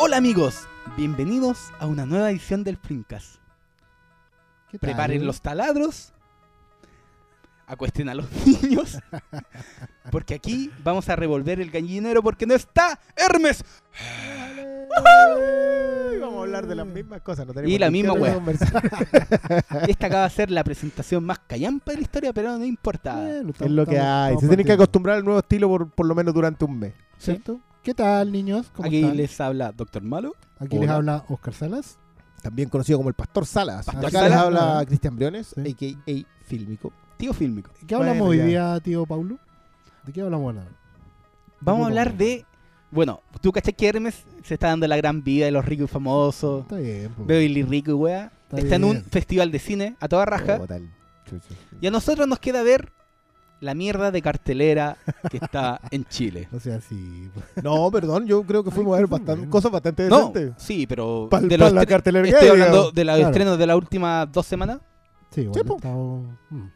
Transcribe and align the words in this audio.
Hola 0.00 0.16
amigos, 0.18 0.68
bienvenidos 0.96 1.72
a 1.80 1.86
una 1.86 2.06
nueva 2.06 2.30
edición 2.30 2.62
del 2.64 2.76
Flimcast. 2.76 3.36
¿Qué 4.70 4.78
tal? 4.78 4.90
Preparen 4.90 5.26
los 5.26 5.40
taladros, 5.40 6.12
acuesten 7.66 8.08
a 8.08 8.14
los 8.14 8.26
niños, 8.46 8.98
porque 10.10 10.34
aquí 10.34 10.70
vamos 10.84 11.08
a 11.08 11.16
revolver 11.16 11.60
el 11.60 11.70
gallinero 11.70 12.22
porque 12.22 12.46
no 12.46 12.54
está 12.54 12.98
Hermes. 13.16 13.64
Ay, 13.92 16.18
Vamos 16.20 16.38
a 16.38 16.42
hablar 16.42 16.66
de 16.66 16.74
las 16.74 16.86
mismas 16.86 17.20
cosas. 17.22 17.46
No 17.46 17.54
tenemos 17.54 17.74
Y 17.74 17.78
la 17.78 17.90
ni 17.90 18.02
misma 18.02 18.14
qué 18.14 18.20
wea. 18.20 18.34
conversar. 18.34 18.82
Esta 19.88 20.06
acaba 20.06 20.24
de 20.24 20.30
ser 20.30 20.50
la 20.50 20.64
presentación 20.64 21.24
más 21.24 21.38
callampa 21.40 21.92
de 21.92 21.98
la 21.98 22.02
historia, 22.02 22.32
pero 22.32 22.58
no 22.58 22.64
importa. 22.64 23.38
Es 23.40 23.70
lo 23.70 23.86
que 23.86 23.98
hay. 23.98 24.36
Se 24.38 24.46
tienen 24.46 24.66
que 24.66 24.72
acostumbrar 24.72 25.16
al 25.16 25.24
nuevo 25.24 25.40
estilo 25.40 25.68
por, 25.68 25.90
por 25.90 26.06
lo 26.06 26.14
menos 26.14 26.34
durante 26.34 26.64
un 26.64 26.78
mes. 26.78 26.92
¿Cierto? 27.18 27.60
¿Qué 27.88 27.94
tal, 27.94 28.30
niños? 28.30 28.70
¿Cómo 28.74 28.86
Aquí 28.86 29.00
están? 29.00 29.16
les 29.16 29.40
habla 29.40 29.72
Doctor 29.72 30.02
Malo. 30.02 30.34
Aquí 30.58 30.78
les 30.78 30.90
habla 30.90 31.24
Oscar 31.26 31.54
Salas. 31.54 31.98
También 32.42 32.68
conocido 32.68 32.98
como 32.98 33.08
el 33.08 33.14
Pastor 33.14 33.46
Salas. 33.46 33.86
Pastor 33.86 34.04
Acá 34.04 34.10
Salas. 34.18 34.30
les 34.30 34.38
habla 34.38 34.78
Ah. 34.80 34.84
Cristian 34.84 35.16
Briones, 35.16 35.54
Sí. 35.54 35.60
a.k.a. 35.96 36.44
Fílmico. 36.44 36.92
Tío 37.16 37.32
Fílmico. 37.32 37.70
¿Qué 37.86 37.94
hablamos 37.94 38.26
Bueno, 38.26 38.30
hoy 38.30 38.36
ya. 38.36 38.44
día, 38.74 38.80
tío 38.80 39.06
Paulo? 39.06 39.38
¿De 40.04 40.12
qué 40.12 40.20
hablamos 40.20 40.54
ahora? 40.54 40.68
Vamos 41.62 41.84
a 41.84 41.86
hablar 41.88 42.14
de... 42.14 42.44
Bueno, 42.90 43.22
tú 43.40 43.52
cachai 43.52 43.72
que 43.72 43.88
Hermes 43.88 44.22
se 44.44 44.52
está 44.52 44.66
dando 44.66 44.86
la 44.86 44.98
gran 44.98 45.24
vida 45.24 45.46
de 45.46 45.50
los 45.52 45.64
ricos 45.64 45.88
y 45.88 45.88
famosos. 45.90 46.64
Está 46.64 46.76
bien. 46.76 47.10
pues. 47.16 47.26
Beverly 47.26 47.62
Rico 47.62 47.92
y 47.92 47.94
weá. 47.94 48.30
Está 48.50 48.58
Está 48.60 48.76
en 48.76 48.84
un 48.84 49.02
festival 49.02 49.50
de 49.50 49.58
cine 49.60 49.96
a 49.98 50.08
toda 50.08 50.26
raja. 50.26 50.58
Oh, 50.60 50.66
tal. 50.66 50.90
Chucha. 51.24 51.54
Y 51.80 51.86
a 51.86 51.90
nosotros 51.90 52.28
nos 52.28 52.38
queda 52.38 52.62
ver 52.62 52.92
la 53.60 53.74
mierda 53.74 54.10
de 54.10 54.22
cartelera 54.22 54.96
que 55.30 55.38
está 55.38 55.80
en 55.90 56.04
Chile. 56.06 56.48
O 56.52 56.60
sea, 56.60 56.80
sí. 56.80 57.30
No, 57.62 57.90
perdón, 57.90 58.26
yo 58.26 58.42
creo 58.44 58.62
que 58.62 58.70
fuimos 58.70 58.94
a 58.94 58.98
ver 59.00 59.06
bastante, 59.08 59.48
cosas 59.48 59.70
bastante 59.72 60.08
No, 60.08 60.28
decentes. 60.28 60.52
sí, 60.58 60.86
pero 60.86 61.28
Pa- 61.30 61.40
de 61.40 61.58
pa 61.58 61.64
los 61.64 61.72
la 61.72 61.86
cartelera 61.86 62.22
que 62.24 62.30
estoy 62.30 62.46
hay, 62.46 62.52
hablando 62.52 62.76
digamos. 62.76 62.94
de 62.94 63.04
los 63.04 63.14
Claro. 63.16 63.28
estrenos 63.30 63.58
de 63.58 63.66
las 63.66 63.76
últimas 63.76 64.32
dos 64.32 64.46
semanas. 64.46 64.78
Sí, 65.30 65.46
bueno, 65.46 66.22
mm. 66.50 66.66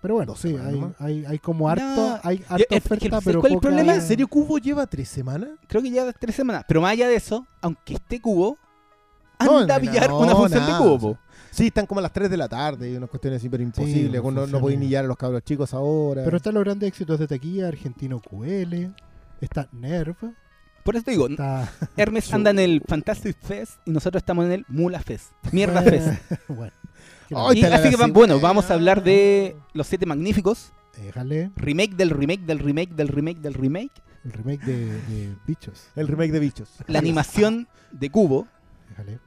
Pero 0.00 0.14
bueno, 0.14 0.36
sí, 0.36 0.56
hay, 0.56 0.80
hay, 1.00 1.24
hay 1.26 1.38
como 1.40 1.68
harto, 1.68 1.82
No, 1.84 2.20
hay 2.22 2.42
harta 2.48 2.76
oferta, 2.76 3.08
¿sabes 3.10 3.24
pero 3.24 3.40
cuál 3.40 3.52
es 3.52 3.56
el 3.56 3.60
problema? 3.60 3.94
¿En 3.96 4.00
serio 4.02 4.28
Cubo 4.28 4.58
lleva 4.58 4.86
tres 4.86 5.08
semanas? 5.08 5.50
Creo 5.66 5.82
que 5.82 5.90
ya 5.90 6.12
tres 6.12 6.36
semanas. 6.36 6.64
Pero 6.68 6.80
más 6.80 6.92
allá 6.92 7.08
de 7.08 7.16
eso, 7.16 7.44
aunque 7.60 7.94
esté 7.94 8.20
Cubo, 8.20 8.56
No, 9.44 9.58
anda 9.58 9.74
a 9.74 9.78
no, 9.78 9.84
pillar 9.84 10.08
no, 10.08 10.20
una 10.20 10.36
función 10.36 10.62
nada, 10.62 10.78
de 10.78 10.84
Cubo. 10.84 11.18
Sí, 11.58 11.66
están 11.66 11.86
como 11.86 11.98
a 11.98 12.02
las 12.02 12.12
3 12.12 12.30
de 12.30 12.36
la 12.36 12.48
tarde 12.48 12.88
y 12.88 12.94
unas 12.94 13.10
cuestiones 13.10 13.42
súper 13.42 13.60
imposibles. 13.60 14.22
no 14.22 14.30
no, 14.30 14.46
no, 14.46 14.60
podéis 14.60 14.78
ni 14.78 14.86
llegar 14.86 15.04
a 15.04 15.08
los 15.08 15.16
cabros 15.16 15.42
chicos 15.42 15.74
ahora. 15.74 16.22
Pero 16.24 16.36
están 16.36 16.54
los 16.54 16.62
grandes 16.62 16.86
éxitos 16.86 17.18
de 17.18 17.26
taquilla, 17.26 17.66
Argentino 17.66 18.20
QL, 18.20 18.92
está 19.40 19.68
Nerv, 19.72 20.14
Por 20.84 20.94
eso 20.94 21.04
te 21.04 21.10
digo, 21.10 21.26
está... 21.26 21.68
Hermes 21.96 22.32
anda 22.32 22.52
en 22.52 22.60
el 22.60 22.80
Fantastic 22.86 23.36
Fest 23.40 23.80
y 23.86 23.90
nosotros 23.90 24.20
estamos 24.20 24.44
en 24.44 24.52
el 24.52 24.66
Mula 24.68 25.00
Fest. 25.00 25.32
Mierda 25.50 25.82
Fest. 25.82 26.12
bueno. 26.46 26.72
bueno, 28.12 28.38
vamos 28.38 28.70
a 28.70 28.74
hablar 28.74 29.02
de 29.02 29.56
Los 29.72 29.88
Siete 29.88 30.06
Magníficos. 30.06 30.72
Déjale, 30.96 31.50
Remake 31.56 31.96
del 31.96 32.10
remake 32.10 32.42
del 32.46 32.60
remake 32.60 32.94
del 32.94 33.08
remake 33.08 33.40
del 33.40 33.54
remake. 33.54 33.92
el 34.24 34.32
remake 34.32 34.64
de, 34.64 34.86
de 34.86 35.36
Bichos. 35.44 35.88
El 35.96 36.06
remake 36.06 36.30
de 36.30 36.38
Bichos. 36.38 36.68
La 36.86 37.00
animación 37.00 37.66
de 37.90 38.10
Cubo. 38.10 38.46
Déjale, 38.90 39.18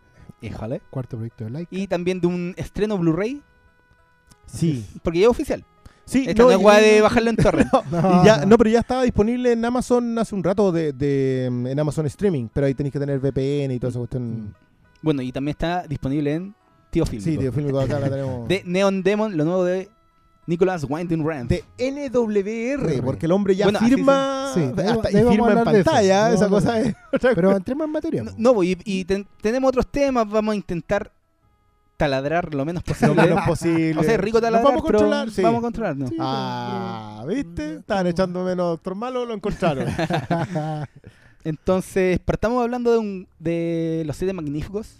Híjole. 0.41 0.81
cuarto 0.89 1.17
proyecto 1.17 1.43
de 1.45 1.49
like. 1.51 1.75
Y 1.75 1.87
también 1.87 2.19
de 2.19 2.27
un 2.27 2.53
estreno 2.57 2.97
Blu-ray. 2.97 3.41
Sí. 4.45 4.85
Porque 5.03 5.19
ya 5.19 5.25
es 5.25 5.29
oficial. 5.31 5.63
Sí, 6.05 6.25
Esta 6.27 6.43
no, 6.43 6.51
es 6.51 6.57
y- 6.57 6.61
guay 6.61 6.83
de 6.95 7.01
bajarlo 7.01 7.29
en 7.29 7.37
ya, 8.25 8.45
no, 8.45 8.57
pero 8.57 8.69
ya 8.69 8.79
estaba 8.79 9.03
disponible 9.03 9.53
en 9.53 9.63
Amazon 9.63 10.17
hace 10.19 10.35
un 10.35 10.43
rato 10.43 10.71
de, 10.71 10.91
de, 10.91 11.47
mm, 11.49 11.67
en 11.67 11.79
Amazon 11.79 12.05
Streaming, 12.07 12.49
pero 12.51 12.65
ahí 12.67 12.73
tenéis 12.73 12.91
que 12.91 12.99
tener 12.99 13.19
VPN 13.19 13.73
y 13.73 13.79
toda 13.79 13.91
esa 13.91 13.99
cuestión. 13.99 14.53
Bueno, 15.01 15.21
y 15.21 15.31
también 15.31 15.53
está 15.53 15.83
disponible 15.87 16.33
en 16.33 16.55
Tío 16.89 17.05
Film. 17.05 17.21
Sí, 17.21 17.37
de 17.37 17.51
Filmico 17.51 17.79
acá 17.79 17.99
la 17.99 18.09
tenemos. 18.09 18.47
de 18.49 18.63
Neon 18.65 19.03
Demon, 19.03 19.37
lo 19.37 19.45
nuevo 19.45 19.63
de 19.63 19.89
Nicholas 20.47 20.85
Winding 20.89 21.25
Rand. 21.25 21.49
De 21.49 21.63
NWR, 21.77 22.89
R. 22.91 23.01
porque 23.03 23.25
el 23.27 23.31
hombre 23.31 23.55
ya 23.55 23.65
Bueno, 23.65 23.79
firma, 23.79 24.51
sí, 24.53 24.61
hasta- 24.63 25.11
y 25.11 25.15
vamos 25.15 25.27
a 25.27 25.31
firma 25.31 25.51
en 25.53 25.63
pantalla, 25.63 26.33
esa 26.33 26.49
cosa 26.49 26.79
es 26.79 26.95
Pero 27.35 27.55
entremos 27.55 27.85
en 27.85 27.91
materia. 27.91 28.23
No, 28.23 28.33
no, 28.37 28.63
y, 28.63 28.77
y 28.83 29.05
ten- 29.05 29.27
tenemos 29.41 29.69
otros 29.69 29.87
temas, 29.87 30.27
vamos 30.29 30.53
a 30.53 30.55
intentar 30.55 31.11
taladrar 31.95 32.55
lo 32.55 32.65
menos 32.65 32.81
lo 32.87 32.93
posible. 32.93 33.21
menos 33.23 33.45
posible. 33.47 33.99
o 33.99 34.03
sea, 34.03 34.17
rico 34.17 34.37
Nos 34.37 34.41
taladrar, 34.41 34.63
vamos 34.73 34.81
a 34.83 34.87
pero 34.87 34.97
controlar, 34.99 35.29
sí. 35.31 35.41
vamos 35.43 35.59
a 35.59 35.61
controlar, 35.61 35.97
¿no? 35.97 36.07
Sí. 36.07 36.17
Ah, 36.19 37.23
¿viste? 37.27 37.51
pero- 37.55 37.79
Estaban 37.79 38.07
echando 38.07 38.43
menos 38.43 38.65
Doctor 38.71 38.95
Malo, 38.95 39.25
lo 39.25 39.33
encontraron. 39.35 39.85
Entonces, 41.43 42.19
partamos 42.19 42.61
hablando 42.61 42.91
de, 42.91 42.97
un, 42.99 43.27
de 43.39 44.03
los 44.05 44.15
siete 44.17 44.33
magníficos. 44.33 44.97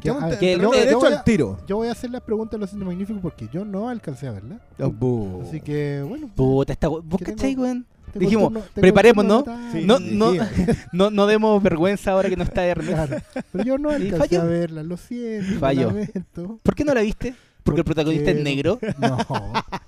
Que- 0.00 0.10
ah, 0.10 0.26
a- 0.32 0.38
que 0.38 0.56
no- 0.56 0.70
derecho 0.70 1.06
al 1.06 1.14
a- 1.14 1.24
tiro. 1.24 1.58
Yo 1.66 1.76
voy 1.76 1.88
a 1.88 1.92
hacer 1.92 2.10
las 2.10 2.22
preguntas 2.22 2.52
de 2.52 2.58
los 2.58 2.70
cine 2.70 2.84
magníficos 2.84 3.20
porque 3.22 3.48
yo 3.52 3.64
no 3.64 3.88
alcancé 3.88 4.26
a 4.28 4.32
verla. 4.32 4.60
Oh, 4.78 4.90
bu. 4.90 5.42
Así 5.46 5.60
que, 5.60 6.04
bueno. 6.08 6.28
Puta, 6.34 6.72
esta, 6.72 6.88
¿vos 6.88 7.04
cachai, 7.24 7.54
weón? 7.56 7.86
dijimos, 8.14 8.52
turno- 8.52 8.62
preparémonos, 8.74 9.44
de 9.44 9.52
Sí, 9.72 9.86
No, 9.86 10.00
no, 10.00 10.32
sí. 10.32 10.38
no, 10.92 11.10
no 11.10 11.26
demos 11.28 11.62
vergüenza 11.62 12.10
ahora 12.12 12.28
que 12.28 12.36
no 12.36 12.42
está 12.42 12.66
Hermes. 12.66 12.88
Claro. 12.94 13.16
Pero 13.52 13.64
yo 13.64 13.78
no 13.78 13.90
alcancé 13.90 14.16
falló. 14.16 14.40
a 14.42 14.44
verla, 14.44 14.82
lo 14.82 14.96
siento. 14.96 15.52
lo 15.54 15.60
Falló. 15.60 15.86
lamento. 15.88 16.58
¿Por 16.62 16.74
qué 16.74 16.84
no 16.84 16.92
la 16.94 17.02
viste? 17.02 17.34
Porque 17.62 17.80
el 17.82 17.84
protagonista 17.84 18.30
es 18.30 18.42
negro. 18.42 18.78
No, 18.98 19.18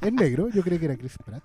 es 0.03 0.12
negro. 0.12 0.49
Yo 0.50 0.62
creí 0.62 0.79
que 0.79 0.84
era 0.84 0.97
Chris 0.97 1.17
Pratt. 1.25 1.43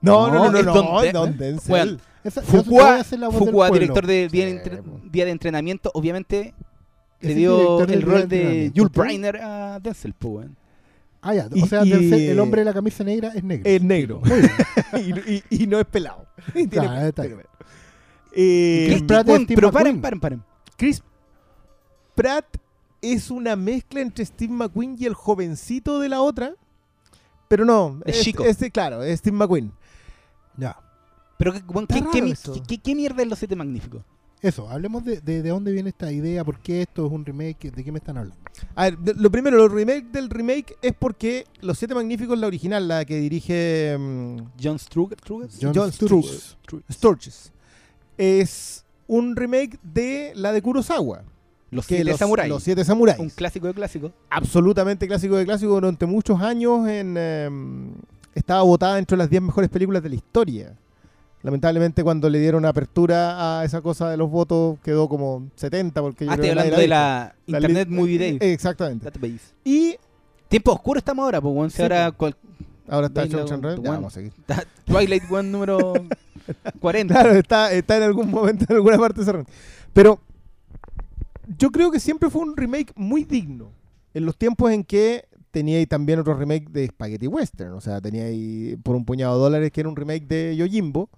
No, 0.00 0.28
no, 0.28 0.50
no, 0.50 0.52
no, 0.52 0.58
es 0.58 0.64
no, 0.66 0.72
Don 0.74 1.02
De- 1.02 1.12
Don 1.12 1.36
Denzel. 1.38 1.72
Weón, 1.72 2.00
Esa, 2.22 2.40
yo- 2.42 2.46
yo 2.46 2.52
voy 2.52 2.64
Fuqua, 2.64 2.94
a 2.96 3.00
hacer 3.00 3.18
la 3.18 3.28
voz 3.28 3.34
del 3.40 3.48
Fuqua, 3.48 3.68
pueblo. 3.68 3.80
director 3.80 4.06
de 4.06 4.28
día, 4.28 4.46
de 4.46 5.24
de 5.24 5.30
entrenamiento, 5.30 5.90
obviamente 5.94 6.54
le 7.24 7.34
dio 7.34 7.82
el 7.84 8.02
rol 8.02 8.28
de 8.28 8.70
¿tú? 8.74 8.88
Briner 8.88 9.36
a 9.36 9.80
Denzel, 9.80 10.14
weón. 10.22 10.56
Ah, 11.22 11.34
ya. 11.34 11.48
Y- 11.54 11.62
O 11.62 11.66
sea, 11.66 11.84
y- 11.84 11.90
Denzel, 11.90 12.20
el 12.30 12.40
hombre 12.40 12.60
de 12.60 12.64
la 12.66 12.74
camisa 12.74 13.02
negra 13.04 13.32
es 13.34 13.42
negro. 13.42 13.68
Es 13.68 13.82
negro. 13.82 14.20
Y, 15.50 15.66
no 15.66 15.78
es 15.80 15.86
pelado. 15.86 16.26
Tiene 16.52 16.68
Claro, 16.68 17.06
está 17.06 17.22
tiene. 17.22 17.42
Eh, 18.36 18.86
Chris 18.88 19.00
¿Qué- 19.02 19.06
Pratt 19.06 19.26
Steve 19.28 19.46
pero 19.54 19.70
paren, 19.72 19.96
McQueen. 19.96 20.00
paren, 20.02 20.20
paren. 20.20 20.42
Chris 20.76 21.02
Pratt 22.14 22.46
es 23.00 23.30
una 23.30 23.56
mezcla 23.56 24.00
entre 24.00 24.24
Steve 24.24 24.52
McQueen 24.52 24.96
y 24.98 25.06
el 25.06 25.14
jovencito 25.14 25.98
de 26.00 26.08
la 26.08 26.20
otra. 26.20 26.54
Pero 27.48 27.64
no, 27.64 28.00
Es 28.04 28.20
chico. 28.22 28.44
Este, 28.44 28.70
claro, 28.70 29.02
es 29.02 29.18
Steve 29.20 29.36
McQueen. 29.36 29.72
Ya. 30.56 30.76
Pero, 31.38 31.52
qué- 31.52 31.62
weón, 31.68 31.84
Está 31.88 31.94
¿qué, 31.96 32.00
qué, 32.00 32.06
raro 32.18 32.24
mi- 32.24 32.30
eso. 32.32 32.52
qué- 32.54 32.62
qué- 32.66 32.78
qué 32.78 32.94
mierda 32.94 33.22
es 33.22 33.28
los 33.28 33.38
siete 33.38 33.56
magníficos? 33.56 34.02
Eso, 34.44 34.68
hablemos 34.68 35.04
de, 35.04 35.20
de, 35.20 35.42
de 35.42 35.48
dónde 35.48 35.72
viene 35.72 35.88
esta 35.88 36.12
idea, 36.12 36.44
por 36.44 36.58
qué 36.58 36.82
esto 36.82 37.06
es 37.06 37.12
un 37.12 37.24
remake, 37.24 37.70
de 37.70 37.82
qué 37.82 37.90
me 37.90 37.98
están 37.98 38.18
hablando. 38.18 38.38
A 38.74 38.84
ver, 38.84 38.98
de- 38.98 39.14
lo 39.14 39.30
primero, 39.30 39.56
los 39.56 39.72
remake 39.72 40.04
del 40.12 40.28
remake 40.28 40.76
es 40.82 40.92
porque 40.98 41.46
Los 41.62 41.78
Siete 41.78 41.94
Magníficos, 41.94 42.38
la 42.38 42.46
original, 42.46 42.86
la 42.86 43.04
que 43.06 43.16
dirige 43.16 43.96
John 44.62 44.78
Struger, 44.78 45.18
Struger? 45.18 45.48
John 45.60 45.72
John 45.74 45.90
Sturges. 45.92 46.56
Sturges, 46.92 47.52
es 48.18 48.84
un 49.06 49.34
remake 49.36 49.78
de 49.82 50.32
la 50.34 50.52
de 50.52 50.62
Kurosawa. 50.62 51.22
Los 51.70 51.86
que 51.86 51.96
siete 51.96 52.10
los, 52.10 52.18
samuráis. 52.20 52.48
los 52.50 52.62
Siete 52.62 52.84
Samuráis. 52.84 53.18
Un 53.18 53.30
clásico 53.30 53.66
de 53.66 53.74
clásicos. 53.74 54.12
absolutamente 54.30 55.08
clásico 55.08 55.36
de 55.36 55.44
clásico 55.44 55.72
durante 55.74 56.06
muchos 56.06 56.40
años 56.40 56.86
en, 56.86 57.16
em, 57.16 57.92
estaba 58.34 58.62
votada 58.62 58.98
entre 58.98 59.16
las 59.16 59.28
10 59.28 59.42
mejores 59.42 59.68
películas 59.70 60.00
de 60.02 60.08
la 60.10 60.14
historia. 60.14 60.76
Lamentablemente 61.44 62.02
cuando 62.02 62.28
le 62.30 62.40
dieron 62.40 62.64
apertura 62.64 63.60
a 63.60 63.64
esa 63.64 63.80
cosa 63.82 64.08
de 64.10 64.16
los 64.16 64.30
votos 64.30 64.78
quedó 64.82 65.08
como 65.08 65.46
70 65.56 66.00
porque 66.00 66.24
yo 66.24 66.32
Ah, 66.32 66.36
creo 66.36 66.46
estoy 66.52 66.56
que 66.56 66.60
hablando 66.74 66.80
de 66.80 66.88
la 66.88 67.34
Internet 67.46 67.88
Movie 67.90 68.18
Day. 68.18 68.38
Exactamente. 68.40 69.04
Database. 69.04 69.52
Y 69.62 69.96
Tiempo 70.48 70.72
oscuro 70.72 70.98
estamos 70.98 71.22
ahora, 71.24 71.40
pues. 71.40 71.72
Si 71.72 71.76
Sí, 71.76 71.82
ahora 71.82 72.12
cual- 72.12 72.36
ahora 72.88 73.06
está 73.08 73.24
Ya, 73.26 73.44
one. 73.44 73.78
vamos 73.82 74.12
a 74.12 74.14
seguir. 74.14 74.32
está 74.38 74.64
Twilight 74.86 75.24
One 75.30 75.50
número 75.50 75.92
40. 76.80 77.12
Claro, 77.14 77.30
está, 77.32 77.72
está 77.72 77.96
en 77.98 78.04
algún 78.04 78.30
momento 78.30 78.64
en 78.68 78.76
alguna 78.76 78.96
parte 78.96 79.22
cerrada. 79.24 79.44
Pero 79.92 80.20
yo 81.58 81.70
creo 81.70 81.90
que 81.90 82.00
siempre 82.00 82.30
fue 82.30 82.42
un 82.42 82.56
remake 82.56 82.92
muy 82.96 83.24
digno. 83.24 83.70
En 84.14 84.24
los 84.24 84.36
tiempos 84.36 84.70
en 84.72 84.84
que 84.84 85.26
tenía 85.50 85.78
ahí 85.78 85.86
también 85.86 86.18
otro 86.20 86.34
remake 86.34 86.70
de 86.70 86.86
Spaghetti 86.86 87.26
Western. 87.26 87.72
O 87.72 87.80
sea, 87.80 88.00
tenía 88.00 88.24
ahí 88.24 88.76
por 88.82 88.96
un 88.96 89.04
puñado 89.04 89.34
de 89.36 89.42
dólares 89.42 89.70
que 89.72 89.80
era 89.80 89.88
un 89.90 89.96
remake 89.96 90.26
de 90.26 90.56
Yojimbo. 90.56 91.10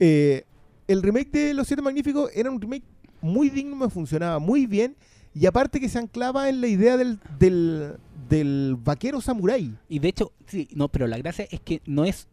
Eh, 0.00 0.44
el 0.88 1.02
remake 1.02 1.30
de 1.30 1.54
Los 1.54 1.66
Siete 1.66 1.82
Magníficos 1.82 2.30
era 2.34 2.50
un 2.50 2.60
remake 2.60 2.84
muy 3.20 3.48
digno, 3.50 3.76
me 3.76 3.88
funcionaba 3.88 4.38
muy 4.38 4.66
bien. 4.66 4.96
Y 5.34 5.46
aparte 5.46 5.80
que 5.80 5.88
se 5.88 5.98
anclaba 5.98 6.48
en 6.48 6.60
la 6.60 6.68
idea 6.68 6.96
del, 6.96 7.18
del, 7.38 7.94
del 8.28 8.76
vaquero 8.78 9.20
samurái. 9.20 9.74
Y 9.88 9.98
de 9.98 10.08
hecho, 10.08 10.32
sí, 10.46 10.68
no, 10.74 10.88
pero 10.88 11.06
la 11.08 11.18
gracia 11.18 11.46
es 11.50 11.60
que 11.60 11.80
no 11.86 12.04
es 12.04 12.28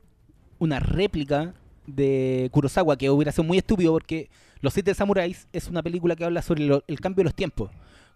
una 0.60 0.80
réplica 0.80 1.56
de 1.88 2.50
Kurosawa, 2.52 2.96
que 2.98 3.10
hubiera 3.10 3.32
sido 3.32 3.44
muy 3.44 3.58
estúpido 3.58 3.92
porque 3.94 4.30
Los 4.62 4.74
Siete 4.74 4.94
Samuráis 4.94 5.48
es 5.52 5.68
una 5.68 5.82
película 5.82 6.16
que 6.16 6.24
habla 6.24 6.44
sobre 6.44 6.64
lo- 6.64 6.84
el 6.88 7.00
cambio 7.00 7.22
de 7.22 7.26
los 7.26 7.34
tiempos. 7.36 7.72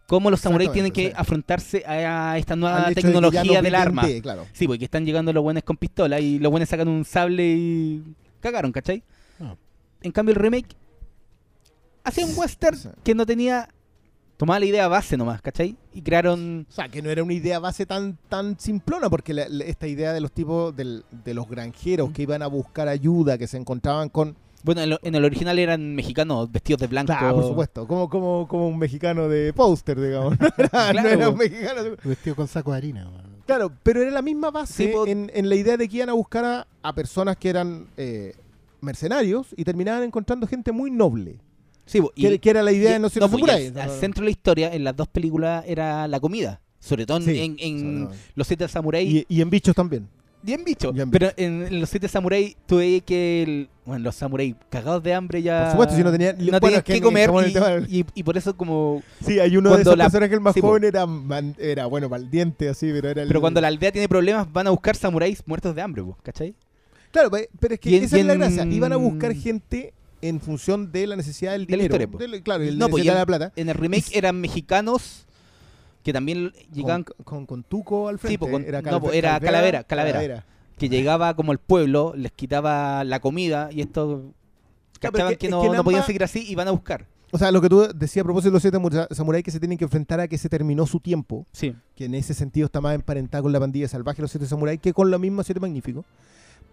Cómo 0.06 0.30
los 0.30 0.40
samuráis 0.40 0.70
tienen 0.74 0.92
que 0.92 1.08
afrontarse 1.20 1.84
a 1.88 2.38
esta 2.38 2.56
nueva 2.56 2.90
de 2.90 2.94
tecnología 3.02 3.42
no 3.44 3.64
del 3.64 3.74
arma. 3.76 4.04
claro. 4.22 4.46
Sí, 4.54 4.68
porque 4.68 4.86
están 4.86 5.04
llegando 5.04 5.34
los 5.34 5.42
buenos 5.42 5.64
con 5.64 5.78
pistola 5.78 6.20
y 6.20 6.38
los 6.38 6.52
buenos 6.52 6.70
sacan 6.70 6.88
un 6.88 7.04
sable 7.06 7.44
y 7.58 8.04
cagaron, 8.40 8.72
¿cachai? 8.72 9.02
En 10.06 10.12
cambio 10.12 10.34
el 10.36 10.40
remake 10.40 10.76
hacía 12.04 12.26
un 12.26 12.34
western 12.38 12.78
Sí. 12.78 12.90
que 13.04 13.16
no 13.16 13.26
tenía. 13.26 13.70
Tomaba 14.38 14.60
la 14.60 14.66
idea 14.66 14.88
base 14.90 15.16
nomás, 15.16 15.42
¿cachai? 15.42 15.78
Y 15.94 16.02
crearon. 16.02 16.68
O 16.70 16.72
sea, 16.74 16.90
que 16.90 17.02
no 17.02 17.10
era 17.10 17.24
una 17.24 17.32
idea 17.34 17.58
base 17.60 17.86
tan, 17.86 18.18
tan 18.28 18.60
simplona, 18.60 19.10
porque 19.10 19.34
la- 19.34 19.48
la- 19.48 19.64
esta 19.64 19.88
idea 19.88 20.12
de 20.12 20.20
los 20.20 20.32
tipos 20.34 20.76
del- 20.76 21.06
de 21.24 21.34
los 21.34 21.48
granjeros 21.48 22.12
que 22.12 22.24
iban 22.24 22.42
a 22.42 22.48
buscar 22.48 22.90
ayuda, 22.90 23.38
que 23.38 23.48
se 23.48 23.56
encontraban 23.58 24.10
con... 24.10 24.36
Bueno, 24.64 24.82
en, 24.82 24.90
lo- 24.90 25.00
en 25.04 25.16
el 25.16 25.24
original 25.24 25.58
eran 25.58 25.96
mexicanos 25.96 26.52
vestidos 26.52 26.82
de 26.82 26.88
blanco. 26.88 27.14
Claro, 27.18 27.36
por 27.36 27.46
supuesto, 27.46 27.88
como, 27.88 28.10
como, 28.10 28.46
como 28.48 28.68
un 28.68 28.78
mexicano 28.78 29.30
de 29.30 29.54
póster, 29.54 30.00
digamos. 30.02 30.38
No 30.40 30.48
era, 30.58 30.94
no 30.94 31.02
Claro. 31.02 31.10
era 31.10 31.30
un 31.30 31.38
mexicano 31.38 31.84
de- 31.84 31.96
Vestido 32.04 32.36
con 32.36 32.48
saco 32.50 32.72
de 32.72 32.78
harina. 32.78 33.08
weón. 33.10 33.36
Claro, 33.46 33.72
pero 33.84 34.02
era 34.02 34.12
la 34.12 34.22
misma 34.22 34.52
base 34.52 34.92
Sí, 34.92 35.10
en, 35.10 35.32
en 35.34 35.48
la 35.48 35.56
idea 35.56 35.78
de 35.78 35.88
que 35.88 35.98
iban 35.98 36.10
a 36.10 36.14
buscar 36.14 36.44
a, 36.44 36.68
a 36.84 36.94
personas 36.94 37.38
que 37.38 37.50
eran 37.50 37.88
eh, 37.96 38.36
mercenarios 38.86 39.48
y 39.58 39.64
terminaban 39.64 40.04
encontrando 40.04 40.48
gente 40.48 40.72
muy 40.72 40.92
noble. 40.92 41.40
Sí, 41.86 42.02
Que, 42.16 42.40
que 42.40 42.50
era 42.50 42.64
la 42.64 42.72
idea 42.72 42.94
de 42.94 43.00
no 43.00 43.10
ser 43.10 43.22
no, 43.22 43.30
y 43.38 43.50
al, 43.50 43.78
al 43.80 43.92
centro 43.92 44.22
de 44.22 44.26
la 44.26 44.32
historia, 44.32 44.74
en 44.74 44.84
las 44.84 44.96
dos 44.96 45.08
películas, 45.08 45.64
era 45.68 46.08
la 46.08 46.20
comida. 46.20 46.62
Sobre 46.80 47.06
todo 47.06 47.18
en, 47.18 47.24
Sí, 47.24 47.40
en- 47.40 47.56
en. 47.60 48.10
Los 48.36 48.48
Siete 48.48 48.68
Samuráis. 48.68 49.12
Y, 49.12 49.26
y 49.28 49.42
en 49.42 49.50
bichos 49.50 49.76
también. 49.76 50.08
Bien 50.42 50.64
bicho. 50.64 50.94
Bien 50.94 51.10
Pero 51.10 51.32
en, 51.38 51.64
en 51.66 51.80
Los 51.82 51.90
Siete 51.90 52.08
Samuráis, 52.08 52.56
veías 52.70 53.04
que 53.04 53.44
el- 53.44 53.70
bueno, 53.86 54.04
los 54.04 54.16
samuráis 54.16 54.56
cagados 54.70 55.02
de 55.04 55.14
hambre 55.14 55.42
ya. 55.44 55.62
Por 55.64 55.72
supuesto, 55.72 55.96
si 55.96 56.04
no 56.04 56.12
tenían- 56.12 56.38
no 56.38 56.44
bueno, 56.46 56.60
tenían 56.60 56.78
es 56.80 56.84
que 56.84 56.92
que 56.94 56.98
en- 56.98 57.04
comer. 57.04 57.30
en 57.30 57.86
Y, 57.90 58.00
y- 58.02 58.06
y 58.16 58.24
por 58.24 58.36
eso, 58.38 58.56
como. 58.58 59.02
Sí, 59.24 59.40
hay 59.40 59.58
uno 59.58 59.76
de 59.76 59.82
esos 59.82 59.96
la- 59.98 60.06
personajes 60.06 60.34
el 60.34 60.42
más 60.42 60.54
sí, 60.56 60.62
joven 60.62 60.84
era, 60.86 61.06
man- 61.06 61.56
era, 61.60 61.86
bueno, 61.88 62.10
maldiente 62.10 62.70
así, 62.70 62.92
pero 62.92 63.10
era 63.10 63.22
el... 63.24 63.28
Pero 63.28 63.42
cuando 63.42 63.62
la 63.62 63.68
aldea 63.68 63.92
tiene 63.92 64.08
problemas, 64.10 64.52
van 64.52 64.68
a 64.68 64.70
buscar 64.72 64.96
samuráis 64.96 65.42
muertos 65.48 65.76
de 65.76 65.82
hambre, 65.84 66.04
¿cachai? 66.24 66.56
Claro, 67.16 67.32
pe- 67.32 67.50
pero 67.62 67.74
es 67.76 67.80
que 67.80 67.90
Y 67.92 67.96
en- 67.96 68.04
esa 68.04 68.18
y 68.18 68.20
es 68.20 68.26
la 68.26 68.36
gracia. 68.36 68.66
Iban 68.66 68.92
a 68.92 68.98
buscar 68.98 69.34
gente 69.34 69.94
en 70.22 70.42
función 70.42 70.92
de 70.92 71.08
la 71.08 71.16
necesidad 71.16 71.54
del 71.54 71.66
De 71.66 71.78
la 71.78 71.84
dinero. 71.84 72.04
historia, 72.04 72.42
claro, 72.42 72.64
la 72.66 72.72
No, 72.74 72.90
pues, 72.90 73.06
de 73.06 73.14
la 73.14 73.26
plata. 73.26 73.54
En 73.56 73.70
el 73.70 73.76
remake 73.76 74.12
Y- 74.14 74.18
eran 74.18 74.42
mexicanos 74.42 75.26
que 76.04 76.12
también 76.12 76.52
llegaban. 76.74 77.06
Con, 77.06 77.16
con, 77.24 77.46
con 77.46 77.64
Tuco 77.64 78.10
al 78.10 78.20
frente. 78.20 78.38
po, 78.38 78.52
con- 78.52 78.66
era 78.66 78.82
no, 78.82 79.00
po, 79.00 79.08
Calve- 79.08 79.18
era 79.18 79.40
Calavera, 79.40 79.84
Calavera. 79.86 80.46
Que 80.78 80.90
llegaba 80.90 81.34
como 81.38 81.54
al 81.54 81.58
pueblo, 81.60 82.12
les 82.18 82.34
quitaba 82.34 83.06
la 83.06 83.22
comida 83.22 83.70
y 83.72 83.80
estos. 83.80 84.24
Cachaban 85.00 85.36
que- 85.38 85.46
es 85.46 85.52
no, 85.52 85.62
que 85.62 85.70
no 85.70 85.84
podían 85.86 86.06
seguir 86.06 86.24
así 86.26 86.46
y 86.46 86.56
van 86.56 86.68
a 86.68 86.72
buscar. 86.72 87.06
O 87.32 87.38
sea, 87.38 87.50
lo 87.52 87.62
que 87.62 87.70
tú 87.70 87.88
decías 87.96 88.24
a 88.24 88.26
propósito 88.26 88.50
de 88.50 88.54
los 88.54 88.62
siete 88.62 89.16
samuráis 89.16 89.44
que 89.44 89.52
se 89.52 89.60
tienen 89.60 89.78
que 89.78 89.84
enfrentar 89.86 90.20
a 90.20 90.28
que 90.28 90.38
se 90.38 90.50
terminó 90.50 90.86
su 90.86 91.00
tiempo, 91.00 91.46
Sí. 91.54 91.74
que 91.96 92.06
en 92.06 92.16
ese 92.16 92.34
sentido 92.34 92.66
está 92.66 92.82
más 92.82 92.94
emparentada 92.96 93.42
con 93.42 93.52
la 93.54 93.60
pandilla 93.60 93.88
salvaje, 93.88 94.22
los 94.22 94.32
siete 94.32 94.46
samuráis, 94.48 94.80
que 94.82 94.92
con 94.94 95.10
la 95.12 95.18
misma 95.18 95.44
siete 95.44 95.60
magníficos. 95.62 96.06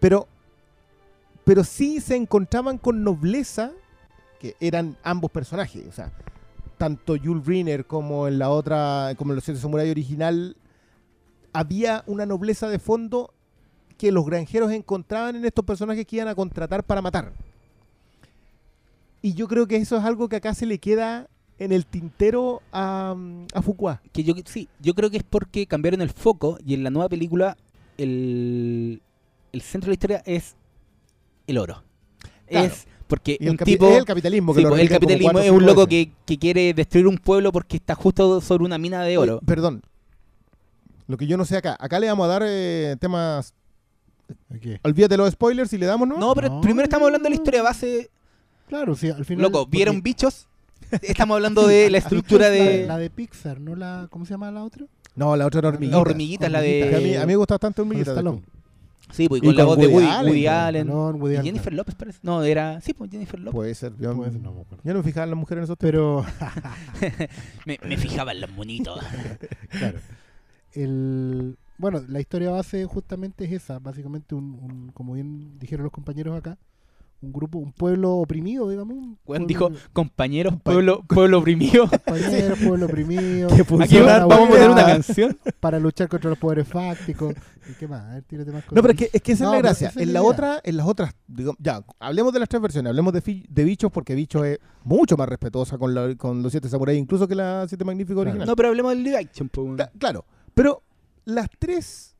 Pero, 0.03 0.27
pero 1.45 1.63
sí 1.63 2.01
se 2.01 2.17
encontraban 2.17 2.77
con 2.77 3.05
nobleza, 3.05 3.71
que 4.37 4.57
eran 4.59 4.97
ambos 5.01 5.31
personajes. 5.31 5.87
O 5.87 5.93
sea, 5.93 6.11
tanto 6.77 7.15
Jules 7.15 7.45
Brynner 7.45 7.85
como 7.85 8.27
en 8.27 8.37
la 8.37 8.49
otra, 8.49 9.13
como 9.17 9.31
en 9.31 9.35
los 9.35 9.45
siete 9.45 9.61
samuráis 9.61 9.91
original, 9.91 10.57
había 11.53 12.03
una 12.05 12.25
nobleza 12.25 12.67
de 12.67 12.79
fondo 12.79 13.33
que 13.97 14.11
los 14.11 14.25
granjeros 14.25 14.73
encontraban 14.73 15.37
en 15.37 15.45
estos 15.45 15.63
personajes 15.63 16.05
que 16.05 16.17
iban 16.17 16.27
a 16.27 16.35
contratar 16.35 16.83
para 16.83 17.01
matar. 17.01 17.31
Y 19.21 19.35
yo 19.35 19.47
creo 19.47 19.67
que 19.67 19.77
eso 19.77 19.95
es 19.95 20.03
algo 20.03 20.27
que 20.27 20.35
acá 20.35 20.53
se 20.53 20.65
le 20.65 20.79
queda 20.79 21.29
en 21.59 21.71
el 21.71 21.85
tintero 21.85 22.61
a, 22.73 23.15
a 23.53 23.61
Fuqua. 23.61 24.01
Sí, 24.47 24.67
yo 24.81 24.95
creo 24.95 25.09
que 25.09 25.15
es 25.15 25.23
porque 25.23 25.65
cambiaron 25.65 26.01
el 26.01 26.09
foco 26.09 26.57
y 26.65 26.73
en 26.73 26.83
la 26.83 26.89
nueva 26.89 27.07
película 27.07 27.55
el, 27.97 29.01
el 29.53 29.61
centro 29.61 29.87
de 29.87 29.91
la 29.91 29.93
historia 29.93 30.23
es 30.25 30.55
el 31.47 31.57
oro. 31.57 31.81
Claro. 32.47 32.65
Es 32.67 32.85
porque 33.07 33.37
Y 33.39 33.47
un 33.47 33.57
tipo... 33.57 33.87
es 33.89 33.97
el 33.97 34.05
capitalismo. 34.05 34.53
Que 34.53 34.59
sí, 34.59 34.63
lo 34.63 34.69
pues, 34.71 34.81
el 34.81 34.89
capitalismo 34.89 35.39
es 35.39 35.51
un 35.51 35.65
loco 35.65 35.87
que, 35.87 36.11
que 36.25 36.37
quiere 36.37 36.73
destruir 36.73 37.07
un 37.07 37.17
pueblo 37.17 37.51
porque 37.51 37.77
está 37.77 37.95
justo 37.95 38.41
sobre 38.41 38.65
una 38.65 38.77
mina 38.77 39.01
de 39.03 39.17
oro. 39.17 39.35
Oye, 39.37 39.45
perdón. 39.45 39.81
Lo 41.07 41.17
que 41.17 41.27
yo 41.27 41.37
no 41.37 41.45
sé 41.45 41.57
acá. 41.57 41.77
Acá 41.79 41.99
le 41.99 42.07
vamos 42.07 42.25
a 42.25 42.27
dar 42.27 42.43
eh, 42.45 42.95
temas. 42.99 43.53
Olvídate 44.83 45.17
los 45.17 45.31
spoilers 45.31 45.71
y 45.73 45.77
le 45.77 45.85
damos, 45.85 46.07
¿no? 46.07 46.17
No, 46.17 46.33
pero 46.33 46.49
No. 46.49 46.61
primero 46.61 46.83
estamos 46.83 47.05
hablando 47.05 47.25
de 47.25 47.29
la 47.31 47.35
historia 47.35 47.61
base. 47.61 48.09
Claro, 48.67 48.95
sí, 48.95 49.09
al 49.09 49.25
final. 49.25 49.43
Loco, 49.43 49.65
¿vieron 49.67 49.95
porque- 49.97 50.09
bichos? 50.09 50.47
Estamos 51.01 51.35
hablando 51.35 51.65
de 51.67 51.89
la 51.89 51.97
estructura 51.97 52.49
de... 52.49 52.81
La, 52.81 52.93
la 52.93 52.97
de 52.99 53.09
Pixar, 53.09 53.59
¿no 53.59 53.75
la. 53.75 54.07
¿Cómo 54.11 54.25
se 54.25 54.31
llama 54.31 54.51
la 54.51 54.63
otra? 54.63 54.85
No, 55.15 55.35
la 55.35 55.45
otra 55.45 55.59
era 55.59 55.69
hormiguita. 55.69 55.97
Hormiguitas, 55.99 56.51
la 56.51 56.61
de- 56.61 56.95
a, 56.95 56.99
mí, 56.99 57.15
a 57.15 57.19
mí 57.21 57.27
me 57.27 57.35
gusta 57.35 57.55
bastante 57.55 57.81
Con 57.81 57.89
hormiguita. 57.89 58.13
Sí, 59.13 59.27
pues, 59.29 59.41
Y 59.43 59.45
con 59.45 59.55
la 59.55 59.63
con 59.63 59.75
voz 59.75 59.77
de 59.77 59.87
Woody 59.87 60.05
Woody, 60.05 60.11
Allen, 60.11 60.27
Woody 60.31 60.43
con 60.45 60.53
Allen. 60.53 60.87
Stallone, 60.87 61.19
Woody 61.19 61.33
Y 61.33 61.37
Allen. 61.37 61.45
Jennifer 61.45 61.73
López 61.73 61.95
parece. 61.95 62.19
No, 62.23 62.43
era... 62.43 62.81
Sí, 62.81 62.93
pues 62.93 63.11
Jennifer 63.11 63.39
López. 63.39 63.53
Puede 63.53 63.75
ser. 63.75 63.93
Yo, 63.97 64.15
Puede 64.15 64.31
ser, 64.31 64.41
no 64.41 64.51
me 64.53 64.61
acuerdo. 64.61 64.83
yo 64.83 64.93
no 64.93 64.99
me 64.99 65.03
fijaba 65.03 65.23
en 65.25 65.29
las 65.29 65.39
mujeres 65.39 65.59
en 65.59 65.63
esos. 65.65 65.77
Pero, 65.79 66.25
Me, 67.65 67.79
me 67.87 67.97
fijaba 67.97 68.31
en 68.31 68.41
los 68.41 68.51
monitos. 68.51 68.99
claro. 69.69 69.99
El, 70.73 71.57
bueno, 71.77 72.01
la 72.07 72.19
historia 72.19 72.49
base 72.49 72.85
justamente 72.85 73.45
es 73.45 73.51
esa. 73.51 73.79
Básicamente, 73.79 74.35
un, 74.35 74.57
un- 74.61 74.91
como 74.93 75.13
bien 75.13 75.59
dijeron 75.59 75.83
los 75.83 75.91
compañeros 75.93 76.37
acá, 76.37 76.57
un 77.23 77.31
grupo, 77.33 77.57
un 77.57 77.71
pueblo 77.71 78.15
oprimido, 78.17 78.69
digamos. 78.69 78.95
un 78.97 79.17
pueblo- 79.23 79.47
dijo, 79.47 79.71
compañeros, 79.93 80.55
pueblo, 80.61 81.03
pueblo 81.07 81.39
oprimido. 81.39 81.87
Compañeros, 82.05 82.59
pueblo 82.59 82.85
oprimido. 82.85 83.47
Que 83.55 83.61
Aquí 83.61 83.99
vamos 83.99 84.33
a 84.33 84.47
poner 84.49 84.69
una 84.69 84.85
canción. 84.85 85.37
para 85.59 85.79
luchar 85.79 86.07
contra 86.09 86.29
los 86.29 86.39
poderes 86.39 86.67
fácticos. 86.67 87.33
¿Y 87.69 87.73
qué 87.75 87.87
más? 87.87 88.03
A 88.03 88.13
ver, 88.15 88.23
tírate 88.23 88.51
más 88.51 88.63
No, 88.65 88.81
pero 88.81 88.93
cosas. 88.93 89.01
es 89.01 89.09
que, 89.11 89.17
es 89.17 89.23
que 89.23 89.31
esa 89.31 89.45
No, 89.45 89.51
es 89.53 89.55
la 89.55 89.61
gracia. 89.69 89.87
es 89.89 89.95
En 89.97 90.11
la 90.11 90.19
idea. 90.19 90.29
otra, 90.29 90.61
en 90.63 90.75
las 90.77 90.85
otras, 90.85 91.13
digamos, 91.27 91.55
ya, 91.59 91.81
hablemos 91.99 92.33
de 92.33 92.39
las 92.39 92.49
tres 92.49 92.61
versiones, 92.61 92.89
hablemos 92.89 93.13
de, 93.13 93.63
bichos 93.63 93.89
porque 93.91 94.15
bichos 94.15 94.45
es 94.45 94.59
mucho 94.83 95.15
más 95.15 95.29
respetuosa 95.29 95.77
con, 95.77 95.93
la- 95.95 96.13
con 96.15 96.43
los 96.43 96.51
siete 96.51 96.67
samuráis, 96.67 96.99
incluso 96.99 97.25
que 97.27 97.35
la 97.35 97.65
siete 97.69 97.85
magníficos 97.85 98.15
Claro. 98.23 98.29
original. 98.31 98.47
No, 98.47 98.55
pero 98.57 98.67
hablemos 98.69 98.91
del 98.93 99.03
live 99.03 99.17
action. 99.17 99.49
claro, 99.97 100.25
pero 100.53 100.83
las 101.23 101.47
tres 101.57 102.12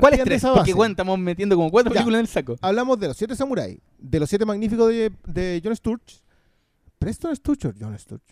¿Cuáles 0.00 0.22
tres? 0.24 0.36
esa 0.38 0.48
Porque 0.48 0.60
base. 0.70 0.74
bueno, 0.74 0.92
estamos 0.92 1.18
metiendo 1.18 1.56
como 1.56 1.70
cuatro 1.70 1.90
Ya. 1.92 2.00
películas 2.00 2.18
en 2.18 2.24
el 2.24 2.28
saco. 2.28 2.56
Hablamos 2.60 2.98
de 2.98 3.08
los 3.08 3.16
siete 3.16 3.34
samuráis, 3.36 3.78
de 3.98 4.20
los 4.20 4.28
siete 4.28 4.44
magníficos 4.44 4.88
de, 4.88 5.12
de 5.26 5.60
John 5.64 5.74
Sturge. 5.76 6.20
¿Preston 6.98 7.34
Sturge 7.36 7.68
o 7.68 7.72
John 7.78 7.98
Sturge? 7.98 8.24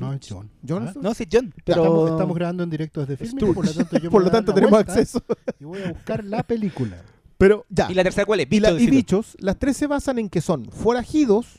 No, 0.00 0.12
es 0.14 0.20
John. 0.26 0.50
John 0.66 0.84
Ah, 0.86 0.90
Sturge. 0.92 1.04
No, 1.08 1.14
sí, 1.14 1.26
John. 1.30 1.52
Pero... 1.64 1.82
Estamos, 1.82 2.10
estamos 2.12 2.34
grabando 2.36 2.62
en 2.62 2.70
directo 2.70 3.04
desde 3.04 3.16
Filmin, 3.18 3.52
por 3.54 3.66
lo 3.66 3.72
tanto, 3.74 3.98
yo 3.98 4.10
Por 4.10 4.24
lo 4.24 4.30
tanto 4.30 4.54
tenemos 4.54 4.78
acceso. 4.80 5.22
Y 5.60 5.64
voy 5.64 5.82
a 5.82 5.92
buscar 5.92 6.24
la 6.24 6.42
película. 6.42 7.02
Pero 7.36 7.66
ya. 7.68 7.90
¿Y 7.90 7.94
la 7.94 8.02
tercera 8.02 8.24
cuál 8.24 8.40
es? 8.40 8.46
Y, 8.50 8.60
la- 8.60 8.70
Bichos, 8.70 8.80
y 8.82 8.84
decilo. 8.86 8.96
bichos, 8.96 9.36
las 9.40 9.58
tres 9.58 9.76
se 9.76 9.86
basan 9.86 10.18
en 10.18 10.28
que 10.30 10.40
son 10.40 10.66
forajidos 10.70 11.58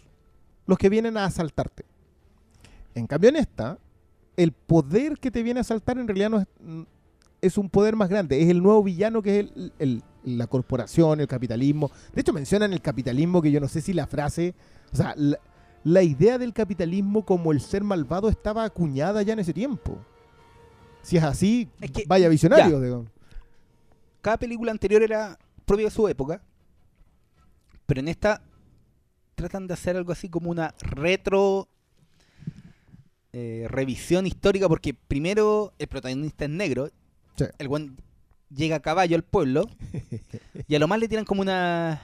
los 0.66 0.78
que 0.78 0.90
vienen 0.90 1.18
a 1.18 1.26
asaltarte. 1.26 1.86
En 2.96 3.06
cambio, 3.08 3.30
en 3.30 3.36
esta, 3.36 3.78
el 4.38 4.54
poder 4.54 5.20
que 5.20 5.30
te 5.30 5.44
viene 5.44 5.60
a 5.60 5.62
asaltar 5.62 5.98
en 6.00 6.08
realidad 6.08 6.30
no 6.30 6.40
es, 6.40 6.48
es 7.42 7.58
un 7.58 7.70
poder 7.70 7.96
más 7.96 8.10
grande. 8.10 8.42
Es 8.42 8.50
el 8.50 8.62
nuevo 8.64 8.82
villano 8.84 9.22
que 9.22 9.40
es 9.40 9.46
el- 9.56 9.74
el- 9.80 10.04
la 10.24 10.48
corporación, 10.48 11.20
el 11.20 11.28
capitalismo. 11.28 11.92
De 12.14 12.22
hecho, 12.22 12.34
mencionan 12.34 12.74
el 12.74 12.82
capitalismo, 12.82 13.42
que 13.42 13.52
yo 13.52 13.60
no 13.60 13.68
sé 13.68 13.82
si 13.82 13.94
la 13.94 14.08
frase. 14.08 14.56
O 14.92 14.96
sea, 14.96 15.14
la, 15.18 15.38
la 15.84 16.02
idea 16.02 16.38
del 16.40 16.52
capitalismo 16.54 17.24
como 17.26 17.52
el 17.52 17.62
ser 17.62 17.84
malvado 17.84 18.30
estaba 18.30 18.64
acuñada 18.64 19.22
ya 19.22 19.34
en 19.34 19.40
ese 19.40 19.54
tiempo. 19.54 20.00
Si 21.04 21.18
es 21.18 21.24
así, 21.24 21.70
Es 21.80 21.92
que- 21.92 22.06
vaya 22.08 22.28
visionario. 22.30 22.80
digo. 22.82 23.06
Cada 24.22 24.38
película 24.38 24.72
anterior 24.72 25.04
era 25.04 25.38
propia 25.66 25.86
de 25.86 25.92
su 25.92 26.08
época. 26.08 26.42
Pero 27.86 28.00
en 28.00 28.08
esta 28.08 28.42
tratan 29.36 29.68
de 29.68 29.76
hacer 29.76 29.96
algo 29.96 30.12
así 30.12 30.28
como 30.30 30.50
una 30.50 30.74
retro 30.80 31.68
eh, 33.34 33.68
revisión 33.70 34.26
histórica 34.26 34.68
porque 34.70 34.94
primero 34.94 35.74
el 35.78 35.88
protagonista 35.88 36.46
es 36.46 36.52
negro, 36.52 36.90
Sí. 37.38 37.46
el 37.58 37.68
buen 37.68 37.98
llega 38.50 38.78
a 38.78 38.80
caballo 38.82 39.16
al 39.16 39.24
pueblo 39.24 39.68
y 40.68 40.76
a 40.76 40.80
lo 40.80 40.88
más 40.88 41.00
le 41.00 41.08
tiran 41.08 41.26
como 41.26 41.42
una 41.42 42.02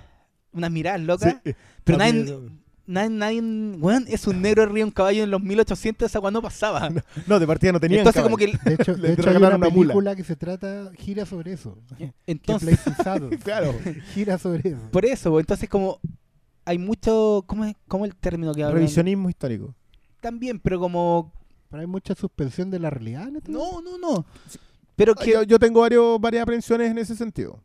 unas 0.54 0.72
miradas 0.72 1.00
locas, 1.02 1.38
Sí. 1.46 1.54
pero 1.86 1.98
nadie, 1.98 2.38
nadie, 2.86 3.10
nadie- 3.10 3.78
weón, 3.80 4.04
es 4.10 4.28
un 4.28 4.42
negro 4.42 4.64
arriba 4.64 4.80
de 4.80 4.84
un 4.86 4.92
caballo 4.92 5.24
en 5.24 5.32
los 5.32 5.42
1800, 5.42 6.10
esa 6.12 6.20
no 6.32 6.42
pasaba. 6.42 6.90
No, 7.28 7.40
de 7.40 7.48
partida 7.48 7.72
no 7.72 7.80
tenían 7.80 8.00
Entonces 8.00 8.22
caballo. 8.22 8.36
como 8.36 8.60
que 8.60 8.70
De 8.70 8.74
hecho, 8.76 8.92
Le 8.98 9.08
de 9.10 9.14
hecho 9.14 9.30
hay 9.30 9.36
una 9.38 9.48
una 9.56 9.70
mula. 9.70 9.70
película 9.94 10.16
que 10.16 10.24
se 10.26 10.36
trata, 10.36 10.92
gira 10.98 11.26
sobre 11.26 11.54
eso. 11.54 11.78
Entonces. 12.28 12.80
Claro. 13.44 13.74
Gira 14.14 14.38
sobre 14.38 14.70
eso. 14.72 14.90
por 14.92 15.06
eso, 15.06 15.40
entonces 15.40 15.70
como 15.70 16.00
hay 16.66 16.78
mucho 16.78 17.44
¿cómo 17.48 17.64
es 17.66 17.76
cómo 17.88 18.04
el 18.06 18.14
término 18.16 18.54
que 18.54 18.64
hablan? 18.64 18.78
Revisionismo 18.78 19.30
histórico. 19.30 19.74
También, 20.20 20.60
pero 20.60 20.80
como 20.80 21.32
Pero 21.70 21.80
hay 21.82 21.88
mucha 21.88 22.14
suspensión 22.14 22.70
de 22.70 22.80
la 22.80 22.90
realidad 22.90 23.30
en 23.30 23.38
esto. 23.38 23.52
no, 23.52 23.82
no, 23.82 23.98
no. 23.98 24.26
Pero 25.02 25.16
que 25.16 25.32
Yo, 25.32 25.42
yo 25.44 25.58
tengo 25.58 25.82
varios, 25.82 26.22
varias 26.22 26.44
aprensiones 26.44 26.92
en 26.92 26.98
ese 27.00 27.16
sentido. 27.16 27.60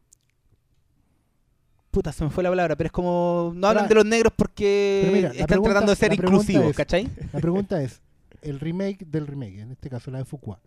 puta, 1.91 2.11
se 2.13 2.25
me 2.25 2.31
fue 2.31 2.43
la 2.43 2.49
palabra, 2.51 2.77
pero 2.77 2.87
es 2.89 2.93
como 2.93 3.53
no 3.55 3.67
hablan 3.69 3.89
de 3.89 3.95
los 3.95 4.05
negros 4.07 4.33
porque 4.37 5.11
mira, 5.13 5.29
están 5.31 5.47
pregunta- 5.47 5.71
tratando 5.71 5.93
de 5.93 5.97
ser 5.97 6.13
inclusivos, 6.13 6.71
es- 6.71 6.77
¿cachai? 6.77 7.09
La 7.33 7.41
pregunta 7.41 7.83
es, 7.83 8.01
el 8.43 8.59
remake 8.61 9.05
del 9.07 9.27
remake, 9.27 9.61
en 9.61 9.73
este 9.73 9.89
caso 9.91 10.11
la 10.11 10.19
de 10.19 10.25
Fuqua, 10.25 10.61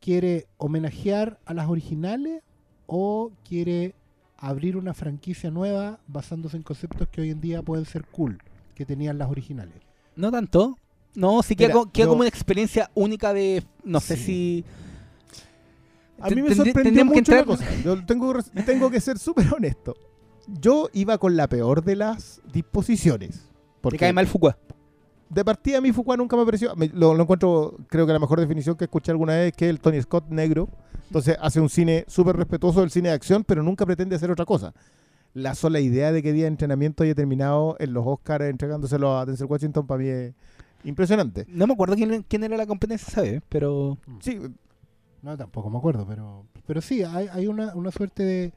¿quiere 0.00 0.46
homenajear 0.58 1.38
a 1.44 1.54
las 1.54 1.68
originales 1.68 2.42
o 2.86 3.32
quiere 3.48 3.94
abrir 4.36 4.76
una 4.76 4.94
franquicia 4.94 5.50
nueva 5.50 5.98
basándose 6.06 6.56
en 6.56 6.62
conceptos 6.64 7.08
que 7.08 7.20
hoy 7.20 7.30
en 7.30 7.40
día 7.40 7.62
pueden 7.62 7.84
ser 7.84 8.04
cool, 8.06 8.38
que 8.76 8.84
tenían 8.84 9.16
las 9.18 9.28
originales? 9.30 9.74
No 10.16 10.30
tanto. 10.30 10.76
No, 11.16 11.42
sí 11.44 11.54
queda, 11.56 11.68
Mira, 11.68 11.78
co- 11.80 11.90
queda 11.92 12.04
yo- 12.04 12.10
como 12.10 12.20
una 12.20 12.28
experiencia 12.28 12.90
única 12.94 13.32
de. 13.32 13.62
No 13.84 14.00
sé 14.00 14.16
si. 14.16 14.64
A 16.20 16.30
mí 16.30 16.42
me 16.42 16.54
sorprendió 16.54 17.04
mucho 17.04 17.32
una 17.32 17.44
cosa. 17.44 17.64
Yo 17.84 18.04
tengo, 18.04 18.34
tengo 18.66 18.90
que 18.90 19.00
ser 19.00 19.18
súper 19.18 19.46
honesto. 19.54 19.94
Yo 20.60 20.88
iba 20.92 21.18
con 21.18 21.36
la 21.36 21.48
peor 21.48 21.82
de 21.84 21.96
las 21.96 22.40
disposiciones. 22.52 23.30
Te 23.30 23.50
Porque 23.80 23.98
cae 23.98 24.12
mal 24.12 24.26
Fuqua. 24.26 24.56
de 25.28 25.44
partida 25.44 25.78
a 25.78 25.80
mí 25.80 25.92
Fuqua 25.92 26.16
nunca 26.16 26.36
me 26.36 26.44
pareció. 26.44 26.74
me- 26.76 26.88
lo, 26.88 27.14
lo 27.14 27.22
encuentro, 27.22 27.76
creo 27.88 28.06
que 28.06 28.12
la 28.12 28.18
mejor 28.18 28.40
definición 28.40 28.76
que 28.76 28.84
escuché 28.84 29.10
alguna 29.10 29.34
vez 29.34 29.48
es 29.48 29.52
que 29.56 29.68
el 29.68 29.80
Tony 29.80 30.00
Scott 30.02 30.26
negro. 30.30 30.68
Entonces 31.06 31.36
hace 31.40 31.60
un 31.60 31.68
cine 31.68 32.04
súper 32.08 32.36
respetuoso 32.36 32.80
del 32.80 32.90
cine 32.90 33.08
de 33.10 33.14
acción, 33.14 33.44
pero 33.44 33.62
nunca 33.62 33.84
pretende 33.86 34.16
hacer 34.16 34.30
otra 34.30 34.44
cosa. 34.44 34.72
La 35.34 35.54
sola 35.54 35.80
idea 35.80 36.12
de 36.12 36.22
que 36.22 36.32
día 36.32 36.44
de 36.44 36.48
entrenamiento 36.48 37.02
haya 37.04 37.14
terminado 37.14 37.76
en 37.78 37.92
los 37.92 38.04
Oscars 38.06 38.44
entregándoselo 38.46 39.18
a 39.18 39.26
Denzel 39.26 39.46
Washington 39.48 39.86
para 39.86 40.02
mí 40.02 40.08
es 40.08 40.32
impresionante. 40.84 41.44
No 41.48 41.66
me 41.66 41.72
acuerdo 41.74 41.94
quién, 41.96 42.24
quién 42.28 42.44
era 42.44 42.56
la 42.56 42.66
competencia, 42.66 43.10
¿sabes? 43.12 43.42
Pero. 43.48 43.98
Sí, 44.20 44.38
No, 45.24 45.36
tampoco 45.36 45.70
me 45.70 45.78
acuerdo, 45.78 46.06
pero 46.06 46.44
pero 46.66 46.80
sí, 46.80 47.02
hay, 47.02 47.28
hay 47.32 47.46
una, 47.46 47.74
una 47.74 47.90
suerte 47.90 48.22
de, 48.22 48.52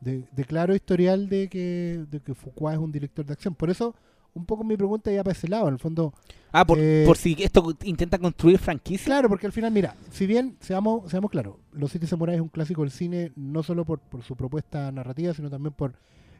de, 0.00 0.24
de 0.30 0.44
claro 0.44 0.74
historial 0.74 1.28
de 1.28 1.48
que, 1.48 2.04
de 2.10 2.20
que 2.20 2.34
Fuqua 2.34 2.72
es 2.74 2.78
un 2.78 2.92
director 2.92 3.24
de 3.24 3.32
acción. 3.32 3.54
Por 3.54 3.70
eso, 3.70 3.94
un 4.34 4.44
poco 4.46 4.62
mi 4.64 4.76
pregunta 4.76 5.10
ya 5.10 5.22
para 5.24 5.32
ese 5.36 5.48
lado, 5.48 5.68
en 5.68 5.74
el 5.74 5.78
fondo. 5.80 6.12
Ah, 6.52 6.66
por, 6.66 6.78
Eh, 6.78 7.04
por 7.06 7.16
si 7.16 7.36
esto 7.42 7.74
intenta 7.84 8.18
construir 8.18 8.58
franquicia. 8.58 9.06
Claro, 9.06 9.28
porque 9.28 9.46
al 9.46 9.52
final, 9.52 9.72
mira, 9.72 9.94
si 10.10 10.26
bien, 10.26 10.56
seamos, 10.60 11.10
seamos 11.10 11.30
claros, 11.30 11.56
Los 11.72 11.90
Siete 11.90 12.06
Samuráis 12.06 12.36
es 12.36 12.42
un 12.42 12.48
clásico 12.48 12.82
del 12.82 12.90
cine, 12.90 13.32
no 13.36 13.62
solo 13.62 13.84
por, 13.86 13.98
por 14.00 14.22
su 14.22 14.36
propuesta 14.36 14.92
narrativa, 14.92 15.32
sino 15.34 15.48
también 15.50 15.72
por 15.74 15.94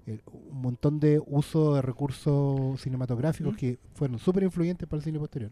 eh, 0.07 0.21
un 0.50 0.61
montón 0.61 0.99
de 1.00 1.23
uso 1.26 1.75
de 1.76 1.83
recursos 1.83 2.81
cinematográficos 2.81 3.55
Mm. 3.55 3.57
que 3.57 3.79
fueron 3.95 4.19
súper 4.19 4.43
influyentes 4.43 4.87
para 4.88 4.99
el 4.99 5.05
cine 5.05 5.19
posterior. 5.19 5.50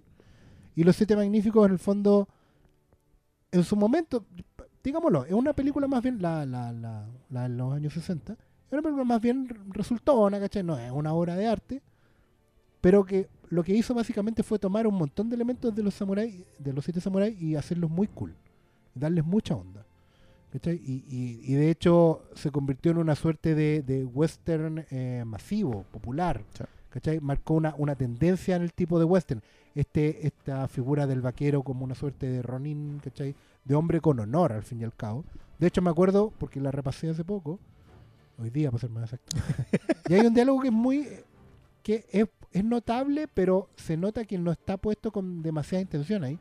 Y 0.76 0.84
Los 0.84 0.96
Siete 0.96 1.16
Magníficos, 1.16 1.66
en 1.66 1.72
el 1.72 1.78
fondo, 1.78 2.28
en 3.52 3.64
su 3.64 3.76
momento, 3.76 4.24
digámoslo, 4.82 5.24
es 5.24 5.32
una 5.32 5.52
película 5.52 5.86
más 5.88 6.02
bien, 6.02 6.20
la, 6.22 6.44
la, 6.46 6.72
la, 6.72 7.06
la 7.30 7.42
de 7.42 7.48
los 7.50 7.72
años 7.74 7.92
60, 7.94 8.32
es 8.34 8.72
una 8.72 8.82
película 8.82 9.04
más 9.04 9.20
bien 9.20 9.48
resultona, 9.72 10.38
¿cachai? 10.38 10.62
No 10.62 10.78
es 10.78 10.90
una 10.92 11.12
obra 11.12 11.34
de 11.36 11.46
arte, 11.46 11.82
pero 12.80 13.04
que 13.04 13.28
lo 13.48 13.62
que 13.62 13.74
hizo 13.74 13.94
básicamente 13.94 14.42
fue 14.42 14.58
tomar 14.58 14.86
un 14.86 14.94
montón 14.94 15.28
de 15.28 15.36
elementos 15.36 15.74
de 15.74 15.82
los 15.82 15.94
samuráis, 15.94 16.42
de 16.58 16.72
los 16.72 16.84
siete 16.84 17.00
samuráis 17.00 17.40
y 17.40 17.56
hacerlos 17.56 17.90
muy 17.90 18.06
cool, 18.08 18.34
darles 18.94 19.24
mucha 19.24 19.54
onda. 19.54 19.84
¿cachai? 20.52 20.76
Y, 20.84 21.04
y- 21.08 21.40
y 21.44 21.54
de 21.54 21.70
hecho 21.70 22.22
se 22.34 22.50
convirtió 22.50 22.90
en 22.92 22.98
una 22.98 23.14
suerte 23.14 23.54
de, 23.54 23.82
de 23.82 24.04
western 24.04 24.84
eh, 24.90 25.22
masivo, 25.26 25.84
popular. 25.92 26.42
Sí. 26.56 26.64
¿cachai? 26.90 27.20
Marcó 27.20 27.54
una, 27.54 27.74
una 27.78 27.94
tendencia 27.94 28.56
en 28.56 28.62
el 28.62 28.72
tipo 28.72 28.98
de 28.98 29.04
western. 29.04 29.42
Este, 29.74 30.26
esta 30.26 30.66
figura 30.68 31.06
del 31.06 31.20
vaquero 31.20 31.62
como 31.62 31.84
una 31.84 31.94
suerte 31.94 32.26
de 32.28 32.42
Ronin, 32.42 33.00
¿cachai? 33.02 33.34
De 33.64 33.74
hombre 33.74 34.00
con 34.00 34.18
honor, 34.18 34.52
al 34.52 34.62
fin 34.64 34.80
y 34.80 34.84
al 34.84 34.94
cabo. 34.94 35.24
De 35.58 35.66
hecho, 35.68 35.80
me 35.82 35.90
acuerdo, 35.90 36.32
porque 36.38 36.60
la 36.60 36.70
repasé 36.72 37.08
hace 37.10 37.24
poco, 37.24 37.58
hoy 38.38 38.50
día, 38.50 38.70
para 38.70 38.80
ser 38.80 38.90
más 38.90 39.04
exacto, 39.12 39.36
y 40.08 40.14
hay 40.14 40.26
un 40.26 40.34
diálogo 40.34 40.60
que 40.60 40.68
es 40.68 40.74
muy. 40.74 41.06
que 41.82 42.04
es, 42.10 42.26
es 42.52 42.64
notable, 42.64 43.28
pero 43.32 43.68
se 43.76 43.96
nota 43.96 44.24
que 44.24 44.38
no 44.38 44.50
está 44.50 44.76
puesto 44.76 45.12
con 45.12 45.42
demasiada 45.42 45.82
intención 45.82 46.24
ahí. 46.24 46.38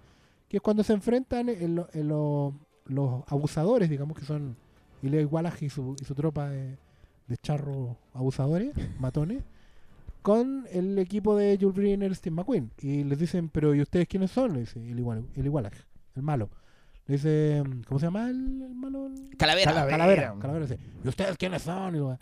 Que 0.47 0.57
es 0.57 0.63
cuando 0.63 0.83
se 0.83 0.93
enfrentan 0.93 1.49
en 1.49 1.75
lo- 1.75 1.89
en 1.93 2.07
lo- 2.07 2.53
los 2.85 3.23
abusadores, 3.27 3.87
digamos 3.89 4.17
que 4.17 4.25
son 4.25 4.55
Ilya 5.03 5.25
Wallach 5.27 5.61
y 5.61 5.69
su, 5.69 5.95
y 6.01 6.05
su 6.05 6.15
tropa 6.15 6.49
de, 6.49 6.75
de 7.27 7.37
charros 7.37 7.95
abusadores, 8.15 8.71
matones, 8.99 9.43
con 10.21 10.65
el 10.71 10.97
equipo 10.99 11.35
de 11.35 11.57
Jules 11.59 11.75
Briner, 11.75 12.15
Steve 12.15 12.35
McQueen. 12.35 12.71
Y 12.81 13.03
les 13.03 13.17
dicen, 13.19 13.49
pero 13.49 13.73
¿y 13.73 13.81
ustedes 13.81 14.07
quiénes 14.07 14.31
son? 14.31 14.53
Le 14.53 14.59
dice 14.61 14.79
Ilya 14.79 15.03
Wallach, 15.03 15.25
Ilya 15.37 15.49
Wallach, 15.51 15.75
el 16.15 16.21
malo. 16.23 16.49
Le 17.07 17.15
dice, 17.15 17.63
¿cómo 17.87 17.99
se 17.99 18.05
llama 18.05 18.29
el, 18.29 18.61
el 18.61 18.75
malo? 18.75 19.09
Calavera. 19.37 19.71
Calavera. 19.71 19.97
Calavera. 19.97 20.35
Calavera 20.39 20.65
dice, 20.67 20.79
¿y 21.03 21.07
ustedes 21.07 21.37
quiénes 21.37 21.61
son? 21.63 21.95
Y, 21.95 21.99
lo- 21.99 22.17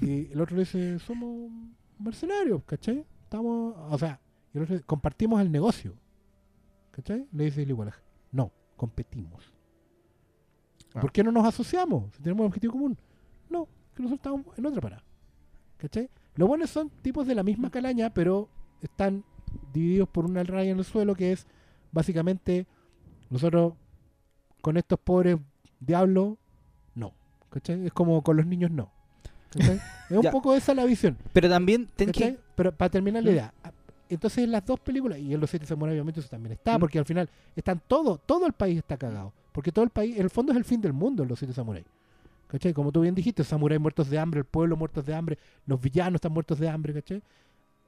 y 0.00 0.32
el 0.32 0.40
otro 0.40 0.56
le 0.56 0.62
dice, 0.62 0.98
somos 0.98 1.50
mercenarios, 1.98 2.62
¿cachai? 2.64 3.04
Estamos, 3.22 3.74
o 3.78 3.98
sea, 3.98 4.20
y 4.52 4.56
el 4.58 4.64
otro 4.64 4.74
dice, 4.74 4.86
compartimos 4.86 5.40
el 5.40 5.52
negocio. 5.52 5.94
¿Cachai? 6.90 7.26
Le 7.32 7.44
dice 7.44 7.62
el 7.62 7.70
igual. 7.70 7.92
No, 8.32 8.50
competimos. 8.76 9.44
Ah. 10.94 11.00
¿Por 11.00 11.12
qué 11.12 11.22
no 11.22 11.30
nos 11.32 11.44
asociamos? 11.46 12.12
Si 12.16 12.22
tenemos 12.22 12.40
un 12.40 12.46
objetivo 12.48 12.72
común. 12.72 12.98
No, 13.48 13.66
que 13.94 14.02
nosotros 14.02 14.18
estamos 14.18 14.58
en 14.58 14.66
otra 14.66 14.80
parada. 14.80 15.04
¿Cachai? 15.78 16.10
Los 16.36 16.48
buenos 16.48 16.70
son 16.70 16.90
tipos 17.02 17.26
de 17.26 17.34
la 17.34 17.42
misma 17.42 17.70
calaña, 17.70 18.10
pero 18.10 18.48
están 18.80 19.24
divididos 19.72 20.08
por 20.08 20.24
una 20.24 20.42
raya 20.44 20.70
en 20.70 20.78
el 20.78 20.84
suelo 20.84 21.14
que 21.14 21.32
es 21.32 21.46
básicamente 21.92 22.66
nosotros 23.30 23.74
con 24.60 24.76
estos 24.76 24.98
pobres 24.98 25.36
diablos, 25.80 26.36
no. 26.94 27.12
¿Cachai? 27.50 27.86
Es 27.86 27.92
como 27.92 28.22
con 28.22 28.36
los 28.36 28.46
niños, 28.46 28.70
no. 28.70 28.90
¿Cachai? 29.50 29.80
Es 30.12 30.18
un 30.18 30.30
poco 30.30 30.54
esa 30.54 30.74
la 30.74 30.84
visión. 30.84 31.16
Pero 31.32 31.48
también 31.48 31.88
ten 31.96 32.12
que. 32.12 32.38
Pero 32.54 32.70
para 32.76 32.90
terminar 32.90 33.22
la 33.24 33.30
idea, 33.30 33.54
a- 33.64 33.72
entonces 34.10 34.44
en 34.44 34.50
las 34.52 34.64
dos 34.66 34.78
películas, 34.80 35.18
y 35.18 35.32
en 35.32 35.40
Los 35.40 35.48
Siete 35.48 35.64
Samuráis 35.64 35.94
obviamente 35.96 36.20
eso 36.20 36.28
también 36.28 36.52
está, 36.52 36.78
porque 36.78 36.98
al 36.98 37.06
final 37.06 37.30
están 37.56 37.80
todo, 37.88 38.18
todo 38.18 38.46
el 38.46 38.52
país 38.52 38.76
está 38.78 38.98
cagado. 38.98 39.32
Porque 39.52 39.72
todo 39.72 39.84
el 39.84 39.90
país, 39.90 40.16
en 40.16 40.22
el 40.22 40.28
fondo 40.30 40.52
es 40.52 40.58
el 40.58 40.64
fin 40.64 40.80
del 40.82 40.92
mundo 40.92 41.22
en 41.22 41.30
Los 41.30 41.38
Siete 41.38 41.54
Samuráis. 41.54 41.86
¿Cachai? 42.52 42.74
Como 42.74 42.92
tú 42.92 43.00
bien 43.00 43.14
dijiste, 43.14 43.44
samuráis 43.44 43.80
muertos 43.80 44.10
de 44.10 44.18
hambre, 44.18 44.40
el 44.40 44.44
pueblo 44.44 44.76
muertos 44.76 45.06
de 45.06 45.14
hambre, 45.14 45.38
los 45.64 45.80
villanos 45.80 46.16
están 46.16 46.32
muertos 46.32 46.58
de 46.58 46.68
hambre, 46.68 46.92
¿cachai? 46.92 47.22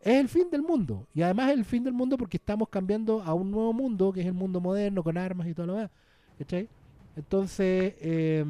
Es 0.01 0.15
el 0.15 0.27
fin 0.27 0.49
del 0.51 0.63
mundo. 0.63 1.07
Y 1.15 1.21
además 1.21 1.51
es 1.51 1.59
el 1.59 1.67
fin 1.67 1.85
del 1.85 1.93
mundo 1.93 2.17
porque 2.17 2.39
estamos 2.39 2.71
cambiando 2.71 3.23
a 3.23 3.35
un 3.35 3.51
nuevo 3.51 3.75
mundo, 3.75 4.11
que 4.11 4.23
es 4.23 4.27
el 4.27 4.33
mundo 4.33 4.63
moderno, 4.63 5.03
con 5.03 5.19
armas 5.19 5.49
y 5.49 5.53
todo 5.53 5.67
lo 5.67 5.75
demás. 5.75 5.91
¿Cachai? 6.39 6.67
Entonces, 7.15 7.95
eh, 8.01 8.43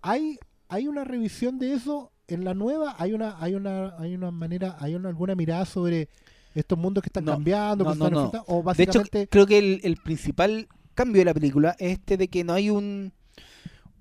hay, 0.00 0.38
hay 0.70 0.88
una 0.88 1.04
revisión 1.04 1.58
de 1.58 1.74
eso 1.74 2.10
en 2.26 2.42
la 2.44 2.54
nueva, 2.54 2.96
hay 2.98 3.12
una, 3.12 3.36
hay 3.38 3.54
una, 3.54 3.98
hay 3.98 4.14
una 4.14 4.30
manera, 4.30 4.78
hay 4.80 4.94
una, 4.94 5.10
alguna 5.10 5.34
mirada 5.34 5.66
sobre 5.66 6.08
estos 6.54 6.78
mundos 6.78 7.02
que 7.02 7.08
están 7.08 7.26
No, 7.26 7.32
cambiando, 7.32 7.84
que 7.84 7.98
no, 7.98 8.04
se 8.06 8.10
no, 8.10 8.24
están 8.24 8.76
De 8.78 8.82
hecho, 8.82 9.02
creo 9.28 9.46
que 9.46 9.58
el, 9.58 9.80
el 9.82 9.98
principal 9.98 10.68
cambio 10.94 11.20
de 11.20 11.26
la 11.26 11.34
película 11.34 11.76
es 11.78 11.92
este 11.92 12.16
de 12.16 12.28
que 12.28 12.44
no 12.44 12.54
hay 12.54 12.70
un, 12.70 13.12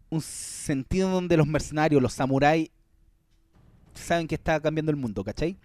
un 0.10 0.22
sentido 0.22 1.10
donde 1.10 1.38
los 1.38 1.48
mercenarios, 1.48 2.02
los 2.02 2.14
samuráis, 2.14 2.70
saben 3.94 4.28
que 4.28 4.36
está 4.36 4.60
cambiando 4.60 4.92
el 4.92 4.96
mundo, 4.98 5.24
¿cachai? 5.24 5.58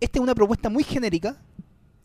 Esta 0.00 0.18
es 0.18 0.22
una 0.22 0.34
propuesta 0.34 0.68
muy 0.68 0.84
genérica, 0.84 1.36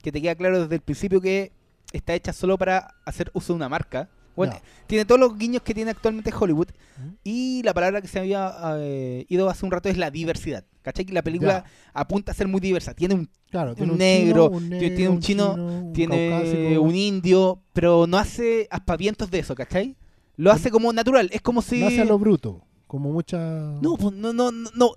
que 0.01 0.11
te 0.11 0.21
queda 0.21 0.35
claro 0.35 0.61
desde 0.61 0.75
el 0.75 0.81
principio 0.81 1.21
que 1.21 1.51
está 1.91 2.13
hecha 2.13 2.33
solo 2.33 2.57
para 2.57 2.95
hacer 3.05 3.29
uso 3.33 3.53
de 3.53 3.57
una 3.57 3.69
marca. 3.69 4.09
Bueno, 4.35 4.59
tiene 4.87 5.05
todos 5.05 5.19
los 5.21 5.37
guiños 5.37 5.61
que 5.61 5.75
tiene 5.75 5.91
actualmente 5.91 6.33
Hollywood. 6.37 6.69
¿Mm? 6.97 7.09
Y 7.23 7.61
la 7.63 7.71
palabra 7.71 8.01
que 8.01 8.07
se 8.07 8.17
había 8.19 8.51
eh, 8.79 9.25
ido 9.29 9.47
hace 9.47 9.63
un 9.63 9.71
rato 9.71 9.89
es 9.89 9.97
la 9.97 10.09
diversidad. 10.09 10.65
¿Cachai? 10.81 11.05
Que 11.05 11.13
la 11.13 11.21
película 11.21 11.63
apunta 11.93 12.31
a 12.31 12.35
ser 12.35 12.47
muy 12.47 12.59
diversa. 12.59 12.95
Tiene 12.95 13.13
un 13.13 13.29
Claro, 13.51 13.75
tiene 13.75 13.91
un 13.91 13.97
negro, 13.99 14.47
chino, 14.47 14.57
un 14.57 14.69
tiene- 14.69 14.95
tiene 14.95 15.09
un 15.09 15.19
chino, 15.19 15.53
un 15.53 15.93
tiene 15.93 16.29
caucásico. 16.31 16.81
un 16.81 16.95
indio, 16.95 17.61
pero 17.73 18.07
no 18.07 18.17
hace 18.17 18.67
aspavientos 18.71 19.29
de 19.29 19.37
eso, 19.39 19.53
¿cachai? 19.53 19.95
Lo 20.35 20.51
hace 20.51 20.71
como 20.71 20.91
natural, 20.93 21.29
es 21.31 21.41
como 21.41 21.61
si... 21.61 21.79
No 21.79 21.87
hace 21.87 22.01
a 22.01 22.05
lo 22.05 22.17
bruto, 22.17 22.63
como 22.87 23.11
mucha... 23.11 23.37
No, 23.81 23.95
pues, 23.97 24.13
no, 24.15 24.33
no, 24.33 24.51
no, 24.51 24.91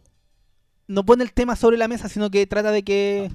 no, 0.88 1.07
pone 1.07 1.25
el 1.25 1.33
tema 1.33 1.57
sobre 1.57 1.76
la 1.76 1.88
mesa, 1.88 2.09
sino 2.09 2.31
que 2.31 2.47
trata 2.47 2.71
de 2.71 2.83
que... 2.83 3.31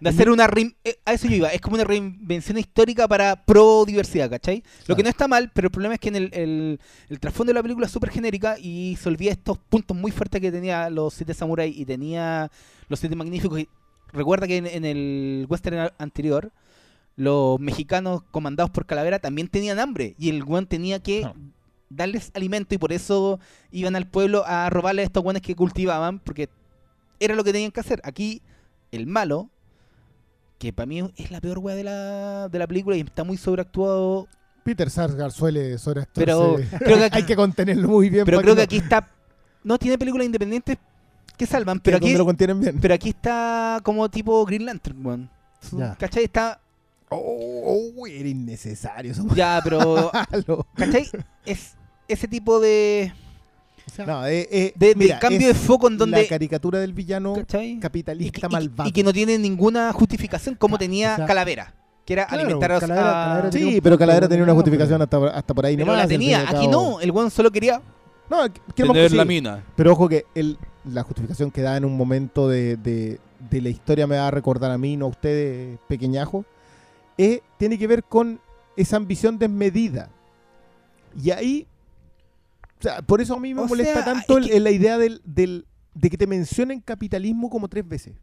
De 0.00 0.10
hacer 0.10 0.28
una... 0.28 0.46
rein- 0.48 0.74
eh, 0.84 0.98
A 1.04 1.12
eso 1.12 1.28
yo 1.28 1.36
iba, 1.36 1.48
es 1.48 1.60
como 1.60 1.76
una 1.76 1.84
reinvención 1.84 2.58
histórica 2.58 3.06
para 3.06 3.44
pro 3.46 3.84
diversidad, 3.86 4.28
¿cachai? 4.28 4.62
Lo 4.86 4.96
que 4.96 5.02
no 5.04 5.08
está 5.08 5.28
mal, 5.28 5.52
pero 5.54 5.66
el 5.68 5.70
problema 5.70 5.94
es 5.94 6.00
que 6.00 6.08
en 6.08 6.16
el, 6.16 6.30
el, 6.34 6.80
el 7.08 7.20
trasfondo 7.20 7.50
de 7.50 7.54
la 7.54 7.62
película 7.62 7.86
es 7.86 7.92
súper 7.92 8.10
genérica 8.10 8.56
y 8.58 8.98
se 9.00 9.08
olvida 9.08 9.30
estos 9.30 9.56
puntos 9.56 9.96
muy 9.96 10.10
fuertes 10.10 10.40
que 10.40 10.50
tenía 10.50 10.90
los 10.90 11.14
siete 11.14 11.32
samuráis 11.32 11.76
y 11.78 11.86
tenía 11.86 12.50
los 12.88 12.98
siete 12.98 13.14
magníficos. 13.14 13.60
Y 13.60 13.68
recuerda 14.12 14.46
que 14.48 14.56
en, 14.56 14.66
en 14.66 14.84
el 14.84 15.46
western 15.48 15.90
anterior, 15.98 16.52
los 17.16 17.60
mexicanos 17.60 18.22
comandados 18.30 18.70
por 18.70 18.86
Calavera 18.86 19.18
también 19.18 19.48
tenían 19.48 19.78
hambre 19.78 20.14
y 20.18 20.30
el 20.30 20.42
guan 20.44 20.66
tenía 20.66 20.98
que 21.00 21.22
No. 21.22 21.34
darles 21.90 22.30
alimento 22.34 22.74
y 22.74 22.78
por 22.78 22.92
eso 22.92 23.38
iban 23.70 23.94
al 23.96 24.06
pueblo 24.08 24.44
a 24.46 24.68
robarle 24.70 25.02
a 25.02 25.04
estos 25.04 25.22
guanes 25.22 25.42
que 25.42 25.54
cultivaban 25.54 26.18
porque 26.18 26.48
era 27.20 27.34
lo 27.36 27.44
que 27.44 27.52
tenían 27.52 27.70
que 27.70 27.80
hacer. 27.80 28.00
Aquí, 28.04 28.42
el 28.90 29.06
malo, 29.06 29.48
que 30.58 30.72
para 30.72 30.86
mí 30.86 31.00
es 31.16 31.30
la 31.30 31.40
peor 31.40 31.58
wea 31.58 31.76
de 31.76 31.84
la, 31.84 32.48
de 32.48 32.58
la 32.58 32.66
película 32.66 32.96
y 32.96 33.00
está 33.00 33.22
muy 33.24 33.36
sobreactuado 33.36 34.26
Peter 34.64 34.88
Sarsgaard 34.90 35.30
suele 35.30 35.76
sobre 35.78 36.06
Pero 36.14 36.56
creo 36.78 36.96
que 36.98 37.04
aquí- 37.04 37.16
hay 37.18 37.22
que 37.24 37.36
contenerlo 37.36 37.86
muy 37.88 38.08
bien. 38.08 38.24
Pero 38.24 38.40
creo 38.40 38.54
que 38.54 38.60
no- 38.60 38.64
aquí 38.64 38.76
está. 38.78 39.10
No 39.62 39.78
tiene 39.78 39.98
películas 39.98 40.24
independientes 40.26 40.78
que 41.36 41.46
salvan, 41.46 41.80
pero 41.80 41.96
aquí, 41.98 42.14
lo 42.16 42.24
contienen 42.24 42.60
bien. 42.60 42.78
pero 42.80 42.94
aquí 42.94 43.10
está 43.10 43.80
como 43.82 44.08
tipo 44.08 44.44
Green 44.46 44.64
Lantern, 44.66 45.04
weón. 45.04 45.30
¿Cachai? 45.98 46.24
Está. 46.24 46.60
Oh, 47.16 47.92
oh, 47.98 48.06
era 48.06 48.28
innecesario. 48.28 49.12
Eso 49.12 49.26
Ya, 49.34 49.60
pero. 49.62 50.10
¿Cachai? 50.74 51.06
Es 51.46 51.74
ese 52.08 52.28
tipo 52.28 52.60
de. 52.60 53.12
O 53.86 53.90
sea, 53.94 54.06
No, 54.06 54.26
eh, 54.26 54.48
eh, 54.50 54.72
de, 54.76 55.16
cambio 55.20 55.48
de 55.48 55.54
foco 55.54 55.88
en 55.88 55.94
la 55.94 55.98
donde. 55.98 56.26
caricatura 56.26 56.78
del 56.78 56.94
villano 56.94 57.34
capitalista 57.80 58.46
y- 58.46 58.50
malvado. 58.50 58.88
y 58.88 58.92
que 58.92 59.02
no 59.04 59.12
tiene 59.12 59.36
ninguna 59.38 59.92
justificación 59.92 60.54
como 60.54 60.76
Claro, 60.78 60.86
tenía 60.86 61.12
o 61.12 61.16
sea, 61.16 61.26
Calavera. 61.26 61.74
que 62.06 62.14
era 62.14 62.26
Claro, 62.26 62.42
alimentar 62.44 62.72
a, 62.72 62.80
Calavera- 62.80 63.08
a- 63.10 63.12
Calavera 63.24 63.50
tenía 63.50 63.68
Sí, 63.68 63.74
un 63.76 63.80
pero 63.82 63.98
Calavera 63.98 64.26
tenía 64.28 64.42
una 64.44 64.54
justificación 64.54 65.06
pero- 65.08 65.26
hasta, 65.26 65.38
hasta 65.38 65.54
por 65.54 65.66
ahí 65.66 65.74
pero 65.76 65.86
nomás. 65.86 66.02
la 66.02 66.08
tenía. 66.08 66.40
Aquí 66.42 66.52
cabo. 66.66 66.70
no, 66.70 67.00
el 67.00 67.10
weón 67.10 67.30
solo 67.30 67.50
quería 67.52 67.82
No, 68.30 68.38
que 68.74 69.08
sí. 69.10 69.24
mina. 69.26 69.62
Pero 69.76 69.92
ojo 69.92 70.08
que 70.08 70.24
el, 70.34 70.56
la 70.90 71.02
justificación 71.02 71.50
que 71.50 71.60
da 71.60 71.76
en 71.76 71.84
un 71.84 71.94
momento 71.94 72.48
de, 72.48 72.76
de- 72.78 73.20
de 73.50 73.60
la 73.60 73.68
historia 73.68 74.06
me 74.06 74.16
va 74.16 74.28
a 74.28 74.30
recordar 74.30 74.70
a 74.70 74.78
mí, 74.78 74.96
no 74.96 75.04
a 75.04 75.08
ustedes, 75.08 75.78
pequeñajo, 75.88 76.46
eh, 77.18 77.40
tiene 77.58 77.78
que 77.78 77.86
ver 77.86 78.04
con 78.04 78.40
esa 78.76 78.96
ambición 78.96 79.38
desmedida. 79.38 80.10
Y 81.22 81.30
ahí, 81.30 81.66
o 82.78 82.82
sea, 82.82 83.02
por 83.02 83.20
eso 83.20 83.34
a 83.34 83.40
mí 83.40 83.54
me 83.54 83.62
O 83.62 83.66
molesta 83.66 84.02
sea, 84.02 84.04
tanto 84.04 84.38
es 84.38 84.44
el- 84.46 84.50
que- 84.50 84.60
la 84.60 84.70
idea 84.70 84.98
del, 84.98 85.20
del- 85.24 85.66
de 85.94 86.10
que 86.10 86.18
te 86.18 86.26
mencionen 86.26 86.80
capitalismo 86.80 87.48
como 87.50 87.68
tres 87.68 87.86
veces. 87.86 88.14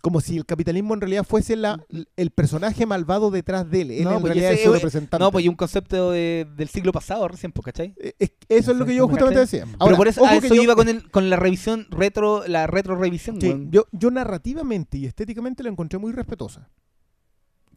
Como 0.00 0.20
si 0.20 0.36
el 0.36 0.46
capitalismo 0.46 0.94
en 0.94 1.00
realidad 1.00 1.24
fuese 1.24 1.56
la, 1.56 1.82
el 2.16 2.30
personaje 2.30 2.86
malvado 2.86 3.32
detrás 3.32 3.68
de 3.68 3.80
él. 3.80 3.90
Él 3.90 4.04
No, 4.04 4.12
en 4.12 4.20
pues 4.20 4.32
realidad 4.32 4.52
ese 4.52 4.60
es 4.62 4.68
su 4.68 4.74
es- 4.74 4.80
representante. 4.80 5.24
No, 5.24 5.32
pues 5.32 5.44
y 5.44 5.48
un 5.48 5.56
concepto 5.56 6.12
de- 6.12 6.46
del 6.56 6.68
siglo 6.68 6.92
pasado 6.92 7.26
recién, 7.26 7.50
pues, 7.50 7.64
¿cachai? 7.64 7.94
Eh, 7.98 8.12
es- 8.18 8.30
eso 8.48 8.70
es 8.72 8.76
lo 8.78 8.86
que 8.86 8.94
yo 8.94 9.08
justamente 9.08 9.40
decía. 9.40 9.64
Pero 9.64 9.76
Ahora, 9.80 9.96
por 9.96 10.06
eso 10.06 10.24
a 10.24 10.38
yo- 10.38 10.62
iba 10.62 10.76
con, 10.76 10.88
el, 10.88 11.10
con 11.10 11.28
la 11.30 11.34
revisión 11.36 11.88
retro, 11.90 12.46
la 12.46 12.68
retro 12.68 12.94
revisión. 12.96 13.40
Sí, 13.40 13.48
weón. 13.48 13.72
yo, 13.72 13.86
yo 13.90 14.10
narrativamente 14.12 14.98
y 14.98 15.06
estéticamente 15.06 15.64
la 15.64 15.70
encontré 15.70 15.98
muy 15.98 16.12
respetuosa. 16.12 16.68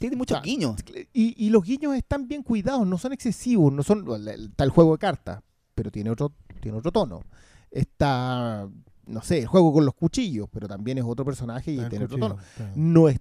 Tiene 0.01 0.15
muchos 0.15 0.39
Ah, 0.39 0.41
guiños. 0.41 0.75
Y, 1.13 1.45
y 1.45 1.49
los 1.51 1.63
guiños 1.63 1.95
están 1.95 2.27
bien 2.27 2.41
cuidados, 2.41 2.87
no 2.87 2.97
son 2.97 3.13
excesivos, 3.13 3.71
no 3.71 3.83
son 3.83 4.03
está 4.27 4.63
el 4.63 4.71
juego 4.71 4.93
de 4.93 4.97
cartas, 4.97 5.43
pero 5.75 5.91
tiene 5.91 6.09
otro, 6.09 6.33
tiene 6.59 6.79
otro 6.79 6.91
tono. 6.91 7.21
Está, 7.69 8.67
no 9.05 9.21
sé, 9.21 9.39
el 9.39 9.45
juego 9.47 9.71
con 9.71 9.85
los 9.85 9.93
cuchillos, 9.93 10.49
pero 10.51 10.67
también 10.67 10.97
es 10.97 11.03
otro 11.05 11.23
personaje 11.23 11.71
y 11.71 11.77
tiene 11.87 12.05
otro 12.05 12.17
tono. 12.17 12.37
No 12.75 13.09
es, 13.09 13.19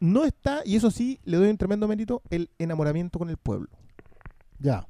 no 0.00 0.24
está, 0.24 0.62
y 0.64 0.74
eso 0.74 0.90
sí, 0.90 1.20
le 1.24 1.36
doy 1.36 1.48
un 1.48 1.56
tremendo 1.56 1.86
mérito, 1.86 2.22
el 2.28 2.50
enamoramiento 2.58 3.20
con 3.20 3.30
el 3.30 3.36
pueblo. 3.36 3.68
Ya. 4.58 4.86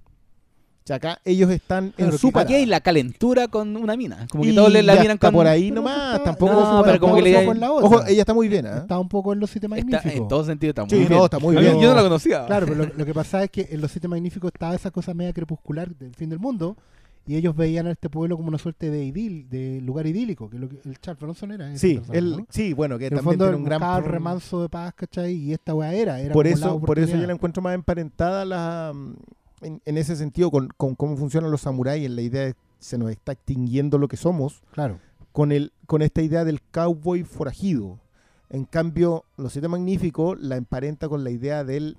O 0.87 0.89
sea, 0.89 0.97
acá 0.97 1.19
ellos 1.25 1.51
están 1.51 1.91
Claro, 1.91 2.13
en 2.13 2.19
su 2.19 2.31
que 2.31 2.39
Aquí 2.39 2.55
hay 2.55 2.65
la 2.65 2.81
calentura 2.81 3.49
con 3.49 3.77
una 3.77 3.97
mina. 3.97 4.29
Como 4.31 4.45
que 4.45 4.51
Y 4.51 4.55
todos 4.55 4.73
le 4.73 4.85
la 4.85 4.93
miran 4.95 5.15
está 5.17 5.27
con. 5.27 5.35
por 5.35 5.47
ahí 5.49 5.71
Pero 5.71 5.75
nomás, 5.83 6.13
está- 6.13 6.23
tampoco 6.27 6.53
no, 6.53 6.83
pero 6.85 7.01
como 7.01 7.17
que 7.17 7.23
le- 7.23 7.43
en 7.43 7.59
la 7.61 7.73
otra. 7.73 7.87
Ojo, 7.89 8.07
ella 8.07 8.21
está 8.23 8.33
muy 8.35 8.47
bien, 8.47 8.67
¿ah? 8.67 8.77
Está 8.79 8.97
un 9.01 9.09
poco 9.09 9.33
en 9.33 9.41
los 9.41 9.51
siete 9.51 9.67
Está 9.67 9.77
magníficos. 9.77 10.13
en 10.17 10.29
todo 10.29 10.45
sentido, 10.45 10.71
está 10.71 10.83
muy 10.83 10.91
Sí, 10.91 10.97
bien. 10.99 11.11
no, 11.11 11.25
está 11.25 11.39
muy 11.41 11.57
mí- 11.57 11.61
bien. 11.63 11.81
Yo 11.81 11.89
no 11.91 11.97
la 11.97 12.03
conocía. 12.03 12.47
Claro, 12.47 12.67
pero 12.67 12.85
lo, 12.85 12.93
lo 12.97 13.05
que 13.05 13.13
pasa 13.15 13.43
es 13.43 13.51
que 13.51 13.67
en 13.69 13.81
los 13.81 13.91
siete 13.91 14.07
magníficos 14.07 14.53
estaba 14.55 14.77
esa 14.77 14.93
cosa 14.93 15.13
media 15.13 15.33
crepuscular 15.33 15.93
del 15.97 16.15
fin 16.15 16.31
del 16.31 16.39
mundo 16.39 16.77
y 17.27 17.35
ellos 17.35 17.57
veían 17.57 17.89
a 17.89 17.91
este 17.91 18.09
pueblo 18.09 18.37
como 18.37 18.47
una 18.47 18.59
suerte 18.59 18.89
de 18.89 19.03
idil, 19.05 19.49
de 19.51 19.81
lugar 19.81 20.07
idílico, 20.07 20.49
que, 20.49 20.57
lo 20.61 20.69
que 20.69 20.77
el 20.89 21.01
Charles 21.01 21.21
Bronson 21.21 21.51
era. 21.51 21.69
ese 21.73 21.79
Sí, 21.79 22.01
¿no? 22.23 22.47
sí, 22.49 22.73
bueno, 22.75 22.97
que 22.97 23.09
En 23.09 23.17
también 23.17 23.39
tiene 23.41 23.57
un 23.57 23.65
gran 23.65 23.81
pro- 23.81 24.01
remanso 24.13 24.63
de 24.63 24.69
paz, 24.69 24.95
¿cachai? 24.95 25.33
Y 25.35 25.53
esta 25.53 25.75
weá 25.75 25.93
era, 25.93 26.21
era 26.21 26.33
por 26.33 26.47
eso, 26.47 26.79
por 26.81 27.01
eso 27.01 27.17
yo 27.17 27.27
la 27.27 27.33
encuentro 27.33 27.61
más 27.61 27.75
emparentada 27.75 28.45
la, 28.45 28.93
en, 29.61 29.81
en 29.85 29.99
ese 29.99 30.17
sentido 30.17 30.51
con, 30.51 30.69
con 30.77 30.95
cómo 30.95 31.17
funcionan 31.17 31.51
los 31.51 31.63
samuráis, 31.63 32.05
en 32.07 32.17
la 32.17 32.23
idea 32.23 32.43
de 32.47 32.55
se 32.79 32.99
nos 32.99 33.11
está 33.11 33.33
extinguiendo 33.33 33.99
lo 33.99 34.09
que 34.09 34.17
somos, 34.17 34.63
Claro. 34.73 34.99
con, 35.33 35.51
el, 35.53 35.73
con 35.87 36.03
esta 36.03 36.23
idea 36.23 36.45
del 36.45 36.61
cowboy 36.63 37.25
forajido. 37.25 37.99
En 38.51 38.65
cambio, 38.65 39.25
Los 39.37 39.53
Siete 39.53 39.67
Magníficos 39.69 40.39
la 40.41 40.57
emparenta 40.57 41.09
con 41.09 41.25
la 41.25 41.31
idea 41.31 41.65
del, 41.65 41.97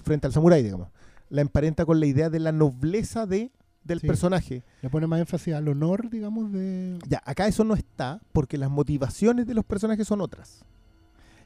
frente 0.00 0.26
al 0.26 0.32
samurái, 0.32 0.62
digamos, 0.62 0.88
la 1.30 1.42
emparenta 1.42 1.84
con 1.84 2.00
la 2.00 2.06
idea 2.06 2.30
de 2.30 2.40
la 2.40 2.52
nobleza 2.52 3.26
de, 3.26 3.50
del 3.84 4.00
Sí. 4.00 4.06
personaje. 4.06 4.62
Le 4.82 4.90
pone 4.90 5.06
más 5.06 5.20
énfasis 5.20 5.54
al 5.54 5.68
honor, 5.68 6.10
digamos, 6.10 6.50
de... 6.52 6.98
Ya, 7.08 7.22
acá 7.24 7.46
eso 7.46 7.64
no 7.64 7.74
está 7.74 8.20
porque 8.32 8.58
las 8.58 8.70
motivaciones 8.70 9.46
de 9.46 9.54
los 9.54 9.64
personajes 9.64 10.06
son 10.08 10.20
otras. 10.20 10.64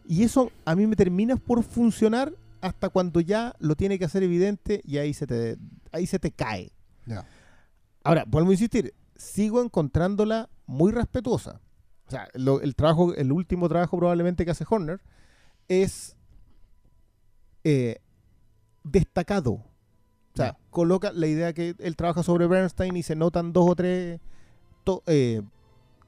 Y 0.08 0.22
eso 0.22 0.50
a 0.64 0.74
mí 0.74 0.86
me 0.86 0.96
termina 0.96 1.36
por 1.36 1.62
funcionar 1.62 2.32
hasta 2.62 2.88
cuando 2.88 3.20
ya 3.20 3.54
lo 3.58 3.74
tiene 3.76 3.98
que 3.98 4.04
hacer 4.06 4.22
evidente 4.22 4.80
y 4.84 4.96
ahí 4.98 5.12
se 5.12 5.26
te, 5.26 5.58
ahí 5.92 6.06
se 6.06 6.18
te 6.18 6.30
cae. 6.30 6.72
Ahora, 8.04 8.24
vuelvo 8.26 8.50
a 8.50 8.52
insistir, 8.54 8.94
sigo 9.16 9.62
encontrándola 9.62 10.48
muy 10.66 10.90
respetuosa. 10.92 11.60
O 12.08 12.10
sea, 12.10 12.28
lo- 12.34 12.60
el 12.60 12.74
trabajo, 12.74 13.14
el 13.14 13.30
último 13.32 13.68
trabajo 13.68 13.98
probablemente 13.98 14.44
que 14.44 14.50
hace 14.50 14.64
Horner 14.68 15.00
es 15.68 16.16
eh, 17.64 17.98
destacado. 18.84 19.52
O 19.52 19.64
sea, 20.36 20.56
coloca 20.70 21.12
la 21.12 21.26
idea 21.26 21.52
que 21.52 21.74
él 21.78 21.94
trabaja 21.96 22.22
sobre 22.22 22.46
Bernstein 22.46 22.96
y 22.96 23.02
se 23.02 23.14
notan 23.14 23.52
dos 23.52 23.68
o 23.70 23.74
tres 23.76 24.18
to- 24.84 25.02
eh, 25.06 25.42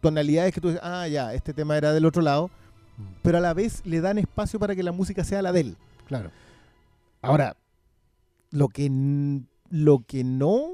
tonalidades 0.01 0.53
que 0.55 0.61
tú 0.61 0.69
dices, 0.69 0.83
ah, 0.83 1.07
ya, 1.09 1.35
este 1.35 1.53
tema 1.53 1.77
era 1.77 1.93
del 1.93 2.07
otro 2.07 2.23
lado, 2.23 2.49
Mm. 2.97 3.03
pero 3.23 3.39
a 3.39 3.41
la 3.41 3.55
vez 3.55 3.85
le 3.85 4.01
dan 4.01 4.19
espacio 4.19 4.59
para 4.59 4.75
que 4.75 4.83
la 4.83 4.93
música 4.93 5.25
sea 5.25 5.43
la 5.43 5.53
de 5.53 5.61
él. 5.61 5.77
Claro. 6.07 6.31
Ahora, 7.27 7.57
lo 8.51 8.69
que, 8.69 8.91
lo 9.71 10.05
que 10.07 10.25
no 10.25 10.73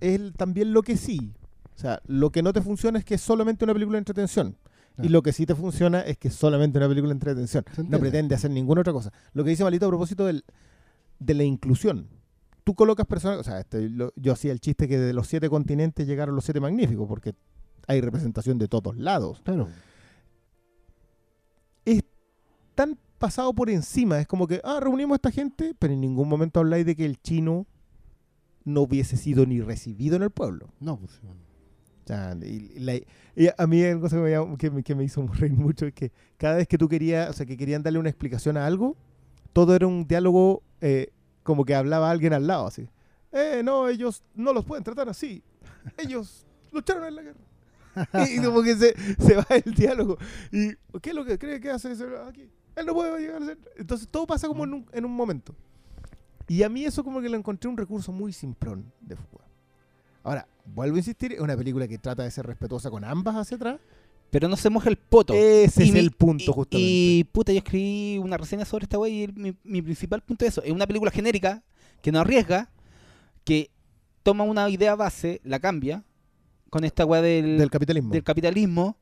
es 0.00 0.32
también 0.34 0.72
lo 0.72 0.82
que 0.82 0.96
sí. 0.96 1.32
O 1.74 1.78
sea, 1.78 2.00
lo 2.06 2.30
que 2.30 2.42
no 2.42 2.52
te 2.52 2.60
funciona 2.62 2.98
es 2.98 3.04
que 3.04 3.14
es 3.14 3.20
solamente 3.20 3.64
una 3.64 3.72
película 3.72 3.96
de 3.96 4.00
entretención. 4.00 4.56
Y 5.02 5.08
lo 5.08 5.22
que 5.22 5.32
sí 5.32 5.46
te 5.46 5.54
funciona 5.54 6.00
es 6.02 6.18
que 6.18 6.28
es 6.28 6.34
solamente 6.34 6.78
una 6.78 6.86
película 6.86 7.08
de 7.08 7.14
entretención. 7.14 7.64
No 7.88 7.98
pretende 7.98 8.34
hacer 8.34 8.50
ninguna 8.50 8.82
otra 8.82 8.92
cosa. 8.92 9.10
Lo 9.32 9.42
que 9.42 9.50
dice 9.50 9.64
Malito 9.64 9.86
a 9.86 9.88
propósito 9.88 10.26
del, 10.26 10.44
de 11.18 11.34
la 11.34 11.44
inclusión. 11.44 12.08
Tú 12.62 12.74
colocas 12.74 13.06
personas, 13.06 13.38
o 13.40 13.42
sea, 13.42 13.58
este, 13.58 13.88
lo- 13.88 14.12
yo 14.16 14.32
hacía 14.32 14.52
el 14.52 14.60
chiste 14.60 14.86
que 14.86 14.98
de 14.98 15.12
los 15.14 15.26
siete 15.26 15.48
continentes 15.48 16.06
llegaron 16.06 16.34
los 16.36 16.44
siete 16.44 16.60
magníficos, 16.60 17.08
porque 17.08 17.34
hay 17.88 18.00
representación 18.02 18.58
de 18.58 18.68
todos 18.68 18.96
lados. 18.96 19.40
Claro. 19.44 19.68
es 21.84 22.04
tan 22.74 22.96
pasado 23.22 23.54
por 23.54 23.70
encima. 23.70 24.18
Es 24.20 24.26
como 24.26 24.46
que, 24.48 24.60
ah, 24.64 24.80
reunimos 24.80 25.14
a 25.14 25.16
esta 25.16 25.30
gente, 25.30 25.74
pero 25.78 25.94
en 25.94 26.00
ningún 26.00 26.28
momento 26.28 26.58
habláis 26.60 26.84
de 26.84 26.96
que 26.96 27.04
el 27.06 27.20
chino 27.22 27.66
no 28.64 28.82
hubiese 28.82 29.16
sido 29.16 29.46
ni 29.46 29.60
recibido 29.60 30.16
en 30.16 30.22
el 30.24 30.30
pueblo. 30.30 30.68
No, 30.80 30.98
pues... 30.98 31.12
sí. 31.12 31.26
O 31.26 32.06
sea, 32.08 32.36
y 32.44 32.80
la- 32.80 32.96
y 32.96 33.48
a 33.56 33.66
mí 33.68 33.80
una 33.84 34.00
cosa 34.00 34.16
que 34.16 34.22
me, 34.22 34.30
llamó- 34.32 34.58
que 34.58 34.70
me- 34.72 34.82
que 34.82 34.94
me 34.96 35.04
hizo 35.04 35.24
reír 35.38 35.52
mucho 35.52 35.86
es 35.86 35.94
que 35.94 36.10
cada 36.36 36.56
vez 36.56 36.66
que 36.66 36.76
tú 36.76 36.88
querías, 36.88 37.30
o 37.30 37.32
sea, 37.32 37.46
que 37.46 37.56
querían 37.56 37.82
darle 37.84 38.00
una 38.00 38.08
explicación 38.10 38.56
a 38.56 38.66
algo, 38.66 38.96
todo 39.52 39.74
era 39.76 39.86
un 39.86 40.06
diálogo 40.08 40.62
eh, 40.80 41.10
como 41.44 41.64
que 41.64 41.74
hablaba 41.76 42.10
alguien 42.10 42.32
al 42.32 42.46
lado, 42.48 42.66
así. 42.66 42.88
Eh, 43.30 43.62
no, 43.64 43.88
ellos 43.88 44.22
no 44.34 44.52
los 44.52 44.64
pueden 44.64 44.82
tratar 44.84 45.08
así. 45.08 45.42
Ellos 45.96 46.44
lucharon 46.72 47.04
en 47.04 47.14
la 47.14 47.22
guerra. 47.22 47.40
y, 48.26 48.38
y 48.40 48.42
como 48.44 48.62
que 48.62 48.74
se, 48.74 48.94
se 49.22 49.36
va 49.36 49.46
el 49.64 49.72
diálogo. 49.74 50.18
¿Y 50.50 50.72
qué 51.00 51.10
es 51.10 51.14
lo 51.14 51.24
que 51.24 51.38
cree 51.38 51.60
que 51.60 51.70
hace 51.70 51.92
ese 51.92 52.04
aquí? 52.28 52.50
Él 52.76 52.86
no 52.86 52.94
puede 52.94 53.20
llegar 53.20 53.42
a 53.42 53.46
ser. 53.46 53.58
Entonces 53.76 54.08
todo 54.10 54.26
pasa 54.26 54.48
como 54.48 54.64
en 54.64 54.74
un, 54.74 54.86
en 54.92 55.04
un 55.04 55.12
momento. 55.14 55.54
Y 56.48 56.62
a 56.62 56.68
mí 56.68 56.84
eso 56.84 57.04
como 57.04 57.20
que 57.20 57.28
lo 57.28 57.36
encontré 57.36 57.68
un 57.68 57.76
recurso 57.76 58.12
muy 58.12 58.32
simplón 58.32 58.92
de 59.00 59.16
Fuqua. 59.16 59.44
Ahora, 60.24 60.46
vuelvo 60.64 60.96
a 60.96 60.98
insistir, 60.98 61.32
es 61.32 61.40
una 61.40 61.56
película 61.56 61.86
que 61.88 61.98
trata 61.98 62.22
de 62.22 62.30
ser 62.30 62.46
respetuosa 62.46 62.90
con 62.90 63.04
ambas 63.04 63.34
hacia 63.36 63.56
atrás. 63.56 63.80
Pero 64.30 64.48
no 64.48 64.56
se 64.56 64.70
moja 64.70 64.88
el 64.88 64.96
poto. 64.96 65.34
Ese 65.34 65.84
Y 65.84 65.88
es 65.88 65.92
mi- 65.92 65.98
el 66.00 66.10
punto, 66.12 66.42
y- 66.42 66.46
justamente. 66.46 66.78
Y 66.90 67.24
puta, 67.24 67.52
yo 67.52 67.58
escribí 67.58 68.16
una 68.18 68.38
reseña 68.38 68.64
sobre 68.64 68.84
esta 68.84 68.98
wey 68.98 69.12
y 69.12 69.22
el- 69.24 69.34
mi, 69.34 69.54
mi 69.62 69.82
principal 69.82 70.22
punto 70.22 70.44
es 70.46 70.52
eso. 70.52 70.62
Es 70.62 70.72
una 70.72 70.86
película 70.86 71.10
genérica 71.10 71.62
que 72.00 72.10
no 72.12 72.20
arriesga, 72.20 72.70
que 73.44 73.70
toma 74.22 74.44
una 74.44 74.70
idea 74.70 74.94
base, 74.94 75.40
la 75.44 75.58
cambia, 75.60 76.04
con 76.70 76.84
esta 76.84 77.04
weá 77.04 77.20
del, 77.20 77.58
del 77.58 77.70
capitalismo. 77.70 78.10
del 78.12 78.24
capitalismo, 78.24 78.96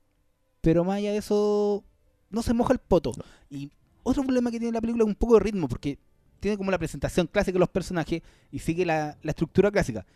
pero 0.60 0.82
más 0.84 0.96
allá 0.96 1.12
de 1.12 1.18
eso, 1.18 1.84
no 2.30 2.42
se 2.42 2.54
moja 2.54 2.72
el 2.72 2.78
poto. 2.78 3.12
Y 3.50 3.70
otro 4.02 4.22
problema 4.22 4.50
que 4.50 4.58
tiene 4.58 4.72
la 4.72 4.80
película 4.80 5.04
es 5.04 5.08
un 5.08 5.14
poco 5.14 5.34
de 5.34 5.40
ritmo, 5.40 5.68
porque 5.68 5.98
tiene 6.40 6.56
como 6.56 6.70
la 6.70 6.78
presentación 6.78 7.26
clásica 7.26 7.54
de 7.54 7.58
los 7.60 7.68
personajes 7.68 8.22
y 8.50 8.58
sigue 8.60 8.86
la, 8.86 9.16
la 9.22 9.30
estructura 9.30 9.70
clásica. 9.70 10.06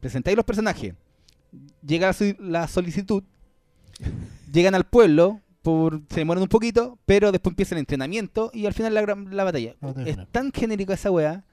Presentáis 0.00 0.36
los 0.36 0.44
personajes, 0.44 0.94
llega 1.86 2.08
la, 2.08 2.12
sol- 2.12 2.36
la 2.40 2.68
solicitud, 2.68 3.22
llegan 4.52 4.74
al 4.74 4.84
pueblo, 4.84 5.40
por, 5.62 6.02
se 6.10 6.16
demoran 6.20 6.42
un 6.42 6.48
poquito, 6.48 6.98
pero 7.06 7.30
después 7.32 7.52
empieza 7.52 7.74
el 7.74 7.78
entrenamiento 7.78 8.50
y 8.52 8.66
al 8.66 8.74
final 8.74 8.94
la, 8.94 9.02
la 9.02 9.44
batalla. 9.44 9.76
La 9.80 9.88
batalla 9.88 10.10
es 10.10 10.18
tan 10.32 10.52
genérica 10.52 10.94
esa 10.94 11.10
weá 11.10 11.44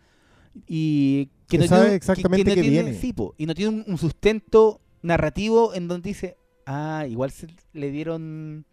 y 0.67 1.29
que 1.47 1.59
no 1.59 1.67
sabe 1.67 1.81
tiene, 1.83 1.95
exactamente 1.95 2.49
no 2.49 2.55
qué 2.55 2.61
tiene- 2.61 2.83
viene. 2.83 2.99
sí, 2.99 3.13
po, 3.13 3.35
y 3.37 3.45
no 3.45 3.53
tiene 3.53 3.69
un, 3.77 3.83
un 3.87 3.97
sustento 3.97 4.81
narrativo 5.03 5.73
en 5.75 5.87
donde 5.87 6.09
dice, 6.09 6.37
ah, 6.65 7.05
igual 7.07 7.31
se 7.31 7.47
le 7.73 7.91
dieron 7.91 8.65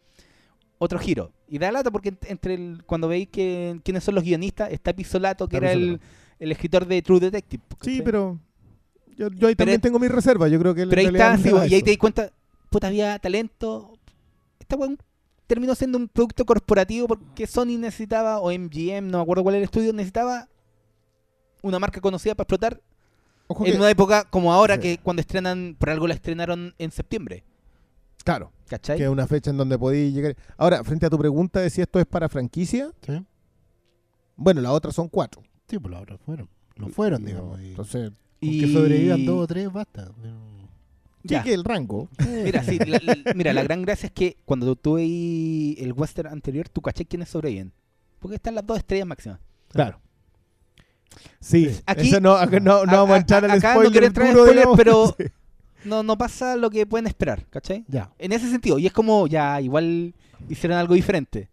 otro 0.78 0.98
giro. 0.98 1.32
Y 1.48 1.58
da 1.58 1.70
lata 1.72 1.90
porque 1.90 2.12
ent- 2.12 2.26
entre 2.28 2.54
el, 2.54 2.82
cuando 2.86 3.08
veis 3.08 3.28
que 3.28 3.80
quiénes 3.84 4.04
son 4.04 4.14
los 4.14 4.24
guionistas, 4.24 4.70
está 4.72 4.92
Pisolato, 4.92 5.48
que 5.48 5.56
Está 5.56 5.66
era 5.68 5.72
el, 5.74 6.00
el 6.38 6.52
escritor 6.52 6.86
de 6.86 7.00
True 7.02 7.20
Detective. 7.20 7.62
Sí, 7.82 8.02
pero 8.04 8.38
yo, 9.16 9.28
yo 9.28 9.48
ahí 9.48 9.54
Pero 9.54 9.56
también 9.56 9.76
es- 9.76 9.82
tengo 9.82 9.98
mis 9.98 10.10
reservas. 10.10 10.50
Yo 10.50 10.58
creo 10.58 10.74
que 10.74 10.86
Pero 10.86 11.00
ahí 11.00 11.06
está, 11.06 11.36
sí, 11.38 11.50
y 11.70 11.74
ahí 11.74 11.82
te 11.82 11.90
das 11.92 11.98
cuenta, 11.98 12.30
puta, 12.70 12.88
había 12.88 13.18
talento. 13.18 13.92
Esta 14.60 14.76
weón 14.76 14.98
terminó 15.46 15.74
siendo 15.74 15.96
un 15.96 16.08
producto 16.08 16.44
corporativo 16.44 17.06
porque 17.06 17.46
Sony 17.46 17.78
necesitaba, 17.78 18.40
o 18.40 18.50
MGM, 18.50 19.08
no 19.10 19.18
me 19.18 19.22
acuerdo 19.22 19.42
cuál 19.44 19.54
era 19.54 19.60
el 19.60 19.64
estudio, 19.64 19.92
necesitaba 19.92 20.48
una 21.62 21.78
marca 21.78 22.00
conocida 22.00 22.34
para 22.34 22.44
explotar 22.44 22.80
Ojo 23.48 23.64
en 23.64 23.72
que- 23.72 23.78
una 23.78 23.88
época 23.90 24.24
como 24.24 24.52
ahora, 24.52 24.74
Sí. 24.74 24.80
que 24.82 24.98
cuando 24.98 25.20
estrenan, 25.20 25.76
por 25.78 25.90
algo 25.90 26.06
la 26.08 26.14
estrenaron 26.14 26.74
en 26.78 26.90
septiembre. 26.90 27.44
Claro, 28.26 28.52
¿Cachai? 28.68 28.98
que 28.98 29.04
es 29.04 29.08
una 29.08 29.26
fecha 29.28 29.50
en 29.50 29.56
donde 29.56 29.78
podéis 29.78 30.12
llegar. 30.12 30.36
Ahora, 30.58 30.82
frente 30.82 31.06
a 31.06 31.10
tu 31.10 31.16
pregunta 31.16 31.60
de 31.60 31.70
si 31.70 31.80
esto 31.80 31.98
es 32.00 32.06
para 32.06 32.28
franquicia, 32.28 32.90
Sí. 33.06 33.24
Bueno, 34.34 34.60
las 34.60 34.72
otras 34.72 34.94
son 34.94 35.08
cuatro. 35.08 35.42
Sí, 35.68 35.78
pues 35.78 35.90
los 35.92 36.02
otros 36.02 36.20
fueron. 36.26 36.48
Lo 36.74 36.88
fueron, 36.88 37.24
digamos. 37.24 37.60
Y 37.60 37.68
Entonces, 37.70 38.10
y... 38.40 38.60
que 38.60 38.72
sobrevivan 38.72 39.24
dos 39.24 39.44
o 39.44 39.46
tres, 39.46 39.72
basta. 39.72 40.10
Ya. 41.22 41.38
sí 41.38 41.48
que 41.48 41.54
el 41.54 41.62
rango. 41.64 42.08
Mira, 42.44 42.62
sí, 42.64 42.78
la, 42.80 43.00
la- 43.02 43.34
mira, 43.34 43.52
la 43.52 43.62
gran 43.64 43.82
gracia 43.82 44.08
es 44.08 44.12
que 44.12 44.36
cuando 44.44 44.74
tú 44.76 44.94
veis 44.94 45.78
el 45.78 45.92
western 45.92 46.28
anterior, 46.32 46.68
tú 46.68 46.82
caché 46.82 47.04
quiénes 47.06 47.28
sobreviven. 47.28 47.72
Porque 48.18 48.34
están 48.34 48.54
las 48.56 48.66
dos 48.66 48.76
estrellas 48.78 49.06
máximas. 49.06 49.38
Claro. 49.68 50.00
Sí, 51.40 51.70
Aquí- 51.86 52.08
eso 52.08 52.20
no, 52.20 52.44
no, 52.44 52.60
no 52.60 52.72
a- 52.92 52.96
vamos 52.96 53.10
a 53.10 53.14
a- 53.14 53.18
entrar 53.18 53.44
al 53.44 53.52
acá 53.52 53.68
no 53.68 53.74
spoiler. 53.74 53.92
quiero 53.92 54.06
entrar 54.08 54.26
en 54.28 54.34
duro, 54.34 54.44
spoiler, 54.46 54.64
digamos. 54.66 54.76
pero- 54.76 55.06
Sí. 55.18 55.24
No, 55.84 56.02
no 56.02 56.16
pasa 56.18 56.56
lo 56.56 56.70
que 56.70 56.86
pueden 56.86 57.06
esperar, 57.06 57.46
¿cachai? 57.50 57.84
Ya. 57.88 58.10
En 58.18 58.32
ese 58.32 58.50
sentido, 58.50 58.78
y 58.78 58.86
es 58.86 58.92
como, 58.92 59.26
ya, 59.26 59.60
igual 59.60 60.14
hicieron 60.48 60.78
algo 60.78 60.94
diferente. 60.94 61.48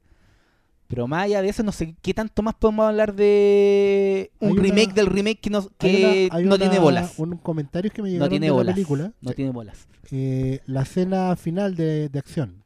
Pero 0.88 1.08
más 1.08 1.24
allá 1.24 1.42
de 1.42 1.50
eso, 1.50 1.64
no 1.64 1.72
sé 1.72 1.96
qué 2.02 2.14
tanto 2.14 2.44
más 2.44 2.54
podemos 2.56 2.88
hablar 2.88 3.16
de 3.16 4.32
un 4.40 4.50
Hay 4.50 4.54
una- 4.54 4.62
remake 4.64 4.94
del 4.94 5.08
remake 5.08 5.40
que 5.42 5.50
no, 5.50 5.60
Hay 5.60 5.68
que 5.78 5.98
una- 6.28 6.36
hay 6.38 6.44
no 6.46 6.56
una- 6.56 6.58
tiene 6.58 6.80
bolas. 6.80 7.14
Un 7.18 7.38
comentario 7.38 7.90
que 7.92 8.02
me 8.02 8.10
No 8.10 8.14
llegaron 8.14 8.30
tiene 8.30 8.46
de 8.46 8.50
la 8.52 8.56
bolas. 8.56 8.74
película. 8.76 9.12
No 9.22 9.32
tiene 9.32 9.52
bolas. 9.52 9.88
eh, 10.12 10.60
la 10.68 10.82
escena 10.84 11.36
final 11.36 11.76
de, 11.76 12.10
de 12.10 12.20
acción. 12.20 12.64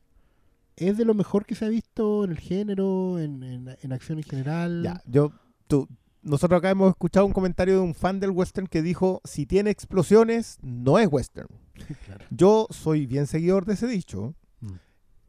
¿Es 0.75 0.97
de 0.97 1.05
lo 1.05 1.13
mejor 1.13 1.45
que 1.45 1.55
se 1.55 1.63
ha 1.65 1.69
visto 1.69 2.25
en 2.25 2.31
el 2.31 2.39
género, 2.39 3.17
en, 3.19 3.41
en- 3.43 3.77
en 3.81 3.93
acción 3.93 4.17
en 4.17 4.23
general? 4.25 4.81
Ya, 4.83 5.01
yo, 5.05 5.31
tú, 5.67 5.87
nosotros 6.27 6.59
acá 6.59 6.69
hemos 6.69 6.89
escuchado 6.91 7.25
un 7.25 7.33
comentario 7.33 7.75
de 7.75 7.79
un 7.81 7.93
fan 7.95 8.19
del 8.19 8.31
western 8.31 8.67
que 8.67 8.81
dijo, 8.81 9.21
si 9.23 9.45
tiene 9.45 9.69
explosiones, 9.71 10.57
no 10.61 10.99
es 10.99 11.07
western. 11.11 11.47
Claro. 12.05 12.25
Yo 12.31 12.67
soy 12.71 13.05
bien 13.05 13.27
seguidor 13.27 13.65
de 13.65 13.73
ese 13.73 13.87
dicho, 13.87 14.33
Mm. 14.59 14.71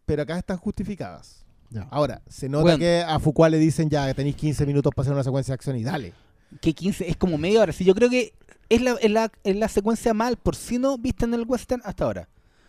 pero 0.06 0.22
acá 0.22 0.38
están 0.38 0.56
justificadas. 0.56 1.44
Ya. 1.70 1.82
Ahora, 1.90 2.22
se 2.28 2.48
nota 2.48 2.62
Bueno. 2.62 2.78
que 2.78 3.02
a 3.06 3.18
Foucault 3.20 3.50
le 3.50 3.58
dicen 3.58 3.90
ya 3.90 4.06
que 4.06 4.14
tenéis 4.14 4.37
15 4.37 4.64
minutos 4.64 4.90
para 4.94 5.02
hacer 5.04 5.12
una 5.12 5.22
secuencia 5.24 5.52
de 5.52 5.54
acción 5.56 5.76
y 5.76 5.84
dale. 5.84 6.14
Que 6.62 6.72
15 6.72 7.08
es 7.11 7.16
como 7.18 7.37
media 7.37 7.61
hora. 7.61 7.72
Sí, 7.74 7.84
yo 7.84 7.94
creo 7.94 8.08
que 8.08 8.32
es 8.70 8.80
la, 8.80 8.92
es 8.92 9.11
la, 9.11 9.30
es 9.44 9.56
la 9.56 9.68
secuencia 9.68 10.14
mal 10.14 10.38
por 10.38 10.56
si 10.56 10.78
no 10.78 10.96
vista 10.96 11.26
en 11.26 11.34
el 11.34 11.44
western 11.46 11.82
hasta 11.84 12.04
ahora. 12.04 12.28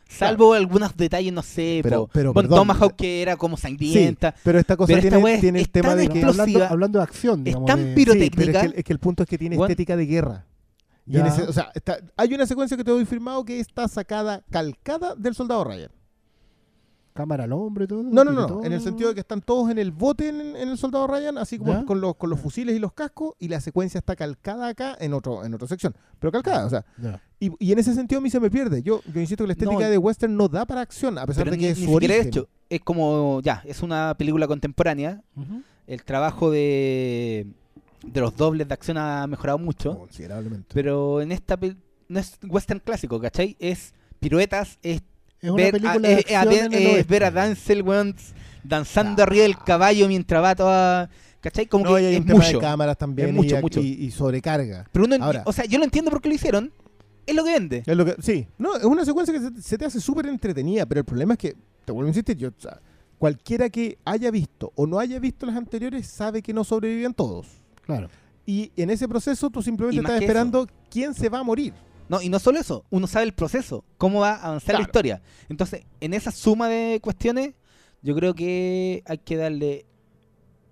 Salvo 0.10 0.54
algunos 0.54 0.98
detalles, 0.98 1.32
no 1.32 1.42
sé. 1.44 1.80
Pero- 1.84 2.08
po. 2.08 2.10
pero, 2.12 2.34
Bueno, 2.34 2.50
perdón, 2.50 2.68
Tomahawk 2.68 2.96
que 2.96 3.22
era 3.22 3.38
como 3.38 3.56
sangrienta. 3.58 4.34
Pero 4.44 4.60
esta 4.60 4.76
cosa 4.76 4.88
Pero 4.88 5.02
tiene, 5.02 5.18
es- 5.36 5.44
el 5.44 5.56
es 5.58 5.72
tema 5.72 5.90
tan 5.90 5.98
de 6.00 6.10
que... 6.10 6.24
hablando, 6.66 7.00
de 7.00 7.04
acción, 7.04 7.44
digamos. 7.44 7.68
tan 7.68 7.80
de- 7.86 7.94
piro- 7.96 8.14
Sí, 8.14 8.32
pero 8.36 8.52
es 8.52 8.58
que, 8.58 8.66
el- 8.66 8.74
es 8.76 8.84
que 8.84 8.94
el 8.94 9.00
punto 9.00 9.24
es 9.24 9.30
que 9.30 9.38
tiene 9.38 9.56
Bueno. 9.56 9.68
estética 9.72 9.96
de 9.96 10.06
guerra. 10.06 10.46
Y 11.06 11.18
en 11.18 11.26
ese- 11.26 11.44
o 11.44 11.54
sea, 11.54 11.72
está- 11.74 12.00
hay 12.18 12.34
una 12.34 12.46
secuencia 12.46 12.76
que 12.78 12.84
te 12.84 12.92
doy 12.92 13.06
firmado 13.06 13.44
que 13.46 13.60
está 13.60 13.88
sacada, 13.88 14.44
calcada 14.52 15.16
del 15.16 15.34
soldado 15.36 15.64
Ryan. 15.64 15.92
Cámara 17.20 17.44
al 17.44 17.54
hombre 17.54 17.86
y 17.86 17.88
todo. 17.88 18.04
No, 18.04 18.24
no, 18.24 18.32
no, 18.32 18.48
todo. 18.48 18.64
en 18.64 18.72
el 18.74 18.82
sentido 18.82 19.10
de 19.10 19.16
que 19.16 19.20
están 19.22 19.42
todos 19.42 19.70
en 19.70 19.78
el 19.78 19.92
bote 19.92 20.30
en, 20.30 20.40
en 20.56 20.70
el 20.70 20.78
soldado 20.78 21.06
Ryan, 21.08 21.38
así 21.38 21.58
como 21.58 21.74
¿Ya? 21.74 21.86
con 21.86 22.00
los, 22.02 22.16
con 22.16 22.30
los 22.30 22.40
fusiles 22.40 22.76
y 22.76 22.80
los 22.80 22.94
cascos, 22.94 23.34
y 23.40 23.48
la 23.50 23.60
secuencia 23.62 23.98
está 24.00 24.16
calcada 24.16 24.68
acá 24.70 24.96
en 25.00 25.14
otro 25.14 25.44
en 25.44 25.54
otra 25.54 25.68
sección. 25.68 25.94
Pero 26.20 26.32
calcada, 26.32 26.66
o 26.66 26.70
sea, 26.70 26.86
y, 27.40 27.52
y 27.60 27.72
en 27.72 27.80
ese 27.80 27.94
sentido 27.94 28.20
a 28.20 28.22
mí 28.22 28.30
se 28.30 28.40
me 28.40 28.50
pierde. 28.50 28.82
Yo, 28.84 29.02
yo 29.14 29.20
insisto 29.22 29.44
que 29.44 29.48
la 29.48 29.54
estética 29.54 29.84
No. 29.86 29.90
de 29.90 29.98
western 29.98 30.36
no 30.36 30.48
da 30.48 30.66
para 30.66 30.82
acción, 30.82 31.18
a 31.18 31.26
pesar 31.26 31.50
de 31.50 31.58
ni, 31.58 31.64
que 31.64 31.70
es 31.72 31.80
ni 31.80 31.86
su 31.86 31.94
origen. 31.94 32.28
hecho. 32.28 32.48
Es 32.70 32.82
como, 32.82 33.42
ya, 33.42 33.62
es 33.66 33.82
una 33.84 34.16
película 34.18 34.48
contemporánea. 34.48 35.22
Ujú. 35.36 35.62
El 35.88 36.04
trabajo 36.04 36.52
de, 36.52 37.48
de 38.06 38.22
los 38.22 38.36
dobles 38.36 38.68
de 38.68 38.74
acción 38.74 38.98
ha 38.98 39.26
mejorado 39.28 39.58
mucho. 39.58 39.98
Considerablemente. 39.98 40.68
Pero 40.74 41.20
en 41.22 41.32
esta 41.32 41.58
no 42.10 42.20
es 42.20 42.38
western 42.48 42.80
clásico, 42.80 43.20
¿cachai? 43.20 43.56
Es 43.60 43.94
piruetas, 44.20 44.78
es, 44.84 45.02
Es 45.42 45.50
una 45.50 45.64
ver, 45.64 45.72
película 45.74 45.94
a, 45.94 46.00
de 46.00 46.14
es- 46.20 46.32
a 46.36 46.42
acción 46.42 46.54
ver- 46.56 46.66
en 46.66 46.74
el 46.74 46.88
es 46.88 46.94
oeste. 46.96 47.10
ver 47.12 47.24
a 47.24 47.32
Denzel, 47.32 47.82
weón, 47.84 48.16
danzando 48.64 49.22
Ah. 49.22 49.26
arriba 49.26 49.44
del 49.44 49.58
caballo 49.58 50.08
mientras 50.08 50.44
va 50.44 50.56
toda... 50.56 51.10
¿Cachai? 51.42 51.68
Como 51.68 51.86
no, 51.86 51.98
y 51.98 52.02
que 52.02 52.08
hay 52.08 52.14
es 52.16 52.20
un 52.20 52.26
tema 52.26 52.40
mucho. 52.40 52.52
de 52.52 52.60
cámaras 52.60 52.98
también 52.98 53.30
Es 53.30 53.34
mucho, 53.36 53.58
y, 53.58 53.62
mucho. 53.62 53.80
y- 53.80 53.88
y 54.06 54.12
sobrecarga. 54.12 54.86
Pero 54.92 55.06
uno, 55.06 55.16
Ahora. 55.24 55.44
o 55.46 55.54
sea, 55.54 55.64
yo 55.64 55.78
lo 55.80 55.86
entiendo 55.86 56.12
porque 56.12 56.28
lo 56.28 56.36
hicieron. 56.36 56.74
Es 57.26 57.34
lo 57.36 57.46
que 57.46 57.52
vende. 57.54 57.84
Es 57.86 57.96
lo 57.96 58.04
que, 58.04 58.16
sí, 58.22 58.46
no, 58.58 58.76
es 58.76 58.84
una 58.84 59.06
secuencia 59.06 59.34
que 59.34 59.40
se, 59.40 59.62
se 59.62 59.78
te 59.78 59.86
hace 59.86 60.02
súper 60.02 60.26
entretenida, 60.26 60.86
pero 60.86 61.00
el 61.00 61.06
problema 61.06 61.34
es 61.36 61.40
que, 61.40 61.56
te 61.86 61.92
vuelvo 61.94 62.08
a 62.08 62.10
insistir, 62.10 62.36
yo, 62.36 62.50
o 62.50 62.54
sea, 62.58 62.82
cualquiera 63.18 63.70
que 63.70 63.98
haya 64.04 64.32
visto 64.32 64.74
o 64.76 64.86
no 64.86 65.00
haya 65.00 65.18
visto 65.20 65.46
las 65.46 65.56
anteriores 65.56 66.08
sabe 66.08 66.42
que 66.42 66.54
no 66.54 66.66
sobreviven 66.66 67.14
todos. 67.14 67.48
Claro. 67.86 68.10
Y 68.46 68.72
en 68.76 68.90
ese 68.90 69.08
proceso 69.08 69.50
tú 69.50 69.62
simplemente 69.62 70.02
estás 70.02 70.22
esperando 70.22 70.68
quién 70.90 71.14
se 71.14 71.30
va 71.30 71.40
a 71.40 71.44
morir. 71.44 71.72
No, 72.10 72.22
y 72.22 72.30
no 72.30 72.40
solo 72.40 72.60
eso, 72.60 72.84
uno 72.90 73.08
sabe 73.08 73.26
el 73.26 73.34
proceso, 73.34 73.86
cómo 73.98 74.22
va 74.22 74.32
a 74.34 74.48
avanzar 74.48 74.76
la 74.76 74.82
historia. 74.82 75.22
Entonces, 75.48 75.86
en 76.02 76.14
esa 76.14 76.32
suma 76.32 76.68
de 76.68 77.00
cuestiones, 77.02 77.54
yo 78.02 78.16
creo 78.16 78.34
que 78.34 79.04
hay 79.06 79.20
que 79.20 79.38
darle 79.38 79.86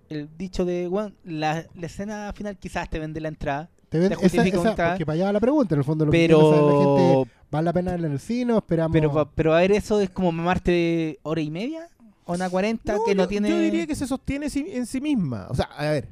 el 0.10 0.30
dicho 0.38 0.66
de, 0.66 0.88
bueno, 0.88 1.14
la, 1.24 1.66
la 1.76 1.86
escena 1.86 2.34
final 2.36 2.58
quizás 2.58 2.90
te 2.90 2.98
vende 3.00 3.22
la 3.22 3.28
entrada, 3.28 3.70
Te 3.90 4.00
ven, 4.00 4.08
Te 4.10 4.14
esa, 4.16 4.22
justifica 4.24 4.58
esa- 4.60 4.90
porque 4.90 5.06
para 5.06 5.14
allá 5.16 5.26
va 5.26 5.34
la 5.34 5.40
pregunta, 5.40 5.76
en 5.76 5.80
el 5.80 5.86
fondo 5.86 6.06
lo 6.06 6.12
que 6.12 6.18
quiere 6.18 6.34
saber 6.34 6.64
la 6.64 6.74
gente 6.74 6.94
pero 6.96 7.28
¿vale 7.52 7.66
la 7.66 7.74
pena 7.74 7.92
verla 7.92 8.08
en 8.08 8.14
el 8.14 8.20
cine 8.20 8.54
o 8.54 8.58
esperamos? 8.58 8.92
pero, 8.94 9.32
pero 9.36 9.54
a 9.54 9.60
ver, 9.60 9.72
eso 9.74 10.00
es 10.02 10.10
como 10.10 10.32
mamarte 10.32 11.20
hora 11.24 11.42
y 11.42 11.52
media, 11.52 11.88
una 12.26 12.50
cuarenta, 12.50 12.98
que 13.06 13.14
no 13.16 13.24
yo, 13.24 13.28
tiene... 13.30 13.50
yo 13.50 13.60
diría 13.60 13.86
que 13.86 13.96
se 13.96 14.08
sostiene 14.08 14.48
en 14.54 14.86
sí 14.86 15.00
misma. 15.02 15.48
O 15.50 15.56
sea, 15.56 15.66
a 15.66 15.92
ver, 15.92 16.10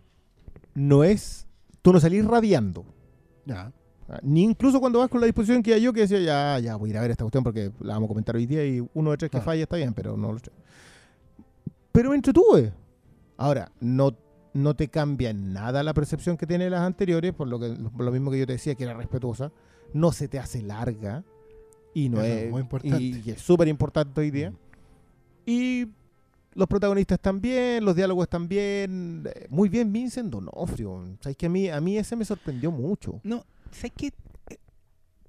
no 0.73 1.03
es, 1.03 1.47
tú 1.81 1.91
no 1.93 1.99
salís 1.99 2.23
rabiando. 2.25 2.85
Ya. 3.45 3.71
Ah, 4.07 4.19
Ni 4.21 4.43
incluso 4.43 4.79
cuando 4.79 4.99
vas 4.99 5.09
con 5.09 5.19
la 5.19 5.25
disposición 5.25 5.63
que 5.63 5.79
yo 5.81 5.91
que 5.91 6.01
decía, 6.01 6.19
ya, 6.19 6.59
ya, 6.59 6.75
voy 6.75 6.89
a 6.89 6.93
ir 6.93 6.97
a 6.97 7.01
ver 7.01 7.11
esta 7.11 7.23
cuestión 7.23 7.43
porque 7.43 7.71
la 7.79 7.93
vamos 7.93 8.07
a 8.07 8.09
comentar 8.09 8.35
hoy 8.35 8.45
día 8.45 8.65
y 8.65 8.85
uno 8.93 9.11
de 9.11 9.17
tres 9.17 9.29
que 9.31 9.37
Claro. 9.37 9.45
falla 9.45 9.63
está 9.63 9.77
bien, 9.77 9.93
pero 9.93 10.15
no 10.15 10.31
lo 10.33 10.39
sé. 10.39 10.51
Pero 11.91 12.09
me 12.11 12.15
entretuve. 12.15 12.71
Ahora, 13.37 13.71
no, 13.79 14.15
no 14.53 14.75
te 14.75 14.87
cambia 14.89 15.29
en 15.31 15.53
nada 15.53 15.81
la 15.81 15.93
percepción 15.93 16.37
que 16.37 16.45
tiene 16.45 16.69
las 16.69 16.81
anteriores, 16.81 17.33
por 17.33 17.47
lo, 17.47 17.59
que, 17.59 17.69
por 17.69 18.05
lo 18.05 18.11
mismo 18.11 18.31
que 18.31 18.39
yo 18.39 18.45
te 18.45 18.53
decía, 18.53 18.75
que 18.75 18.83
era 18.83 18.93
respetuosa. 18.93 19.51
No 19.93 20.11
se 20.11 20.27
te 20.27 20.39
hace 20.39 20.61
larga 20.61 21.23
y 21.93 22.09
no 22.09 22.21
es 22.21 22.43
es 22.43 22.51
muy 22.51 22.61
importante. 22.61 23.01
Y, 23.01 23.21
y 23.25 23.31
es 23.31 23.41
súper 23.41 23.67
importante 23.67 24.19
hoy 24.21 24.29
día. 24.31 24.51
Mm. 24.51 24.55
Y 25.47 25.87
los 26.53 26.67
protagonistas 26.67 27.17
están 27.17 27.39
bien, 27.41 27.83
los 27.85 27.95
diálogos 27.95 28.23
están 28.23 28.47
bien. 28.47 29.23
eh, 29.33 29.47
Muy 29.49 29.69
bien 29.69 29.91
Vincent 29.91 30.31
Donofrio. 30.31 31.03
¿Sabes 31.21 31.37
que 31.37 31.45
a 31.45 31.49
mí, 31.49 31.69
a 31.69 31.79
mí 31.81 31.97
ese 31.97 32.15
me 32.15 32.25
sorprendió 32.25 32.71
mucho. 32.71 33.19
No, 33.23 33.45
¿sabes 33.75 33.93
qué? 33.95 34.07
Eh, 34.49 34.57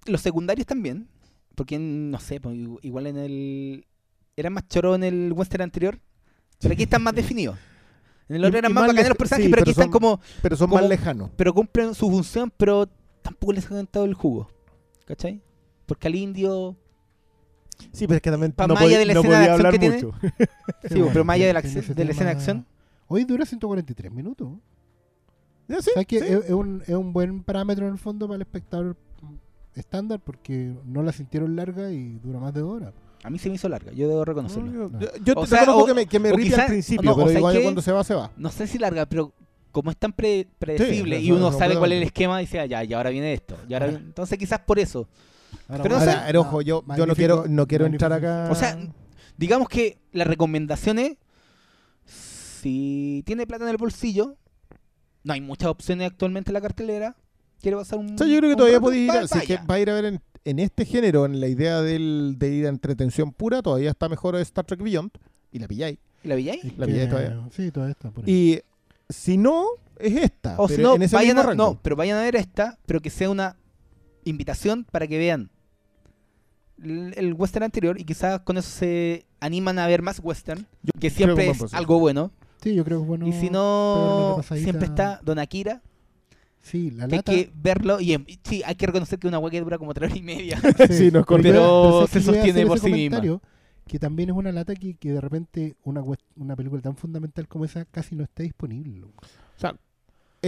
Los 0.07 0.21
secundarios 0.21 0.67
también, 0.67 1.09
porque 1.55 1.79
no 1.79 2.19
sé, 2.21 2.41
pues, 2.41 2.57
igu- 2.57 2.79
igual 2.83 3.07
en 3.07 3.17
el... 3.19 3.87
Eran 4.37 4.53
más 4.53 4.69
choros 4.69 4.97
en 4.97 5.05
el 5.05 5.33
western 5.33 5.63
anterior, 5.63 5.99
pero 6.61 6.75
aquí 6.75 6.83
están 6.85 7.03
más 7.03 7.15
definidos. 7.15 7.57
En 8.29 8.37
el 8.37 8.45
otro 8.45 8.59
eran 8.59 8.73
más 8.73 8.93
los 8.93 9.17
personajes, 9.17 9.45
sí, 9.47 9.51
pero 9.51 9.61
pero 9.61 9.63
aquí 9.63 9.71
están 9.71 9.91
como... 9.91 10.21
Pero 10.43 10.57
son 10.57 10.69
como- 10.69 10.81
más 10.81 10.89
lejanos. 10.91 11.31
Pero 11.37 11.55
cumplen 11.55 11.95
su 11.95 12.11
función, 12.11 12.53
pero 12.57 12.87
tampoco 13.23 13.53
les 13.53 13.71
han 13.71 13.87
todo 13.87 14.05
el 14.05 14.15
jugo. 14.15 14.51
¿Cachai? 15.07 15.41
Porque 15.87 16.09
al 16.09 16.15
indio... 16.17 16.77
Sí, 17.93 18.07
pero 18.07 18.17
es 18.17 18.23
que 18.23 18.31
también 18.31 18.55
no, 18.57 18.75
podía- 18.75 18.99
de 18.99 19.05
la 19.07 19.15
no 19.15 19.21
escena 19.21 19.41
de 19.41 19.47
podía 19.47 19.55
acción 19.55 19.67
hablar 19.67 19.73
que 19.73 19.79
tiene. 19.79 19.95
mucho. 19.97 20.15
Sí, 20.89 20.95
bueno, 20.95 21.09
pero 21.13 21.25
más 21.27 21.35
allá 21.37 21.47
de 21.47 21.53
la, 21.53 21.61
de 21.63 22.05
la 22.05 22.11
escena 22.11 22.31
de 22.31 22.37
acción... 22.37 22.67
Hoy 23.09 23.25
dura 23.25 23.47
143 23.47 24.11
minutos. 24.13 24.49
Sí, 25.69 26.05
que 26.07 26.21
sí. 26.21 26.25
es, 26.27 26.45
es 26.47 26.51
un, 26.51 26.83
es 26.87 26.95
un 26.95 27.13
buen 27.13 27.43
parámetro 27.43 27.87
en 27.87 27.93
el 27.93 27.99
fondo 27.99 28.27
para 28.27 28.37
el 28.37 28.43
espectador 28.43 28.97
estándar 29.75 30.21
porque 30.25 30.73
no 30.85 31.03
la 31.03 31.13
sintieron 31.13 31.55
larga 31.57 31.91
y 31.91 32.19
dura 32.23 32.39
más 32.39 32.55
de 32.55 32.61
dos 32.61 32.77
horas. 32.77 32.95
A 33.25 33.31
mí 33.31 33.39
se 33.39 33.49
me 33.49 33.57
hizo 33.57 33.69
larga, 33.69 33.93
yo 33.93 34.09
debo 34.09 34.25
reconocerlo. 34.25 34.71
No, 34.71 34.73
yo, 34.73 34.89
No. 34.91 35.01
yo- 35.01 35.09
yo 35.25 35.35
O 35.37 35.41
te 35.43 35.47
sea, 35.49 35.61
reconozco 35.61 35.83
o- 35.83 35.87
que 35.87 35.95
me, 35.95 36.07
que 36.07 36.19
me 36.21 36.33
quizá- 36.33 36.63
al 36.63 36.67
principio, 36.69 37.03
no, 37.11 37.13
o 37.13 37.17
pero 37.17 37.29
sea, 37.31 37.39
igual 37.39 37.57
que- 37.57 37.63
cuando 37.63 37.83
se 37.83 37.93
va, 37.93 38.05
se 38.05 38.15
va. 38.15 38.31
No 38.37 38.51
sé 38.51 38.67
si 38.69 38.79
larga, 38.79 39.07
pero 39.07 39.33
como 39.73 39.91
es 39.91 39.97
tan 39.97 40.13
pre- 40.13 40.47
predecible 40.59 41.21
y 41.21 41.33
uno 41.33 41.51
sabe 41.53 41.77
cuál 41.77 41.93
es 41.93 41.97
el 41.99 42.05
esquema, 42.05 42.39
dice, 42.39 42.61
ah, 42.61 42.67
ya, 42.67 42.85
y 42.85 42.93
ahora 42.95 43.11
viene 43.11 43.33
esto. 43.35 43.57
Y 43.69 43.75
ahora 43.75 43.89
Entonces 43.89 44.39
quizás 44.39 44.61
por 44.61 44.79
eso. 44.79 45.09
Ahora, 45.69 45.83
Pero 45.83 46.01
sé. 46.01 46.39
Ojo, 46.39 46.63
yo, 46.63 46.85
yo 46.97 47.07
no 47.07 47.15
quiero, 47.15 47.45
no 47.49 47.67
quiero 47.67 47.87
entrar 47.87 48.13
acá. 48.13 48.49
O 48.51 48.55
sea, 48.55 48.79
digamos 49.37 49.69
que 49.69 49.99
la 50.13 50.25
recomendación 50.25 50.99
es, 51.01 51.17
si 52.05 53.23
tiene 53.27 53.47
plata 53.47 53.65
en 53.65 53.71
el 53.71 53.77
bolsillo, 53.77 54.37
no 55.27 55.33
hay 55.33 55.41
muchas 55.41 55.69
opciones 55.69 56.07
actualmente 56.07 56.51
en 56.51 56.55
la 56.55 56.61
cartelera, 56.61 57.17
quiere 57.61 57.77
pasar 57.77 57.99
un... 57.99 58.15
O 58.15 58.19
sea, 58.19 58.29
yo 58.29 58.39
creo 58.39 58.51
que 58.51 58.57
todavía 58.57 58.81
podéis 58.81 59.13
ir, 59.13 59.29
si 59.29 59.39
es 59.39 59.45
que 59.45 59.55
vaya. 59.57 59.67
va 59.69 59.75
a 59.75 59.81
ir 59.81 59.91
a 59.91 59.95
ver 59.95 60.05
en, 60.05 60.21
en 60.45 60.59
este 60.61 60.85
género, 60.85 61.27
en 61.27 61.41
la 61.41 61.49
idea 61.49 61.83
del, 61.83 62.37
de 62.39 62.49
ir 62.51 62.67
a 62.67 62.69
entretención 62.69 63.33
pura, 63.33 63.61
todavía 63.61 63.91
está 63.91 64.09
mejor 64.09 64.37
Star 64.37 64.65
Trek 64.65 64.81
Beyond, 64.81 65.11
y 65.51 65.59
la 65.59 65.67
pilláis. 65.67 65.99
¿Y 66.23 66.29
la 66.29 66.37
pilláis? 66.37 66.79
la 66.79 66.87
pillé 66.87 67.07
todavía. 67.09 67.49
Sí, 67.51 67.73
todavía 67.73 67.93
está 67.93 68.13
por 68.13 68.25
ahí. 68.25 68.31
Y 68.31 68.61
si 69.13 69.37
no, 69.37 69.67
es 69.99 70.15
esta. 70.15 70.55
O 70.61 70.69
si 70.69 70.81
no, 70.81 70.95
en 70.95 71.03
ese 71.03 71.17
vayan 71.17 71.37
mismo 71.37 71.51
a, 71.51 71.55
no, 71.57 71.81
pero 71.83 71.97
vayan 71.97 72.19
a 72.19 72.23
ver 72.23 72.37
esta, 72.37 72.79
pero 72.87 73.01
que 73.01 73.11
sea 73.11 73.29
una 73.29 73.57
invitación 74.25 74.85
para 74.85 75.09
que 75.09 75.19
vean 75.19 75.51
el, 76.81 77.15
el 77.17 77.35
western 77.35 77.65
anterior 77.65 78.01
y 78.01 78.05
quizás 78.05 78.41
con 78.43 78.59
eso 78.59 78.71
se 78.71 79.27
animan 79.41 79.81
a 79.81 79.89
ver 79.89 80.03
más 80.03 80.21
western, 80.23 80.69
Yo 80.85 80.93
que 81.01 81.11
siempre 81.11 81.51
es 81.51 81.75
algo 81.75 81.99
bueno. 81.99 82.31
Sí, 82.67 82.75
yo 82.75 82.85
creo 82.85 82.99
que 82.99 83.03
es 83.03 83.09
bueno. 83.09 83.29
y 83.29 83.33
si 83.33 83.49
no, 83.49 84.41
siempre 84.43 84.87
está 84.87 85.21
Don 85.23 85.39
Akira, 85.39 85.83
Sí, 86.61 86.91
la 86.91 87.05
hay 87.05 87.23
que 87.23 87.53
verlo. 87.55 88.01
Y 88.01 88.13
em- 88.13 88.27
sí, 88.43 88.61
hay 88.67 88.75
que 88.75 88.87
reconocer 88.87 89.21
que 89.21 89.29
una 89.29 89.39
hueá 89.39 89.53
que 89.53 89.61
dura 89.61 89.79
como 89.79 89.95
tres 89.95 90.11
horas 90.11 90.19
y 90.19 90.23
media. 90.23 90.61
Sí. 90.91 91.13
Pero 91.13 92.09
¿sabes 92.09 92.11
se 92.11 92.21
sostiene 92.23 92.67
por 92.67 92.81
sí 92.81 92.91
misma. 92.91 93.23
Que 93.87 94.01
también 94.01 94.31
es 94.31 94.35
una 94.35 94.51
lata 94.51 94.75
que, 94.75 94.95
que 94.95 95.13
de 95.13 95.21
repente 95.21 95.77
una, 95.85 96.03
una 96.35 96.57
película 96.57 96.83
tan 96.83 96.97
fundamental 96.97 97.47
como 97.47 97.65
esa 97.65 97.85
casi 97.85 98.17
no 98.17 98.25
está 98.25 98.43
disponible. 98.43 99.05
O 99.05 99.13
sea, 99.57 99.77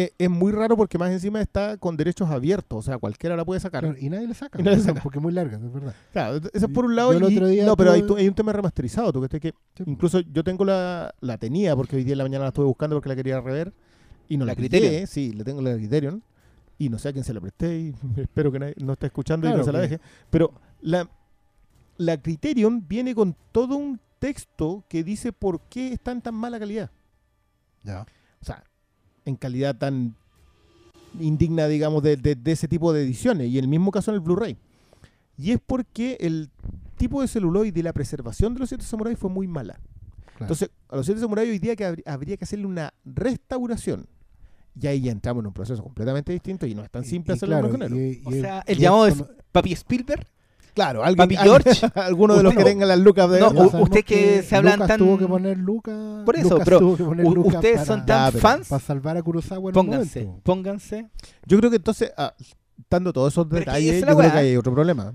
es, 0.04 0.12
es 0.18 0.30
muy 0.30 0.52
raro 0.52 0.76
porque 0.76 0.98
más 0.98 1.10
encima 1.10 1.40
está 1.40 1.76
con 1.78 1.96
derechos 1.96 2.28
abiertos, 2.30 2.78
o 2.78 2.82
sea, 2.82 2.98
cualquiera 2.98 3.36
la 3.36 3.44
puede 3.44 3.60
sacar. 3.60 3.84
Claro, 3.84 3.98
y 3.98 4.08
nadie 4.08 4.26
le 4.28 4.34
saca. 4.34 4.60
Y 4.60 4.62
nadie 4.62 4.78
le 4.78 4.82
saca. 4.84 5.02
Porque 5.02 5.18
es 5.18 5.22
muy 5.22 5.32
larga, 5.32 5.56
es 5.56 5.72
verdad. 5.72 5.94
Claro, 6.12 6.36
eso 6.36 6.66
es 6.66 6.72
por 6.72 6.84
un 6.84 6.96
lado. 6.96 7.12
Yo 7.12 7.26
el 7.26 7.32
y- 7.32 7.36
otro 7.36 7.46
día 7.48 7.66
no, 7.66 7.76
pero 7.76 7.92
hay, 7.92 8.04
hay 8.16 8.28
un 8.28 8.34
tema 8.34 8.52
remasterizado. 8.52 9.12
¿tú 9.12 9.20
que 9.28 9.54
Sí. 9.76 9.82
incluso 9.86 10.20
yo 10.20 10.42
tengo 10.44 10.64
la, 10.64 11.14
la 11.20 11.38
tenía 11.38 11.74
porque 11.76 11.96
hoy 11.96 12.04
día 12.04 12.12
en 12.12 12.18
la 12.18 12.24
mañana 12.24 12.44
la 12.44 12.48
estuve 12.48 12.66
buscando 12.66 12.96
porque 12.96 13.08
la 13.08 13.16
quería 13.16 13.40
rever 13.40 13.72
y 14.28 14.36
no 14.36 14.44
La 14.44 14.54
la, 14.54 15.06
Sí, 15.06 15.32
le 15.32 15.44
tengo 15.44 15.62
la 15.62 15.74
Criterion 15.76 16.22
y 16.78 16.88
no 16.88 16.98
sé 16.98 17.08
a 17.08 17.12
quién 17.12 17.24
se 17.24 17.32
la 17.34 17.40
presté 17.40 17.78
y 17.78 17.94
espero 18.20 18.52
que 18.52 18.58
nadie 18.58 18.74
no 18.78 18.92
esté 18.92 19.06
escuchando 19.06 19.48
y 19.48 19.52
no 19.52 19.64
se 19.64 19.72
la 19.72 19.80
que- 19.80 19.88
deje. 19.88 20.00
Pero 20.30 20.52
la, 20.80 21.08
la 21.96 22.20
Criterion 22.20 22.86
viene 22.86 23.14
con 23.14 23.34
todo 23.52 23.76
un 23.76 24.00
texto 24.18 24.84
que 24.88 25.02
dice 25.04 25.32
por 25.32 25.60
qué 25.68 25.92
está 25.92 26.12
en 26.12 26.20
tan 26.22 26.34
mala 26.34 26.58
calidad. 26.58 26.90
Ya. 27.84 28.06
O 28.40 28.44
sea, 28.44 28.62
en 29.28 29.36
calidad 29.36 29.76
tan 29.76 30.14
indigna, 31.20 31.66
digamos, 31.68 32.02
de, 32.02 32.16
de- 32.16 32.34
de 32.34 32.52
ese 32.52 32.68
tipo 32.68 32.92
de 32.92 33.02
ediciones. 33.02 33.48
Y 33.48 33.58
el 33.58 33.68
mismo 33.68 33.90
caso 33.90 34.10
en 34.10 34.16
el 34.16 34.20
Blu-ray. 34.20 34.56
Y 35.36 35.52
es 35.52 35.58
porque 35.64 36.16
el 36.20 36.50
tipo 36.96 37.20
de 37.22 37.28
celuloide 37.28 37.78
y 37.78 37.82
la 37.82 37.92
preservación 37.92 38.54
de 38.54 38.60
los 38.60 38.68
siete 38.68 38.84
samuráis 38.84 39.18
fue 39.18 39.30
muy 39.30 39.46
mala. 39.46 39.74
Claro. 40.36 40.52
Entonces, 40.52 40.70
a 40.88 40.96
los 40.96 41.06
siete 41.06 41.20
samuráis 41.20 41.48
hoy 41.50 41.58
día 41.58 41.76
que 41.76 41.86
habr- 41.88 42.02
habría 42.06 42.36
que 42.36 42.44
hacerle 42.44 42.66
una 42.66 42.92
restauración. 43.04 44.06
Y 44.80 44.86
ahí 44.86 45.00
ya 45.00 45.10
entramos 45.12 45.42
en 45.42 45.48
un 45.48 45.52
proceso 45.52 45.82
completamente 45.82 46.32
distinto 46.32 46.66
y 46.66 46.74
no 46.74 46.84
es 46.84 46.90
tan 46.90 47.02
Y- 47.02 47.06
simple 47.06 47.34
y 47.34 47.36
hacerlo 47.36 47.58
en 47.58 47.74
claro, 47.74 47.96
y 47.96 47.98
y- 47.98 48.22
y- 48.22 48.22
O 48.24 48.30
sea, 48.30 48.64
y 48.66 48.72
el 48.72 48.78
llamado 48.78 49.06
es 49.06 49.24
Papi 49.52 49.72
Spielberg. 49.72 50.26
Claro, 50.78 51.02
alguien, 51.02 51.16
Papi 51.28 51.36
George. 51.36 51.70
alguno 51.96 52.36
de 52.36 52.42
los 52.44 52.54
que 52.54 52.62
tengan 52.62 52.86
las 52.88 52.98
lucas 53.00 53.28
de 53.30 53.40
No, 53.40 53.48
usted 53.50 54.04
que 54.04 54.42
se 54.42 54.54
hablan 54.54 54.74
Lucas 54.74 54.88
tan- 54.88 54.98
tuvo 54.98 55.18
que 55.18 55.26
poner 55.26 55.58
Lucas. 55.58 56.24
Por 56.24 56.36
eso, 56.36 56.50
Lucas 56.50 56.64
pero 56.64 56.78
tuvo 56.78 56.96
que 56.96 57.02
poner 57.04 57.26
U- 57.26 57.34
Lucas 57.34 57.54
ustedes 57.56 57.74
para, 57.74 57.86
son 57.86 58.06
tan 58.06 58.30
pero- 58.32 58.40
fans. 58.40 58.68
para 58.68 58.80
salvar 58.80 59.16
a 59.16 59.22
Kurosawa 59.22 59.58
en 59.58 59.66
un 59.66 59.72
Pónganse, 59.72 60.20
momento. 60.24 60.42
pónganse. 60.44 61.08
Yo 61.46 61.58
creo 61.58 61.70
que 61.70 61.76
entonces, 61.76 62.12
ah, 62.16 62.32
dando 62.88 63.12
todos 63.12 63.32
esos 63.32 63.46
Pero 63.46 63.58
es 63.58 63.64
que 63.64 63.70
detalles, 63.72 63.88
esa 63.90 63.96
es 63.96 64.00
yo 64.02 64.06
la 64.06 64.12
creo 64.12 64.30
weá. 64.30 64.32
que 64.32 64.38
hay 64.48 64.56
otro 64.56 64.72
problema. 64.72 65.14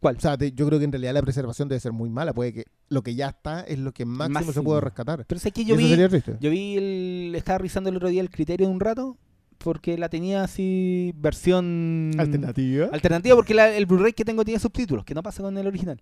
¿Cuál? 0.00 0.16
O 0.16 0.20
sea, 0.20 0.36
te- 0.36 0.52
yo 0.52 0.66
creo 0.66 0.78
que 0.80 0.84
en 0.84 0.92
realidad 0.92 1.14
la 1.14 1.22
preservación 1.22 1.68
debe 1.68 1.78
ser 1.80 1.92
muy 1.92 2.10
mala. 2.10 2.32
Puede 2.34 2.52
que 2.52 2.64
lo 2.88 3.02
que 3.02 3.14
ya 3.14 3.28
está 3.28 3.60
es 3.62 3.78
lo 3.78 3.92
que 3.92 4.04
máximo, 4.04 4.40
se 4.40 4.44
Máximo. 4.46 4.64
puede 4.64 4.80
rescatar. 4.80 5.24
Pero 5.26 5.38
sé 5.40 5.50
que 5.52 5.62
Y 5.62 5.64
yo 5.64 5.74
eso 5.76 5.82
vi, 5.84 5.88
sería 5.90 6.08
triste. 6.08 6.36
yo 6.40 6.50
vi 6.50 6.76
el, 6.76 7.34
estaba 7.36 7.58
revisando 7.58 7.88
el 7.88 7.96
otro 7.96 8.08
día 8.08 8.20
el 8.20 8.30
criterio 8.30 8.66
de 8.66 8.72
un 8.72 8.80
rato 8.80 9.16
porque 9.64 9.96
la 9.98 10.08
tenía 10.08 10.44
así 10.44 11.12
versión 11.16 12.12
Alternativa. 12.18 12.88
alternativa 12.92 13.34
porque 13.34 13.54
la- 13.54 13.74
el 13.74 13.86
Blu-ray 13.86 14.12
que 14.12 14.24
tengo 14.24 14.44
tiene 14.44 14.60
subtítulos, 14.60 15.04
que 15.04 15.14
no 15.14 15.22
pasa 15.22 15.42
con 15.42 15.56
el 15.58 15.66
original. 15.66 16.00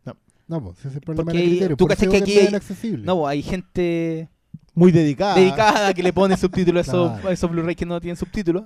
No, 0.48 0.62
pues 0.62 0.78
ese 0.80 0.88
es 0.88 0.94
el 0.96 1.00
problema 1.00 1.24
Porque 1.24 1.38
del 1.38 1.48
criterio. 1.50 1.76
tú 1.76 1.86
digo 1.88 2.10
que 2.12 2.16
aquí 2.18 2.38
hay-. 2.38 2.98
No, 3.04 3.26
hay 3.26 3.42
gente 3.42 4.28
muy 4.74 4.90
dedicada. 4.92 5.36
dedicada 5.36 5.94
que 5.94 6.02
le 6.02 6.12
pone 6.12 6.36
subtítulos 6.36 6.88
a 6.88 6.90
esos, 6.90 7.12
Claro. 7.12 7.28
a 7.28 7.32
esos 7.32 7.50
Blu-ray 7.50 7.74
que 7.76 7.86
no 7.86 8.00
tienen 8.00 8.16
subtítulos. 8.16 8.64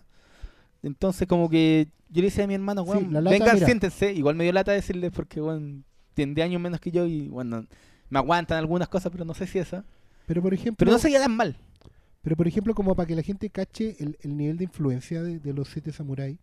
Entonces 0.83 1.27
como 1.29 1.49
que 1.51 1.89
yo 2.11 2.23
le 2.23 2.29
decía 2.29 2.45
a 2.45 2.47
mi 2.47 2.55
hermano, 2.55 2.85
Sí, 2.85 3.07
lata, 3.11 3.31
vengan, 3.31 3.55
mira. 3.55 3.67
siéntense. 3.67 4.13
Igual 4.13 4.35
me 4.37 4.45
dio 4.45 4.53
lata 4.53 4.73
decirles 4.73 5.11
porque, 5.13 5.41
weón, 5.41 5.85
tienen 6.15 6.35
de 6.35 6.43
años 6.43 6.61
menos 6.61 6.81
que 6.81 6.91
yo 6.91 7.05
y, 7.07 7.29
bueno, 7.29 7.67
me 8.09 8.19
aguantan 8.19 8.59
algunas 8.59 8.89
cosas, 8.89 9.11
pero 9.13 9.25
no 9.25 9.35
sé 9.35 9.47
si 9.47 9.59
esa. 9.59 9.85
Pero 10.27 10.41
por 10.43 10.55
ejemplo, 10.55 10.77
Pero 10.79 10.93
no 10.93 10.99
sería 10.99 11.21
tan 11.21 11.37
mal. 11.37 11.57
Pero 12.27 12.35
por 12.35 12.49
ejemplo, 12.49 12.75
como 12.75 12.97
para 12.97 13.07
que 13.07 13.15
la 13.15 13.23
gente 13.23 13.51
cache 13.51 13.95
el, 14.01 14.19
el 14.21 14.37
nivel 14.37 14.57
de 14.59 14.65
influencia 14.65 15.23
de, 15.23 15.39
de 15.39 15.53
los 15.53 15.69
siete 15.69 15.93
samuráis, 15.93 16.39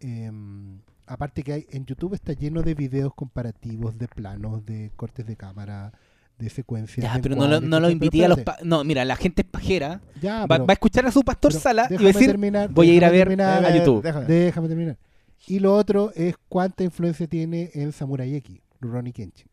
em, 0.00 0.80
aparte 1.06 1.42
que 1.42 1.54
hay 1.54 1.66
en 1.70 1.86
YouTube 1.86 2.12
está 2.12 2.34
lleno 2.34 2.60
de 2.60 2.74
videos 2.74 3.14
comparativos, 3.14 3.96
de 3.96 4.06
planos, 4.06 4.66
de 4.66 4.92
cortes 4.96 5.26
de 5.26 5.34
cámara, 5.34 5.94
de 6.38 6.50
secuencias. 6.50 7.02
Ya, 7.02 7.14
de 7.16 7.22
pero 7.22 7.36
no 7.36 7.48
lo, 7.48 7.58
no 7.58 7.88
invité 7.88 8.26
a 8.26 8.28
los... 8.28 8.40
no, 8.64 8.84
mira, 8.84 9.02
la 9.06 9.16
gente 9.16 9.40
es 9.40 9.48
pajera. 9.48 10.02
Ya, 10.20 10.40
va, 10.40 10.46
pero- 10.48 10.66
va 10.66 10.72
a 10.72 10.74
escuchar 10.74 11.06
a 11.06 11.10
su 11.10 11.22
pastor 11.22 11.54
Sala 11.54 11.86
y 11.88 11.94
va 11.94 12.00
a 12.00 12.04
decir, 12.04 12.26
terminar, 12.26 12.68
voy 12.68 12.90
a 12.90 12.92
ir 12.92 13.02
a 13.06 13.08
ver 13.08 13.28
terminar, 13.28 13.64
a 13.64 13.74
YouTube. 13.74 14.02
Déjame. 14.02 14.26
Déjame 14.26 14.68
terminar. 14.68 14.98
Y 15.46 15.58
lo 15.60 15.74
otro 15.74 16.12
es 16.16 16.34
cuánta 16.50 16.84
influencia 16.84 17.26
tiene 17.26 17.70
en 17.72 17.92
Samurai 17.92 18.34
X, 18.34 18.60
Rurouni 18.78 19.14
Kenshin. 19.14 19.48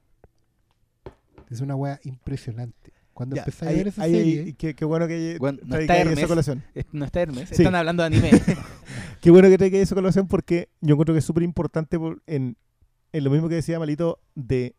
Es 1.49 1.61
una 1.61 1.77
wea 1.77 1.97
impresionante. 2.03 2.91
Cuando 3.15 3.37
Ya, 3.37 3.43
empecé 3.43 3.65
a 3.65 3.69
ahí- 3.69 3.75
ver 3.77 3.87
esa 3.87 4.03
ahí- 4.03 4.11
serie, 4.13 4.53
qué, 4.57 4.75
qué 4.75 4.83
bueno 4.85 5.07
que 5.07 5.37
Bueno, 5.39 5.57
no 5.65 5.77
está 5.77 5.97
esa 5.97 6.09
Hermes. 6.11 6.27
colación. 6.27 6.63
Es- 6.75 6.85
no 6.91 7.05
está 7.05 7.21
Hermes, 7.21 7.47
Sí. 7.49 7.55
están 7.63 7.73
hablando 7.73 8.03
de 8.03 8.07
anime. 8.07 8.29
Qué 9.21 9.31
bueno 9.31 9.47
que 9.49 9.57
traiga 9.57 9.79
esa 9.79 9.95
colación 9.95 10.27
porque 10.27 10.67
yo 10.81 10.93
encuentro 10.95 11.15
que 11.15 11.19
es 11.19 11.25
súper 11.25 11.43
importante 11.43 11.97
por- 11.97 12.21
en, 12.27 12.57
en 13.13 13.23
lo 13.23 13.29
mismo 13.31 13.47
que 13.49 13.55
decía 13.55 13.79
Malito 13.79 14.19
de 14.35 14.75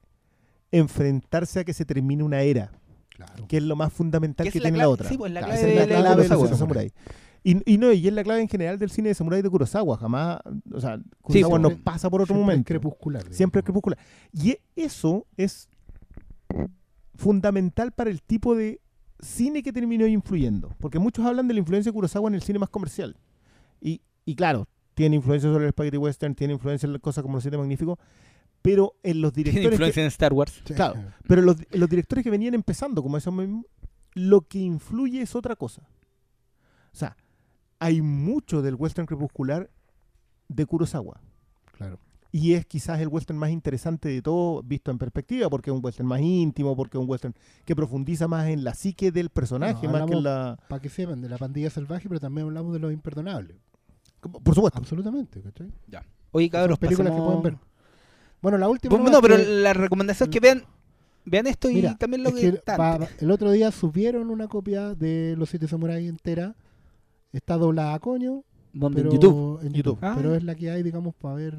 enfrentarse 0.71 1.61
a 1.61 1.65
que 1.65 1.73
se 1.73 1.85
termine 1.87 2.23
una 2.23 2.43
era, 2.43 2.71
claro. 3.09 3.49
que 3.49 3.57
es 3.57 3.63
lo 3.63 3.75
más 3.75 3.91
fundamental 3.93 4.45
Que 4.45 4.51
es 4.51 4.55
la 4.57 4.61
tiene 4.63 4.77
clave- 4.79 4.83
la 4.85 4.89
otra. 4.91 5.09
sí, 5.09 5.17
pues, 5.17 5.33
la 5.33 5.41
Claro, 5.41 5.55
clave 5.55 5.69
es 5.69 5.75
de 5.81 5.87
la 5.95 6.01
la 6.01 6.15
clave 6.15 6.29
de 6.49 6.57
samuráis. 6.57 6.93
Y, 7.43 7.73
y 7.75 7.79
no, 7.79 7.91
y 7.93 8.07
es 8.07 8.13
la 8.13 8.23
clave 8.23 8.43
en 8.43 8.49
general 8.49 8.79
del 8.79 8.91
cine 8.91 9.09
de 9.09 9.15
samurái 9.15 9.41
de 9.41 9.49
Kurosawa. 9.49 9.97
Jamás, 9.97 10.41
o 10.75 10.81
sea, 10.81 10.97
Sí, 10.99 11.03
Kurosawa 11.23 11.51
pues, 11.51 11.63
no 11.63 11.69
eh, 11.71 11.81
pasa 11.83 12.11
por 12.11 12.21
otro 12.21 12.35
Siempre 12.35 12.43
es 12.43 12.55
momento. 12.55 12.69
crepuscular. 12.69 13.25
Siempre 13.33 13.61
es 13.61 13.65
crepuscular. 13.65 13.99
Y 14.33 14.59
eso 14.75 15.27
es 15.39 15.69
fundamental 17.17 17.93
para 17.93 18.11
el 18.11 18.23
tipo 18.23 18.55
de 18.55 18.81
cine 19.21 19.63
que 19.63 19.73
terminó 19.73 20.07
influyendo. 20.07 20.75
Porque 20.79 20.99
muchos 20.99 21.25
hablan 21.25 21.49
de 21.49 21.55
la 21.55 21.61
influencia 21.61 21.91
de 21.91 21.95
Kurosawa 21.95 22.29
en 22.29 22.35
el 22.35 22.43
cine 22.43 22.59
más 22.59 22.69
comercial. 22.71 23.17
Y, 23.81 24.01
y 24.25 24.35
claro, 24.35 24.69
tiene 24.95 25.17
influencia 25.17 25.51
sobre 25.51 25.67
el 25.67 25.73
spaghetti 25.73 25.97
western, 25.97 26.35
tiene 26.35 26.55
influencia 26.55 26.87
en 26.89 26.99
cosas 26.99 27.23
como 27.23 27.35
Los 27.37 27.43
Siete 27.43 27.59
Magníficos, 27.59 27.99
pero 28.63 28.95
en 29.03 29.21
los 29.21 29.33
Tiene 29.33 29.51
directores... 29.51 29.69
que- 29.71 29.75
influencia 29.85 30.03
en 30.03 30.09
Star 30.09 30.33
Wars. 30.33 30.63
Claro. 30.65 31.03
pero 31.29 31.43
los, 31.43 31.57
en 31.71 31.81
los 31.81 31.89
directores 31.89 32.25
que 32.25 32.31
venían 32.31 32.55
empezando, 32.55 33.03
como 33.03 33.17
esos 33.17 33.33
mismos, 33.33 33.65
lo 34.15 34.41
que 34.43 34.59
influye 34.59 35.21
es 35.23 35.35
otra 35.37 35.57
cosa. 35.57 35.83
O 36.93 36.97
sea, 36.97 37.17
hay 37.79 38.01
mucho 38.01 38.63
del 38.63 38.75
western 38.75 39.07
crepuscular 39.07 39.71
de 40.49 40.65
Kurosawa. 40.67 41.21
Claro. 41.77 41.99
Y 42.39 42.53
es 42.53 42.67
quizás 42.67 43.01
el 43.01 43.09
western 43.09 43.39
más 43.39 43.51
interesante 43.51 44.09
de 44.11 44.21
todo, 44.21 44.63
visto 44.63 44.91
en 44.91 44.99
perspectiva, 44.99 45.49
porque 45.49 45.71
es 45.71 45.75
un 45.77 45.83
western 45.83 46.07
más 46.07 46.21
íntimo, 46.21 46.77
porque 46.77 46.99
es 46.99 47.03
un 47.03 47.09
western 47.09 47.35
que 47.65 47.75
profundiza 47.75 48.29
más 48.29 48.49
en 48.49 48.63
la 48.63 48.75
psique 48.75 49.11
del 49.11 49.31
personaje, 49.31 49.87
No, 49.87 49.93
más 49.93 50.05
que 50.07 50.13
en 50.13 50.23
la. 50.23 50.59
Para 50.69 50.83
que 50.83 50.91
sepan, 50.91 51.23
de 51.23 51.29
la 51.31 51.39
pandilla 51.39 51.71
salvaje, 51.71 52.09
pero 52.09 52.21
también 52.21 52.47
hablamos 52.47 52.75
de 52.75 52.79
los 52.81 52.93
imperdonables. 52.93 53.57
Por 54.21 54.55
supuesto. 54.55 54.79
Absolutamente, 54.79 55.41
¿cachai? 55.41 55.73
Oye, 56.33 56.47
Son 56.47 56.51
cabros, 56.51 56.79
películas 56.79 57.15
que 57.15 57.23
pueden 57.23 57.43
ver. 57.43 57.57
Bueno, 58.43 58.59
la 58.59 58.69
última. 58.69 58.95
Nomás 58.97 59.13
no, 59.13 59.23
pero 59.23 59.37
que- 59.37 59.45
la 59.47 59.73
recomendación 59.73 60.29
es 60.29 60.33
que 60.33 60.41
vean 60.41 60.63
vean 61.25 61.47
esto 61.47 61.71
y 61.71 61.75
Mira, 61.77 61.97
también 61.97 62.23
lo 62.23 62.29
es 62.29 62.35
que, 62.35 62.53
que 62.61 62.71
antes. 62.73 63.23
el 63.23 63.31
otro 63.31 63.51
día 63.51 63.71
subieron 63.73 64.31
una 64.31 64.47
copia 64.47 64.95
de 64.95 65.35
Los 65.39 65.49
Siete 65.51 65.69
Samuráis 65.69 66.09
entera. 66.09 66.55
Está 67.33 67.57
doblada 67.57 67.95
a 67.95 67.99
coño, 67.99 68.45
¿Dónde? 68.73 68.97
pero 69.03 69.09
en 69.11 69.15
YouTube. 69.21 69.61
en 69.67 69.73
YouTube. 69.73 69.99
Ah. 70.03 70.15
Pero 70.17 70.35
es 70.35 70.45
la 70.45 70.55
que 70.55 70.71
hay, 70.71 70.83
digamos, 70.83 71.15
para 71.15 71.35
ver. 71.35 71.59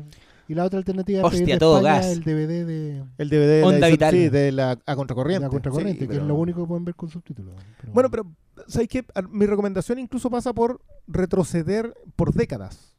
Y 0.49 0.53
la 0.55 0.63
otra 0.63 0.79
alternativa 0.79 1.21
es 1.27 1.29
pedir 1.31 1.45
de 1.47 1.57
todo 1.57 1.77
España 1.77 1.95
gas. 1.97 2.07
el 2.07 2.23
DVD 2.23 2.65
de 2.65 3.03
El 3.17 3.29
DVD 3.29 3.47
de 3.59 3.63
Onda 3.63 3.79
la, 3.79 3.87
Vital. 3.89 4.13
sí, 4.13 4.29
de 4.29 4.51
la 4.53 4.79
a 4.85 4.95
contracorriente. 4.95 5.43
la 5.43 5.49
Contracorriente, 5.49 6.01
Sí, 6.05 6.07
que 6.07 6.15
es 6.17 6.23
lo 6.23 6.35
único 6.35 6.61
que 6.61 6.67
pueden 6.67 6.85
ver 6.85 6.95
con 6.95 7.09
subtítulos. 7.09 7.53
Pero- 7.81 7.93
Bueno, 7.93 8.09
pero 8.09 8.31
¿sabes 8.67 8.87
qué? 8.87 9.05
A- 9.13 9.21
Mi 9.23 9.45
recomendación 9.45 9.99
incluso 9.99 10.29
pasa 10.29 10.53
por 10.53 10.81
retroceder 11.07 11.93
por 12.15 12.33
décadas. 12.33 12.95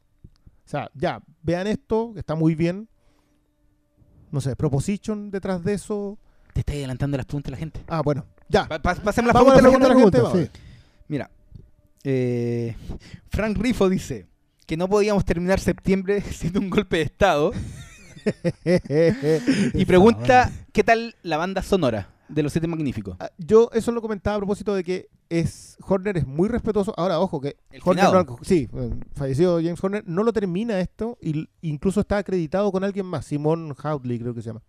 O 0.65 0.69
sea, 0.69 0.91
ya, 0.93 1.23
vean 1.41 1.65
esto, 1.65 2.11
que 2.13 2.19
está 2.19 2.35
muy 2.35 2.53
bien. 2.53 2.87
No 4.31 4.41
sé, 4.41 4.55
Proposition 4.55 5.31
detrás 5.31 5.63
de 5.63 5.73
eso. 5.73 6.19
Te 6.53 6.59
estoy 6.59 6.75
adelantando 6.77 7.17
las 7.17 7.25
preguntas 7.25 7.47
de 7.49 7.51
la 7.51 7.57
gente. 7.57 7.81
Ah, 7.87 8.01
bueno, 8.03 8.25
ya. 8.47 8.67
Pa- 8.67 8.79
pa- 8.79 8.93
pasemos 8.95 9.27
las 9.29 9.33
Vamos 9.33 9.53
a 9.53 9.55
la 9.55 9.61
preguntas 9.61 9.89
de 9.89 10.17
la 10.19 10.23
la 10.23 10.29
gente. 10.35 10.51
Mira, 11.07 11.31
eh, 12.03 12.75
Frank 13.29 13.57
Rifo 13.57 13.89
dice 13.89 14.27
que 14.69 14.77
no 14.77 14.87
podíamos 14.87 15.25
terminar 15.25 15.59
septiembre 15.59 16.21
siendo 16.31 16.59
un 16.59 16.69
golpe 16.69 16.97
de 16.97 17.01
estado 17.01 17.51
y 19.73 19.83
pregunta 19.85 20.51
qué 20.71 20.83
tal 20.83 21.15
la 21.23 21.37
banda 21.37 21.63
sonora 21.63 22.13
de 22.27 22.43
los 22.43 22.51
Siete 22.51 22.67
Magníficos. 22.67 23.17
Ah, 23.19 23.31
Yo 23.39 23.71
eso 23.73 23.91
lo 23.91 23.99
comentaba 23.99 24.35
a 24.35 24.39
propósito 24.39 24.75
de 24.75 24.83
que 24.83 25.09
es 25.27 25.75
Horner 25.81 26.17
es 26.17 26.27
muy 26.27 26.49
respetuoso. 26.49 26.93
Ahora, 26.97 27.19
ojo, 27.19 27.41
que 27.41 27.57
El 27.71 27.81
Horner 27.83 28.13
no- 28.13 28.37
sí, 28.43 28.69
eh, 28.71 28.91
falleció 29.15 29.55
James 29.55 29.83
Horner, 29.83 30.03
no 30.05 30.21
lo 30.21 30.31
termina 30.31 30.79
esto 30.79 31.17
y 31.19 31.49
incluso 31.61 32.01
está 32.01 32.17
acreditado 32.17 32.71
con 32.71 32.83
alguien 32.83 33.07
más, 33.07 33.25
Simon 33.25 33.73
Houtley 33.73 34.19
creo 34.19 34.35
que 34.35 34.43
se 34.43 34.49
llama. 34.49 34.61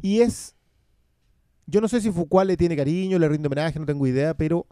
Y 0.00 0.22
es, 0.22 0.54
yo 1.66 1.82
no 1.82 1.88
sé 1.88 2.00
si 2.00 2.10
Foucault 2.10 2.46
le 2.46 2.56
tiene 2.56 2.76
cariño, 2.76 3.18
le 3.18 3.28
rinde 3.28 3.48
homenaje, 3.48 3.78
no 3.78 3.84
tengo 3.84 4.06
idea, 4.06 4.32
pero 4.32 4.66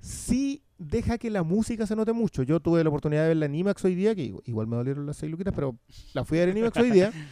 sí 0.00 0.62
deja 0.88 1.18
que 1.18 1.30
la 1.30 1.42
música 1.42 1.86
se 1.86 1.96
note 1.96 2.12
mucho. 2.12 2.42
Yo 2.42 2.60
tuve 2.60 2.82
la 2.82 2.88
oportunidad 2.90 3.22
de 3.22 3.28
verla 3.28 3.46
en 3.46 3.54
IMAX 3.54 3.84
hoy 3.84 3.94
día, 3.94 4.14
que 4.14 4.34
igual- 4.44 4.66
me 4.66 4.76
dolieron 4.76 5.06
las 5.06 5.16
seis 5.16 5.30
luquitas, 5.30 5.52
pero 5.54 5.76
la 6.12 6.24
fui 6.24 6.38
a 6.38 6.42
ver 6.42 6.50
en 6.50 6.58
IMAX 6.58 6.76
hoy 6.78 6.90
día. 6.90 7.10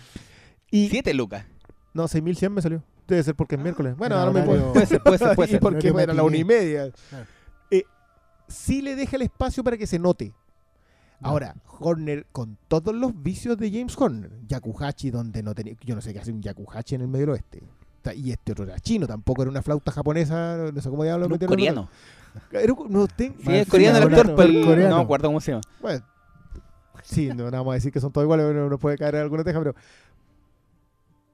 Y, 0.75 0.89
Siete 0.89 1.13
lucas. 1.13 1.45
no, 1.93 2.09
6100 2.09 2.51
me 2.55 2.63
salió. 2.63 2.83
Debe 3.07 3.23
ser 3.23 3.35
porque 3.35 3.57
es 3.57 3.61
miércoles. 3.61 3.95
Bueno, 3.95 4.15
Era 4.15 4.25
ahora 4.25 4.41
me 4.41 4.47
puedo. 4.47 4.73
Puede 4.73 4.87
ser, 4.87 5.03
puede 5.03 5.19
ser, 5.19 5.35
puede 5.37 5.49
Y 5.51 5.53
ser. 5.53 5.61
porque 5.61 5.77
Horario 5.91 5.93
bueno, 5.93 6.13
a 6.13 6.15
la 6.17 6.23
una 6.23 6.37
y 6.39 6.45
media. 6.45 6.91
Eh, 7.71 7.83
sí 8.49 8.81
le 8.81 8.97
deja 8.97 9.17
el 9.17 9.23
espacio 9.23 9.63
para 9.63 9.77
que 9.77 9.87
se 9.87 9.99
note. 9.99 10.33
Ahora, 11.21 11.55
Horner, 11.79 12.27
con 12.33 12.57
todos 12.69 12.95
los 12.95 13.23
vicios 13.23 13.59
de 13.59 13.71
James 13.71 13.95
Horner, 13.99 14.31
Yakuhachi, 14.49 15.11
donde 15.11 15.43
no 15.43 15.55
tenía. 15.55 15.75
Yo 15.85 15.95
no 15.95 16.01
sé 16.01 16.13
qué 16.15 16.21
hace 16.21 16.33
un 16.33 16.41
Yakuhachi 16.41 16.95
en 16.95 17.03
el 17.03 17.09
medio 17.09 17.33
oeste. 17.33 17.63
Y 18.17 18.33
este 18.33 18.53
otro 18.53 18.65
era 18.65 18.81
chino, 18.81 19.07
tampoco 19.07 19.43
era 19.43 19.51
una 19.51 19.61
flauta 19.63 19.93
japonesa, 19.93 20.71
no 20.75 20.81
sé 20.81 20.89
cómo 20.89 21.05
diablos 21.05 21.29
metieron. 21.29 21.53
coreano. 21.55 21.89
Era- 22.53 22.75
no, 22.89 23.07
ten- 23.09 23.35
Sí, 23.45 23.55
es 23.55 23.69
coreano 23.69 23.99
el 23.99 24.05
actor, 24.05 24.35
pero 24.37 24.65
coreano. 24.67 24.91
no 24.91 24.97
me 24.99 25.03
acuerdo 25.03 25.29
cómo 25.29 25.41
se 25.41 25.53
llama. 25.53 25.63
Bueno, 25.81 26.05
sí, 27.03 27.29
no, 27.29 27.45
no 27.51 27.51
vamos 27.51 27.73
a 27.73 27.75
decir 27.75 27.93
que 27.93 28.01
son 28.01 28.13
todos 28.13 28.25
iguales, 28.25 28.47
pero 28.49 28.69
nos 28.71 28.81
puede 28.81 28.97
caer 28.99 29.17
alguna 29.17 29.45
teja, 29.45 29.59
pero. 29.59 29.75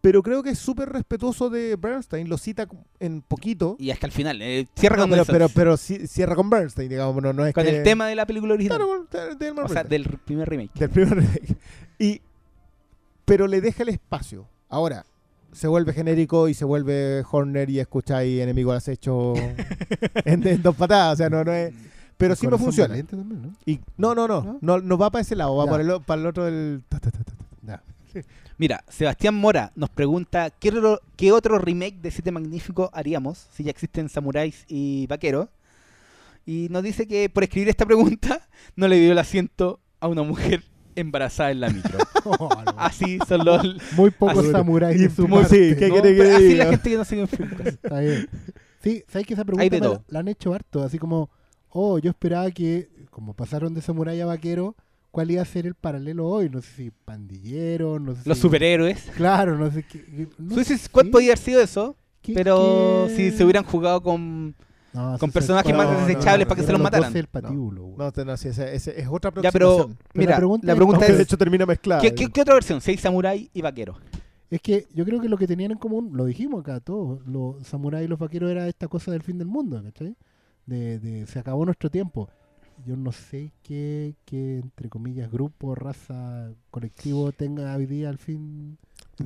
Pero 0.00 0.22
creo 0.22 0.44
que 0.44 0.50
es 0.50 0.58
súper 0.60 0.88
respetuoso 0.90 1.50
de 1.50 1.74
Bernstein, 1.74 2.28
lo 2.28 2.38
cita 2.38 2.68
en 3.00 3.20
poquito. 3.20 3.74
Y 3.80 3.90
hasta 3.90 4.06
el 4.06 4.12
final. 4.12 4.40
eh, 4.40 4.68
cierra 4.76 4.96
No, 4.96 5.02
con, 5.02 5.10
pero, 5.10 5.24
pero, 5.26 5.48
pero 5.48 5.76
cierra 5.76 6.36
con 6.36 6.48
Bernstein, 6.48 6.88
digamos, 6.88 7.20
no, 7.20 7.32
no 7.32 7.44
es 7.44 7.52
con 7.52 7.64
que- 7.64 7.78
el 7.78 7.82
tema 7.82 8.06
de 8.06 8.14
la 8.14 8.24
película 8.24 8.54
original. 8.54 8.78
Claro, 8.78 8.92
con- 8.92 9.08
de- 9.10 9.34
de 9.34 9.48
Elmer 9.48 9.64
o 9.64 9.68
sea, 9.68 9.82
del 9.82 10.04
primer 10.24 10.48
remake. 10.48 10.70
del 10.78 10.90
primer 10.90 11.14
remake. 11.16 11.56
Y, 11.98 12.20
pero 13.24 13.48
le 13.48 13.60
deja 13.60 13.82
el 13.82 13.88
espacio. 13.88 14.46
Ahora, 14.68 15.04
se 15.52 15.68
vuelve 15.68 15.92
genérico 15.92 16.48
y 16.48 16.54
se 16.54 16.64
vuelve 16.64 17.24
Horner 17.30 17.70
y 17.70 17.80
escucháis 17.80 18.40
enemigo 18.40 18.70
al 18.70 18.78
acecho 18.78 19.34
en, 20.24 20.46
en 20.46 20.62
dos 20.62 20.76
patadas. 20.76 21.14
O 21.14 21.16
sea, 21.16 21.30
no, 21.30 21.44
no 21.44 21.52
es. 21.52 21.72
Pero 22.16 22.34
sí 22.34 22.46
me 22.48 22.58
funciona. 22.58 22.94
También, 23.04 23.42
¿no? 23.42 23.54
Y, 23.64 23.80
no, 23.96 24.14
no, 24.14 24.26
no, 24.26 24.42
¿No? 24.42 24.58
no. 24.60 24.80
No 24.80 24.98
va 24.98 25.10
para 25.10 25.22
ese 25.22 25.36
lado, 25.36 25.56
va 25.56 25.66
para 25.66 25.82
el, 25.82 26.00
para 26.02 26.20
el 26.20 26.26
otro 26.26 26.44
del. 26.44 26.82
ta, 26.88 26.98
ta, 26.98 27.10
ta, 27.10 27.22
ta, 27.22 27.32
ta. 27.32 27.44
Ya. 27.62 27.82
Mira, 28.58 28.82
Sebastián 28.88 29.36
Mora 29.36 29.70
nos 29.76 29.88
pregunta 29.88 30.50
¿qué 30.50 30.70
otro, 30.70 31.00
qué 31.16 31.30
otro 31.30 31.58
remake 31.58 32.00
de 32.00 32.10
Siete 32.10 32.32
Magníficos 32.32 32.90
haríamos 32.92 33.46
si 33.52 33.62
ya 33.62 33.70
existen 33.70 34.08
samuráis 34.08 34.64
y 34.68 35.06
vaqueros. 35.06 35.48
Y 36.44 36.68
nos 36.70 36.82
dice 36.82 37.06
que 37.06 37.28
por 37.28 37.44
escribir 37.44 37.68
esta 37.68 37.86
pregunta 37.86 38.48
no 38.74 38.88
le 38.88 38.98
dio 38.98 39.12
el 39.12 39.18
asiento 39.18 39.80
a 40.00 40.08
una 40.08 40.22
mujer 40.22 40.64
embarazada 40.98 41.50
en 41.50 41.60
la 41.60 41.70
micro. 41.70 41.98
Oh, 42.24 42.48
no. 42.62 42.74
Así 42.76 43.18
son 43.26 43.44
los... 43.44 43.62
Muy 43.96 44.10
pocos 44.10 44.38
Así- 44.38 44.50
samuráis 44.52 45.00
de 45.00 45.08
su 45.08 45.26
Muy- 45.26 45.40
parte. 45.42 45.70
sí, 45.70 45.76
¿qué 45.78 45.88
No, 45.88 45.94
quiere 45.94 46.14
que 46.16 46.22
así 46.32 46.44
diga? 46.44 46.64
la 46.64 46.70
gente 46.72 46.90
que 46.90 46.96
no 46.96 47.04
sigue 47.06 47.22
en. 47.22 47.66
Está 47.66 48.00
bien. 48.00 48.28
Sí, 48.82 49.02
¿sabes 49.08 49.26
que 49.26 49.32
esa 49.34 49.44
pregunta 49.46 49.74
me 49.80 50.00
la, 50.08 50.18
han 50.20 50.28
hecho 50.28 50.52
harto? 50.52 50.82
Así 50.82 50.98
como, 50.98 51.30
oh, 51.70 51.98
yo 51.98 52.10
esperaba 52.10 52.50
que, 52.50 52.88
como 53.10 53.32
pasaron 53.34 53.72
de 53.72 53.80
samurái 53.80 54.20
a 54.20 54.26
vaquero, 54.26 54.76
¿cuál 55.10 55.30
iba 55.30 55.40
a 55.40 55.46
ser 55.46 55.66
el 55.66 55.74
paralelo 55.74 56.26
hoy? 56.26 56.50
No 56.50 56.60
sé 56.60 56.68
si 56.76 56.90
pandillero, 56.90 57.98
no 57.98 58.14
sé 58.14 58.22
Los 58.26 58.36
si... 58.38 58.42
superhéroes. 58.42 59.00
Claro, 59.16 59.56
no 59.56 59.70
sé 59.70 59.84
qué. 59.84 60.28
no 60.36 60.62
sé 60.62 60.78
¿cuál 60.90 61.08
podría 61.08 61.30
haber 61.30 61.38
sido 61.38 61.62
eso? 61.62 61.96
qué- 62.20 62.34
Pero 62.34 63.06
qué- 63.08 63.14
si 63.16 63.30
se 63.36 63.42
hubieran 63.44 63.64
jugado 63.64 64.02
con... 64.02 64.54
No, 64.92 65.18
con 65.18 65.30
personajes 65.30 65.76
más 65.76 66.06
desechables 66.06 66.46
no, 66.46 66.48
para 66.48 66.56
que 66.56 66.62
no, 66.62 66.66
se 66.66 66.72
los 66.72 66.80
mataran. 66.80 67.08
12 67.12 67.18
el 67.18 67.26
patíbulo. 67.26 67.94
No, 67.96 68.24
no, 68.24 68.36
sí, 68.36 68.48
ese, 68.48 68.74
ese 68.74 69.00
es 69.00 69.06
otra 69.08 69.30
Ya, 69.42 69.52
pero 69.52 69.90
mira, 70.14 70.30
la 70.32 70.36
pregunta 70.38 70.66
la 70.66 70.72
es- 70.72 70.76
pregunta 70.76 71.06
de 71.06 71.12
es... 71.12 71.20
hecho 71.20 71.36
termina 71.36 71.66
mezclada. 71.66 72.00
¿qué, 72.00 72.14
qué, 72.14 72.30
qué 72.30 72.40
otra 72.40 72.54
versión? 72.54 72.80
Si 72.80 72.92
hay 72.92 72.96
samurái 72.96 73.50
y 73.52 73.60
vaquero. 73.62 73.96
Es 74.50 74.62
que 74.62 74.86
yo 74.94 75.04
creo 75.04 75.20
que 75.20 75.28
lo 75.28 75.36
que 75.36 75.46
tenían 75.46 75.72
en 75.72 75.78
común, 75.78 76.12
lo 76.14 76.24
dijimos 76.24 76.60
acá 76.62 76.80
todos, 76.80 77.20
los 77.26 77.66
samuráis 77.66 78.06
y 78.06 78.08
los 78.08 78.18
vaqueros 78.18 78.50
era 78.50 78.66
esta 78.66 78.88
cosa 78.88 79.12
del 79.12 79.22
fin 79.22 79.36
del 79.36 79.46
mundo, 79.46 79.82
¿cachai? 79.82 80.16
De, 80.64 80.98
de 80.98 81.26
se 81.26 81.38
acabó 81.38 81.66
nuestro 81.66 81.90
tiempo. 81.90 82.30
Yo 82.86 82.96
no 82.96 83.12
sé 83.12 83.52
qué, 83.62 84.14
qué, 84.24 84.60
entre 84.60 84.88
comillas, 84.88 85.30
grupo, 85.30 85.74
raza, 85.74 86.50
colectivo 86.70 87.32
tenga 87.32 87.76
hoy 87.76 87.86
día 87.86 88.08
al 88.08 88.18
fin. 88.18 88.78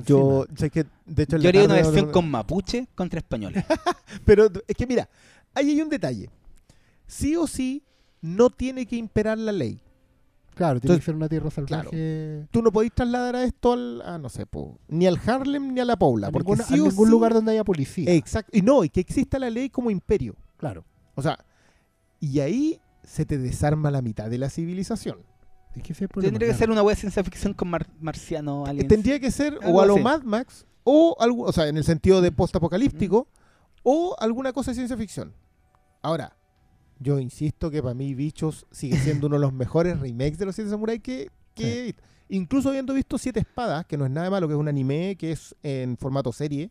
Yo, 0.05 0.45
sé 0.55 0.69
que, 0.71 0.85
de 1.05 1.23
hecho, 1.23 1.37
Yo 1.37 1.49
haría 1.49 1.65
una 1.65 1.75
versión 1.75 2.11
con 2.11 2.29
mapuche 2.29 2.87
contra 2.95 3.19
españoles. 3.19 3.63
Pero 4.25 4.47
es 4.67 4.75
que 4.75 4.87
mira, 4.87 5.07
ahí 5.53 5.71
hay 5.71 5.81
un 5.81 5.89
detalle. 5.89 6.29
Sí 7.07 7.35
o 7.35 7.47
sí, 7.47 7.83
no 8.21 8.49
tiene 8.49 8.85
que 8.85 8.95
imperar 8.95 9.37
la 9.37 9.51
ley. 9.51 9.79
Claro, 10.55 10.79
tiene 10.79 10.93
Entonces, 10.93 10.99
que 11.01 11.05
ser 11.05 11.15
una 11.15 11.27
tierra 11.29 11.49
salvaje. 11.49 12.45
Tú 12.51 12.61
no 12.61 12.71
podéis 12.71 12.93
trasladar 12.93 13.35
a 13.35 13.43
esto 13.43 13.73
al, 13.73 14.01
a, 14.03 14.17
no 14.19 14.29
sé, 14.29 14.45
po, 14.45 14.79
ni 14.87 15.07
al 15.07 15.19
Harlem 15.25 15.73
ni 15.73 15.79
a 15.79 15.85
la 15.85 15.97
Paula. 15.97 16.27
A, 16.27 16.31
porque 16.31 16.51
ninguna- 16.51 16.63
sí 16.63 16.75
a 16.77 16.83
o 16.83 16.87
ningún 16.89 17.05
sí- 17.07 17.11
lugar 17.11 17.33
donde 17.33 17.51
haya 17.53 17.63
policía. 17.63 18.11
Exacto. 18.13 18.55
Y 18.55 18.61
no, 18.61 18.83
y 18.83 18.89
que 18.89 18.99
exista 18.99 19.39
la 19.39 19.49
ley 19.49 19.69
como 19.69 19.89
imperio. 19.89 20.35
Claro. 20.57 20.85
O 21.15 21.21
sea, 21.23 21.43
y 22.19 22.39
ahí 22.39 22.79
se 23.03 23.25
te 23.25 23.37
desarma 23.39 23.89
la 23.89 24.01
mitad 24.03 24.29
de 24.29 24.37
la 24.37 24.49
civilización. 24.49 25.17
Es 25.75 25.81
que 25.81 25.93
Tendría 25.95 26.31
que 26.31 26.37
claro. 26.45 26.57
ser 26.59 26.69
una 26.69 26.83
wea 26.83 26.93
de 26.95 27.01
ciencia 27.01 27.23
ficción 27.23 27.53
con 27.55 27.67
mar- 27.69 27.89
marciano, 27.99 28.65
aliens. 28.67 28.87
Tendría 28.87 29.19
que 29.19 29.31
ser 29.31 29.57
Algo 29.59 29.79
o 29.79 29.81
a 29.81 29.85
lo 29.87 29.95
así. 29.95 30.03
Mad 30.03 30.21
Max, 30.21 30.67
o, 30.83 31.17
algo, 31.19 31.45
o 31.45 31.51
sea, 31.51 31.67
en 31.67 31.77
el 31.77 31.83
sentido 31.83 32.21
de 32.21 32.31
post-apocalíptico, 32.31 33.27
o 33.81 34.15
alguna 34.19 34.53
cosa 34.53 34.69
de 34.69 34.75
ciencia 34.75 34.95
ficción. 34.95 35.33
Ahora, 36.03 36.35
yo 36.99 37.19
insisto 37.19 37.71
que 37.71 37.81
para 37.81 37.95
mí 37.95 38.13
Bichos 38.13 38.65
sigue 38.71 38.97
siendo 38.97 39.27
uno 39.27 39.37
de 39.37 39.41
los 39.41 39.53
mejores 39.53 39.99
remakes 39.99 40.37
de 40.37 40.45
los 40.45 40.53
Siete 40.55 40.69
Samurai 40.69 40.99
que, 40.99 41.29
que 41.55 41.79
he 41.79 41.83
visto. 41.85 42.03
Incluso 42.29 42.69
habiendo 42.69 42.93
visto 42.93 43.17
Siete 43.17 43.39
Espadas, 43.39 43.85
que 43.85 43.97
no 43.97 44.05
es 44.05 44.11
nada 44.11 44.29
malo, 44.29 44.47
que 44.47 44.53
es 44.53 44.59
un 44.59 44.67
anime 44.67 45.15
que 45.17 45.31
es 45.31 45.55
en 45.63 45.97
formato 45.97 46.31
serie 46.31 46.69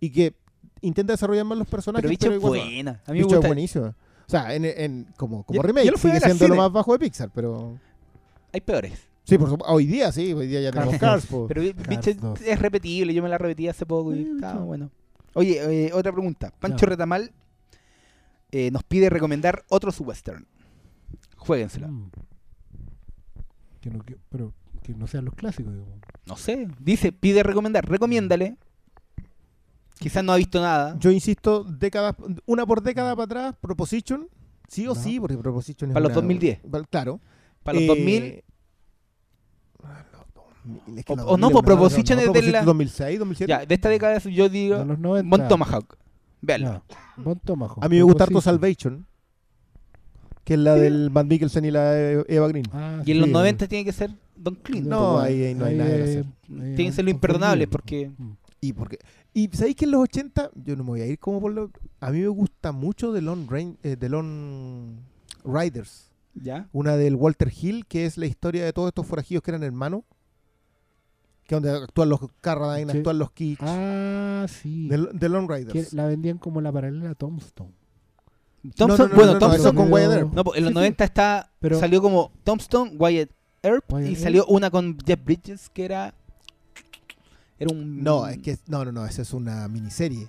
y 0.00 0.10
que 0.10 0.34
intenta 0.80 1.12
desarrollar 1.12 1.44
más 1.44 1.58
los 1.58 1.68
personajes. 1.68 2.02
Pero 2.02 2.10
bicho 2.10 2.30
es 2.30 2.36
igual- 2.38 2.60
buena. 2.60 3.02
A 3.06 3.12
mí 3.12 3.18
me 3.20 3.24
Bicho 3.24 3.40
es 3.40 3.46
buenísimo. 3.46 3.86
O 3.86 4.28
sea, 4.30 4.54
en, 4.54 4.64
en- 4.64 5.06
como, 5.16 5.44
como 5.44 5.56
Yo- 5.56 5.62
remake 5.62 5.86
yo 5.86 5.92
lo 5.92 5.98
sigue 5.98 6.18
siendo 6.20 6.48
lo 6.48 6.56
más 6.56 6.72
bajo 6.72 6.92
de 6.92 6.98
Pixar, 6.98 7.30
pero... 7.32 7.78
Hay 8.52 8.60
peores. 8.60 8.98
Sí, 9.24 9.38
por 9.38 9.48
supuesto. 9.50 9.72
Hoy 9.74 9.86
día 9.86 10.12
sí, 10.12 10.32
hoy 10.32 10.46
día 10.46 10.60
ya 10.60 10.70
tenemos 10.72 10.96
Cars 10.98 11.26
po. 11.26 11.46
Pero 11.48 11.60
bi- 11.62 11.72
Cars 11.74 11.88
bicho 11.88 12.14
dos. 12.14 12.40
es 12.40 12.58
repetible. 12.58 13.12
Yo 13.12 13.22
me 13.22 13.28
la 13.28 13.38
repetí 13.38 13.66
hace 13.68 13.84
poco 13.84 14.14
y 14.14 14.22
Sí, 14.24 14.30
estaba 14.36 14.62
bueno. 14.62 14.90
Oye, 15.34 15.86
eh, 15.86 15.92
otra 15.92 16.12
pregunta. 16.12 16.52
Pancho. 16.60 16.86
Retamal 16.86 17.32
eh, 18.52 18.70
nos 18.70 18.82
pide 18.84 19.10
recomendar 19.10 19.64
otros 19.68 20.00
western. 20.00 20.46
Jueguensela. 21.36 21.88
Mm. 21.88 22.10
Que 23.80 23.90
no, 23.90 24.00
que- 24.02 24.16
pero 24.28 24.52
que 24.82 24.94
no 24.94 25.06
sean 25.06 25.24
los 25.24 25.34
clásicos, 25.34 25.72
digamos. 25.72 25.94
No 26.26 26.36
sé. 26.36 26.68
Dice, 26.80 27.12
pide 27.12 27.42
recomendar. 27.42 27.88
Recomiéndale. 27.88 28.56
Quizás 29.98 30.22
no 30.24 30.32
ha 30.32 30.36
visto 30.36 30.60
nada. 30.60 30.96
Yo 30.98 31.10
insisto, 31.10 31.64
décadas, 31.64 32.14
una 32.44 32.66
por 32.66 32.82
década 32.82 33.14
para 33.16 33.24
atrás, 33.24 33.54
Proposition, 33.60 34.28
sí 34.68 34.86
o 34.86 34.94
No. 34.94 35.00
sí, 35.00 35.18
porque 35.18 35.38
Proposition 35.38 35.90
es 35.90 35.94
Para 35.94 36.02
los 36.02 36.10
una- 36.10 36.14
2010. 36.16 36.60
pa- 36.70 36.84
Claro. 36.84 37.20
Para 37.62 37.76
los 37.76 37.84
Eh, 37.84 37.86
2000. 37.86 38.44
ah, 39.82 40.04
los 40.12 40.34
2000, 40.34 40.98
es 40.98 41.04
que 41.04 41.12
O- 41.12 41.16
o 41.16 41.18
no, 41.38 41.48
2000 41.48 41.52
pues, 41.52 41.64
Proposition 41.64 42.18
es 42.18 42.32
de 42.32 42.42
la- 42.52 42.62
2006, 42.62 43.18
2007. 43.18 43.48
Ya, 43.50 43.64
de 43.64 43.74
esta 43.74 43.88
década 43.88 44.18
yo 44.18 44.48
digo 44.50 44.78
De 44.78 44.84
los 44.84 44.98
90. 44.98 45.28
Mon 45.38 45.48
Tomahawk. 45.48 45.96
Véanlo. 46.40 46.72
No, 46.72 46.82
Bon 47.24 47.38
Tomahawk. 47.38 47.82
A 47.84 47.88
mí 47.88 47.96
me 47.96 48.02
gusta 48.02 48.24
harto. 48.24 48.40
Salvation, 48.40 49.06
que 50.44 50.54
es 50.54 50.60
la 50.60 50.74
del 50.76 51.10
Van 51.10 51.26
Mikkelsen 51.28 51.64
y 51.64 51.70
la 51.70 51.90
de 51.92 52.24
Eva 52.28 52.48
Green. 52.48 52.66
Ah, 52.72 53.02
Y 53.04 53.12
en 53.12 53.18
los 53.18 53.26
sí, 53.28 53.32
90 53.32 53.66
tiene 53.68 53.84
que 53.84 53.92
ser 53.92 54.10
Don 54.36 54.54
Clint. 54.56 54.86
No, 54.86 55.18
ahí- 55.18 55.42
ahí 55.44 55.54
no 55.54 55.64
hay 55.64 55.76
nada 55.76 55.90
que 55.90 55.96
eh, 55.98 56.02
hacer. 56.02 56.24
ahí 56.24 56.74
Tiene 56.76 56.84
que 56.86 56.92
ser 56.92 57.04
lo 57.04 57.10
imperdonable, 57.10 57.66
porque- 57.68 58.10
Mm. 58.16 58.32
Y 58.60 58.72
porque 58.72 58.98
y 59.34 59.48
sabéis 59.52 59.76
que 59.76 59.84
en 59.84 59.90
los 59.90 60.00
80 60.02 60.50
yo 60.54 60.76
no 60.76 60.82
me 60.84 60.90
voy 60.90 61.00
a 61.02 61.06
ir 61.06 61.18
como 61.18 61.40
por 61.40 61.52
lo 61.52 61.70
a 62.00 62.10
mí 62.10 62.20
me 62.20 62.28
gusta 62.28 62.72
mucho 62.72 63.12
The 63.12 63.20
Lone 63.20 63.46
Rain, 63.48 63.76
eh, 63.82 63.96
The 63.96 64.08
Lone 64.08 64.94
Riders, 65.44 66.10
¿Ya? 66.34 66.66
una 66.72 66.96
del 66.96 67.16
Walter 67.16 67.52
Hill 67.54 67.84
que 67.86 68.06
es 68.06 68.16
la 68.16 68.26
historia 68.26 68.64
de 68.64 68.72
todos 68.72 68.88
estos 68.88 69.06
forajidos 69.06 69.42
que 69.42 69.50
eran 69.50 69.62
hermanos. 69.62 70.02
Que 71.46 71.54
donde 71.54 71.70
actúan 71.70 72.08
los 72.08 72.20
Carradine, 72.40 72.90
Sí. 72.92 72.98
actúan 72.98 73.18
los 73.18 73.30
Kitsch. 73.30 73.60
Ah, 73.62 74.46
sí. 74.48 74.88
The, 74.88 74.98
The 75.18 75.28
Lone 75.28 75.46
Que 75.46 75.54
Riders. 75.56 75.92
la 75.92 76.06
vendían 76.06 76.38
como 76.38 76.60
la 76.60 76.72
paralela 76.72 77.10
a 77.10 77.14
Tombstone. 77.14 77.72
Thompson, 78.74 78.98
no, 78.98 79.08
no, 79.08 79.14
bueno, 79.14 79.32
no, 79.34 79.38
no, 79.38 79.46
Thompson. 79.48 79.76
con 79.76 79.92
Wyatt 79.92 80.12
Earp. 80.12 80.32
No, 80.34 80.42
pues, 80.44 80.58
en 80.58 80.64
los 80.64 80.70
Sí, 80.70 80.72
sí. 80.72 80.74
90 80.74 81.04
está, 81.04 81.52
Pero- 81.60 81.78
salió 81.78 82.02
como 82.02 82.32
Tombstone, 82.42 82.96
Wyatt 82.96 83.30
Earp, 83.62 83.92
Wyatt 83.92 84.06
y 84.08 84.12
Earp. 84.14 84.22
salió 84.22 84.46
una 84.46 84.70
con 84.70 84.98
Jeff 85.06 85.20
Bridges 85.24 85.68
que 85.70 85.84
era. 85.84 86.14
Era 87.58 87.72
un. 87.72 88.02
No, 88.02 88.26
es 88.26 88.38
que 88.38 88.58
no, 88.66 88.84
no, 88.84 88.90
no, 88.92 89.06
esa 89.06 89.22
es 89.22 89.32
una 89.32 89.68
miniserie. 89.68 90.28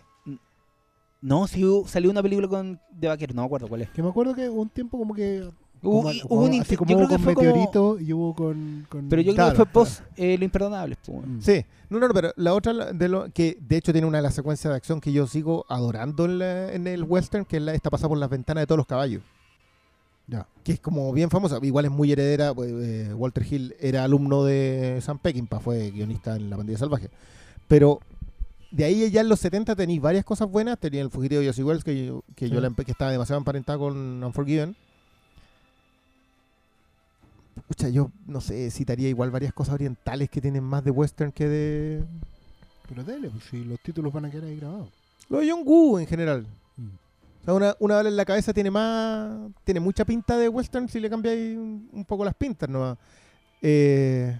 No, 1.19 1.47
sí 1.47 1.63
salió 1.87 2.11
una 2.11 2.21
película 2.21 2.47
con 2.47 2.79
de 2.91 3.07
vaquero, 3.07 3.33
no 3.33 3.41
me 3.41 3.47
acuerdo 3.47 3.67
cuál 3.67 3.81
es. 3.81 3.89
Que 3.89 4.03
me 4.03 4.09
acuerdo 4.09 4.35
que 4.35 4.47
hubo 4.49 4.61
un 4.61 4.69
tiempo 4.69 4.97
como 4.99 5.15
que. 5.15 5.49
Hubo, 5.83 6.01
como- 6.03 6.11
hubo 6.29 6.41
un 6.43 6.49
así 6.49 6.57
inter- 6.57 6.77
como 6.77 6.89
yo 6.91 6.97
hubo 6.97 7.05
creo 7.05 7.09
que 7.09 7.15
con 7.15 7.23
fue 7.23 7.33
como- 7.35 7.47
Meteorito 7.47 7.99
y 7.99 8.13
hubo 8.13 8.35
con. 8.35 8.85
con- 8.89 9.09
Pero 9.09 9.21
yo 9.21 9.33
creo 9.33 9.45
que 9.49 9.55
fue 9.55 9.65
claro. 9.65 9.71
post 9.71 10.01
eh, 10.15 10.37
Lo 10.37 10.43
Imperdonable. 10.45 10.97
pues. 11.05 11.27
Mm. 11.27 11.39
Sí, 11.41 11.65
no, 11.89 11.99
no, 11.99 12.07
no, 12.07 12.13
pero 12.13 12.31
la 12.35 12.53
otra, 12.53 12.73
de 12.93 13.07
lo, 13.07 13.31
que 13.31 13.57
de 13.61 13.77
hecho 13.77 13.91
tiene 13.91 14.07
una 14.07 14.17
de 14.17 14.23
las 14.23 14.33
secuencias 14.33 14.71
de 14.71 14.75
acción 14.77 14.99
que 15.01 15.11
yo 15.11 15.27
sigo 15.27 15.65
adorando 15.69 16.25
en, 16.25 16.39
la- 16.39 16.73
en 16.73 16.87
el 16.87 17.03
western, 17.03 17.45
que 17.45 17.57
es 17.57 17.63
la, 17.63 17.73
esta 17.73 17.89
pasa 17.89 18.07
por 18.09 18.17
las 18.17 18.29
ventanas 18.29 18.63
de 18.63 18.67
todos 18.67 18.77
los 18.77 18.87
caballos. 18.87 19.21
Ya. 20.29 20.45
Que 20.63 20.73
es 20.73 20.79
como 20.81 21.13
bien 21.13 21.29
famosa, 21.29 21.57
igual 21.61 21.85
es 21.85 21.91
muy 21.91 22.11
heredera, 22.11 22.53
pues, 22.53 22.69
eh, 22.73 23.13
Walter 23.13 23.45
Hill 23.49 23.75
era 23.79 24.03
alumno 24.03 24.43
de 24.43 24.99
Sam 25.01 25.19
Peckinpah, 25.19 25.59
fue 25.61 25.89
guionista 25.91 26.35
en 26.35 26.49
La 26.49 26.57
Bandida 26.57 26.77
Salvaje. 26.77 27.09
Pero 27.69 28.01
de 28.71 28.83
ahí 28.83 29.09
ya 29.09 29.21
en 29.21 29.29
los 29.29 29.39
70 29.39 29.75
tenéis 29.77 30.01
varias 30.01 30.25
cosas 30.25 30.49
buenas, 30.49 30.77
tenía 30.79 31.01
el 31.01 31.09
fugitivo 31.09 31.39
de 31.39 31.47
Josie 31.47 31.63
Wells, 31.63 31.83
que 31.85 32.05
yo, 32.07 32.23
que, 32.35 32.49
yo 32.49 32.59
la 32.59 32.69
que 32.71 32.91
estaba 32.91 33.11
demasiado 33.11 33.37
emparentada 33.39 33.77
con 33.77 34.21
Unforgiven. 34.21 34.75
Pucha, 37.67 37.89
yo 37.89 38.11
no 38.25 38.41
sé, 38.41 38.69
citaría 38.71 39.09
igual 39.09 39.31
varias 39.31 39.53
cosas 39.53 39.75
orientales 39.75 40.29
que 40.29 40.41
tienen 40.41 40.63
más 40.63 40.83
de 40.83 40.91
western 40.91 41.31
que 41.31 41.47
de... 41.47 42.03
Pero 42.89 43.03
dale, 43.03 43.29
pues 43.29 43.43
si 43.45 43.63
los 43.63 43.79
títulos 43.79 44.11
van 44.13 44.25
a 44.25 44.29
quedar 44.29 44.45
ahí 44.45 44.57
grabados. 44.57 44.89
Lo 45.29 45.39
de 45.39 45.49
John 45.51 45.63
Woo 45.65 45.99
en 45.99 46.07
general. 46.07 46.45
Mm. 46.77 46.87
O 47.41 47.45
sea, 47.45 47.53
una, 47.53 47.75
una 47.79 47.95
bala 47.95 48.09
en 48.09 48.15
la 48.15 48.25
cabeza 48.25 48.53
tiene 48.53 48.71
más. 48.71 49.49
Tiene 49.63 49.79
mucha 49.79 50.05
pinta 50.05 50.37
de 50.37 50.47
western 50.49 50.87
si 50.87 50.99
le 50.99 51.09
cambiáis 51.09 51.57
un, 51.57 51.89
un 51.91 52.05
poco 52.05 52.23
las 52.23 52.33
pintas 52.35 52.69
nomás. 52.69 52.97
Eh, 53.61 54.39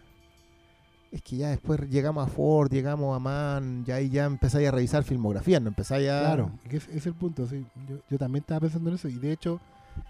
Es 1.11 1.21
que 1.21 1.37
ya 1.37 1.49
después 1.49 1.81
llegamos 1.89 2.25
a 2.25 2.29
Ford, 2.29 2.69
llegamos 2.71 3.15
a 3.15 3.19
Man, 3.19 3.83
ya 3.85 3.95
ahí 3.95 4.09
ya 4.09 4.25
empezáis 4.25 4.67
a 4.67 4.71
revisar 4.71 5.03
filmografía, 5.03 5.59
no 5.59 5.69
empezáis 5.69 6.09
a... 6.09 6.19
Claro, 6.19 6.51
es- 6.69 6.87
es 6.89 7.05
el 7.05 7.13
punto. 7.15 7.47
sí. 7.47 7.65
Yo, 7.89 7.97
yo 8.09 8.17
también 8.17 8.41
estaba 8.43 8.61
pensando 8.61 8.89
en 8.89 8.95
eso. 8.95 9.07
Y 9.09 9.17
de 9.17 9.31
hecho, 9.31 9.59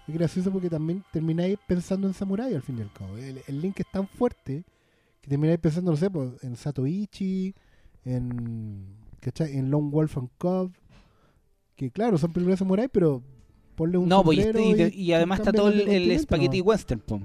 es 0.06 0.14
gracioso 0.14 0.50
porque 0.50 0.70
también 0.70 1.04
termináis 1.12 1.58
pensando 1.66 2.06
en 2.06 2.14
Samurai 2.14 2.54
al 2.54 2.62
fin 2.62 2.78
y 2.78 2.82
al 2.82 2.92
cabo. 2.92 3.16
El, 3.16 3.40
el 3.46 3.60
link 3.60 3.80
es 3.80 3.90
tan 3.90 4.06
fuerte 4.06 4.64
que 5.20 5.28
termináis 5.28 5.58
pensando, 5.58 5.90
no 5.90 5.96
sé, 5.96 6.10
pues, 6.10 6.42
en 6.42 6.56
Satoichi, 6.56 7.54
en, 8.04 8.86
¿cachai? 9.20 9.56
en 9.56 9.70
Lone 9.70 9.90
Wolf 9.90 10.16
and 10.16 10.30
Cub. 10.38 10.72
Que 11.76 11.90
claro, 11.90 12.18
son 12.18 12.32
películas 12.32 12.58
de 12.58 12.64
Samurai, 12.64 12.88
pero 12.88 13.22
ponle 13.76 13.98
un 13.98 14.08
No, 14.08 14.24
pues, 14.24 14.38
y, 14.38 14.42
y 14.42 15.02
y 15.04 15.12
además 15.12 15.40
está 15.40 15.52
todo 15.52 15.68
el, 15.68 16.18
spaghetti 16.18 16.58
¿no? 16.58 16.64
western. 16.64 17.00
po. 17.00 17.20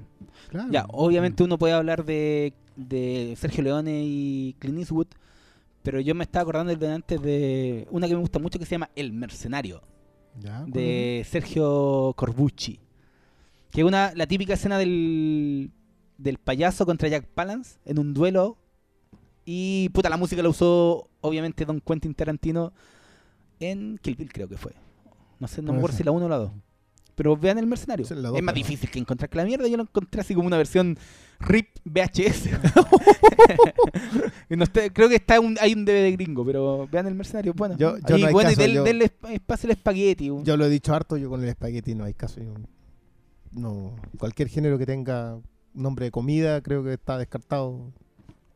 Claro. 0.48 0.70
Ya, 0.70 0.86
obviamente 0.90 1.42
uno 1.42 1.58
puede 1.58 1.74
hablar 1.74 2.04
de, 2.04 2.52
de 2.76 3.34
Sergio 3.36 3.64
Leone 3.64 4.04
y 4.04 4.54
Clint 4.58 4.78
Eastwood, 4.78 5.08
pero 5.82 6.00
yo 6.00 6.14
me 6.14 6.24
estaba 6.24 6.42
acordando 6.42 6.74
de 6.74 6.92
antes 6.92 7.20
de 7.20 7.86
una 7.90 8.06
que 8.06 8.14
me 8.14 8.20
gusta 8.20 8.38
mucho 8.38 8.58
que 8.58 8.66
se 8.66 8.72
llama 8.72 8.90
El 8.94 9.12
Mercenario, 9.12 9.82
Ya, 10.40 10.58
¿cuál 10.58 10.70
de 10.70 11.26
Sergio 11.28 12.12
Corbucci. 12.16 12.80
Que 13.70 13.80
es 13.80 13.86
una, 13.86 14.12
la 14.14 14.26
típica 14.26 14.54
escena 14.54 14.78
del, 14.78 15.70
del 16.18 16.38
payaso 16.38 16.86
contra 16.86 17.08
Jack 17.08 17.26
Palance 17.26 17.78
en 17.84 17.98
un 17.98 18.14
duelo. 18.14 18.56
Y 19.44 19.88
puta, 19.90 20.08
la 20.08 20.16
música 20.16 20.42
la 20.42 20.48
usó 20.48 21.08
obviamente 21.20 21.64
Don 21.64 21.80
Quentin 21.80 22.14
Tarantino 22.14 22.72
en 23.60 23.98
Kill 23.98 24.16
Bill, 24.16 24.32
creo 24.32 24.48
que 24.48 24.56
fue. 24.56 24.72
No 25.38 25.48
sé, 25.48 25.62
no 25.62 25.72
me 25.72 25.78
acuerdo 25.78 25.96
si 25.96 26.04
la 26.04 26.12
1 26.12 26.24
o 26.24 26.28
la 26.28 26.38
2. 26.38 26.52
Pero 27.14 27.36
vean 27.36 27.58
el 27.58 27.66
mercenario. 27.66 28.04
Es 28.04 28.10
más 28.12 28.22
¿no? 28.42 28.52
difícil 28.52 28.90
que 28.90 28.98
encontrar 28.98 29.30
que 29.30 29.36
la 29.38 29.44
mierda. 29.44 29.68
Yo 29.68 29.76
lo 29.76 29.84
encontré 29.84 30.20
así 30.20 30.34
como 30.34 30.46
una 30.48 30.56
versión 30.56 30.98
RIP 31.40 31.68
VHS. 31.84 32.48
Y 34.50 34.56
no 34.56 34.64
está- 34.64 34.88
creo 34.90 35.08
que 35.08 35.16
está 35.16 35.40
un, 35.40 35.56
hay 35.60 35.72
un 35.74 35.84
DVD 35.84 36.12
gringo, 36.12 36.44
pero 36.44 36.88
vean 36.90 37.06
el 37.06 37.14
mercenario. 37.14 37.54
Bueno, 37.54 37.76
Yo- 37.76 37.96
yo 37.98 38.16
y 38.16 38.20
no 38.22 38.26
hay 38.28 38.32
bueno, 38.32 38.50
y 38.50 38.54
caso, 38.54 38.62
del, 38.62 38.72
yo- 38.74 38.84
del 38.84 39.00
esp- 39.02 39.30
espacio 39.30 39.66
el 39.68 39.70
espagueti. 39.72 40.30
un- 40.30 40.44
Yo 40.44 40.56
lo 40.56 40.64
he 40.66 40.70
dicho 40.70 40.94
harto, 40.94 41.16
yo 41.16 41.28
con 41.30 41.42
el 41.42 41.48
espagueti 41.48 41.94
no 41.94 42.04
hay 42.04 42.14
caso. 42.14 42.40
yo- 42.40 42.54
no, 43.52 43.94
cualquier 44.18 44.48
género 44.48 44.78
que 44.78 44.86
tenga 44.86 45.38
nombre 45.74 46.06
de 46.06 46.10
comida 46.10 46.60
creo 46.62 46.82
que 46.84 46.92
está 46.94 47.16
descartado. 47.18 47.92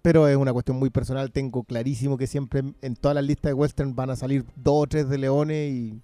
Pero 0.03 0.27
es 0.29 0.37
una 0.37 0.53
cuestión 0.53 0.79
muy 0.79 0.91
personal. 0.91 1.31
Tengo 1.33 1.65
clarísimo 1.65 2.17
que 2.17 2.27
siempre 2.27 2.63
en 2.83 2.97
todas 2.97 3.15
las 3.15 3.25
listas 3.25 3.51
de 3.51 3.55
western 3.55 3.95
van 3.95 4.11
a 4.11 4.17
salir 4.17 4.45
dos 4.57 4.85
o 4.85 4.87
tres 4.87 5.09
de 5.09 5.19
leones 5.19 5.71
y... 5.73 6.01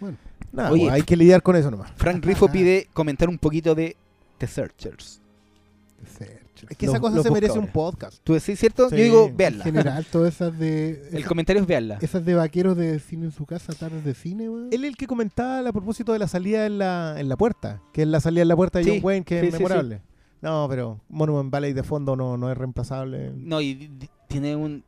Bueno. 0.00 0.16
Nada, 0.52 0.70
Oye, 0.72 0.90
hay 0.90 1.02
que 1.02 1.16
lidiar 1.16 1.42
con 1.42 1.56
eso 1.56 1.70
nomás. 1.70 1.90
Frank 1.96 2.24
Rifo 2.24 2.48
pide 2.48 2.88
comentar 2.92 3.28
un 3.28 3.38
poquito 3.38 3.74
de 3.74 3.96
The 4.38 4.46
Searchers. 4.46 5.20
Searchers. 6.18 6.70
Es 6.70 6.76
que 6.78 6.86
Los- 6.86 6.94
esa 6.94 7.00
cosa 7.00 7.16
los 7.16 7.24
se 7.24 7.30
merece 7.30 7.58
un 7.58 7.66
podcast. 7.66 8.18
¿Tú 8.24 8.32
decís 8.32 8.58
cierto? 8.58 8.88
Sí. 8.88 8.96
Yo 8.96 9.02
digo, 9.04 9.26
En 9.26 9.36
veanla. 9.36 9.64
general, 9.64 10.06
todas 10.10 10.34
esas 10.34 10.58
de. 10.58 11.08
El 11.10 11.16
esas- 11.18 11.28
comentario 11.28 11.60
es 11.62 11.68
veanla. 11.68 11.98
Esas 12.00 12.24
de 12.24 12.34
vaqueros 12.34 12.76
de 12.76 12.98
cine 12.98 13.26
en 13.26 13.32
su 13.32 13.44
casa, 13.44 13.72
tardes 13.74 14.04
de 14.04 14.14
cine, 14.14 14.48
weón. 14.48 14.68
Él 14.72 14.84
es 14.84 14.88
el 14.90 14.96
que 14.96 15.06
comentaba 15.06 15.68
a 15.68 15.72
propósito 15.72 16.12
de 16.14 16.18
la 16.18 16.28
salida 16.28 16.64
en 16.66 16.78
la, 16.78 17.16
en 17.18 17.28
la 17.28 17.36
puerta, 17.36 17.82
que 17.92 18.02
es 18.02 18.08
la 18.08 18.20
salida 18.20 18.42
en 18.42 18.48
la 18.48 18.56
puerta 18.56 18.78
de 18.78 18.84
Sí, 18.84 18.90
John 18.92 19.00
Wayne, 19.02 19.24
que 19.24 19.40
sí, 19.40 19.46
es 19.48 19.52
sí, 19.54 19.58
memorable. 19.58 20.00
No, 20.40 20.66
pero 20.68 21.00
Monument 21.08 21.50
Valley 21.50 21.72
de 21.72 21.82
fondo 21.82 22.14
no, 22.16 22.36
no 22.38 22.50
es 22.50 22.56
reemplazable. 22.56 23.32
No, 23.34 23.60
y 23.60 23.90
tiene 24.28 24.54
un... 24.56 24.84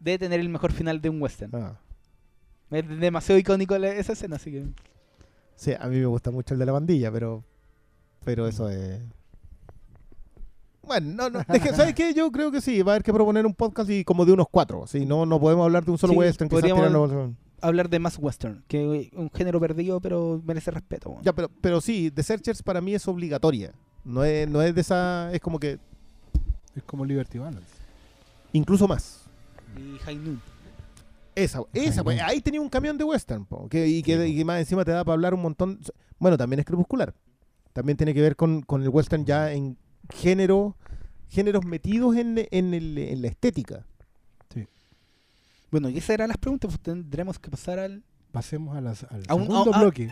Debe 0.00 0.18
tener 0.18 0.40
el 0.40 0.48
mejor 0.48 0.72
final 0.72 1.00
de 1.00 1.08
un 1.08 1.20
western. 1.20 1.50
Ah. 1.54 1.80
Es 2.70 2.86
demasiado 3.00 3.38
icónico 3.38 3.74
esa 3.76 4.12
escena, 4.12 4.36
así 4.36 4.50
que... 4.52 4.66
Sí, 5.56 5.72
a 5.78 5.86
mí 5.88 5.96
me 5.98 6.06
gusta 6.06 6.30
mucho 6.30 6.54
el 6.54 6.60
de 6.60 6.66
la 6.66 6.72
bandilla, 6.72 7.10
pero 7.10 7.42
pero 8.24 8.46
eso 8.46 8.68
es... 8.68 9.00
Bueno, 10.82 11.14
no, 11.14 11.30
no, 11.30 11.40
deje- 11.44 11.74
¿sabes 11.74 11.94
qué? 11.94 12.14
Yo 12.14 12.30
creo 12.32 12.50
que 12.50 12.60
sí, 12.60 12.82
va 12.82 12.92
a 12.92 12.94
haber 12.96 13.02
que 13.02 13.12
proponer 13.12 13.44
un 13.44 13.54
podcast 13.54 13.90
y 13.90 14.04
como 14.04 14.24
de 14.24 14.32
unos 14.32 14.46
cuatro. 14.50 14.86
Sí, 14.86 15.04
no, 15.04 15.26
no 15.26 15.38
podemos 15.38 15.64
hablar 15.64 15.84
de 15.84 15.90
un 15.90 15.98
solo 15.98 16.12
Sí, 16.14 16.18
western. 16.18 16.48
podríamos- 16.48 17.34
Hablar 17.60 17.88
de 17.90 17.98
más 17.98 18.16
western, 18.18 18.62
que 18.68 19.00
es 19.00 19.12
un 19.14 19.30
género 19.32 19.58
perdido, 19.60 20.00
pero 20.00 20.40
merece 20.46 20.70
respeto. 20.70 21.18
Ya, 21.22 21.32
pero, 21.32 21.50
pero 21.60 21.80
sí, 21.80 22.10
The 22.10 22.22
Searchers 22.22 22.62
para 22.62 22.80
mí 22.80 22.94
es 22.94 23.06
obligatoria. 23.08 23.72
No 24.04 24.22
es, 24.24 24.48
no 24.48 24.62
es 24.62 24.74
de 24.74 24.80
esa... 24.80 25.30
Es 25.32 25.40
como 25.40 25.58
que 25.58 25.78
Es 26.76 26.82
como 26.84 27.04
Liberty 27.04 27.38
Balance. 27.38 27.66
incluso 28.52 28.86
más. 28.86 29.24
Y 29.76 29.98
High 29.98 30.16
Noon. 30.16 30.40
Esa, 31.38 31.60
esa, 31.72 32.02
pues, 32.04 32.20
ahí 32.20 32.40
tenía 32.40 32.60
un 32.60 32.68
camión 32.68 32.98
de 32.98 33.04
western, 33.04 33.44
po, 33.46 33.68
que, 33.68 33.86
y, 33.86 34.02
que, 34.02 34.16
Sí, 34.16 34.32
y 34.32 34.36
que 34.38 34.44
más 34.44 34.58
encima 34.60 34.84
te 34.84 34.90
da 34.92 35.04
para 35.04 35.14
hablar 35.14 35.34
un 35.34 35.42
montón. 35.42 35.80
Bueno, 36.18 36.36
también 36.36 36.60
es 36.60 36.66
crepuscular. 36.66 37.14
También 37.72 37.96
tiene 37.96 38.12
que 38.14 38.20
ver 38.20 38.34
con, 38.36 38.62
con 38.62 38.82
el 38.82 38.88
western 38.88 39.24
ya 39.24 39.52
en 39.52 39.76
género, 40.12 40.76
géneros 41.28 41.64
metidos 41.64 42.16
en, 42.16 42.46
en, 42.50 42.74
el- 42.74 42.98
en 42.98 43.22
la 43.22 43.28
estética. 43.28 43.84
Bueno, 45.70 45.90
y 45.90 45.98
esas 45.98 46.10
eran 46.10 46.28
las 46.28 46.38
preguntas, 46.38 46.70
pues 46.70 46.80
tendremos 46.80 47.38
que 47.38 47.50
pasar 47.50 47.78
al... 47.78 48.02
Pasemos 48.32 48.74
a 48.76 48.80
las, 48.80 49.02
al 49.04 49.22
A 49.28 49.34
un- 49.34 49.42
segundo 49.46 49.72
a- 49.74 49.76
a- 49.76 49.80
bloque. 49.80 50.08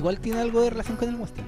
Igual 0.00 0.18
tiene 0.20 0.40
algo 0.40 0.62
de 0.62 0.70
relación 0.70 0.96
con 0.96 1.08
el 1.10 1.16
western, 1.16 1.46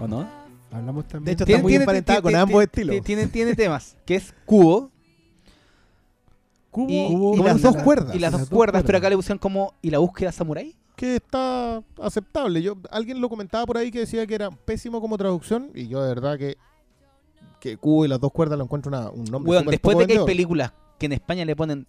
¿o 0.00 0.08
no? 0.08 0.26
Hablamos 0.72 1.04
De 1.04 1.10
también. 1.10 1.34
hecho, 1.34 1.44
está 1.44 1.58
muy 1.62 1.74
emparentada 1.74 2.22
con 2.22 2.34
ambos 2.34 2.62
estilos. 2.62 2.96
Tiene, 3.04 3.26
tiene 3.26 3.54
temas, 3.56 3.96
que 4.06 4.14
es 4.16 4.34
cubo 4.46 4.90
Cubo, 6.70 6.88
y, 6.88 7.08
cubo 7.08 7.34
y 7.36 7.42
las 7.42 7.60
dos 7.60 7.76
cuerdas. 7.78 8.14
Y 8.14 8.18
las, 8.20 8.30
dos, 8.32 8.40
Las 8.42 8.48
dos 8.50 8.56
cuerdas, 8.56 8.82
pero 8.82 8.86
cuerdas. 8.86 9.00
acá 9.00 9.10
le 9.10 9.16
pusieron 9.16 9.38
como... 9.38 9.74
¿Y 9.82 9.90
la 9.90 9.98
búsqueda 9.98 10.32
samurai? 10.32 10.74
que 10.96 11.16
está 11.16 11.82
aceptable. 12.00 12.60
Yo 12.62 12.76
Alguien 12.90 13.20
lo 13.20 13.28
comentaba 13.30 13.64
por 13.66 13.78
ahí 13.78 13.90
que 13.90 14.00
decía 14.00 14.26
que 14.26 14.34
era 14.34 14.50
pésimo 14.50 15.00
como 15.00 15.16
traducción 15.16 15.70
y 15.74 15.88
yo 15.88 16.02
de 16.02 16.08
verdad 16.10 16.38
que, 16.38 16.56
que 17.58 17.76
cubo 17.78 18.04
y 18.04 18.08
las 18.08 18.20
dos 18.20 18.30
cuerdas 18.32 18.58
lo 18.58 18.64
encuentro 18.64 18.90
una- 18.90 19.08
un 19.10 19.24
nombre 19.24 19.58
súper 19.58 19.70
después 19.70 19.96
de 19.98 20.06
que 20.06 20.18
hay 20.18 20.24
películas 20.26 20.72
que 20.98 21.06
en 21.06 21.12
España 21.12 21.44
le 21.46 21.56
ponen 21.56 21.86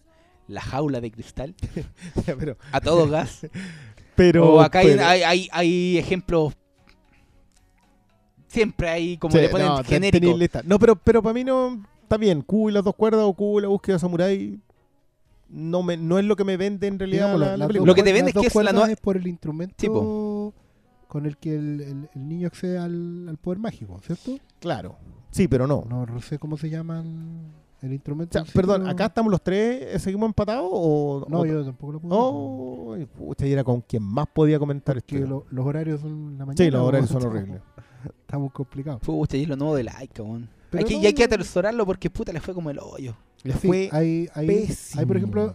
la 0.48 0.62
jaula 0.62 1.02
de 1.02 1.12
cristal 1.12 1.54
pero, 2.26 2.56
a 2.72 2.80
todo 2.80 3.08
gas, 3.10 3.46
pero, 4.16 4.56
o 4.56 4.62
acá 4.62 4.80
hay, 4.80 4.88
pero- 4.88 5.06
hay, 5.06 5.22
hay, 5.24 5.50
hay 5.52 5.98
ejemplos... 5.98 6.54
Siempre 8.48 8.90
hay, 8.90 9.18
como 9.18 9.34
Sí, 9.34 9.40
le 9.42 9.50
ponen 9.50 9.68
no, 9.68 9.84
genérico. 9.84 10.38
lista. 10.38 10.62
No, 10.66 10.78
pero, 10.78 10.96
pero 10.98 11.24
para 11.24 11.34
mí 11.34 11.44
no. 11.46 11.82
Está 12.04 12.18
bien, 12.18 12.42
Q 12.42 12.70
y 12.70 12.74
las 12.74 12.84
dos 12.84 12.96
cuerdas 12.96 13.22
o 13.24 13.34
Q 13.34 13.60
y 13.60 13.62
la 13.62 13.70
búsqueda 13.70 13.98
samurai. 13.98 14.60
No, 15.48 15.82
me, 15.84 15.96
no 15.96 16.20
es 16.20 16.26
lo 16.26 16.36
que 16.36 16.44
me 16.44 16.58
vende 16.58 16.88
en 16.88 17.00
realidad 17.00 17.38
la. 17.38 17.56
Lo 17.56 17.96
que 17.96 18.04
te 18.04 18.12
vende 18.12 18.32
es 18.32 18.38
que 18.38 18.48
es 18.48 18.56
la 18.56 18.74
nueva- 18.74 18.92
es 18.92 19.00
por 19.00 19.16
el 19.16 19.26
instrumento 19.28 19.76
Sí, 19.78 19.88
con 21.08 21.26
el 21.26 21.38
que 21.38 21.56
el, 21.56 21.80
el- 21.82 22.10
el 22.14 22.28
niño 22.28 22.48
accede 22.48 22.78
al, 22.78 23.30
al 23.30 23.38
poder 23.38 23.60
mágico, 23.60 23.98
¿cierto? 24.06 24.38
Claro. 24.60 24.98
Sí, 25.30 25.48
pero 25.48 25.66
no. 25.66 25.86
No 25.90 26.22
sé 26.22 26.38
cómo 26.38 26.58
se 26.58 26.70
llama 26.70 27.04
el, 27.82 27.90
O 27.90 27.94
instrumento. 27.94 28.44
sea, 28.44 28.54
perdón. 28.54 28.88
¿acá 28.88 29.06
estamos 29.08 29.32
los 29.32 29.42
tres? 29.42 29.96
eh, 29.96 30.00
¿Seguimos 30.00 30.28
empatados? 30.28 30.68
O, 30.72 31.26
No, 31.30 31.40
o- 31.40 31.46
yo 31.46 31.64
tampoco 31.66 31.94
lo 31.94 32.00
puedo. 32.00 32.16
Oh, 32.18 32.98
pucha, 33.18 33.46
y 33.48 33.52
era 33.54 33.64
con 33.64 33.82
quien 33.82 34.04
más 34.04 34.28
podía 34.28 34.60
comentar 34.60 34.98
esto. 34.98 35.16
Lo- 35.18 35.46
los 35.50 35.66
horarios 35.66 36.02
son 36.02 36.38
la 36.38 36.46
mañana. 36.46 36.58
Sí, 36.64 36.70
los 36.72 36.82
horarios 36.82 37.10
son 37.10 37.24
horribles. 37.26 37.62
Está 38.22 38.38
muy 38.40 38.50
complicado. 38.50 39.00
Pucha, 39.00 39.38
y 39.38 39.44
es 39.44 39.48
lo 39.50 39.56
nuevo 39.56 39.76
de 39.76 39.84
Laika, 39.84 40.24
weón. 40.24 40.50
Pero 40.70 40.80
Hay 40.84 40.90
que, 40.90 40.96
no, 40.96 41.02
y 41.04 41.06
hay 41.08 41.14
que 41.14 41.24
atesorarlo 41.26 41.86
porque 41.86 42.10
puta 42.10 42.32
le 42.32 42.40
fue 42.40 42.54
como 42.54 42.70
el 42.70 42.80
hoyo. 42.80 43.16
Le 43.44 43.54
Sí, 43.54 43.68
fue 43.68 43.90
hay, 43.92 44.30
hay, 44.34 44.48
pésimo. 44.48 45.00
hay, 45.02 45.06
por 45.06 45.18
ejemplo, 45.18 45.54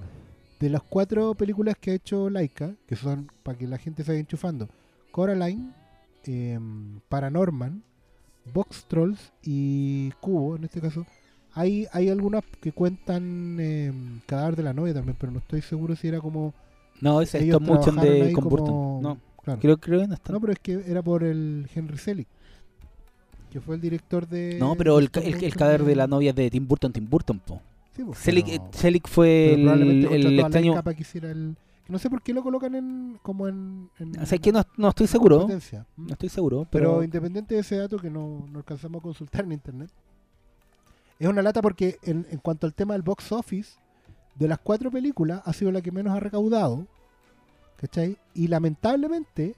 de 0.60 0.68
las 0.70 0.82
cuatro 0.82 1.34
películas 1.34 1.76
que 1.80 1.92
ha 1.92 1.94
hecho 1.94 2.28
Laika, 2.28 2.74
que 2.86 2.96
son 2.96 3.30
para 3.42 3.56
que 3.56 3.66
la 3.66 3.78
gente 3.78 4.02
se 4.04 4.10
vaya 4.10 4.20
enchufando, 4.20 4.68
Coraline, 5.12 5.72
em, 6.24 7.00
Paranorman, 7.08 7.82
Box 8.52 8.84
Trolls 8.88 9.32
y 9.42 10.10
Cubo, 10.20 10.56
en 10.56 10.64
este 10.64 10.80
caso, 10.80 11.06
hay, 11.56 11.86
hay 11.92 12.08
algunas 12.08 12.44
que 12.60 12.70
cuentan 12.70 13.58
em, 13.58 14.20
Cadáver 14.26 14.54
de 14.56 14.62
la 14.62 14.72
novia 14.74 14.94
también, 14.94 15.16
pero 15.18 15.32
no 15.32 15.38
estoy 15.40 15.62
seguro 15.62 15.96
si 15.96 16.06
era 16.06 16.20
como... 16.20 16.54
No, 17.00 17.20
ese 17.20 17.38
es 17.38 17.44
stop 17.44 17.62
de 17.62 18.32
con 18.32 18.44
como- 18.44 18.50
Burton. 18.50 19.02
No, 19.02 19.18
Claro. 19.42 19.60
creo, 19.60 19.76
creo 19.78 20.00
que 20.00 20.08
no 20.08 20.14
está. 20.14 20.32
No, 20.32 20.40
pero 20.40 20.52
es 20.52 20.58
que 20.58 20.72
era 20.86 21.02
por 21.02 21.22
el 21.22 21.68
Henry 21.74 21.98
Selick, 21.98 22.26
que 23.50 23.60
fue 23.60 23.76
el 23.76 23.80
director 23.80 24.26
de... 24.26 24.56
No, 24.58 24.74
pero 24.74 24.98
el, 24.98 25.08
el, 25.22 25.44
el 25.44 25.54
cadáver 25.54 25.84
de 25.84 25.94
la 25.96 26.06
novia 26.06 26.30
es 26.30 26.36
de 26.36 26.50
Tim 26.50 26.66
Burton, 26.66 26.92
Tim 26.92 27.08
Burton, 27.08 27.38
po. 27.38 27.60
Sí, 27.94 28.02
Selick, 28.14 28.48
eh, 28.48 28.60
Selick 28.72 29.08
fue 29.08 29.52
pero 29.56 29.72
el, 29.74 30.04
el 30.06 30.40
extraño... 30.40 30.74
capa 30.74 30.92
que 30.94 31.02
hiciera 31.02 31.30
el 31.30 31.56
No 31.88 31.98
sé 31.98 32.10
por 32.10 32.20
qué 32.22 32.34
lo 32.34 32.42
colocan 32.42 32.74
en 32.74 33.18
como 33.22 33.46
en, 33.48 33.88
en 33.98 34.18
O 34.20 34.26
sea, 34.26 34.36
es 34.36 34.40
que 34.42 34.52
no, 34.52 34.62
no 34.76 34.88
estoy 34.88 35.06
seguro. 35.06 35.48
No 35.96 36.12
estoy 36.12 36.28
seguro, 36.28 36.66
Pero, 36.70 36.90
pero... 36.94 37.02
independiente 37.04 37.54
de 37.54 37.60
ese 37.62 37.76
dato 37.76 37.96
que 37.98 38.10
no, 38.10 38.46
no 38.50 38.58
alcanzamos 38.58 38.98
a 38.98 39.02
consultar 39.02 39.44
en 39.44 39.52
internet, 39.52 39.90
es 41.18 41.28
una 41.28 41.42
lata 41.42 41.62
porque 41.62 41.98
en, 42.02 42.26
en 42.30 42.38
cuanto 42.38 42.66
al 42.66 42.74
tema 42.74 42.94
del 42.94 43.02
box 43.02 43.32
office, 43.32 43.72
de 44.34 44.48
las 44.48 44.58
cuatro 44.58 44.90
películas 44.90 45.40
ha 45.44 45.52
sido 45.52 45.72
la 45.72 45.80
que 45.80 45.90
menos 45.92 46.14
ha 46.16 46.20
recaudado. 46.20 46.86
¿Cachai? 47.76 48.16
Y 48.34 48.48
lamentablemente, 48.48 49.54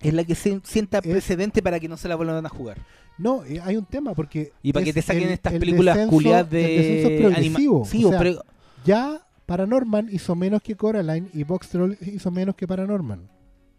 Es 0.00 0.12
la 0.14 0.24
que 0.24 0.34
se 0.34 0.60
sienta 0.64 0.98
Es- 0.98 1.06
precedente 1.06 1.62
para 1.62 1.78
que 1.78 1.88
no 1.88 1.96
se 1.96 2.08
la 2.08 2.16
vuelvan 2.16 2.44
a 2.44 2.48
jugar. 2.48 2.78
no, 3.18 3.44
eh, 3.44 3.60
hay 3.62 3.76
un 3.76 3.84
tema 3.84 4.14
porque. 4.14 4.52
Y 4.62 4.72
para 4.72 4.84
que 4.84 4.92
te 4.92 5.02
saquen 5.02 5.24
el- 5.24 5.30
estas 5.30 5.52
el 5.52 5.60
películas 5.60 5.96
descenso- 5.96 6.10
culiadas 6.10 6.44
el 6.46 6.50
de 6.50 6.62
descenso 6.62 7.22
progresivo. 7.22 7.84
Sí, 7.84 8.04
O 8.04 8.08
o 8.08 8.10
sea, 8.10 8.18
pero- 8.18 8.44
Ya 8.84 9.20
Paranorman 9.46 10.08
hizo 10.10 10.34
menos 10.34 10.60
que 10.62 10.74
Coraline 10.76 11.28
y 11.32 11.44
Box 11.44 11.68
Troll 11.68 11.96
hizo 12.00 12.30
menos 12.32 12.56
que 12.56 12.66
Paranorman. 12.66 13.28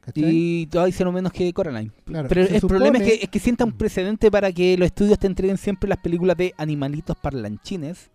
¿Cachai? 0.06 0.24
y 0.26 0.66
todas 0.68 0.90
hicieron 0.90 1.14
menos 1.14 1.32
que 1.32 1.52
Coraline. 1.54 1.92
Claro, 2.06 2.28
pero 2.28 2.42
el 2.42 2.62
problema 2.62 2.98
es 2.98 3.04
que, 3.04 3.14
es 3.24 3.30
que 3.30 3.40
sienta 3.40 3.64
un 3.64 3.72
precedente 3.72 4.30
para 4.30 4.52
que 4.52 4.78
los 4.78 4.86
estudios 4.88 5.18
te 5.18 5.28
entreguen 5.28 5.58
siempre 5.58 5.88
las 5.90 6.00
películas 6.00 6.36
de 6.36 6.54
animalitos 6.58 7.16
parlanchines, 7.18 8.12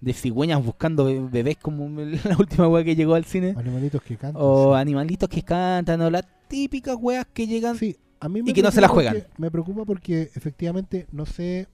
de 0.00 0.12
cigüeñas 0.12 0.64
buscando 0.64 1.04
be- 1.04 1.20
bebés 1.20 1.56
como 1.58 1.88
la 2.24 2.36
última 2.38 2.66
wea 2.68 2.82
que 2.84 2.96
llegó 2.96 3.14
al 3.14 3.24
cine, 3.26 3.54
Animalitos 3.56 4.02
que 4.02 4.16
cantan. 4.16 4.42
o 4.44 4.74
sí. 4.74 4.80
animalitos 4.80 5.28
que 5.28 5.42
cantan, 5.42 6.00
o 6.00 6.10
las 6.10 6.24
típicas 6.48 6.96
weas 6.98 7.26
que 7.32 7.46
llegan. 7.46 7.76
Sí, 7.76 7.96
a 8.18 8.28
mí 8.28 8.40
y 8.44 8.52
que 8.52 8.62
no 8.62 8.70
se 8.72 8.80
la 8.80 8.88
preocupa 8.88 9.10
juegan. 9.12 9.28
me 9.38 9.50
preocupa 9.50 9.84
porque 9.84 10.30
efectivamente 10.34 11.06
no 11.12 11.26
sé 11.26 11.68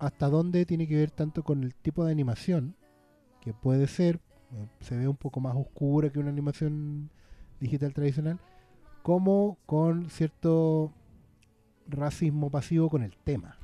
hasta 0.00 0.28
dónde 0.28 0.66
tiene 0.66 0.88
que 0.88 0.96
ver 0.96 1.10
tanto 1.12 1.44
con 1.44 1.62
el 1.62 1.74
tipo 1.76 2.04
de 2.04 2.10
animación, 2.10 2.74
que 3.40 3.52
puede 3.54 3.86
ser, 3.86 4.16
eh, 4.52 4.66
se 4.80 4.96
ve 4.96 5.06
un 5.06 5.16
poco 5.16 5.38
más 5.40 5.54
oscura 5.54 6.10
que 6.10 6.18
una 6.18 6.30
animación 6.30 7.10
digital 7.60 7.92
tradicional, 7.94 8.40
como 9.02 9.58
con 9.66 10.08
cierto 10.10 10.92
racismo 11.88 12.50
pasivo 12.50 12.88
con 12.88 13.02
el 13.02 13.12
tema. 13.24 13.56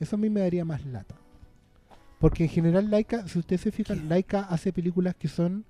Eso 0.00 0.16
a 0.16 0.18
mí 0.18 0.28
me 0.28 0.40
daría 0.40 0.64
más 0.64 0.84
lata. 0.84 1.14
Porque 2.18 2.44
en 2.44 2.50
general 2.50 2.90
Laika, 2.90 3.28
si 3.28 3.38
ustedes 3.38 3.60
se 3.62 3.72
fijan, 3.72 4.08
Laika 4.08 4.40
hace 4.42 4.72
películas 4.72 5.14
que 5.14 5.28
son 5.28 5.64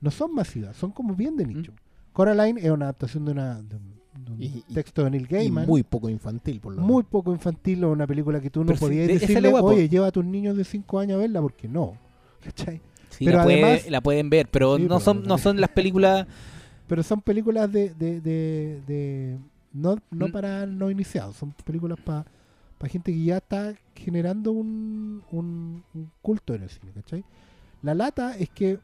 no 0.00 0.10
son 0.10 0.34
masivas, 0.34 0.76
son 0.76 0.92
como 0.92 1.14
bien 1.14 1.36
de 1.36 1.44
nicho. 1.46 1.72
Coraline 2.14 2.58
es 2.58 2.70
una 2.70 2.86
adaptación 2.86 3.26
de, 3.26 3.32
una, 3.32 3.60
de 3.60 3.76
un, 3.76 3.94
de 4.24 4.32
un 4.32 4.42
Y- 4.42 4.64
y- 4.68 4.74
texto 4.74 5.04
de 5.04 5.10
Neil 5.10 5.24
Y 5.24 5.34
Gaiman. 5.34 5.66
muy 5.66 5.82
poco 5.82 6.08
infantil, 6.08 6.58
por 6.58 6.74
lo 6.74 6.80
muy 6.80 7.02
poco 7.02 7.32
infantil 7.32 7.84
o 7.84 7.92
una 7.92 8.06
película 8.06 8.40
que 8.40 8.48
tú 8.50 8.60
no 8.60 8.68
Pero 8.68 8.78
podías 8.80 9.06
la 9.08 9.12
decirle, 9.14 9.48
oye, 9.52 9.88
lleva 9.90 10.06
a 10.06 10.10
tus 10.10 10.24
niños 10.24 10.56
de 10.56 10.64
5 10.64 10.98
años 10.98 11.16
a 11.16 11.20
verla, 11.20 11.42
porque 11.42 11.68
no. 11.68 11.96
¿Cachai? 12.42 12.80
Sí, 13.10 13.26
pero 13.26 13.38
la, 13.38 13.44
puede- 13.44 13.62
además- 13.64 13.90
la 13.90 14.00
pueden 14.00 14.30
ver, 14.30 14.48
pero 14.50 14.76
Sí, 14.76 14.82
no 14.82 14.88
pero- 14.88 15.00
son 15.00 15.22
no 15.24 15.36
son 15.38 15.60
las 15.60 15.70
películas 15.70 16.26
Pero 16.90 17.02
son 17.04 17.20
películas 17.22 17.70
de... 17.72 17.94
de, 17.94 18.20
de, 18.20 18.80
de- 18.86 19.38
no, 19.72 19.96
no 20.10 20.26
Mm. 20.28 20.32
para 20.32 20.66
no 20.66 20.90
iniciados, 20.90 21.36
son 21.36 21.52
películas 21.64 21.98
para 22.04 22.24
gente 22.88 23.12
que 23.12 23.22
ya 23.22 23.36
está 23.36 23.72
generando 23.94 24.50
un, 24.50 25.22
un, 25.30 25.84
un 25.94 26.10
culto 26.20 26.52
en 26.54 26.64
el 26.64 26.68
cine, 26.70 26.90
¿cachai? 26.92 27.22
La 27.82 27.94
lata 27.94 28.36
es 28.36 28.48
que, 28.50 28.78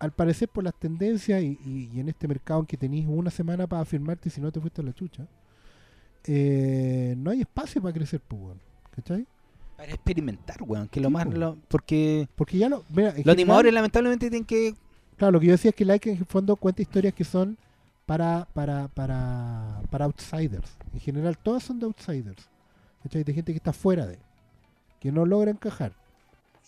al 0.00 0.10
parecer 0.12 0.48
por 0.48 0.64
las 0.64 0.74
tendencias 0.74 1.40
y, 1.42 1.56
y- 1.64 1.90
y 1.94 2.00
en 2.00 2.08
este 2.08 2.26
mercado 2.26 2.60
en 2.60 2.66
que 2.66 2.76
tenéis 2.76 3.06
una 3.08 3.30
semana 3.30 3.66
para 3.68 3.82
afirmarte 3.82 4.28
y 4.28 4.32
si 4.32 4.40
no 4.40 4.50
te 4.50 4.60
fuiste 4.60 4.80
a 4.80 4.84
la 4.84 4.92
chucha, 4.92 5.26
eh, 6.26 7.14
no 7.18 7.30
hay 7.30 7.42
espacio 7.42 7.80
para 7.82 7.92
crecer, 7.94 8.20
pues, 8.26 8.56
¿cachai? 8.90 9.26
para 9.76 9.92
experimentar, 9.92 10.56
weón, 10.62 10.88
que 10.88 11.00
lo 11.00 11.08
Sí, 11.08 11.12
más 11.14 11.26
po. 11.26 11.32
lo- 11.32 11.56
porque 11.68 12.28
Porque 12.36 12.58
ya 12.58 12.68
no... 12.68 12.82
Mira, 12.90 13.08
los 13.08 13.14
general- 13.16 13.34
animadores 13.34 13.74
lamentablemente 13.74 14.30
tienen 14.30 14.46
que 14.46 14.74
Claro, 15.16 15.32
lo 15.32 15.40
que 15.40 15.46
yo 15.46 15.52
decía 15.52 15.70
es 15.70 15.74
que 15.76 15.84
Like 15.84 16.10
en 16.10 16.18
el 16.18 16.24
fondo 16.26 16.56
cuenta 16.56 16.82
historias 16.82 17.14
que 17.14 17.24
son 17.24 17.56
para, 18.06 18.46
para, 18.52 18.88
para, 18.88 19.80
para 19.90 20.04
outsiders. 20.06 20.76
En 20.92 21.00
general, 21.00 21.38
todas 21.38 21.62
son 21.62 21.78
de 21.78 21.86
outsiders. 21.86 22.48
¿cachai? 23.02 23.22
De 23.24 23.32
gente 23.32 23.52
que 23.52 23.58
está 23.58 23.72
fuera 23.72 24.06
de, 24.06 24.18
que 25.00 25.12
no 25.12 25.24
logra 25.26 25.50
encajar. 25.50 25.92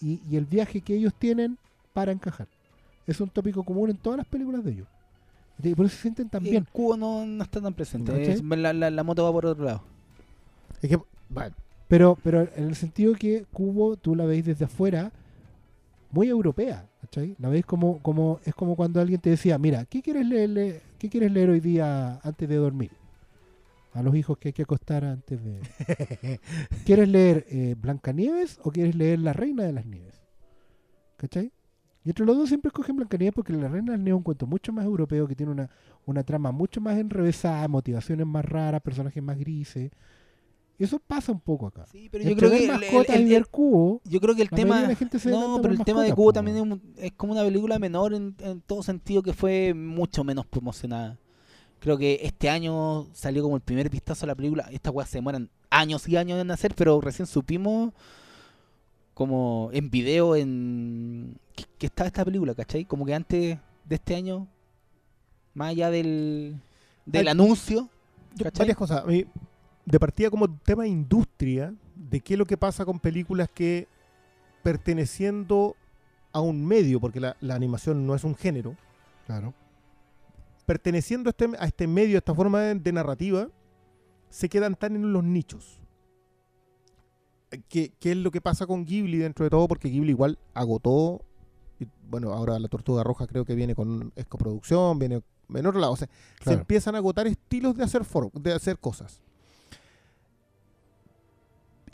Y, 0.00 0.20
y 0.30 0.36
el 0.36 0.44
viaje 0.44 0.80
que 0.80 0.94
ellos 0.94 1.14
tienen 1.14 1.58
para 1.92 2.12
encajar. 2.12 2.46
Es 3.06 3.20
un 3.20 3.28
tópico 3.28 3.62
común 3.64 3.90
en 3.90 3.96
todas 3.96 4.18
las 4.18 4.26
películas 4.26 4.64
de 4.64 4.72
ellos. 4.72 4.88
¿cachai? 5.56 5.74
Por 5.74 5.86
eso 5.86 5.96
se 5.96 6.02
sienten 6.02 6.28
tan 6.28 6.44
el 6.44 6.50
bien. 6.50 6.66
cubo 6.72 6.96
no, 6.96 7.24
no 7.26 7.42
está 7.42 7.60
tan 7.60 7.74
presente, 7.74 8.12
la, 8.56 8.72
la- 8.72 8.90
la 8.90 9.02
moto 9.02 9.24
va 9.24 9.32
por 9.32 9.46
otro 9.46 9.64
lado. 9.64 9.82
Es 10.82 10.90
que, 10.90 10.98
bueno, 11.30 11.54
Pero, 11.88 12.18
pero 12.22 12.42
en 12.54 12.64
el 12.68 12.76
sentido 12.76 13.14
que 13.14 13.46
Cubo 13.52 13.96
tú 13.96 14.14
la 14.14 14.24
veis 14.26 14.44
desde 14.44 14.66
afuera 14.66 15.10
muy 16.10 16.28
europea, 16.28 16.86
¿cachai? 17.06 17.36
La 17.38 17.48
veis 17.48 17.64
como, 17.64 18.00
como, 18.02 18.40
es 18.44 18.54
como 18.54 18.76
cuando 18.76 19.00
alguien 19.00 19.20
te 19.20 19.30
decía, 19.30 19.58
mira, 19.58 19.84
¿qué 19.86 20.02
quieres 20.02 20.26
leer, 20.26 20.50
le- 20.50 20.82
qué 20.98 21.08
quieres 21.08 21.32
leer 21.32 21.50
hoy 21.50 21.60
día 21.60 22.20
antes 22.22 22.48
de 22.48 22.56
dormir? 22.56 22.90
A 23.94 24.02
los 24.02 24.14
hijos 24.14 24.36
que 24.38 24.48
hay 24.48 24.52
que 24.52 24.62
acostar 24.62 25.04
antes 25.04 25.40
de... 25.42 25.60
¿Quieres 26.84 27.08
leer 27.08 27.46
eh, 27.48 27.74
Blancanieves 27.80 28.58
o 28.62 28.70
quieres 28.70 28.94
leer 28.94 29.20
La 29.20 29.32
Reina 29.32 29.64
de 29.64 29.72
las 29.72 29.86
Nieves? 29.86 30.20
¿Cachai? 31.16 31.50
Y 32.04 32.10
entre 32.10 32.26
los 32.26 32.36
dos 32.36 32.48
siempre 32.48 32.68
escogen 32.68 32.96
Blancanieves 32.96 33.34
porque 33.34 33.52
La 33.54 33.68
Reina 33.68 33.92
de 33.92 33.98
las 33.98 34.00
Nieves 34.04 34.16
es 34.16 34.18
un 34.18 34.22
cuento 34.24 34.46
mucho 34.46 34.72
más 34.72 34.84
europeo 34.84 35.26
que 35.26 35.34
tiene 35.34 35.52
una, 35.52 35.70
una 36.04 36.22
trama 36.24 36.52
mucho 36.52 36.80
más 36.80 36.98
enrevesada, 36.98 37.66
motivaciones 37.68 38.26
más 38.26 38.44
raras, 38.44 38.82
personajes 38.82 39.22
más 39.22 39.38
grises. 39.38 39.90
Y 40.78 40.84
eso 40.84 40.98
pasa 40.98 41.32
un 41.32 41.40
poco 41.40 41.68
acá. 41.68 41.86
Sí, 41.90 42.08
pero 42.10 42.22
yo 42.22 42.36
creo 42.36 42.50
que 42.50 42.64
el- 42.64 42.68
mascotas 42.70 43.16
el- 43.16 43.26
y 43.26 43.30
ver 43.30 43.46
cubo, 43.46 44.00
yo 44.04 44.20
creo 44.20 44.34
que 44.34 44.42
el 44.42 44.50
tema 44.50 44.82
la 44.82 44.94
gente 44.94 45.18
se 45.18 45.30
no, 45.30 45.58
pero 45.62 45.72
el 45.72 45.82
tema 45.84 46.02
de 46.02 46.12
Cubo 46.12 46.32
también 46.34 46.56
es, 46.58 46.62
weón. 46.62 46.72
un- 46.84 46.94
es 46.98 47.12
como 47.12 47.32
una 47.32 47.42
película 47.42 47.78
menor 47.78 48.12
en, 48.12 48.34
en 48.40 48.60
todo 48.60 48.82
sentido 48.82 49.22
que 49.22 49.32
fue 49.32 49.72
mucho 49.74 50.22
menos 50.22 50.44
promocionada. 50.46 51.16
Creo 51.78 51.96
que 51.96 52.18
este 52.22 52.50
año 52.50 53.06
salió 53.14 53.42
como 53.42 53.56
el 53.56 53.62
primer 53.62 53.88
vistazo 53.88 54.26
a 54.26 54.28
la 54.28 54.34
película. 54.34 54.68
Estas 54.70 54.92
weas 54.94 55.08
se 55.08 55.18
demoran 55.18 55.48
años 55.70 56.06
y 56.08 56.16
años 56.16 56.38
en 56.40 56.50
hacer, 56.50 56.74
pero 56.74 57.00
recién 57.00 57.26
supimos 57.26 57.92
como 59.14 59.70
en 59.72 59.90
video 59.90 60.36
en 60.36 61.38
que, 61.54 61.64
que 61.78 61.86
estaba 61.86 62.06
esta 62.06 62.24
película, 62.24 62.54
¿cachai? 62.54 62.84
Como 62.84 63.06
que 63.06 63.14
antes 63.14 63.58
de 63.84 63.94
este 63.94 64.14
año, 64.14 64.46
más 65.54 65.70
allá 65.70 65.90
del, 65.90 66.56
del 67.06 67.28
anuncio, 67.28 67.88
yo- 68.34 68.44
¿cachai? 68.44 68.64
varias 68.64 68.76
cosas. 68.76 69.02
A 69.04 69.06
mí, 69.06 69.24
de 69.86 69.98
partida 69.98 70.28
como 70.30 70.54
tema 70.58 70.82
de 70.82 70.90
industria, 70.90 71.72
de 71.94 72.20
qué 72.20 72.34
es 72.34 72.38
lo 72.38 72.44
que 72.44 72.56
pasa 72.58 72.84
con 72.84 73.00
películas 73.00 73.48
que 73.54 73.88
perteneciendo 74.62 75.76
a 76.32 76.40
un 76.40 76.66
medio, 76.66 77.00
porque 77.00 77.20
la, 77.20 77.36
la 77.40 77.54
animación 77.54 78.06
no 78.06 78.14
es 78.14 78.24
un 78.24 78.34
género, 78.34 78.76
Claro. 79.26 79.54
perteneciendo 80.66 81.28
a 81.28 81.30
este, 81.30 81.48
a 81.58 81.64
este 81.66 81.86
medio, 81.86 82.16
a 82.16 82.18
esta 82.18 82.34
forma 82.34 82.60
de, 82.60 82.74
de 82.74 82.92
narrativa, 82.92 83.48
se 84.28 84.48
quedan 84.48 84.74
tan 84.74 84.96
en 84.96 85.12
los 85.12 85.22
nichos. 85.24 85.80
Eh, 87.52 87.62
¿Qué, 87.68 87.92
qué 88.00 88.10
es 88.12 88.16
lo 88.16 88.30
que 88.30 88.40
pasa 88.40 88.66
con 88.66 88.84
Ghibli 88.84 89.18
dentro 89.18 89.44
de 89.44 89.50
todo? 89.50 89.66
Porque 89.68 89.88
Ghibli 89.88 90.10
igual 90.10 90.38
agotó, 90.52 91.22
y, 91.78 91.86
bueno, 92.08 92.32
ahora 92.32 92.58
la 92.58 92.68
Tortuga 92.68 93.04
Roja 93.04 93.26
creo 93.26 93.44
que 93.44 93.54
viene 93.54 93.74
con 93.74 94.12
es 94.16 94.26
coproducción, 94.26 94.98
viene 94.98 95.22
en 95.54 95.66
otro 95.66 95.78
lado, 95.80 95.92
o 95.92 95.96
sea, 95.96 96.08
se 96.42 96.52
empiezan 96.54 96.96
a 96.96 96.98
agotar 96.98 97.26
estilos 97.28 97.76
de 97.76 97.84
hacer, 97.84 98.04
for- 98.04 98.32
de 98.32 98.52
hacer 98.52 98.78
cosas. 98.78 99.22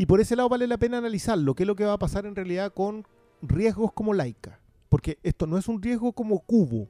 Y 0.02 0.06
por 0.06 0.20
ese 0.20 0.34
lado 0.34 0.48
vale 0.48 0.66
la 0.66 0.78
pena 0.78 0.98
analizarlo, 0.98 1.54
qué 1.54 1.62
es 1.62 1.66
lo 1.68 1.76
que 1.76 1.84
va 1.84 1.92
a 1.92 1.98
pasar 1.98 2.26
en 2.26 2.34
realidad 2.34 2.72
con 2.74 3.06
riesgos 3.40 3.92
como 3.92 4.12
Laika. 4.14 4.58
Porque 4.88 5.16
esto 5.22 5.46
no 5.46 5.56
es 5.58 5.68
un 5.68 5.80
riesgo 5.80 6.12
como 6.12 6.40
Cubo, 6.40 6.88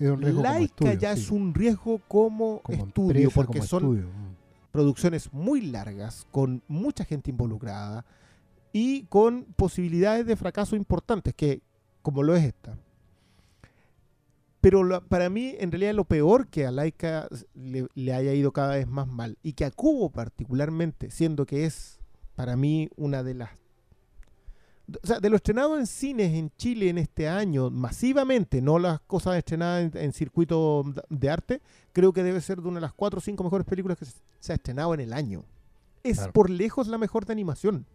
Es 0.00 0.10
un 0.10 0.20
riesgo 0.20 0.42
como 0.42 0.42
Laika 0.42 0.64
estudio, 0.64 0.92
ya 0.94 1.14
sí. 1.14 1.22
es 1.22 1.30
un 1.30 1.54
riesgo 1.54 2.00
como, 2.08 2.62
Como 2.62 2.84
estudio, 2.84 3.10
empresa, 3.10 3.34
porque 3.36 3.58
como 3.60 3.68
son 3.68 3.82
estudio, 3.84 4.08
mm. 4.08 4.36
producciones 4.72 5.32
muy 5.32 5.60
largas, 5.60 6.26
con 6.32 6.64
mucha 6.66 7.04
gente 7.04 7.30
involucrada 7.30 8.04
y 8.72 9.04
con 9.04 9.44
posibilidades 9.54 10.26
de 10.26 10.34
fracaso 10.34 10.74
importantes, 10.74 11.32
que 11.32 11.62
como 12.02 12.24
lo 12.24 12.34
es 12.34 12.42
esta. 12.42 12.76
Pero 14.60 14.82
lo- 14.82 15.00
para 15.06 15.30
mí, 15.30 15.54
en 15.60 15.70
realidad, 15.70 15.94
lo 15.94 16.06
peor 16.06 16.48
que 16.48 16.66
a 16.66 16.72
Laika 16.72 17.28
le, 17.54 17.86
le 17.94 18.12
haya 18.12 18.34
ido 18.34 18.50
cada 18.50 18.74
vez 18.74 18.88
más 18.88 19.06
mal, 19.06 19.38
y 19.44 19.52
que 19.52 19.64
a 19.64 19.70
Cubo 19.70 20.10
particularmente, 20.10 21.12
siendo 21.12 21.46
que 21.46 21.66
es 21.66 21.99
para 22.40 22.56
mí 22.56 22.88
una 22.96 23.22
de 23.22 23.34
las 23.34 23.50
o 25.02 25.06
sea, 25.06 25.20
de 25.20 25.28
lo 25.30 25.36
estrenado 25.36 25.78
en 25.78 25.86
cines 25.86 26.32
en 26.34 26.50
Chile 26.56 26.88
en 26.88 26.98
este 26.98 27.28
año, 27.28 27.70
masivamente, 27.70 28.60
no 28.60 28.78
las 28.78 28.98
cosas 29.02 29.36
estrenadas 29.36 29.94
en, 29.94 29.96
en 30.02 30.12
circuito 30.12 30.82
de 31.08 31.30
arte, 31.30 31.60
creo 31.92 32.12
que 32.12 32.22
debe 32.24 32.40
ser 32.40 32.60
de 32.60 32.66
una 32.68 32.76
de 32.78 32.80
las 32.80 32.92
cuatro 32.94 33.18
o 33.18 33.20
cinco 33.20 33.44
mejores 33.44 33.66
películas 33.66 33.98
que 33.98 34.06
se, 34.06 34.14
se 34.40 34.52
ha 34.52 34.56
estrenado 34.56 34.92
en 34.94 35.00
el 35.00 35.12
año. 35.12 35.44
Es 36.02 36.16
Claro. 36.16 36.32
por 36.32 36.50
lejos 36.50 36.88
la 36.88 36.98
mejor 36.98 37.24
de 37.26 37.32
animación. 37.34 37.86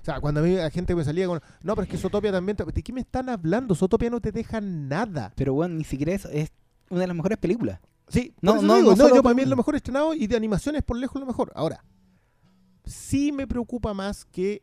O 0.00 0.04
sea, 0.04 0.20
cuando 0.20 0.40
a 0.40 0.44
mí 0.44 0.54
la 0.54 0.70
gente 0.70 0.94
me 0.94 1.04
salía 1.04 1.26
con, 1.26 1.40
no, 1.62 1.74
pero 1.74 1.82
es 1.84 1.90
que 1.90 1.98
Zootopia 1.98 2.32
también, 2.32 2.56
te- 2.56 2.64
¿de 2.64 2.82
qué 2.82 2.92
me 2.94 3.00
están 3.02 3.28
hablando? 3.28 3.74
Zootopia 3.74 4.08
no 4.08 4.20
te 4.20 4.30
deja 4.32 4.60
nada. 4.62 5.32
Pero 5.36 5.52
bueno, 5.54 5.74
ni 5.74 5.84
siquiera 5.84 6.12
eso 6.12 6.30
es 6.30 6.50
una 6.88 7.00
de 7.02 7.08
las 7.08 7.16
mejores 7.16 7.36
películas. 7.36 7.80
Sí, 8.08 8.32
No, 8.40 8.62
no, 8.62 8.76
digo, 8.76 8.96
no 8.96 9.08
no, 9.08 9.14
yo 9.16 9.22
para 9.22 9.34
mí 9.34 9.42
es 9.42 9.48
lo 9.48 9.56
mejor 9.56 9.74
estrenado 9.76 10.14
y 10.14 10.26
de 10.28 10.34
animación 10.36 10.76
es 10.76 10.82
por 10.82 10.96
lejos 10.96 11.20
lo 11.20 11.26
mejor. 11.26 11.52
Ahora, 11.54 11.84
sí 12.88 13.32
me 13.32 13.46
preocupa 13.46 13.94
más 13.94 14.24
que 14.24 14.62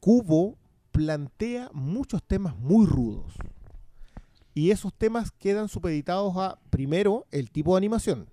Cubo 0.00 0.58
plantea 0.90 1.70
muchos 1.72 2.22
temas 2.22 2.56
muy 2.56 2.86
rudos. 2.86 3.34
Y 4.54 4.70
esos 4.70 4.94
temas 4.94 5.32
quedan 5.32 5.68
supeditados 5.68 6.34
a, 6.36 6.58
primero, 6.70 7.26
el 7.30 7.50
tipo 7.50 7.74
de 7.74 7.78
animación. 7.78 8.30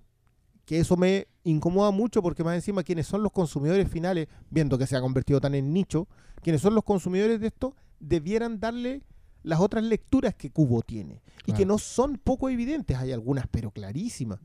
Que 0.65 0.79
eso 0.79 0.95
me 0.95 1.27
incomoda 1.43 1.91
mucho 1.91 2.21
porque 2.21 2.43
más 2.43 2.55
encima 2.55 2.83
quienes 2.83 3.07
son 3.07 3.21
los 3.21 3.33
consumidores 3.33 3.89
finales, 3.89 4.29
viendo 4.49 4.77
que 4.77 4.87
se 4.87 4.95
ha 4.95 5.01
convertido 5.01 5.41
tan 5.41 5.55
en 5.55 5.73
nicho, 5.73 6.07
quienes 6.41 6.61
son 6.61 6.75
los 6.75 6.85
consumidores 6.85 7.41
de 7.41 7.47
esto, 7.47 7.75
debieran 7.99 8.59
darle 8.61 9.03
las 9.43 9.59
otras 9.59 9.83
lecturas 9.83 10.33
que 10.35 10.49
Cubo 10.49 10.81
tiene. 10.81 11.21
Y 11.45 11.51
que 11.51 11.65
no 11.65 11.77
son 11.77 12.17
poco 12.17 12.49
evidentes, 12.49 12.95
hay 12.97 13.11
algunas, 13.11 13.45
pero 13.47 13.71
clarísimas. 13.71 14.39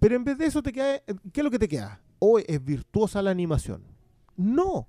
Pero 0.00 0.16
en 0.16 0.24
vez 0.24 0.36
de 0.36 0.46
eso, 0.46 0.62
te 0.62 0.72
queda, 0.72 0.98
¿qué 1.32 1.40
es 1.40 1.44
lo 1.44 1.50
que 1.50 1.60
te 1.60 1.68
queda? 1.68 2.00
O 2.26 2.38
es 2.38 2.64
virtuosa 2.64 3.20
la 3.20 3.30
animación. 3.30 3.82
No, 4.36 4.88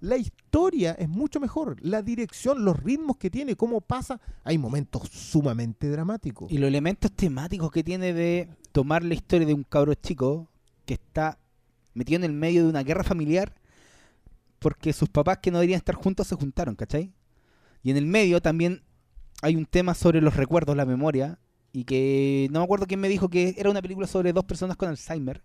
la 0.00 0.16
historia 0.16 0.92
es 0.92 1.08
mucho 1.08 1.38
mejor. 1.38 1.76
La 1.80 2.02
dirección, 2.02 2.64
los 2.64 2.76
ritmos 2.82 3.18
que 3.18 3.30
tiene, 3.30 3.54
cómo 3.54 3.80
pasa. 3.80 4.20
Hay 4.42 4.58
momentos 4.58 5.08
sumamente 5.12 5.88
dramáticos. 5.88 6.50
Y 6.50 6.58
los 6.58 6.66
elementos 6.66 7.12
temáticos 7.12 7.70
que 7.70 7.84
tiene 7.84 8.12
de 8.12 8.48
tomar 8.72 9.04
la 9.04 9.14
historia 9.14 9.46
de 9.46 9.54
un 9.54 9.62
cabro 9.62 9.94
chico 9.94 10.48
que 10.84 10.94
está 10.94 11.38
metido 11.94 12.16
en 12.16 12.24
el 12.24 12.32
medio 12.32 12.64
de 12.64 12.70
una 12.70 12.82
guerra 12.82 13.04
familiar 13.04 13.54
porque 14.58 14.92
sus 14.92 15.08
papás 15.08 15.38
que 15.38 15.52
no 15.52 15.58
deberían 15.58 15.78
estar 15.78 15.94
juntos 15.94 16.26
se 16.26 16.34
juntaron, 16.34 16.74
¿cachai? 16.74 17.12
Y 17.84 17.92
en 17.92 17.96
el 17.96 18.06
medio 18.06 18.40
también 18.42 18.82
hay 19.40 19.54
un 19.54 19.66
tema 19.66 19.94
sobre 19.94 20.20
los 20.20 20.34
recuerdos, 20.36 20.76
la 20.76 20.84
memoria, 20.84 21.38
y 21.72 21.84
que 21.84 22.48
no 22.50 22.60
me 22.60 22.64
acuerdo 22.64 22.86
quién 22.86 23.00
me 23.00 23.08
dijo 23.08 23.28
que 23.28 23.54
era 23.56 23.70
una 23.70 23.82
película 23.82 24.08
sobre 24.08 24.32
dos 24.32 24.44
personas 24.44 24.76
con 24.76 24.88
Alzheimer, 24.88 25.42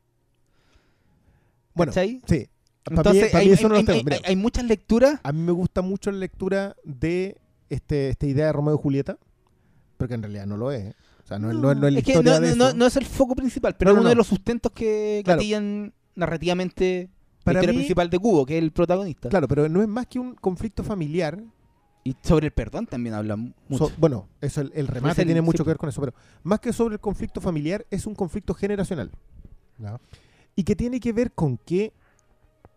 Bueno, 1.78 1.91
¿cachai? 1.91 2.21
sí. 2.28 2.47
Para 2.84 3.11
mí, 3.13 3.19
para 3.19 3.39
hay, 3.39 3.47
mí 3.47 3.51
eso 3.53 3.67
no 3.69 3.75
hay- 3.75 3.82
lo 3.82 3.86
tengo. 3.86 3.97
hay- 3.99 4.03
Mira, 4.05 4.17
hay 4.23 4.36
muchas 4.38 4.63
lecturas 4.63 5.19
A 5.23 5.32
mí 5.34 5.41
me 5.41 5.51
gusta 5.51 5.82
mucho 5.82 6.09
la 6.11 6.17
lectura 6.19 6.75
de 6.86 7.38
este, 7.69 8.09
esta 8.09 8.25
idea 8.25 8.45
de 8.47 8.53
Romeo 8.53 8.75
y 8.75 8.78
Julieta, 8.82 9.17
porque 9.97 10.13
en 10.13 10.21
realidad 10.23 10.45
no 10.45 10.55
lo 10.57 10.71
es. 10.71 10.86
¿eh? 10.86 10.95
O 11.23 11.28
sea, 11.28 11.38
no, 11.38 11.49
es- 11.49 11.55
no 11.57 11.61
no 11.75 11.88
es 11.88 11.93
la 11.93 11.99
es 11.99 12.07
historia 12.07 12.34
no, 12.34 12.39
de 12.39 12.55
no- 12.55 12.67
eso. 12.69 12.78
no 12.78 12.86
es 12.86 12.95
el 12.95 13.05
foco 13.05 13.36
principal, 13.36 13.75
pero 13.78 13.89
No, 13.89 13.91
es 13.91 13.95
no, 13.97 14.01
uno 14.01 14.09
de 14.09 14.15
no. 14.15 14.19
los 14.19 14.28
sustentos 14.28 14.71
que 14.71 15.21
Claro. 15.25 15.38
gatillan 15.39 15.93
narrativamente 16.15 17.09
Para 17.43 17.61
la 17.61 17.67
mí- 17.67 17.78
principal 17.80 18.09
de 18.09 18.19
Cubo, 18.19 18.45
que 18.45 18.57
es 18.57 18.63
el 18.63 18.71
protagonista. 18.71 19.28
Claro, 19.30 19.47
pero 19.49 19.67
no 19.67 19.82
es 19.82 19.88
más 19.88 20.07
que 20.07 20.19
un 20.19 20.36
conflicto 20.36 20.84
familiar. 20.84 21.41
Y 22.05 22.15
sobre 22.23 22.45
el 22.47 22.53
perdón 22.53 22.86
también 22.88 23.15
habla 23.15 23.36
mu- 23.36 23.51
mucho. 23.67 23.88
So- 23.89 23.93
bueno, 23.97 24.30
eso 24.39 24.61
el, 24.61 24.71
el 24.75 24.88
remate 24.88 25.11
Es 25.11 25.19
el- 25.19 25.25
tiene 25.25 25.41
mucho 25.41 25.57
sí. 25.57 25.63
que 25.65 25.69
ver 25.71 25.78
con 25.78 25.89
eso, 25.89 25.99
pero 25.99 26.13
más 26.43 26.61
que 26.61 26.71
sobre 26.71 26.93
el 26.95 27.01
conflicto 27.01 27.41
familiar, 27.41 27.86
es 27.91 28.05
un 28.05 28.15
conflicto 28.15 28.53
generacional. 28.53 29.11
Ya. 29.78 29.99
Y 30.58 30.64
que 30.66 30.76
tiene 30.76 30.99
que 30.99 31.14
ver 31.14 31.32
con 31.32 31.58
que 31.58 31.93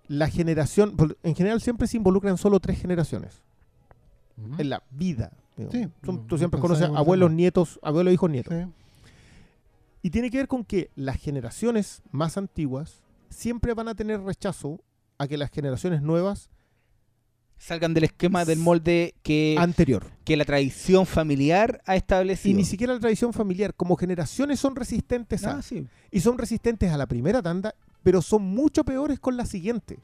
la 0.07 0.29
generación, 0.29 0.95
en 1.25 1.35
general 1.35 1.61
siempre 1.61 1.89
se 1.89 1.97
involucran 1.97 2.39
solo 2.39 2.61
tres 2.61 2.79
generaciones 2.81 3.43
en 4.59 4.71
la 4.71 4.83
vida. 4.93 5.33
Sí, 5.71 5.89
Son- 6.05 6.27
tú 6.27 6.39
siempre 6.39 6.61
conoces 6.61 6.89
abuelos, 6.95 7.31
nietos, 7.33 7.79
abuelos, 7.83 8.15
hijos, 8.15 8.31
nietos. 8.31 8.55
Sí. 8.55 8.71
Y 10.03 10.11
tiene 10.11 10.31
que 10.31 10.39
ver 10.39 10.49
con 10.49 10.65
que 10.65 10.91
las 10.95 11.17
generaciones 11.17 12.03
más 12.13 12.37
antiguas 12.39 13.03
siempre 13.29 13.75
van 13.75 13.89
a 13.89 13.95
tener 13.95 14.21
rechazo 14.23 14.81
a 15.19 15.27
que 15.27 15.37
las 15.37 15.51
generaciones 15.51 16.01
nuevas 16.03 16.49
Salgan 17.63 17.93
del 17.93 18.05
esquema 18.05 18.47
del 18.47 18.59
molde 18.59 19.15
que, 19.23 19.55
anterior. 19.59 20.07
que 20.25 20.35
la 20.37 20.47
tradición 20.47 21.05
familiar 21.05 21.83
ha 21.85 21.95
Y 21.95 21.99
establecido. 21.99 22.57
ni 22.57 22.65
siquiera 22.65 22.95
la 22.95 23.01
tradición 23.01 23.35
familiar, 23.35 23.75
como 23.75 23.97
generaciones 23.97 24.59
son 24.59 24.75
resistentes 24.75 25.45
a. 25.45 25.59
Ah, 25.59 25.63
sí. 25.63 25.87
Y 26.11 26.21
son 26.21 26.39
resistentes 26.39 26.91
a 26.91 26.97
la 26.97 27.07
primera 27.07 27.43
tanda, 27.43 27.75
pero 28.03 28.23
son 28.23 28.43
mucho 28.43 28.83
peores 28.83 29.21
con 29.21 29.37
la 29.37 29.45
siguiente. 29.45 29.99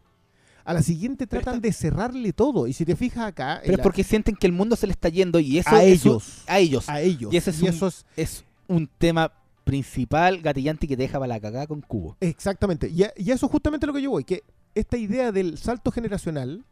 A 0.66 0.74
la 0.74 0.82
siguiente 0.82 1.26
tratan 1.26 1.54
está- 1.54 1.66
de 1.68 1.72
cerrarle 1.72 2.32
todo. 2.34 2.66
Y 2.66 2.74
si 2.74 2.84
te 2.84 2.94
fijas 2.94 3.24
acá, 3.26 3.60
Pero 3.62 3.72
es 3.72 3.78
la- 3.78 3.82
porque 3.82 4.04
sienten 4.04 4.36
que 4.36 4.46
el 4.46 4.52
mundo 4.52 4.76
se 4.76 4.86
le 4.86 4.92
está 4.92 5.08
yendo 5.08 5.38
y 5.40 5.58
eso 5.58 5.70
a 5.74 5.82
es 5.82 6.04
un- 6.04 6.10
ellos, 6.12 6.42
a 6.46 6.58
ellos. 6.58 6.88
a 6.90 7.00
ellos. 7.00 7.32
Y 7.32 7.36
ese 7.38 7.50
es 7.50 7.60
y 7.60 7.62
un- 7.62 7.68
eso 7.70 7.86
es 7.86 8.04
Es 8.16 8.44
un 8.68 8.86
tema 8.98 9.32
principal 9.64 10.42
gatillante 10.42 10.86
que 10.86 10.96
te 10.96 11.04
deja 11.04 11.18
para 11.18 11.28
la 11.28 11.40
cagada 11.40 11.66
con 11.66 11.80
Cubo. 11.80 12.16
exactamente. 12.20 12.88
Y, 12.90 13.02
a- 13.04 13.12
y 13.16 13.30
eso 13.30 13.46
es 13.46 13.52
justamente 13.52 13.86
lo 13.86 13.92
que 13.94 14.02
yo 14.02 14.10
voy, 14.10 14.24
que 14.24 14.42
esta 14.74 14.96
idea 14.98 15.32
del 15.32 15.56
salto 15.56 15.90
generacional, 15.90 16.64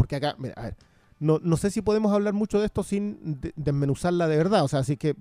porque 0.00 0.16
acá, 0.16 0.34
mira, 0.38 0.54
a 0.56 0.62
ver, 0.62 0.76
no, 1.18 1.38
no 1.42 1.58
sé 1.58 1.70
si 1.70 1.82
podemos 1.82 2.10
hablar 2.14 2.32
mucho 2.32 2.58
de 2.58 2.64
esto 2.64 2.82
sin 2.82 3.38
de- 3.42 3.52
desmenuzarla 3.54 4.26
de 4.28 4.38
verdad. 4.38 4.64
O 4.64 4.68
sea, 4.68 4.78
así 4.78 4.96
que 4.96 5.14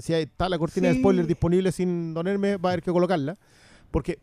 si 0.00 0.12
hay- 0.12 0.24
está 0.24 0.50
la 0.50 0.58
cortina 0.58 0.88
de 0.88 0.98
spoiler 0.98 1.26
disponible 1.26 1.72
sin 1.72 2.12
donerme, 2.12 2.58
va 2.58 2.68
a 2.68 2.72
haber 2.74 2.82
que 2.82 2.92
colocarla. 2.92 3.36
Porque 3.90 4.18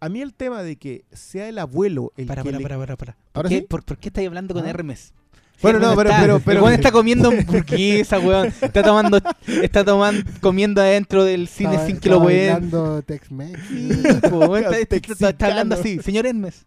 a 0.00 0.08
mí 0.08 0.22
el 0.22 0.32
tema 0.32 0.62
de 0.62 0.76
que 0.76 1.04
sea 1.12 1.46
el 1.50 1.58
abuelo 1.58 2.12
el 2.16 2.26
Para, 2.26 2.42
que 2.42 2.48
para, 2.48 2.58
le- 2.58 2.62
para, 2.62 2.78
para, 2.78 2.96
para. 2.96 3.16
¿Ahora 3.34 3.50
¿Qué- 3.50 3.58
sí? 3.58 3.66
¿Por, 3.68 3.84
¿Por 3.84 3.98
qué 3.98 4.08
estáis 4.08 4.28
hablando 4.28 4.54
con 4.54 4.64
Ah. 4.64 4.70
Hermes? 4.70 5.12
Bueno, 5.60 5.78
no, 5.80 5.94
pero- 5.96 6.08
está- 6.08 6.22
pero- 6.22 6.36
el 6.36 6.42
pero- 6.42 6.62
weón 6.62 6.72
está 6.74 6.90
comiendo 6.92 7.28
hamburguesa, 7.30 8.18
weón. 8.20 8.46
Está 8.62 8.82
tomando, 8.82 9.20
está 9.46 9.84
tomando, 9.84 10.22
comiendo 10.40 10.80
adentro 10.80 11.24
del 11.24 11.48
cine 11.48 11.84
sin 11.84 11.98
que 12.00 12.08
lo 12.08 12.14
estaba 12.16 12.26
weón. 12.26 12.52
bailando 12.54 13.02
Tex-Mex. 13.02 13.60
Sí, 13.68 13.90
está, 13.90 14.78
está- 14.78 14.96
está- 14.96 15.28
está 15.30 15.46
hablando 15.48 15.74
así. 15.74 15.98
Señor 16.00 16.26
Hermes. 16.26 16.64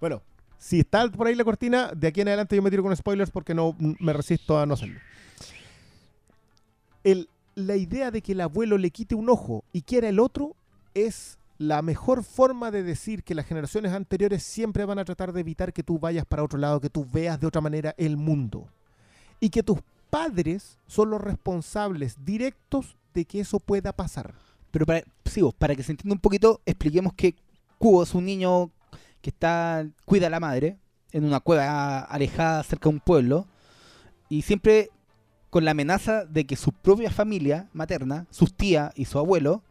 Bueno, 0.00 0.22
si 0.60 0.80
está 0.80 1.10
por 1.10 1.26
ahí 1.26 1.34
la 1.34 1.42
cortina, 1.42 1.90
de 1.96 2.08
aquí 2.08 2.20
en 2.20 2.28
adelante 2.28 2.54
yo 2.54 2.60
me 2.60 2.68
tiro 2.68 2.82
con 2.82 2.94
spoilers 2.94 3.30
porque 3.30 3.54
no 3.54 3.74
me 3.78 4.12
resisto 4.12 4.58
a 4.58 4.66
no 4.66 4.74
hacerlo. 4.74 5.00
La 7.54 7.76
idea 7.76 8.10
de 8.10 8.20
que 8.20 8.32
el 8.32 8.42
abuelo 8.42 8.76
le 8.76 8.90
quite 8.90 9.14
un 9.14 9.30
ojo 9.30 9.64
y 9.72 9.82
quiera 9.82 10.08
el 10.08 10.20
otro 10.20 10.54
es 10.94 11.38
la 11.56 11.80
mejor 11.80 12.22
forma 12.24 12.70
de 12.70 12.82
decir 12.82 13.22
que 13.22 13.34
las 13.34 13.46
generaciones 13.46 13.92
anteriores 13.92 14.42
siempre 14.42 14.84
van 14.84 14.98
a 14.98 15.04
tratar 15.04 15.32
de 15.32 15.40
evitar 15.40 15.72
que 15.72 15.82
tú 15.82 15.98
vayas 15.98 16.26
para 16.26 16.44
otro 16.44 16.58
lado, 16.58 16.80
que 16.80 16.90
tú 16.90 17.06
veas 17.10 17.40
de 17.40 17.46
otra 17.46 17.62
manera 17.62 17.94
el 17.96 18.18
mundo. 18.18 18.68
Y 19.40 19.48
que 19.48 19.62
tus 19.62 19.78
padres 20.10 20.76
son 20.86 21.08
los 21.08 21.22
responsables 21.22 22.16
directos 22.22 22.96
de 23.14 23.24
que 23.24 23.40
eso 23.40 23.60
pueda 23.60 23.94
pasar. 23.94 24.34
Pero 24.70 24.84
para, 24.84 25.02
sí, 25.24 25.40
para 25.58 25.74
que 25.74 25.82
se 25.82 25.92
entienda 25.92 26.14
un 26.14 26.20
poquito, 26.20 26.60
expliquemos 26.66 27.14
que 27.14 27.34
Cubo 27.78 28.02
es 28.02 28.14
un 28.14 28.26
niño 28.26 28.70
que 29.20 29.30
está 29.30 29.86
cuida 30.04 30.28
a 30.28 30.30
la 30.30 30.40
madre 30.40 30.76
en 31.12 31.24
una 31.24 31.40
cueva 31.40 32.00
alejada 32.00 32.62
cerca 32.62 32.88
de 32.88 32.94
un 32.94 33.00
pueblo 33.00 33.46
y 34.28 34.42
siempre 34.42 34.90
con 35.50 35.64
la 35.64 35.72
amenaza 35.72 36.24
de 36.24 36.46
que 36.46 36.54
su 36.56 36.72
propia 36.72 37.10
familia 37.10 37.68
materna, 37.72 38.26
sus 38.30 38.54
tías 38.54 38.92
y 38.94 39.04
su 39.04 39.18
abuelo 39.18 39.62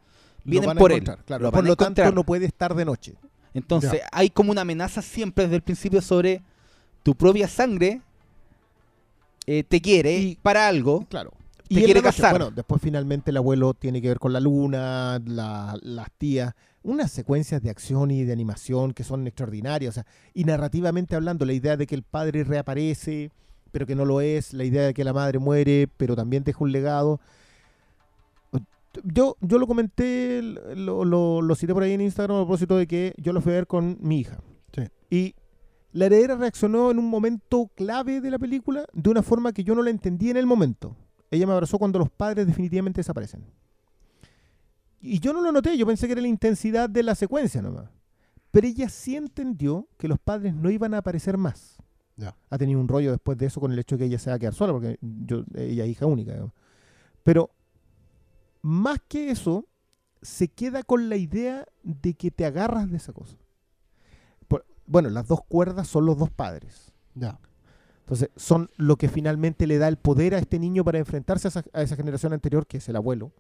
Lo 0.44 0.52
vienen 0.52 0.78
por 0.78 0.92
él. 0.92 1.04
claro. 1.26 1.44
Lo 1.46 1.52
Por 1.52 1.64
lo 1.66 1.76
tanto, 1.76 2.12
no 2.12 2.24
puede 2.26 2.46
estar 2.46 2.76
de 2.76 2.84
noche. 2.86 3.16
Entonces 3.54 4.02
hay 4.12 4.30
como 4.30 4.52
una 4.52 4.62
amenaza 4.62 5.02
siempre 5.02 5.46
desde 5.46 5.56
el 5.58 5.62
principio 5.62 6.02
sobre 6.02 6.42
tu 7.04 7.16
propia 7.16 7.48
sangre 7.48 8.02
eh, 9.48 9.64
te 9.64 9.82
quiere 9.82 10.18
Y- 10.20 10.36
para 10.36 10.68
algo. 10.68 11.06
Claro. 11.10 11.32
Te 11.76 11.80
en 11.82 11.86
quiere 11.86 12.02
casar. 12.02 12.32
Bueno, 12.32 12.52
después 12.52 12.82
finalmente 12.82 13.32
el 13.32 13.38
abuelo 13.38 13.74
tiene 13.74 14.02
que 14.02 14.08
ver 14.10 14.20
con 14.20 14.34
la 14.34 14.40
luna, 14.40 15.20
la- 15.26 15.78
las 15.82 16.12
tías, 16.18 16.54
unas 16.84 17.12
secuencias 17.12 17.62
de 17.62 17.70
acción 17.70 18.12
y 18.12 18.24
de 18.24 18.34
animación 18.34 18.94
que 18.94 19.04
son 19.04 19.28
extraordinarias. 19.28 19.92
o 19.92 19.94
sea, 19.96 20.06
y 20.34 20.44
narrativamente 20.46 21.16
hablando, 21.16 21.46
la 21.46 21.54
idea 21.54 21.78
de 21.78 21.86
que 21.88 21.96
el 21.96 22.04
padre 22.04 22.44
reaparece, 22.44 23.32
pero 23.72 23.86
que 23.86 23.96
no 23.96 24.04
lo 24.06 24.20
es, 24.22 24.54
la 24.54 24.64
idea 24.64 24.84
de 24.84 24.94
que 24.94 25.04
la 25.04 25.14
madre 25.14 25.38
muere, 25.40 25.88
pero 25.98 26.16
también 26.16 26.44
deja 26.44 26.64
un 26.64 26.72
legado. 26.72 27.20
Yo, 29.04 29.38
yo 29.40 29.60
lo 29.60 29.68
comenté, 29.68 30.42
lo, 30.42 31.06
lo, 31.06 31.44
lo 31.44 31.56
cité 31.56 31.74
por 31.74 31.84
ahí 31.84 31.92
en 31.92 32.02
Instagram 32.02 32.38
a 32.38 32.40
propósito 32.42 32.76
de 32.76 32.88
que 32.88 33.14
yo 33.18 33.32
lo 33.34 33.42
fui 33.42 33.52
a 33.52 33.56
ver 33.56 33.68
con 33.68 33.98
mi 34.02 34.20
hija. 34.22 34.40
Sí. 34.76 34.82
Y 35.12 35.36
la 35.92 36.08
heredera 36.08 36.36
reaccionó 36.36 36.90
en 36.90 36.98
un 36.98 37.06
momento 37.08 37.70
clave 37.76 38.20
de 38.20 38.32
la 38.32 38.40
película 38.40 38.86
de 38.94 39.10
una 39.12 39.22
forma 39.22 39.54
que 39.54 39.64
yo 39.64 39.76
no 39.76 39.84
la 39.84 39.92
entendí 39.92 40.32
en 40.32 40.38
el 40.38 40.48
momento. 40.48 40.96
Ella 41.32 41.46
me 41.48 41.54
abrazó 41.54 41.78
cuando 41.78 42.00
los 42.00 42.10
padres 42.10 42.48
definitivamente 42.48 43.00
desaparecen. 43.00 43.44
Y 45.02 45.20
yo 45.20 45.32
no 45.34 45.42
lo 45.42 45.52
noté, 45.52 45.78
yo 45.78 45.86
pensé 45.86 46.08
que 46.08 46.14
era 46.14 46.22
la 46.22 46.28
intensidad 46.28 46.90
de 46.90 47.04
la 47.04 47.16
secuencia 47.16 47.62
nomás. 47.62 47.90
Pero 48.52 48.68
ella 48.68 48.90
sí 48.90 49.16
entendió 49.16 49.88
que 49.98 50.08
los 50.08 50.20
padres 50.20 50.54
no 50.56 50.70
iban 50.70 50.94
a 50.94 50.98
aparecer 50.98 51.38
más. 51.38 51.78
Ya. 52.18 52.36
Ha 52.50 52.58
tenido 52.58 52.80
un 52.82 52.88
rollo 52.88 53.12
después 53.12 53.38
de 53.38 53.46
eso 53.46 53.62
con 53.62 53.72
el 53.72 53.80
hecho 53.80 53.96
de 53.96 54.00
que 54.00 54.06
ella 54.08 54.20
se 54.20 54.30
va 54.30 54.36
a 54.36 54.40
quedar 54.40 54.54
sola, 54.54 54.74
porque 54.74 54.98
yo, 55.02 55.44
ella 55.56 55.86
es 55.86 55.92
hija 55.92 56.06
única. 56.06 56.32
digamos. 56.32 56.54
Pero 57.24 57.52
más 58.62 59.00
que 59.08 59.30
eso, 59.30 59.66
se 60.22 60.50
queda 60.50 60.84
con 60.84 61.08
la 61.08 61.16
idea 61.16 61.66
de 61.84 62.14
que 62.16 62.32
te 62.32 62.46
agarras 62.46 62.90
de 62.92 62.98
esa 62.98 63.14
cosa. 63.14 63.38
Por- 64.50 64.66
bueno, 64.86 65.10
las 65.10 65.28
dos 65.28 65.42
cuerdas 65.48 65.88
son 65.88 66.06
los 66.06 66.18
dos 66.18 66.30
padres. 66.32 66.92
Ya. 67.16 67.40
Entonces, 68.10 68.32
son 68.38 68.72
lo 68.76 68.96
que 68.96 69.08
finalmente 69.08 69.68
le 69.68 69.78
da 69.78 69.88
el 69.88 69.98
poder 69.98 70.34
a 70.34 70.40
este 70.40 70.58
niño 70.58 70.84
para 70.84 70.98
enfrentarse 70.98 71.48
a 71.48 71.50
esa, 71.50 71.64
a 71.74 71.84
esa 71.84 71.96
generación 71.96 72.34
anterior, 72.34 72.66
que 72.66 72.78
es 72.78 72.90
el 72.90 72.96
abuelo. 72.96 73.34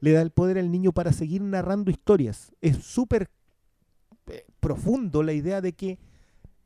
Le 0.00 0.10
da 0.10 0.20
el 0.20 0.32
poder 0.32 0.58
al 0.58 0.72
niño 0.72 0.90
para 0.90 1.12
seguir 1.12 1.42
narrando 1.42 1.92
historias. 1.92 2.50
Es 2.60 2.78
súper 2.78 3.30
eh, 4.26 4.44
profundo 4.58 5.22
la 5.22 5.32
idea 5.32 5.60
de 5.60 5.74
que. 5.74 6.00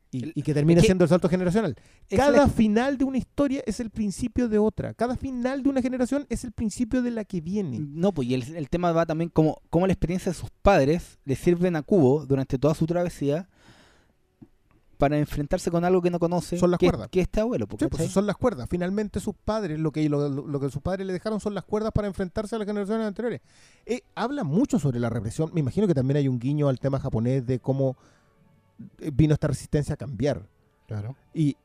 Y, 0.09 0.37
y 0.37 0.41
que 0.41 0.55
termina 0.55 0.81
siendo 0.81 1.03
el 1.03 1.09
salto 1.09 1.29
generacional. 1.29 1.75
Cada 2.09 2.49
final 2.49 2.97
de 2.97 3.05
una 3.05 3.19
historia 3.19 3.61
es 3.67 3.79
el 3.79 3.91
principio 3.91 4.49
de 4.49 4.57
otra. 4.57 4.95
Cada 4.95 5.15
final 5.15 5.61
de 5.61 5.69
una 5.69 5.83
generación 5.83 6.25
es 6.29 6.43
el 6.43 6.51
principio 6.53 7.03
de 7.03 7.11
la 7.11 7.25
que 7.25 7.41
viene. 7.41 7.79
No, 7.79 8.11
pues 8.11 8.27
y 8.27 8.33
el, 8.33 8.55
el 8.55 8.69
tema 8.69 8.91
va 8.91 9.05
también 9.05 9.29
como, 9.29 9.61
como 9.69 9.85
la 9.85 9.93
experiencia 9.93 10.31
de 10.31 10.37
sus 10.37 10.49
padres 10.63 11.19
le 11.25 11.35
sirven 11.35 11.75
a 11.75 11.83
Cubo 11.83 12.25
durante 12.25 12.57
toda 12.57 12.73
su 12.73 12.87
travesía 12.87 13.47
para 15.01 15.17
enfrentarse 15.17 15.71
con 15.71 15.83
algo 15.83 15.99
que 15.99 16.11
no 16.11 16.19
conoce, 16.19 16.59
Son 16.59 16.69
las 16.69 16.79
que, 16.79 16.85
cuerdas. 16.85 17.07
que 17.09 17.21
este 17.21 17.39
abuelo. 17.39 17.65
Sí, 17.79 17.87
pues, 17.87 18.11
son 18.11 18.27
las 18.27 18.37
cuerdas. 18.37 18.67
Finalmente 18.69 19.19
sus 19.19 19.33
padres, 19.33 19.79
lo 19.79 19.91
que, 19.91 20.07
lo, 20.07 20.59
que 20.59 20.69
sus 20.69 20.79
padres 20.79 21.07
le 21.07 21.13
dejaron 21.13 21.39
son 21.39 21.55
las 21.55 21.63
cuerdas 21.63 21.91
para 21.91 22.07
enfrentarse 22.07 22.55
a 22.55 22.59
las 22.59 22.67
generaciones 22.67 23.07
anteriores. 23.07 23.41
Eh, 23.87 24.01
habla 24.13 24.43
mucho 24.43 24.77
sobre 24.77 24.99
la 24.99 25.09
represión. 25.09 25.49
Me 25.55 25.59
imagino 25.59 25.87
que 25.87 25.95
también 25.95 26.17
hay 26.17 26.27
un 26.27 26.37
guiño 26.37 26.69
al 26.69 26.79
tema 26.79 26.99
japonés 26.99 27.43
de 27.47 27.57
cómo 27.57 27.97
eh, 28.99 29.09
vino 29.11 29.33
esta 29.33 29.47
resistencia 29.47 29.95
a 29.95 29.97
cambiar. 29.97 30.45
Claro. 30.85 31.15
Y, 31.33 31.57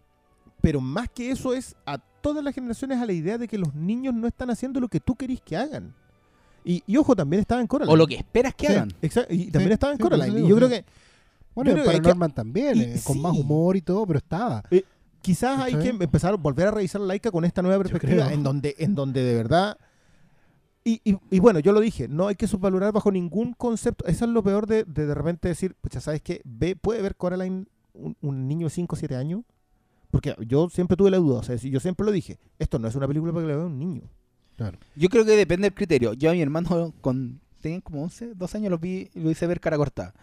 pero 0.62 0.80
más 0.80 1.11
que 1.11 1.30
eso 1.30 1.53
es 1.53 1.76
a 1.84 1.99
todas 1.99 2.43
las 2.43 2.55
generaciones 2.55 3.03
a 3.03 3.05
la 3.05 3.12
idea 3.12 3.37
de 3.37 3.49
que 3.49 3.59
los 3.59 3.74
niños 3.74 4.14
no 4.14 4.26
están 4.26 4.49
haciendo 4.49 4.80
lo 4.80 4.89
que 4.89 4.99
tú 5.01 5.14
querís 5.14 5.43
que 5.43 5.59
hagan. 5.59 5.95
Y, 6.64 6.82
y 6.87 6.97
ojo, 6.97 7.14
también 7.14 7.41
estaba 7.43 7.61
en 7.61 7.66
Coraline. 7.66 7.93
o 7.93 7.97
lo 7.97 8.07
que 8.07 8.14
esperas 8.14 8.55
que 8.55 8.66
Sí, 8.68 8.72
hagan. 8.72 8.93
exacto, 9.03 9.34
y 9.34 9.51
también 9.51 9.68
Sí, 9.68 9.74
estaba 9.74 9.93
en 9.93 9.99
Coraline. 9.99 10.41
Y 10.41 10.49
yo 10.49 10.57
creo 10.57 10.70
que 10.70 10.87
Bueno, 11.57 11.71
en 11.71 11.75
creo 11.79 11.85
que 11.87 11.91
Paranorman 11.99 12.33
también, 12.33 12.77
y- 12.77 12.81
eh, 12.83 13.01
con 13.03 13.21
más 13.21 13.33
humor 13.37 13.77
y 13.77 13.83
todo, 13.83 14.07
pero 14.07 14.19
estaba. 14.19 14.63
quizás 15.23 15.59
hay 15.61 15.75
que 15.75 15.89
empezar 15.89 16.33
a 16.35 16.37
volver 16.37 16.69
a 16.69 16.71
revisar 16.71 17.01
Laika 17.01 17.33
con 17.33 17.45
esta 17.45 17.61
nueva 17.63 17.83
perspectiva 17.83 18.33
en 18.33 18.45
donde 18.45 18.77
en 18.79 18.95
donde 18.95 19.25
de 19.25 19.35
verdad 19.35 19.77
y, 20.85 21.01
y- 21.05 21.19
y 21.31 21.41
bueno 21.41 21.59
yo 21.59 21.73
lo 21.73 21.81
dije 21.81 22.07
no 22.07 22.29
hay 22.29 22.37
que 22.37 22.47
subvalorar 22.47 22.93
bajo 22.93 23.11
ningún 23.11 23.53
concepto. 23.55 24.05
Eso 24.07 24.25
es 24.25 24.31
lo 24.31 24.43
peor 24.45 24.69
de 24.69 24.85
de, 24.85 25.07
de 25.07 25.15
repente 25.15 25.49
decir 25.49 25.75
pues 25.81 25.93
ya 25.95 26.01
sabes 26.01 26.23
que 26.23 26.43
ve 26.45 26.77
puede 26.77 27.03
ver 27.03 27.17
Coraline 27.17 27.67
un, 27.95 28.17
un 28.21 28.47
niño 28.47 28.67
de 28.67 28.71
5 28.71 28.95
o 28.95 28.99
7 28.99 29.17
años 29.17 29.41
porque 30.13 30.37
yo 30.47 30.69
siempre 30.71 30.97
tuve 30.97 31.11
la 31.11 31.17
duda 31.17 31.41
o 31.41 31.43
sea 31.43 31.57
yo 31.57 31.81
siempre 31.81 32.07
lo 32.07 32.13
dije 32.13 32.39
esto 32.61 32.79
no 32.79 32.87
es 32.87 32.95
una 32.95 33.09
película 33.09 33.33
para 33.33 33.45
que 33.47 33.51
la 33.51 33.57
vea 33.57 33.67
un 33.67 33.79
niño 33.79 34.03
Claro. 34.57 34.79
Yo 34.95 35.09
creo 35.11 35.23
que 35.27 35.33
depende 35.33 35.67
del 35.67 35.75
criterio. 35.75 36.15
Yo 36.15 36.31
a 36.31 36.33
mi 36.33 36.41
hermano 36.41 36.95
con 37.03 37.41
tenían 37.61 37.81
como 37.81 38.03
11, 38.03 38.35
12 38.35 38.59
años 38.59 38.71
lo 38.71 38.79
vi 38.79 39.11
lo 39.15 39.31
hice 39.31 39.47
ver 39.47 39.61
cara 39.61 39.77
cortada. 39.77 40.15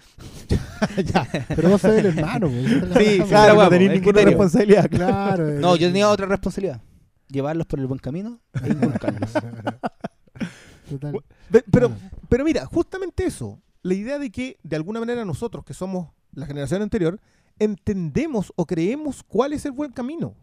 ya 1.05 1.27
Pero 1.47 1.69
vos 1.69 1.81
sos 1.81 1.93
el 1.93 2.05
hermano, 2.05 2.49
güey. 2.49 2.65
esa 2.65 2.77
es 2.77 2.89
la 2.89 2.99
Sí, 2.99 3.19
claro, 3.27 3.55
no 3.55 3.69
tenéis 3.69 3.91
ninguna 3.91 4.03
criterio. 4.13 4.29
responsabilidad 4.29 4.89
Claro. 4.89 5.47
No, 5.59 5.75
yo 5.75 5.87
tenía 5.87 6.09
otra 6.09 6.25
responsabilidad. 6.25 6.81
Llevarlos 7.27 7.65
por 7.67 7.79
el 7.79 7.87
buen 7.87 7.99
camino 7.99 8.39
e 8.63 8.69
inculcarlos. 8.69 9.31
Total. 10.89 11.23
Pero. 11.71 11.91
Pero 12.29 12.43
mira, 12.43 12.65
justamente 12.65 13.25
eso, 13.25 13.61
la 13.83 13.93
idea 13.93 14.17
de 14.17 14.31
que 14.31 14.57
de 14.63 14.75
alguna 14.75 14.99
manera 14.99 15.23
nosotros, 15.23 15.63
que 15.63 15.73
somos 15.73 16.09
la 16.33 16.45
generación 16.47 16.81
anterior, 16.81 17.19
entendemos 17.59 18.51
o 18.55 18.65
creemos 18.65 19.21
cuál 19.23 19.53
es 19.53 19.65
el 19.65 19.71
buen 19.71 19.91
camino. 19.91 20.35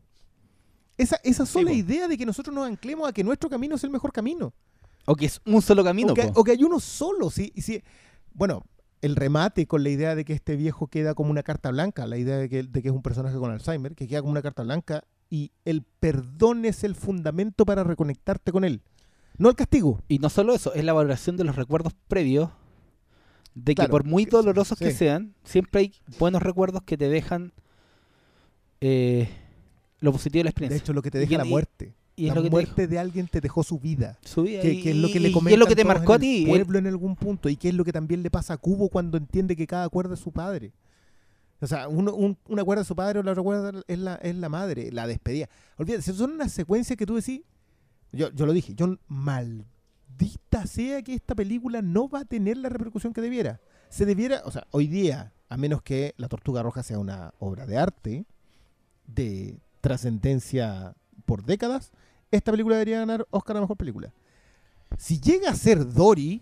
Esa, 0.96 1.16
esa 1.24 1.46
sola 1.46 1.72
idea 1.72 2.06
de 2.06 2.16
que 2.16 2.26
nosotros 2.26 2.54
nos 2.54 2.66
anclemos 2.66 3.08
a 3.08 3.12
que 3.12 3.24
nuestro 3.24 3.48
camino 3.48 3.74
es 3.74 3.84
el 3.84 3.90
mejor 3.90 4.12
camino. 4.12 4.52
O 5.06 5.16
que 5.16 5.26
es 5.26 5.40
un 5.46 5.62
solo 5.62 5.82
camino. 5.84 6.12
o, 6.12 6.14
que, 6.14 6.24
po. 6.28 6.40
o 6.40 6.44
que 6.44 6.52
hay 6.52 6.62
uno 6.64 6.78
solo. 6.80 7.30
¿sí? 7.30 7.52
Y 7.54 7.62
sí, 7.62 7.82
bueno, 8.32 8.64
el 9.02 9.16
remate 9.16 9.66
con 9.66 9.82
la 9.82 9.88
idea 9.90 10.14
de 10.14 10.24
que 10.24 10.32
este 10.34 10.56
viejo 10.56 10.86
queda 10.88 11.14
como 11.14 11.30
una 11.30 11.42
carta 11.42 11.70
blanca, 11.70 12.06
la 12.06 12.16
idea 12.18 12.36
de 12.36 12.48
que, 12.48 12.62
de 12.62 12.82
que 12.82 12.88
es 12.88 12.94
un 12.94 13.02
personaje 13.02 13.36
con 13.38 13.50
Alzheimer, 13.50 13.94
que 13.94 14.06
queda 14.06 14.20
como 14.20 14.32
una 14.32 14.42
carta 14.42 14.62
blanca 14.62 15.04
y 15.30 15.52
el 15.64 15.82
perdón 16.00 16.64
es 16.64 16.84
el 16.84 16.94
fundamento 16.94 17.64
para 17.64 17.84
reconectarte 17.84 18.52
con 18.52 18.64
él. 18.64 18.82
No 19.38 19.48
el 19.48 19.54
castigo. 19.56 20.02
Y 20.08 20.18
no 20.18 20.28
solo 20.28 20.54
eso, 20.54 20.74
es 20.74 20.84
la 20.84 20.92
valoración 20.92 21.36
de 21.36 21.44
los 21.44 21.56
recuerdos 21.56 21.94
previos. 22.08 22.50
De 23.54 23.74
que 23.74 23.88
por 23.88 24.04
muy 24.04 24.26
que- 24.26 24.30
dolorosos 24.32 24.78
que 24.78 24.92
sean, 24.92 25.34
siempre 25.44 25.80
hay 25.80 25.92
buenos 26.18 26.42
recuerdos 26.42 26.82
que 26.84 26.96
te 26.96 27.08
dejan 27.08 27.52
eh, 28.80 29.28
lo 30.00 30.12
positivo 30.12 30.40
de 30.40 30.44
la 30.44 30.48
De 30.48 30.50
experiencia. 30.50 30.82
hecho, 30.84 30.92
lo 30.92 31.02
que 31.02 31.10
te 31.10 31.18
Y 31.18 31.20
deja 31.22 31.30
que- 31.30 31.36
la 31.38 31.46
y- 31.46 31.50
muerte. 31.50 31.94
Y 32.16 32.24
es 32.24 32.28
la 32.30 32.34
lo 32.36 32.42
que 32.42 32.50
muerte 32.50 32.86
de 32.86 32.98
alguien 32.98 33.28
te 33.28 33.40
dejó 33.40 33.62
su 33.62 33.78
vida. 33.78 34.18
su 34.24 34.42
vida. 34.42 34.60
Que, 34.62 34.72
y, 34.74 34.82
que 34.82 34.90
es 34.90 34.96
lo 34.96 35.08
que 35.08 35.20
le 35.20 35.28
y 35.28 35.32
comentan 35.32 35.54
es 35.54 35.58
lo 35.58 35.66
que 35.66 35.76
te 35.76 35.84
marcó 35.84 36.14
a 36.14 36.18
ti. 36.18 36.44
pueblo 36.46 36.78
en 36.78 36.86
algún 36.86 37.16
punto 37.16 37.48
y 37.48 37.56
qué 37.56 37.68
es 37.70 37.74
lo 37.74 37.84
que 37.84 37.92
también 37.92 38.22
le 38.22 38.30
pasa 38.30 38.54
a 38.54 38.56
Cubo 38.58 38.88
cuando 38.88 39.16
entiende 39.16 39.56
que 39.56 39.66
cada 39.66 39.88
cuerda 39.88 40.14
es 40.14 40.20
su 40.20 40.32
padre. 40.32 40.72
O 41.62 41.66
sea, 41.66 41.88
uno- 41.88 42.14
un- 42.14 42.38
una 42.48 42.64
cuerda 42.64 42.82
es 42.82 42.88
su 42.88 42.96
padre 42.96 43.18
o 43.20 43.22
la 43.22 43.32
otra 43.32 43.42
cuerda 43.42 43.82
es 43.86 43.98
la, 43.98 44.14
es 44.16 44.34
la 44.34 44.48
madre, 44.48 44.90
la 44.92 45.06
despedida. 45.06 45.48
Olvídate, 45.76 46.02
son 46.12 46.32
unas 46.32 46.52
secuencias 46.52 46.96
que 46.96 47.04
tú 47.06 47.16
decís, 47.16 47.42
yo, 48.12 48.30
yo 48.32 48.46
lo 48.46 48.52
dije, 48.52 48.74
yo 48.74 48.96
maldita 49.08 50.66
sea 50.66 51.02
que 51.02 51.14
esta 51.14 51.34
película 51.34 51.82
no 51.82 52.08
va 52.08 52.20
a 52.20 52.24
tener 52.24 52.56
la 52.56 52.68
repercusión 52.70 53.12
que 53.12 53.20
debiera. 53.20 53.60
Se 53.88 54.06
debiera, 54.06 54.42
o 54.44 54.50
sea, 54.50 54.66
hoy 54.70 54.86
día, 54.86 55.32
a 55.48 55.56
menos 55.56 55.82
que 55.82 56.14
La 56.16 56.28
Tortuga 56.28 56.62
Roja 56.62 56.82
sea 56.82 56.98
una 56.98 57.34
obra 57.38 57.66
de 57.66 57.76
arte, 57.76 58.24
de 59.06 59.58
trascendencia 59.80 60.94
por 61.26 61.44
décadas, 61.44 61.92
esta 62.30 62.50
película 62.50 62.76
debería 62.76 63.00
ganar 63.00 63.26
Oscar 63.30 63.56
a 63.56 63.60
Mejor 63.60 63.76
Película. 63.76 64.12
Si 64.98 65.20
llega 65.20 65.50
a 65.50 65.54
ser 65.54 65.92
Dory, 65.92 66.40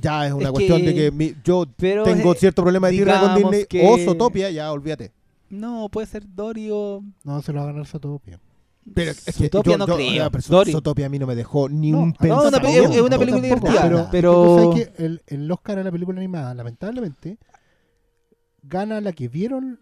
ya 0.00 0.26
es 0.26 0.32
una 0.32 0.44
Es 0.46 0.50
cuestión 0.50 0.84
de 0.84 0.94
que- 0.94 1.10
mi- 1.10 1.34
yo 1.44 1.64
Pero 1.76 2.02
tengo 2.04 2.32
eh, 2.32 2.36
cierto 2.38 2.62
problema 2.62 2.88
de 2.88 2.92
tierra 2.94 3.20
con 3.20 3.34
Disney 3.36 3.66
que- 3.66 3.86
o 3.86 3.98
Zootopia, 3.98 4.50
ya 4.50 4.70
olvídate. 4.72 5.12
no, 5.50 5.88
puede 5.90 6.06
ser 6.06 6.24
Dory 6.34 6.70
o... 6.72 7.02
No, 7.24 7.40
se 7.42 7.52
lo 7.52 7.58
va 7.60 7.64
a 7.64 7.72
ganar 7.72 7.86
Zootopia. 7.86 8.40
Pero 8.94 9.10
es 9.10 9.24
que 9.24 9.32
Zootopia 9.32 9.72
yo- 9.72 9.78
no 9.78 9.86
yo- 9.86 9.96
creo. 9.96 10.30
pero 10.30 10.44
Dory. 10.48 10.72
Zootopia 10.72 11.06
a 11.06 11.08
mí 11.08 11.18
no 11.18 11.26
me 11.26 11.34
dejó 11.34 11.68
ni 11.68 11.90
No, 11.92 11.98
un 12.00 12.08
no, 12.10 12.14
pensamiento. 12.14 12.48
una 12.48 12.60
pe- 12.60 12.94
es 12.96 13.00
una 13.02 13.18
película 13.18 13.48
Tampoco, 13.48 13.72
divertida, 13.72 14.08
pero, 14.10 14.36
pero- 14.36 14.70
que 14.74 15.04
el, 15.04 15.22
el 15.26 15.50
Oscar 15.50 15.78
a 15.78 15.84
la 15.84 15.90
película 15.92 16.18
animada, 16.18 16.54
lamentablemente, 16.54 17.38
gana 18.62 19.00
la 19.00 19.12
que 19.12 19.28
vieron 19.28 19.80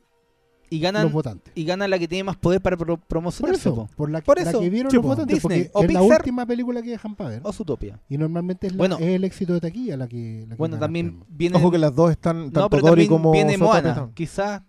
Y 0.71 0.81
ganan, 0.81 1.05
los 1.05 1.13
votantes. 1.13 1.53
y 1.55 1.65
gana 1.65 1.87
la 1.87 1.99
que 1.99 2.09
tiene 2.09 2.25
más 2.25 2.37
poder 2.37 2.61
para 2.61 2.77
pro- 2.77 2.97
Por 2.97 3.07
promocionarse. 3.07 3.61
eso, 3.61 3.75
po. 3.75 3.89
por 3.97 4.11
la, 4.11 4.21
Por 4.23 4.43
la 4.43 4.51
eso, 4.51 4.61
que 4.61 4.71
vieron 4.71 4.91
sí, 4.91 4.97
los 4.97 5.05
votantes, 5.07 5.35
Disney 5.43 5.65
porque 5.65 5.71
o 5.75 5.83
es 5.85 5.93
la 5.93 6.01
Pixar. 6.01 6.21
última 6.21 6.47
película 6.47 6.83
que 6.83 6.91
dejan 6.91 7.15
para 7.15 7.31
ver. 7.31 7.41
O 7.45 7.53
Zootopia. 7.53 8.01
Y 8.09 8.19
normalmente 8.19 8.67
es, 8.69 8.73
la- 8.73 8.79
Bueno. 8.79 8.97
es 8.99 9.03
el 9.07 9.25
éxito 9.25 9.53
de 9.53 9.61
taquilla 9.61 9.97
la 9.97 10.09
que. 10.09 10.45
la 10.49 10.55
que 10.55 10.59
Bueno, 10.59 10.79
también 10.79 11.23
viene... 11.29 11.57
Ojo 11.57 11.71
que 11.71 11.79
las 11.79 11.95
dos 11.95 12.11
están, 12.11 12.45
tanto 12.45 12.61
no, 12.61 12.71
pero 12.71 12.83
Dory 12.83 12.91
también 13.05 13.09
como 13.11 13.31
viene 13.33 13.57
Zootopia 13.59 13.83
Moana. 13.93 14.11
Quizás... 14.15 14.63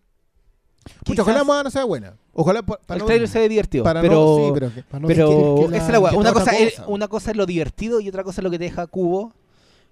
Pucha, 1.04 1.24
ojalá 1.24 1.38
quizás 1.40 1.48
Moana 1.48 1.72
sea 1.72 1.84
buena. 1.86 2.14
Ojalá 2.34 2.62
pa- 2.62 2.78
para 2.86 2.98
el 2.98 3.00
no- 3.00 3.06
trailer 3.08 3.28
se 3.28 3.40
ve 3.40 3.50
divertido. 3.50 3.84
para 3.84 4.02
pero... 4.02 4.14
no, 4.14 4.46
sí, 4.46 4.52
pero 4.54 4.74
que- 4.74 4.84
Para 4.84 5.00
no 5.02 5.08
pero 5.08 5.30
decir 5.56 5.70
que 5.72 5.78
esa 5.78 5.86
es 5.88 5.92
la 5.94 6.00
weá. 6.00 6.12
que 6.12 6.18
Una 6.18 6.30
otra 6.30 6.42
cosa, 6.44 6.58
es, 6.58 6.76
cosa. 6.76 6.88
una 6.88 7.08
cosa 7.08 7.32
es 7.32 7.38
lo 7.38 7.46
divertido 7.48 8.00
y 8.02 8.10
otra 8.10 8.24
cosa 8.24 8.42
es 8.42 8.44
lo 8.44 8.52
que 8.52 8.60
te 8.60 8.66
deja 8.66 8.86
Cubo 8.86 9.34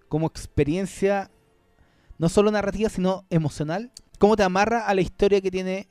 como 0.09 0.27
experiencia 0.27 1.31
no 2.19 2.29
solo 2.29 2.51
narrativa, 2.51 2.89
sino 2.89 3.25
emocional. 3.31 3.91
Cómo 4.19 4.35
te 4.35 4.43
amarra 4.43 4.85
a 4.85 4.93
la 4.93 5.01
historia 5.01 5.41
que 5.41 5.49
tiene 5.49 5.87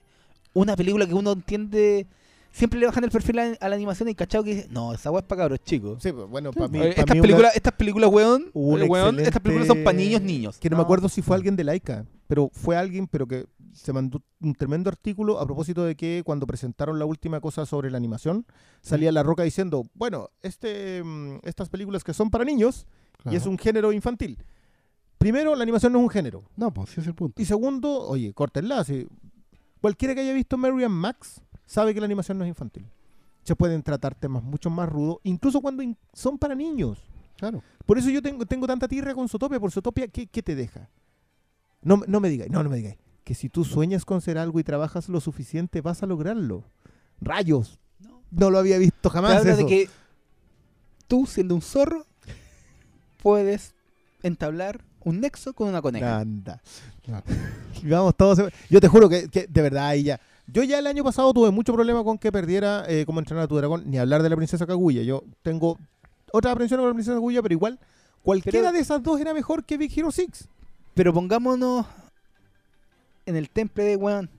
una 0.54 0.76
película 0.76 1.06
que 1.06 1.14
uno 1.14 1.32
entiende. 1.32 2.06
Siempre 2.54 2.78
le 2.78 2.84
bajan 2.84 3.02
el 3.04 3.10
perfil 3.10 3.38
a, 3.38 3.56
a 3.60 3.68
la 3.70 3.74
animación 3.76 4.10
y 4.10 4.14
cachado 4.14 4.44
que 4.44 4.54
dice, 4.54 4.68
no, 4.70 4.92
esa 4.92 5.10
weá 5.10 5.20
es 5.20 5.26
para 5.26 5.42
cabros 5.44 5.60
chicos. 5.64 6.02
sí, 6.02 6.12
pues, 6.12 6.28
bueno, 6.28 6.52
para 6.52 6.68
mí, 6.68 6.78
Eh, 6.80 6.82
pa' 6.82 6.88
estas, 7.00 7.06
mí 7.06 7.12
una- 7.12 7.22
películas, 7.22 7.56
estas 7.56 7.72
películas, 7.72 8.10
weón, 8.12 8.50
hubo 8.52 8.72
un 8.74 9.18
eh, 9.18 9.22
estas 9.22 9.40
películas 9.40 9.68
son 9.68 9.82
para 9.82 9.96
niños, 9.96 10.20
niños. 10.20 10.58
que 10.58 10.68
no, 10.68 10.76
me 10.76 10.82
acuerdo 10.82 11.08
si 11.08 11.22
fue 11.22 11.34
alguien 11.34 11.56
de 11.56 11.64
Laika, 11.64 12.04
pero 12.26 12.50
fue 12.52 12.76
alguien, 12.76 13.06
pero 13.06 13.26
que 13.26 13.46
se 13.72 13.94
mandó 13.94 14.20
un 14.42 14.54
tremendo 14.54 14.90
artículo 14.90 15.40
a 15.40 15.46
propósito 15.46 15.82
de 15.84 15.94
que 15.96 16.20
cuando 16.26 16.46
presentaron 16.46 16.98
la 16.98 17.06
última 17.06 17.40
cosa 17.40 17.64
sobre 17.64 17.90
la 17.90 17.96
animación, 17.96 18.44
salía 18.82 19.10
La 19.12 19.22
Roca 19.22 19.44
diciendo, 19.44 19.84
bueno, 19.94 20.28
este, 20.42 21.02
mm, 21.02 21.38
estas 21.44 21.70
películas 21.70 22.04
que 22.04 22.12
son 22.12 22.28
para 22.30 22.44
niños 22.44 22.86
Claro. 23.22 23.32
y 23.34 23.38
es 23.38 23.46
un 23.46 23.56
género 23.56 23.92
infantil. 23.92 24.36
Primero, 25.16 25.54
la 25.54 25.62
animación 25.62 25.92
no 25.92 26.00
es 26.00 26.04
un 26.04 26.10
género. 26.10 26.42
No, 26.56 26.70
pues 26.74 26.90
ese 26.90 27.00
es 27.02 27.06
el 27.06 27.14
punto. 27.14 27.40
Y 27.40 27.44
segundo, 27.46 28.00
oye, 28.08 28.34
córtenla. 28.34 28.82
Si 28.84 29.06
cualquiera 29.82 30.14
que 30.14 30.22
haya 30.22 30.32
visto 30.32 30.56
Mary 30.56 30.82
and 30.84 30.94
Max 30.94 31.42
sabe 31.66 31.92
que 31.92 32.00
la 32.00 32.06
animación 32.06 32.38
no 32.38 32.44
es 32.44 32.48
infantil. 32.48 32.86
Se 33.42 33.54
pueden 33.54 33.82
tratar 33.82 34.14
temas 34.14 34.42
mucho 34.42 34.70
más 34.70 34.88
rudos, 34.88 35.18
incluso 35.24 35.60
cuando 35.60 35.82
in- 35.82 35.98
son 36.14 36.38
para 36.38 36.54
niños. 36.54 36.98
Claro. 37.36 37.62
Por 37.84 37.98
eso 37.98 38.08
yo 38.08 38.22
tengo, 38.22 38.46
tengo 38.46 38.66
tanta 38.66 38.88
tirra 38.88 39.14
con 39.14 39.28
Zootopia. 39.28 39.60
Por 39.60 39.70
Zootopia, 39.70 40.08
¿qué, 40.08 40.26
qué 40.28 40.42
te 40.42 40.54
deja? 40.54 40.88
No, 41.82 41.98
me- 41.98 42.06
no 42.06 42.20
me 42.20 42.30
digáis, 42.30 42.50
no, 42.50 42.62
no 42.62 42.70
me 42.70 42.76
digáis. 42.76 42.96
Que 43.24 43.34
si 43.34 43.48
tú 43.48 43.64
sueñas 43.64 44.04
con 44.04 44.20
ser 44.20 44.38
algo 44.38 44.58
y 44.60 44.64
trabajas 44.64 45.08
lo 45.08 45.20
suficiente, 45.20 45.80
vas 45.80 46.02
a 46.02 46.06
lograrlo. 46.06 46.64
Rayos. 47.20 47.78
No. 48.00 48.22
No 48.30 48.50
lo 48.50 48.58
había 48.58 48.78
visto 48.78 49.10
jamás. 49.10 49.32
habla 49.38 49.56
de 49.56 49.62
eso. 49.62 49.68
que 49.68 49.88
tú, 51.08 51.26
siendo 51.26 51.54
un 51.56 51.62
zorro, 51.62 52.06
puedes 53.22 53.74
entablar 54.22 54.84
un 55.04 55.20
nexo 55.20 55.52
con 55.52 55.68
una 55.68 55.80
coneja. 55.82 56.20
Anda. 56.20 56.60
Vamos 57.84 58.16
todos. 58.16 58.52
Yo 58.70 58.80
te 58.80 58.88
juro 58.88 59.08
que, 59.08 59.28
que 59.28 59.46
de 59.48 59.62
verdad 59.62 59.86
ahí 59.88 60.04
ya. 60.04 60.20
Yo 60.46 60.62
ya 60.64 60.78
el 60.78 60.86
año 60.86 61.04
pasado 61.04 61.32
tuve 61.32 61.50
mucho 61.50 61.72
problema 61.72 62.02
con 62.04 62.18
que 62.18 62.30
perdiera 62.32 62.84
eh, 62.88 63.04
cómo 63.06 63.20
entrenar 63.20 63.44
a 63.44 63.48
tu 63.48 63.56
dragón, 63.56 63.84
ni 63.86 63.98
hablar 63.98 64.22
de 64.22 64.28
la 64.28 64.36
princesa 64.36 64.66
Kaguya. 64.66 65.02
Yo 65.02 65.22
tengo 65.42 65.78
otra 66.32 66.50
aprensión 66.52 66.80
con 66.80 66.88
la 66.88 66.94
princesa 66.94 67.14
Kaguya, 67.14 67.42
pero 67.42 67.52
igual 67.54 67.78
cualquiera 68.22 68.58
Pero- 68.58 68.72
de 68.72 68.78
esas 68.80 69.02
dos 69.02 69.20
era 69.20 69.32
mejor 69.34 69.64
que 69.64 69.76
Big 69.78 69.96
Hero 69.98 70.10
6. 70.10 70.28
Pero 70.94 71.12
pongámonos 71.14 71.86
en 73.26 73.36
el 73.36 73.48
temple 73.50 73.84
de 73.84 73.96
weón. 73.96 74.30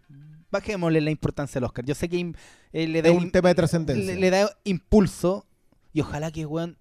Bajémosle 0.51 1.01
la 1.01 1.09
importancia 1.09 1.57
al 1.57 1.63
Oscar. 1.65 1.83
Yo 1.83 1.95
sé 1.95 2.07
que 2.09 2.33
eh, 2.73 2.87
le 2.87 3.01
da 3.01 3.09
Es 3.09 3.17
un 3.17 3.31
tema 3.31 3.49
de 3.49 3.55
trascendencia. 3.55 4.13
le, 4.13 4.19
le 4.19 4.29
da 4.29 4.49
impulso 4.65 5.45
y 5.93 6.01
ojalá 6.01 6.31
que 6.31 6.45
weón 6.45 6.77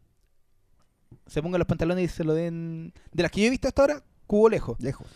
se 1.27 1.43
ponga 1.43 1.59
los 1.59 1.67
pantalones 1.67 2.05
y 2.05 2.09
se 2.15 2.25
lo 2.25 2.35
den. 2.35 2.93
De 3.13 3.23
las 3.23 3.31
que 3.33 3.41
yo 3.43 3.47
he 3.47 3.51
visto 3.51 3.69
hasta 3.69 3.83
ahora, 3.83 4.03
cubo 4.27 4.49
lejos. 4.49 4.79
Lejos. 4.81 5.07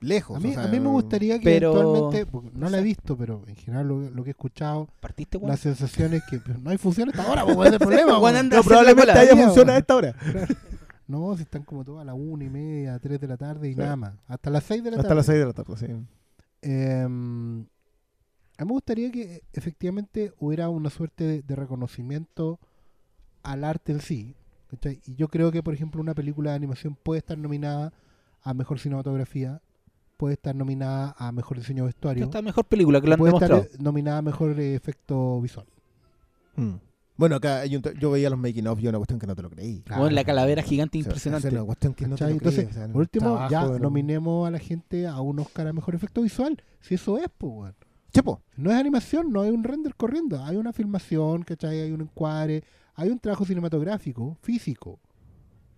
Lejos. 0.00 0.36
A 0.36 0.40
mí, 0.40 0.50
o 0.50 0.54
sea, 0.54 0.64
a 0.64 0.68
mí 0.68 0.78
me 0.78 0.88
gustaría 0.88 1.38
que 1.38 1.44
pero- 1.44 1.72
eventualmente, 1.72 2.50
no 2.58 2.68
la 2.68 2.78
he 2.78 2.82
visto, 2.82 3.16
pero 3.16 3.42
en 3.46 3.56
general 3.56 3.88
lo, 3.88 4.10
lo 4.10 4.22
que 4.24 4.30
he 4.30 4.32
escuchado, 4.32 4.88
¿Partiste, 5.00 5.38
weón? 5.38 5.48
la 5.50 5.56
sensación 5.56 6.12
es 6.12 6.22
que 6.24 6.38
pues, 6.38 6.58
no 6.60 6.68
hay 6.70 6.76
función 6.78 7.08
hasta 7.08 7.22
ahora, 7.22 7.44
pues, 7.54 7.68
es 7.68 7.72
el 7.74 7.78
problema. 7.78 8.16
Anda 8.28 8.56
No, 8.58 8.62
probablemente 8.62 9.12
haya 9.12 9.34
funcionado 9.36 9.76
a 9.76 9.78
esta 9.80 9.96
hora. 9.96 10.14
No, 11.08 11.36
si 11.36 11.44
están 11.44 11.62
como 11.62 11.84
todas 11.84 12.02
a 12.02 12.04
las 12.04 12.16
una 12.18 12.42
y 12.42 12.48
media, 12.50 12.98
tres 12.98 13.20
de 13.20 13.28
la 13.28 13.36
tarde 13.36 13.68
y 13.68 13.74
Sí. 13.74 13.78
nada 13.78 13.94
más. 13.94 14.14
Hasta 14.26 14.50
las 14.50 14.64
seis 14.64 14.82
de 14.82 14.90
la 14.90 14.96
Hasta 14.96 15.04
tarde. 15.10 15.14
las 15.18 15.26
6 15.26 15.38
de 15.38 15.46
la 15.46 15.52
tarde, 15.52 15.76
sí. 15.76 15.86
em, 16.62 17.60
a 18.58 18.64
mí 18.64 18.66
me 18.66 18.72
gustaría 18.72 19.12
que 19.12 19.44
efectivamente 19.52 20.32
hubiera 20.40 20.68
una 20.68 20.90
suerte 20.90 21.22
de, 21.22 21.42
de 21.42 21.54
reconocimiento 21.56 22.58
al 23.44 23.62
arte 23.62 23.92
en 23.92 24.00
sí. 24.00 24.34
¿Cachai? 24.70 25.00
Y 25.06 25.14
yo 25.16 25.28
creo 25.28 25.50
que, 25.52 25.62
por 25.62 25.74
ejemplo, 25.74 26.00
una 26.00 26.14
película 26.14 26.50
de 26.50 26.56
animación 26.56 26.96
puede 27.02 27.18
estar 27.18 27.36
nominada 27.38 27.92
a 28.42 28.54
mejor 28.54 28.78
cinematografía, 28.78 29.60
puede 30.16 30.34
estar 30.34 30.54
nominada 30.54 31.14
a 31.18 31.30
mejor 31.32 31.58
diseño 31.58 31.82
de 31.84 31.88
vestuario, 31.88 32.24
Esta 32.24 32.38
es 32.38 32.44
la 32.44 32.48
mejor 32.48 32.64
película 32.64 33.00
que 33.00 33.06
lo 33.08 33.12
han 33.14 33.18
puede 33.18 33.34
estar 33.34 33.48
demostrado. 33.50 33.74
eh, 33.78 33.82
nominada 33.82 34.18
a 34.18 34.22
mejor 34.22 34.58
eh, 34.60 34.74
efecto 34.74 35.40
visual. 35.40 35.66
Mm. 36.56 36.74
Bueno, 37.18 37.36
acá 37.36 37.60
hay 37.60 37.74
un 37.76 37.82
yo 37.98 38.10
veía 38.10 38.28
los 38.28 38.38
making 38.38 38.66
of 38.66 38.78
y 38.80 38.88
una 38.88 38.98
cuestión 38.98 39.18
que 39.18 39.26
no 39.26 39.34
te 39.34 39.40
lo 39.42 39.48
creí. 39.48 39.82
Bueno, 39.88 40.10
la 40.10 40.24
calavera 40.24 40.62
gigante 40.62 40.98
O 40.98 41.02
sea, 41.02 41.08
impresionante. 41.08 41.48
es 41.48 41.54
una 41.54 41.64
cuestión 41.64 41.94
que 41.94 42.06
no 42.06 42.14
te 42.16 42.20
¿Cachai? 42.24 42.34
lo 42.34 42.40
creí. 42.40 42.48
Entonces, 42.58 42.70
o 42.76 42.78
sea, 42.84 42.92
Por 42.92 43.00
último, 43.00 43.24
trabajo 43.48 43.72
ya 43.74 43.78
nominemos 43.78 44.46
a 44.46 44.50
la 44.50 44.58
gente 44.58 45.06
a 45.06 45.20
un 45.22 45.38
Oscar 45.38 45.66
a 45.66 45.72
mejor 45.72 45.94
efecto 45.94 46.20
visual. 46.22 46.62
Si 46.82 46.94
eso 46.94 47.16
es, 47.18 47.28
pues, 47.38 47.52
weón. 47.54 47.74
Sí, 48.12 48.20
po. 48.22 48.42
No 48.56 48.70
es 48.70 48.76
animación, 48.76 49.32
no 49.32 49.40
hay 49.42 49.50
un 49.50 49.64
render 49.64 49.94
corriendo. 49.94 50.42
Hay 50.44 50.56
una 50.56 50.72
filmación, 50.74 51.42
¿cachai? 51.42 51.80
Hay 51.80 51.92
un 51.92 52.02
encuadre, 52.02 52.64
hay 52.96 53.10
un 53.10 53.18
trabajo 53.18 53.44
cinematográfico, 53.44 54.36
físico. 54.42 54.98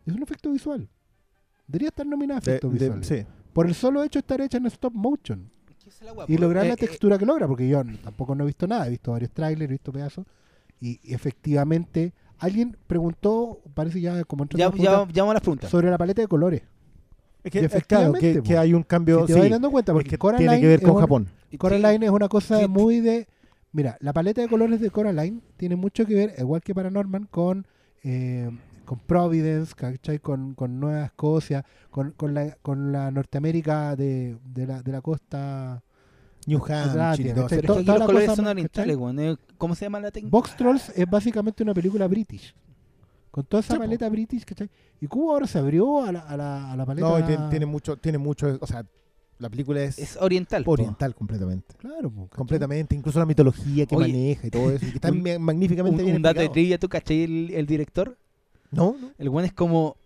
Es 0.06 0.14
un 0.14 0.22
efecto 0.22 0.50
visual. 0.50 0.88
Debería 1.66 1.88
estar 1.88 2.06
nominada 2.06 2.38
a 2.38 2.40
De- 2.40 2.50
efectos 2.52 2.72
de- 2.72 2.78
visuales. 2.78 3.06
sí. 3.06 3.26
Por 3.52 3.66
el 3.66 3.74
solo 3.74 4.02
hecho 4.04 4.18
de 4.18 4.20
estar 4.20 4.40
hecha 4.40 4.58
en 4.58 4.66
stop 4.66 4.94
motion. 4.94 5.50
Y 6.28 6.34
Eh, 6.34 6.38
lograr 6.38 6.66
la 6.66 6.76
textura 6.76 7.18
que 7.18 7.24
logra, 7.26 7.46
porque 7.48 7.66
yo 7.68 7.82
tampoco 8.04 8.34
no 8.34 8.44
he 8.44 8.46
visto 8.46 8.66
nada, 8.66 8.86
he 8.86 8.90
visto 8.90 9.10
varios 9.12 9.30
trailers, 9.32 9.68
he 9.70 9.72
visto 9.72 9.90
pedazos. 9.92 10.26
Y, 10.80 11.00
y 11.02 11.14
efectivamente, 11.14 12.12
alguien 12.38 12.76
preguntó, 12.86 13.60
parece 13.74 14.00
ya 14.00 14.22
como 14.24 14.46
Ya, 14.50 14.66
a 14.66 14.70
la 14.70 14.76
ya, 14.76 14.84
ya 14.84 15.22
vamos 15.22 15.30
a 15.30 15.34
las 15.34 15.42
preguntas. 15.42 15.70
sobre 15.70 15.90
la 15.90 15.98
paleta 15.98 16.22
de 16.22 16.28
colores. 16.28 16.62
Es 17.42 17.50
que, 17.52 17.60
Y 17.60 17.64
es 17.64 17.70
claro, 17.70 18.12
que, 18.12 18.18
efectivamente, 18.18 18.42
que 18.42 18.58
hay 18.58 18.74
un 18.74 18.82
cambio. 18.82 19.20
Si 19.22 19.26
te 19.28 19.32
sí, 19.34 19.40
vas 19.40 19.50
dando 19.50 19.70
cuenta, 19.70 19.92
es 19.92 19.94
porque 19.94 20.10
que 20.10 20.18
Coraline 20.18 20.48
tiene 20.50 20.60
que 20.60 20.66
ver 20.68 20.78
es 20.80 20.84
con 20.84 20.94
un- 20.94 21.00
Japón. 21.00 21.28
Coraline 21.58 22.04
es 22.06 22.10
una 22.12 22.28
cosa 22.28 22.60
Sí. 22.60 22.68
muy 22.68 23.00
de... 23.00 23.26
Mira, 23.72 23.96
la 24.00 24.12
paleta 24.12 24.40
de 24.40 24.48
colores 24.48 24.80
de 24.80 24.90
Coraline 24.90 25.40
tiene 25.56 25.76
mucho 25.76 26.06
que 26.06 26.14
ver, 26.14 26.34
igual 26.38 26.62
que 26.62 26.74
Paranorman, 26.74 27.26
con, 27.30 27.66
eh, 28.02 28.50
con 28.84 28.98
Providence, 29.00 29.74
¿cachai? 29.74 30.18
Con, 30.20 30.54
con 30.54 30.80
Nueva 30.80 31.04
Escocia, 31.04 31.64
con, 31.90 32.12
con, 32.12 32.32
la, 32.34 32.56
con 32.62 32.92
la 32.92 33.10
Norteamérica 33.10 33.94
de, 33.94 34.38
de, 34.44 34.66
la, 34.66 34.82
de 34.82 34.92
la 34.92 35.00
costa... 35.00 35.82
New 36.46 36.62
Hampshire. 36.66 37.34
Pero 37.34 37.46
es 37.46 37.48
to- 37.50 37.60
que 37.60 37.66
aquí 37.76 37.84
toda 37.84 37.98
los 37.98 38.06
colores 38.06 38.28
cosa 38.30 38.36
son 38.36 38.46
orientales, 38.46 38.96
¿Cómo 39.58 39.74
se 39.74 39.84
llama 39.84 40.00
la 40.00 40.10
técnica? 40.10 40.30
Box 40.34 40.56
Trolls 40.56 40.92
es 40.96 41.10
básicamente 41.10 41.62
una 41.62 41.74
película 41.74 42.06
british. 42.06 42.54
Con 43.30 43.44
toda 43.44 43.60
esa 43.60 43.76
paleta 43.76 44.08
british, 44.08 44.46
¿cachai? 44.46 44.70
Y 44.98 45.06
Cuba 45.08 45.34
ahora 45.34 45.46
se 45.46 45.58
abrió 45.58 46.02
a 46.02 46.10
la, 46.10 46.20
a 46.20 46.36
la, 46.38 46.72
a 46.72 46.76
la 46.76 46.86
paleta... 46.86 47.06
No, 47.06 47.18
y 47.18 47.22
tiene, 47.24 47.50
tiene 47.50 47.66
mucho, 47.66 47.98
tiene 47.98 48.16
mucho, 48.16 48.56
o 48.58 48.66
sea, 48.66 48.82
la 49.38 49.48
película 49.50 49.82
es, 49.82 49.98
Es 49.98 50.16
oriental. 50.20 50.64
po. 50.64 50.72
oriental 50.72 51.14
completamente. 51.14 51.74
Claro. 51.78 52.10
Completamente, 52.34 52.94
incluso 52.96 53.18
la 53.18 53.26
mitología 53.26 53.86
que 53.86 53.94
Oye, 53.96 54.08
maneja 54.08 54.46
y 54.46 54.50
todo 54.50 54.70
eso, 54.70 54.84
y 54.86 54.90
que 54.90 54.94
está 54.96 55.10
un- 55.10 55.22
magníficamente 55.42 56.00
Un, 56.00 56.04
bien 56.06 56.16
un 56.16 56.22
dato 56.22 56.40
de 56.40 56.46
explicado. 56.46 56.52
trivia, 56.54 56.78
¿tú 56.78 56.88
cachai 56.88 57.22
el, 57.24 57.50
el 57.54 57.66
director? 57.66 58.18
No, 58.70 58.96
no. 59.00 59.12
El 59.16 59.28
weón 59.28 59.44
es 59.46 59.52
como 59.52 59.96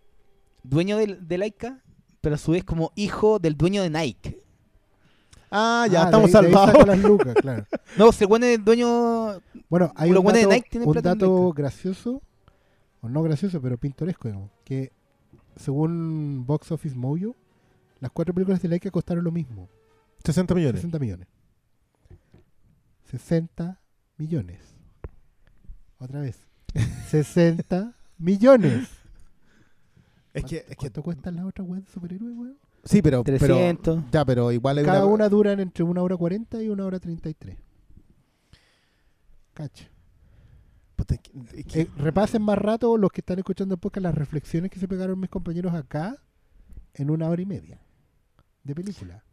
dueño 0.62 0.97
de, 0.99 1.16
de 1.20 1.39
Laika, 1.39 1.83
pero 2.20 2.35
a 2.35 2.39
su 2.39 2.53
vez 2.53 2.62
como 2.64 2.93
hijo 2.95 3.39
del 3.39 3.57
dueño 3.57 3.83
de 3.83 3.91
Nike. 3.91 4.39
Ah, 5.51 5.87
ya, 5.91 6.03
Ah, 6.03 6.05
estamos 6.07 6.33
de 6.33 6.39
ahí- 6.39 6.45
de 6.47 6.51
salvados. 6.53 6.72
saca 6.72 6.87
las 6.87 6.99
lucas, 7.01 7.35
claro. 7.41 7.66
No, 7.99 8.12
si 8.12 8.24
el 8.24 8.30
weón 8.30 8.45
es 8.45 8.59
el 8.59 8.64
dueño... 8.64 9.41
Bueno, 9.68 9.93
hay 9.97 10.11
un 10.11 10.22
buenos 10.22 10.33
de 10.35 10.41
dato, 10.43 10.55
Nike 10.55 10.68
tienen 10.70 10.89
un 10.89 10.93
plata 10.95 11.11
dato 11.11 11.53
gracioso, 11.53 12.22
o 13.03 13.09
no 13.09 13.22
gracioso, 13.22 13.61
pero 13.61 13.76
pintoresco, 13.76 14.28
digamos, 14.28 14.51
que 14.64 14.93
según 15.57 16.45
Box 16.47 16.72
Office 16.72 16.95
Mojo, 16.97 17.35
las 18.03 18.11
cuatro 18.11 18.34
películas 18.34 18.61
de 18.61 18.68
Laika 18.68 18.90
costaron 18.90 19.22
lo 19.22 19.30
mismo, 19.30 19.68
60 20.24 20.55
millones. 20.57 20.80
60 20.80 20.98
millones. 20.98 21.28
60 23.05 23.80
millones. 24.18 24.61
Otra 25.98 26.20
vez. 26.20 26.38
60 27.09 27.94
millones. 28.18 28.88
Es 30.34 30.44
que, 30.44 30.57
es 30.57 30.64
que 30.66 30.74
¿Cuánto 30.76 31.03
cuestan 31.03 31.36
las 31.36 31.44
otras 31.44 31.68
weas 31.68 31.84
de 31.84 31.90
superhéroes, 31.92 32.34
weón? 32.36 32.59
sí, 32.84 33.03
pero, 33.03 33.22
pero 33.22 33.38
300. 33.38 34.11
ya, 34.11 34.24
pero 34.24 34.50
igual 34.50 34.78
hay 34.78 34.84
Cada 34.84 35.05
una, 35.05 35.14
una 35.14 35.28
duran 35.28 35.61
entre 35.61 35.84
una 35.84 36.03
hora 36.03 36.16
40 36.16 36.61
y 36.62 36.68
una 36.70 36.84
hora 36.84 36.98
33. 36.98 37.57
Cacha. 39.55 39.88
Es 41.55 41.64
que- 41.66 41.80
Eh, 41.82 41.88
repasen 41.98 42.42
más 42.42 42.59
rato 42.59 42.96
los 42.96 43.11
que 43.12 43.20
están 43.20 43.38
escuchando 43.38 43.74
el 43.74 43.80
podcast 43.80 44.03
las 44.05 44.14
reflexiones 44.14 44.70
que 44.70 44.78
se 44.80 44.88
pegaron 44.88 45.20
mis 45.20 45.28
compañeros 45.30 45.74
acá 45.74 46.16
en 46.94 47.11
una 47.11 47.28
hora 47.28 47.42
y 47.42 47.46
media 47.46 47.78
de 48.65 48.75
película. 48.75 49.25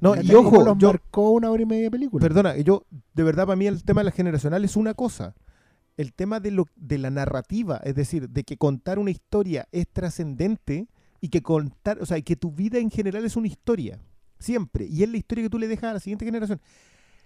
no, 0.00 0.14
y 0.20 0.34
ojo, 0.34 0.50
¿Cómo 0.50 0.62
los 0.64 0.78
yo, 0.78 0.88
marcó 0.88 1.30
una 1.30 1.50
hora 1.50 1.62
y 1.62 1.66
media 1.66 1.84
de 1.84 1.90
película. 1.90 2.20
perdona, 2.22 2.56
yo, 2.58 2.86
de 3.14 3.22
verdad, 3.22 3.46
para 3.46 3.56
mí 3.56 3.66
el 3.66 3.82
tema 3.84 4.00
de 4.00 4.06
la 4.06 4.10
generacional 4.10 4.64
es 4.64 4.76
una 4.76 4.94
cosa. 4.94 5.34
El 5.96 6.12
tema 6.14 6.40
de, 6.40 6.50
lo, 6.50 6.66
de 6.74 6.98
la 6.98 7.10
narrativa, 7.10 7.80
es 7.84 7.94
decir, 7.94 8.28
de 8.30 8.44
que 8.44 8.56
contar 8.56 8.98
una 8.98 9.10
historia 9.10 9.68
es 9.72 9.86
trascendente 9.88 10.88
y 11.20 11.28
que 11.28 11.42
contar, 11.42 12.00
o 12.00 12.06
sea, 12.06 12.16
y 12.18 12.22
que 12.22 12.34
tu 12.34 12.50
vida 12.50 12.78
en 12.78 12.90
general 12.90 13.24
es 13.26 13.36
una 13.36 13.46
historia, 13.46 14.00
siempre, 14.38 14.86
y 14.86 15.02
es 15.02 15.08
la 15.10 15.18
historia 15.18 15.44
que 15.44 15.50
tú 15.50 15.58
le 15.58 15.68
dejas 15.68 15.90
a 15.90 15.94
la 15.94 16.00
siguiente 16.00 16.24
generación. 16.24 16.60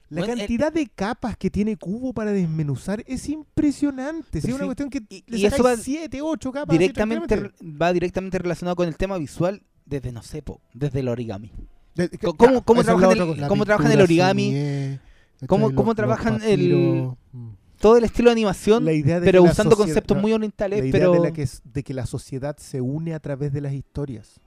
La 0.09 0.21
Bueno, 0.23 0.37
cantidad 0.37 0.73
de 0.73 0.87
capas 0.89 1.37
que 1.37 1.51
tiene 1.51 1.77
Cubo 1.77 2.13
para 2.13 2.31
desmenuzar 2.33 3.03
es 3.07 3.29
impresionante. 3.29 4.39
Es 4.39 4.45
una 4.45 4.59
sí, 4.59 4.65
cuestión 4.65 4.91
que 4.91 5.03
y- 5.09 5.25
le 5.27 5.39
y 5.39 5.47
eso 5.47 5.63
va 5.63 5.77
siete, 5.77 6.21
ocho 6.23 6.53
capas. 6.53 6.77
Directamente, 6.79 7.51
va 7.63 7.93
directamente 7.93 8.39
relacionado 8.39 8.77
con 8.77 8.87
el 8.87 8.97
tema 8.97 9.17
visual 9.19 9.63
desde, 9.87 10.13
no 10.13 10.23
sé, 10.23 10.43
po, 10.43 10.61
desde 10.75 11.01
el 11.01 11.09
origami. 11.09 11.51
De- 11.95 12.11
¿Cómo- 12.19 12.35
claro, 12.37 12.63
cómo 12.63 12.85
trabajan 12.85 13.11
el- 13.13 13.49
cómo 13.49 13.65
trabajan 13.65 14.01
origami, 14.01 14.51
¿cachai? 14.53 15.01
cómo- 15.49 15.67
Los- 15.69 15.77
cómo 15.77 15.87
los 15.91 15.97
trabajan 15.97 16.41
el- 16.43 17.09
mm. 17.33 17.49
Todo 17.79 17.99
el 17.99 18.05
estilo 18.05 18.31
de 18.31 18.33
animación, 18.33 18.85
La 18.87 18.93
idea 18.95 19.21
de 19.21 19.27
pero 19.27 19.43
usando 19.43 19.71
sociedad- 19.77 19.87
conceptos 19.95 20.17
no, 20.17 20.23
muy 20.23 20.33
orientales, 20.33 20.81
la 20.81 20.87
idea 20.87 20.93
pero... 20.93 21.13
de, 21.13 21.21
la 21.21 21.33
que 21.33 21.43
es- 21.43 21.61
de 21.65 21.83
que 21.83 21.93
la 21.95 22.07
sociedad 22.07 22.57
se 22.59 22.81
une 22.81 23.15
a 23.15 23.21
través 23.21 23.53
de 23.53 23.61
las 23.61 23.73
historias. 23.75 24.41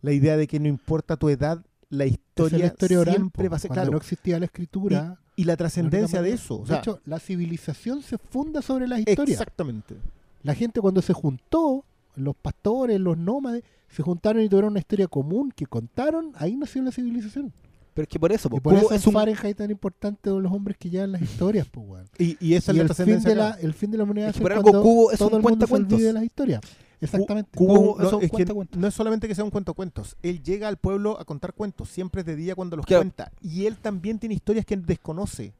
La 0.00 0.12
idea 0.12 0.36
de 0.36 0.46
que 0.46 0.60
no 0.60 0.68
importa 0.68 1.16
tu 1.16 1.28
edad, 1.28 1.64
la 1.88 2.06
historia, 2.06 2.58
la 2.58 2.66
historia 2.66 3.00
oral, 3.00 3.16
siempre 3.16 3.48
va 3.48 3.56
a 3.56 3.58
ser 3.58 3.68
cuando 3.68 3.82
claro. 3.82 3.92
no 3.92 3.98
existía 3.98 4.38
la 4.38 4.46
escritura. 4.46 5.18
Y 5.38 5.44
la 5.44 5.56
trascendencia 5.56 6.22
de 6.22 6.30
eso. 6.32 6.56
o 6.56 6.62
de 6.62 6.68
sea, 6.68 6.78
hecho, 6.78 7.00
la 7.04 7.18
civilización 7.18 8.00
se 8.02 8.16
funda 8.16 8.62
sobre 8.62 8.88
las 8.88 9.00
historias. 9.00 9.38
exactamente. 9.40 9.96
La 10.42 10.54
gente 10.54 10.80
cuando 10.80 11.02
se 11.02 11.12
juntó, 11.12 11.84
los 12.14 12.34
pastores, 12.36 12.98
los 13.00 13.18
nómades, 13.18 13.62
se 13.88 14.02
juntaron 14.02 14.42
y 14.42 14.48
tuvieron 14.48 14.70
una 14.72 14.80
historia 14.80 15.06
común 15.08 15.52
que 15.54 15.66
contaron, 15.66 16.32
ahí 16.36 16.56
nació 16.56 16.82
la 16.82 16.92
civilización. 16.92 17.52
Pero 17.94 18.02
es 18.04 18.08
que 18.10 18.20
por 18.20 18.30
eso, 18.30 18.50
po, 18.50 18.58
y 18.58 18.60
por 18.60 18.74
Kubo 18.74 18.86
eso 18.86 18.94
es 18.94 19.06
un... 19.06 19.14
Fahrenheit 19.14 19.56
tan 19.56 19.70
importante 19.70 20.28
de 20.28 20.38
los 20.38 20.52
hombres 20.52 20.76
que 20.76 20.90
llevan 20.90 21.12
las 21.12 21.22
historias, 21.22 21.66
pues, 21.70 21.86
weón. 21.88 22.06
Y, 22.18 22.36
y 22.46 22.52
esa 22.54 22.72
Y 22.74 22.80
es 22.80 22.88
la 22.98 23.04
el 23.04 23.10
fin, 23.10 23.22
de 23.22 23.34
la, 23.34 23.50
el 23.52 23.72
fin 23.72 23.90
de 23.90 23.96
la 23.98 24.04
humanidad 24.04 24.28
Es 24.28 24.36
que 24.36 24.42
por 24.42 24.52
algo 24.52 24.82
Kubo 24.82 25.12
es 25.12 25.18
todo 25.18 25.36
un 25.36 25.42
cuentacuentos. 25.42 25.94
olvide 25.94 26.08
de 26.08 26.12
las 26.12 26.24
historias. 26.24 26.60
Exactamente. 27.00 27.50
Cubo 27.56 27.96
no, 27.98 28.06
es 28.06 28.12
un 28.12 28.22
es 28.22 28.30
que 28.30 28.44
no 28.76 28.86
es 28.86 28.94
solamente 28.94 29.26
que 29.28 29.34
sea 29.34 29.44
un 29.44 29.50
cuentacuentos. 29.50 30.16
Él 30.22 30.42
llega 30.42 30.68
al 30.68 30.76
pueblo 30.76 31.18
a 31.18 31.24
contar 31.24 31.54
cuentos. 31.54 31.88
Siempre 31.88 32.20
es 32.20 32.26
de 32.26 32.36
día 32.36 32.54
cuando 32.54 32.76
los 32.76 32.84
Claro. 32.84 33.02
cuenta. 33.02 33.32
Y 33.40 33.64
él 33.64 33.76
también 33.78 34.18
tiene 34.18 34.34
historias 34.34 34.66
que 34.66 34.74
él 34.74 34.84
desconoce. 34.84 35.54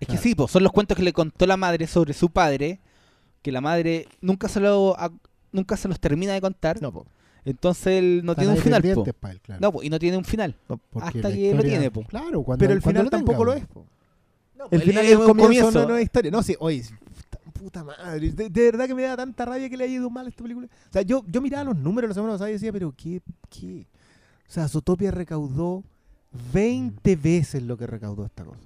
Es 0.00 0.08
que 0.08 0.16
sí, 0.16 0.34
po, 0.34 0.48
son 0.48 0.62
los 0.64 0.72
cuentos 0.72 0.96
que 0.96 1.02
le 1.04 1.12
contó 1.12 1.46
la 1.46 1.56
madre 1.56 1.86
sobre 1.88 2.12
su 2.12 2.30
padre, 2.30 2.80
que 3.42 3.50
la 3.52 3.60
madre 3.60 4.06
nunca 4.20 4.48
se, 4.48 4.58
lo, 4.60 4.96
nunca 5.52 5.76
se 5.76 5.86
los 5.88 5.98
termina 6.00 6.32
de 6.32 6.40
contar, 6.40 6.80
No, 6.82 6.92
po. 6.92 7.06
Entonces 7.50 7.86
él 7.86 8.20
no 8.24 8.32
Están 8.32 8.44
tiene 8.44 8.58
un 8.58 8.62
final, 8.62 8.80
po. 8.82 8.86
pendientes 8.88 9.14
pa' 9.14 9.30
él, 9.32 9.40
claro. 9.40 9.60
No, 9.60 9.72
po, 9.72 9.82
y 9.82 9.90
no 9.90 9.98
tiene 9.98 10.16
un 10.16 10.24
final. 10.24 10.54
Porque 10.66 10.82
hasta 11.18 11.32
que 11.32 11.54
lo 11.54 11.62
tiene, 11.62 11.90
po. 11.90 12.02
Claro, 12.04 12.42
cuando, 12.42 12.62
Pero 12.62 12.74
el 12.74 12.82
cuando 12.82 13.00
final 13.00 13.04
lo 13.04 13.10
tampoco 13.10 13.44
lo 13.44 13.52
es. 13.54 13.66
po. 13.66 13.84
el- 14.70 14.80
el 14.80 14.82
final 14.82 15.04
es 15.04 15.10
es 15.12 15.16
el 15.16 15.20
un 15.20 15.26
comienzo, 15.26 15.46
comienzo. 15.48 15.70
de 15.70 15.76
una 15.78 15.86
nueva 15.86 16.02
historia. 16.02 16.30
No, 16.30 16.42
sí, 16.42 16.56
oye, 16.60 16.82
puta, 17.52 17.82
madre. 17.84 18.30
De, 18.30 18.48
de 18.50 18.62
verdad 18.64 18.86
que 18.86 18.94
me 18.94 19.02
da 19.02 19.16
tanta 19.16 19.44
rabia 19.44 19.68
que 19.68 19.76
le 19.76 19.84
haya 19.84 19.94
ido 19.94 20.10
mal 20.10 20.26
a 20.26 20.28
esta 20.28 20.42
película. 20.42 20.66
O 20.66 20.92
sea, 20.92 21.02
yo, 21.02 21.24
yo 21.26 21.40
miraba 21.40 21.64
los 21.64 21.76
números 21.76 22.08
la 22.08 22.14
semana 22.14 22.32
pasada 22.34 22.50
y 22.50 22.54
decía, 22.54 22.72
pero 22.72 22.92
¿qué? 22.96 23.20
qué? 23.50 23.86
O 24.48 24.50
sea, 24.52 24.68
Zootopia 24.68 25.10
recaudó 25.10 25.82
20 26.52 27.16
veces 27.16 27.62
lo 27.62 27.76
que 27.76 27.86
recaudó 27.86 28.24
esta 28.26 28.44
cosa. 28.44 28.60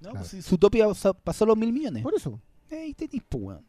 No, 0.00 0.10
Claro. 0.10 0.18
pues, 0.18 0.28
si 0.30 0.42
su 0.42 0.58
topia 0.58 0.86
pasó 1.22 1.46
los 1.46 1.56
mil 1.56 1.72
millones. 1.72 2.02
Por 2.02 2.14
eso. 2.14 2.38
Ahí 2.70 2.92
tenés, 2.94 3.22
po, 3.28 3.38
weón. 3.38 3.64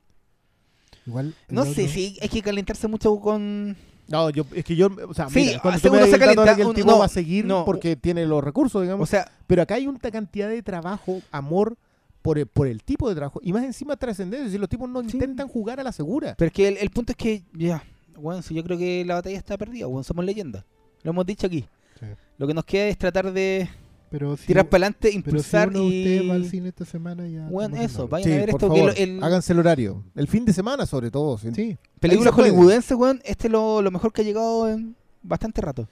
Igual, 1.07 1.33
No 1.49 1.61
otro- 1.61 1.73
sé 1.73 1.87
si 1.87 2.17
hay 2.21 2.29
que 2.29 2.41
calentarse 2.41 2.87
mucho 2.87 3.15
con... 3.19 3.75
No, 4.07 4.29
yo, 4.29 4.45
es 4.53 4.63
que 4.63 4.75
yo, 4.75 4.89
o 5.07 5.13
sea, 5.13 5.29
Sí, 5.29 5.39
mira, 5.47 5.59
cuando 5.61 5.79
tú 5.81 5.91
me 5.91 6.05
se 6.05 6.19
calienta, 6.19 6.55
que 6.55 6.61
el 6.61 6.73
tipo 6.73 6.91
no, 6.91 6.99
va 6.99 7.05
a 7.05 7.09
seguir 7.09 7.45
no. 7.45 7.65
porque 7.65 7.95
tiene 7.95 8.25
los 8.25 8.43
recursos, 8.43 8.81
digamos. 8.83 9.07
O 9.07 9.09
sea, 9.09 9.31
pero 9.47 9.61
acá 9.63 9.75
hay 9.75 9.87
una 9.87 9.99
cantidad 9.99 10.47
de 10.49 10.61
trabajo, 10.61 11.21
amor 11.31 11.75
por 12.21 12.37
el, 12.37 12.45
por 12.47 12.67
el 12.67 12.83
tipo 12.83 13.09
de 13.09 13.15
trabajo 13.15 13.39
y 13.43 13.51
más 13.53 13.63
encima 13.63 13.95
trascendencia. 13.97 14.49
Si 14.51 14.57
los 14.57 14.69
tipos 14.69 14.89
no 14.89 15.01
Sí. 15.01 15.09
intentan 15.13 15.47
jugar 15.47 15.79
a 15.79 15.83
la 15.83 15.91
segura. 15.91 16.35
pero 16.37 16.47
es 16.47 16.53
que 16.53 16.67
el, 16.67 16.77
el 16.77 16.89
punto 16.91 17.11
es 17.13 17.17
que, 17.17 17.43
ya, 17.53 17.83
bueno, 18.17 18.41
si 18.41 18.53
yo 18.53 18.63
creo 18.63 18.77
que 18.77 19.03
la 19.05 19.15
batalla 19.15 19.37
está 19.37 19.57
perdida, 19.57 19.87
weón, 19.87 20.03
somos 20.03 20.23
leyenda. 20.25 20.65
Lo 21.03 21.11
hemos 21.11 21.25
dicho 21.25 21.47
aquí. 21.47 21.65
Sí. 21.99 22.05
Lo 22.37 22.47
que 22.47 22.53
nos 22.53 22.65
queda 22.65 22.85
es 22.87 22.97
tratar 22.97 23.31
de 23.31 23.69
Pero 24.17 24.37
si, 24.37 24.47
tirar 24.47 24.69
para 24.69 24.85
adelante, 24.87 24.99
pero 25.01 25.11
si 25.11 25.17
impulsar 25.17 25.69
uno 25.69 25.83
y... 25.83 25.87
ustedes 25.99 26.29
va 26.29 26.33
al 26.35 26.45
cine 26.45 26.69
esta 26.69 26.85
semana 26.85 27.27
ya... 27.27 27.47
Bueno, 27.49 27.75
eso, 27.81 28.07
vayan 28.07 28.29
Sí, 28.29 28.33
a 28.33 28.37
ver 28.37 28.49
por 28.51 28.61
esto. 28.61 28.73
que 28.73 28.79
favor, 28.79 28.93
lo- 28.93 29.03
el, 29.03 29.23
háganse 29.23 29.51
el 29.53 29.59
horario. 29.59 30.03
El 30.15 30.27
fin 30.27 30.45
de 30.45 30.53
semana, 30.53 30.85
sobre 30.85 31.11
todo. 31.11 31.37
sí. 31.37 31.49
Sí, 31.53 31.77
películas 31.99 32.33
ahí 32.33 32.35
se 32.37 32.41
puede. 32.41 32.51
hollywoodenses, 32.51 32.97
weón, 32.97 33.21
este 33.25 33.47
es 33.47 33.51
lo, 33.51 33.81
lo 33.81 33.91
mejor 33.91 34.13
que 34.13 34.21
ha 34.21 34.23
llegado 34.23 34.69
en 34.69 34.95
bastante 35.21 35.59
rato. 35.61 35.87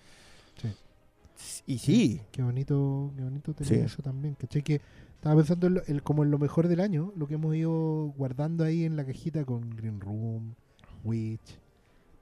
y 1.66 1.78
sí, 1.78 2.22
Qué 2.32 2.42
bonito, 2.44 3.12
qué 3.16 3.24
bonito 3.24 3.54
tener 3.54 3.74
Sí. 3.74 3.80
eso 3.80 4.02
también. 4.02 4.36
¿Cachai? 4.36 4.62
Que 4.64 4.82
estaba 5.16 5.36
pensando 5.36 5.68
en 5.68 5.74
lo- 5.76 5.84
el- 5.88 6.04
como 6.04 6.24
en 6.24 6.32
lo 6.32 6.38
mejor 6.40 6.68
del 6.68 6.80
año, 6.80 7.12
lo 7.16 7.28
que 7.28 7.36
hemos 7.36 7.56
ido 7.56 8.14
guardando 8.18 8.64
ahí 8.64 8.84
en 8.84 8.96
la 8.98 9.06
cajita 9.06 9.46
con 9.46 9.70
Green 9.76 10.00
Room, 10.02 10.56
Witch. 11.04 11.58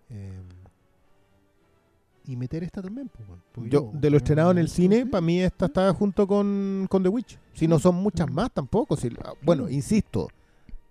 eh, 0.10 0.32
y 2.32 2.36
meter 2.38 2.64
esta 2.64 2.82
también. 2.82 3.10
pues, 3.54 3.70
yo 3.70 3.92
yo, 3.92 4.00
de 4.00 4.10
lo 4.10 4.18
estrenado 4.18 4.52
en 4.52 4.58
el 4.58 4.70
cine, 4.70 5.00
sí. 5.00 5.06
para 5.06 5.22
mí 5.22 5.40
esta 5.42 5.66
está 5.66 5.94
junto 5.94 6.26
con, 6.28 6.88
con 6.90 7.04
The 7.04 7.10
Witch. 7.10 7.38
Si 7.54 7.68
no 7.68 7.78
son 7.80 7.96
muchas 7.96 8.32
más 8.32 8.52
tampoco. 8.52 8.96
Si, 8.96 9.10
ah, 9.24 9.34
bueno, 9.42 9.70
insisto, 9.70 10.30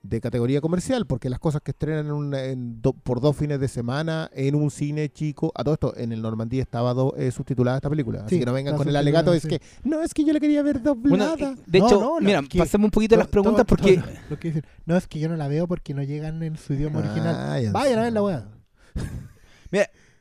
de 0.03 0.19
categoría 0.19 0.63
comercial, 0.63 1.05
porque 1.07 1.29
las 1.29 1.39
cosas 1.39 1.61
que 1.63 1.73
estrenan 1.73 2.07
en 2.07 2.13
una- 2.13 2.43
en 2.45 2.81
do- 2.81 2.95
por 2.95 3.21
dos 3.21 3.37
fines 3.37 3.61
de 3.61 3.69
semana 3.69 4.31
en 4.33 4.55
un 4.55 4.71
cine 4.71 5.11
chico, 5.11 5.53
a 5.55 5.63
todo 5.63 5.75
esto, 5.75 5.95
en 5.95 6.13
el 6.13 6.23
Normandía 6.23 6.63
estaba 6.63 6.95
do- 6.95 7.15
eh, 7.19 7.31
subtitulada 7.31 7.77
esta 7.77 7.91
película. 7.91 8.21
Así 8.25 8.37
Sí, 8.37 8.39
que 8.41 8.47
no 8.47 8.55
vengan 8.55 8.77
con 8.79 8.89
el 8.89 8.97
alegato, 8.97 9.35
es 9.35 9.45
que, 9.47 9.61
no, 9.85 10.01
es 10.01 10.15
que 10.15 10.25
yo 10.25 10.33
la 10.33 10.41
quería 10.41 10.63
ver 10.63 10.79
Bueno, 10.79 11.27
doblada. 11.27 11.53
eh, 11.53 11.57
de 11.67 11.79
No, 11.81 11.87
hecho, 11.87 12.01
no, 12.01 12.19
mira, 12.21 12.43
que- 12.49 12.59
pasemos 12.59 12.87
un 12.87 12.91
poquito 12.93 13.15
las 13.17 13.29
preguntas 13.29 13.67
to- 13.67 13.77
porque 13.77 14.03
Lo 14.31 14.39
que 14.39 14.49
dicen, 14.49 14.65
no, 14.87 14.97
es 14.97 15.07
que 15.07 15.19
yo 15.21 15.29
no 15.29 15.37
la 15.37 15.49
veo 15.49 15.69
porque 15.69 15.93
no 15.93 16.03
llegan 16.03 16.43
en 16.43 16.57
su 16.57 16.73
idioma 16.73 17.01
original. 17.01 17.37
Ah, 17.39 17.61
ya 17.61 17.71
Vayan 17.71 17.99
a 17.99 18.03
ver 18.05 18.13
la 18.15 18.23
weá. 18.23 18.47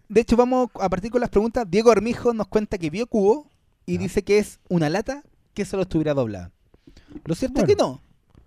De 0.10 0.22
hecho, 0.22 0.36
vamos 0.36 0.70
a 0.80 0.90
partir 0.90 1.12
con 1.12 1.22
las 1.22 1.30
preguntas. 1.30 1.66
Diego 1.70 1.92
Armijo 1.92 2.34
nos 2.34 2.48
cuenta 2.48 2.78
que 2.78 2.90
vio 2.90 3.08
Cubo 3.08 3.48
y 3.86 3.98
dice 3.98 4.24
que 4.24 4.40
es 4.40 4.60
una 4.68 4.90
lata 4.90 5.24
que 5.54 5.66
solo 5.66 5.84
estuviera 5.84 6.14
doblada. 6.14 6.52
Lo 7.26 7.36
cierto 7.36 7.62
Bueno. 7.62 7.68
es 7.70 7.76
que 7.76 7.82
no. 7.82 8.02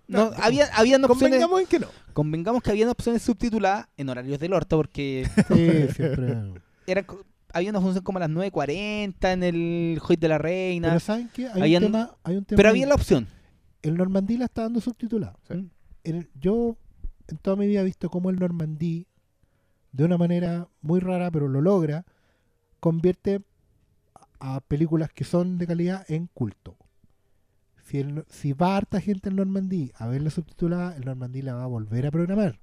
No, 0.07 0.29
No, 0.31 0.35
había, 0.43 0.65
habían 0.75 1.03
opciones, 1.05 1.39
Convengamos 1.39 1.61
en 1.61 1.67
que 1.67 1.79
no. 1.79 1.87
convengamos 2.11 2.61
que 2.61 2.69
habían 2.71 2.89
opciones 2.89 3.21
subtituladas 3.21 3.87
en 3.95 4.09
horarios 4.09 4.37
del 4.39 4.51
orto 4.53 4.75
porque 4.77 5.25
Sí, 5.47 5.93
siempre. 5.95 6.61
era, 6.85 7.05
había 7.53 7.69
una 7.69 7.79
función 7.79 8.03
como 8.03 8.17
a 8.17 8.27
las 8.27 8.29
9.40 8.29 9.31
en 9.33 9.43
el 9.43 10.01
Hoy 10.07 10.15
de 10.17 10.27
la 10.27 10.37
Reina. 10.37 10.89
Pero 10.89 10.99
Pero, 10.99 11.05
¿saben 11.05 11.29
qué? 11.33 11.47
Hay, 11.47 11.61
Habían- 11.61 11.83
un 11.85 11.91
tema, 11.93 12.11
hay 12.23 12.35
un 12.37 12.45
tema. 12.45 12.69
había 12.69 12.87
la 12.87 12.95
opción. 12.95 13.27
El 13.81 13.95
Normandí 13.95 14.37
la 14.37 14.45
está 14.45 14.63
dando. 14.63 14.81
Sí. 14.81 14.93
El- 16.03 16.29
yo 16.39 16.75
en 17.29 17.37
toda 17.37 17.55
mi 17.55 17.67
vida 17.67 17.79
he 17.79 17.85
visto 17.85 18.09
cómo 18.09 18.29
el 18.29 18.37
Normandí, 18.37 19.07
de 19.93 20.03
una 20.03 20.17
manera 20.17 20.67
muy 20.81 20.99
rara, 20.99 21.31
pero 21.31 21.47
lo 21.47 21.61
logra, 21.61 22.05
convierte 22.81 23.41
a 24.39 24.59
películas 24.59 25.13
que 25.13 25.23
son 25.23 25.57
de 25.57 25.67
calidad 25.67 26.05
en 26.09 26.27
culto. 26.27 26.75
Si 28.27 28.53
va 28.53 28.75
harta 28.75 28.99
gente 28.99 29.29
en 29.29 29.35
Normandí 29.35 29.91
a 29.95 30.07
verla 30.07 30.31
subtitulada, 30.31 30.95
el 30.97 31.05
Normandí 31.05 31.41
la 31.41 31.53
va 31.53 31.63
a 31.63 31.67
volver 31.67 32.07
a 32.07 32.11
programar. 32.11 32.59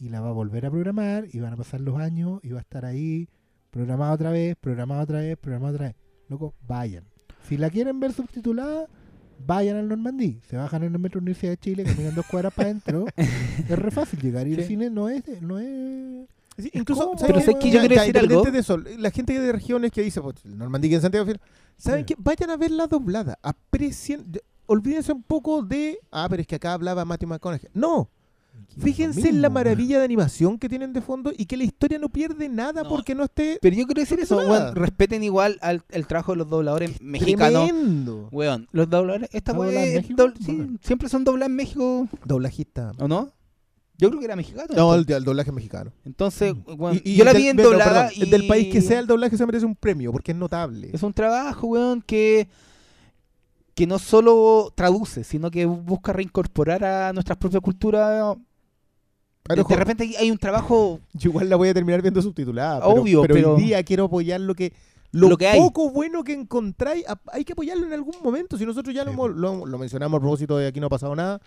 Y 0.00 0.08
la 0.08 0.20
va 0.20 0.30
a 0.30 0.32
volver 0.32 0.66
a 0.66 0.70
programar, 0.70 1.26
y 1.30 1.40
van 1.40 1.52
a 1.52 1.56
pasar 1.56 1.80
los 1.80 2.00
años, 2.00 2.40
y 2.42 2.50
va 2.50 2.58
a 2.58 2.62
estar 2.62 2.84
ahí, 2.84 3.28
programada 3.70 4.12
otra 4.12 4.30
vez, 4.30 4.56
programada 4.56 5.02
otra 5.02 5.18
vez, 5.18 5.36
programada 5.36 5.74
otra 5.74 5.86
vez. 5.88 5.96
Loco, 6.28 6.54
vayan. 6.66 7.04
Si 7.42 7.58
la 7.58 7.68
quieren 7.70 8.00
ver 8.00 8.12
subtitulada, 8.12 8.88
vayan 9.46 9.76
al 9.76 9.88
Normandí. 9.88 10.40
Se 10.48 10.56
bajan 10.56 10.82
en 10.84 10.92
el 10.92 10.98
metro 10.98 11.20
Universidad 11.20 11.52
de 11.52 11.56
Chile, 11.58 11.84
caminan 11.84 12.14
dos 12.14 12.26
cuadras 12.26 12.52
para 12.54 12.68
adentro. 12.70 13.06
es 13.16 13.78
re 13.78 13.90
fácil 13.90 14.20
llegar. 14.20 14.46
Y 14.48 14.54
el 14.54 14.60
Sí. 14.62 14.68
cine 14.68 14.90
no 14.90 15.08
es, 15.08 15.22
no 15.42 15.58
es 15.58 16.26
Sí, 16.58 16.70
incluso, 16.74 17.02
cómodo, 17.06 17.18
¿sabes 17.18 17.34
Pero 17.34 17.38
qué? 17.46 17.52
sé 17.52 17.58
que 17.58 17.68
yo 17.70 17.74
Ya- 17.74 17.80
quiero 17.80 17.94
ya, 17.96 18.00
decir 18.02 18.18
algo. 18.18 18.32
independiente 18.34 18.50
de 18.52 18.60
eso, 18.60 18.98
la 19.00 19.10
gente 19.10 19.40
de 19.40 19.52
regiones 19.52 19.90
que 19.90 20.02
dice, 20.02 20.20
pues, 20.20 20.36
el 20.44 20.56
Normandía 20.56 20.88
que 20.90 20.94
en 20.96 21.02
Santiago, 21.02 21.26
¿saben 21.76 22.00
Sí. 22.06 22.14
qué? 22.14 22.14
Vayan 22.18 22.50
a 22.50 22.56
ver 22.56 22.70
la 22.70 22.86
doblada, 22.86 23.38
aprecien, 23.42 24.22
de- 24.30 24.42
olvídense 24.66 25.12
un 25.12 25.22
poco 25.24 25.62
de, 25.62 25.98
ah, 26.12 26.26
pero 26.30 26.42
es 26.42 26.46
que 26.46 26.54
acá 26.54 26.72
hablaba 26.74 27.04
Matthew 27.04 27.28
McConaughey. 27.28 27.68
No, 27.74 28.08
fíjense 28.78 29.28
en 29.28 29.40
la 29.40 29.50
maravilla 29.50 29.98
de 29.98 30.04
animación 30.04 30.58
que 30.58 30.68
tienen 30.68 30.92
de 30.92 31.00
fondo 31.00 31.32
y 31.36 31.46
que 31.46 31.56
la 31.56 31.64
historia 31.64 31.98
no 31.98 32.08
pierde 32.08 32.48
nada 32.48 32.82
No. 32.82 32.88
porque 32.88 33.14
no 33.14 33.24
esté 33.24 33.58
Pero 33.62 33.76
yo 33.76 33.86
quiero 33.86 34.00
decir 34.00 34.18
eso, 34.20 34.36
weón, 34.36 34.74
respeten 34.74 35.22
igual 35.22 35.58
al, 35.62 35.82
el 35.90 36.06
trabajo 36.06 36.32
de 36.32 36.38
los 36.38 36.50
dobladores 36.50 37.00
mexicanos. 37.00 37.68
tremendo. 37.68 38.28
Weón, 38.32 38.68
los 38.72 38.90
dobladores, 38.90 39.28
esta 39.32 39.38
¿Está 39.38 39.52
weá 39.52 39.66
doblada 39.68 39.86
en 39.86 39.92
es 39.98 40.02
México? 40.02 40.22
dobl- 40.24 40.34
sí, 40.44 40.76
siempre 40.82 41.08
son 41.08 41.24
dobladas 41.24 41.50
en 41.50 41.56
México, 41.56 42.08
Doblajista. 42.24 42.92
¿o 42.98 43.06
no? 43.08 43.32
Yo 43.96 44.08
creo 44.08 44.18
que 44.18 44.24
era 44.26 44.34
mexicano. 44.34 44.74
No, 44.74 44.92
el, 44.96 45.06
el 45.08 45.22
doblaje 45.22 45.52
mexicano. 45.52 45.92
Entonces, 46.04 46.52
weón, 46.66 47.00
Y- 47.04 47.12
y 47.12 47.16
yo 47.16 47.24
la 47.24 47.32
del- 47.32 47.42
vi 47.42 47.48
en 47.48 47.56
pero, 47.56 47.70
doblada 47.70 48.08
perdón, 48.08 48.26
y... 48.26 48.30
Del 48.30 48.46
país 48.48 48.72
que 48.72 48.80
sea 48.80 48.98
el 48.98 49.06
doblaje 49.06 49.36
se 49.36 49.46
merece 49.46 49.66
un 49.66 49.76
premio 49.76 50.10
porque 50.10 50.32
es 50.32 50.36
notable. 50.38 50.90
Es 50.92 51.02
un 51.04 51.12
trabajo, 51.12 51.68
weón, 51.68 52.02
que 52.02 52.48
que 53.74 53.86
no 53.86 53.98
solo 53.98 54.72
traduce, 54.74 55.24
sino 55.24 55.50
que 55.50 55.66
busca 55.66 56.12
reincorporar 56.12 56.84
a 56.84 57.12
nuestra 57.12 57.34
propia 57.34 57.60
cultura. 57.60 58.34
Pero, 59.42 59.62
de, 59.64 59.68
de 59.68 59.76
repente 59.76 60.10
hay 60.18 60.30
un 60.30 60.38
trabajo 60.38 61.00
Yo 61.12 61.30
igual 61.30 61.48
la 61.50 61.56
voy 61.56 61.68
a 61.68 61.74
terminar 61.74 62.00
viendo 62.00 62.22
subtitulada. 62.22 62.86
Obvio, 62.86 63.22
pero, 63.22 63.34
pero- 63.34 63.54
hoy 63.56 63.62
día 63.62 63.82
quiero 63.82 64.04
apoyar 64.04 64.40
lo 64.40 64.54
que 64.54 64.72
lo, 65.10 65.28
Lo 65.28 65.36
que 65.36 65.46
hay. 65.46 65.60
poco 65.60 65.90
bueno 65.90 66.24
que 66.24 66.32
encontráis. 66.32 67.04
Hay 67.32 67.44
que 67.44 67.52
apoyarlo 67.52 67.86
en 67.86 67.92
algún 67.92 68.16
momento. 68.22 68.58
Si 68.58 68.66
nosotros 68.66 68.92
ya 68.94 69.04
lo, 69.04 69.10
Sí, 69.10 69.14
hemos- 69.14 69.30
lo, 69.30 69.64
lo 69.64 69.78
mencionamos 69.78 70.18
a 70.18 70.20
propósito 70.20 70.56
de 70.58 70.66
aquí 70.66 70.80
no 70.80 70.86
ha 70.86 70.90
pasado 70.90 71.14
nada. 71.14 71.40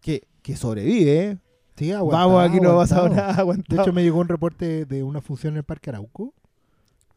Que, 0.00 0.26
que 0.40 0.56
sobrevive, 0.56 1.24
¿eh? 1.26 1.38
Sí, 1.76 1.92
aguantado, 1.92 2.28
Vamos, 2.30 2.48
aquí 2.50 2.60
no 2.60 2.70
ha 2.70 2.76
pasado 2.76 3.02
aguantado. 3.02 3.22
nada. 3.26 3.34
De 3.36 3.40
aguantado. 3.42 3.82
hecho, 3.82 3.92
me 3.92 4.02
llegó 4.02 4.18
un 4.18 4.28
reporte 4.28 4.84
de 4.86 5.02
una 5.02 5.20
función 5.20 5.52
en 5.54 5.58
el 5.58 5.64
Parque 5.64 5.90
Arauco 5.90 6.32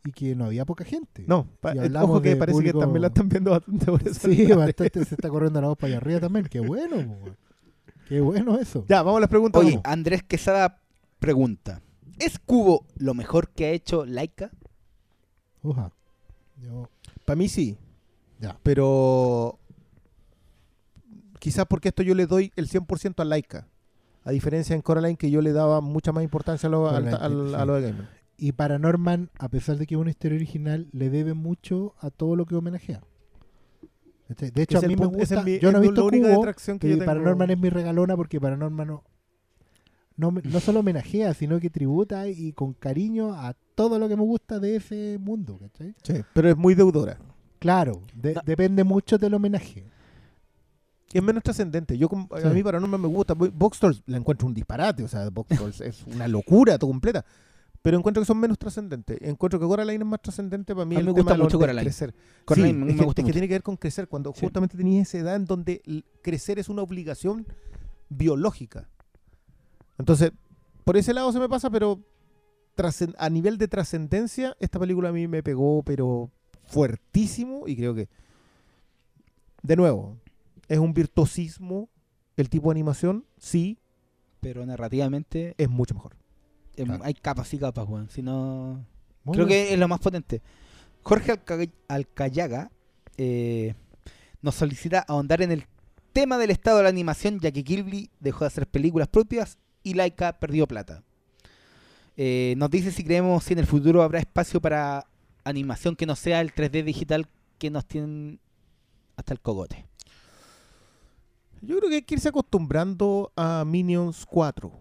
y 0.05 0.11
que 0.11 0.35
no 0.35 0.45
había 0.45 0.63
poca 0.65 0.85
gente. 0.85 1.23
no, 1.27 1.47
y 1.73 1.77
eh, 1.79 1.91
ojo 1.99 2.21
que 2.21 2.35
parece 2.35 2.53
público- 2.57 2.79
que 2.79 2.85
también 2.85 3.01
la 3.01 3.07
están 3.07 3.27
viendo 3.27 3.51
bastante 3.51 3.85
por 3.87 4.07
esa 4.07 4.19
Sí, 4.29 4.45
bastante 4.53 5.03
se 5.05 5.15
está 5.15 5.29
corriendo 5.29 5.59
la 5.59 5.67
voz 5.69 5.77
para 5.77 5.87
allá 5.89 5.97
arriba 5.97 6.19
también. 6.19 6.45
Qué 6.45 6.59
bueno. 6.59 7.17
Qué 8.07 8.21
bueno 8.21 8.57
eso. 8.59 8.85
Ya, 8.87 9.01
vamos 9.01 9.17
a 9.17 9.21
las 9.21 9.29
preguntas. 9.29 9.59
Oye, 9.59 9.71
vamos. 9.71 9.83
Andrés 9.85 10.21
Quesada 10.23 10.79
pregunta: 11.19 11.81
¿Es 12.19 12.37
Cubo 12.39 12.85
lo 12.97 13.13
mejor 13.15 13.49
que 13.49 13.65
ha 13.65 13.69
hecho 13.71 14.05
Laika? 14.05 14.51
Oja. 15.63 15.91
Yo, 16.61 16.87
Para 17.25 17.35
mí 17.35 17.49
sí. 17.49 17.77
Ya. 18.39 18.57
Pero 18.63 19.57
quizás 21.39 21.65
porque 21.67 21.89
esto 21.89 22.03
yo 22.03 22.13
le 22.15 22.27
doy 22.27 22.51
el 22.55 22.69
100% 22.69 23.21
a 23.21 23.25
Laika. 23.25 23.67
A 24.23 24.31
diferencia 24.31 24.75
en 24.75 24.81
Coraline 24.81 25.17
que 25.17 25.29
yo 25.29 25.41
le 25.41 25.51
daba 25.53 25.81
mucha 25.81 26.11
más 26.11 26.23
importancia 26.23 26.67
a 26.67 26.69
lo, 26.71 26.87
al- 26.89 27.05
Coraline, 27.09 27.17
al- 27.43 27.49
sí. 27.49 27.55
a 27.55 27.65
lo 27.65 27.73
de 27.75 27.81
Gaiman. 27.81 28.09
Y 28.37 28.51
Paranorman, 28.51 29.29
a 29.39 29.49
pesar 29.49 29.77
de 29.77 29.85
que 29.87 29.95
es 29.95 30.01
una 30.01 30.09
historia 30.09 30.35
original, 30.37 30.87
le 30.91 31.09
debe 31.09 31.33
mucho 31.33 31.95
a 31.99 32.09
todo 32.09 32.35
lo 32.35 32.45
que 32.45 32.55
homenajea. 32.55 33.01
De 34.27 34.63
hecho, 34.63 34.79
Es 34.79 34.83
a 34.83 34.87
mí 34.87 34.95
me 34.95 35.05
gusta. 35.05 35.43
mi- 35.43 35.59
yo 35.59 35.71
no 35.71 35.77
he 35.77 35.81
visto 35.81 36.01
la 36.01 36.07
única 36.07 36.27
Cubo, 36.29 36.37
detracción 36.39 36.79
que 36.79 36.87
y 36.87 36.89
yo 36.91 36.95
tengo. 36.97 37.05
Paranorman 37.05 37.51
es 37.51 37.59
mi 37.59 37.69
regalona 37.69 38.15
porque 38.17 38.41
Paranorman 38.41 38.87
no, 38.87 39.03
no, 40.17 40.31
no 40.31 40.59
solo 40.59 40.79
homenajea, 40.79 41.33
sino 41.35 41.59
que 41.59 41.69
tributa 41.69 42.27
y 42.27 42.51
con 42.53 42.73
cariño 42.73 43.33
a 43.33 43.53
todo 43.75 43.99
lo 43.99 44.07
que 44.09 44.15
me 44.15 44.23
gusta 44.23 44.59
de 44.59 44.77
ese 44.77 45.17
mundo. 45.19 45.59
¿cachai? 45.59 45.93
Sí, 46.01 46.13
pero 46.33 46.49
es 46.49 46.57
muy 46.57 46.73
deudora. 46.73 47.19
Claro, 47.59 48.01
de- 48.15 48.33
No. 48.33 48.41
depende 48.45 48.83
mucho 48.83 49.17
del 49.19 49.33
homenaje. 49.35 49.85
Es 51.13 51.21
menos 51.23 51.43
trascendente. 51.43 51.97
Yo 51.97 52.09
como- 52.09 52.27
Sí. 52.41 52.47
A 52.47 52.49
mí 52.49 52.63
Paranormal 52.63 52.99
me 52.99 53.07
gusta. 53.07 53.35
Box 53.35 53.79
Trolls 53.79 54.01
la 54.07 54.17
encuentro 54.17 54.47
un 54.47 54.53
disparate. 54.55 55.03
O 55.03 55.07
sea, 55.07 55.29
Box 55.29 55.55
Trolls 55.55 55.81
es 55.81 56.03
una 56.07 56.27
locura 56.27 56.77
todo 56.79 56.89
completa. 56.89 57.23
Pero 57.85 57.99
encuentro 57.99 58.19
que 58.21 58.25
son 58.25 58.39
menos 58.39 58.57
trascendentes. 58.57 59.19
Encuentro 59.21 59.59
que 59.59 59.67
Coraline 59.67 60.03
es 60.03 60.09
más 60.09 60.19
trascendente 60.19 60.73
para 60.73 60.85
mí. 60.85 60.95
A 60.95 60.97
mí 60.97 61.01
el 61.01 61.05
me 61.05 61.11
gusta 61.11 61.37
mucho 61.37 61.59
Coraline. 61.59 61.83
crecer. 61.83 62.15
Coraline 62.43 62.69
Sí, 62.69 62.73
me- 62.73 62.79
es, 62.87 62.93
me 62.95 62.99
que, 62.99 63.05
gusta 63.05 63.21
es 63.21 63.23
que 63.25 63.27
mucho. 63.27 63.33
tiene 63.33 63.47
que 63.47 63.53
ver 63.53 63.61
con 63.61 63.77
crecer. 63.77 64.07
Cuando 64.07 64.33
Sí. 64.33 64.39
justamente 64.41 64.75
tenías 64.75 65.07
esa 65.07 65.19
edad 65.19 65.35
en 65.35 65.45
donde 65.45 65.83
crecer 66.23 66.57
es 66.57 66.67
una 66.67 66.81
obligación 66.81 67.45
biológica. 68.09 68.89
Entonces, 69.99 70.31
por 70.83 70.97
ese 70.97 71.13
lado 71.13 71.31
se 71.31 71.39
me 71.39 71.47
pasa, 71.47 71.69
pero 71.69 71.99
a 73.19 73.29
nivel 73.29 73.59
de 73.59 73.67
trascendencia, 73.67 74.57
esta 74.59 74.79
película 74.79 75.09
a 75.09 75.11
mí 75.11 75.27
me 75.27 75.43
pegó, 75.43 75.83
pero 75.83 76.31
fuertísimo. 76.65 77.67
Y 77.67 77.75
creo 77.75 77.93
que, 77.93 78.09
de 79.61 79.75
nuevo, 79.75 80.17
es 80.67 80.79
un 80.79 80.91
virtuosismo 80.95 81.87
el 82.35 82.49
tipo 82.49 82.69
de 82.69 82.71
animación. 82.71 83.25
Sí, 83.37 83.77
Pero 84.41 84.65
narrativamente 84.65 85.53
es 85.57 85.69
mucho 85.69 85.93
mejor. 85.95 86.15
Em, 86.77 86.85
Claro. 86.87 87.03
hay 87.03 87.13
capas 87.13 87.53
y 87.53 87.57
capas, 87.59 87.87
weón. 87.87 88.09
Si 88.09 88.21
no. 88.21 88.85
Muy 89.23 89.33
Creo 89.35 89.45
bien. 89.47 89.65
que 89.67 89.73
es 89.73 89.79
lo 89.79 89.87
más 89.87 89.99
potente. 89.99 90.41
Jorge 91.03 91.31
Alca- 91.31 91.57
Alcayaga 91.87 92.71
eh, 93.17 93.73
nos 94.41 94.55
solicita 94.55 94.99
ahondar 95.07 95.41
en 95.41 95.51
el 95.51 95.65
tema 96.13 96.37
del 96.37 96.51
estado 96.51 96.77
de 96.77 96.83
la 96.83 96.89
animación, 96.89 97.39
ya 97.39 97.51
que 97.51 97.63
Gilby 97.63 98.09
dejó 98.19 98.41
de 98.41 98.47
hacer 98.47 98.67
películas 98.67 99.07
propias 99.07 99.57
y 99.83 99.93
Laika 99.93 100.33
perdió 100.39 100.67
plata. 100.67 101.03
Eh, 102.17 102.53
nos 102.57 102.69
dice 102.69 102.91
si 102.91 103.03
creemos 103.03 103.43
si 103.43 103.53
en 103.53 103.59
el 103.59 103.65
futuro 103.67 104.01
habrá 104.01 104.19
espacio 104.19 104.61
para 104.61 105.05
animación 105.43 105.95
que 105.95 106.05
no 106.05 106.15
sea 106.15 106.41
el 106.41 106.53
3D 106.53 106.83
digital 106.83 107.27
que 107.57 107.69
nos 107.69 107.85
tienen 107.85 108.39
hasta 109.17 109.33
el 109.33 109.41
cogote. 109.41 109.85
Yo 111.61 111.77
creo 111.77 111.89
que 111.89 111.95
hay 111.95 112.01
que 112.03 112.15
irse 112.15 112.29
acostumbrando 112.29 113.31
a 113.35 113.63
Minions 113.65 114.25
4. 114.25 114.71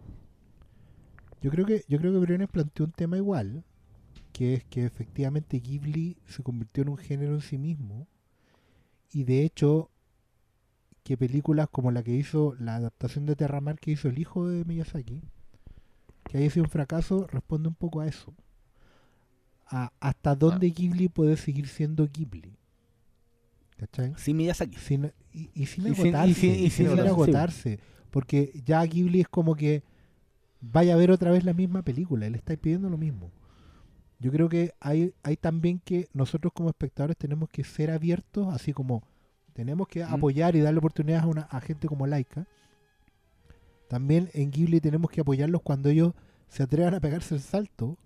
Yo 1.45 1.51
creo 1.51 1.67
que 1.67 1.85
yo 1.89 1.99
creo 1.99 2.11
que 2.11 2.19
Briones 2.21 2.49
planteó 2.49 2.87
un 2.87 2.93
tema 2.93 3.19
igual, 3.19 3.65
que 4.33 4.55
es 4.55 4.65
que 4.65 4.87
efectivamente 4.87 5.61
Ghibli 5.61 6.17
se 6.27 6.43
convirtió 6.43 6.83
en 6.85 6.89
un 6.89 6.97
género 6.97 7.35
en 7.35 7.43
sí 7.43 7.59
mismo 7.59 8.07
y 9.13 9.25
de 9.25 9.45
hecho 9.45 9.91
que 11.03 11.19
películas 11.19 11.69
como 11.71 11.91
la 11.91 12.03
que 12.03 12.13
hizo 12.15 12.55
la 12.59 12.77
adaptación 12.77 13.27
de 13.27 13.37
Terramar 13.37 13.79
que 13.79 13.91
hizo 13.91 14.09
el 14.09 14.19
hijo 14.19 14.49
de 14.49 14.65
Miyazaki, 14.65 15.21
que 16.25 16.39
haya 16.39 16.49
sido 16.49 16.65
un 16.65 16.71
fracaso, 16.71 17.27
responde 17.27 17.69
un 17.69 17.75
poco 17.75 18.01
a 18.01 18.07
eso. 18.07 18.33
a- 19.67 19.93
hasta 20.01 20.35
dónde 20.35 20.71
Ghibli 20.71 21.09
puede 21.09 21.37
seguir 21.37 21.69
siendo 21.69 22.07
Ghibli. 22.07 22.57
¿Cachai? 23.77 24.13
Sí, 24.17 24.33
Miyazaki. 24.33 24.77
Sin- 24.77 25.13
y, 25.33 25.51
y 25.55 25.67
sin 25.67 25.87
Y 25.89 25.95
sin- 25.95 26.07
y 26.07 26.09
agotarse. 26.09 26.35
sin- 26.35 26.51
y 26.55 26.55
y 26.55 26.71
sin 26.71 26.71
sin 26.71 26.87
agotarse, 26.87 27.11
agotarse. 27.11 27.79
Porque 28.11 28.63
ya 28.65 28.83
Ghibli 28.85 29.21
es 29.23 29.29
como 29.29 29.55
que 29.57 29.83
vaya 30.73 30.95
a 30.95 30.97
ver 30.97 31.11
otra 31.11 31.31
vez 31.31 31.45
la 31.45 31.53
misma 31.53 31.83
película. 31.83 32.29
Le 32.29 32.37
estáis 32.37 32.59
pidiendo 32.59 32.89
lo 32.91 32.97
mismo. 32.99 33.31
Yo 34.21 34.31
creo 34.33 34.49
que 34.49 34.73
hay, 34.81 35.13
hay 35.23 35.37
también 35.37 35.81
que 35.85 36.09
nosotros 36.15 36.53
como 36.55 36.69
espectadores 36.71 37.17
tenemos 37.17 37.49
que 37.51 37.65
ser 37.65 37.91
abiertos, 37.91 38.53
así 38.55 38.73
como 38.73 39.03
tenemos 39.53 39.87
que 39.89 40.05
Mm. 40.05 40.15
apoyar 40.15 40.57
y 40.57 40.61
darle 40.61 40.79
oportunidades 40.79 41.25
a, 41.25 41.27
una, 41.29 41.43
a 41.43 41.61
gente 41.61 41.87
como 41.89 42.07
Laika. 42.07 42.47
También 43.89 44.31
en 44.33 44.51
Ghibli 44.51 44.81
tenemos 44.81 45.11
que 45.11 45.21
apoyarlos 45.21 45.63
cuando 45.63 45.89
ellos 45.89 46.13
se 46.49 46.63
atrevan 46.63 46.95
a 46.95 47.01
pegarse 47.01 47.35
el 47.35 47.41
salto 47.41 47.97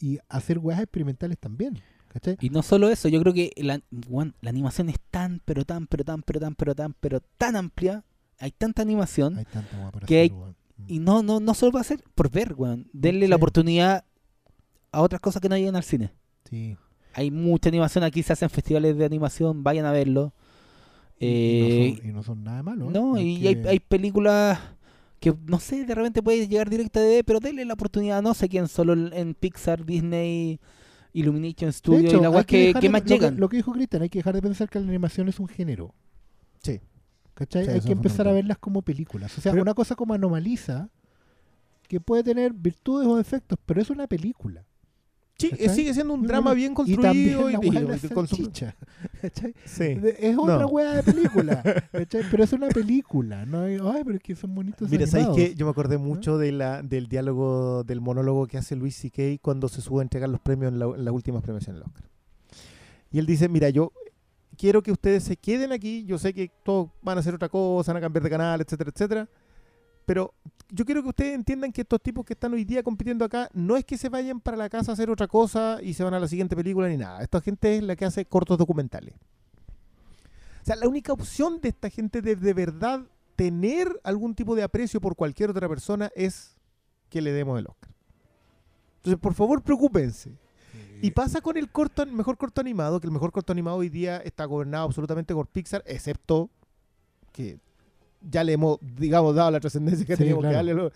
y 0.00 0.18
hacer 0.28 0.58
weas 0.58 0.80
experimentales 0.80 1.38
también. 1.38 1.80
¿Cachai? 2.08 2.36
Y 2.40 2.50
no 2.50 2.62
solo 2.62 2.88
eso, 2.90 3.08
yo 3.08 3.20
creo 3.20 3.32
que 3.32 3.52
la, 3.56 3.80
weón, 4.08 4.34
la 4.42 4.50
animación 4.50 4.90
es 4.90 4.96
tan, 5.10 5.40
pero 5.46 5.64
tan, 5.64 5.86
pero 5.86 6.04
tan, 6.04 6.22
pero 6.22 6.40
tan, 6.40 6.54
pero 6.54 6.74
tan, 6.74 6.94
pero 7.00 7.20
tan 7.38 7.56
amplia. 7.56 8.04
Hay 8.38 8.50
tanta 8.50 8.82
animación. 8.82 9.38
Hay 9.38 9.44
tanta 9.46 9.90
Que 10.06 10.20
hay-. 10.20 10.32
Y 10.88 10.98
no, 10.98 11.22
no, 11.22 11.40
no 11.40 11.54
solo 11.54 11.72
va 11.72 11.80
a 11.80 11.84
ser 11.84 12.02
por 12.14 12.30
ver, 12.30 12.54
weón. 12.56 12.88
Denle 12.92 13.26
Sí. 13.26 13.30
la 13.30 13.36
oportunidad 13.36 14.04
a 14.92 15.00
otras 15.00 15.20
cosas 15.20 15.40
que 15.40 15.48
no 15.48 15.56
llegan 15.56 15.76
al 15.76 15.84
cine. 15.84 16.12
Sí. 16.48 16.76
Hay 17.14 17.30
mucha 17.30 17.68
animación, 17.68 18.04
aquí 18.04 18.22
se 18.22 18.32
hacen 18.32 18.50
festivales 18.50 18.96
de 18.96 19.04
animación, 19.04 19.62
vayan 19.62 19.84
a 19.86 19.92
verlo. 19.92 20.32
Y- 21.18 21.26
Eh, 21.26 21.86
y, 21.86 21.90
no 21.90 21.96
son, 21.96 22.06
y 22.08 22.12
no 22.12 22.22
son 22.22 22.44
nada 22.44 22.62
malo. 22.62 22.88
¿eh? 22.88 22.92
no, 22.92 23.18
y 23.18 23.40
que- 23.40 23.48
hay, 23.48 23.62
hay 23.66 23.80
películas 23.80 24.58
que, 25.20 25.32
no 25.46 25.60
sé, 25.60 25.84
de 25.84 25.94
repente 25.94 26.22
puede 26.22 26.48
llegar 26.48 26.68
directa 26.68 27.00
DVD, 27.00 27.22
pero 27.24 27.38
denle 27.38 27.64
la 27.64 27.74
oportunidad, 27.74 28.22
no 28.22 28.34
sé 28.34 28.48
quién, 28.48 28.66
solo 28.66 28.92
en 28.94 29.34
Pixar, 29.34 29.84
Disney, 29.86 30.58
Illumination 31.12 31.68
De 31.68 31.72
Studio 31.72 32.08
hecho, 32.08 32.16
y 32.16 32.20
la 32.22 32.30
weas 32.30 32.46
que, 32.46 32.72
de- 32.74 32.88
más 32.88 33.02
lo 33.02 33.06
llegan. 33.06 33.38
Lo 33.38 33.48
que 33.48 33.56
dijo 33.56 33.72
Cristian, 33.72 34.02
hay 34.02 34.08
que 34.08 34.18
dejar 34.18 34.34
de 34.34 34.42
pensar 34.42 34.68
que 34.68 34.80
la 34.80 34.88
animación 34.88 35.28
es 35.28 35.38
un 35.38 35.46
género. 35.46 35.94
Sí. 36.62 36.80
¿Cachai? 37.34 37.64
Sí, 37.64 37.70
hay 37.70 37.80
que 37.80 37.92
empezar 37.92 38.28
a 38.28 38.32
verlas 38.32 38.58
como 38.58 38.82
películas. 38.82 39.36
O 39.38 39.40
sea, 39.40 39.52
Pero- 39.52 39.62
una 39.62 39.74
cosa 39.74 39.94
como 39.94 40.14
anomaliza, 40.14 40.88
que 41.88 42.00
puede 42.00 42.22
tener 42.22 42.52
virtudes 42.52 43.06
o 43.08 43.16
defectos, 43.16 43.58
pero 43.66 43.80
es 43.80 43.90
una 43.90 44.06
película. 44.06 44.64
Sí, 45.38 45.50
¿Cachai? 45.50 45.68
sigue 45.70 45.94
siendo 45.94 46.14
un 46.14 46.24
drama 46.26 46.52
bien 46.54 46.72
construido 46.72 47.02
también 47.02 47.26
y, 47.62 47.70
de 47.70 47.80
la 47.80 47.96
y 47.96 48.08
con 48.10 48.28
su- 48.28 48.36
salchicha, 48.36 48.76
¿cachai? 49.22 49.54
Sí. 49.64 49.98
Es 50.20 50.36
otra 50.38 50.58
No. 50.58 50.66
weá 50.68 50.92
de 50.94 51.02
película, 51.02 51.62
¿cachai? 51.92 52.22
Pero 52.30 52.44
es 52.44 52.52
una 52.52 52.68
película. 52.68 53.44
No 53.46 53.62
ay, 53.62 54.02
pero 54.04 54.14
es 54.16 54.22
que 54.22 54.36
son 54.36 54.54
bonitos 54.54 54.88
Mira, 54.88 55.06
¿sabéis 55.06 55.30
qué? 55.34 55.54
Yo 55.56 55.64
me 55.66 55.72
acordé 55.72 55.98
mucho 55.98 56.38
de 56.38 56.52
la, 56.52 56.82
del 56.82 57.08
diálogo, 57.08 57.82
del 57.82 58.00
monólogo 58.00 58.46
que 58.46 58.58
hace 58.58 58.76
Luis 58.76 58.94
C.K. 58.94 59.22
cuando 59.42 59.68
se 59.68 59.80
sube 59.80 60.00
a 60.00 60.02
entregar 60.02 60.28
los 60.28 60.40
premios 60.40 60.70
en, 60.72 60.78
la- 60.78 60.86
en 60.94 61.04
las 61.04 61.12
últimas 61.14 61.42
premiaciones 61.42 61.80
del 61.80 61.88
Oscar. 61.88 62.08
Y 63.10 63.18
él 63.18 63.26
dice, 63.26 63.48
mira, 63.48 63.68
yo 63.70 63.90
quiero 64.62 64.80
que 64.80 64.92
ustedes 64.92 65.24
se 65.24 65.36
queden 65.36 65.72
aquí, 65.72 66.04
yo 66.04 66.18
sé 66.18 66.32
que 66.32 66.48
todos 66.62 66.88
van 67.02 67.16
a 67.16 67.20
hacer 67.20 67.34
otra 67.34 67.48
cosa, 67.48 67.92
van 67.92 67.96
a 67.96 68.00
cambiar 68.00 68.22
de 68.22 68.30
canal, 68.30 68.60
etcétera, 68.60 68.92
etcétera, 68.94 69.28
pero 70.06 70.32
yo 70.68 70.84
quiero 70.84 71.02
que 71.02 71.08
ustedes 71.08 71.34
entiendan 71.34 71.72
que 71.72 71.80
estos 71.80 72.00
tipos 72.00 72.24
que 72.24 72.34
están 72.34 72.52
hoy 72.52 72.64
día 72.64 72.80
compitiendo 72.84 73.24
acá, 73.24 73.50
no 73.54 73.76
es 73.76 73.84
que 73.84 73.98
se 73.98 74.08
vayan 74.08 74.40
para 74.40 74.56
la 74.56 74.70
casa 74.70 74.92
a 74.92 74.94
hacer 74.94 75.10
otra 75.10 75.26
cosa 75.26 75.80
y 75.82 75.94
se 75.94 76.04
van 76.04 76.14
a 76.14 76.20
la 76.20 76.28
siguiente 76.28 76.54
película 76.54 76.86
ni 76.86 76.96
nada. 76.96 77.24
Esta 77.24 77.40
gente 77.40 77.76
es 77.76 77.82
la 77.82 77.96
que 77.96 78.04
hace 78.04 78.24
cortos 78.24 78.56
documentales. 78.56 79.14
O 80.62 80.64
sea, 80.64 80.76
la 80.76 80.86
única 80.86 81.12
opción 81.12 81.60
de 81.60 81.70
esta 81.70 81.90
gente 81.90 82.22
de 82.22 82.36
de 82.36 82.54
verdad 82.54 83.00
tener 83.34 84.00
algún 84.04 84.36
tipo 84.36 84.54
de 84.54 84.62
aprecio 84.62 85.00
por 85.00 85.16
cualquier 85.16 85.50
otra 85.50 85.68
persona 85.68 86.12
es 86.14 86.56
que 87.08 87.20
le 87.20 87.32
demos 87.32 87.58
el 87.58 87.66
Oscar. 87.66 87.90
Entonces, 88.98 89.18
por 89.18 89.34
favor, 89.34 89.60
preocúpense. 89.60 90.38
Y 91.02 91.10
pasa 91.10 91.40
con 91.40 91.56
el 91.56 91.68
corto, 91.70 92.06
mejor 92.06 92.36
corto 92.38 92.60
animado, 92.60 93.00
que 93.00 93.06
el 93.08 93.12
mejor 93.12 93.32
corto 93.32 93.52
animado 93.52 93.76
hoy 93.78 93.88
día 93.88 94.18
está 94.18 94.44
gobernado 94.44 94.84
absolutamente 94.86 95.34
por 95.34 95.46
Pixar, 95.48 95.82
excepto 95.86 96.48
que 97.32 97.58
ya 98.20 98.44
le 98.44 98.52
hemos, 98.52 98.78
digamos, 98.96 99.34
dado 99.34 99.50
la 99.50 99.60
trascendencia 99.60 100.06
que 100.06 100.14
Sí, 100.14 100.18
teníamos 100.18 100.42
claro. 100.42 100.52
que 100.52 100.56
darle. 100.56 100.74
lo- 100.74 100.92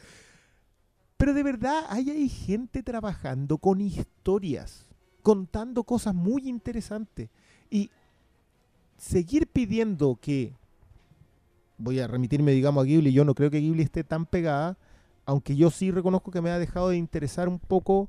Pero 1.16 1.34
de 1.34 1.42
verdad, 1.42 1.84
ahí 1.88 2.10
hay 2.10 2.28
gente 2.28 2.82
trabajando 2.82 3.58
con 3.58 3.80
historias, 3.80 4.86
contando 5.22 5.82
cosas 5.82 6.14
muy 6.14 6.48
interesantes. 6.48 7.28
Y 7.68 7.90
seguir 8.96 9.46
pidiendo 9.48 10.16
que, 10.20 10.52
voy 11.78 11.98
a 12.00 12.06
remitirme, 12.06 12.52
digamos, 12.52 12.82
a 12.82 12.86
Ghibli, 12.86 13.12
yo 13.12 13.24
no 13.24 13.34
creo 13.34 13.50
que 13.50 13.58
Ghibli 13.60 13.82
esté 13.82 14.04
tan 14.04 14.24
pegada, 14.26 14.78
aunque 15.24 15.56
yo 15.56 15.70
sí 15.70 15.90
reconozco 15.90 16.30
que 16.30 16.40
me 16.40 16.50
ha 16.50 16.58
dejado 16.58 16.90
de 16.90 16.96
interesar 16.96 17.48
un 17.48 17.58
poco. 17.58 18.08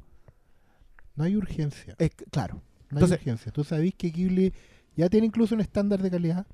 No 1.17 1.23
hay 1.25 1.35
urgencia. 1.35 1.95
Es 1.97 2.11
claro, 2.31 2.61
No 2.89 2.99
Entonces- 2.99 3.17
hay 3.19 3.23
urgencia. 3.23 3.51
Tú 3.51 3.63
sabés 3.65 3.93
que 3.95 4.09
Ghibli 4.11 4.53
ya 4.95 5.09
tiene 5.09 5.27
incluso 5.27 5.53
un 5.55 5.61
estándar 5.61 6.01
de 6.01 6.09
calidad 6.09 6.45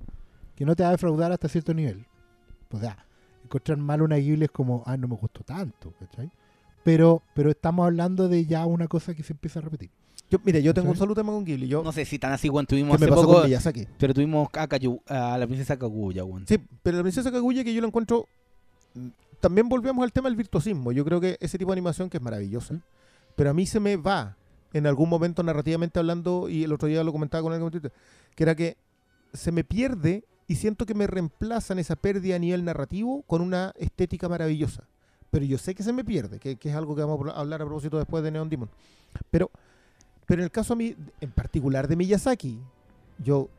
que 0.55 0.65
no 0.65 0.75
te 0.75 0.81
va 0.83 0.89
a 0.89 0.93
defraudar 0.93 1.31
hasta 1.31 1.47
cierto 1.47 1.73
nivel. 1.73 2.05
O 2.71 2.79
sea, 2.79 3.05
encontrar 3.43 3.77
mal 3.77 4.01
una 4.01 4.15
Ghibli 4.17 4.45
es 4.45 4.51
como, 4.51 4.81
ah, 4.87 4.97
no 4.97 5.07
me 5.07 5.15
gustó 5.15 5.43
tanto, 5.43 5.93
¿cachai? 5.99 6.31
Pero, 6.83 7.21
pero 7.35 7.51
estamos 7.51 7.85
hablando 7.85 8.27
de 8.27 8.45
ya 8.45 8.65
una 8.65 8.87
cosa 8.87 9.13
que 9.13 9.21
se 9.23 9.33
empieza 9.33 9.59
a 9.59 9.61
repetir. 9.61 9.89
Yo, 10.29 10.39
mire, 10.43 10.63
yo 10.63 10.73
tengo 10.73 10.89
un 10.89 10.97
solo 10.97 11.13
tema 11.13 11.31
con 11.31 11.45
Ghibli. 11.45 11.67
Yo, 11.67 11.83
No 11.83 11.91
sé 11.91 12.05
si 12.05 12.17
tan 12.17 12.31
así, 12.33 12.49
weón. 12.49 12.65
Tuvimos 12.65 12.97
¿Qué 12.97 13.05
me 13.05 13.11
hace 13.11 13.21
poco, 13.21 13.43
pero 13.99 14.13
tuvimos 14.15 14.47
a, 14.53 14.67
Kayu- 14.67 15.01
a 15.07 15.37
la 15.37 15.45
princesa 15.45 15.77
Kaguya, 15.77 16.23
weón. 16.25 16.47
Sí, 16.47 16.57
pero 16.81 16.97
la 16.97 17.03
princesa 17.03 17.31
Kaguya 17.31 17.63
que 17.63 17.73
yo 17.73 17.81
la 17.81 17.87
encuentro... 17.87 18.27
mm, 18.95 19.07
También 19.39 19.69
volvemos 19.69 20.03
al 20.03 20.11
tema 20.11 20.29
del 20.29 20.35
virtuosismo. 20.35 20.91
Yo 20.91 21.05
creo 21.05 21.21
que 21.21 21.37
ese 21.39 21.57
tipo 21.59 21.69
de 21.71 21.75
animación 21.75 22.09
que 22.09 22.17
es 22.17 22.23
maravillosa. 22.23 22.79
Pero 23.35 23.51
a 23.51 23.53
mí 23.53 23.65
se 23.67 23.79
me 23.79 23.95
va 23.95 24.35
en 24.73 24.87
algún 24.87 25.09
momento 25.09 25.43
narrativamente 25.43 25.99
hablando, 25.99 26.49
y 26.49 26.63
el 26.63 26.73
otro 26.73 26.87
día 26.87 27.03
lo 27.03 27.11
comentaba 27.11 27.41
con 27.43 27.53
alguien 27.53 27.91
que 28.35 28.43
era 28.43 28.55
que 28.55 28.75
se 29.33 29.51
me 29.51 29.63
pierde 29.63 30.25
y 30.47 30.55
siento 30.55 30.85
que 30.85 30.93
me 30.93 31.07
reemplazan 31.07 31.79
esa 31.79 31.95
pérdida 31.95 32.35
a 32.35 32.39
nivel 32.39 32.65
narrativo 32.65 33.23
con 33.23 33.41
una 33.41 33.73
estética 33.77 34.27
maravillosa. 34.27 34.83
Pero 35.31 35.45
yo 35.45 35.57
sé 35.57 35.73
que 35.73 35.83
se 35.83 35.93
me 35.93 36.03
pierde, 36.03 36.39
que, 36.39 36.57
que 36.57 36.69
es 36.69 36.75
algo 36.75 36.95
que 36.95 37.01
vamos 37.01 37.27
a 37.27 37.39
hablar 37.39 37.61
a 37.61 37.65
propósito 37.65 37.97
después 37.97 38.23
de 38.23 38.31
Neon 38.31 38.49
Demon. 38.49 38.69
Pero, 39.31 39.49
pero 40.27 40.41
en 40.41 40.45
el 40.45 40.51
caso 40.51 40.73
a 40.73 40.75
mí, 40.75 40.95
en 41.21 41.31
particular 41.31 41.87
de 41.87 41.95
Miyazaki, 41.95 42.59
yo, 43.17 43.49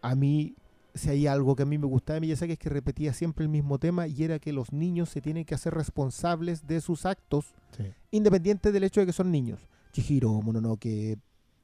a 0.00 0.14
mí, 0.16 0.54
si 0.94 1.10
hay 1.10 1.26
algo 1.26 1.54
que 1.54 1.62
a 1.62 1.66
mí 1.66 1.78
me 1.78 1.86
gustaba 1.86 2.14
de 2.14 2.22
Miyazaki 2.22 2.52
es 2.54 2.58
que 2.58 2.68
repetía 2.70 3.12
siempre 3.12 3.44
el 3.44 3.48
mismo 3.50 3.78
tema 3.78 4.06
y 4.08 4.24
era 4.24 4.38
que 4.40 4.52
los 4.52 4.72
niños 4.72 5.10
se 5.10 5.20
tienen 5.20 5.44
que 5.44 5.54
hacer 5.54 5.74
responsables 5.74 6.66
de 6.66 6.80
sus 6.80 7.06
actos, 7.06 7.54
Sí. 7.76 7.84
independiente 8.10 8.72
del 8.72 8.84
hecho 8.84 9.00
de 9.00 9.06
que 9.06 9.12
son 9.12 9.30
niños. 9.30 9.60
Chihiro, 9.92 10.40
Mononoke, 10.42 11.18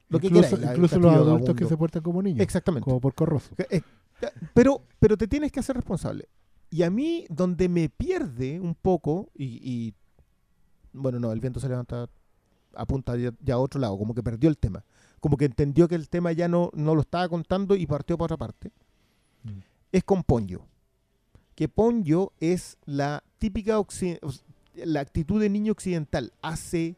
lo 0.09 0.19
que 0.19 0.27
incluso 0.27 0.57
la- 0.57 0.71
incluso 0.73 0.99
los 0.99 1.13
adultos 1.13 1.55
que 1.55 1.65
se 1.65 1.77
portan 1.77 2.01
como 2.01 2.21
niños. 2.21 2.41
Exactamente. 2.41 2.83
Como 2.85 2.99
por 3.01 3.13
corroso. 3.13 3.53
Que, 3.55 3.67
eh, 3.69 3.81
ya, 4.21 4.31
Pero, 4.53 4.81
pero 4.99 5.17
te 5.17 5.27
tienes 5.27 5.51
que 5.51 5.59
hacer 5.59 5.75
responsable. 5.75 6.27
Y 6.69 6.83
a 6.83 6.89
mí, 6.89 7.25
donde 7.29 7.67
me 7.69 7.89
pierde 7.89 8.59
un 8.59 8.75
poco, 8.75 9.29
y, 9.35 9.45
y- 9.63 9.93
bueno, 10.93 11.19
no, 11.19 11.31
el 11.31 11.39
viento 11.39 11.59
se 11.59 11.67
levanta, 11.69 12.07
apunta 12.75 13.15
ya, 13.17 13.31
ya 13.43 13.55
a 13.55 13.59
otro 13.59 13.79
lado, 13.79 13.97
como 13.97 14.13
que 14.13 14.23
perdió 14.23 14.49
el 14.49 14.57
tema. 14.57 14.83
Como 15.19 15.35
que 15.37 15.45
entendió 15.45 15.87
que 15.87 15.95
el 15.95 16.07
tema 16.09 16.31
ya 16.31 16.47
no, 16.47 16.69
no 16.73 16.95
lo 16.95 17.01
estaba 17.01 17.27
contando 17.27 17.75
y 17.75 17.85
partió 17.85 18.17
para 18.17 18.25
otra 18.35 18.37
parte. 18.37 18.71
Mm. 19.43 19.59
Es 19.91 20.03
con 20.03 20.23
Ponyo. 20.23 20.61
Que 21.55 21.67
Ponyo 21.67 22.31
es 22.39 22.77
la 22.85 23.23
típica 23.37 23.81
la 24.75 24.99
actitud 25.01 25.41
de 25.41 25.49
niño 25.49 25.71
occidental. 25.73 26.31
Hace, 26.41 26.95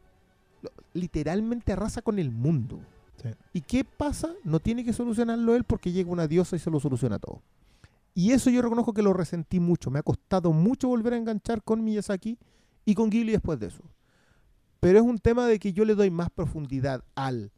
literalmente 0.93 1.73
arrasa 1.73 2.01
con 2.01 2.19
el 2.19 2.31
mundo. 2.31 2.79
Sí. 3.21 3.29
¿Y 3.53 3.61
qué 3.61 3.83
pasa? 3.83 4.33
No 4.43 4.59
tiene 4.59 4.83
que 4.83 4.93
solucionarlo 4.93 5.55
él 5.55 5.63
porque 5.63 5.91
llega 5.91 6.11
una 6.11 6.27
diosa 6.27 6.55
y 6.55 6.59
se 6.59 6.71
lo 6.71 6.79
soluciona 6.79 7.19
todo. 7.19 7.41
Y 8.13 8.31
eso 8.31 8.49
yo 8.49 8.61
reconozco 8.61 8.93
que 8.93 9.01
lo 9.01 9.13
resentí 9.13 9.59
mucho. 9.59 9.89
Me 9.89 9.99
ha 9.99 10.03
costado 10.03 10.51
mucho 10.51 10.87
volver 10.87 11.13
a 11.13 11.17
enganchar 11.17 11.63
con 11.63 11.83
Miyazaki 11.83 12.37
y 12.85 12.95
con 12.95 13.09
Ghibli 13.09 13.31
después 13.31 13.59
de 13.59 13.67
eso. 13.67 13.83
Pero 14.79 14.99
es 14.99 15.05
un 15.05 15.19
tema 15.19 15.45
de 15.45 15.59
que 15.59 15.73
yo 15.73 15.85
le 15.85 15.95
doy 15.95 16.09
más 16.09 16.29
profundidad 16.31 17.03
al, 17.15 17.51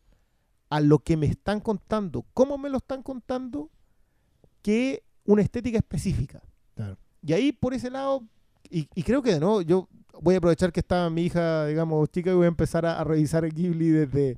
a 0.69 0.81
lo 0.81 0.99
que 0.99 1.17
me 1.17 1.25
están 1.25 1.59
contando, 1.59 2.25
cómo 2.33 2.57
me 2.57 2.69
lo 2.69 2.77
están 2.77 3.01
contando, 3.01 3.69
que 4.61 5.03
una 5.25 5.41
estética 5.41 5.77
específica. 5.77 6.41
Claro. 6.75 6.97
Y 7.25 7.33
ahí 7.33 7.51
por 7.51 7.73
ese 7.73 7.89
lado, 7.89 8.23
y, 8.69 8.89
y 8.93 9.03
creo 9.03 9.21
que 9.21 9.31
de 9.33 9.39
nuevo, 9.39 9.61
yo 9.61 9.87
voy 10.21 10.35
a 10.35 10.37
aprovechar 10.37 10.71
que 10.71 10.79
está 10.79 11.09
mi 11.09 11.23
hija, 11.23 11.65
digamos, 11.67 12.09
chica, 12.11 12.31
y 12.31 12.33
voy 12.33 12.45
a 12.45 12.49
empezar 12.49 12.85
a, 12.85 12.99
a 12.99 13.03
revisar 13.03 13.47
Ghibli 13.47 13.89
desde 13.89 14.37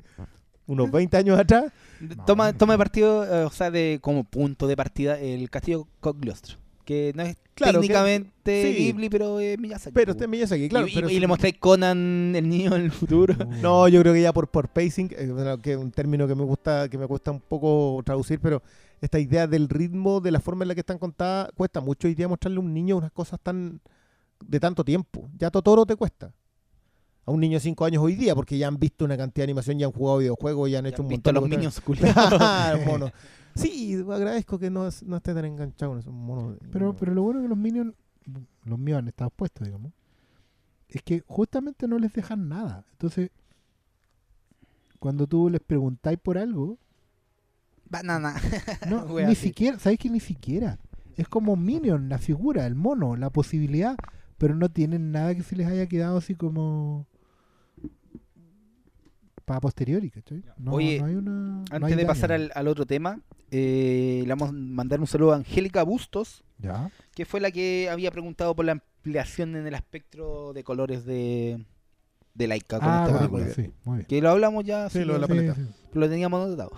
unos 0.68 0.90
20 0.92 1.18
años 1.18 1.40
atrás. 1.40 1.66
Toma, 2.26 2.54
toma 2.54 2.74
de 2.74 2.78
partido, 2.78 3.24
eh, 3.24 3.46
o 3.46 3.50
sea, 3.50 3.72
de 3.72 4.00
como 4.02 4.24
punto 4.24 4.68
de 4.68 4.76
partida, 4.76 5.20
el 5.20 5.50
castillo 5.50 5.88
Cogliostro. 6.00 6.58
Que 6.84 7.14
no 7.16 7.24
es 7.24 7.36
Claro, 7.56 7.80
que- 7.80 7.88
técnicamente 7.88 8.74
sí. 8.76 8.84
Ghibli, 8.84 9.10
pero 9.10 9.40
es 9.40 9.58
Miyazaki. 9.58 9.94
Pero 9.94 10.12
este 10.12 10.26
es 10.26 10.30
Miyazaki, 10.30 10.70
claro. 10.70 10.88
y, 10.88 10.92
y- 10.92 10.94
pero 10.96 11.10
y 11.10 11.14
sí- 11.14 11.20
le 11.20 11.28
mostráis 11.28 11.56
Conan, 11.58 12.34
el 12.36 12.48
niño 12.50 12.76
en 12.76 12.82
el 12.84 12.92
futuro. 12.92 13.34
No, 13.62 13.88
yo 13.88 14.02
creo 14.02 14.14
que 14.14 14.22
ya 14.22 14.34
por, 14.34 14.50
por 14.50 14.68
pacing, 14.70 15.10
eh, 15.18 15.32
bueno, 15.32 15.60
que 15.62 15.72
es 15.72 15.78
un 15.78 15.90
término 15.92 16.28
que 16.28 16.36
me 16.36 16.44
gusta, 16.44 16.88
que 16.90 16.98
me 16.98 17.08
cuesta 17.08 17.32
un 17.32 17.40
poco 17.40 18.02
traducir, 18.06 18.40
pero 18.40 18.62
esta 19.02 19.20
idea 19.20 19.48
del 19.48 19.68
ritmo, 19.70 20.20
de 20.22 20.32
la 20.32 20.40
forma 20.42 20.64
en 20.64 20.68
la 20.68 20.74
que 20.76 20.82
están 20.82 21.00
contadas, 21.00 21.50
cuesta 21.56 21.80
mucho 21.82 22.08
hoy 22.08 22.14
día 22.14 22.28
mostrarle 22.28 22.58
a 22.58 22.62
un 22.62 22.74
niño 22.74 22.98
unas 22.98 23.12
cosas 23.12 23.40
tan 23.42 23.80
de 24.48 24.60
tanto 24.60 24.84
tiempo. 24.84 25.30
Ya 25.38 25.50
Totoro 25.52 25.86
te 25.86 25.96
cuesta. 25.96 26.32
a 27.26 27.32
un 27.32 27.40
niño 27.40 27.56
de 27.56 27.62
5 27.62 27.86
años 27.86 28.04
hoy 28.04 28.16
día, 28.16 28.36
porque 28.36 28.58
ya 28.58 28.68
han 28.68 28.78
visto 28.78 29.04
una 29.06 29.18
cantidad 29.18 29.44
de 29.46 29.52
animación, 29.52 29.80
ya 29.80 29.88
han 29.88 29.92
jugado 29.92 30.20
videojuegos, 30.20 30.70
ya 30.70 30.80
han 30.80 30.86
hecho 30.86 31.02
¿Han 31.02 31.06
un 31.06 31.10
visto 31.10 31.30
montón 31.32 31.42
los 31.42 31.50
de 31.50 31.58
Minions 31.58 31.82
culiados? 31.86 32.40
Ah, 32.40 32.76
mono. 32.86 33.12
Sí, 33.56 33.96
agradezco 34.10 34.60
que 34.60 34.70
no, 34.70 34.88
no 35.06 35.18
esté 35.18 35.34
tan 35.34 35.46
enganchado 35.46 35.92
con 35.94 36.00
esos 36.00 36.14
monos. 36.14 36.58
Pero, 36.72 36.94
pero 36.96 37.14
lo 37.14 37.24
bueno 37.24 37.42
que 37.42 37.48
los 37.48 37.58
Minions, 37.58 37.94
los 38.64 38.78
míos 38.78 39.00
han 39.00 39.08
estado 39.08 39.30
puestos, 39.32 39.66
digamos, 39.66 39.92
es 40.90 41.02
que 41.02 41.24
justamente 41.26 41.88
no 41.88 41.98
les 41.98 42.14
dejan 42.14 42.48
nada. 42.48 42.86
Entonces, 42.92 43.32
cuando 45.00 45.26
tú 45.28 45.50
les 45.50 45.62
preguntáis 45.62 46.20
por 46.20 46.38
algo, 46.38 46.78
Banana. 47.90 48.36
no, 48.90 49.04
Wea 49.06 49.28
ni 49.28 49.36
siquiera, 49.36 49.80
¿sabéis 49.80 50.00
que 50.00 50.10
ni 50.10 50.20
siquiera? 50.20 50.78
Es 51.16 51.28
como 51.28 51.56
Minion, 51.56 52.10
la 52.10 52.18
figura, 52.18 52.66
el 52.66 52.76
mono, 52.76 53.16
la 53.16 53.30
posibilidad, 53.30 53.96
pero 54.38 54.56
no 54.56 54.70
tienen 54.70 55.12
nada 55.12 55.34
que 55.36 55.44
se 55.44 55.56
les 55.56 55.68
haya 55.68 55.86
quedado 55.88 56.18
así 56.18 56.36
como 56.36 57.07
para 59.45 59.60
posteriori, 59.62 60.10
¿cachai? 60.10 60.44
No, 60.57 60.74
Oye, 60.74 60.99
no 60.99 61.06
hay 61.06 61.16
una, 61.16 61.32
no 61.32 61.60
hay 61.70 61.76
Antes 61.76 61.90
de 61.91 61.95
daño. 61.98 62.07
pasar 62.07 62.32
al, 62.32 62.52
al 62.56 62.68
otro 62.68 62.86
tema, 62.88 63.20
eh, 63.52 64.22
le 64.24 64.30
vamos 64.30 64.49
a 64.49 64.52
mandar 64.52 64.99
un 64.99 65.06
saludo 65.07 65.34
a 65.34 65.36
Angélica 65.36 65.84
Bustos, 65.84 66.44
Ya, 66.57 66.90
que 67.14 67.26
fue 67.26 67.40
la 67.40 67.52
que 67.52 67.88
había 67.91 68.10
preguntado 68.12 68.56
por 68.56 68.66
la 68.66 68.72
ampliación 68.72 69.56
en 69.56 69.68
el 69.68 69.76
espectro 69.76 70.52
de 70.53 70.64
colores 70.64 71.06
de, 71.06 71.64
de 72.34 72.48
Laika 72.48 72.80
con 72.80 72.90
ah, 72.90 73.06
esta 73.06 73.18
película. 73.20 73.48
sí, 73.53 73.72
muy 73.84 73.98
bien. 73.98 74.07
Que 74.07 74.20
lo 74.22 74.32
hablamos 74.32 74.64
ya, 74.66 74.90
Sí, 74.90 74.99
sí, 74.99 75.06
lo 75.06 75.14
de 75.14 75.20
la 75.20 75.28
sí, 75.28 75.34
paleta. 75.34 75.53
Sí, 75.56 75.62
lo 75.94 76.10
teníamos 76.10 76.49
notado. 76.49 76.72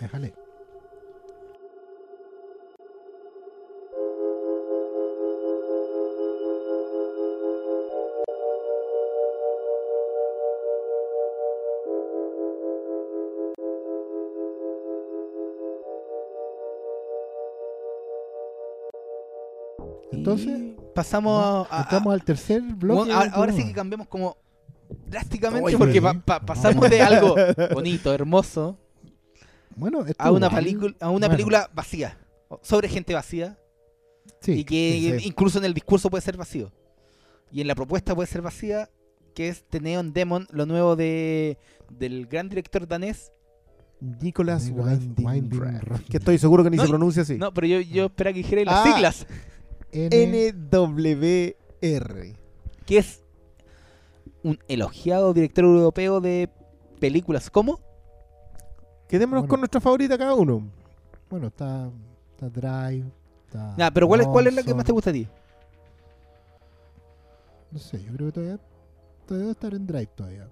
déjale. 0.00 0.32
Entonces, 20.32 20.76
pasamos 20.94 21.66
a, 21.70 21.78
a- 21.78 21.82
Entramos 21.82 22.12
al 22.14 22.24
tercer 22.24 22.62
bloque. 22.62 23.12
Ahora, 23.12 23.30
ahora 23.32 23.52
sí 23.52 23.64
que 23.64 23.72
cambiamos 23.72 24.08
como 24.08 24.36
drásticamente 25.06 25.66
Oye, 25.66 25.78
porque 25.78 26.00
pa- 26.00 26.14
pa- 26.14 26.40
pasamos 26.40 26.88
de 26.88 27.00
algo 27.02 27.34
bonito, 27.74 28.12
hermoso, 28.12 28.78
Bueno, 29.76 30.04
a 30.18 30.30
una 30.30 30.48
película 30.50 30.94
a 31.00 31.08
una 31.10 31.26
Bueno, 31.26 31.30
película 31.32 31.70
vacía, 31.74 32.18
sobre 32.62 32.88
gente 32.88 33.12
vacía 33.14 33.58
sí, 34.40 34.52
y 34.52 34.64
que 34.64 35.18
sí, 35.20 35.28
incluso 35.28 35.58
en 35.58 35.64
el 35.66 35.74
discurso 35.74 36.08
puede 36.10 36.22
ser 36.22 36.36
vacío 36.36 36.72
y 37.52 37.60
en 37.60 37.66
la 37.66 37.74
propuesta 37.74 38.14
puede 38.14 38.26
ser 38.28 38.42
vacía, 38.42 38.90
que 39.34 39.48
es 39.48 39.64
The 39.68 39.80
Neon 39.80 40.12
Demon, 40.12 40.46
lo 40.50 40.66
nuevo 40.66 40.96
de 40.96 41.58
del 41.90 42.26
gran 42.26 42.48
director 42.48 42.86
danés. 42.86 43.30
Nicolas 44.00 44.70
Winding 44.72 45.26
Winding. 45.26 45.60
Que 46.10 46.18
estoy 46.18 46.38
seguro 46.38 46.62
que 46.62 46.70
ni 46.70 46.76
No, 46.76 46.82
se 46.84 46.88
pronuncia 46.88 47.22
así. 47.22 47.36
No, 47.36 47.52
pero 47.52 47.66
yo, 47.66 47.80
yo 47.80 48.04
esperaba 48.06 48.32
que 48.34 48.38
dijera 48.42 48.62
las 48.64 48.86
Ah. 48.86 48.92
siglas, 48.94 49.26
N- 49.92 50.52
NWR. 50.70 52.34
que 52.86 52.98
es 52.98 53.22
un 54.42 54.58
elogiado 54.68 55.32
director 55.34 55.64
europeo 55.64 56.20
de 56.20 56.48
películas 57.00 57.50
como 57.50 57.80
Quedémonos 59.08 59.42
Bueno. 59.42 59.48
con 59.50 59.60
nuestra 59.60 59.80
favorita 59.80 60.18
cada 60.18 60.34
uno. 60.34 60.68
Bueno, 61.30 61.46
está, 61.46 61.90
está 62.32 62.48
Drive. 62.50 63.06
Está 63.46 63.74
Nah, 63.78 63.90
pero 63.90 64.06
¿cuál 64.06 64.20
es, 64.20 64.26
¿cuál 64.26 64.46
es 64.48 64.54
la 64.54 64.62
que 64.62 64.74
más 64.74 64.84
te 64.84 64.92
gusta 64.92 65.08
a 65.10 65.12
ti? 65.14 65.26
No 67.70 67.78
sé, 67.78 68.02
yo 68.02 68.12
creo 68.12 68.26
que 68.28 68.32
todavía, 68.32 68.58
todavía 69.26 69.40
debe 69.46 69.52
estar 69.52 69.74
en 69.74 69.86
Drive 69.86 70.08
todavía. 70.14 70.48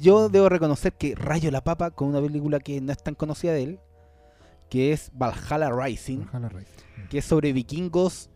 Yo 0.00 0.28
debo 0.28 0.48
reconocer 0.48 0.92
que 0.94 1.14
Rayo 1.14 1.50
la 1.50 1.62
Papa 1.62 1.90
con 1.90 2.08
una 2.08 2.20
película 2.20 2.58
que 2.60 2.80
no 2.80 2.92
es 2.92 3.02
tan 3.02 3.14
conocida 3.14 3.52
de 3.52 3.62
él, 3.62 3.78
que 4.70 4.92
es 4.92 5.10
Valhalla 5.14 5.70
Rising, 5.70 6.24
Valhalla 6.32 6.48
Rising. 6.48 7.06
que 7.10 7.18
es 7.18 7.24
sobre 7.26 7.52
vikingos 7.52 8.30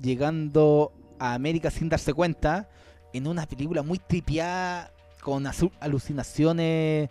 llegando 0.00 0.92
a 1.18 1.34
América 1.34 1.70
sin 1.70 1.88
darse 1.88 2.12
cuenta, 2.12 2.68
en 3.12 3.26
una 3.26 3.46
película 3.46 3.82
muy 3.82 3.98
tripiada, 3.98 4.90
con 5.22 5.46
alucinaciones 5.80 7.08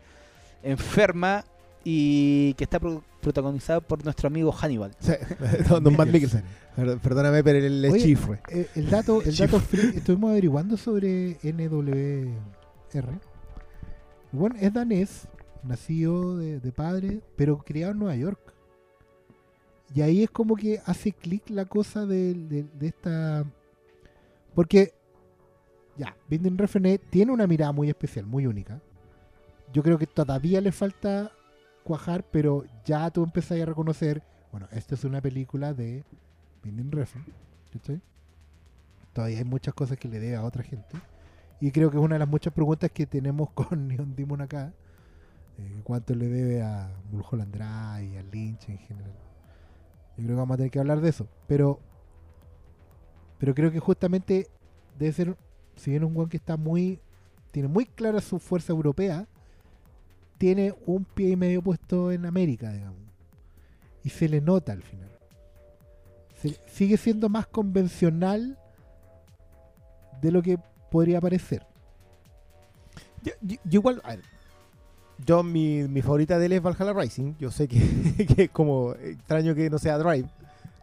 enferma 0.61 1.43
y 1.83 2.53
que 2.53 2.63
está 2.63 2.79
pro- 2.79 3.03
protagonizada 3.21 3.81
por 3.81 4.03
nuestro 4.03 4.27
amigo 4.27 4.51
Hannibal. 4.51 4.95
Sí, 4.99 5.13
Don, 5.69 5.83
don 5.83 5.95
Matt 5.97 6.09
Mikkelsen. 6.09 6.43
Perdóname, 7.01 7.43
pero 7.43 7.59
el, 7.59 7.83
el 7.85 7.91
Oye, 7.91 8.01
chifre. 8.03 8.39
Eh, 8.49 8.67
el 8.75 8.89
dato, 8.89 9.21
el 9.21 9.35
dato 9.37 9.61
estuvimos 9.95 10.31
averiguando 10.31 10.77
sobre 10.77 11.37
NWR. 11.43 13.19
Bueno, 14.31 14.55
es 14.59 14.73
danés, 14.73 15.27
nacido 15.63 16.37
de, 16.37 16.59
de 16.59 16.71
padre, 16.71 17.21
pero 17.35 17.57
criado 17.59 17.91
en 17.93 17.99
Nueva 17.99 18.15
York. 18.15 18.52
Y 19.95 20.01
ahí 20.01 20.23
es 20.23 20.29
como 20.31 20.55
que 20.55 20.81
hace 20.85 21.11
clic 21.11 21.49
la 21.49 21.65
cosa 21.65 22.05
de, 22.05 22.33
de- 22.33 22.87
esta. 22.87 23.45
Porque, 24.55 24.93
ya, 25.97 26.15
Vinden 26.29 26.57
Refrené 26.57 26.97
tiene 26.97 27.31
una 27.31 27.47
mirada 27.47 27.71
muy 27.71 27.89
especial, 27.89 28.25
muy 28.25 28.47
única. 28.47 28.81
Yo 29.73 29.83
creo 29.83 29.97
que 29.97 30.07
todavía 30.07 30.61
le 30.61 30.71
falta 30.71 31.31
cuajar, 31.83 32.23
pero 32.31 32.65
ya 32.85 33.09
tú 33.11 33.23
empiezas 33.23 33.59
a 33.59 33.65
reconocer. 33.65 34.23
Bueno, 34.51 34.67
esta 34.71 34.95
es 34.95 35.03
una 35.03 35.21
película 35.21 35.73
de 35.73 36.03
Vinden 36.63 36.91
Refn. 36.91 37.21
Todavía 39.13 39.39
hay 39.39 39.43
muchas 39.43 39.73
cosas 39.73 39.97
que 39.97 40.07
le 40.07 40.19
debe 40.19 40.35
a 40.35 40.43
otra 40.43 40.63
gente. 40.63 40.97
Y 41.59 41.71
creo 41.71 41.89
que 41.91 41.97
es 41.97 42.03
una 42.03 42.15
de 42.15 42.19
las 42.19 42.27
muchas 42.27 42.53
preguntas 42.53 42.91
que 42.91 43.05
tenemos 43.05 43.49
con 43.53 43.87
Neon 43.87 44.15
Demon 44.15 44.41
acá. 44.41 44.73
eh, 45.57 45.81
¿Cuánto 45.83 46.15
le 46.15 46.27
debe 46.27 46.61
a 46.61 46.91
Mulholland 47.11 47.53
Drive 47.53 48.13
y 48.13 48.17
a 48.17 48.23
Lynch 48.23 48.69
en 48.69 48.77
general? 48.79 49.13
Yo 50.17 50.23
creo 50.23 50.35
que 50.35 50.39
vamos 50.39 50.53
a 50.53 50.57
tener 50.57 50.71
que 50.71 50.79
hablar 50.79 51.01
de 51.01 51.09
eso. 51.09 51.27
Pero 51.47 51.79
pero 53.43 53.53
creo 53.53 53.73
que 53.73 53.79
justamente 53.79 54.47
debe 54.97 55.11
ser, 55.11 55.35
si 55.75 55.91
bien 55.91 56.05
un 56.05 56.13
guan 56.13 56.29
que 56.29 56.37
está 56.37 56.55
muy, 56.55 57.01
tiene 57.51 57.67
muy 57.67 57.85
clara 57.85 58.21
su 58.21 58.39
fuerza 58.39 58.71
europea, 58.71 59.27
tiene 60.37 60.73
un 60.85 61.03
pie 61.03 61.31
y 61.31 61.35
medio 61.35 61.61
puesto 61.61 62.13
en 62.13 62.25
América, 62.25 62.71
digamos. 62.71 63.01
Y 64.01 64.11
se 64.11 64.29
le 64.29 64.39
nota 64.39 64.71
al 64.71 64.81
final. 64.81 65.09
Sigue 66.67 66.95
siendo 66.95 67.27
más 67.27 67.45
convencional 67.47 68.57
de 70.21 70.31
lo 70.31 70.41
que 70.41 70.57
podría 70.89 71.19
parecer. 71.19 71.67
Yo, 73.23 73.33
igual, 73.69 74.01
yo 75.25 75.43
mi, 75.43 75.83
mi 75.83 76.01
favorita 76.01 76.37
de 76.39 76.45
él 76.47 76.53
es 76.53 76.61
Valhalla 76.61 76.93
Rising. 76.93 77.33
Yo 77.39 77.51
sé 77.51 77.67
que, 77.67 78.25
que 78.35 78.43
es 78.43 78.49
como 78.49 78.93
extraño 78.93 79.55
que 79.55 79.69
no 79.69 79.77
sea 79.79 79.97
Drive, 79.97 80.27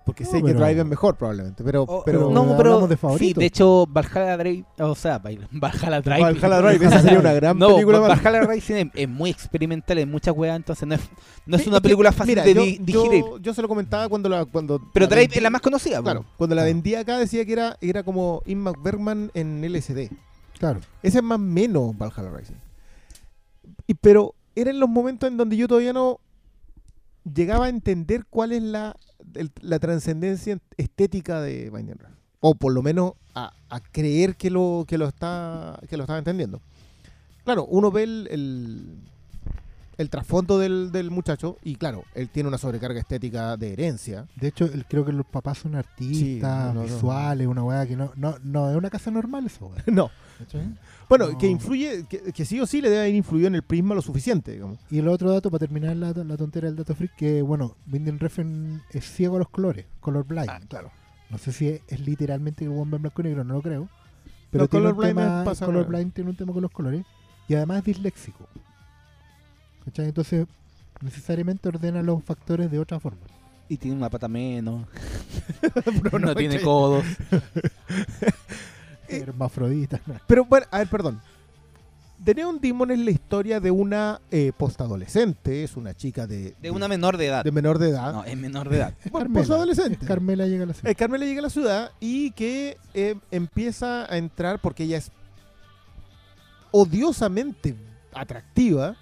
porque 0.07 0.25
No, 0.25 0.31
sé 0.31 0.43
que 0.43 0.55
Drive 0.55 0.81
es 0.81 0.87
mejor 0.87 1.17
probablemente. 1.17 1.63
Pero, 1.63 1.83
Oh, 1.87 2.03
pero 2.05 2.31
no, 2.31 2.57
pero 2.57 2.87
de 2.89 2.97
sí, 3.19 3.33
de 3.35 3.45
hecho 3.47 3.87
Valhalla 3.87 4.37
Drive, 4.39 4.65
o 4.79 4.95
sea, 4.95 5.19
Val- 5.19 5.47
Valhalla 5.53 6.01
Drive. 6.01 6.21
Valhalla 6.41 6.61
Drive, 6.63 6.87
esa 6.87 7.01
sería 7.03 7.19
una 7.21 7.33
gran 7.33 7.59
no, 7.59 7.69
película. 7.75 8.01
Valhalla 8.01 8.41
Rising 8.47 8.75
es, 8.75 8.87
es 8.95 9.09
muy 9.09 9.31
experimental 9.31 9.99
en 9.99 10.11
muchas 10.11 10.35
weas, 10.37 10.57
entonces 10.57 10.89
no 10.89 10.95
es, 10.95 11.01
no 11.47 11.57
es 11.57 11.63
Sí, 11.63 11.69
una 11.69 11.81
película 11.81 12.11
fácil 12.13 12.33
mira, 12.37 12.45
de 12.45 12.55
yo, 12.55 12.63
di- 12.63 12.79
yo- 12.79 13.03
digerir. 13.03 13.25
yo 13.41 13.55
se 13.55 13.63
lo 13.63 13.69
comentaba 13.69 14.09
cuando 14.09 14.29
la 14.29 14.45
cuando 14.47 14.81
pero 14.93 15.05
la 15.07 15.11
Drive 15.11 15.29
vendí- 15.29 15.37
es 15.37 15.43
la 15.43 15.51
más 15.51 15.61
conocida. 15.61 15.99
po. 15.99 16.05
Claro, 16.05 16.25
cuando 16.37 16.57
la 16.57 16.63
Claro. 16.63 16.75
vendía 16.75 17.01
acá 17.01 17.19
decía 17.19 17.45
que 17.45 17.53
era, 17.53 17.77
era 17.81 18.03
como 18.03 18.43
Inmac 18.47 18.83
Bergman 18.83 19.31
en 19.35 19.63
LSD. 19.65 20.11
Claro. 20.59 20.81
Ese 21.03 21.19
es 21.19 21.25
más 21.25 21.37
o 21.39 21.43
menos 21.43 21.97
Valhalla 21.97 22.31
Rising. 22.37 22.57
Y, 23.91 23.95
pero 23.95 24.35
eran 24.55 24.79
los 24.79 24.89
momentos 24.89 25.29
en 25.29 25.37
donde 25.37 25.57
yo 25.57 25.67
todavía 25.67 25.93
no 25.93 26.21
llegaba 27.35 27.67
a 27.67 27.69
entender 27.69 28.25
cuál 28.31 28.53
es 28.53 28.63
la, 28.63 28.95
el- 29.35 29.51
la 29.63 29.79
trascendencia 29.81 30.59
estética 30.77 31.41
de 31.41 31.71
Binding. 31.71 31.97
O 32.39 32.55
por 32.55 32.73
lo 32.73 32.83
menos 32.83 33.15
a, 33.35 33.53
a 33.69 33.81
creer 33.81 34.37
que 34.37 34.49
lo, 34.51 34.85
que 34.87 34.97
lo 34.97 35.09
está 35.09 35.79
que 35.89 35.97
lo 35.97 36.05
estaba 36.05 36.19
entendiendo. 36.21 36.61
Claro, 37.45 37.65
uno 37.67 37.91
ve 37.91 38.05
el, 38.05 38.29
el, 38.31 38.99
el 39.99 40.09
trasfondo 40.09 40.59
del, 40.61 40.93
del 40.93 41.11
muchacho 41.11 41.57
y 41.65 41.75
claro, 41.75 42.05
él 42.15 42.29
tiene 42.29 42.49
una 42.49 42.59
sobrecarga 42.59 43.01
estética 43.01 43.57
de 43.57 43.73
herencia. 43.73 44.27
De 44.37 44.49
hecho, 44.49 44.67
el- 44.67 44.87
creo 44.87 45.05
que 45.05 45.13
los 45.13 45.27
papás 45.27 45.59
son 45.59 45.75
artistas, 45.75 46.69
no, 46.69 46.75
no, 46.75 46.87
no. 46.87 46.95
visuales, 46.95 47.47
una 47.49 47.65
weá 47.65 47.87
que 47.87 47.97
no, 47.97 48.13
no, 48.15 48.37
no 48.45 48.71
es 48.71 48.77
una 48.77 48.89
casa 48.89 49.11
normal 49.11 49.47
eso, 49.47 49.67
weá. 49.67 49.83
no. 49.87 50.11
¿cachai? 50.39 50.63
Bueno, 51.11 51.29
No. 51.33 51.37
que 51.39 51.47
influye, 51.49 52.07
que, 52.09 52.33
que 52.33 52.45
sí 52.47 52.59
o 52.61 52.67
sí 52.67 52.81
le 52.81 52.89
debe 52.89 53.03
haber 53.03 53.15
influido 53.15 53.49
en 53.49 53.57
el 53.57 53.63
prisma 53.63 53.95
lo 53.95 54.01
suficiente, 54.01 54.53
digamos. 54.53 54.79
Y 54.91 55.01
el 55.01 55.09
otro 55.09 55.31
dato, 55.31 55.51
para 55.51 55.59
terminar 55.59 55.95
la, 55.97 56.13
la 56.15 56.37
tontera 56.39 56.69
del 56.69 56.77
dato 56.77 56.95
freak, 56.95 57.15
que 57.17 57.43
bueno, 57.43 57.77
Vinden 57.85 58.19
Refn 58.19 58.81
es 58.91 59.05
ciego 59.05 59.37
a 59.37 59.41
los 59.41 59.49
colores, 59.51 59.85
color 60.01 60.25
blind. 60.25 60.49
Ah, 60.49 60.61
claro. 60.69 60.91
No 61.29 61.37
sé 61.39 61.53
si 61.53 61.69
es, 61.69 61.81
es 61.89 62.01
literalmente 62.01 62.65
que 62.65 62.71
One 62.71 62.97
blanco 62.99 63.21
y 63.21 63.25
negro, 63.25 63.45
no 63.45 63.55
lo 63.55 63.63
creo. 63.63 63.89
Pero 64.51 64.65
No, 64.65 64.69
tiene 64.69 64.87
un 64.87 64.93
colorblind 64.95 65.19
tema, 65.21 65.39
es 65.41 65.45
pasa- 65.45 65.67
colorblind 65.67 66.13
tiene 66.15 66.31
un 66.31 66.37
tema 66.37 66.53
con 66.53 66.63
los 66.63 66.71
colores. 66.71 67.05
Y 67.49 67.55
además 67.55 67.79
es 67.79 67.85
disléxico. 67.85 68.49
¿Cachai? 69.85 70.07
Entonces, 70.07 70.47
necesariamente 71.01 71.69
ordena 71.69 72.03
los 72.03 72.23
factores 72.25 72.71
de 72.71 72.79
otra 72.79 73.01
forma. 73.01 73.19
Y 73.69 73.77
tiene 73.77 73.97
una 73.97 74.11
pata 74.11 74.29
menos. 74.29 74.87
Pero 76.03 76.19
no, 76.19 76.35
tiene 76.37 76.61
codos. 76.61 77.05
Eh, 79.11 79.21
Hermafrodita. 79.21 80.01
Pero 80.27 80.45
bueno, 80.45 80.67
a 80.71 80.79
ver, 80.79 80.89
perdón. 80.89 81.21
The 82.23 82.35
Neon 82.35 82.61
Demon 82.61 82.91
es 82.91 82.99
la 82.99 83.11
historia 83.13 83.61
de 83.61 83.71
una 83.71 84.21
eh, 84.31 84.53
postadolescente, 84.55 85.65
es 85.65 85.75
una 85.79 85.95
chica 85.95 86.27
de, 86.27 86.55
De 86.61 86.71
una 86.71 86.87
menor 86.87 87.17
de 87.17 87.29
edad. 87.29 87.45
de 87.45 87.51
menor 87.51 87.79
de 87.79 87.89
edad. 87.89 88.13
No, 88.13 88.25
es 88.25 88.37
menor 88.37 88.69
de 88.69 88.77
edad. 88.77 88.95
Bueno, 89.11 89.33
postadolescente. 89.33 89.99
Es 90.03 90.07
Carmela 90.07 90.47
llega 90.47 90.65
a 90.65 90.67
la 90.67 90.75
ciudad. 90.75 90.91
Eh, 90.91 90.95
Carmela 90.95 91.25
llega 91.25 91.39
a 91.41 91.43
la 91.45 91.51
ciudad 91.51 91.93
y 91.99 92.33
que 92.33 92.77
eh, 92.93 93.17
empieza 93.31 94.05
a 94.13 94.19
entrar 94.19 94.61
porque 94.61 94.85
ella 94.85 94.99
es 94.99 95.11
odiosamente 96.73 97.75
atractiva 98.13 98.97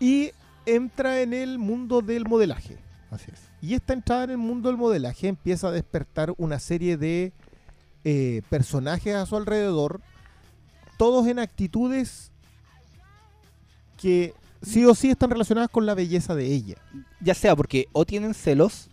y 0.00 0.32
entra 0.66 1.20
en 1.20 1.32
el 1.32 1.58
mundo 1.58 2.02
del 2.02 2.24
modelaje. 2.26 2.76
Así 3.10 3.30
es. 3.32 3.40
Y 3.62 3.74
esta 3.74 3.92
entrada 3.92 4.24
en 4.24 4.30
el 4.30 4.38
mundo 4.38 4.68
del 4.68 4.76
modelaje 4.76 5.28
empieza 5.28 5.68
a 5.68 5.70
despertar 5.70 6.34
una 6.38 6.58
serie 6.58 6.96
de 6.96 7.32
eh, 8.08 8.42
personajes 8.48 9.14
a 9.16 9.26
su 9.26 9.34
alrededor, 9.36 10.00
todos 10.96 11.26
en 11.26 11.40
actitudes 11.40 12.30
que 14.00 14.32
sí 14.62 14.84
o 14.84 14.94
sí 14.94 15.10
están 15.10 15.30
relacionadas 15.30 15.70
con 15.70 15.86
la 15.86 15.94
belleza 15.94 16.34
de 16.34 16.46
ella. 16.46 16.76
Ya 17.20 17.34
sea 17.34 17.56
porque 17.56 17.86
o 17.92 18.04
tienen 18.04 18.34
celos 18.34 18.88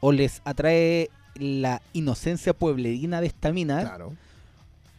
o 0.00 0.12
les 0.12 0.40
atrae 0.44 1.10
la 1.34 1.82
inocencia 1.92 2.52
pueblerina 2.54 3.20
de 3.20 3.26
esta 3.26 3.52
mina 3.52 3.80
Claro. 3.82 4.14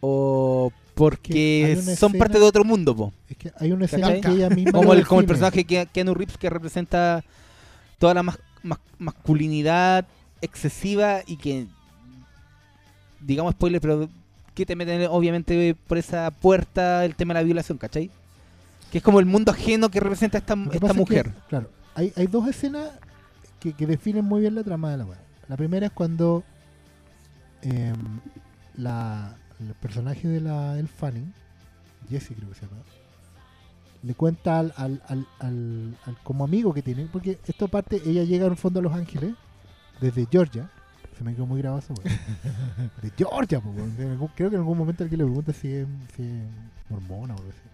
o 0.01 0.71
Que 0.71 0.91
porque 0.95 1.77
son 1.81 1.89
escena- 2.11 2.19
parte 2.19 2.37
de 2.39 2.45
otro 2.45 2.63
mundo, 2.63 2.95
po. 2.95 3.13
Es 3.29 3.37
que 3.37 3.51
hay 3.57 3.71
una 3.71 3.85
escena 3.85 4.19
que 4.21 4.29
ella 4.29 4.49
misma. 4.49 4.71
como 4.71 4.93
el, 4.93 5.05
como 5.07 5.21
el 5.21 5.25
define. 5.25 5.27
personaje 5.27 5.63
que 5.65 5.87
Keanu 5.91 6.13
Reeves 6.13 6.37
que 6.37 6.49
representa 6.49 7.23
toda 7.97 8.13
la 8.13 8.23
mas- 8.23 8.39
mas- 8.61 8.79
masculinidad 8.99 10.05
excesiva 10.41 11.21
y 11.25 11.37
que 11.37 11.67
digamos 13.21 13.53
spoiler 13.53 13.79
pero 13.81 14.09
que 14.53 14.65
te 14.65 14.75
meten 14.75 15.07
obviamente 15.09 15.75
por 15.87 15.97
esa 15.97 16.29
puerta 16.31 17.05
el 17.05 17.15
tema 17.15 17.33
de 17.33 17.39
la 17.39 17.43
violación 17.45 17.77
¿cachai? 17.77 18.09
que 18.91 18.97
es 18.97 19.03
como 19.03 19.19
el 19.19 19.25
mundo 19.25 19.51
ajeno 19.51 19.89
que 19.89 19.99
representa 19.99 20.37
esta, 20.37 20.55
que 20.55 20.61
esta 20.63 20.79
pasa 20.79 20.91
es 20.93 20.93
que, 20.93 20.99
mujer 20.99 21.31
claro, 21.47 21.69
hay, 21.95 22.11
hay 22.15 22.27
dos 22.27 22.47
escenas 22.47 22.89
que, 23.59 23.73
que 23.73 23.85
definen 23.87 24.25
muy 24.25 24.41
bien 24.41 24.55
la 24.55 24.63
trama 24.63 24.91
de 24.91 24.97
la 24.97 25.05
weá. 25.05 25.19
La 25.47 25.55
primera 25.55 25.85
es 25.85 25.91
cuando 25.91 26.43
em, 27.61 28.19
la, 28.75 29.35
el 29.59 29.73
personaje 29.75 30.27
de 30.27 30.41
la 30.41 30.77
El 30.79 30.87
Fanning, 30.87 31.31
Jesse 32.09 32.31
creo 32.35 32.49
que 32.49 32.55
se 32.55 32.61
llama, 32.65 32.81
le 34.03 34.13
cuenta 34.15 34.59
al, 34.59 34.73
al, 34.77 35.01
al, 35.07 35.27
al- 35.39 35.95
al 36.05 36.17
como 36.23 36.43
amigo 36.43 36.73
que 36.73 36.81
tiene, 36.81 37.05
porque 37.11 37.37
esto 37.47 37.67
parte, 37.67 38.01
ella 38.05 38.23
llega 38.23 38.45
en 38.47 38.53
el 38.53 38.57
fondo 38.57 38.79
a 38.79 38.83
Los 38.83 38.93
Ángeles, 38.93 39.35
desde 39.99 40.25
Georgia, 40.31 40.69
se 41.21 41.25
me 41.25 41.35
quedó 41.35 41.45
muy 41.45 41.61
grabado 41.61 41.79
eso. 41.79 41.93
De 43.01 43.11
Georgia, 43.15 43.61
creo 44.35 44.49
que 44.49 44.55
en 44.55 44.61
algún 44.61 44.77
momento 44.77 45.03
alguien 45.03 45.19
le 45.19 45.25
pregunta 45.25 45.53
si 45.53 45.71
es, 45.71 45.87
si 46.15 46.27
mormona 46.89 47.35
o 47.35 47.37
así. 47.37 47.69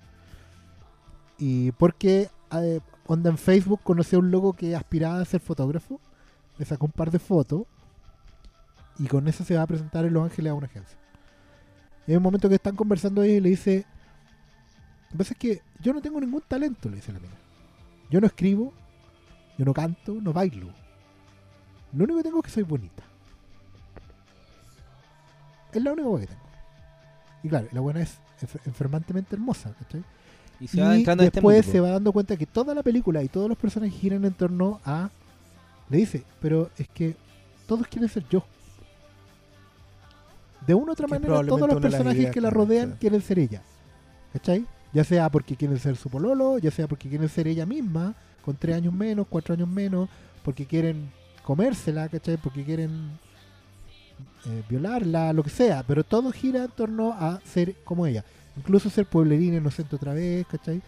Y 1.38 1.72
porque 1.72 2.30
eh, 2.52 2.82
onda 3.06 3.30
en 3.30 3.38
Facebook 3.38 3.80
conoció 3.84 4.18
a 4.18 4.22
un 4.22 4.32
loco 4.32 4.52
que 4.52 4.76
aspiraba 4.76 5.22
a 5.22 5.26
ser 5.26 5.40
fotógrafo, 5.40 6.02
le 6.57 6.65
sacó 6.65 6.88
un 6.88 6.91
par 6.91 7.10
de 7.10 7.19
fotos 7.19 7.64
y 8.99 9.07
con 9.07 9.26
eso 9.30 9.45
se 9.45 9.56
va 9.56 9.61
a 9.61 9.68
presentar 9.68 10.03
en 10.03 10.14
Los 10.14 10.26
Ángeles 10.26 10.52
a 10.52 10.56
una 10.56 10.68
agencia. 10.68 10.98
Y 12.06 12.11
hay 12.11 12.18
un 12.18 12.24
momento 12.24 12.49
que 12.49 12.56
están 12.56 12.76
conversando 12.76 13.24
ellos 13.24 13.38
y 13.38 13.41
le 13.41 13.49
dice, 13.49 13.86
lo 15.18 15.24
que 15.24 15.36
que 15.36 15.61
yo 15.80 15.94
no 15.94 16.02
tengo 16.02 16.19
ningún 16.19 16.44
talento, 16.45 16.90
le 16.90 16.98
dice 16.98 17.14
la 17.14 17.19
mina. 17.19 17.36
Yo 18.10 18.19
no 18.19 18.28
escribo, 18.28 18.74
yo 19.57 19.64
no 19.64 19.74
canto, 19.74 20.15
no 20.22 20.34
bailo. 20.34 20.68
Lo 21.94 22.03
único 22.03 22.18
que 22.18 22.24
tengo 22.24 22.40
es 22.40 22.44
que 22.44 22.52
soy 22.52 22.64
bonita. 22.64 23.03
Es 25.73 25.81
la 25.84 25.91
única 25.94 26.19
que 26.19 26.27
tengo. 26.27 26.41
Y 27.44 27.49
claro, 27.49 27.68
la 27.72 27.81
buena 27.81 28.02
es 28.02 28.18
enfer- 28.41 28.61
enfermantemente 28.65 29.35
hermosa, 29.35 29.73
¿cachai? 29.80 30.03
y 30.60 30.68
se 30.68 30.81
va 30.81 30.95
y 30.95 30.99
entrando 30.99 31.22
en 31.23 31.27
este 31.27 31.39
después 31.39 31.65
se 31.68 31.80
va 31.80 31.91
dando 31.91 32.11
cuenta 32.11 32.35
que 32.35 32.48
toda 32.48 32.73
la 32.73 32.81
película 32.81 33.22
y 33.22 33.27
todos 33.27 33.48
los 33.48 33.57
personajes 33.57 33.94
giran 33.99 34.26
en 34.26 34.34
torno 34.34 34.80
a. 34.85 35.10
Le 35.89 35.98
dice, 35.98 36.23
pero 36.41 36.72
es 36.77 36.88
que 36.89 37.15
todos 37.68 37.88
quieren 37.88 38.10
ser 38.10 38.26
yo. 38.30 38.44
De 40.65 40.73
una 40.73 40.89
u 40.89 40.91
otra 40.94 41.06
Que 41.06 41.11
manera, 41.11 41.45
todos 41.45 41.68
los 41.69 41.80
personajes 41.81 42.31
que 42.31 42.41
la 42.41 42.49
rodean 42.49 42.98
quieren 42.99 43.22
ser 43.22 43.39
ella. 43.39 43.61
¿Cachai? 44.34 44.65
Ya 44.94 45.03
sea 45.03 45.30
porque 45.30 45.56
quieren 45.56 45.77
ser 45.80 45.95
su 45.95 46.10
pololo, 46.10 46.57
ya 46.57 46.72
sea 46.72 46.88
porque 46.88 47.07
quieren 47.07 47.30
ser 47.30 47.48
ella 47.48 47.65
misma, 47.65 48.15
con 48.44 48.56
tres 48.56 48.76
años 48.76 48.94
menos, 48.94 49.27
cuatro 49.30 49.53
años 49.53 49.68
menos, 49.68 50.10
porque 50.44 50.65
quieren 50.65 51.11
comérsela, 51.44 52.10
¿cachai? 52.10 52.38
Porque 52.38 52.64
quieren 52.64 53.11
eh, 54.45 54.64
violarla, 54.69 55.34
lo 55.34 55.44
que 55.44 55.49
sea. 55.49 55.84
Pero 55.88 56.03
todo 56.03 56.31
gira 56.31 56.64
en 56.65 56.72
torno 56.72 57.14
a 57.14 57.39
ser 57.45 57.76
como 57.84 58.06
ella. 58.07 58.23
Incluso 58.57 58.89
ser 58.89 59.06
pueblerina 59.06 59.57
inocente 59.57 59.95
otra 59.95 60.14
vez, 60.14 60.45
¿cachai? 60.48 60.81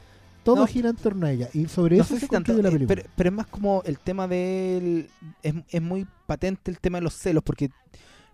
Todo 0.44 0.58
No. 0.62 0.68
gira 0.68 0.90
en 0.90 0.96
torno 0.96 1.28
a 1.28 1.32
ella. 1.32 1.50
Y 1.54 1.68
sobre 1.68 1.98
no 1.98 2.04
eso 2.04 2.16
se 2.16 2.22
si 2.22 2.28
tanto, 2.28 2.54
la 2.54 2.70
eh, 2.70 2.72
película. 2.72 2.88
pero, 2.88 3.10
pero 3.16 3.30
es 3.30 3.36
más 3.36 3.48
como 3.48 3.84
el 3.86 4.00
tema 4.00 4.28
del 4.28 5.10
es, 5.44 5.54
es 5.70 5.82
muy 5.82 6.08
patente 6.26 6.72
el 6.72 6.80
tema 6.80 6.98
de 6.98 7.04
los 7.04 7.14
celos 7.14 7.44
porque 7.44 7.70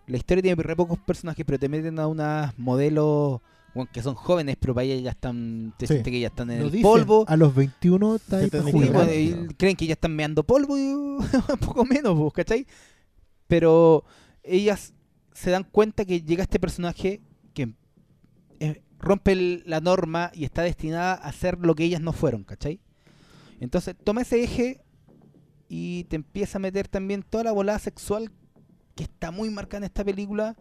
la 0.08 0.18
historia 0.18 0.42
tiene 0.44 0.62
re 0.62 0.76
pocos 0.76 1.00
personajes 1.00 1.44
pero 1.46 1.58
te 1.58 1.68
meten 1.68 1.98
a 2.00 2.08
unas 2.08 2.58
modelos 2.60 3.42
bueno, 3.74 3.90
que 3.92 4.02
son 4.04 4.14
jóvenes 4.14 4.56
pero 4.60 4.74
para 4.76 4.86
ellas 4.86 5.02
ya 5.04 5.10
están 5.10 5.74
te 5.78 5.88
Sí. 5.88 5.94
sientes 5.94 6.12
que 6.12 6.20
ya 6.20 6.28
están 6.28 6.52
en 6.52 6.60
Lo 6.60 6.66
el 6.68 6.72
dicen, 6.72 6.84
polvo 6.84 7.26
A 7.28 7.36
los 7.36 7.54
21 7.56 8.16
está 8.16 8.38
ahí 8.38 8.50
Sí, 8.50 9.50
y 9.50 9.54
creen 9.56 9.76
que 9.76 9.88
ya 9.88 9.94
están 9.94 10.16
meando 10.16 10.44
polvo 10.44 10.78
y 10.78 10.92
un 10.94 11.58
poco 11.60 11.84
menos, 11.86 12.16
pues, 12.18 12.34
¿cachai? 12.34 12.68
Pero 13.48 14.04
ellas 14.46 14.94
se 15.34 15.52
dan 15.52 15.64
cuenta 15.64 16.06
que 16.06 16.22
llega 16.22 16.44
este 16.44 16.60
personaje 16.60 17.22
que 17.54 17.74
eh, 18.60 18.82
rompe 19.00 19.34
el- 19.34 19.64
la 19.66 19.82
norma 19.82 20.32
y 20.34 20.46
está 20.46 20.62
destinada 20.62 21.14
a 21.14 21.32
ser 21.32 21.58
lo 21.60 21.76
que 21.76 21.84
ellas 21.84 22.02
no 22.02 22.14
fueron, 22.14 22.44
¿cachai? 22.44 22.80
Entonces 23.60 23.96
toma 24.04 24.22
ese 24.22 24.44
eje 24.44 24.82
y 25.68 26.06
te 26.06 26.16
empieza 26.16 26.58
a 26.58 26.62
meter 26.62 26.88
también 26.88 27.24
toda 27.24 27.44
la 27.44 27.52
volada 27.52 27.80
sexual 27.80 28.32
que 28.96 29.04
está 29.04 29.32
muy 29.32 29.50
marcada 29.50 29.80
en 29.80 29.84
esta 29.86 30.04
película, 30.04 30.56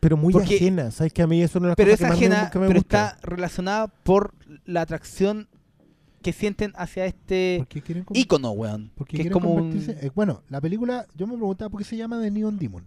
Pero 0.00 0.18
muy 0.18 0.34
Porque- 0.34 0.56
ajena, 0.56 0.90
¿sabes 0.90 1.12
que 1.14 1.22
a 1.22 1.26
mí 1.26 1.40
eso 1.42 1.58
no 1.60 1.70
es 1.70 1.76
pero 1.76 1.90
es 1.90 2.00
me- 2.02 2.08
ajena, 2.08 2.50
me 2.54 2.66
pero 2.66 2.74
gusta? 2.74 3.08
está 3.16 3.26
relacionada 3.26 3.86
por 3.88 4.34
la 4.66 4.82
atracción 4.82 5.48
que 6.20 6.32
sienten 6.34 6.72
hacia 6.76 7.06
este 7.06 7.66
ícono, 8.12 8.50
weón. 8.50 8.90
porque 8.94 9.16
Que 9.16 9.22
es 9.24 9.30
como 9.30 9.54
un... 9.54 9.72
eh, 9.88 10.10
bueno, 10.14 10.42
la 10.50 10.60
película, 10.60 11.06
yo 11.16 11.26
me 11.26 11.34
preguntaba 11.36 11.70
por 11.70 11.80
qué 11.80 11.84
se 11.86 11.96
llama 11.96 12.20
The 12.20 12.30
Neon 12.30 12.58
Demon. 12.58 12.84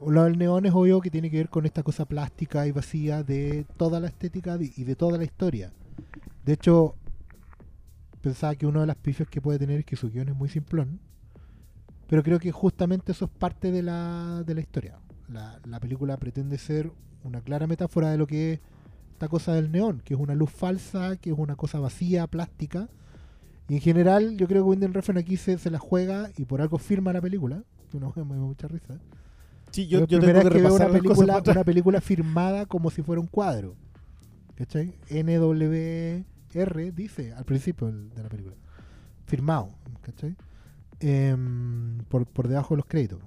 Lo 0.00 0.24
del 0.24 0.38
neón 0.38 0.66
es 0.66 0.72
obvio 0.72 1.00
que 1.00 1.10
tiene 1.10 1.30
que 1.30 1.38
ver 1.38 1.48
con 1.48 1.66
esta 1.66 1.82
cosa 1.82 2.04
plástica 2.04 2.66
y 2.66 2.72
vacía 2.72 3.22
de 3.22 3.64
toda 3.76 4.00
la 4.00 4.08
estética 4.08 4.58
y 4.60 4.84
de 4.84 4.96
toda 4.96 5.18
la 5.18 5.24
historia. 5.24 5.72
De 6.44 6.52
hecho, 6.52 6.94
pensaba 8.20 8.54
que 8.54 8.66
una 8.66 8.80
de 8.80 8.86
las 8.86 8.96
pifias 8.96 9.28
que 9.28 9.40
puede 9.40 9.58
tener 9.58 9.80
es 9.80 9.84
que 9.84 9.96
su 9.96 10.10
guion 10.10 10.28
es 10.28 10.36
muy 10.36 10.48
simplón. 10.48 11.00
Pero 12.06 12.22
creo 12.22 12.38
que 12.38 12.52
justamente 12.52 13.12
eso 13.12 13.26
es 13.26 13.30
parte 13.30 13.70
de 13.70 13.82
la, 13.82 14.42
de 14.44 14.54
la 14.54 14.60
historia. 14.60 14.98
La, 15.28 15.58
la 15.64 15.80
película 15.80 16.16
pretende 16.16 16.58
ser 16.58 16.92
una 17.22 17.40
clara 17.40 17.66
metáfora 17.66 18.10
de 18.10 18.18
lo 18.18 18.26
que 18.26 18.54
es 18.54 18.60
esta 19.12 19.28
cosa 19.28 19.54
del 19.54 19.70
neón, 19.70 20.02
que 20.04 20.14
es 20.14 20.20
una 20.20 20.34
luz 20.34 20.50
falsa, 20.50 21.16
que 21.16 21.30
es 21.30 21.38
una 21.38 21.56
cosa 21.56 21.78
vacía, 21.78 22.26
plástica. 22.26 22.88
Y 23.68 23.74
en 23.74 23.80
general, 23.80 24.36
yo 24.36 24.46
creo 24.46 24.64
que 24.64 24.68
Wendell 24.70 24.92
Refn 24.92 25.16
aquí 25.16 25.36
se, 25.36 25.56
se 25.56 25.70
la 25.70 25.78
juega 25.78 26.30
y 26.36 26.44
por 26.44 26.60
algo 26.60 26.78
firma 26.78 27.12
la 27.12 27.22
película. 27.22 27.62
Que 27.90 28.00
no 28.00 28.12
me 28.16 28.36
da 28.36 28.42
mucha 28.42 28.68
risa. 28.68 28.98
Sí, 29.74 29.88
yo, 29.88 29.98
Yo, 29.98 30.06
yo 30.06 30.18
primera 30.20 30.38
tengo 30.38 30.52
que 30.52 30.58
que 30.58 30.62
veo 30.62 30.74
una 30.76 31.64
película, 31.64 31.98
una 31.98 32.00
firmada 32.00 32.64
como 32.64 32.92
si 32.92 33.02
fuera 33.02 33.20
un 33.20 33.26
cuadro. 33.26 33.74
¿Cachai? 34.54 34.94
NWR 35.10 36.92
dice 36.94 37.32
al 37.32 37.44
principio 37.44 37.90
de 37.90 38.22
la 38.22 38.28
película. 38.28 38.54
Firmado. 39.26 39.70
¿Cachai? 40.00 40.36
Em, 41.00 41.98
por, 42.08 42.24
por 42.24 42.46
debajo 42.46 42.74
de 42.74 42.76
los 42.76 42.86
créditos. 42.86 43.18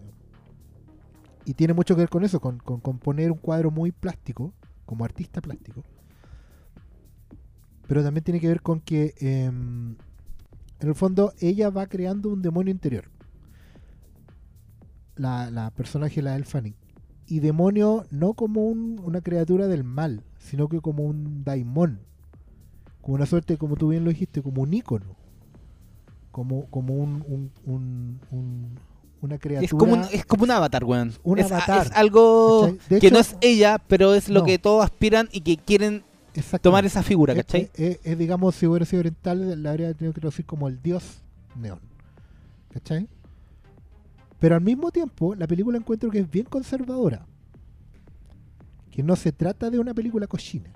Y 1.43 1.53
tiene 1.53 1.73
mucho 1.73 1.95
que 1.95 2.03
ver 2.03 2.09
con 2.09 2.23
eso, 2.23 2.39
con, 2.39 2.59
con, 2.59 2.79
con 2.79 2.97
poner 2.97 3.29
un 3.29 3.39
cuadro 3.39 3.69
muy 3.69 3.91
plástico, 3.91 4.53
como 4.85 5.03
artista 5.03 5.41
plástico. 5.41 5.83
Pero 7.89 8.03
también 8.03 8.23
tiene 8.23 8.39
que 8.39 8.47
ver 8.47 8.61
con 8.61 8.79
que, 8.79 9.15
em, 9.19 9.97
en 10.79 10.87
el 10.87 10.95
fondo, 10.95 11.33
ella 11.41 11.69
va 11.71 11.87
creando 11.87 12.29
un 12.29 12.41
demonio 12.41 12.71
interior 12.71 13.16
la, 15.17 15.49
la 15.51 15.71
personaje, 15.71 16.21
la 16.21 16.35
Elfani. 16.35 16.73
Y 17.27 17.39
demonio 17.39 18.05
no 18.11 18.33
como 18.33 18.65
un- 18.67 19.01
una 19.03 19.21
criatura 19.21 19.67
del 19.67 19.83
mal, 19.83 20.23
sino 20.39 20.69
que 20.69 20.79
como 20.79 21.03
un 21.03 21.43
daimon. 21.43 21.99
Como 23.01 23.15
una 23.15 23.25
suerte, 23.25 23.57
como 23.57 23.75
tú 23.75 23.89
bien 23.89 24.03
lo 24.03 24.09
dijiste, 24.11 24.41
como 24.41 24.61
un 24.61 24.73
ícono. 24.73 25.15
Como, 26.31 26.65
como 26.67 26.93
un, 26.95 27.23
un- 27.27 27.51
un- 27.65 28.19
un- 28.31 28.79
una 29.21 29.37
criatura. 29.39 29.65
Es 29.65 29.71
como, 29.71 29.93
un, 29.93 30.01
es 30.11 30.25
como 30.25 30.43
un 30.43 30.51
avatar, 30.51 30.83
weón. 30.83 31.11
Un 31.23 31.39
es, 31.39 31.51
avatar. 31.51 31.87
es 31.87 31.91
algo 31.93 32.75
que 32.87 32.97
hecho, 32.97 33.09
no 33.11 33.19
es 33.19 33.35
ella, 33.41 33.79
pero 33.87 34.13
es 34.13 34.29
lo 34.29 34.41
No. 34.41 34.45
que 34.45 34.59
todos 34.59 34.83
aspiran 34.85 35.27
y 35.31 35.41
que 35.41 35.57
quieren 35.57 36.03
tomar 36.61 36.85
esa 36.85 37.01
figura, 37.01 37.33
¿cachai? 37.33 37.71
Es, 37.73 37.79
es- 37.79 37.99
es, 38.03 38.17
digamos, 38.17 38.53
si 38.55 38.67
hubiera 38.67 38.85
sido 38.85 38.99
oriental, 38.99 39.61
le 39.63 39.69
habría 39.69 39.93
tenido 39.95 40.13
que 40.13 40.21
traducir 40.21 40.45
como 40.45 40.67
el 40.67 40.81
dios 40.81 41.23
neón. 41.55 41.79
¿Cachai? 42.71 43.07
Pero 44.39 44.55
al 44.55 44.61
mismo 44.61 44.91
tiempo, 44.91 45.33
la 45.35 45.47
película 45.47 45.77
encuentro 45.77 46.09
que 46.11 46.19
es 46.19 46.29
bien 46.29 46.45
conservadora. 46.45 47.25
que 48.91 49.03
no 49.03 49.15
se 49.15 49.31
trata 49.31 49.69
de 49.69 49.77
una 49.79 49.93
película 49.93 50.25
cochina. 50.27 50.71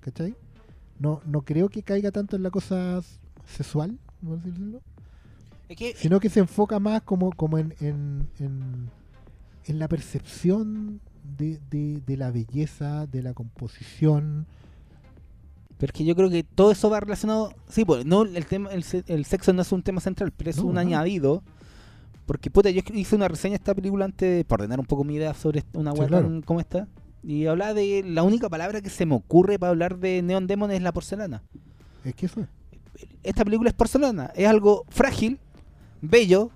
¿Cachai? 0.00 0.34
No, 0.98 1.20
no 1.26 1.42
creo 1.42 1.68
que 1.68 1.82
caiga 1.82 2.10
tanto 2.10 2.36
en 2.36 2.42
la 2.42 2.50
cosa 2.50 3.00
sexual, 3.46 3.98
vamos 4.22 4.40
a 4.42 4.46
decirlo, 4.46 4.80
Es 5.68 5.76
que, 5.76 5.94
sino 5.96 6.20
que 6.20 6.28
se 6.30 6.40
enfoca 6.40 6.78
más 6.78 7.02
como, 7.02 7.30
como 7.32 7.58
en, 7.58 7.74
en, 7.80 8.28
en, 8.38 8.90
en 9.66 9.78
la 9.78 9.88
percepción 9.88 11.00
de, 11.38 11.58
de, 11.70 12.00
de 12.06 12.16
la 12.16 12.30
belleza, 12.30 13.06
de 13.06 13.22
la 13.22 13.34
composición. 13.34 14.46
pero 15.78 15.90
es 15.90 15.98
que 15.98 16.04
yo 16.04 16.14
creo 16.14 16.30
que 16.30 16.44
todo 16.44 16.70
eso 16.72 16.88
va 16.90 17.00
relacionado. 17.00 17.52
Sí, 17.68 17.84
pues 17.84 18.04
no, 18.06 18.22
el, 18.22 18.46
tema, 18.46 18.70
el, 18.70 18.82
se- 18.84 19.04
el 19.06 19.24
sexo 19.24 19.52
no 19.52 19.62
es 19.62 19.72
un 19.72 19.82
tema 19.82 20.00
central, 20.00 20.30
pero 20.36 20.50
es 20.50 20.56
No, 20.58 20.64
un 20.66 20.74
no. 20.74 20.80
añadido. 20.80 21.42
Porque, 22.26 22.50
puta, 22.50 22.70
yo 22.70 22.82
hice 22.92 23.14
una 23.16 23.28
reseña 23.28 23.52
de 23.52 23.56
esta 23.56 23.74
película 23.74 24.04
antes 24.04 24.44
por 24.44 24.60
ordenar 24.60 24.80
un 24.80 24.86
poco 24.86 25.04
mi 25.04 25.14
idea 25.14 25.32
sobre 25.34 25.64
una 25.74 25.92
Sí, 25.92 25.98
web 25.98 26.08
claro. 26.08 26.40
como 26.44 26.60
esta. 26.60 26.88
Y 27.22 27.46
hablaba 27.46 27.72
de 27.74 28.02
la 28.04 28.22
única 28.24 28.48
palabra 28.48 28.80
que 28.80 28.90
se 28.90 29.06
me 29.06 29.14
ocurre 29.14 29.58
para 29.58 29.70
hablar 29.70 29.98
de 29.98 30.22
Neon 30.22 30.46
Demon 30.46 30.70
es 30.70 30.82
la 30.82 30.92
porcelana. 30.92 31.42
Es 32.04 32.14
que 32.14 32.26
es. 32.26 32.32
Esta 33.22 33.44
película 33.44 33.70
es 33.70 33.74
porcelana, 33.74 34.32
es 34.34 34.46
algo 34.46 34.84
frágil, 34.88 35.38
bello, 36.00 36.50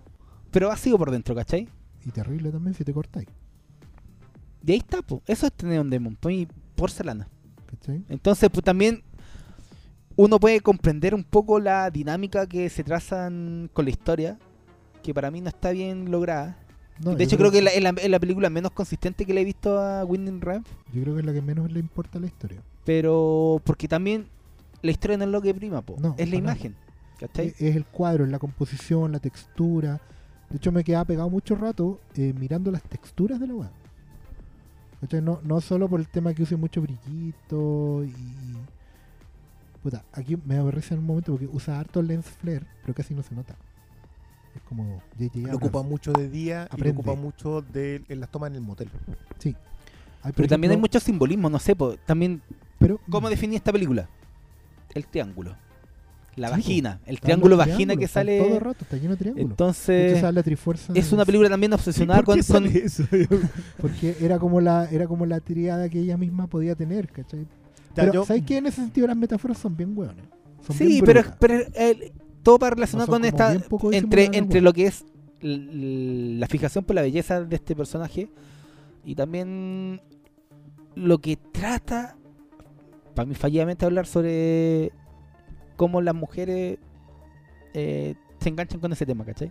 pero 0.51 0.69
vacío 0.69 0.97
por 0.99 1.11
dentro, 1.11 1.35
¿cachai? 1.35 1.69
Y 2.05 2.11
terrible 2.11 2.51
también 2.51 2.75
si 2.75 2.85
te 2.85 2.93
cortáis. 2.93 3.29
Y 4.65 4.73
ahí 4.73 4.79
está, 4.79 5.03
pues. 5.03 5.23
Eso 5.27 5.47
es 5.47 5.65
Neon 5.65 5.89
Demon, 5.91 6.17
pues, 6.21 6.47
porcelana. 6.77 7.29
¿Cachai? 7.67 8.05
Entonces, 8.09 8.49
pues 8.51 8.65
también 8.65 9.03
uno 10.17 10.39
puede 10.41 10.61
comprender 10.61 11.15
un 11.15 11.25
poco 11.25 11.59
la 11.61 11.91
dinámica 11.91 12.47
que 12.47 12.69
se 12.69 12.85
trazan 12.85 13.71
con 13.73 13.85
la 13.85 13.91
historia, 13.91 14.39
que 15.03 15.13
para 15.15 15.31
mí 15.31 15.41
no 15.41 15.49
está 15.49 15.71
bien 15.71 16.11
lograda. 16.11 16.57
No, 17.03 17.15
de 17.15 17.25
hecho, 17.25 17.39
creo 17.39 17.51
que 17.51 17.59
es 17.59 17.65
la, 17.65 17.71
es 17.71 17.83
la- 17.83 17.91
es 17.91 18.11
la 18.11 18.19
película 18.21 18.51
menos 18.51 18.73
consistente 18.73 19.25
que 19.25 19.33
le 19.33 19.41
he 19.41 19.45
visto 19.45 19.79
a 19.81 20.05
Winding 20.05 20.41
Ramp, 20.41 20.67
Yo 20.93 21.03
creo 21.03 21.15
que 21.15 21.21
es 21.21 21.27
la 21.27 21.33
que 21.33 21.41
menos 21.43 21.71
le 21.73 21.81
importa 21.81 22.19
la 22.21 22.27
historia. 22.27 22.61
pero 22.85 23.61
porque 23.65 23.89
también 23.89 24.27
la 24.83 24.91
historia 24.91 25.17
no 25.17 25.25
es 25.25 25.31
lo 25.31 25.41
que 25.41 25.55
prima, 25.55 25.81
po, 25.83 25.97
No, 25.99 26.15
es 26.19 26.29
la 26.29 26.37
imagen. 26.37 26.75
Es, 27.35 27.61
es 27.61 27.77
el 27.77 27.85
cuadro, 27.87 28.25
es 28.25 28.31
la 28.31 28.39
composición, 28.39 29.13
la 29.13 29.19
textura. 29.19 30.01
De 30.51 30.57
hecho, 30.57 30.73
me 30.73 30.83
quedaba 30.85 31.05
pegado 31.05 31.29
mucho 31.31 31.55
rato 31.55 32.01
eh, 32.17 32.33
mirando 32.39 32.71
las 32.71 32.83
texturas 32.83 33.39
de 33.41 33.47
la 33.47 33.55
web. 33.55 33.71
No, 35.23 35.41
no 35.43 35.61
solo 35.63 35.89
por 35.89 36.01
el 36.01 36.09
tema 36.09 36.35
que 36.35 36.43
use 36.43 36.57
mucho 36.57 36.83
brillito 36.83 38.05
y. 38.05 38.13
Puta, 39.83 40.05
aquí 40.13 40.37
me 40.45 40.57
aborrece 40.59 40.93
en 40.93 41.01
un 41.01 41.07
momento 41.07 41.33
porque 41.33 41.49
usa 41.51 41.81
harto 41.81 42.03
lens 42.03 42.27
flare, 42.27 42.67
pero 42.83 42.93
casi 42.95 43.15
no 43.15 43.23
se 43.23 43.35
nota. 43.35 43.57
Es 44.55 44.63
como 44.63 45.01
J.J. 45.19 45.51
Lo 45.51 45.57
ocupa 45.57 45.83
mucho 45.83 46.13
de 46.13 46.29
día 46.29 46.63
y 46.63 46.75
Aprende. 46.75 46.85
lo 46.93 47.01
ocupa 47.01 47.15
mucho 47.15 47.63
de, 47.63 48.03
en 48.09 48.21
las 48.21 48.31
tomas 48.31 48.51
en 48.51 48.57
el 48.57 48.63
motel. 48.63 48.89
Sí. 49.39 49.55
Hay, 50.23 50.33
Pero 50.33 50.49
también 50.49 50.73
hay 50.73 50.77
mucho 50.77 50.99
simbolismo, 51.01 51.49
no 51.49 51.59
sé, 51.59 51.75
po, 51.77 51.97
también 52.07 52.43
Pero, 52.79 53.01
¿cómo 53.09 53.31
definía 53.31 53.57
esta 53.59 53.73
película? 53.73 54.09
El 54.95 55.07
triángulo. 55.07 55.57
La 56.37 56.49
Sí, 56.49 56.53
vagina, 56.55 57.01
el 57.07 57.21
triángulo 57.21 57.57
vagina 57.57 57.97
que 57.97 58.07
sale. 58.09 58.39
Todo 58.39 58.55
el 58.55 58.61
rato 58.61 58.85
está 58.85 58.97
lleno 58.97 59.11
de 59.11 59.17
triángulos. 59.17 59.51
Entonces, 59.51 60.21
sale 60.21 60.33
la 60.33 60.43
trifuerza 60.43 60.93
es 60.95 61.13
una 61.13 61.25
película 61.25 61.49
también 61.51 61.73
obsesionada 61.73 62.23
¿Por 62.23 62.37
qué 62.37 62.43
con, 62.45 62.63
con- 62.63 62.71
sale 62.73 62.85
eso? 62.85 63.05
Porque 63.81 64.17
era 64.21 64.39
como 64.39 64.61
la 64.61 64.85
era 64.91 65.07
como 65.07 65.27
la 65.27 65.41
triada 65.41 65.89
que 65.89 65.99
ella 66.01 66.17
misma 66.17 66.47
podía 66.47 66.75
tener, 66.77 67.09
¿cachai? 67.11 67.41
Ya, 67.41 67.47
Pero, 67.95 68.13
yo- 68.13 68.25
¿sabes 68.25 68.43
qué? 68.47 68.59
En 68.59 68.67
ese 68.67 68.77
sentido 68.81 69.07
las 69.09 69.17
metáforas 69.17 69.59
son 69.59 69.77
bien 69.77 69.97
hueones. 69.97 70.25
Son 70.67 70.77
Sí, 70.77 70.87
bien 70.87 71.05
pero, 71.05 71.23
pero 71.41 71.55
eh, 71.75 72.13
todo 72.43 72.59
No 72.61 72.87
son 72.87 73.07
con 73.07 73.25
esta. 73.25 73.53
Entre, 73.93 74.25
entre 74.27 74.55
weón. 74.61 74.65
lo 74.65 74.73
que 74.73 74.87
es 74.87 75.05
la 75.43 76.47
fijación 76.49 76.85
por 76.85 76.97
la 76.97 77.03
belleza 77.03 77.43
de 77.43 77.57
este 77.57 77.75
personaje 77.75 78.29
y 79.05 79.15
también 79.15 80.01
lo 80.95 81.19
que 81.19 81.37
trata, 81.37 82.17
para 83.15 83.27
mí 83.27 83.35
fallidamente, 83.35 83.87
hablar 83.87 84.07
sobre 84.07 84.93
cómo 85.77 86.03
las 86.03 86.15
mujeres 86.15 86.79
eh, 87.73 88.15
se 88.39 88.49
enganchan 88.51 88.81
con 88.81 88.93
ese 88.93 89.07
tema, 89.07 89.25
¿cachai? 89.25 89.51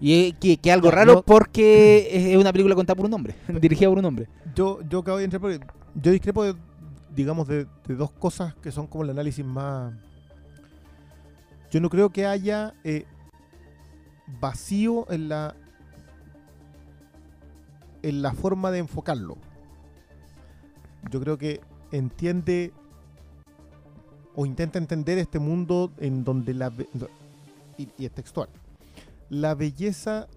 Y 0.00 0.32
que, 0.34 0.58
que 0.58 0.70
algo 0.70 0.90
raro 0.90 1.14
no- 1.14 1.22
porque 1.22 2.08
es 2.12 2.36
una 2.36 2.52
película 2.52 2.74
contada 2.74 2.96
por 2.96 3.06
un 3.06 3.14
hombre, 3.14 3.34
dirigida 3.60 3.88
por 3.88 3.98
un 3.98 4.04
hombre. 4.04 4.28
yo, 4.54 4.80
yo 4.88 5.00
acabo 5.00 5.18
de 5.18 5.24
entrar 5.24 5.40
porque 5.40 5.58
yo 5.94 6.12
discrepo, 6.12 6.44
de, 6.44 6.54
digamos, 7.14 7.48
de, 7.48 7.66
de 7.86 7.94
dos 7.94 8.10
cosas 8.12 8.54
que 8.56 8.70
son 8.70 8.86
como 8.86 9.04
el 9.04 9.10
análisis 9.10 9.44
más... 9.44 9.94
Yo 11.70 11.80
no 11.80 11.90
creo 11.90 12.10
que 12.10 12.26
haya 12.26 12.74
eh, 12.84 13.04
vacío 14.40 15.10
en 15.10 15.28
la 15.28 15.54
en 18.02 18.22
la 18.22 18.32
forma 18.32 18.70
de 18.70 18.78
enfocarlo. 18.78 19.36
Yo 21.10 21.20
creo 21.20 21.36
que 21.36 21.60
entiende 21.90 22.72
o 24.34 24.46
intenta 24.46 24.78
entender 24.78 25.18
este 25.18 25.38
mundo 25.38 25.92
en 25.98 26.24
donde 26.24 26.54
la 26.54 26.72
y, 27.76 27.88
y 27.98 28.06
es 28.06 28.12
textual. 28.12 28.48
La 29.30 29.54
belleza 29.54 30.28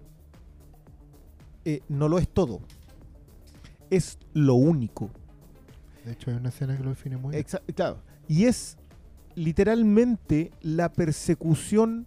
eh, 1.64 1.80
no 1.88 2.08
lo 2.08 2.18
es 2.18 2.28
todo. 2.28 2.60
Es 3.90 4.18
lo 4.32 4.54
único. 4.54 5.08
De 6.04 6.12
hecho, 6.12 6.30
hay 6.30 6.36
una 6.36 6.48
escena 6.48 6.76
que 6.76 6.82
lo 6.82 6.90
define 6.90 7.16
muy 7.16 7.30
bien. 7.32 7.44
Exa- 7.44 7.62
claro. 7.74 7.98
Y 8.26 8.44
es 8.46 8.76
literalmente 9.34 10.50
la 10.60 10.92
persecución 10.92 12.06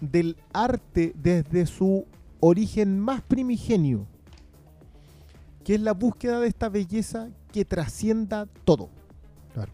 del 0.00 0.36
arte 0.52 1.12
desde 1.16 1.66
su 1.66 2.06
origen 2.40 2.98
más 2.98 3.22
primigenio, 3.22 4.06
que 5.64 5.74
es 5.74 5.80
la 5.80 5.92
búsqueda 5.92 6.40
de 6.40 6.48
esta 6.48 6.68
belleza 6.68 7.28
que 7.52 7.64
trascienda 7.64 8.46
todo. 8.64 8.88
Claro. 9.52 9.72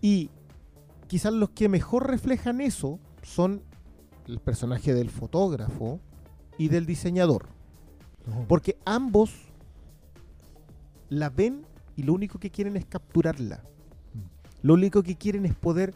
Y 0.00 0.30
quizás 1.06 1.32
los 1.32 1.50
que 1.50 1.68
mejor 1.68 2.08
reflejan 2.08 2.60
eso 2.60 2.98
son 3.22 3.62
el 4.26 4.40
personaje 4.40 4.94
del 4.94 5.10
fotógrafo 5.10 6.00
y 6.58 6.68
del 6.68 6.86
diseñador. 6.86 7.48
No, 8.26 8.46
Porque 8.46 8.78
ambos 8.84 9.32
la 11.08 11.28
ven 11.28 11.66
y 11.96 12.04
lo 12.04 12.14
único 12.14 12.38
que 12.38 12.50
quieren 12.50 12.76
es 12.76 12.86
capturarla. 12.86 13.62
Lo 14.62 14.74
único 14.74 15.02
que 15.02 15.16
quieren 15.16 15.44
es 15.44 15.54
poder 15.54 15.94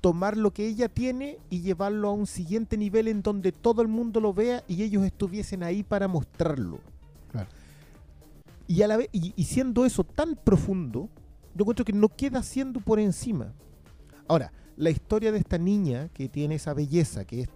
tomar 0.00 0.36
lo 0.36 0.52
que 0.52 0.66
ella 0.66 0.88
tiene 0.88 1.38
y 1.48 1.62
llevarlo 1.62 2.08
a 2.08 2.12
un 2.12 2.26
siguiente 2.26 2.76
nivel 2.76 3.08
en 3.08 3.22
donde 3.22 3.52
todo 3.52 3.80
el 3.80 3.88
mundo 3.88 4.20
lo 4.20 4.34
vea 4.34 4.62
y 4.68 4.82
ellos 4.82 5.04
estuviesen 5.04 5.62
ahí 5.62 5.82
para 5.82 6.08
mostrarlo. 6.08 6.80
Claro. 7.32 7.48
Y, 8.66 8.82
a 8.82 8.88
la 8.88 8.96
vez, 8.96 9.08
y, 9.12 9.32
y 9.36 9.44
siendo 9.44 9.84
eso 9.86 10.04
tan 10.04 10.36
profundo, 10.36 11.08
yo 11.54 11.62
encuentro 11.62 11.84
que 11.84 11.92
no 11.92 12.08
queda 12.08 12.42
siendo 12.42 12.80
por 12.80 12.98
encima. 12.98 13.52
Ahora, 14.28 14.52
la 14.76 14.90
historia 14.90 15.32
de 15.32 15.38
esta 15.38 15.58
niña 15.58 16.08
que 16.12 16.28
tiene 16.28 16.56
esa 16.56 16.74
belleza, 16.74 17.24
que 17.24 17.42
es 17.42 17.48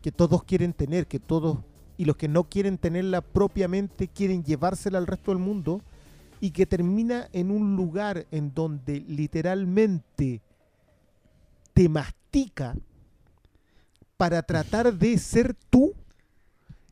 que 0.00 0.12
todos 0.12 0.44
quieren 0.44 0.72
tener, 0.72 1.06
que 1.06 1.18
todos 1.18 1.58
y 1.96 2.04
los 2.04 2.16
que 2.16 2.28
no 2.28 2.44
quieren 2.44 2.78
tenerla 2.78 3.20
propiamente 3.20 4.08
quieren 4.08 4.44
llevársela 4.44 4.98
al 4.98 5.06
resto 5.06 5.32
del 5.32 5.40
mundo 5.40 5.82
y 6.40 6.50
que 6.50 6.66
termina 6.66 7.28
en 7.32 7.50
un 7.50 7.76
lugar 7.76 8.26
en 8.30 8.54
donde 8.54 9.00
literalmente 9.00 10.40
te 11.74 11.88
mastica 11.88 12.74
para 14.16 14.42
tratar 14.42 14.92
de 14.94 15.16
ser 15.18 15.54
tú 15.70 15.94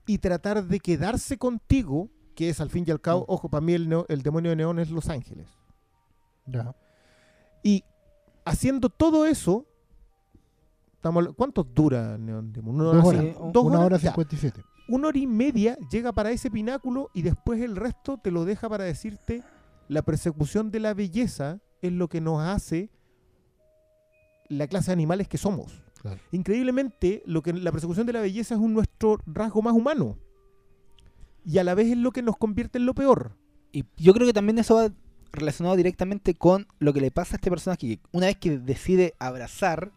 y 0.06 0.18
tratar 0.18 0.64
de 0.64 0.78
quedarse 0.80 1.36
contigo, 1.36 2.08
que 2.34 2.48
es 2.48 2.60
al 2.60 2.70
fin 2.70 2.84
y 2.86 2.90
al 2.90 3.00
cabo, 3.00 3.24
ojo, 3.28 3.48
para 3.48 3.60
mí 3.60 3.72
el, 3.72 3.88
neo- 3.88 4.06
el 4.08 4.22
demonio 4.22 4.50
de 4.50 4.56
Neón 4.56 4.78
es 4.78 4.90
Los 4.90 5.08
Ángeles. 5.08 5.48
ya. 6.46 6.74
Y 7.62 7.82
haciendo 8.44 8.88
todo 8.90 9.26
eso, 9.26 9.66
estamos, 10.94 11.28
¿cuánto 11.36 11.64
dura 11.64 12.16
Neon 12.16 12.52
Demon? 12.52 12.76
¿Una 12.76 12.84
Dos 12.84 13.04
hora? 13.04 13.18
horas. 13.18 13.34
sí, 13.36 13.50
¿Dos 13.52 13.64
Una 13.64 13.76
hora 13.78 13.86
horas? 13.86 14.02
Ya. 14.02 14.10
57. 14.12 14.62
Una 14.88 15.08
hora 15.08 15.18
y 15.18 15.26
media 15.26 15.76
llega 15.90 16.12
para 16.12 16.30
ese 16.30 16.50
pináculo 16.50 17.10
y 17.14 17.22
después 17.22 17.60
el 17.60 17.76
resto 17.76 18.18
te 18.18 18.30
lo 18.30 18.44
deja 18.44 18.68
para 18.68 18.84
decirte 18.84 19.42
la 19.88 20.02
persecución 20.02 20.70
de 20.70 20.80
la 20.80 20.94
belleza 20.94 21.60
es 21.82 21.92
lo 21.92 22.08
que 22.08 22.20
nos 22.20 22.40
hace 22.40 22.90
la 24.48 24.66
clase 24.66 24.88
de 24.88 24.94
animales 24.94 25.28
que 25.28 25.38
somos. 25.38 25.82
Claro. 26.00 26.20
Increíblemente, 26.30 27.22
lo 27.26 27.42
que 27.42 27.52
la 27.52 27.72
persecución 27.72 28.06
de 28.06 28.12
la 28.12 28.20
belleza 28.20 28.54
es 28.54 28.60
un 28.60 28.74
nuestro 28.74 29.18
rasgo 29.26 29.62
más 29.62 29.74
humano. 29.74 30.18
Y 31.44 31.58
a 31.58 31.64
la 31.64 31.74
vez 31.74 31.88
es 31.88 31.96
lo 31.96 32.12
que 32.12 32.22
nos 32.22 32.36
convierte 32.36 32.78
en 32.78 32.86
lo 32.86 32.94
peor. 32.94 33.36
Y 33.72 33.84
yo 33.96 34.14
creo 34.14 34.26
que 34.26 34.32
también 34.32 34.58
eso 34.58 34.76
va 34.76 34.90
relacionado 35.32 35.76
directamente 35.76 36.34
con 36.34 36.66
lo 36.78 36.92
que 36.92 37.00
le 37.00 37.10
pasa 37.10 37.34
a 37.34 37.36
este 37.36 37.50
personaje. 37.50 37.78
que 37.78 38.00
Una 38.12 38.26
vez 38.26 38.36
que 38.36 38.58
decide 38.58 39.14
abrazar 39.18 39.92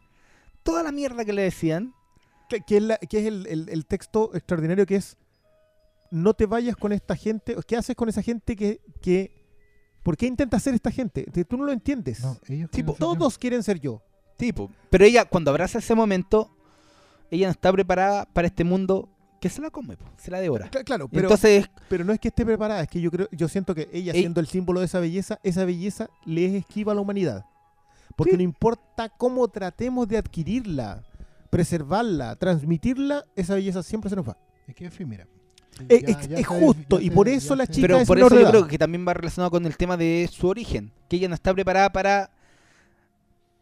toda 0.64 0.84
la 0.84 0.92
mierda 0.92 1.26
que 1.26 1.34
le 1.34 1.44
decían, 1.44 1.94
Que, 2.50 2.62
que 2.62 2.78
es, 2.78 2.84
la- 2.84 2.98
que 2.98 3.20
es 3.20 3.26
el, 3.26 3.46
el- 3.48 3.70
el 3.70 3.86
texto 3.86 4.32
extraordinario 4.34 4.86
que 4.86 4.96
es 4.96 5.18
no 6.12 6.34
te 6.34 6.46
vayas 6.48 6.76
con 6.76 6.92
esta 6.92 7.16
gente. 7.16 7.56
¿Qué 7.68 7.78
haces 7.78 7.96
con 7.96 8.10
esa 8.10 8.22
gente 8.22 8.56
que... 8.56 8.82
que 9.02 9.38
¿Por 10.02 10.16
qué 10.18 10.26
intenta 10.28 10.58
ser 10.60 10.74
esta 10.74 10.90
gente? 10.92 11.26
Tú 11.48 11.58
no 11.58 11.66
lo 11.66 11.72
entiendes. 11.74 12.22
No, 12.24 12.38
ellos 12.48 12.72
Tipo, 12.72 12.94
quieren 12.94 12.98
ser 12.98 13.00
yo. 13.00 13.14
todos 13.20 13.38
quieren 13.38 13.64
ser 13.64 13.80
yo. 13.80 14.02
tipo. 14.38 14.72
Pero 14.90 15.04
ella, 15.06 15.26
cuando 15.26 15.52
abraza 15.52 15.78
ese 15.80 15.94
momento, 15.94 16.50
ella 17.30 17.48
no 17.48 17.52
está 17.52 17.72
preparada 17.72 18.26
para 18.26 18.48
este 18.48 18.64
mundo 18.64 19.10
que 19.42 19.50
se 19.50 19.62
la 19.62 19.70
come, 19.70 19.98
po, 19.98 20.06
se 20.18 20.32
la 20.32 20.40
devora. 20.40 20.72
Cla- 20.72 20.84
Claro, 20.86 21.08
pero, 21.10 21.24
Entonces, 21.24 21.70
pero 21.90 22.04
no 22.06 22.14
es 22.14 22.20
que 22.20 22.30
esté 22.30 22.46
preparada, 22.46 22.82
es 22.82 22.88
que 22.88 23.02
yo 23.02 23.12
creo, 23.12 23.28
yo 23.32 23.48
siento 23.50 23.76
que 23.76 23.88
ella 23.94 24.14
Ey. 24.14 24.22
siendo 24.22 24.40
el 24.40 24.48
símbolo 24.48 24.80
de 24.80 24.86
esa 24.88 25.00
belleza, 25.02 25.40
esa 25.44 25.64
belleza 25.66 26.10
le 26.26 26.46
es 26.46 26.54
esquiva 26.54 26.94
a 26.94 26.96
la 26.96 27.02
humanidad. 27.02 27.46
Porque 28.16 28.32
Sí. 28.32 28.38
no 28.38 28.44
importa 28.44 29.10
cómo 29.10 29.48
tratemos 29.50 30.08
de 30.08 30.18
adquirirla, 30.18 31.04
preservarla, 31.50 32.36
transmitirla, 32.36 33.26
esa 33.36 33.56
belleza 33.56 33.84
siempre 33.84 34.10
se 34.10 34.16
nos 34.16 34.28
va. 34.28 34.38
Es 34.68 34.76
que, 34.76 34.86
en 34.86 34.92
fin, 34.92 35.10
mira. 35.10 35.28
Es- 35.88 36.02
Ya- 36.02 36.08
es- 36.10 36.28
ya 36.28 36.38
es 36.38 36.48
se- 36.48 36.60
justo, 36.60 37.00
y 37.00 37.10
por 37.10 37.30
eso 37.30 37.56
la 37.56 37.66
se- 37.66 37.72
chica 37.74 37.88
pero 37.88 37.98
es 38.00 38.08
por 38.08 38.18
eso 38.20 38.38
yo 38.40 38.50
creo 38.50 38.68
que 38.68 38.78
también 38.78 39.06
va 39.08 39.14
relacionado 39.14 39.50
con 39.52 39.66
el 39.66 39.78
tema 39.78 39.96
de 39.98 40.30
su 40.32 40.48
origen, 40.48 40.92
que 41.08 41.16
ella 41.16 41.28
no 41.30 41.36
está 41.36 41.54
preparada 41.54 41.92
para 41.92 42.32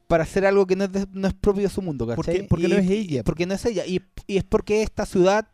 para 0.08 0.24
hacer 0.24 0.46
algo 0.46 0.66
que 0.66 0.78
no 0.78 0.86
es, 0.86 0.92
de- 0.94 1.06
no 1.12 1.28
es 1.28 1.34
propio 1.34 1.64
de 1.64 1.70
su 1.70 1.82
mundo, 1.82 2.08
¿cachai? 2.08 2.16
Porque- 2.16 2.44
porque 2.48 2.66
Y- 2.68 2.70
no 2.70 2.76
es 2.78 2.90
ella. 2.90 3.24
Porque 3.26 3.46
no 3.46 3.54
es 3.54 3.66
ella. 3.66 3.86
Y, 3.86 4.02
y 4.26 4.38
es 4.38 4.44
porque 4.46 4.82
esta 4.82 5.06
ciudad, 5.06 5.46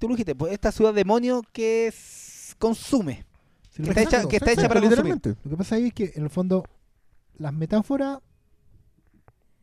tú 0.00 0.08
lo 0.08 0.14
dijiste, 0.14 0.34
pues 0.34 0.52
esta 0.52 0.72
ciudad 0.72 0.92
demonio 0.92 1.42
que 1.52 1.86
es- 1.86 2.56
consume. 2.58 3.24
Sí, 3.70 3.76
que 3.76 3.82
lo 3.82 3.88
está 3.90 3.94
que- 3.94 4.16
hecha- 4.16 4.28
que 4.28 4.36
está 4.36 4.50
hecha 4.52 4.68
para 4.68 4.80
consumir. 4.80 5.16
Lo 5.44 5.50
que 5.50 5.56
pasa 5.56 5.76
ahí 5.76 5.86
es 5.86 5.94
que, 5.94 6.12
en 6.16 6.24
el 6.24 6.30
fondo, 6.30 6.64
las 7.38 7.52
metáforas 7.54 8.18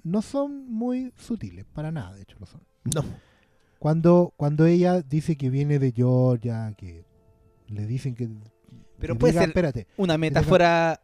no 0.10 0.22
son 0.22 0.70
muy 0.72 1.14
sutiles, 1.18 1.66
para 1.74 1.92
nada, 1.92 2.14
de 2.14 2.22
hecho 2.24 2.38
lo 2.40 2.46
son. 2.46 2.62
No. 2.96 3.04
Cuando, 3.80 4.34
cuando 4.36 4.66
ella 4.66 5.02
dice 5.02 5.38
que 5.38 5.50
viene 5.50 5.80
de 5.80 5.92
Georgia, 5.92 6.74
que 6.78 7.06
le 7.68 7.86
dicen 7.86 8.16
que... 8.16 8.30
Pero 9.00 9.18
puede 9.18 9.32
diga, 9.32 9.42
ser 9.44 9.50
Espérate, 9.50 9.88
Una 9.98 10.18
metáfora. 10.18 11.02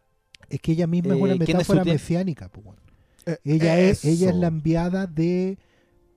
es 0.50 0.60
que 0.60 0.74
ella 0.74 0.86
misma 0.88 1.14
es 1.14 1.20
Eh, 1.20 1.24
una 1.24 1.34
¿quién 1.38 1.42
es 1.58 1.70
metáfora 1.70 1.86
mesiánica. 1.86 2.50
pues, 2.50 2.66
bueno. 2.66 2.82
Eh, 3.26 3.38
Ella 3.46 3.80
es, 3.80 4.04
ella 4.06 4.30
es 4.30 4.36
la 4.36 4.48
enviada 4.48 5.08
de... 5.08 5.58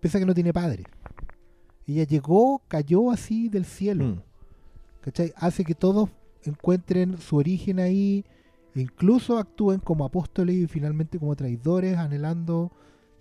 Pese 0.00 0.18
a 0.18 0.20
que 0.20 0.26
no 0.26 0.34
tiene 0.34 0.52
padre. 0.52 0.84
Ella 1.86 2.04
llegó, 2.04 2.62
cayó 2.68 3.10
así 3.10 3.48
del 3.48 3.64
cielo. 3.64 4.04
Mm. 4.04 4.22
¿cachai? 5.00 5.32
Hace 5.36 5.64
que 5.64 5.74
todos 5.74 6.10
encuentren 6.44 7.18
su 7.18 7.36
origen 7.36 7.78
ahí, 7.80 8.24
incluso 8.80 9.38
actúen 9.38 9.80
como 9.80 10.04
apóstoles 10.04 10.56
y 10.56 10.66
finalmente 10.66 11.18
como 11.18 11.34
traidores, 11.36 11.96
anhelando 11.96 12.70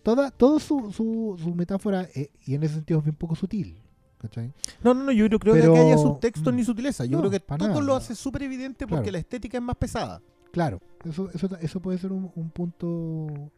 toda, 0.04 0.32
todo 0.32 0.60
su, 0.60 0.92
su, 0.92 1.36
su 1.42 1.54
metáfora, 1.56 2.08
eh, 2.16 2.30
y 2.46 2.56
en 2.56 2.64
ese 2.64 2.76
sentido 2.76 3.00
es 3.00 3.06
bien 3.06 3.16
poco 3.16 3.36
sutil. 3.36 3.82
¿cachai? 4.20 4.52
No, 4.84 4.94
no, 4.96 5.04
no, 5.04 5.12
yo 5.12 5.30
no 5.30 5.38
creo 5.38 5.54
Pero- 5.54 5.74
que 5.74 5.80
haya 5.80 5.98
subtexto 5.98 6.52
mm. 6.52 6.56
ni 6.56 6.64
sutileza. 6.64 7.06
Yo 7.06 7.12
No, 7.12 7.20
creo 7.20 7.32
que 7.32 7.40
todo 7.40 7.58
nada. 7.68 7.82
lo 7.82 7.96
hace 7.96 8.16
súper 8.16 8.44
evidente 8.44 8.88
porque 8.88 9.04
Claro. 9.04 9.12
la 9.14 9.20
estética 9.20 9.58
es 9.58 9.64
más 9.64 9.76
pesada. 9.76 10.22
Claro, 10.52 10.80
eso, 11.06 11.30
eso, 11.34 11.48
eso 11.62 11.80
puede 11.82 11.98
ser 12.00 12.12
un, 12.12 12.32
un 12.36 12.50
punto 12.50 13.52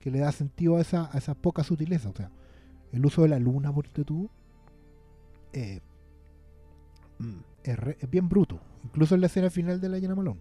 que 0.00 0.10
le 0.10 0.18
da 0.18 0.32
sentido 0.32 0.76
a 0.76 0.80
esa, 0.80 1.08
a 1.12 1.18
esa 1.18 1.34
poca 1.34 1.62
sutileza. 1.62 2.08
O 2.08 2.14
sea, 2.16 2.30
el 2.92 3.06
uso 3.06 3.22
de 3.22 3.28
la 3.28 3.38
luna, 3.38 3.72
por 3.72 3.86
tú, 3.88 4.28
eh, 5.52 5.80
Mm. 7.18 7.38
es, 7.62 7.78
re- 7.78 7.96
es 8.00 8.10
bien 8.10 8.28
bruto. 8.28 8.58
Incluso 8.82 9.14
en 9.14 9.20
la 9.20 9.28
escena 9.28 9.48
final 9.48 9.80
de 9.80 9.88
la 9.88 9.98
Llena 10.00 10.16
Malón. 10.16 10.40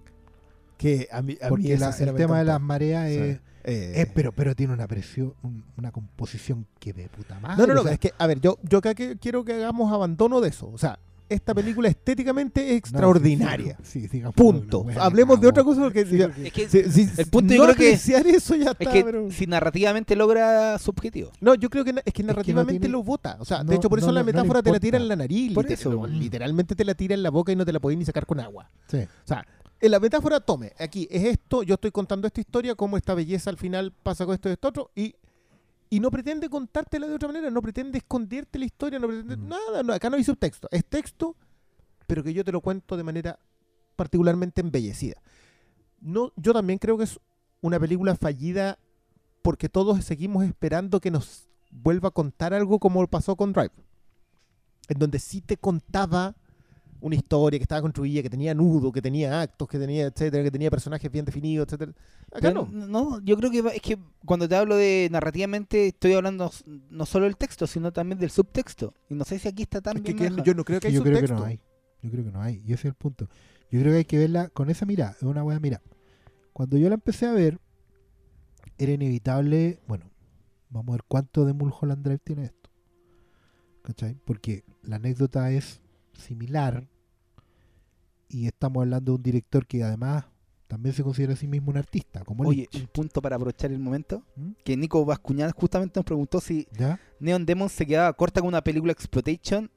Que 0.84 1.08
a 1.12 1.22
mí, 1.22 1.38
a 1.42 1.48
Porque 1.48 1.78
la- 1.78 1.96
el 1.98 2.14
tema 2.16 2.40
de 2.40 2.44
las 2.46 2.60
mareas 2.62 3.10
Sí. 3.10 3.16
es... 3.18 3.40
Eh, 3.66 3.94
Es, 4.02 4.08
pero, 4.14 4.34
pero 4.34 4.54
tiene 4.54 4.74
una 4.74 4.86
presión, 4.88 5.34
un- 5.42 5.64
una 5.78 5.94
composición 5.94 6.68
que 6.80 6.92
de 6.92 7.08
puta 7.08 7.40
madre. 7.40 7.56
No, 7.58 7.68
no, 7.68 7.74
no, 7.76 7.80
o 7.80 7.84
sea, 7.86 7.94
es 7.94 8.00
que, 8.00 8.12
a 8.18 8.28
ver, 8.28 8.42
yo, 8.42 8.58
yo 8.64 8.80
acá 8.80 8.94
que- 8.94 9.16
quiero 9.18 9.46
que 9.46 9.54
hagamos 9.54 9.94
abandono 9.94 10.42
de 10.42 10.50
eso. 10.50 10.68
O 10.70 10.78
sea, 10.78 11.00
esta 11.30 11.54
película 11.56 11.88
estéticamente 11.88 12.62
es 12.66 12.72
no, 12.72 12.78
extraordinaria. 12.78 13.78
sí, 13.82 14.02
sí, 14.02 14.18
digamos, 14.18 14.36
Punto. 14.36 14.86
Hablemos 15.00 15.40
de 15.40 15.48
otra 15.48 15.64
cosa 15.64 15.80
porque, 15.84 16.06
Sí, 16.06 16.18
ya- 16.18 16.28
porque- 16.28 16.48
Es 16.48 16.52
que, 16.54 16.68
si- 16.68 16.84
si- 16.92 17.22
el 17.22 17.28
punto 17.28 17.54
yo 17.54 17.66
no 17.66 17.74
creo 17.74 17.78
que- 17.78 17.94
eso 18.36 18.56
ya 18.58 18.72
está, 18.72 18.84
es 18.84 18.90
que 18.90 19.04
pero- 19.06 19.32
si 19.32 19.48
narrativamente 19.48 20.18
logra 20.18 20.78
su 20.78 20.92
objetivo. 20.92 21.32
No, 21.40 21.56
yo 21.56 21.70
creo 21.70 21.86
que 21.86 21.94
es 22.04 22.14
que 22.14 22.22
no 22.24 22.28
narrativamente 22.28 22.82
tiene- 22.82 22.90
lo 22.92 23.02
vota. 23.02 23.38
O 23.40 23.46
sea, 23.46 23.64
no- 23.64 23.70
de 23.70 23.78
hecho, 23.78 23.88
por 23.88 24.00
eso 24.00 24.08
no 24.08 24.14
la 24.16 24.24
metáfora 24.26 24.62
te 24.62 24.74
la 24.74 24.80
tira 24.82 24.98
en 24.98 25.08
la 25.08 25.16
nariz. 25.16 25.54
Por 25.54 25.72
eso. 25.72 26.06
Literalmente 26.06 26.76
te 26.76 26.84
la 26.84 26.96
tira 26.96 27.14
en 27.16 27.24
la 27.24 27.30
boca 27.30 27.54
y 27.54 27.56
no 27.56 27.64
te 27.64 27.72
la 27.72 27.80
podés 27.80 27.98
ni 27.98 28.04
sacar 28.04 28.26
con 28.26 28.42
agua. 28.42 28.70
Sí. 28.88 28.98
O 28.98 29.28
sea, 29.28 29.46
en 29.80 29.92
la 29.92 30.00
metáfora, 30.00 30.40
tome, 30.40 30.74
aquí 30.80 31.08
es 31.12 31.24
esto, 31.24 31.64
yo 31.64 31.76
estoy 31.76 31.92
contando 31.92 32.28
esta 32.28 32.40
historia, 32.40 32.76
cómo 32.76 32.96
esta 32.98 33.14
belleza 33.14 33.50
al 33.50 33.58
final 33.58 33.92
pasa 33.92 34.26
con 34.26 34.34
esto 34.34 34.50
y 34.50 34.54
esto 34.54 34.68
otro, 34.70 34.92
y, 34.96 35.16
y 35.90 36.00
no 36.00 36.10
pretende 36.10 36.50
contártela 36.50 37.08
de 37.08 37.16
otra 37.16 37.28
manera, 37.28 37.50
no 37.52 37.62
pretende 37.62 37.98
esconderte 37.98 38.60
la 38.60 38.66
historia, 38.66 39.00
no 39.00 39.08
pretende 39.08 39.38
Mm. 39.38 39.48
nada, 39.48 39.84
no, 39.84 39.94
acá 39.94 40.10
no 40.10 40.16
hay 40.16 40.24
subtexto, 40.24 40.68
es 40.72 40.86
texto, 40.86 41.36
pero 42.08 42.24
que 42.24 42.34
yo 42.34 42.44
te 42.44 42.52
lo 42.52 42.62
cuento 42.62 42.96
de 42.96 43.04
manera 43.04 43.40
particularmente 43.96 44.62
embellecida. 44.62 45.22
No, 46.00 46.32
yo 46.36 46.54
también 46.54 46.80
creo 46.80 46.98
que 46.98 47.06
es 47.06 47.20
una 47.62 47.80
película 47.80 48.16
fallida 48.16 48.78
porque 49.42 49.70
todos 49.70 50.04
seguimos 50.04 50.46
esperando 50.46 51.00
que 51.00 51.12
nos 51.12 51.48
vuelva 51.72 52.10
a 52.10 52.12
contar 52.12 52.54
algo 52.54 52.80
como 52.80 53.06
pasó 53.08 53.36
con 53.36 53.54
Drive, 53.54 53.72
en 54.90 55.00
donde 55.00 55.20
sí 55.20 55.42
te 55.42 55.58
contaba 55.58 56.36
una 57.04 57.16
historia 57.16 57.60
que 57.60 57.64
estaba 57.64 57.82
construida, 57.82 58.22
que 58.22 58.30
tenía 58.30 58.54
nudo, 58.54 58.92
que 58.92 59.02
tenía 59.02 59.42
actos, 59.42 59.68
que 59.68 59.78
tenía, 59.78 60.06
etcétera, 60.08 60.42
que 60.44 60.52
tenía 60.52 60.72
personajes 60.72 61.12
bien 61.12 61.26
definidos, 61.26 61.68
etcétera. 61.68 61.92
Acá 62.32 62.40
Pero 62.42 62.68
no. 62.72 62.88
no, 62.88 63.20
yo 63.22 63.36
creo 63.38 63.52
que 63.52 63.62
va- 63.62 63.72
es 63.72 63.82
que 63.82 63.98
cuando 64.26 64.48
te 64.48 64.56
hablo 64.56 64.76
de 64.78 65.10
narrativamente 65.12 65.88
estoy 65.88 66.14
hablando 66.14 66.50
no 66.90 67.06
solo 67.06 67.26
del 67.26 67.36
texto, 67.36 67.68
sino 67.68 67.92
también 67.92 68.18
del 68.20 68.30
subtexto. 68.30 68.94
Y 69.10 69.16
no 69.16 69.26
sé 69.26 69.38
si 69.38 69.48
aquí 69.50 69.64
está 69.64 69.82
tan 69.82 69.98
Es 69.98 70.02
que, 70.04 70.14
bien 70.14 70.18
que 70.18 70.24
manejado. 70.30 70.46
yo 70.46 70.54
no 70.54 70.64
creo 70.64 70.80
que 70.80 70.88
hay 70.88 70.94
yo 70.94 71.04
creo 71.04 71.20
que 71.22 71.28
no 71.28 71.44
hay. 71.44 71.60
Yo 72.02 72.10
creo 72.10 72.24
que 72.24 72.32
no 72.32 72.42
hay. 72.42 72.56
Y 72.66 72.74
ese 72.74 72.74
es 72.74 72.86
el 72.86 72.96
punto. 72.96 73.28
Yo 73.70 73.80
creo 73.82 73.92
que 73.92 73.98
hay 73.98 74.06
que 74.06 74.18
verla 74.18 74.48
con 74.50 74.70
esa 74.70 74.86
mirada. 74.86 75.12
Es 75.18 75.24
una 75.24 75.44
buena 75.44 75.60
mirada. 75.60 75.84
Cuando 76.54 76.78
yo 76.78 76.88
la 76.88 76.96
empecé 76.96 77.26
a 77.26 77.34
ver, 77.34 77.60
era 78.78 78.94
inevitable. 78.94 79.80
Bueno, 79.88 80.06
vamos 80.70 80.90
a 80.90 80.98
ver 80.98 81.04
cuánto 81.08 81.44
de 81.46 81.54
Mulholland 81.54 82.04
Drive 82.04 82.20
tiene 82.24 82.46
esto. 82.46 82.70
¿Cachai? 83.84 84.16
Porque 84.26 84.64
la 84.84 84.96
anécdota 84.96 85.52
es 85.52 85.82
similar. 86.14 86.88
Y 88.30 88.48
estamos 88.48 88.82
hablando 88.82 89.12
de 89.12 89.16
un 89.18 89.24
director 89.24 89.66
que 89.68 89.84
además 89.84 90.26
también 90.68 90.96
se 90.96 91.04
considera 91.04 91.34
a 91.34 91.36
sí 91.36 91.48
mismo 91.48 91.70
un 91.70 91.78
artista, 91.78 92.24
como 92.24 92.48
Oye, 92.48 92.68
Lynch. 92.72 92.82
un 92.82 92.88
punto 92.88 93.22
para 93.22 93.36
aprovechar 93.36 93.72
el 93.72 93.80
momento. 93.80 94.24
¿Mm? 94.36 94.52
Que 94.64 94.76
Nico 94.76 95.06
Bascuñán 95.06 95.52
justamente 95.52 96.00
nos 96.00 96.06
preguntó 96.06 96.40
si 96.42 96.68
¿Ya? 96.72 97.00
Neon 97.20 97.46
Demon 97.46 97.70
se 97.70 97.86
quedaba 97.86 98.12
corta 98.14 98.42
con 98.42 98.48
una 98.48 98.64
película 98.64 98.92
Exploitation, 98.92 99.70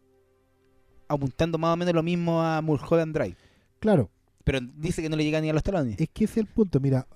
apuntando 1.09 1.59
más 1.59 1.75
o 1.75 1.77
menos 1.77 1.95
lo 1.95 2.03
mismo 2.03 2.43
a 2.43 2.63
Mulholland 2.63 3.15
Drive. 3.15 3.37
Claro. 3.79 4.11
Pero 4.45 4.61
dice 4.77 5.03
que 5.03 5.09
no 5.09 5.17
le 5.17 5.25
llega 5.25 5.41
ni 5.41 5.51
a 5.51 5.53
los 5.53 5.63
talones. 5.63 6.01
Es 6.01 6.09
que 6.09 6.25
ese 6.25 6.41
es 6.41 6.47
el 6.47 6.53
punto. 6.53 6.81
Mira, 6.81 7.07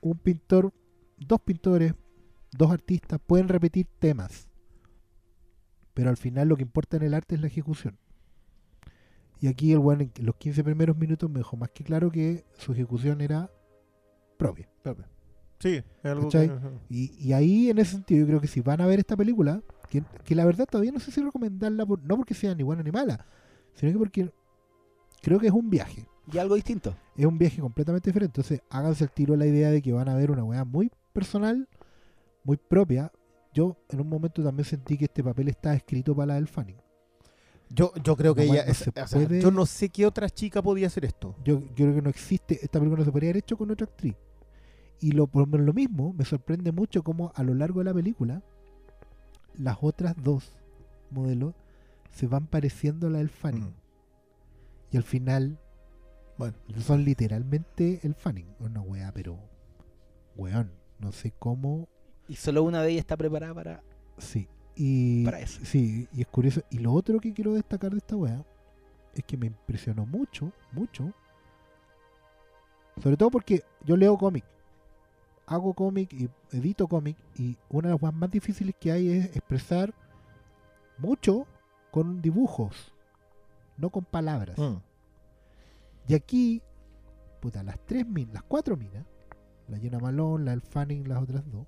un 0.00 0.16
pintor, 0.16 0.72
dos 1.18 1.40
pintores, 1.40 1.94
dos 2.52 2.70
artistas 2.70 3.20
pueden 3.26 3.48
repetir 3.48 3.86
temas. 3.98 4.48
Pero 5.94 6.10
al 6.10 6.16
final 6.16 6.48
lo 6.48 6.56
que 6.56 6.62
importa 6.62 6.96
en 6.96 7.02
el 7.02 7.14
arte 7.14 7.34
es 7.34 7.40
la 7.40 7.48
ejecución. 7.48 7.98
Y 9.40 9.48
aquí 9.48 9.72
el 9.72 9.78
weón 9.78 10.00
en 10.00 10.12
los 10.24 10.34
15 10.36 10.64
primeros 10.64 10.96
minutos 10.96 11.28
me 11.30 11.38
dejó 11.38 11.56
más 11.56 11.70
que 11.70 11.84
claro 11.84 12.10
que 12.10 12.44
su 12.56 12.72
ejecución 12.72 13.20
era 13.20 13.50
propia. 14.38 14.68
Sí, 15.58 15.76
es 15.76 15.84
algo 16.04 16.28
que-. 16.44 16.46
Y, 16.88 17.12
y 17.18 17.32
ahí 17.32 17.70
en 17.70 17.78
ese 17.78 17.92
sentido 17.92 18.20
yo 18.20 18.26
creo 18.26 18.40
que 18.40 18.46
si 18.46 18.60
van 18.60 18.80
a 18.80 18.86
ver 18.86 18.98
esta 18.98 19.16
película, 19.16 19.62
que, 19.90 20.02
que 20.24 20.34
la 20.34 20.44
verdad 20.44 20.66
todavía 20.70 20.92
no 20.92 21.00
sé 21.00 21.10
si 21.10 21.20
recomendarla, 21.22 21.84
por- 21.86 22.02
no 22.02 22.16
porque 22.16 22.34
sea 22.34 22.54
ni 22.54 22.62
buena 22.62 22.82
ni 22.82 22.90
mala, 22.90 23.24
sino 23.74 23.92
que 23.92 23.98
porque 23.98 24.30
creo 25.22 25.38
que 25.38 25.46
es 25.48 25.52
un 25.52 25.68
viaje. 25.70 26.06
Y 26.32 26.38
algo 26.38 26.56
distinto. 26.56 26.96
es 27.16 27.24
un 27.24 27.38
viaje 27.38 27.60
completamente 27.60 28.10
diferente. 28.10 28.40
Entonces, 28.40 28.60
háganse 28.68 29.04
el 29.04 29.10
tiro 29.10 29.34
a 29.34 29.36
la 29.36 29.46
idea 29.46 29.70
de 29.70 29.80
que 29.80 29.92
van 29.92 30.08
a 30.08 30.14
ver 30.16 30.30
una 30.30 30.42
weá 30.44 30.64
muy 30.64 30.90
personal, 31.12 31.68
muy 32.42 32.56
propia. 32.56 33.12
Yo 33.54 33.76
en 33.90 34.00
un 34.00 34.08
momento 34.08 34.42
también 34.42 34.64
sentí 34.64 34.98
que 34.98 35.04
este 35.06 35.22
papel 35.22 35.48
está 35.48 35.72
escrito 35.74 36.14
para 36.16 36.26
la 36.26 36.34
del 36.34 36.48
Fanning. 36.48 36.76
Yo, 37.68 37.92
yo 38.02 38.16
creo 38.16 38.34
que 38.34 38.44
ella 38.44 38.64
no 38.64 38.70
es- 38.70 38.76
se 38.78 38.90
o 38.90 38.92
sea, 38.92 39.06
puede- 39.06 39.40
yo 39.42 39.50
no 39.50 39.66
sé 39.66 39.88
qué 39.88 40.06
otra 40.06 40.30
chica 40.30 40.62
podía 40.62 40.86
hacer 40.86 41.04
esto. 41.04 41.34
Yo, 41.44 41.60
yo 41.60 41.74
creo 41.74 41.94
que 41.96 42.02
no 42.02 42.10
existe, 42.10 42.54
esta 42.62 42.78
película 42.78 43.00
no 43.00 43.04
se 43.04 43.10
podría 43.12 43.30
haber 43.30 43.38
hecho 43.42 43.56
con 43.56 43.70
otra 43.70 43.86
actriz. 43.86 44.14
Y 45.00 45.12
lo, 45.12 45.26
por 45.26 45.42
lo 45.42 45.46
menos 45.46 45.66
lo 45.66 45.72
mismo, 45.74 46.12
me 46.12 46.24
sorprende 46.24 46.72
mucho 46.72 47.02
cómo 47.02 47.32
a 47.34 47.42
lo 47.42 47.54
largo 47.54 47.80
de 47.80 47.84
la 47.84 47.94
película, 47.94 48.42
las 49.58 49.78
otras 49.80 50.14
dos 50.22 50.52
modelos 51.10 51.54
se 52.12 52.26
van 52.26 52.46
pareciendo 52.46 53.08
a 53.08 53.10
la 53.10 53.18
del 53.18 53.28
Fanning. 53.28 53.64
Mm. 53.64 53.74
Y 54.92 54.96
al 54.96 55.02
final, 55.02 55.58
Bueno. 56.38 56.54
son 56.78 57.04
literalmente 57.04 58.00
el 58.04 58.14
Fanning. 58.14 58.46
Una 58.60 58.80
weá, 58.80 59.12
pero, 59.12 59.38
weón, 60.36 60.70
no 60.98 61.12
sé 61.12 61.32
cómo 61.38 61.88
Y 62.28 62.36
solo 62.36 62.62
una 62.62 62.82
de 62.82 62.90
ellas 62.90 63.00
está 63.00 63.16
preparada 63.16 63.54
para. 63.54 63.82
Sí. 64.18 64.48
Y, 64.76 65.24
Para 65.24 65.40
eso. 65.40 65.60
Sí, 65.64 66.08
y 66.12 66.20
es 66.20 66.26
curioso. 66.28 66.60
Y 66.70 66.78
lo 66.78 66.92
otro 66.92 67.18
que 67.18 67.32
quiero 67.32 67.54
destacar 67.54 67.90
de 67.90 67.98
esta 67.98 68.16
weá 68.16 68.44
es 69.14 69.24
que 69.24 69.36
me 69.36 69.46
impresionó 69.46 70.04
mucho, 70.04 70.52
mucho. 70.72 71.12
Sobre 73.02 73.16
todo 73.16 73.30
porque 73.30 73.62
yo 73.84 73.96
leo 73.96 74.16
cómic. 74.16 74.44
Hago 75.46 75.72
cómic 75.74 76.12
y 76.12 76.28
edito 76.52 76.86
cómic. 76.86 77.16
Y 77.36 77.56
una 77.70 77.88
de 77.88 77.94
las 77.94 78.02
weas 78.02 78.14
más 78.14 78.30
difíciles 78.30 78.74
que 78.78 78.92
hay 78.92 79.08
es 79.08 79.36
expresar 79.36 79.94
mucho 80.98 81.46
con 81.90 82.20
dibujos, 82.20 82.92
no 83.78 83.90
con 83.90 84.04
palabras. 84.04 84.58
Mm. 84.58 84.76
Y 86.08 86.14
aquí, 86.14 86.62
puta, 87.40 87.62
las 87.62 87.78
tres 87.86 88.06
minas, 88.06 88.34
las 88.34 88.42
cuatro 88.42 88.76
minas, 88.76 89.04
la 89.68 89.78
Llena 89.78 89.98
Malón, 89.98 90.44
la 90.44 90.52
del 90.52 90.60
Fanning, 90.60 91.08
las 91.08 91.22
otras 91.22 91.42
dos, 91.50 91.66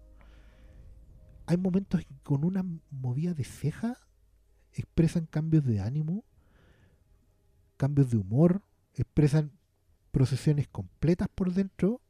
hay 1.48 1.56
momentos 1.56 2.02
con 2.22 2.44
una 2.44 2.62
movida 2.90 3.32
de 3.32 3.42
ceja 3.42 3.96
expresan 4.72 5.26
cambios 5.26 5.64
de 5.64 5.80
ánimo, 5.80 6.24
cambios 7.76 8.10
de 8.10 8.18
humor, 8.18 8.62
expresan 8.94 9.52
procesiones 10.10 10.68
completas 10.68 11.28
por 11.34 11.52
dentro. 11.52 12.02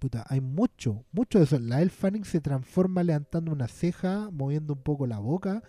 Puta, 0.00 0.24
hay 0.28 0.40
mucho, 0.40 1.04
mucho 1.12 1.38
de 1.38 1.44
eso. 1.44 1.58
La 1.58 1.80
Elle 1.80 1.90
Fanning 1.90 2.24
se 2.24 2.40
transforma 2.40 3.02
levantando 3.04 3.52
una 3.52 3.68
ceja, 3.68 4.30
moviendo 4.30 4.74
un 4.74 4.82
poco 4.82 5.06
la 5.06 5.18
boca. 5.18 5.62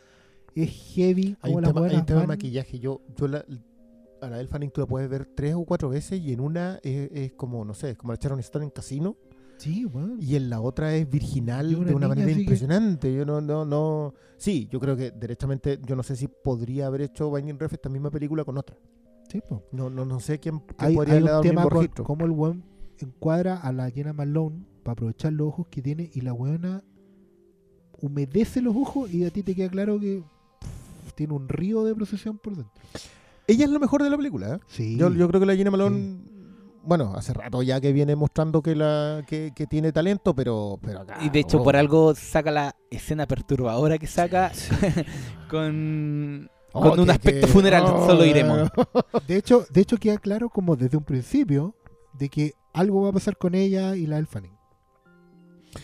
Es 0.56 0.70
heavy. 0.96 1.38
Hay 1.42 1.54
un 1.54 1.62
las 1.62 1.74
tema, 1.74 1.88
hay 1.88 1.96
un 1.96 2.06
tema 2.06 2.22
de 2.22 2.28
maquillaje. 2.28 2.80
Yo, 2.80 3.02
yo 3.16 3.28
la, 3.28 3.46
a 4.22 4.30
la 4.30 4.40
Elle 4.40 4.50
Fanning 4.50 4.72
tú 4.72 4.82
la 4.82 4.88
puedes 4.88 5.10
ver 5.10 5.26
tres 5.26 5.54
o 5.54 5.64
cuatro 5.64 5.90
veces 5.90 6.20
y 6.20 6.34
en 6.34 6.40
una 6.40 6.80
es, 6.84 7.12
es 7.12 7.34
como, 7.34 7.64
no 7.66 7.76
sé, 7.76 7.92
es 7.92 7.98
como 7.98 8.14
la 8.14 8.20
Sharon 8.20 8.40
Stone 8.40 8.66
en 8.66 8.72
Casino 8.72 9.16
Sí, 9.62 9.86
y 10.20 10.36
en 10.36 10.50
la 10.50 10.60
otra 10.60 10.96
es 10.96 11.10
virginal 11.10 11.76
una 11.76 11.86
de 11.90 11.94
una 11.96 12.08
manera 12.08 12.28
que- 12.34 12.40
impresionante. 12.42 13.14
Yo 13.14 13.26
no, 13.26 13.42
no, 13.42 13.64
no. 13.64 14.14
Sí, 14.38 14.68
yo 14.72 14.80
creo 14.80 14.96
que 14.98 15.12
derechamente, 15.12 15.80
yo 15.86 15.96
no 15.96 16.02
sé 16.04 16.16
si 16.16 16.28
podría 16.28 16.88
haber 16.88 17.02
hecho 17.02 17.32
Binding 17.32 17.60
Ref 17.60 17.74
esta 17.74 17.90
misma 17.90 18.10
película 18.10 18.44
con 18.44 18.58
otra. 18.58 18.76
Sí, 19.30 19.40
po. 19.48 19.64
No, 19.72 19.90
no, 19.90 20.04
no 20.04 20.20
sé 20.20 20.40
quién, 20.40 20.60
quién 20.60 20.76
Hay, 20.80 20.96
podría 20.96 21.16
hay 21.16 21.24
dado 21.24 21.42
un 21.42 21.46
el 21.48 21.50
tema 21.52 21.70
con 21.70 21.88
cómo 22.04 22.26
el 22.26 22.32
weón 22.32 22.64
encuadra 22.98 23.58
a 23.58 23.72
la 23.72 23.90
Jenna 23.92 24.14
Malone 24.14 24.66
para 24.84 24.94
aprovechar 24.94 25.32
los 25.34 25.48
ojos 25.48 25.68
que 25.70 25.82
tiene 25.82 26.10
y 26.14 26.22
la 26.22 26.34
weona 26.34 26.84
humedece 28.00 28.62
los 28.62 28.76
ojos 28.76 29.12
y 29.14 29.24
a 29.26 29.30
ti 29.30 29.44
te 29.44 29.54
queda 29.56 29.70
claro 29.70 30.00
que 30.00 30.24
pff, 30.60 31.14
tiene 31.14 31.34
un 31.34 31.48
río 31.48 31.84
de 31.84 31.94
procesión 31.96 32.38
por 32.38 32.56
dentro. 32.56 32.74
Ella 33.48 33.66
es 33.66 33.72
lo 33.72 33.80
mejor 33.80 34.04
de 34.04 34.10
la 34.10 34.18
película. 34.18 34.56
¿eh? 34.56 34.60
Sí. 34.68 34.98
Yo, 34.98 35.12
yo 35.14 35.28
creo 35.28 35.40
que 35.40 35.46
la 35.46 35.56
Gina 35.56 35.72
Malone, 35.72 36.18
bueno, 36.84 37.14
hace 37.16 37.34
rato 37.34 37.62
ya 37.62 37.80
que 37.80 37.94
viene 37.94 38.16
mostrando 38.16 38.62
que 38.62 38.76
la 38.76 39.24
que, 39.28 39.52
que 39.56 39.68
tiene 39.68 39.92
talento, 39.92 40.34
pero, 40.36 40.80
pero 40.82 41.02
acá. 41.02 41.18
Y 41.22 41.30
de 41.30 41.40
hecho, 41.40 41.60
oh. 41.60 41.64
por 41.64 41.76
algo 41.76 42.14
saca 42.16 42.52
la 42.52 42.76
escena 42.90 43.28
perturbadora 43.28 43.98
que 43.98 44.08
saca 44.08 44.52
con, 45.50 46.50
Oh, 46.74 46.90
con 46.92 47.00
un 47.02 47.10
aspecto 47.10 47.48
que- 47.48 47.54
funeral. 47.54 47.84
oh, 47.86 48.06
Solo 48.08 48.26
iremos. 48.26 48.70
De 49.28 49.36
hecho, 49.36 49.66
de 49.72 49.82
hecho 49.82 49.98
queda 49.98 50.18
claro 50.18 50.50
como 50.50 50.76
desde 50.78 50.96
un 50.98 51.04
principio 51.04 51.76
de 52.14 52.30
que 52.30 52.54
algo 52.74 53.02
va 53.02 53.10
a 53.10 53.14
pasar 53.14 53.36
con 53.38 53.56
ella 53.56 53.96
y 53.98 54.08
la 54.08 54.18
El 54.18 54.26
Fanning. 54.28 54.54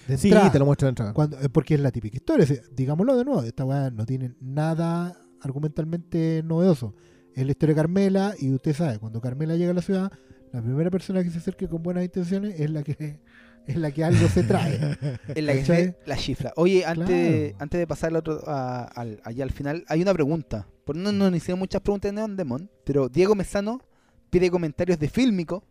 De 0.07 0.17
Sí, 0.17 0.27
entrada, 0.29 0.51
te 0.51 0.59
lo 0.59 0.65
muestro 0.65 0.85
de 0.85 0.89
entrada. 0.89 1.13
cuando- 1.13 1.37
eh, 1.39 1.49
porque 1.49 1.73
es 1.75 1.81
la 1.81 1.91
típica 1.91 2.15
historia. 2.17 2.45
digámoslo 2.71 3.15
de 3.17 3.25
nuevo, 3.25 3.41
esta 3.43 3.65
weá 3.65 3.89
no 3.89 4.05
tiene 4.05 4.33
nada 4.39 5.17
argumentalmente 5.41 6.41
novedoso. 6.45 6.93
Es 7.35 7.45
la 7.45 7.51
historia 7.51 7.75
de 7.75 7.81
Carmela 7.81 8.33
y 8.39 8.53
usted 8.53 8.73
sabe, 8.73 8.97
cuando 8.99 9.19
Carmela 9.21 9.55
llega 9.55 9.71
a 9.71 9.75
la 9.75 9.81
ciudad, 9.81 10.11
la 10.51 10.61
primera 10.61 10.89
persona 10.89 11.23
que 11.23 11.29
se 11.29 11.37
acerque 11.39 11.67
con 11.67 11.83
buenas 11.83 12.03
intenciones 12.03 12.59
es 12.59 12.69
la 12.69 12.83
que 12.83 13.19
es 13.67 13.75
la 13.75 13.91
que 13.91 14.03
algo 14.03 14.27
se 14.29 14.43
trae. 14.43 14.79
En 15.35 15.45
la 15.45 15.53
que 15.53 15.65
se 15.65 15.95
la 16.05 16.15
cifra. 16.17 16.53
Oye, 16.55 16.85
antes, 16.85 17.49
Claro. 17.51 17.57
antes 17.63 17.79
de 17.79 17.87
pasar 17.87 18.09
al 18.11 18.15
otro, 18.17 18.41
a- 18.47 18.83
al, 18.85 19.19
allá 19.23 19.43
al 19.43 19.51
final, 19.51 19.83
hay 19.87 20.01
una 20.01 20.13
pregunta. 20.13 20.67
Por 20.85 20.95
no 20.95 21.11
nos 21.11 21.35
hicieron 21.35 21.59
muchas 21.59 21.81
preguntas 21.81 22.13
en 22.15 22.35
Demon, 22.37 22.69
pero 22.85 23.09
Diego 23.09 23.35
Mesano 23.35 23.81
pide 24.29 24.49
comentarios 24.49 24.97
de 24.99 25.09
Fílmico 25.09 25.63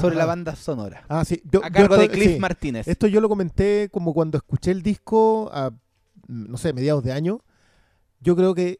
sobre 0.00 0.16
la 0.16 0.24
banda 0.24 0.56
sonora. 0.56 1.04
Ah, 1.08 1.22
sí. 1.24 1.42
Yo, 1.50 1.62
a 1.62 1.68
cargo 1.70 1.98
de 1.98 2.08
Cliff 2.08 2.34
sí. 2.34 2.38
Martínez. 2.38 2.88
Esto 2.88 3.06
yo 3.08 3.20
lo 3.20 3.28
comenté 3.28 3.90
como 3.92 4.14
cuando 4.14 4.38
escuché 4.38 4.70
el 4.70 4.82
disco 4.82 5.50
a, 5.52 5.70
no 6.28 6.56
sé, 6.56 6.72
mediados 6.72 7.04
de 7.04 7.12
año. 7.12 7.42
Yo 8.20 8.34
creo 8.36 8.54
que 8.54 8.78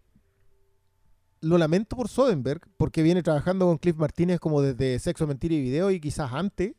lo 1.42 1.58
lamento 1.58 1.96
por 1.96 2.08
Soderbergh, 2.08 2.62
porque 2.78 3.02
viene 3.02 3.22
trabajando 3.22 3.66
con 3.66 3.76
Cliff 3.78 3.96
Martínez 3.96 4.40
como 4.40 4.62
desde 4.62 4.98
Sexo, 4.98 5.26
Mentira 5.26 5.54
y 5.54 5.60
Video 5.60 5.90
y 5.90 6.00
quizás 6.00 6.32
antes 6.32 6.72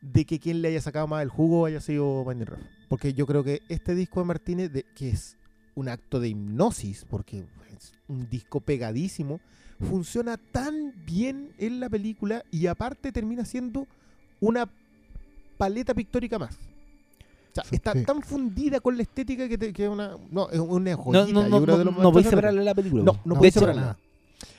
de 0.00 0.24
que 0.24 0.38
quien 0.40 0.62
le 0.62 0.68
haya 0.68 0.80
sacado 0.80 1.06
más 1.06 1.22
el 1.22 1.28
jugo 1.28 1.66
haya 1.66 1.80
sido 1.80 2.24
Binding 2.24 2.46
Ruff. 2.46 2.60
Porque 2.88 3.12
yo 3.14 3.26
creo 3.26 3.44
que 3.44 3.62
este 3.68 3.94
disco 3.94 4.20
de 4.20 4.26
Martínez, 4.26 4.72
de- 4.72 4.84
que 4.94 5.10
es 5.10 5.36
un 5.74 5.88
acto 5.88 6.20
de 6.20 6.28
hipnosis, 6.28 7.04
porque 7.08 7.44
es 7.76 7.92
un 8.08 8.28
disco 8.30 8.60
pegadísimo, 8.60 9.40
funciona 9.80 10.36
tan 10.38 10.94
bien 11.04 11.50
en 11.58 11.80
la 11.80 11.90
película 11.90 12.42
y 12.50 12.66
aparte 12.68 13.12
termina 13.12 13.44
siendo 13.44 13.86
una 14.40 14.70
paleta 15.58 15.92
pictórica 15.94 16.38
más. 16.38 16.58
Sea, 17.64 17.76
está 17.76 17.92
sí. 17.92 18.04
tan 18.04 18.22
fundida 18.22 18.80
con 18.80 18.96
la 18.96 19.02
estética 19.02 19.48
que, 19.48 19.58
te- 19.58 19.72
que 19.72 19.84
es 19.84 19.90
una. 19.90 20.16
No, 20.30 20.48
es 20.50 20.58
una 20.60 20.94
joyita. 20.96 21.32
no, 21.32 21.48
no, 21.48 21.60
de 21.60 21.66
no, 21.66 21.76
lo 21.76 21.84
no 21.84 21.84
voy 21.84 21.94
a 21.94 22.00
importante. 22.00 22.30
separarle 22.30 22.64
la 22.64 22.74
película. 22.74 23.02
No, 23.04 23.12
no 23.12 23.20
No, 23.24 23.34
voy 23.34 23.38
a 23.38 23.40
de 23.42 23.48
hecho, 23.48 23.60
separarla. 23.60 23.82
nada. 23.82 23.98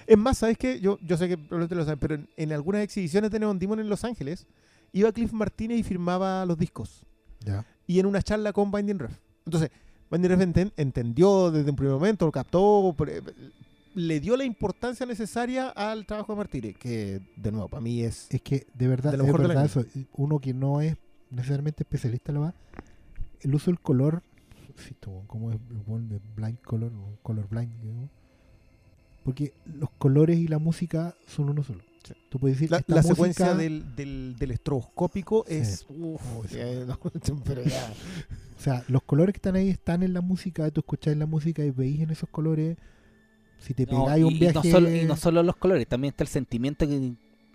Es 0.07 0.17
más, 0.17 0.37
¿sabes 0.37 0.57
qué? 0.57 0.79
Yo, 0.79 0.97
yo 1.01 1.17
sé 1.17 1.27
que 1.27 1.37
probablemente 1.37 1.75
lo 1.75 1.83
saben, 1.83 1.99
pero 1.99 2.15
en, 2.15 2.29
en 2.37 2.53
algunas 2.53 2.81
exhibiciones 2.81 3.29
de 3.29 3.39
Neon 3.39 3.59
Demon 3.59 3.79
en 3.79 3.89
Los 3.89 4.03
Ángeles, 4.05 4.47
iba 4.93 5.11
Cliff 5.11 5.33
Martínez 5.33 5.79
y 5.79 5.83
firmaba 5.83 6.45
los 6.45 6.57
discos. 6.57 7.05
Ya. 7.41 7.65
Y 7.85 7.99
en 7.99 8.05
una 8.05 8.21
charla 8.21 8.53
con 8.53 8.71
Binding 8.71 8.99
Ref. 8.99 9.11
Entonces, 9.45 9.69
Binding 10.09 10.29
Ref 10.31 10.39
enten- 10.39 10.71
entendió 10.77 11.51
desde 11.51 11.69
un 11.69 11.75
primer 11.75 11.93
momento, 11.93 12.25
lo 12.25 12.31
captó, 12.31 12.95
pre- 12.97 13.21
le 13.95 14.19
dio 14.19 14.37
la 14.37 14.45
importancia 14.45 15.05
necesaria 15.05 15.69
al 15.69 16.05
trabajo 16.05 16.31
de 16.33 16.37
Martínez, 16.37 16.77
que, 16.77 17.19
de 17.35 17.51
nuevo, 17.51 17.67
para 17.67 17.81
mí 17.81 18.01
es... 18.01 18.27
Es 18.29 18.41
que 18.41 18.65
de 18.73 18.87
verdad, 18.87 19.11
De 19.11 19.17
lo 19.17 19.23
es 19.23 19.27
mejor 19.27 19.41
del 19.41 19.47
verdad 19.49 19.63
año. 19.63 19.81
eso. 19.81 20.05
Uno 20.13 20.39
que 20.39 20.53
no 20.53 20.79
es 20.81 20.95
necesariamente 21.31 21.83
especialista 21.83 22.31
la 22.31 22.39
va, 22.39 22.53
el 23.47 23.55
uso 23.55 23.71
del 23.71 23.79
color, 23.79 24.21
sí, 24.75 24.89
esto, 24.91 25.23
como 25.27 25.51
es 25.51 25.57
el 25.57 26.21
blind 26.35 26.59
color, 26.61 26.91
o 26.93 27.17
color 27.23 27.47
blind, 27.49 27.71
digamos. 27.81 28.09
porque 29.23 29.53
los 29.65 29.89
colores 29.97 30.37
y 30.37 30.47
la 30.47 30.59
música 30.59 31.15
son 31.27 31.49
uno 31.49 31.63
solo. 31.63 31.81
Sí. 32.03 32.13
Tú 32.29 32.39
puedes 32.39 32.57
decir 32.57 32.71
La, 32.71 32.77
la 32.87 32.97
música- 32.97 33.13
secuencia 33.15 33.53
del, 33.55 33.95
del, 33.95 34.35
del 34.39 34.51
estroboscópico 34.51 35.43
Sí. 35.47 35.55
es... 35.55 35.85
uf, 35.89 36.21
Oh, 36.37 36.43
sí. 36.47 36.55
ya, 36.57 36.85
no, 36.85 36.97
pero 37.43 37.63
ya. 37.63 37.91
O 38.57 38.61
sea, 38.61 38.83
los 38.87 39.03
colores 39.03 39.33
que 39.33 39.37
están 39.39 39.55
ahí 39.55 39.69
están 39.69 40.03
en 40.03 40.13
la 40.13 40.21
música, 40.21 40.69
tú 40.71 40.79
escucháis 40.81 41.17
la 41.17 41.25
música 41.25 41.63
y 41.65 41.71
veis 41.71 41.99
en 41.99 42.09
esos 42.11 42.29
colores. 42.29 42.77
Si 43.59 43.73
te 43.73 43.85
pegáis 43.87 44.21
y, 44.21 44.23
un 44.23 44.33
y 44.33 44.39
viaje. 44.39 44.53
no 44.55 44.63
solo, 44.63 44.95
y 44.95 45.03
no 45.05 45.15
solo 45.17 45.43
los 45.43 45.55
colores, 45.57 45.85
también 45.87 46.11
está 46.13 46.23
el 46.23 46.27
sentimiento 46.29 46.87
que 46.87 47.13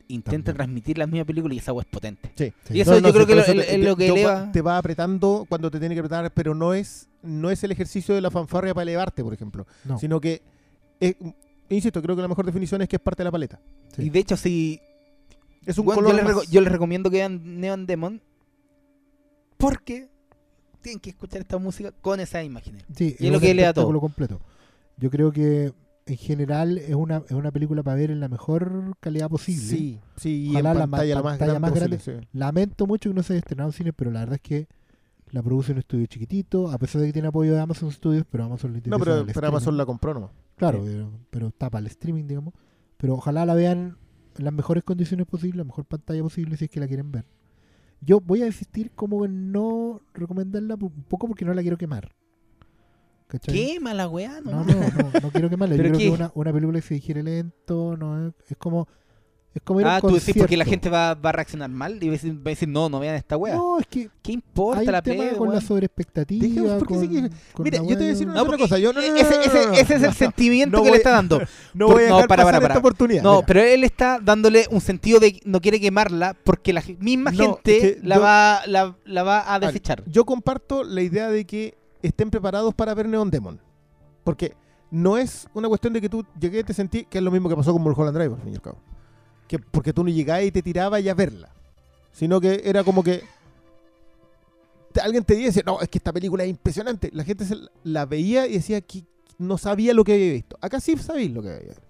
intenta 0.09 0.31
También. 0.53 0.55
transmitir 0.57 0.99
la 0.99 1.07
misma 1.07 1.25
película 1.25 1.55
y 1.55 1.59
esa 1.59 1.71
agua 1.71 1.83
es 1.83 1.89
potente. 1.89 2.31
Sí. 2.37 2.53
Sí. 2.65 2.75
Y 2.77 2.81
eso 2.81 2.93
No, 2.93 2.97
yo 2.99 3.03
no, 3.09 3.13
creo 3.13 3.27
que 3.27 3.35
lo- 3.35 3.41
es 3.43 3.79
lo 3.81 3.97
que 3.97 4.07
te- 4.07 4.13
eleva. 4.13 4.51
Te 4.53 4.61
va 4.63 4.79
apretando 4.79 5.47
cuando 5.49 5.71
te 5.71 5.79
tiene 5.81 5.95
que 5.95 6.01
apretar, 6.01 6.31
pero 6.33 6.55
no 6.55 6.75
es, 6.75 7.09
no 7.23 7.51
es 7.51 7.63
el 7.65 7.73
ejercicio 7.73 8.15
de 8.15 8.21
la 8.21 8.31
fanfarria 8.31 8.75
para 8.75 8.83
elevarte, 8.83 9.23
por 9.25 9.33
ejemplo. 9.35 9.67
No. 9.85 9.99
Sino 9.99 10.21
que, 10.21 10.43
es- 11.01 11.17
insisto, 11.69 12.03
creo 12.03 12.15
que 12.17 12.23
la 12.23 12.29
mejor 12.29 12.45
definición 12.47 12.83
es 12.83 12.89
que 12.89 12.97
es 12.97 13.03
parte 13.03 13.23
de 13.23 13.25
la 13.25 13.31
paleta. 13.33 13.61
Sí. 13.97 14.03
Y 14.03 14.11
de 14.11 14.19
hecho, 14.19 14.37
si 14.37 14.81
Es 15.65 15.79
un 15.79 15.85
Bueno, 15.85 16.03
color 16.03 16.11
yo, 16.13 16.17
les 16.17 16.25
más- 16.25 16.35
reco- 16.45 16.51
yo 16.51 16.61
les 16.61 16.73
recomiendo 16.73 17.09
que 17.09 17.19
vean 17.19 17.61
Neon 17.61 17.87
Demon 17.87 18.21
porque 19.57 20.09
tienen 20.81 20.99
que 21.01 21.11
escuchar 21.11 21.41
esta 21.43 21.59
música 21.59 21.93
con 21.93 22.19
esa 22.21 22.43
imagen. 22.43 22.83
Sí, 22.97 23.15
Y 23.19 23.27
es 23.27 23.33
lo 23.33 23.39
que 23.41 23.55
le 23.55 23.63
da 23.63 23.73
todo. 23.73 24.01
completo. 24.01 24.41
Yo 24.97 25.11
creo 25.11 25.31
que 25.33 25.73
en 26.07 26.17
general 26.17 26.79
es 26.79 26.95
una, 26.95 27.19
es 27.27 27.33
una 27.33 27.51
película 27.53 27.83
para 27.83 27.97
ver 27.97 28.11
en 28.11 28.21
la 28.21 28.29
mejor 28.29 28.97
calidad 29.01 29.29
posible. 29.29 29.63
Sí, 29.63 30.01
sí, 30.17 30.47
y 30.47 30.51
Ojalá 30.51 30.73
en 30.73 30.79
la 30.79 30.87
pantalla, 30.87 31.15
la 31.15 31.23
más 31.23 31.33
pantalla 31.39 31.53
grande, 31.59 31.61
más 31.61 31.91
posible, 31.91 32.21
sí. 32.23 32.29
Lamento 32.33 32.87
mucho 32.87 33.11
que 33.11 33.15
no 33.15 33.23
se 33.23 33.33
haya 33.35 33.39
estrenado 33.39 33.69
en 33.69 33.73
cine, 33.73 33.93
pero 33.93 34.11
la 34.11 34.21
verdad 34.21 34.35
es 34.37 34.41
que 34.43 34.69
la 35.31 35.43
produce 35.43 35.73
en 35.73 35.77
un 35.77 35.81
estudio 35.81 36.07
chiquitito, 36.07 36.71
a 36.71 36.79
pesar 36.79 37.01
de 37.01 37.07
que 37.07 37.13
tiene 37.13 37.29
apoyo 37.29 37.55
de 37.55 37.61
Amazon 37.61 37.91
Studios, 37.91 38.25
pero 38.31 38.45
Amazon 38.45 38.73
le 38.73 38.81
No, 38.85 38.97
interesa 38.97 39.05
pero, 39.05 39.21
el 39.21 39.33
pero 39.33 39.47
Amazon 39.49 39.77
la 39.77 39.87
compró 39.87 40.13
nomás. 40.15 40.31
Claro, 40.57 40.85
Sí. 40.85 40.91
pero, 40.93 41.11
pero 41.31 41.47
está 41.49 41.71
para 41.71 41.81
el 41.81 41.87
streaming, 41.87 42.27
digamos. 42.27 42.53
Pero 42.99 43.15
ojalá 43.15 43.47
la 43.47 43.55
vean 43.55 43.97
en 44.37 44.45
las 44.45 44.53
mejores 44.53 44.85
condiciones 44.85 45.27
posibles, 45.27 45.57
la 45.57 45.65
mejor 45.65 45.85
pantalla 45.87 46.23
posible, 46.23 46.57
si 46.57 46.65
es 46.67 46.71
que 46.71 46.81
la 46.81 46.87
quieren 46.87 47.11
ver. 47.13 47.25
Yo 48.01 48.21
voy 48.21 48.43
a 48.43 48.47
insistir 48.47 48.91
como 48.91 49.25
en 49.25 49.53
no 49.53 50.01
recomendarla 50.13 50.75
un 50.75 51.05
poco 51.09 51.29
porque 51.29 51.45
no 51.45 51.55
la 51.55 51.63
quiero 51.63 51.79
quemar. 51.79 52.13
¿Cachai? 53.33 53.55
¿Qué 53.55 53.81
mala 53.81 54.09
weá? 54.09 54.41
No, 54.45 54.51
No, 54.51 54.65
no, 54.65 54.75
no, 54.75 55.21
no 55.23 55.31
quiero 55.31 55.49
quemarla. 55.51 55.75
Yo 55.77 55.83
¿Pero 55.83 55.89
creo 55.97 55.99
qué? 55.99 56.05
que 56.05 56.11
una, 56.11 56.31
una 56.35 56.53
película 56.53 56.81
que 56.81 56.87
se 56.87 56.95
digiere 56.95 57.23
lento, 57.23 57.97
no 57.97 58.29
es, 58.29 58.35
es 58.51 58.57
como 58.59 58.87
es 59.55 59.61
como 59.63 59.83
ir 59.83 59.87
a 59.87 59.97
Ah, 59.97 60.01
un 60.03 60.09
tú 60.09 60.15
decís 60.15 60.35
porque 60.39 60.57
la 60.57 60.65
gente 60.65 60.89
va, 60.89 61.13
va 61.15 61.29
a 61.29 61.33
reaccionar 61.33 61.69
mal 61.69 61.99
y 62.03 62.07
va 62.07 62.13
a 62.13 62.17
decir, 62.17 62.33
va 62.35 62.41
a 62.47 62.49
decir, 62.49 62.69
no, 62.71 62.89
no 62.89 62.99
vean 63.01 63.17
esta 63.17 63.37
weá. 63.37 63.55
No, 63.55 63.79
es 63.79 63.87
que 63.87 64.09
¿Qué 64.23 64.33
importa 64.33 64.81
hay 64.81 64.87
un 64.87 64.93
la 64.93 65.03
tema 65.03 65.23
plebe, 65.25 65.37
con 65.37 65.53
la 65.53 65.61
sobreexpectativa. 65.61 66.43
Dejemos, 66.47 66.73
porque 66.79 66.95
sí 67.01 67.07
con- 67.09 67.29
que- 67.29 67.37
con 67.53 67.65
Mira, 67.65 67.79
la 67.83 67.83
yo 67.85 67.89
te 67.91 67.95
voy 67.97 68.05
a 68.05 68.09
decir 68.09 68.27
una 68.29 68.37
No, 68.37 68.43
otra 68.45 68.57
cosa. 68.57 68.79
Yo, 68.79 68.95
no, 68.95 69.03
no, 69.03 69.09
no, 69.09 69.15
ese, 69.15 69.41
ese- 69.45 69.81
es 69.95 70.01
no, 70.01 70.07
el 70.09 70.15
sentimiento 70.15 70.79
no 70.79 70.83
que 70.83 70.89
voy- 70.89 70.93
le 70.93 70.97
está 70.97 71.11
dando. 71.11 71.39
No 71.75 71.87
Por- 71.87 71.97
voy 71.97 72.05
a 72.05 72.09
no, 72.09 72.15
dejar 72.17 72.29
para, 72.29 72.45
pasar 72.45 72.61
para, 72.63 72.73
esta 72.75 72.79
oportunidad. 72.79 73.23
No, 73.23 73.35
mira. 73.35 73.47
pero 73.47 73.61
él 73.61 73.85
está 73.85 74.19
dándole 74.23 74.67
un 74.71 74.81
sentido 74.81 75.21
de 75.21 75.39
no 75.45 75.61
quiere 75.61 75.79
quemarla 75.81 76.35
porque 76.45 76.73
la 76.73 76.83
misma 76.99 77.31
No, 77.33 77.37
gente 77.37 77.77
es 77.77 77.83
que 77.97 78.07
la, 78.07 78.15
yo- 78.17 78.21
va, 78.23 78.61
la, 78.67 78.97
la 79.05 79.23
va 79.23 79.41
a 79.41 79.59
Vale, 79.59 79.67
desechar. 79.67 80.03
Yo 80.07 80.25
comparto 80.25 80.83
la 80.83 81.03
idea 81.03 81.29
de 81.29 81.45
que 81.45 81.75
estén 82.03 82.31
preparados 82.31 82.75
para 82.75 82.95
ver 82.95 83.09
Neon 83.09 83.31
Demon. 83.31 83.61
Porque 84.25 84.55
no 84.91 85.17
es 85.17 85.49
una 85.55 85.69
cuestión 85.69 85.93
de 85.93 86.01
que 86.01 86.09
tú 86.09 86.25
llegué 86.39 86.61
y 86.61 86.65
te 86.65 86.75
sentí, 86.75 87.05
que 87.05 87.19
es 87.19 87.25
lo 87.25 87.31
mismo 87.31 87.49
que 87.49 87.57
pasó 87.57 87.73
con 87.73 87.83
Mulholland 87.83 88.17
Drive, 88.17 88.35
al 88.35 88.41
fin 88.41 88.53
y 88.53 88.57
al 88.57 88.63
cabo. 88.63 88.79
Que 89.49 89.59
porque 89.59 89.93
tú 89.93 90.05
no 90.05 90.11
llegabas 90.11 90.45
y 90.45 90.53
te 90.53 90.63
tirabas 90.63 91.03
ya 91.03 91.13
a 91.13 91.15
verla. 91.15 91.49
Sino 92.13 92.41
que 92.41 92.61
era 92.65 92.85
como 92.85 93.03
que 93.03 93.23
alguien 95.03 95.25
te 95.25 95.35
dice, 95.35 95.63
no, 95.65 95.81
es 95.81 95.89
que 95.89 95.99
esta 95.99 96.13
película 96.13 96.45
es 96.45 96.51
impresionante. 96.51 97.11
La 97.13 97.25
gente 97.25 97.47
la- 97.83 98.05
veía 98.07 98.47
y 98.47 98.55
decía 98.55 98.81
que 98.83 99.05
no 99.39 99.57
sabía 99.59 99.95
lo 99.95 100.05
que 100.05 100.13
había 100.13 100.33
visto. 100.33 100.59
Acá 100.61 100.81
sí 100.81 100.97
sabéis 100.99 101.33
lo 101.33 101.43
que 101.43 101.49
había 101.49 101.69
visto. 101.69 101.83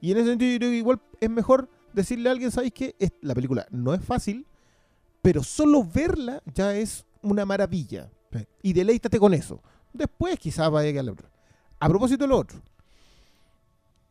Y 0.00 0.12
en 0.12 0.18
ese 0.18 0.28
sentido 0.30 0.52
yo 0.52 0.58
creo 0.58 0.70
que 0.70 0.76
igual 0.76 1.00
es 1.20 1.30
mejor 1.30 1.68
decirle 1.92 2.28
a 2.28 2.32
alguien, 2.32 2.50
¿sabéis 2.52 2.72
qué? 2.72 2.94
Es- 2.98 3.12
La 3.20 3.34
película 3.34 3.66
no 3.70 3.92
es 3.94 4.04
fácil, 4.04 4.46
pero 5.22 5.42
solo 5.42 5.82
verla 5.84 6.42
ya 6.54 6.74
es 6.76 7.04
una 7.22 7.44
maravilla. 7.44 8.08
Y 8.62 8.72
deleítate 8.72 9.18
con 9.18 9.34
eso. 9.34 9.60
Después 9.92 10.38
quizás 10.38 10.70
vaya 10.70 10.98
a 11.00 11.02
la 11.02 11.12
otra. 11.12 11.28
A 11.78 11.88
propósito 11.88 12.24
de 12.24 12.28
lo 12.28 12.38
otro. 12.38 12.60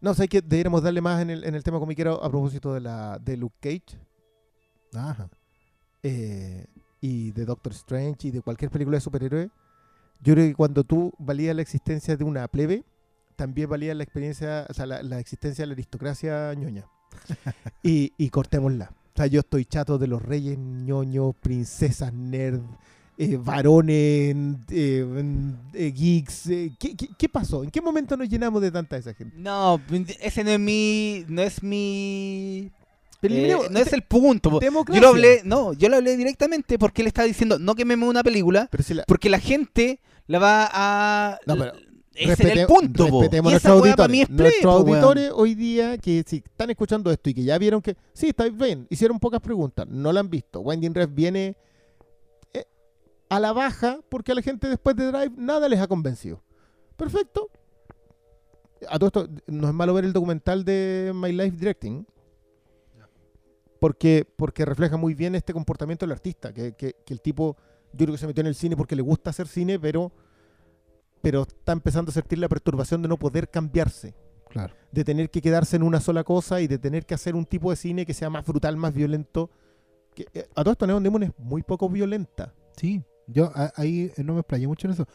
No, 0.02 0.14
sé 0.14 0.27
que 0.27 0.41
deberíamos 0.41 0.84
darle 0.84 1.02
más 1.02 1.22
en 1.22 1.30
el, 1.30 1.43
en 1.43 1.56
el 1.56 1.64
tema 1.64 1.80
comiquero 1.80 2.23
a 2.23 2.30
propósito 2.30 2.73
de 2.73 2.81
la 2.81 3.18
de 3.18 3.38
Luke 3.38 3.56
Cage 3.60 3.97
Ajá. 4.93 5.30
eh, 6.03 6.65
y 7.02 7.31
de 7.31 7.45
Doctor 7.45 7.73
Strange 7.73 8.27
y 8.27 8.31
de 8.31 8.41
cualquier 8.41 8.69
película 8.72 8.97
de 8.97 9.02
superhéroe. 9.02 9.49
Yo 10.22 10.34
creo 10.34 10.47
que 10.47 10.56
cuando 10.56 10.84
tú 10.84 11.11
valías 11.18 11.56
la 11.56 11.61
existencia 11.61 12.15
de 12.18 12.23
una 12.23 12.47
plebe, 12.47 12.84
también 13.35 13.69
valía 13.69 13.93
la 13.95 14.03
experiencia, 14.03 14.65
o 14.69 14.73
sea, 14.73 14.85
la, 14.85 15.03
la 15.03 15.19
existencia 15.19 15.64
de 15.64 15.68
la 15.68 15.73
aristocracia 15.73 16.53
ñoña. 16.53 16.85
y, 17.84 18.14
y 18.18 18.30
cortémosla. 18.30 18.91
O 18.91 19.18
sea, 19.18 19.27
yo 19.27 19.39
estoy 19.39 19.65
chato 19.65 19.97
de 19.97 20.07
los 20.07 20.22
reyes 20.22 20.57
ñoños, 20.57 21.35
princesas 21.41 22.14
nerd, 22.14 22.61
eh, 23.17 23.37
varones, 23.37 24.35
eh, 24.69 25.05
eh, 25.73 25.91
geeks. 25.95 26.47
eh, 26.47 26.71
¿qué, 26.79 26.95
qué, 26.95 27.07
qué 27.17 27.29
pasó? 27.29 27.63
¿En 27.63 27.71
qué 27.71 27.81
momento 27.81 28.17
nos 28.17 28.27
llenamos 28.29 28.61
de 28.61 28.71
tanta 28.71 28.97
esa 28.97 29.13
gente? 29.13 29.35
No, 29.37 29.79
ese 30.21 30.43
no 30.43 30.49
es 30.51 30.59
mi. 30.59 31.25
No 31.27 31.41
es 31.41 31.63
mi. 31.63 32.71
Pero 33.21 33.69
no 33.71 33.79
es 33.79 33.91
el 33.93 34.03
punto. 34.03 34.59
Yo 34.61 35.01
lo 35.01 35.07
hablé, 35.07 35.41
no, 35.45 35.73
yo 35.73 35.89
lo 35.89 35.95
hablé 35.97 36.15
directamente 36.15 36.77
porque 36.77 37.01
él 37.01 37.07
estaba 37.07 37.25
diciendo 37.27 37.57
no 37.57 37.73
quememos 37.73 38.07
una 38.07 38.21
película, 38.23 38.67
Pero 38.69 38.83
si 38.83 38.93
la- 38.93 39.03
porque 39.05 39.29
la 39.29 39.39
gente 39.39 39.99
la 40.27 40.37
va 40.39 40.69
a. 40.71 41.39
No, 41.47 41.57
pero 41.57 41.71
ese 42.13 42.43
era 42.43 42.53
el 42.53 42.59
Respete- 42.59 42.67
punto, 42.67 43.05
respetemos 43.05 43.51
nuestros 43.51 43.73
auditores. 43.81 44.29
Nuestros 44.29 44.61
po, 44.63 44.69
auditores 44.79 45.31
hoy 45.33 45.55
día 45.55 45.97
que 45.97 46.23
si 46.27 46.37
están 46.37 46.69
escuchando 46.69 47.09
esto 47.11 47.29
y 47.29 47.33
que 47.33 47.43
ya 47.43 47.57
vieron 47.57 47.81
que 47.81 47.95
sí, 48.13 48.27
está 48.27 48.47
bien, 48.47 48.85
hicieron 48.91 49.19
pocas 49.19 49.41
preguntas, 49.41 49.87
no 49.87 50.13
la 50.13 50.19
han 50.19 50.29
visto. 50.29 50.59
Winding 50.59 50.93
Ref 50.93 51.09
viene 51.11 51.55
a 53.30 53.39
la 53.39 53.53
baja 53.53 53.99
porque 54.10 54.31
a 54.31 54.35
la 54.35 54.41
gente 54.41 54.69
después 54.69 54.95
de 54.95 55.07
Drive 55.11 55.34
nada 55.38 55.68
les 55.69 55.80
ha 55.80 55.88
convencido. 55.88 56.41
Perfecto. 56.95 57.49
A 58.89 58.99
todo 58.99 59.07
esto, 59.07 59.27
no 59.47 59.68
es 59.68 59.73
malo 59.73 59.93
ver 59.93 60.06
el 60.06 60.14
documental 60.14 60.64
de 60.64 61.11
My 61.15 61.31
Life 61.31 61.57
Directing. 61.57 62.06
Porque, 63.80 64.26
porque 64.38 64.65
refleja 64.65 64.97
muy 64.97 65.14
bien 65.14 65.35
este 65.35 65.53
comportamiento 65.53 66.06
del 66.06 66.14
artista. 66.14 66.53
Que, 66.53 66.73
que- 66.73 66.95
que 67.06 67.14
el 67.14 67.22
tipo, 67.22 67.56
yo 67.93 68.06
creo 68.06 68.11
que 68.14 68.18
se 68.18 68.27
metió 68.27 68.41
en 68.41 68.47
el 68.47 68.56
cine 68.56 68.76
porque 68.77 68.95
le 68.95 69.02
gusta 69.02 69.30
hacer 69.31 69.47
cine, 69.47 69.80
pero 69.80 70.11
pero 71.22 71.41
está 71.41 71.72
empezando 71.72 72.11
a 72.11 72.14
sentir 72.14 72.38
la 72.38 72.47
perturbación 72.47 73.02
de 73.02 73.07
no 73.07 73.18
poder 73.18 73.49
cambiarse, 73.49 74.14
Claro. 74.47 74.76
de 74.91 75.03
tener 75.03 75.31
que 75.31 75.41
quedarse 75.41 75.76
en 75.76 75.81
una 75.81 75.99
sola 75.99 76.23
cosa 76.23 76.61
y 76.61 76.68
de 76.68 76.77
tener 76.77 77.07
que 77.07 77.15
hacer 77.15 77.34
un 77.35 77.45
tipo 77.45 77.72
de 77.72 77.76
cine 77.77 78.06
que 78.06 78.14
sea 78.14 78.30
más 78.30 78.45
brutal, 78.45 78.77
más 78.77 78.93
violento. 78.93 79.49
Que, 80.14 80.27
eh, 80.35 80.47
a 80.53 80.64
todo 80.64 80.73
esto 80.73 80.85
Neon 80.85 81.02
Demon 81.02 81.23
es 81.23 81.31
muy 81.39 81.64
poco 81.64 81.89
violenta. 81.89 82.53
Sí, 82.77 83.02
yo 83.27 83.52
a- 83.56 83.73
ahí 83.76 84.11
eh, 84.18 84.23
no 84.23 84.34
me 84.34 84.39
explayé 84.41 84.68
mucho 84.68 84.88
en 84.88 84.93
eso. 84.93 85.06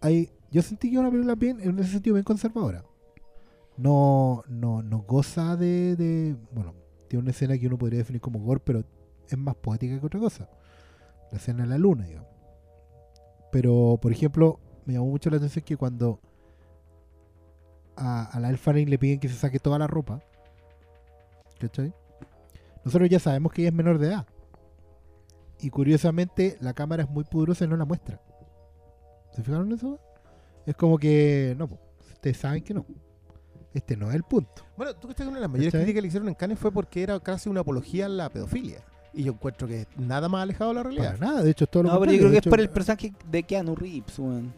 Ahí, 0.00 0.30
yo 0.50 0.62
sentí 0.62 0.90
que 0.90 0.98
una 0.98 1.10
película 1.10 1.34
bien, 1.34 1.60
en 1.60 1.78
ese 1.78 1.92
sentido, 1.92 2.14
bien 2.14 2.24
conservadora. 2.24 2.84
No, 3.76 4.44
no, 4.48 4.82
no 4.82 5.00
goza 5.02 5.56
de, 5.56 5.96
de- 5.96 6.36
Bueno, 6.52 6.74
tiene 7.08 7.22
una 7.24 7.30
escena 7.30 7.58
que 7.58 7.66
uno 7.66 7.78
podría 7.78 7.98
definir 7.98 8.20
como 8.20 8.40
gore, 8.40 8.60
pero 8.64 8.84
es 9.28 9.38
más 9.38 9.56
poética 9.56 9.98
que 10.00 10.06
otra 10.06 10.20
cosa. 10.20 10.48
La 11.32 11.38
escena 11.38 11.64
de 11.64 11.70
la 11.70 11.78
luna, 11.78 12.06
digamos. 12.06 12.30
Pero, 13.50 13.98
por 14.00 14.12
ejemplo, 14.12 14.58
me 14.84 14.94
llamó 14.94 15.06
mucho 15.06 15.30
la 15.30 15.36
atención 15.38 15.64
que 15.64 15.76
cuando 15.76 16.20
a, 17.96 18.24
a 18.24 18.40
la 18.40 18.50
Elfarin 18.50 18.90
le 18.90 18.98
piden 18.98 19.20
que 19.20 19.28
se 19.28 19.34
saque 19.36 19.58
toda 19.58 19.78
la 19.78 19.86
ropa, 19.86 20.20
¿cachai? 21.58 21.92
Nosotros 22.84 23.08
ya 23.10 23.18
sabemos 23.18 23.52
que 23.52 23.62
ella 23.62 23.70
es 23.70 23.74
menor 23.74 23.98
de 23.98 24.08
edad. 24.08 24.26
Y 25.60 25.70
curiosamente, 25.70 26.56
la 26.60 26.74
cámara 26.74 27.04
es 27.04 27.08
muy 27.08 27.24
pudorosa 27.24 27.64
y 27.64 27.68
no 27.68 27.76
la 27.76 27.84
muestra. 27.84 28.20
¿Se 29.32 29.42
fijaron 29.42 29.68
en 29.68 29.76
eso? 29.78 29.98
Es 30.66 30.74
como 30.76 30.98
que, 30.98 31.54
no, 31.58 31.68
ustedes 32.12 32.36
saben 32.36 32.62
que 32.62 32.74
no. 32.74 32.84
Este 33.72 33.96
no 33.96 34.08
es 34.08 34.16
el 34.16 34.22
punto. 34.22 34.62
Bueno, 34.76 34.94
tú 34.94 35.08
que 35.08 35.12
estás 35.12 35.26
una 35.26 35.36
de 35.36 35.42
las 35.42 35.50
mayores 35.50 35.70
¿Cachai? 35.72 35.82
críticas 35.84 35.98
que 35.98 36.02
le 36.02 36.08
hicieron 36.08 36.28
en 36.28 36.34
Cannes 36.34 36.58
fue 36.58 36.72
porque 36.72 37.02
era 37.02 37.20
casi 37.20 37.48
una 37.48 37.60
apología 37.60 38.06
a 38.06 38.08
la 38.08 38.30
pedofilia. 38.30 38.80
Y 39.12 39.24
yo 39.24 39.32
encuentro 39.32 39.66
que 39.68 39.86
nada 39.96 40.28
más 40.28 40.42
alejado 40.42 40.70
de 40.70 40.74
la 40.76 40.82
realidad. 40.82 41.16
Para 41.18 41.26
nada, 41.26 41.42
de 41.42 41.50
hecho, 41.50 41.64
es 41.64 41.70
todo 41.70 41.82
lo 41.84 41.90
No, 41.92 42.00
pero 42.00 42.12
yo 42.12 42.18
creo 42.18 42.28
que 42.28 42.32
De 42.32 42.38
es 42.38 42.42
hecho, 42.42 42.50
por 42.50 42.60
el 42.60 42.70
personaje 42.70 43.12
de 43.30 43.42
Keanu 43.42 43.74
Reeves, 43.76 44.18
weón. 44.18 44.52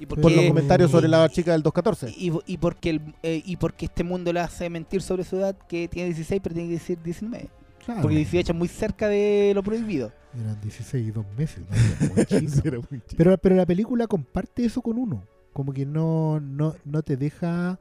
Y 0.00 0.06
porque, 0.06 0.22
Por 0.22 0.32
los 0.32 0.46
comentarios 0.46 0.90
sobre 0.92 1.08
la 1.08 1.28
chica 1.28 1.52
del 1.52 1.62
214. 1.62 2.10
y, 2.16 2.32
y 2.46 2.56
porque 2.58 2.90
el, 2.90 3.14
eh, 3.22 3.42
y 3.44 3.56
porque 3.56 3.86
este 3.86 4.04
mundo 4.04 4.32
le 4.32 4.38
hace 4.40 4.70
mentir 4.70 5.02
sobre 5.02 5.24
su 5.24 5.36
edad 5.36 5.56
que 5.68 5.88
tiene 5.88 6.06
16 6.10 6.40
pero 6.42 6.54
tiene 6.54 6.68
que 6.68 6.74
decir 6.74 7.02
19. 7.02 7.48
Claro, 7.94 8.02
Porque 8.02 8.16
18 8.16 8.52
es 8.52 8.58
muy 8.58 8.68
cerca 8.68 9.08
de 9.08 9.52
lo 9.54 9.62
prohibido. 9.62 10.12
eran 10.38 10.60
16 10.60 11.08
y 11.08 11.10
2 11.10 11.24
meses. 11.36 11.60
¿no? 11.68 11.76
Era 12.06 12.14
muchísimo. 12.14 12.82
Pero, 13.16 13.38
pero 13.38 13.56
la 13.56 13.66
película 13.66 14.06
comparte 14.06 14.64
eso 14.64 14.80
con 14.82 14.98
uno. 14.98 15.22
Como 15.52 15.72
que 15.72 15.84
no, 15.86 16.38
no, 16.40 16.74
no 16.84 17.02
te 17.02 17.16
deja. 17.16 17.78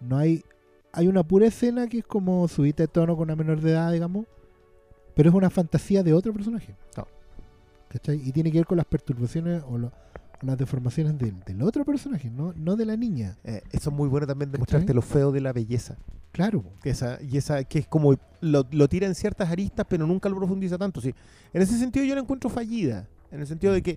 No 0.00 0.16
hay. 0.18 0.42
Hay 0.92 1.06
una 1.08 1.22
pura 1.22 1.46
escena 1.46 1.86
que 1.86 1.98
es 1.98 2.04
como 2.04 2.46
subida 2.48 2.74
de 2.78 2.88
tono 2.88 3.16
con 3.16 3.24
una 3.24 3.36
menor 3.36 3.60
de 3.60 3.70
edad, 3.70 3.92
digamos. 3.92 4.26
Pero 5.14 5.28
es 5.30 5.34
una 5.34 5.48
fantasía 5.50 6.02
de 6.02 6.12
otro 6.12 6.32
personaje. 6.32 6.74
¿Cachai? 7.88 8.20
Y 8.26 8.32
tiene 8.32 8.50
que 8.50 8.58
ver 8.58 8.66
con 8.66 8.78
las 8.78 8.86
perturbaciones 8.86 9.62
o, 9.68 9.76
lo- 9.78 9.88
o 9.88 10.11
las 10.42 10.58
deformaciones 10.58 11.16
del, 11.18 11.38
del 11.44 11.62
otro 11.62 11.84
personaje, 11.84 12.30
no, 12.30 12.52
no 12.56 12.76
de 12.76 12.84
la 12.84 12.96
niña. 12.96 13.36
Eh, 13.44 13.62
eso 13.72 13.90
es 13.90 13.96
muy 13.96 14.08
bueno 14.08 14.26
también 14.26 14.50
de 14.52 14.58
mostrarte 14.58 14.92
lo 14.94 15.02
feo 15.02 15.30
de 15.32 15.40
la 15.40 15.52
belleza. 15.52 15.96
Claro. 16.32 16.64
Que 16.82 16.90
esa, 16.90 17.18
y 17.22 17.36
esa 17.36 17.62
que 17.64 17.80
es 17.80 17.86
como 17.86 18.14
lo, 18.40 18.66
lo 18.70 18.88
tira 18.88 19.06
en 19.06 19.14
ciertas 19.14 19.50
aristas, 19.50 19.86
pero 19.88 20.06
nunca 20.06 20.28
lo 20.28 20.36
profundiza 20.36 20.78
tanto. 20.78 21.00
Sí. 21.00 21.14
En 21.52 21.62
ese 21.62 21.78
sentido 21.78 22.04
yo 22.04 22.14
la 22.14 22.20
encuentro 22.22 22.48
fallida. 22.50 23.06
En 23.30 23.40
el 23.40 23.46
sentido 23.46 23.72
de 23.72 23.82
que 23.82 23.96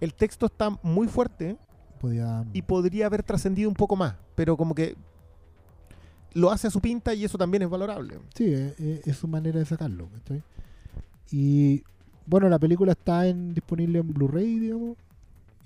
el 0.00 0.14
texto 0.14 0.46
está 0.46 0.70
muy 0.82 1.08
fuerte 1.08 1.56
Podía. 2.00 2.44
y 2.52 2.62
podría 2.62 3.06
haber 3.06 3.22
trascendido 3.22 3.68
un 3.68 3.74
poco 3.74 3.96
más. 3.96 4.14
Pero 4.34 4.56
como 4.56 4.74
que 4.74 4.94
lo 6.34 6.50
hace 6.50 6.66
a 6.66 6.70
su 6.70 6.80
pinta 6.80 7.14
y 7.14 7.24
eso 7.24 7.38
también 7.38 7.62
es 7.62 7.70
valorable. 7.70 8.18
Sí, 8.34 8.52
es, 8.52 8.78
es- 8.78 9.06
es 9.06 9.16
su 9.16 9.26
manera 9.28 9.58
de 9.58 9.64
sacarlo. 9.64 10.08
Y 11.30 11.82
bueno, 12.26 12.48
la 12.48 12.58
película 12.58 12.92
está 12.92 13.26
en, 13.26 13.54
disponible 13.54 13.98
en 14.00 14.12
Blu-ray, 14.12 14.58
digamos. 14.58 14.96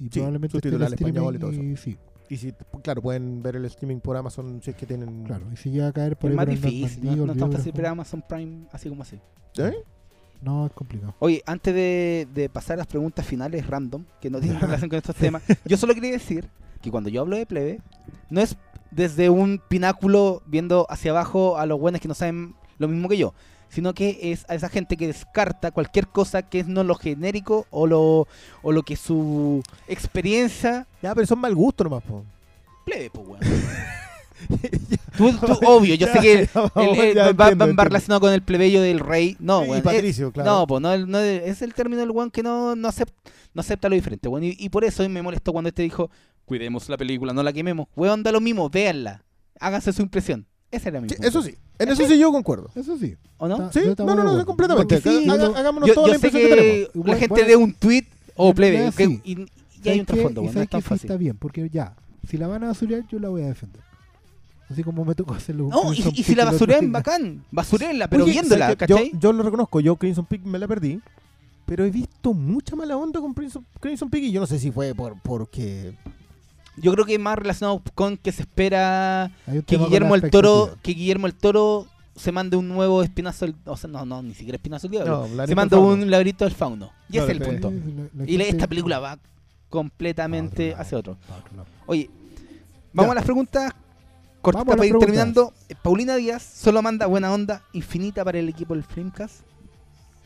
Y 0.01 0.05
Sí, 0.05 0.11
probablemente 0.11 0.53
subtitulada 0.53 0.87
al 0.87 0.95
español 0.95 1.35
y 1.35 1.37
streaming 1.37 1.59
todo 1.59 1.73
y 1.73 1.77
sí, 1.77 1.99
Y 2.29 2.37
si, 2.37 2.55
claro, 2.83 3.03
pueden 3.03 3.43
ver 3.43 3.57
el 3.57 3.65
streaming 3.65 4.01
por 4.01 4.17
Amazon 4.17 4.61
si 4.63 4.71
es 4.71 4.77
que 4.77 4.87
tienen... 4.87 5.25
claro. 5.25 5.47
Y 5.53 5.57
si 5.57 5.71
llega 5.71 5.89
a 5.89 5.93
caer 5.93 6.17
por 6.17 6.31
es 6.31 6.33
ahí 6.33 6.37
más 6.37 6.47
por 6.47 6.71
difícil, 6.71 7.27
no, 7.27 7.33
es 7.33 7.39
tan 7.39 7.53
fácil 7.53 7.73
ver 7.73 7.87
Amazon 7.87 8.25
Prime 8.29 8.67
así 8.73 8.89
como 8.89 9.03
así. 9.03 9.19
¿Eh? 9.57 9.75
No, 10.41 10.67
es 10.67 10.73
complicado. 10.73 11.15
Oye, 11.19 11.43
antes 11.47 11.75
de, 11.75 12.29
de 12.33 12.49
pasar 12.49 12.75
a 12.75 12.79
las 12.79 12.87
preguntas 12.87 13.27
finales 13.27 13.67
random, 13.67 14.05
que 14.21 14.31
no 14.31 14.41
tienen 14.41 14.61
relación 14.61 14.89
con 14.89 14.99
estos 14.99 15.17
temas, 15.17 15.43
yo 15.65 15.77
solo 15.77 15.95
quería 15.95 16.13
decir 16.13 16.49
que 16.81 16.91
cuando 16.91 17.11
yo 17.11 17.23
hablo 17.23 17.37
de 17.37 17.47
plebe, 17.47 17.81
no 18.31 18.41
es 18.41 18.57
desde 18.91 19.31
un 19.31 19.61
pináculo 19.69 20.43
viendo 20.47 20.87
hacia 20.89 21.11
abajo 21.11 21.59
a 21.59 21.67
los 21.67 21.79
buenos 21.79 22.01
que 22.01 22.09
no 22.09 22.15
saben 22.15 22.55
lo 22.79 22.89
mismo 22.89 23.09
que 23.09 23.19
yo, 23.19 23.35
sino 23.69 23.95
que 23.95 24.19
es 24.33 24.45
a 24.49 24.55
esa 24.55 24.69
gente 24.69 24.97
que 24.97 25.07
descarta 25.07 25.71
cualquier 25.71 26.07
cosa 26.09 26.43
que 26.43 26.61
es 26.61 26.67
no 26.67 26.85
lo 26.85 26.95
genérico 26.95 27.67
o 27.71 27.87
lo, 27.87 28.27
o 28.63 28.73
lo 28.73 28.83
que 28.83 28.97
su 28.97 29.63
experiencia 29.87 30.87
Ya, 31.03 31.15
pero 31.15 31.27
son 31.27 31.39
mal 31.41 31.55
gusto 31.55 31.85
nomás, 31.85 32.03
po. 32.03 32.25
plebe, 32.85 33.11
pues, 33.11 33.27
weón. 33.29 33.41
Tú, 35.17 35.33
tú, 35.37 35.59
obvio, 35.67 35.95
yo 35.97 36.07
sé 36.13 36.21
que 36.21 36.33
el- 36.33 36.49
ya, 36.49 36.61
el- 36.63 36.71
vamos, 36.75 36.99
el- 36.99 37.15
ya 37.15 37.33
va, 37.33 37.49
entiendo, 37.51 37.75
va- 37.77 37.85
relacionado 37.85 38.21
con 38.21 38.33
el 38.33 38.43
plebeyo 38.43 38.81
del 38.81 39.01
rey. 39.01 39.37
No, 39.41 39.61
weón, 39.61 39.79
es- 39.79 39.83
Patricio, 39.83 40.31
claro. 40.33 40.65
no, 40.69 40.81
no, 40.81 41.07
no, 41.07 41.19
es 41.19 41.61
el 41.63 41.75
término 41.75 42.01
del 42.01 42.11
weón 42.13 42.31
que 42.31 42.43
no, 42.43 42.77
no, 42.77 42.87
acepta, 42.89 43.15
no 43.53 43.61
acepta 43.61 43.89
lo 43.89 43.97
diferente, 43.97 44.29
weón. 44.29 44.45
Y, 44.45 44.55
y 44.59 44.69
por 44.69 44.85
eso 44.85 45.07
me 45.09 45.23
molestó 45.23 45.53
cuando 45.53 45.69
este 45.69 45.83
dijo, 45.83 46.09
cuidemos 46.45 46.89
la 46.89 46.97
película, 46.97 47.33
no 47.33 47.43
la 47.43 47.53
quememos. 47.53 47.89
Weón, 47.97 48.23
da 48.23 48.31
lo 48.31 48.41
mismo, 48.41 48.71
véanla. 48.71 49.23
Háganse 49.61 49.93
su 49.93 50.03
impresión. 50.03 50.47
Ese 50.71 50.89
era 50.91 51.01
mi 51.01 51.09
Sí, 51.09 51.15
punto. 51.15 51.29
eso 51.29 51.43
sí. 51.43 51.55
En 51.79 51.89
eso 51.89 52.07
sí 52.07 52.19
yo 52.19 52.31
concuerdo. 52.33 52.71
Eso 52.75 52.99
sí. 52.99 53.17
¿O 53.39 53.49
no? 53.49 53.73
Sí, 53.73 53.81
no, 53.99 54.05
no, 54.15 54.33
de 54.33 54.39
no, 54.39 54.47
completamente. 54.47 55.01
Sí, 55.01 55.27
Haga- 55.29 55.59
hagámonos 55.59 55.89
Yo, 55.89 55.95
toda 55.95 56.07
yo 56.09 56.11
la 56.13 56.17
impresión 56.17 56.43
que, 56.43 56.49
que 56.49 56.55
tenemos. 56.95 57.07
la 57.07 57.17
gente 57.17 57.29
bueno, 57.29 57.49
dé 57.49 57.57
un 57.57 57.73
tweet 57.75 58.05
o 58.37 58.49
es 58.51 58.55
plebe, 58.55 58.91
que- 58.97 59.05
y, 59.25 59.47
y 59.83 59.89
hay 59.89 60.01
un 60.01 60.07
trasfondo, 60.07 60.41
Y 60.43 60.45
weón, 60.45 60.45
no 60.45 60.49
es 60.51 60.55
sabes 60.55 60.69
tan 60.71 60.81
que 60.81 60.85
sí 60.85 60.89
fácil. 60.89 61.07
está 61.11 61.17
bien, 61.17 61.37
porque 61.39 61.69
ya, 61.71 61.95
si 62.29 62.37
la 62.37 62.49
van 62.49 62.65
a 62.65 62.69
basurear, 62.69 63.07
yo 63.09 63.19
la 63.19 63.29
voy 63.31 63.43
a 63.43 63.47
defender. 63.47 63.83
Así 64.71 64.83
como 64.85 65.03
me 65.07 65.15
tocó 65.15 65.33
hacerlo 65.33 65.69
No, 65.71 65.95
y, 65.95 66.03
si 66.23 66.35
la 66.35 66.45
basurean, 66.45 66.93
bacán. 66.93 67.43
Basurenla, 67.51 68.09
pero 68.09 68.25
Oye, 68.25 68.33
viéndola. 68.33 68.75
Yo, 68.87 68.99
yo 69.19 69.33
lo 69.33 69.43
reconozco, 69.43 69.81
yo 69.81 69.97
Crimson 69.97 70.27
Peak 70.27 70.43
me 70.45 70.59
la 70.59 70.69
perdí, 70.69 71.01
pero 71.65 71.87
he 71.87 71.91
visto 71.91 72.35
mucha 72.35 72.77
mala 72.77 72.97
onda 72.99 73.19
con 73.21 73.33
Crimson, 73.33 73.65
Crimson 73.81 74.11
Peak 74.11 74.25
y 74.25 74.33
yo 74.33 74.41
no 74.41 74.47
sé 74.47 74.59
si 74.59 74.71
fue 74.71 74.95
por 74.95 75.19
porque 75.23 75.95
Yo 76.81 76.93
creo 76.93 77.05
que 77.05 77.15
es 77.15 77.21
más 77.21 77.37
relacionado 77.39 77.83
con 77.95 78.17
que 78.17 78.33
se 78.33 78.43
espera 78.43 79.31
que 79.67 79.77
Guillermo 79.77 80.15
el 80.15 80.31
Toro, 80.31 80.77
que 80.83 80.93
Guillermo 80.93 81.27
el 81.27 81.35
Toro 81.35 81.87
se 82.17 82.33
mande 82.33 82.57
un 82.57 82.69
nuevo 82.69 83.03
espinazo, 83.03 83.47
del- 83.47 83.55
o 83.65 83.77
sea, 83.77 83.89
no, 83.89 84.05
no, 84.05 84.23
ni 84.23 84.35
siquiera 84.35 84.57
espinazo 84.57 84.89
del 84.89 85.03
diablo. 85.03 85.29
no, 85.35 85.47
se 85.47 85.55
manda 85.55 85.79
un 85.79 86.11
laberinto 86.11 86.45
del 86.45 86.55
fauno. 86.55 86.91
Y 87.11 87.19
ese 87.19 87.27
es 87.27 87.31
el 87.33 87.43
punto. 87.43 87.71
Sí, 87.71 87.83
la- 88.15 88.25
la 88.25 88.31
Y 88.31 88.37
la- 88.39 88.45
esta 88.45 88.67
película 88.67 88.99
va 88.99 89.19
completamente 89.69 90.71
otro 90.71 90.83
hacia 90.83 90.99
otro. 90.99 91.17
Oye, 91.87 92.11
vamos 92.93 93.09
Ya. 93.09 93.13
a 93.13 93.15
las 93.17 93.25
preguntas 93.25 93.73
cortitas 94.43 94.67
para 94.67 94.85
ir 94.87 94.91
preguntas. 94.93 95.07
terminando. 95.07 95.53
Eh, 95.69 95.75
Paulina 95.83 96.17
Díaz 96.17 96.43
solo 96.43 96.83
manda 96.83 97.07
buena 97.07 97.33
onda 97.33 97.63
infinita 97.73 98.25
para 98.25 98.39
el 98.39 98.49
equipo 98.49 98.75
del 98.75 98.83
Flamecast. 98.85 99.41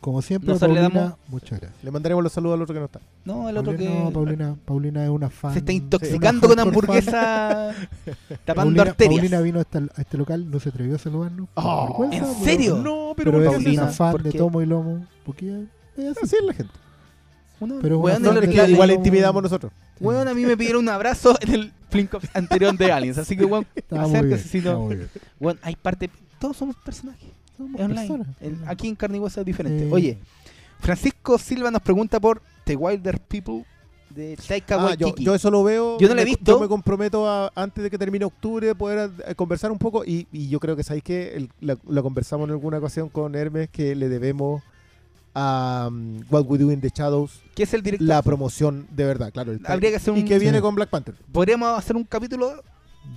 Como 0.03 0.21
siempre, 0.21 0.49
Nosotros 0.49 0.75
le 0.75 0.81
Paulina, 0.81 1.01
damos- 1.01 1.17
muchas 1.29 1.61
gracias. 1.61 1.81
Le 1.83 1.89
mandaremos 1.91 2.21
los 2.23 2.33
saludos 2.33 2.55
al 2.55 2.61
otro 2.63 2.73
que 2.73 2.79
no 2.81 2.85
está. 2.87 2.99
No, 3.23 3.47
el 3.47 3.55
otro 3.55 3.71
Paulina, 3.71 3.91
que 3.91 3.99
no, 4.03 4.11
Paulina, 4.11 4.55
Paulina 4.65 5.03
es 5.05 5.09
una 5.09 5.29
fan. 5.29 5.53
se 5.53 5.59
está 5.59 5.71
intoxicando 5.71 6.45
con 6.47 6.57
hardcore 6.57 7.01
fan. 7.01 7.15
hamburguesa 7.15 7.73
tapando 8.45 8.55
Paulina, 8.55 8.81
arterias. 8.83 9.19
Paulina 9.19 9.39
vino 9.41 9.59
hasta 9.61 9.77
el- 9.77 9.91
a 9.95 10.01
este 10.01 10.17
local, 10.17 10.51
no 10.51 10.59
se 10.59 10.69
atrevió 10.69 10.95
a 10.95 10.99
saludarnos. 10.99 11.47
por 11.53 11.63
Oh, 11.65 11.85
vergüenza, 11.87 12.17
¿en 12.17 12.23
pero- 12.33 12.43
serio? 12.43 12.75
No, 12.75 13.13
Pero, 13.15 13.31
pero, 13.31 13.37
es 13.43 13.47
¿por 13.47 13.57
qué 13.57 13.63
Paulina, 13.63 13.83
una 13.83 13.91
fan 13.93 14.11
¿por 14.11 14.23
de 14.23 14.31
qué? 14.31 14.37
tomo 14.37 14.61
y 14.61 14.65
lomo. 14.65 15.07
Porque 15.25 15.45
ella 15.47 16.09
es 16.11 16.17
así. 16.17 16.25
Así 16.25 16.35
es 16.35 16.43
la 16.43 16.53
gente. 16.53 16.73
Uno- 17.61 17.79
Pero 17.81 17.99
weón, 17.99 18.17
una 18.21 18.33
no 18.33 18.41
fan 18.41 18.49
le- 18.49 18.61
de 18.61 18.71
Igual, 18.71 18.91
intimidamos 18.91 19.41
nosotros. 19.41 19.71
weón, 20.01 20.27
a 20.27 20.33
mí 20.33 20.45
me 20.45 20.57
pidieron 20.57 20.83
un 20.83 20.89
abrazo 20.89 21.37
en 21.39 21.53
el 21.53 21.71
Flink 21.89 22.13
anterior 22.33 22.77
de 22.77 22.91
Aliens. 22.91 23.17
Así 23.19 23.37
que, 23.37 23.45
weón, 23.45 23.65
Está 23.73 23.95
muy 24.01 24.03
bien. 24.09 24.15
acérquese 24.17 24.49
si 24.49 24.57
está 24.57 24.73
no. 24.73 24.79
muy 24.81 24.95
bien. 24.97 25.09
Weón, 25.39 25.59
hay 25.61 25.77
parte. 25.77 26.09
Todos 26.39 26.57
somos 26.57 26.75
personajes. 26.83 27.29
Somos 27.57 27.79
online. 27.81 28.25
aquí 28.67 28.87
en 28.87 28.95
Carne 28.95 29.17
y 29.17 29.19
Hueso 29.19 29.39
es 29.41 29.45
diferente. 29.45 29.87
Eh, 29.87 29.91
Oye, 29.91 30.17
Francisco 30.79 31.37
Silva 31.37 31.71
nos 31.71 31.81
pregunta 31.81 32.19
por 32.19 32.41
The 32.65 32.75
Wilder 32.75 33.19
People 33.19 33.65
de 34.09 34.37
Taika 34.37 34.75
Ah, 34.79 34.95
yo, 34.95 35.33
eso 35.33 35.49
lo 35.49 35.63
veo. 35.63 35.97
Yo 35.99 36.07
no 36.07 36.13
lo 36.15 36.21
he 36.21 36.25
visto. 36.25 36.43
Yo 36.51 36.59
me 36.59 36.67
comprometo 36.67 37.27
a, 37.27 37.51
antes 37.55 37.83
de 37.83 37.89
que 37.89 37.97
termine 37.97 38.25
octubre, 38.25 38.75
poder 38.75 39.09
eh, 39.27 39.33
conversar 39.35 39.71
un 39.71 39.79
poco. 39.79 40.03
Y, 40.05 40.27
y 40.31 40.49
yo 40.49 40.59
creo 40.59 40.75
que, 40.75 40.83
¿sabéis 40.83 41.03
que 41.03 41.47
Lo 41.61 42.03
conversamos 42.03 42.45
en 42.47 42.51
alguna 42.51 42.77
ocasión 42.77 43.09
con 43.09 43.33
Hermes, 43.35 43.69
que 43.69 43.95
le 43.95 44.09
debemos 44.09 44.61
a 45.35 45.87
um, 45.89 46.21
What 46.29 46.45
We 46.45 46.59
Do 46.59 46.71
in 46.71 46.79
the 46.79 46.91
Shadows 46.93 47.41
¿Qué 47.55 47.63
es 47.63 47.73
el 47.73 47.81
director? 47.81 48.07
la 48.07 48.21
promoción 48.21 48.85
de 48.91 49.05
verdad, 49.05 49.31
claro. 49.33 49.51
el- 49.51 49.61
Habría 49.65 49.89
que 49.89 49.95
hacer 49.95 50.13
un. 50.13 50.19
y 50.19 50.25
que 50.25 50.37
viene 50.37 50.59
sí. 50.59 50.61
con 50.61 50.75
Black 50.75 50.89
Panther. 50.89 51.15
Podríamos 51.31 51.75
hacer 51.75 51.95
un 51.95 52.03
capítulo 52.03 52.61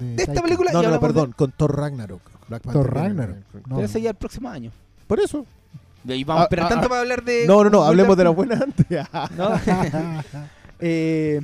de 0.01 0.23
esta 0.23 0.41
película 0.41 0.73
No, 0.73 0.81
y 0.81 0.83
no, 0.85 0.89
no, 0.89 0.95
de- 0.95 1.01
perdón, 1.01 1.35
con 1.37 1.53
Thor 1.53 1.77
Ragnarok. 1.77 2.23
Black 2.48 2.62
Thor 2.62 2.73
Panther 2.93 2.93
viene- 2.93 3.27
Ragnarok. 3.27 3.66
No. 3.66 3.77
Pero 3.77 3.86
ese 3.86 4.01
ya 4.02 4.10
el 4.10 4.16
próximo 4.16 4.48
año. 4.48 4.70
Por 5.06 5.20
eso. 5.20 5.44
Y 6.05 6.12
ahí 6.12 6.24
vamos, 6.24 6.44
Ah, 6.44 6.47
pero 6.48 6.64
ah, 6.64 6.68
tanto 6.68 6.86
ah. 6.86 6.89
para 6.89 7.01
hablar 7.01 7.24
de. 7.24 7.47
No, 7.47 7.64
no, 7.64 7.70
no, 7.70 7.82
hablemos 7.82 8.16
de 8.16 8.24
la 8.24 8.31
Wilder 8.31 8.59
buena 8.59 8.64
antes. 8.64 8.86
No. 9.36 9.51
Eh, 10.78 11.40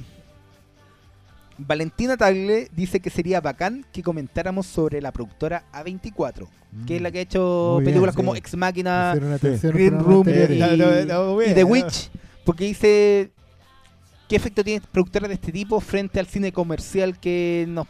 Valentina 1.59 2.17
Tagle 2.17 2.69
dice 2.75 3.01
que 3.01 3.09
sería 3.11 3.41
bacán 3.41 3.85
que 3.93 4.03
comentáramos 4.03 4.67
sobre 4.67 5.01
la 5.01 5.13
productora 5.13 5.65
A24, 5.73 6.47
que 6.87 6.97
es 6.97 7.03
la 7.03 7.11
que 7.11 7.19
ha 7.19 7.23
hecho 7.23 7.73
Muy 7.75 7.83
bien, 7.83 7.93
películas 7.95 8.15
sí. 8.15 8.17
como 8.17 8.35
Ex 8.37 8.57
Máquina 8.57 9.15
Green 9.63 9.99
Room 10.01 10.29
y, 10.29 10.33
Eh, 10.33 10.57
no, 10.59 10.77
no, 10.77 11.35
no, 11.37 11.43
y 11.43 11.55
The 11.55 11.63
¿no? 11.63 11.67
Witch, 11.69 12.11
porque 12.45 12.65
dice 12.65 13.31
qué 14.29 14.37
efecto 14.37 14.65
tiene 14.65 14.85
productora 14.93 15.29
de 15.29 15.35
este 15.35 15.53
tipo 15.53 15.81
frente 15.81 16.19
al 16.19 16.27
cine 16.27 16.53
comercial 16.53 17.19
que 17.19 17.67
nos 17.69 17.87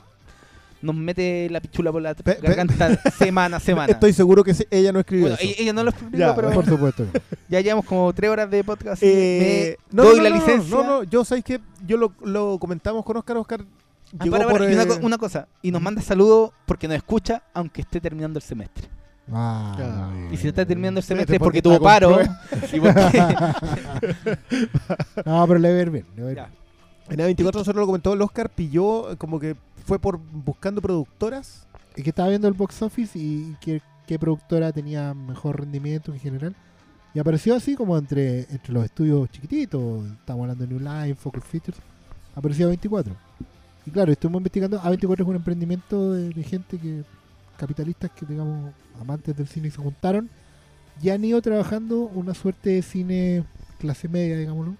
nos 0.83 0.95
mete 0.95 1.49
la 1.51 1.61
pichula 1.61 1.91
por 1.93 2.03
la 2.03 2.15
Pe- 2.15 2.35
pe- 2.35 2.41
garganta 2.41 2.97
semana 3.19 3.57
a 3.57 3.61
semana. 3.61 3.93
Estoy 3.93 4.13
seguro 4.13 4.43
que 4.45 4.53
se- 4.55 4.67
ella 4.71 4.93
no 4.93 5.01
escribió 5.01 5.25
Bueno, 5.29 5.37
eso. 5.37 5.45
ella, 5.45 5.55
ella 5.59 5.73
no 5.73 5.85
lo 5.85 5.91
explicó, 5.91 6.17
Ya, 6.19 6.35
pero 6.35 6.51
Por 6.51 6.67
supuesto. 6.67 7.07
ya 7.49 7.61
llevamos 7.61 7.85
como 7.87 8.13
tres 8.13 8.31
horas 8.31 8.51
de 8.51 8.63
podcast. 8.65 9.03
Eh, 9.03 9.77
me 9.91 9.97
no, 9.97 10.03
doy 10.05 10.17
no, 10.19 10.23
la 10.25 10.31
no, 10.31 10.37
licencia. 10.37 10.77
No, 10.77 10.85
no, 10.85 11.03
yo 11.05 11.25
sabéis 11.25 11.45
que 11.45 11.61
yo 11.87 11.97
lo, 11.97 12.13
lo 12.25 12.59
comentamos 12.59 13.05
con 13.05 13.17
Oscar. 13.17 13.37
Oscar 13.39 13.65
Ah, 14.19 14.25
llegó 14.25 14.37
para, 14.37 14.45
para, 14.47 14.59
por, 14.59 14.71
y 14.71 14.75
una, 14.75 14.83
eh, 14.83 14.87
co- 14.89 14.99
una 15.07 15.17
cosa, 15.17 15.49
y 15.63 15.71
nos 15.71 15.81
manda 15.81 16.03
saludos 16.03 16.51
porque 16.67 16.87
nos 16.87 16.99
escucha 16.99 17.43
aunque 17.55 17.81
esté 17.81 17.99
terminando 17.99 18.39
el 18.39 18.43
semestre. 18.43 18.87
Ah, 19.33 20.11
bien. 20.13 20.29
Y 20.35 20.37
si 20.37 20.43
no 20.45 20.49
está 20.51 20.67
terminando 20.67 21.01
el 21.01 21.05
semestre 21.07 21.37
es 21.37 21.41
porque 21.43 21.63
tuvo 21.63 21.81
paro. 21.81 22.21
y 22.73 22.79
porque- 22.81 23.23
No, 25.25 25.47
pero 25.47 25.59
le 25.59 25.73
va 25.73 25.79
a 25.79 25.83
ir 25.83 25.91
bien. 25.91 26.07
le 26.17 26.23
va 26.23 26.29
a 26.29 26.33
ir 26.33 26.37
bien. 26.39 26.63
En 27.09 27.19
A24 27.37 27.45
nosotros 27.55 27.77
lo 27.77 27.87
comentó, 27.87 28.13
el 28.13 28.23
Oscar 28.23 28.49
pilló 28.51 29.11
eh, 29.13 29.17
como 29.17 29.39
que 29.41 29.57
fue 29.85 29.99
por 29.99 30.19
buscando 30.19 30.81
productoras. 30.81 31.67
Es 31.95 32.03
que 32.03 32.11
estaba 32.11 32.29
viendo 32.29 32.49
el 32.49 32.55
box 32.55 32.83
office 32.83 33.19
y 33.19 33.57
qué, 33.61 33.81
productora 34.19 34.73
tenía 34.73 35.15
mejor 35.15 35.61
rendimiento 35.61 36.13
en 36.13 36.21
general. 36.21 36.55
Y 37.15 37.19
apareció 37.19 37.55
así 37.55 37.77
como 37.77 37.97
entre, 37.97 38.41
entre 38.51 38.73
los 38.73 38.85
estudios 38.85 39.31
chiquititos. 39.31 40.05
Estamos 40.21 40.43
hablando 40.43 40.67
de 40.67 40.75
New 40.75 40.81
Line, 40.81 41.15
Focus 41.15 41.45
Features. 41.45 41.79
Apareció 42.35 42.71
A24. 42.71 43.15
Y 43.87 43.91
claro, 43.91 44.13
estuvimos 44.13 44.41
investigando. 44.41 44.81
A24 44.81 45.21
es 45.21 45.27
un 45.27 45.37
emprendimiento 45.37 46.13
de, 46.13 46.43
gente 46.43 46.79
que, 46.79 47.05
capitalistas 47.57 48.11
que, 48.11 48.27
digamos, 48.27 48.73
amantes 49.01 49.37
del 49.37 49.47
cine 49.49 49.71
se 49.71 49.79
juntaron. 49.79 50.31
Y 51.03 51.11
han 51.11 51.25
ido 51.25 51.41
trabajando 51.41 52.03
una 52.03 52.35
suerte 52.35 52.71
de 52.71 52.83
cine 52.83 53.45
clase 53.79 54.09
media, 54.09 54.37
digámoslo. 54.37 54.77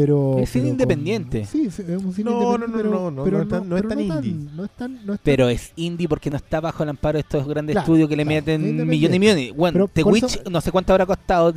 Pero. 0.00 0.38
Es 0.38 0.50
cine 0.50 0.68
independiente. 0.70 1.44
Sí, 1.46 1.66
es 1.66 1.78
un 1.80 2.12
cine 2.14 2.30
No, 2.30 2.54
independiente. 2.54 2.58
no, 2.58 2.66
no, 2.68 2.76
pero- 2.76 2.90
no, 2.90 3.10
no, 3.10 3.24
pero 3.24 3.36
no 3.38 3.42
es 3.44 3.48
tan- 3.50 3.68
no 3.68 3.76
es 3.76 3.88
tan 3.88 4.00
indie. 4.00 4.34
no 4.56 4.64
es 4.64 4.70
tan- 4.70 4.92
no 4.94 4.98
es 5.14 5.18
tan- 5.18 5.24
Pero 5.24 5.48
es 5.48 5.72
indie 5.76 6.08
porque 6.08 6.30
no 6.30 6.36
está 6.36 6.60
bajo 6.60 6.82
el 6.82 6.88
amparo 6.88 7.16
de 7.16 7.20
estos 7.20 7.46
grandes 7.46 7.74
Claro, 7.74 7.84
estudios 7.84 8.08
que 8.08 8.16
le 8.16 8.24
claro, 8.24 8.36
meten 8.36 8.88
millones 8.88 9.16
y 9.16 9.18
millones. 9.20 9.56
Bueno, 9.56 9.74
Pero 9.74 9.88
The 9.88 10.02
Witch 10.04 10.24
eso- 10.24 10.50
no 10.50 10.60
sé 10.60 10.72
cuánto 10.72 10.92
habrá 10.92 11.06
costado. 11.06 11.52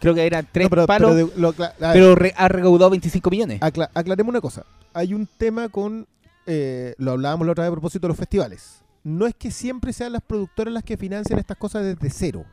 Creo 0.00 0.14
que 0.14 0.24
eran 0.24 0.46
tres 0.52 0.66
No, 0.66 0.70
pero, 0.70 0.86
palos, 0.86 1.10
pero 1.10 1.52
de- 1.52 2.00
lo 2.00 2.14
re- 2.14 2.32
ha 2.36 2.46
recaudado 2.48 2.90
25 2.90 3.30
millones. 3.30 3.60
acla- 3.60 3.90
aclaremos 3.94 4.30
una 4.30 4.40
cosa. 4.40 4.64
Hay 4.94 5.12
un 5.14 5.26
tema 5.38 5.68
con. 5.68 6.06
eh, 6.50 6.94
lo 6.96 7.10
hablábamos 7.10 7.46
la 7.46 7.52
otra 7.52 7.64
vez 7.64 7.68
a 7.68 7.72
propósito 7.72 8.06
de 8.06 8.08
los 8.08 8.16
festivales. 8.16 8.78
No 9.04 9.26
es 9.26 9.34
que 9.34 9.50
siempre 9.50 9.92
sean 9.92 10.12
las 10.12 10.22
productoras 10.22 10.72
las 10.72 10.82
que 10.82 10.96
financian 10.96 11.38
estas 11.38 11.56
cosas 11.58 11.84
desde 11.84 12.08
cero. 12.10 12.44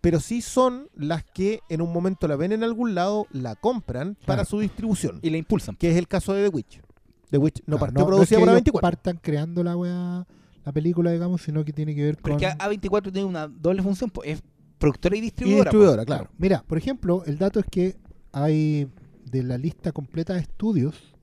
Pero 0.00 0.20
sí 0.20 0.40
son 0.42 0.88
las 0.94 1.24
que 1.24 1.60
en 1.68 1.80
un 1.80 1.92
momento 1.92 2.28
la 2.28 2.36
ven 2.36 2.52
en 2.52 2.62
algún 2.62 2.94
lado, 2.94 3.26
la 3.32 3.56
compran 3.56 4.14
para 4.26 4.38
Claro. 4.42 4.44
su 4.44 4.60
distribución. 4.60 5.18
Y 5.22 5.30
la 5.30 5.36
impulsan. 5.38 5.74
Que 5.76 5.90
es 5.90 5.96
el 5.96 6.06
caso 6.06 6.32
de 6.34 6.48
The 6.48 6.54
Witch. 6.54 6.80
The 7.30 7.38
Witch 7.38 7.60
no 7.66 7.76
Claro, 7.76 7.80
partió 7.80 7.94
no- 7.94 8.00
no 8.00 8.06
producida 8.06 8.24
es 8.24 8.28
que 8.28 8.46
por 8.46 8.48
ellos 8.54 8.62
A24. 8.62 8.80
partan 8.80 9.18
creando 9.20 9.64
la 9.64 9.76
wea, 9.76 10.26
la 10.64 10.72
película, 10.72 11.10
digamos, 11.10 11.42
sino 11.42 11.64
que 11.64 11.72
tiene 11.72 11.94
que 11.94 12.04
ver 12.04 12.16
Pero 12.22 12.36
con. 12.36 12.44
es 12.44 12.54
que 12.54 12.58
A24 12.62 13.10
tiene 13.12 13.26
una 13.28 13.48
doble 13.48 13.82
función. 13.82 14.10
pues, 14.10 14.28
es 14.30 14.42
productora 14.78 15.16
y 15.16 15.18
Y 15.18 15.22
distribuidora. 15.22 15.64
distribuidora, 15.64 16.04
pues. 16.04 16.06
claro. 16.06 16.30
Mira, 16.38 16.62
por 16.66 16.78
ejemplo, 16.78 17.24
el 17.24 17.38
dato 17.38 17.58
es 17.58 17.66
que 17.70 17.96
hay 18.32 18.88
de 19.24 19.42
la 19.42 19.58
lista 19.58 19.90
completa 19.90 20.34
de 20.34 20.40
estudios 20.40 21.14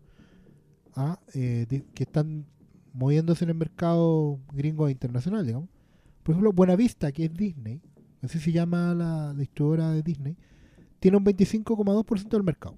ah, 0.96 1.20
eh, 1.34 1.66
di- 1.70 1.84
que 1.94 2.04
están 2.04 2.46
moviéndose 2.94 3.44
en 3.46 3.50
el 3.52 3.56
mercado 3.56 4.40
gringo 4.54 4.88
e 4.88 4.92
internacional, 4.92 5.46
digamos. 5.46 5.70
Por 6.24 6.34
ejemplo, 6.34 6.52
Buenavista, 6.54 7.12
que 7.12 7.26
es 7.26 7.34
Disney, 7.34 7.82
así 8.24 8.40
se 8.40 8.52
llama 8.52 8.94
la 8.94 9.34
distribuidora 9.34 9.92
de 9.92 10.02
Disney, 10.04 10.38
tiene 11.00 11.18
un 11.18 11.26
25,2% 11.26 12.30
del 12.30 12.44
mercado 12.44 12.76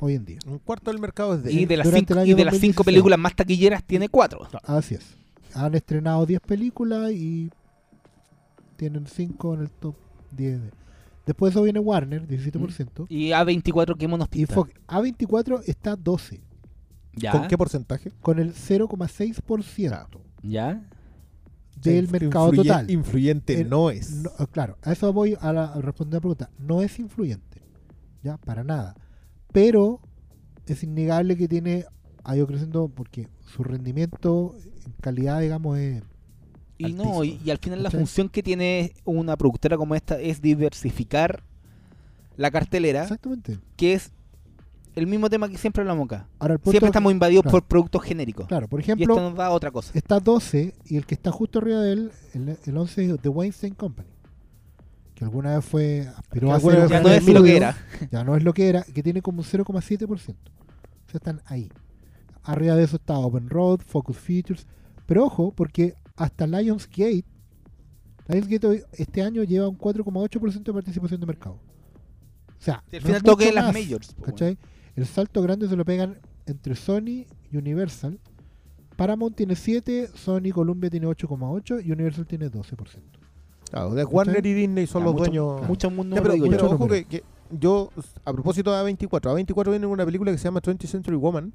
hoy 0.00 0.14
en 0.14 0.24
día. 0.24 0.38
Un 0.46 0.58
cuarto 0.58 0.90
del 0.90 1.00
mercado 1.00 1.34
es 1.34 1.42
de 1.42 1.52
Y 1.52 1.66
de 1.66 1.76
las 1.76 1.88
cinco, 1.90 2.14
y 2.24 2.34
de 2.34 2.44
las 2.44 2.54
cinco 2.58 2.78
2016. 2.80 2.84
películas 2.84 3.18
más 3.18 3.34
taquilleras 3.36 3.84
tiene 3.84 4.08
cuatro. 4.08 4.48
Así 4.64 4.94
es. 4.94 5.16
Han 5.54 5.74
estrenado 5.74 6.24
10 6.26 6.40
películas 6.40 7.10
y 7.12 7.50
tienen 8.76 9.06
5 9.06 9.54
en 9.54 9.60
el 9.62 9.70
top 9.70 9.96
10. 10.30 10.62
de- 10.62 10.70
Después 11.26 11.52
de 11.52 11.58
eso 11.58 11.64
viene 11.64 11.80
Warner, 11.80 12.26
17%. 12.26 13.06
Y 13.08 13.30
A24 13.32 13.96
que 13.98 14.08
monos 14.08 14.28
Y 14.32 14.46
Fox- 14.46 14.72
A24 14.88 15.62
está 15.66 15.96
12, 15.96 16.40
Ya. 17.14 17.32
¿Con 17.32 17.46
qué 17.48 17.58
porcentaje? 17.58 18.12
con 18.22 18.38
el 18.38 18.54
0,6% 18.54 20.20
Ya. 20.42 20.82
Del 21.82 22.06
Influye- 22.06 22.20
mercado 22.20 22.50
total. 22.52 22.90
Influyente 22.90 23.60
El- 23.60 23.70
no 23.70 23.90
es. 23.90 24.10
No, 24.10 24.30
eh, 24.38 24.46
claro, 24.52 24.76
a 24.82 24.92
eso 24.92 25.12
voy 25.12 25.36
a, 25.40 25.52
la- 25.52 25.66
a 25.72 25.80
responder 25.80 26.14
la 26.18 26.20
pregunta. 26.20 26.50
No 26.58 26.82
es 26.82 26.98
influyente, 26.98 27.62
ya, 28.22 28.36
para 28.38 28.64
nada. 28.64 28.94
Pero 29.52 30.00
es 30.66 30.82
innegable 30.82 31.36
que 31.36 31.48
tiene, 31.48 31.84
ha 32.24 32.36
ido 32.36 32.46
creciendo 32.46 32.88
porque 32.88 33.28
su 33.46 33.64
rendimiento 33.64 34.54
en 34.86 34.92
calidad, 35.00 35.40
digamos, 35.40 35.78
es 35.78 36.02
Y 36.78 36.92
no, 36.92 37.24
y, 37.24 37.40
y 37.44 37.50
al 37.50 37.58
final 37.58 37.82
la 37.82 37.90
función 37.90 38.28
que 38.28 38.42
tiene 38.42 38.92
una 39.04 39.36
productora 39.36 39.76
como 39.76 39.94
esta 39.94 40.18
es 40.20 40.40
diversificar 40.40 41.42
la 42.36 42.50
cartelera, 42.50 43.02
exactamente. 43.02 43.58
que 43.76 43.92
es 43.94 44.12
el 44.94 45.06
mismo 45.06 45.28
tema 45.30 45.48
que 45.48 45.56
siempre 45.58 45.82
hablamos 45.82 46.06
acá. 46.06 46.28
Ahora, 46.38 46.54
el 46.54 46.58
punto- 46.60 46.72
Siempre 46.72 46.88
estamos 46.88 47.12
invadidos 47.12 47.42
claro. 47.42 47.58
por 47.58 47.68
productos 47.68 48.02
genéricos. 48.02 48.46
Claro, 48.46 48.68
por 48.68 48.80
y 48.80 48.82
esto 48.82 48.92
ejemplo, 48.94 49.16
nos 49.20 49.34
da 49.36 49.50
otra 49.50 49.70
cosa. 49.70 49.92
está 49.94 50.20
12 50.20 50.74
y 50.86 50.96
el 50.96 51.06
que 51.06 51.14
está 51.14 51.30
justo 51.30 51.58
arriba 51.60 51.80
de 51.80 51.92
él, 51.92 52.12
el, 52.34 52.58
el 52.64 52.76
11 52.76 53.04
es 53.14 53.20
The 53.20 53.28
Weinstein 53.28 53.74
Company. 53.74 54.08
Que 55.14 55.24
alguna 55.24 55.56
vez 55.56 55.64
fue, 55.64 56.08
aspiró 56.16 56.52
a 56.52 56.58
ser 56.60 56.88
Ya 56.88 57.00
no 57.00 57.08
es 57.10 57.26
lo 57.28 57.42
que 57.42 57.56
era. 57.56 57.76
Ya 58.10 58.24
no 58.24 58.36
es 58.36 58.42
lo 58.42 58.52
que 58.54 58.68
era, 58.68 58.82
que 58.82 59.02
tiene 59.02 59.20
como 59.22 59.40
un 59.40 59.44
0,7%. 59.44 60.08
O 60.10 60.16
sea, 60.18 60.34
están 61.12 61.42
ahí. 61.46 61.70
Arriba 62.42 62.74
de 62.74 62.84
eso 62.84 62.96
está 62.96 63.18
Open 63.18 63.50
Road, 63.50 63.80
Focus 63.80 64.16
Features. 64.16 64.66
Pero 65.06 65.24
ojo, 65.26 65.52
porque 65.52 65.94
hasta 66.16 66.46
Lionsgate, 66.46 67.24
Lionsgate 68.28 68.66
hoy- 68.66 68.82
este 68.92 69.22
año 69.22 69.42
lleva 69.44 69.68
un 69.68 69.76
4,8% 69.76 70.62
de 70.64 70.72
participación 70.72 71.20
de 71.20 71.26
mercado. 71.26 71.56
O 71.56 72.62
sea, 72.62 72.76
al 72.92 73.00
no 73.00 73.06
final 73.06 73.22
toque 73.22 73.52
las 73.52 73.72
majors. 73.74 74.14
po, 74.14 74.22
¿cachai? 74.22 74.58
El 75.00 75.06
salto 75.06 75.40
grande 75.42 75.66
se 75.68 75.76
lo 75.76 75.84
pegan 75.84 76.18
entre 76.46 76.74
Sony 76.74 77.24
y 77.50 77.56
Universal. 77.56 78.18
Paramount 78.96 79.34
tiene 79.34 79.56
7, 79.56 80.08
Sony 80.14 80.50
Columbia 80.52 80.90
tiene 80.90 81.06
8,8 81.06 81.84
y 81.84 81.90
Universal 81.92 82.26
tiene 82.26 82.50
12%. 82.50 82.74
Claro, 83.70 83.94
de 83.94 84.04
Warner 84.04 84.44
y 84.44 84.52
Disney 84.52 84.86
son 84.86 85.02
Ya, 85.02 85.04
los 85.06 85.14
mucho- 85.14 85.24
dueños. 85.24 85.68
Mucho 85.68 85.90
mundo 85.90 86.16
Ya, 86.16 86.22
pero, 86.22 86.34
digo 86.34 86.46
yo. 86.46 86.52
pero 86.52 86.70
ojo 86.72 86.88
que, 86.88 87.04
que 87.06 87.22
yo, 87.50 87.90
a 88.24 88.32
propósito 88.32 88.70
de 88.72 88.76
A24, 88.92 89.20
A24 89.32 89.70
viene 89.70 89.86
una 89.86 90.04
película 90.04 90.30
que 90.32 90.38
se 90.38 90.44
llama 90.44 90.60
20th 90.60 90.86
Century 90.86 91.16
Woman, 91.16 91.52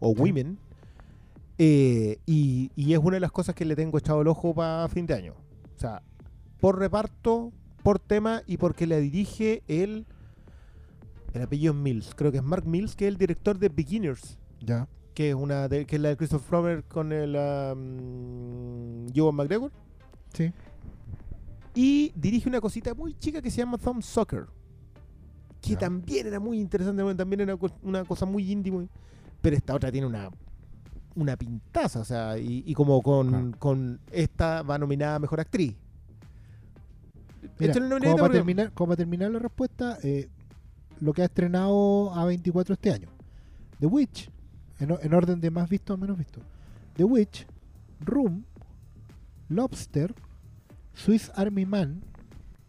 o 0.00 0.12
Sí. 0.14 0.20
Women, 0.22 0.58
eh, 1.58 2.18
y, 2.26 2.70
y 2.76 2.92
es 2.92 2.98
una 2.98 3.14
de 3.14 3.20
las 3.20 3.32
cosas 3.32 3.54
que 3.54 3.64
le 3.64 3.76
tengo 3.76 3.98
echado 3.98 4.20
el 4.22 4.28
ojo 4.28 4.54
para 4.54 4.88
fin 4.88 5.06
de 5.06 5.14
año. 5.14 5.34
O 5.76 5.78
sea, 5.80 6.02
por 6.60 6.78
reparto, 6.78 7.52
por 7.82 7.98
tema 7.98 8.42
y 8.46 8.56
porque 8.56 8.86
la 8.86 8.96
dirige 8.96 9.62
el. 9.68 10.06
El 11.36 11.42
apellido 11.42 11.72
es 11.72 11.78
Mills, 11.78 12.14
creo 12.14 12.32
que 12.32 12.38
es 12.38 12.44
Mark 12.44 12.66
Mills, 12.66 12.96
que 12.96 13.06
es 13.06 13.12
el 13.12 13.18
director 13.18 13.58
de 13.58 13.68
Beginners, 13.68 14.38
Ya. 14.60 14.88
que 15.14 15.30
es 15.30 15.34
una 15.34 15.68
de, 15.68 15.84
que 15.86 15.96
es 15.96 16.02
la 16.02 16.08
de 16.10 16.16
Christopher 16.16 16.48
Plummer 16.48 16.84
con 16.84 17.12
el 17.12 17.36
um, 17.36 19.06
McGregor. 19.34 19.70
Sí. 20.32 20.52
Y 21.74 22.12
dirige 22.16 22.48
una 22.48 22.60
cosita 22.60 22.94
muy 22.94 23.14
chica 23.18 23.42
que 23.42 23.50
se 23.50 23.58
llama 23.58 23.76
Thumb 23.78 24.02
Soccer. 24.02 24.46
Que 25.60 25.70
Ya. 25.72 25.78
también 25.78 26.26
era 26.26 26.40
muy 26.40 26.58
interesante, 26.58 27.02
bueno, 27.02 27.16
también 27.16 27.40
era 27.42 27.56
una 27.82 28.04
cosa 28.04 28.24
muy 28.26 28.56
muy- 28.56 28.88
Pero 29.42 29.56
esta 29.56 29.74
otra 29.74 29.92
tiene 29.92 30.06
una 30.06 30.30
una 31.14 31.34
pintaza, 31.34 32.00
o 32.00 32.04
sea, 32.04 32.36
y, 32.38 32.62
y 32.66 32.74
como 32.74 33.00
con, 33.00 33.28
Claro. 33.28 33.50
con 33.58 34.00
esta 34.12 34.60
va 34.62 34.76
nominada 34.76 35.14
a 35.14 35.18
Mejor 35.18 35.40
Actriz. 35.40 35.74
Mira, 37.58 37.72
como 37.72 38.16
para, 38.18 38.32
terminar, 38.34 38.72
como 38.72 38.88
para 38.88 38.96
terminar 38.98 39.30
la 39.30 39.38
respuesta, 39.38 39.98
eh, 40.02 40.28
lo 41.00 41.12
que 41.12 41.22
ha 41.22 41.26
estrenado 41.26 42.12
A24 42.14 42.72
este 42.72 42.92
año. 42.92 43.08
The 43.80 43.86
Witch, 43.86 44.30
en, 44.80 44.92
o- 44.92 44.98
en 45.00 45.14
orden 45.14 45.40
de 45.40 45.50
más 45.50 45.68
visto 45.68 45.92
a 45.94 45.96
menos 45.96 46.16
visto. 46.18 46.40
The 46.94 47.04
Witch, 47.04 47.46
Room, 48.00 48.44
Lobster, 49.48 50.14
Swiss 50.94 51.30
Army 51.34 51.66
Man, 51.66 52.02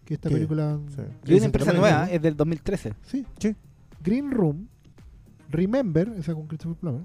que 0.06 0.16
esta 0.16 0.30
¿Qué? 0.30 0.36
película... 0.36 0.80
Sí. 0.96 1.02
Y 1.26 1.34
una 1.36 1.46
empresa 1.46 1.74
nueva, 1.74 2.10
es 2.10 2.22
del 2.22 2.36
2013. 2.36 2.94
Sí. 3.04 3.26
Sí. 3.40 3.56
Green 4.04 4.32
Room, 4.32 4.68
Remember, 5.50 6.10
esa 6.18 6.34
con 6.34 6.46
Christopher 6.48 6.78
Plummer. 6.78 7.02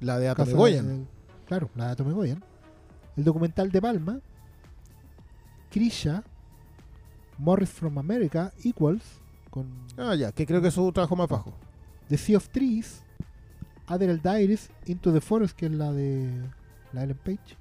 La 0.00 0.18
de 0.18 0.28
Atomic 0.28 0.56
Goyan. 0.56 1.06
claro, 1.46 1.70
la 1.76 1.86
de 1.86 1.92
Atomic 1.92 2.14
Goyan. 2.14 2.44
El 3.16 3.22
documental 3.24 3.70
de 3.70 3.80
Palma. 3.80 4.20
Krisha. 5.70 6.24
Morris 7.38 7.70
from 7.70 7.98
America. 7.98 8.52
Equals. 8.64 9.21
Con 9.52 9.68
Ah, 9.98 10.14
ya, 10.16 10.32
que 10.32 10.46
creo 10.46 10.60
que 10.62 10.68
es 10.68 10.74
su 10.74 10.90
trabajo 10.92 11.14
más 11.14 11.28
bajo. 11.28 11.52
The 12.08 12.16
Sea 12.18 12.38
of 12.38 12.48
Trees. 12.48 13.02
Adderall 13.86 14.20
Diaries. 14.20 14.70
Into 14.86 15.12
the 15.12 15.20
Forest, 15.20 15.54
que 15.56 15.66
es 15.66 15.72
la 15.72 15.92
de 15.92 16.28
la 16.92 17.04
Ellen 17.04 17.18
Page. 17.22 17.56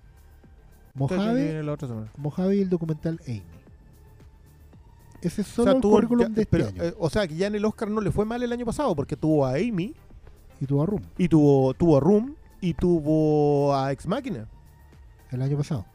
Mojave. 0.96 1.62
la 1.64 1.74
otra. 1.74 1.88
Mojave 2.18 2.56
y 2.58 2.62
el 2.62 2.70
documental 2.70 3.20
Amy. 3.28 3.44
Ese 5.22 5.42
es 5.42 5.48
O 5.50 5.52
solo 5.56 5.66
sea, 5.72 5.76
el 5.76 5.82
currículum 5.82 6.28
ya- 6.30 6.34
de 6.34 6.42
este 6.42 6.58
pero, 6.58 6.68
año. 6.70 6.84
eh, 6.84 6.96
o 6.98 7.10
sea, 7.10 7.28
que 7.28 7.36
ya 7.36 7.48
en 7.48 7.56
el 7.56 7.64
Oscar 7.66 7.90
no 7.90 8.02
le 8.02 8.12
fue 8.12 8.26
mal 8.26 8.42
el 8.42 8.52
año 8.52 8.66
pasado 8.66 8.96
porque 8.96 9.16
tuvo 9.16 9.46
a 9.46 9.52
Amy 9.56 9.94
y 10.60 10.66
tuvo 10.66 10.82
a 10.84 10.86
Room. 10.86 11.02
y 11.18 11.28
tuvo, 11.28 11.74
tuvo 11.76 11.98
a 11.98 12.00
Room 12.00 12.36
y 12.62 12.74
tuvo 12.74 13.76
a 13.76 13.92
Ex 13.92 14.08
Máquina. 14.08 14.48
El 15.30 15.42
año 15.42 15.58
pasado. 15.58 15.86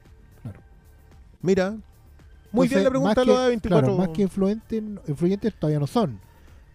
Mira, 1.42 1.76
muy 2.56 2.68
bien 2.68 2.84
la 2.84 2.90
pregunta 2.90 3.24
lo 3.24 3.40
de 3.40 3.48
24. 3.48 3.86
Claro, 3.86 3.98
más 3.98 4.08
que 4.16 4.22
influentes, 4.22 4.82
influyentes 5.06 5.54
todavía 5.54 5.78
no 5.78 5.86
son. 5.86 6.20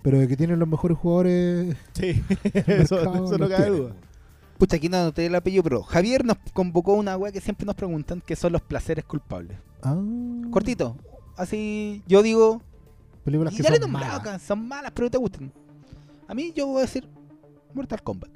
Pero 0.02 0.20
de 0.20 0.28
que 0.28 0.36
tienen 0.38 0.58
los 0.60 0.68
mejores 0.68 0.98
jugadores. 0.98 1.76
Sí, 1.94 2.24
eso, 2.53 2.95
mercado 2.95 3.26
eso 3.26 3.38
no 3.38 3.49
cabe 3.49 3.70
duda. 3.70 3.95
Pucha, 4.58 4.78
aquí 4.78 4.90
no 4.90 4.98
anoté 4.98 5.26
el 5.26 5.36
apellido, 5.36 5.64
pero 5.64 5.84
Javier 5.84 6.24
nos 6.24 6.38
convocó 6.53 6.94
una 6.94 7.18
weá 7.18 7.32
que 7.32 7.41
siempre 7.41 7.66
nos 7.66 7.76
preguntan, 7.76 8.22
que 8.22 8.36
son 8.36 8.52
los 8.53 8.62
placeres 8.62 9.06
culpables. 9.06 9.58
Ah, 9.82 9.99
Cortito. 10.52 10.95
Así, 11.36 12.03
yo 12.08 12.22
digo, 12.22 12.62
Películas 13.24 13.53
y 13.53 13.58
que 13.58 13.64
ya 13.64 13.70
le 13.70 13.78
he 13.78 13.80
son 13.80 13.91
nombrado 13.91 14.14
malas. 14.20 14.28
acá, 14.28 14.40
son 14.40 14.68
malas, 14.68 14.91
pero 14.94 15.10
te 15.10 15.18
gustan. 15.18 15.52
A 16.28 16.34
mí 16.34 16.53
yo 16.56 16.68
voy 16.68 16.78
a 16.80 16.82
decir 16.82 17.08
Mortal 17.74 18.02
Kombat. 18.03 18.30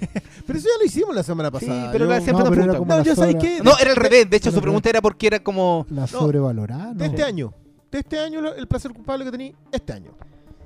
Pero 0.46 0.58
eso 0.58 0.68
ya 0.68 0.78
lo 0.78 0.84
hicimos 0.86 1.14
la 1.14 1.22
semana 1.22 1.48
Sí, 1.50 1.66
pasada. 1.66 1.92
pero 1.92 2.04
Yo- 2.06 2.10
la- 2.10 2.20
siempre 2.20 2.44
no, 2.44 2.50
pero 2.50 2.62
era 2.64 2.72
como 2.78 2.86
No, 2.90 2.96
la 2.98 3.02
yo 3.04 3.14
sabes 3.14 3.34
sobra- 3.36 3.40
qué. 3.42 3.60
No, 3.62 3.72
era 3.80 3.90
al 3.90 3.96
revés. 3.96 4.30
De 4.30 4.36
hecho, 4.36 4.50
su 4.50 4.60
pregunta 4.60 4.88
era 4.88 5.00
porque 5.02 5.26
era 5.26 5.40
como... 5.42 5.86
La 5.90 6.06
sobrevalorada, 6.06 6.92
¿no? 6.92 6.94
De 6.94 7.06
este 7.06 7.22
año. 7.22 7.52
De 7.90 7.98
este 8.00 8.18
año, 8.18 8.40
el 8.54 8.66
placer 8.68 8.92
culpable 8.92 9.24
que 9.24 9.30
tenía 9.30 9.52
este 9.72 9.92
año. 9.92 10.12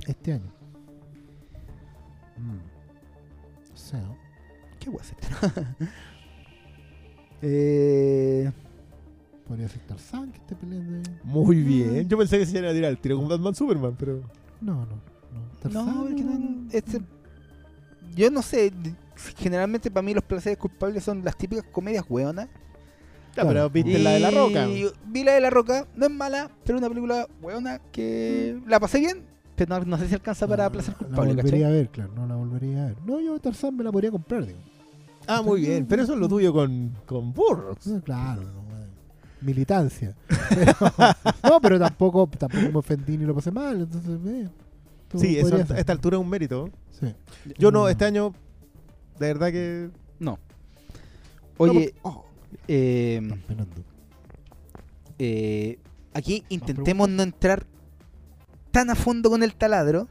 Este 0.06 0.32
año. 0.34 0.52
Mm. 2.36 3.72
O 3.72 3.76
sea, 3.76 4.02
¿Qué 4.80 4.90
voy 4.90 4.98
a 4.98 5.02
hacer? 5.02 5.18
eh... 7.42 8.50
podría 9.46 9.68
ser 9.68 9.80
Tarzán 9.82 10.30
que 10.32 10.38
esté 10.38 10.54
peleando. 10.56 10.96
ahí. 10.96 11.16
Muy 11.24 11.56
bien. 11.62 12.08
Yo 12.08 12.18
pensé 12.18 12.38
que 12.38 12.46
se 12.46 12.58
iban 12.58 12.70
a 12.70 12.72
tirar 12.72 12.90
el 12.90 12.98
tiro 12.98 13.16
con 13.18 13.28
Batman 13.28 13.54
Superman, 13.54 13.94
pero. 13.98 14.20
No, 14.60 14.74
no. 14.86 14.86
no. 14.86 15.58
Tarzán, 15.60 15.86
no- 15.86 16.08
no. 16.08 16.68
este- 16.72 17.00
yo 18.14 18.30
no 18.30 18.42
sé. 18.42 18.72
Generalmente 19.36 19.90
para 19.90 20.02
mí 20.02 20.14
los 20.14 20.24
placeres 20.24 20.58
culpables 20.58 21.04
son 21.04 21.24
las 21.24 21.36
típicas 21.36 21.64
comedias 21.70 22.04
hueonas. 22.08 22.48
Ya, 23.36 23.46
pero 23.48 23.70
viste 23.70 23.98
la 23.98 24.10
de 24.10 24.20
la 24.20 24.30
roca. 24.30 24.66
Y 24.68 24.86
Vi 25.06 25.24
la 25.24 25.32
de 25.32 25.40
la 25.40 25.48
roca, 25.50 25.86
no 25.96 26.04
es 26.06 26.12
mala, 26.12 26.50
pero 26.64 26.78
una 26.78 26.88
película 26.88 27.26
hueona 27.40 27.78
que 27.90 28.60
la 28.66 28.78
pasé 28.78 28.98
bien, 29.00 29.24
pero 29.56 29.78
no, 29.80 29.84
no 29.86 29.96
sé 29.98 30.08
si 30.08 30.14
alcanza 30.14 30.46
para 30.46 30.64
No, 30.64 30.72
placer 30.72 30.92
la 30.94 30.98
culpable, 30.98 31.34
volvería 31.34 31.50
¿cachai? 31.50 31.64
a 31.64 31.68
ver, 31.70 31.88
claro. 31.88 32.12
No 32.14 32.26
la 32.26 32.34
volvería 32.36 32.82
a 32.82 32.86
ver. 32.88 32.96
No, 33.06 33.20
yo 33.20 33.38
Tarzán 33.38 33.74
me 33.76 33.84
la 33.84 33.90
podría 33.92 34.10
comprar, 34.10 34.44
digo. 34.46 34.58
Ah, 35.26 35.40
muy 35.40 35.60
bien. 35.62 35.86
Pero 35.86 36.02
eso 36.02 36.12
es 36.14 36.18
lo 36.18 36.28
tuyo 36.28 36.52
con, 36.52 36.92
con 37.06 37.32
Burroughs. 37.32 37.88
Claro, 38.04 38.42
no, 38.42 38.62
militancia. 39.40 40.14
Pero- 40.50 40.76
no, 41.42 41.60
pero 41.60 41.78
tampoco, 41.78 42.28
tampoco 42.38 42.70
me 42.70 42.78
ofendí 42.78 43.16
ni 43.18 43.24
lo 43.24 43.34
pasé 43.34 43.50
mal. 43.50 43.80
Entonces, 43.80 44.20
eh, 44.26 44.48
Sí, 45.16 45.38
eso 45.38 45.56
a 45.56 45.78
esta 45.78 45.92
altura 45.92 46.16
es 46.16 46.22
un 46.22 46.28
mérito. 46.28 46.70
Sí. 46.90 47.12
Yo 47.58 47.70
no, 47.70 47.84
Mm. 47.84 47.88
este 47.88 48.04
año, 48.04 48.32
de 49.26 49.32
verdad 49.34 49.50
que. 49.52 49.90
No. 50.18 50.38
Oye, 51.58 51.94
No, 52.04 52.10
oh, 52.10 52.24
eh, 52.68 53.20
Están 53.22 53.40
penando. 53.42 53.84
eh, 55.18 55.78
aquí 56.14 56.44
intentemos 56.48 57.08
no 57.08 57.22
entrar 57.22 57.66
tan 58.70 58.90
a 58.90 58.94
fondo 58.94 59.30
con 59.30 59.42
el 59.42 59.54
taladro. 59.54 60.08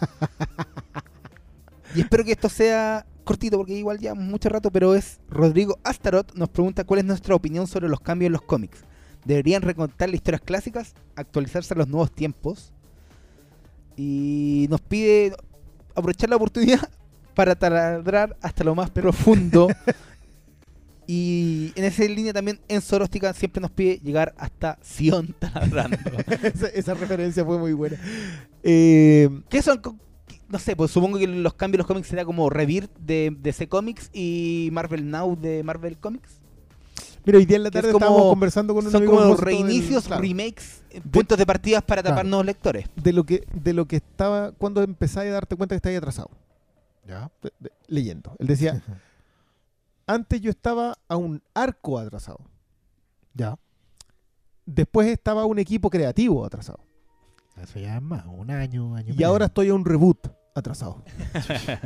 y 1.94 2.00
espero 2.00 2.24
que 2.24 2.32
esto 2.32 2.48
sea 2.48 3.06
cortito 3.24 3.56
porque 3.56 3.74
igual 3.74 3.98
llevamos 3.98 4.24
mucho 4.24 4.48
rato, 4.48 4.70
pero 4.70 4.94
es 4.94 5.20
Rodrigo 5.28 5.78
Astaroth 5.82 6.34
nos 6.34 6.50
pregunta 6.50 6.84
cuál 6.84 7.00
es 7.00 7.06
nuestra 7.06 7.34
opinión 7.34 7.66
sobre 7.66 7.88
los 7.88 8.00
cambios 8.00 8.26
en 8.28 8.32
los 8.32 8.42
cómics. 8.42 8.80
¿Deberían 9.24 9.62
recontar 9.62 10.08
las 10.10 10.16
historias 10.16 10.42
clásicas, 10.42 10.94
actualizarse 11.16 11.72
a 11.74 11.78
los 11.78 11.88
nuevos 11.88 12.12
tiempos? 12.12 12.72
Y 13.96 14.66
nos 14.68 14.80
pide 14.82 15.34
aprovechar 15.94 16.28
la 16.28 16.36
oportunidad 16.36 16.90
para 17.34 17.54
taladrar 17.54 18.36
hasta 18.42 18.64
lo 18.64 18.74
más 18.74 18.90
profundo. 18.90 19.68
y 21.06 21.72
en 21.74 21.84
esa 21.84 22.02
línea 22.04 22.32
también 22.32 22.58
en 22.68 22.80
Soróstica 22.80 23.32
siempre 23.34 23.60
nos 23.60 23.70
pide 23.70 24.00
llegar 24.02 24.34
hasta 24.38 24.78
Sion 24.82 25.34
taladrando. 25.38 25.98
esa, 26.42 26.68
esa 26.68 26.94
referencia 26.94 27.44
fue 27.44 27.58
muy 27.58 27.72
buena. 27.74 27.98
Eh, 28.62 29.28
¿Qué 29.50 29.60
son? 29.60 29.80
No 30.48 30.58
sé, 30.58 30.76
pues 30.76 30.90
supongo 30.90 31.18
que 31.18 31.26
los 31.26 31.54
cambios 31.54 31.78
de 31.78 31.78
los 31.78 31.86
cómics 31.86 32.08
será 32.08 32.24
como 32.24 32.48
Rebirth 32.48 32.90
de 32.98 33.36
DC 33.42 33.68
Comics 33.68 34.08
y 34.12 34.68
Marvel 34.72 35.10
Now 35.10 35.36
de 35.38 35.62
Marvel 35.62 35.98
Comics. 35.98 36.38
mira, 37.24 37.38
hoy 37.38 37.44
día 37.46 37.56
en 37.56 37.64
la 37.64 37.68
es 37.70 37.72
tarde 37.72 37.92
como- 37.92 38.04
estábamos 38.04 38.30
conversando 38.30 38.74
con 38.74 38.84
un 38.86 38.92
Son 38.92 39.02
amigo 39.02 39.16
como 39.18 39.34
del- 39.34 39.38
reinicios, 39.44 40.04
claro, 40.06 40.22
remakes, 40.22 40.82
puntos 41.10 41.36
de 41.38 41.44
partidas 41.46 41.82
para 41.82 42.02
tapar 42.02 42.16
Claro. 42.18 42.28
nuevos 42.28 42.46
lectores. 42.46 42.86
de 42.96 43.12
lo 43.12 43.24
que 43.24 43.44
de 43.52 43.72
lo 43.74 43.86
que 43.86 43.96
estaba 43.96 44.52
cuando 44.52 44.82
empezáis 44.82 45.30
a 45.30 45.34
darte 45.34 45.56
cuenta 45.56 45.74
que 45.74 45.78
estáis 45.78 45.98
atrasado. 45.98 46.30
Ya. 47.06 47.30
de- 47.42 47.52
de- 47.60 47.72
leyendo. 47.88 48.34
Él 48.38 48.46
decía, 48.46 48.82
antes 50.06 50.40
yo 50.40 50.50
estaba 50.50 50.96
a 51.08 51.16
un 51.16 51.42
arco 51.54 51.98
atrasado. 51.98 52.40
Ya. 53.34 53.58
Después 54.66 55.08
estaba 55.08 55.42
a 55.42 55.44
un 55.46 55.58
equipo 55.58 55.90
creativo 55.90 56.44
atrasado. 56.44 56.80
Eso 57.60 57.78
ya 57.78 57.96
es 57.96 58.02
más, 58.02 58.24
un 58.26 58.50
año, 58.50 58.94
año. 58.96 59.14
Y 59.16 59.22
ahora 59.22 59.46
estoy 59.46 59.68
a 59.68 59.74
un 59.74 59.84
reboot 59.84 60.26
atrasado. 60.54 61.02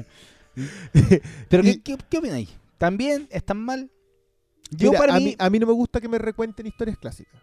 Pero 1.48 1.62
Y- 1.66 1.78
¿qué, 1.78 1.96
qué, 1.96 2.04
qué 2.08 2.18
opináis? 2.18 2.48
¿También 2.78 3.28
están 3.30 3.58
mal? 3.64 3.90
Yo 4.70 4.90
Mira, 4.90 5.00
para 5.00 5.14
a, 5.14 5.18
mí, 5.18 5.24
mí, 5.26 5.36
a 5.38 5.50
mí 5.50 5.58
no 5.58 5.66
me 5.66 5.72
gusta 5.72 6.00
que 6.00 6.08
me 6.08 6.18
recuenten 6.18 6.66
historias 6.66 6.98
clásicas. 6.98 7.40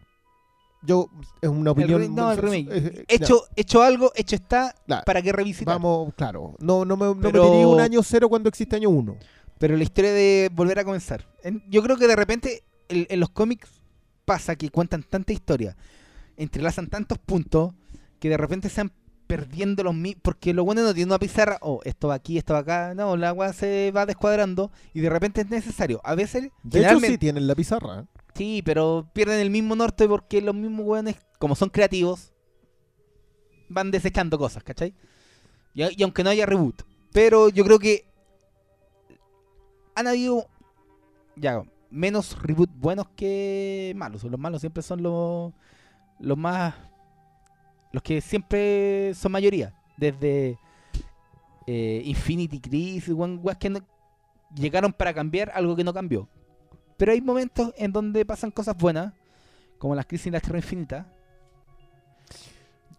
Yo, 0.86 1.10
es 1.42 1.50
una 1.50 1.62
el 1.62 1.68
opinión. 1.70 2.16
no, 2.16 2.32
el 2.32 2.38
eh, 2.38 2.42
remake. 2.42 2.68
eh, 2.72 3.06
hecho, 3.08 3.44
hecho 3.56 3.82
algo, 3.82 4.12
hecho 4.16 4.36
está, 4.36 4.74
Claro. 4.86 5.04
¿para 5.06 5.22
qué 5.22 5.32
revisitar? 5.32 5.74
Vamos, 5.76 6.14
claro. 6.16 6.56
No, 6.60 6.86
no 6.86 6.96
me, 6.98 7.06
no 7.08 7.20
Pero- 7.20 7.44
me 7.46 7.50
diría 7.52 7.68
un 7.68 7.80
año 7.80 8.02
cero 8.04 8.30
cuando 8.30 8.50
existe 8.50 8.76
año 8.76 8.90
uno. 8.90 9.18
Pero 9.58 9.78
la 9.78 9.84
historia 9.84 10.12
de 10.12 10.50
volver 10.54 10.80
a 10.80 10.84
comenzar. 10.84 11.26
En- 11.44 11.64
yo 11.70 11.82
creo 11.82 11.98
que 11.98 12.08
de 12.08 12.16
repente 12.16 12.64
el- 12.90 13.08
en 13.10 13.20
los 13.20 13.30
cómics 13.30 13.70
pasa 14.26 14.56
que 14.56 14.70
cuentan 14.70 15.04
tanta 15.04 15.32
historia, 15.34 15.76
entrelazan 16.38 16.88
tantos 16.88 17.18
puntos, 17.20 17.74
que 18.20 18.30
de 18.30 18.38
repente 18.38 18.70
se 18.70 18.82
van 18.82 18.92
perdiendo 19.28 19.84
los 19.84 19.96
mismos. 19.96 20.22
Porque 20.24 20.54
lo 20.54 20.64
bueno 20.66 20.84
no 20.84 20.94
tiene 20.94 21.10
una 21.12 21.20
pizarra, 21.20 21.58
oh, 21.62 21.80
esto 21.84 22.10
va 22.10 22.16
aquí, 22.16 22.38
esto 22.38 22.54
va 22.54 22.60
acá. 22.60 22.94
No, 22.96 23.16
la 23.18 23.30
agua 23.30 23.54
se 23.54 23.92
va 23.96 24.06
descuadrando 24.06 24.72
y 24.94 25.00
de 25.00 25.10
repente 25.10 25.42
es 25.42 25.50
necesario. 25.50 26.00
A 26.04 26.16
veces, 26.16 26.50
De 26.64 26.86
hecho, 26.86 27.00
sí 27.00 27.18
tienen 27.18 27.48
la 27.48 27.56
pizarra. 27.56 28.06
Sí, 28.36 28.62
pero 28.64 29.10
pierden 29.14 29.40
el 29.40 29.50
mismo 29.50 29.76
norte 29.76 30.08
porque 30.08 30.42
los 30.42 30.56
mismos 30.56 30.86
weones, 30.86 31.16
como 31.40 31.56
son 31.56 31.70
creativos, 31.70 32.34
van 33.70 33.92
desechando 33.92 34.38
cosas, 34.38 34.64
¿cachai? 34.64 34.94
Y, 35.74 36.04
aunque 36.04 36.24
no 36.24 36.30
haya 36.30 36.46
reboot. 36.46 36.84
Pero 37.12 37.50
yo 37.50 37.64
creo 37.64 37.80
que 37.80 38.06
han 39.96 40.08
habido 40.08 40.48
ya 41.36 41.64
menos 41.90 42.42
reboot 42.42 42.70
buenos 42.78 43.08
que 43.16 43.94
malos. 43.96 44.24
Los 44.24 44.40
malos 44.40 44.62
siempre 44.62 44.84
son 44.84 45.02
los, 45.04 45.54
los 46.20 46.38
más 46.38 46.76
Los 47.92 48.04
que 48.04 48.22
siempre 48.22 49.14
son 49.16 49.32
mayoría. 49.32 49.74
Desde 49.98 50.60
eh, 51.68 52.02
Infinity 52.06 52.60
Crisis, 52.60 53.14
weas 53.16 53.58
que 53.58 53.70
no- 53.70 53.80
llegaron 54.54 54.92
para 54.94 55.14
cambiar 55.14 55.52
algo 55.56 55.76
que 55.76 55.84
no 55.84 55.94
cambió. 55.94 56.28
Pero 56.98 57.12
hay 57.12 57.22
momentos 57.22 57.74
en 57.78 57.92
donde 57.92 58.26
pasan 58.26 58.52
cosas 58.52 58.78
buenas, 58.78 59.14
como 59.78 59.96
las 59.96 60.06
crisis 60.06 60.28
en 60.28 60.34
la 60.34 60.40
Tierra 60.40 60.60
Infinita. 60.60 61.06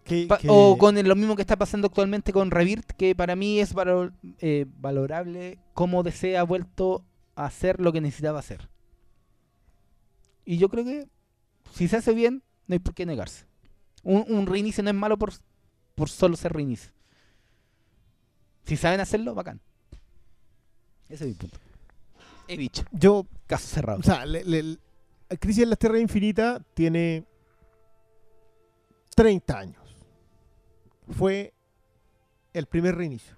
Que- 0.05 0.28
que- 0.40 0.47
O 0.51 0.77
con 0.78 0.94
lo 1.09 1.16
mismo 1.16 1.35
que 1.35 1.43
está 1.43 1.56
pasando 1.56 1.89
actualmente 1.89 2.32
con 2.32 2.51
Rebirth, 2.51 2.93
que 2.93 3.14
para 3.16 3.35
mí 3.35 3.59
es 3.59 3.74
eh, 4.39 4.66
valorable 4.78 5.59
cómo 5.74 6.02
DC 6.02 6.36
ha 6.36 6.43
vuelto 6.44 7.05
a 7.35 7.47
hacer 7.47 7.81
lo 7.81 7.93
que 7.93 8.01
necesitaba 8.01 8.39
hacer. 8.39 8.68
Y 10.44 10.59
yo 10.59 10.68
creo 10.68 10.85
que 10.85 11.09
si 11.73 11.89
se 11.89 11.97
hace 11.97 12.14
bien, 12.14 12.43
no 12.68 12.74
hay 12.74 12.78
por 12.78 12.94
qué 12.94 13.05
negarse. 13.05 13.47
Un, 14.05 14.24
un 14.28 14.47
reinicio 14.47 14.85
no 14.85 14.90
es 14.90 14.97
malo 14.97 15.18
por, 15.18 15.32
por 15.97 16.09
solo 16.09 16.36
ser 16.36 16.52
reinicio. 16.52 16.93
Si 18.64 18.77
saben 18.77 19.01
hacerlo, 19.01 19.35
bacán. 19.35 19.60
Ese 21.09 21.24
es 21.24 21.31
mi 21.31 21.35
punto. 21.35 21.59
He 22.48 22.56
dicho. 22.56 22.82
Yo, 22.93 23.27
Caso 23.47 23.66
cerrado. 23.68 24.01
o 24.01 24.02
sea, 24.02 24.24
le- 24.27 24.44
le- 24.44 24.78
Crisis 25.40 25.64
en 25.64 25.70
la 25.70 25.77
Tierra 25.77 25.98
Infinita 25.98 26.60
tiene 26.74 27.24
30 29.14 29.59
años. 29.59 29.82
Fue 31.10 31.52
el 32.52 32.66
primer 32.66 32.97
reinicio. 32.97 33.36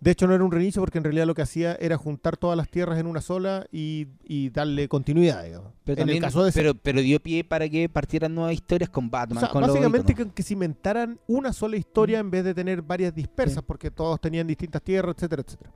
De 0.00 0.12
hecho, 0.12 0.26
no 0.26 0.34
era 0.34 0.42
un 0.42 0.50
reinicio 0.50 0.80
porque 0.80 0.96
en 0.96 1.04
realidad 1.04 1.26
lo 1.26 1.34
que 1.34 1.42
hacía 1.42 1.74
era 1.74 1.98
juntar 1.98 2.38
todas 2.38 2.56
las 2.56 2.70
tierras 2.70 2.98
en 2.98 3.06
una 3.06 3.20
sola 3.20 3.66
y, 3.70 4.06
y 4.24 4.48
darle 4.48 4.88
continuidad, 4.88 5.44
digamos. 5.44 5.74
pero, 5.84 6.00
en 6.00 6.08
el 6.08 6.20
caso 6.20 6.42
de 6.42 6.52
pero, 6.52 6.74
pero 6.74 7.02
dio 7.02 7.20
pie 7.20 7.44
para 7.44 7.68
que 7.68 7.86
partieran 7.90 8.34
nuevas 8.34 8.54
historias 8.54 8.88
con 8.88 9.06
O 9.06 9.10
Batman. 9.10 9.40
sea, 9.40 9.50
con 9.50 9.60
básicamente 9.60 10.14
que, 10.14 10.30
que 10.30 10.42
cimentaran 10.42 11.20
una 11.26 11.52
sola 11.52 11.76
historia 11.76 12.18
en 12.18 12.30
vez 12.30 12.44
de 12.44 12.54
tener 12.54 12.80
varias 12.80 13.14
dispersas, 13.14 13.58
Sí. 13.58 13.64
porque 13.66 13.90
todos 13.90 14.18
tenían 14.22 14.46
distintas 14.46 14.80
tierras, 14.80 15.16
etcétera, 15.16 15.42
etcétera. 15.46 15.70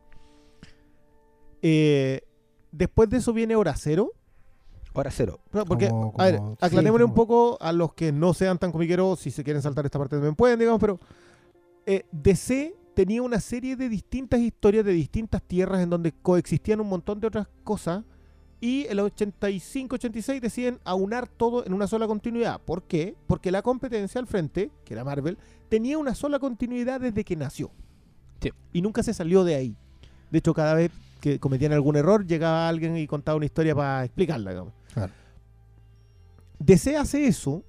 Eh, 1.67 2.21
después 2.73 3.09
de 3.09 3.17
eso 3.17 3.33
viene 3.33 3.57
Hora 3.57 3.75
Cero. 3.75 4.13
Hora 4.93 5.11
cero. 5.11 5.41
No, 5.51 5.65
Porque, 5.65 5.89
Como- 5.89 6.13
a 6.19 6.25
ver, 6.27 6.37
sí, 6.37 6.57
aclarémosle 6.61 7.05
un 7.07 7.15
poco 7.15 7.57
a 7.61 7.73
los 7.73 7.95
que 7.95 8.13
no 8.13 8.35
sean 8.35 8.59
tan 8.59 8.71
comiqueros, 8.71 9.19
si 9.19 9.31
se 9.31 9.43
quieren 9.43 9.63
saltar 9.63 9.85
esta 9.87 9.99
parte 9.99 10.15
también 10.17 10.37
pueden, 10.37 10.59
digamos, 10.59 10.79
pero 10.79 11.01
eh, 11.87 12.05
DC 12.13 12.77
tenía 12.95 13.23
una 13.23 13.41
serie 13.41 13.77
de 13.77 13.89
distintas 13.89 14.41
historias 14.41 14.85
de 14.85 14.93
distintas 14.93 15.43
tierras 15.43 15.81
en 15.81 15.91
donde 15.91 16.13
coexistían 16.13 16.81
un 16.81 16.89
montón 16.89 17.19
de 17.19 17.27
otras 17.27 17.49
cosas 17.65 18.05
y 18.61 18.87
los 18.95 19.11
85-86 19.11 20.41
deciden 20.41 20.79
aunar 20.85 21.29
todo 21.29 21.67
en 21.67 21.73
una 21.75 21.87
sola 21.87 22.07
continuidad. 22.07 22.61
¿Por 22.61 22.85
qué? 22.85 23.17
Porque 23.27 23.51
la 23.51 23.63
competencia 23.63 24.21
al 24.21 24.27
frente, 24.27 24.71
que 24.85 24.95
era 24.95 25.03
Marvel, 25.03 25.39
tenía 25.71 25.99
una 25.99 26.15
sola 26.15 26.39
continuidad 26.39 27.01
desde 27.01 27.25
que 27.25 27.37
nació. 27.37 27.73
Sí. 28.41 28.51
Y 28.73 28.81
nunca 28.81 29.03
se 29.03 29.13
salió 29.13 29.43
de 29.45 29.57
ahí. 29.57 29.77
De 30.31 30.39
hecho, 30.39 30.55
cada 30.55 30.75
vez 30.75 30.91
que 31.25 31.41
cometían 31.41 31.73
algún 31.73 31.97
error, 31.97 32.27
llegaba 32.27 32.69
alguien 32.69 32.99
y 32.99 33.07
contaba 33.07 33.37
una 33.37 33.47
historia 33.47 33.75
para 33.75 34.05
explicarla. 34.05 34.51
digamos. 34.51 34.75
Claro. 34.93 35.11
DC 36.59 36.99
hace 36.99 37.27
eso 37.27 37.65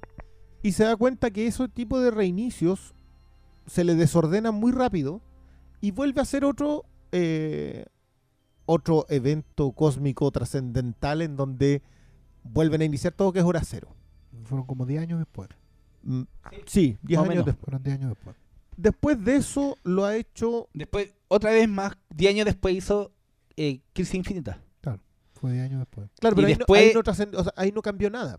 y 0.62 0.74
se 0.74 0.84
da 0.84 0.98
cuenta 0.98 1.32
que 1.32 1.48
ese 1.48 1.70
tipo 1.70 2.02
de 2.02 2.12
reinicios 2.12 2.94
se 3.66 3.86
le 3.86 3.96
desordena 3.96 4.52
muy 4.52 4.74
rápido 4.74 5.22
y 5.80 5.92
vuelve 5.92 6.20
a 6.20 6.26
ser 6.26 6.44
otro 6.44 6.84
eh, 7.14 7.86
otro 8.66 9.06
evento 9.08 9.72
cósmico 9.72 10.30
trascendental 10.32 11.22
en 11.22 11.38
donde 11.38 11.82
vuelven 12.44 12.82
a 12.82 12.86
iniciar 12.86 13.14
todo 13.14 13.32
que 13.32 13.40
es 13.40 13.46
hora 13.46 13.62
cero. 13.64 13.88
Fueron 14.44 14.68
como 14.68 14.86
10 14.86 15.02
años 15.02 15.20
después. 15.20 15.48
Mm, 16.04 16.24
Sí, 16.66 16.98
10 17.04 17.20
Más 17.20 17.28
o 17.28 17.32
años 17.32 17.36
menos. 17.36 17.46
después. 17.46 17.64
Fueron 17.66 17.84
10 17.84 17.96
años 18.00 18.10
después. 18.10 18.36
Después 18.76 19.24
de 19.24 19.38
eso 19.38 19.78
lo 19.84 20.04
ha 20.04 20.18
hecho 20.18 20.68
Después, 20.74 21.14
otra 21.30 21.52
vez 21.52 21.70
más, 21.70 21.98
10 22.14 22.34
años 22.34 22.46
después 22.46 22.76
hizo 22.76 23.12
eh, 23.58 23.82
Crisis 23.94 24.16
Infinita. 24.16 24.62
Fue 25.38 25.52
10 25.52 25.66
años 25.66 25.80
después. 25.80 26.10
Claro, 26.20 26.34
Y 26.34 26.36
pero 26.38 26.48
ahí, 26.48 26.54
después- 26.56 26.82
no, 26.82 26.88
ahí, 26.88 26.94
no 26.94 27.04
trascend- 27.04 27.36
o 27.38 27.44
sea, 27.44 27.54
ahí 27.58 27.72
no 27.74 27.82
cambió 27.82 28.10
nada. 28.10 28.38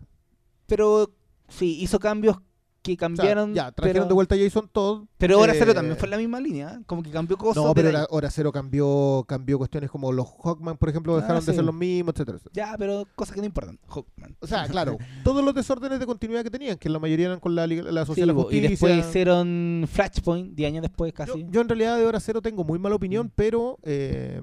Pero 0.65 1.11
sí, 1.47 1.77
hizo 1.79 1.99
cambios 1.99 2.37
que 2.81 2.93
O 2.93 2.95
sea, 2.95 2.97
cambiaron. 2.97 3.53
ya, 3.53 3.71
trajeron 3.71 3.93
pero, 4.03 4.07
de 4.07 4.13
vuelta 4.15 4.33
a 4.35 4.37
Jason 4.39 4.67
Todd. 4.71 5.05
Pero 5.17 5.39
Hora 5.39 5.53
Cero 5.53 5.71
eh, 5.71 5.75
también 5.75 5.95
fue 5.97 6.07
en 6.07 6.11
la 6.11 6.17
misma 6.17 6.39
línea. 6.39 6.71
¿eh? 6.73 6.83
Como 6.87 7.03
que 7.03 7.11
cambió 7.11 7.37
cosas. 7.37 7.63
No, 7.63 7.73
pero 7.75 7.89
hora, 7.89 8.07
Hora 8.09 8.31
Cero 8.31 8.51
cambió, 8.51 9.23
cambió 9.27 9.59
cuestiones 9.59 9.91
como 9.91 10.11
los 10.11 10.25
Hawkman, 10.43 10.75
por 10.77 10.89
ejemplo, 10.89 11.13
Ah, 11.15 11.21
dejaron 11.21 11.45
de 11.45 11.51
sí. 11.51 11.55
ser 11.55 11.65
los 11.65 11.75
mismos, 11.75 12.15
etcétera, 12.15 12.37
etcétera. 12.39 12.71
Ya, 12.71 12.77
pero 12.79 13.05
cosas 13.15 13.35
que 13.35 13.41
no 13.41 13.45
importan. 13.45 13.79
Hawkman. 13.87 14.35
O 14.39 14.47
sea, 14.47 14.67
claro, 14.67 14.97
todos 15.23 15.43
los 15.45 15.53
desórdenes 15.53 15.99
de 15.99 16.05
continuidad 16.07 16.43
que 16.43 16.49
tenían, 16.51 16.77
que 16.77 16.89
la 16.89 16.97
mayoría 16.97 17.27
eran 17.27 17.39
con 17.39 17.53
la, 17.53 17.67
la 17.67 18.05
Sí, 18.07 18.25
la 18.25 18.33
bo, 18.33 18.51
y 18.51 18.59
después 18.61 18.97
hicieron 19.05 19.85
Flashpoint, 19.87 20.55
10 20.55 20.67
años 20.67 20.81
después 20.81 21.11
yo, 21.11 21.15
casi. 21.15 21.45
yo 21.51 21.61
en 21.61 21.69
realidad 21.69 21.97
de 21.97 22.05
Hora 22.05 22.19
Cero 22.19 22.41
tengo 22.41 22.63
muy 22.63 22.79
mala 22.79 22.95
opinión, 22.95 23.27
Mm. 23.27 23.31
pero 23.35 23.77
eh, 23.83 24.41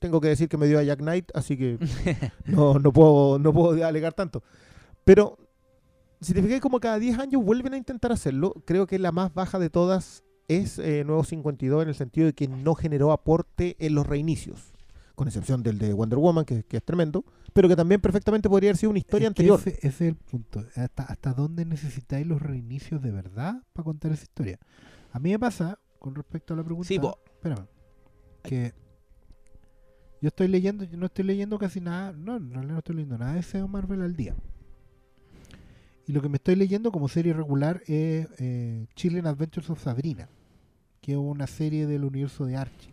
tengo 0.00 0.20
que 0.20 0.28
decir 0.28 0.48
que 0.48 0.56
me 0.56 0.66
dio 0.66 0.78
a 0.78 0.82
Jack 0.82 0.98
Knight, 0.98 1.30
así 1.34 1.56
que 1.56 1.78
no, 2.46 2.78
no, 2.78 2.92
puedo, 2.92 3.38
no 3.38 3.52
puedo 3.52 3.86
alegar 3.86 4.14
tanto. 4.14 4.42
Pero 5.04 5.38
si 6.20 6.34
te 6.34 6.42
fijas, 6.42 6.60
como 6.60 6.80
cada 6.80 6.98
10 6.98 7.18
años 7.18 7.44
vuelven 7.44 7.74
a 7.74 7.76
intentar 7.76 8.10
hacerlo, 8.10 8.54
creo 8.66 8.86
que 8.86 8.98
la 8.98 9.12
más 9.12 9.32
baja 9.32 9.58
de 9.58 9.70
todas 9.70 10.24
es 10.48 10.78
eh, 10.78 11.04
Nuevo 11.04 11.22
52 11.22 11.82
en 11.82 11.88
el 11.88 11.94
sentido 11.94 12.26
de 12.26 12.32
que 12.32 12.48
no 12.48 12.74
generó 12.74 13.12
aporte 13.12 13.76
en 13.78 13.94
los 13.94 14.06
reinicios, 14.06 14.72
con 15.14 15.28
excepción 15.28 15.62
del 15.62 15.78
de 15.78 15.92
Wonder 15.92 16.18
Woman, 16.18 16.44
que, 16.44 16.64
que 16.64 16.78
es 16.78 16.84
tremendo, 16.84 17.24
pero 17.52 17.68
que 17.68 17.76
también 17.76 18.00
perfectamente 18.00 18.48
podría 18.48 18.70
haber 18.70 18.78
sido 18.78 18.90
una 18.90 18.98
historia 18.98 19.26
Es 19.26 19.30
anterior. 19.30 19.60
Ese, 19.60 19.70
ese 19.76 19.88
es 19.88 20.00
el 20.00 20.16
punto. 20.16 20.64
¿Hasta, 20.74 21.04
¿Hasta 21.04 21.34
dónde 21.34 21.64
necesitáis 21.64 22.26
los 22.26 22.40
reinicios 22.42 23.02
de 23.02 23.12
verdad 23.12 23.62
para 23.72 23.84
contar 23.84 24.12
esa 24.12 24.22
historia? 24.22 24.58
A 25.12 25.18
mí 25.20 25.30
me 25.30 25.38
pasa, 25.38 25.78
con 25.98 26.14
respecto 26.14 26.54
a 26.54 26.56
la 26.56 26.64
pregunta. 26.64 26.88
Sí. 26.88 27.00
Espérame. 27.36 27.66
Que 28.42 28.74
yo 30.20 30.28
estoy 30.28 30.48
leyendo, 30.48 30.84
yo 30.84 30.98
no 30.98 31.06
estoy 31.06 31.24
leyendo 31.24 31.58
casi 31.58 31.80
nada. 31.80 32.12
No, 32.12 32.38
realidad 32.38 32.72
no 32.72 32.78
estoy 32.78 32.96
leyendo 32.96 33.18
nada 33.18 33.34
de 33.34 33.42
SEO 33.42 33.68
Marvel 33.68 34.02
al 34.02 34.16
día. 34.16 34.34
Y 36.06 36.12
lo 36.12 36.20
que 36.20 36.28
me 36.28 36.36
estoy 36.36 36.56
leyendo 36.56 36.92
como 36.92 37.08
serie 37.08 37.32
regular 37.32 37.82
es 37.86 38.28
eh, 38.38 38.86
Chilling 38.96 39.26
Adventures 39.26 39.70
of 39.70 39.82
Sabrina, 39.82 40.28
que 41.00 41.12
es 41.12 41.18
una 41.18 41.46
serie 41.46 41.86
del 41.86 42.04
universo 42.04 42.44
de 42.44 42.56
Archie. 42.56 42.92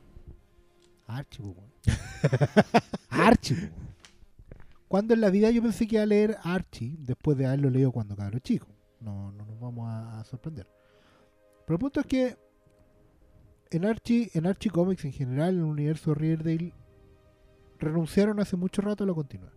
Archie. 1.06 1.44
Archie. 3.10 3.72
Cuando 4.88 5.14
en 5.14 5.22
la 5.22 5.30
vida 5.30 5.52
yo 5.52 5.62
pensé 5.62 5.86
que 5.86 5.95
iba 5.95 6.04
a 6.04 6.08
leer 6.08 6.38
Archie, 6.44 6.95
después 6.99 7.38
de 7.38 7.45
haberlo 7.48 7.70
leído 7.70 7.91
cuando 7.91 8.16
cabro 8.16 8.40
chico. 8.40 8.68
No, 9.02 9.32
no 9.34 9.45
nos 9.45 9.60
vamos 9.60 9.90
a, 9.90 10.20
a 10.20 10.24
sorprender. 10.24 10.68
Pero 11.66 11.76
el 11.76 11.80
punto 11.80 11.99
es 11.99 12.06
que 12.06 12.38
en 13.72 13.86
Archie, 13.86 14.30
en 14.34 14.45
Archie 14.45 14.72
Comics 14.72 15.04
en 15.04 15.12
general, 15.12 15.56
en 15.56 15.60
el 15.60 15.66
universo 15.66 16.12
de 16.12 16.16
Riverdale, 16.16 16.74
renunciaron 17.80 18.40
hace 18.40 18.56
mucho 18.56 18.82
rato 18.82 19.04
a 19.04 19.08
la 19.08 19.14
continuidad. 19.14 19.54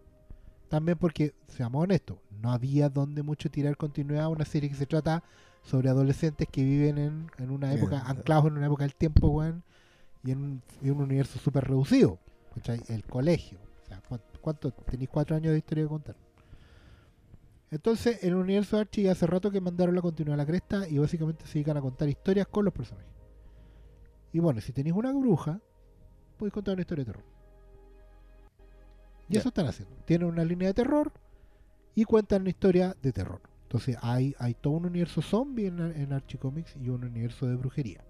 También 0.69 0.99
porque, 0.99 1.35
seamos 1.49 1.83
honestos, 1.83 2.19
no 2.31 2.53
había 2.53 2.89
donde 2.89 3.23
mucho 3.23 3.51
tirar 3.51 3.77
continuidad 3.77 4.25
a 4.25 4.29
una 4.29 4.45
serie 4.45 4.71
que 4.71 4.77
se 4.77 4.87
trata 4.87 5.25
sobre 5.63 5.89
adolescentes 5.89 6.49
que 6.49 6.63
viven 6.63 6.99
en, 6.99 7.31
en 7.39 7.51
una 7.51 7.75
época, 7.75 7.99
Eh, 7.99 8.03
anclados 8.07 8.47
en 8.47 8.57
una 8.57 8.67
época 8.67 8.85
del 8.85 8.95
tiempo, 8.95 9.29
weón, 9.29 9.63
y 10.25 10.31
en 10.31 10.39
un, 10.39 10.63
en 10.83 10.93
un 10.93 11.03
universo 11.03 11.39
súper 11.39 11.65
reducido. 11.65 12.19
¿cachai? 12.55 12.81
El 12.89 13.05
colegio. 13.05 13.59
O 13.85 13.87
sea, 13.89 14.01
¿cuánto, 14.09 14.41
cuánto? 14.41 14.71
Tenéis 14.71 15.11
cuatro 15.11 15.37
años 15.37 15.53
de 15.53 15.59
historia 15.59 15.85
que 15.85 15.89
contar. 15.89 16.17
Entonces, 17.71 18.23
en 18.23 18.31
el 18.31 18.35
universo 18.37 18.77
de 18.77 18.83
Archie 18.83 19.11
hace 19.11 19.27
rato 19.27 19.51
que 19.51 19.61
mandaron 19.61 19.95
la 19.95 20.03
continuidad 20.03 20.35
a 20.35 20.43
la 20.43 20.47
cresta 20.47 20.89
y 20.89 20.99
básicamente 20.99 21.47
se 21.47 21.55
dedican 21.55 21.77
a 21.77 21.81
contar 21.81 22.09
historias 22.09 22.47
con 22.49 22.65
los 22.65 22.75
personajes. 22.75 23.11
Y 24.33 24.39
bueno, 24.41 24.61
si 24.61 24.73
tenéis 24.73 24.95
una 24.97 25.13
bruja, 25.13 25.61
podéis 26.37 26.53
contar 26.53 26.75
una 26.75 26.83
historia 26.83 27.05
de 27.05 27.13
terror. 27.13 27.25
Y 29.31 29.37
eso 29.37 29.49
están 29.49 29.67
haciendo. 29.67 29.97
Tienen 30.05 30.29
una 30.29 30.45
línea 30.45 30.69
de 30.69 30.75
terror 30.75 31.13
y 31.95 32.05
cuentan 32.05 32.43
una 32.43 32.51
historia 32.51 32.97
de 33.01 33.13
terror. 33.13 33.41
Entonces 33.63 33.97
hay, 34.03 34.35
hay 34.39 34.55
todo 34.55 34.75
un 34.75 34.87
universo 34.87 35.23
zombie 35.23 35.67
en, 35.67 35.79
en 35.79 36.13
Archie 36.13 36.39
Comics 36.39 36.77
y 36.77 36.89
un 36.89 37.05
universo 37.05 37.47
de 37.47 37.55
brujería. 37.55 38.05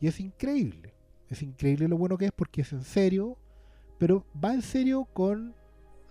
Y 0.00 0.08
es 0.08 0.18
increíble. 0.18 0.94
Es 1.28 1.42
increíble 1.42 1.86
lo 1.86 1.96
bueno 1.96 2.18
que 2.18 2.26
es 2.26 2.32
porque 2.32 2.62
es 2.62 2.72
en 2.72 2.82
serio, 2.82 3.38
pero 3.98 4.26
va 4.44 4.52
en 4.52 4.62
serio 4.62 5.04
con 5.04 5.54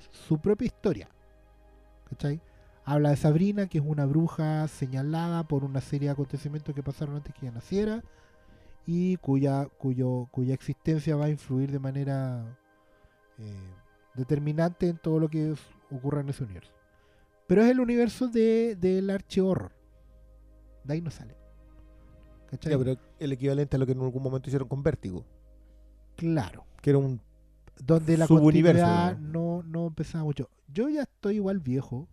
su 0.10 0.40
propia 0.40 0.66
historia. 0.66 1.10
¿Cachai? 2.10 2.42
Habla 2.86 3.12
de 3.12 3.18
Sabrina, 3.18 3.68
que 3.68 3.78
es 3.78 3.84
una 3.86 4.06
bruja 4.06 4.68
señalada 4.68 5.44
por 5.44 5.64
una 5.64 5.82
serie 5.82 6.08
de 6.08 6.14
acontecimientos 6.14 6.74
que 6.74 6.82
pasaron 6.82 7.18
antes 7.18 7.34
que 7.34 7.46
ella 7.46 7.56
naciera 7.56 8.04
y 8.86 9.18
cuya, 9.18 9.68
cuyo, 9.78 10.28
cuya 10.32 10.54
existencia 10.54 11.16
va 11.16 11.26
a 11.26 11.30
influir 11.30 11.72
de 11.72 11.80
manera 11.80 12.58
eh, 13.38 13.74
determinante 14.16 14.88
en 14.90 14.98
todo 14.98 15.20
lo 15.20 15.30
que 15.30 15.52
es- 15.52 15.60
ocurra 15.90 16.22
en 16.22 16.30
ese 16.30 16.44
universo. 16.44 16.72
Pero 17.48 17.64
es 17.64 17.70
el 17.72 17.80
universo 17.80 18.28
de, 18.28 18.76
del 18.80 19.10
archi-horror. 19.10 19.72
De 20.84 20.94
ahí 20.94 21.02
no 21.02 21.12
sale. 21.12 21.36
¿Cachai? 22.50 22.72
Ya, 22.72 22.78
pero 22.78 22.98
el 23.20 23.32
equivalente 23.32 23.76
a 23.76 23.80
lo 23.80 23.86
que 23.86 23.92
en 23.94 24.02
algún 24.02 24.24
momento 24.24 24.50
hicieron 24.50 24.68
con 24.68 24.84
Vértigo, 24.84 25.26
Claro. 26.16 26.66
que 26.82 26.90
era 26.92 27.00
un 27.00 27.22
Donde 27.84 28.18
la 28.18 28.28
Subuniverso, 28.28 28.82
continuidad 28.84 29.18
no, 29.18 29.64
no 29.64 29.88
empezaba 29.88 30.24
mucho. 30.24 30.50
Yo 30.68 30.90
ya 30.90 31.04
estoy 31.04 31.36
igual 31.36 31.60
viejo 31.60 32.08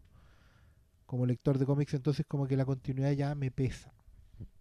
como 1.06 1.26
lector 1.26 1.58
de 1.58 1.66
cómics, 1.66 1.94
entonces 1.94 2.24
como 2.28 2.46
que 2.46 2.56
la 2.56 2.64
continuidad 2.64 3.12
ya 3.12 3.34
me 3.34 3.50
pesa. 3.50 3.92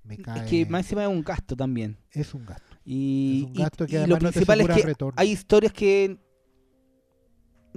Me 0.03 0.17
cae. 0.17 0.43
Es 0.43 0.49
que 0.49 0.65
más 0.65 0.81
encima 0.85 1.03
es 1.03 1.09
un 1.09 1.21
gasto 1.23 1.55
también. 1.55 1.97
es 2.11 2.33
un 2.33 2.45
gasto. 2.45 2.75
Y, 2.85 3.41
es 3.43 3.47
un 3.47 3.53
gasto 3.53 3.83
y- 3.83 3.87
que 3.87 3.93
y 3.93 3.97
además 3.97 4.09
lo 4.09 4.15
no 4.27 4.29
te 4.29 4.33
principal 4.33 4.59
es 4.59 4.63
asegura 4.65 4.81
que 4.81 4.87
retorno. 4.87 5.13
hay 5.17 5.31
historias 5.31 5.73
que 5.73 6.17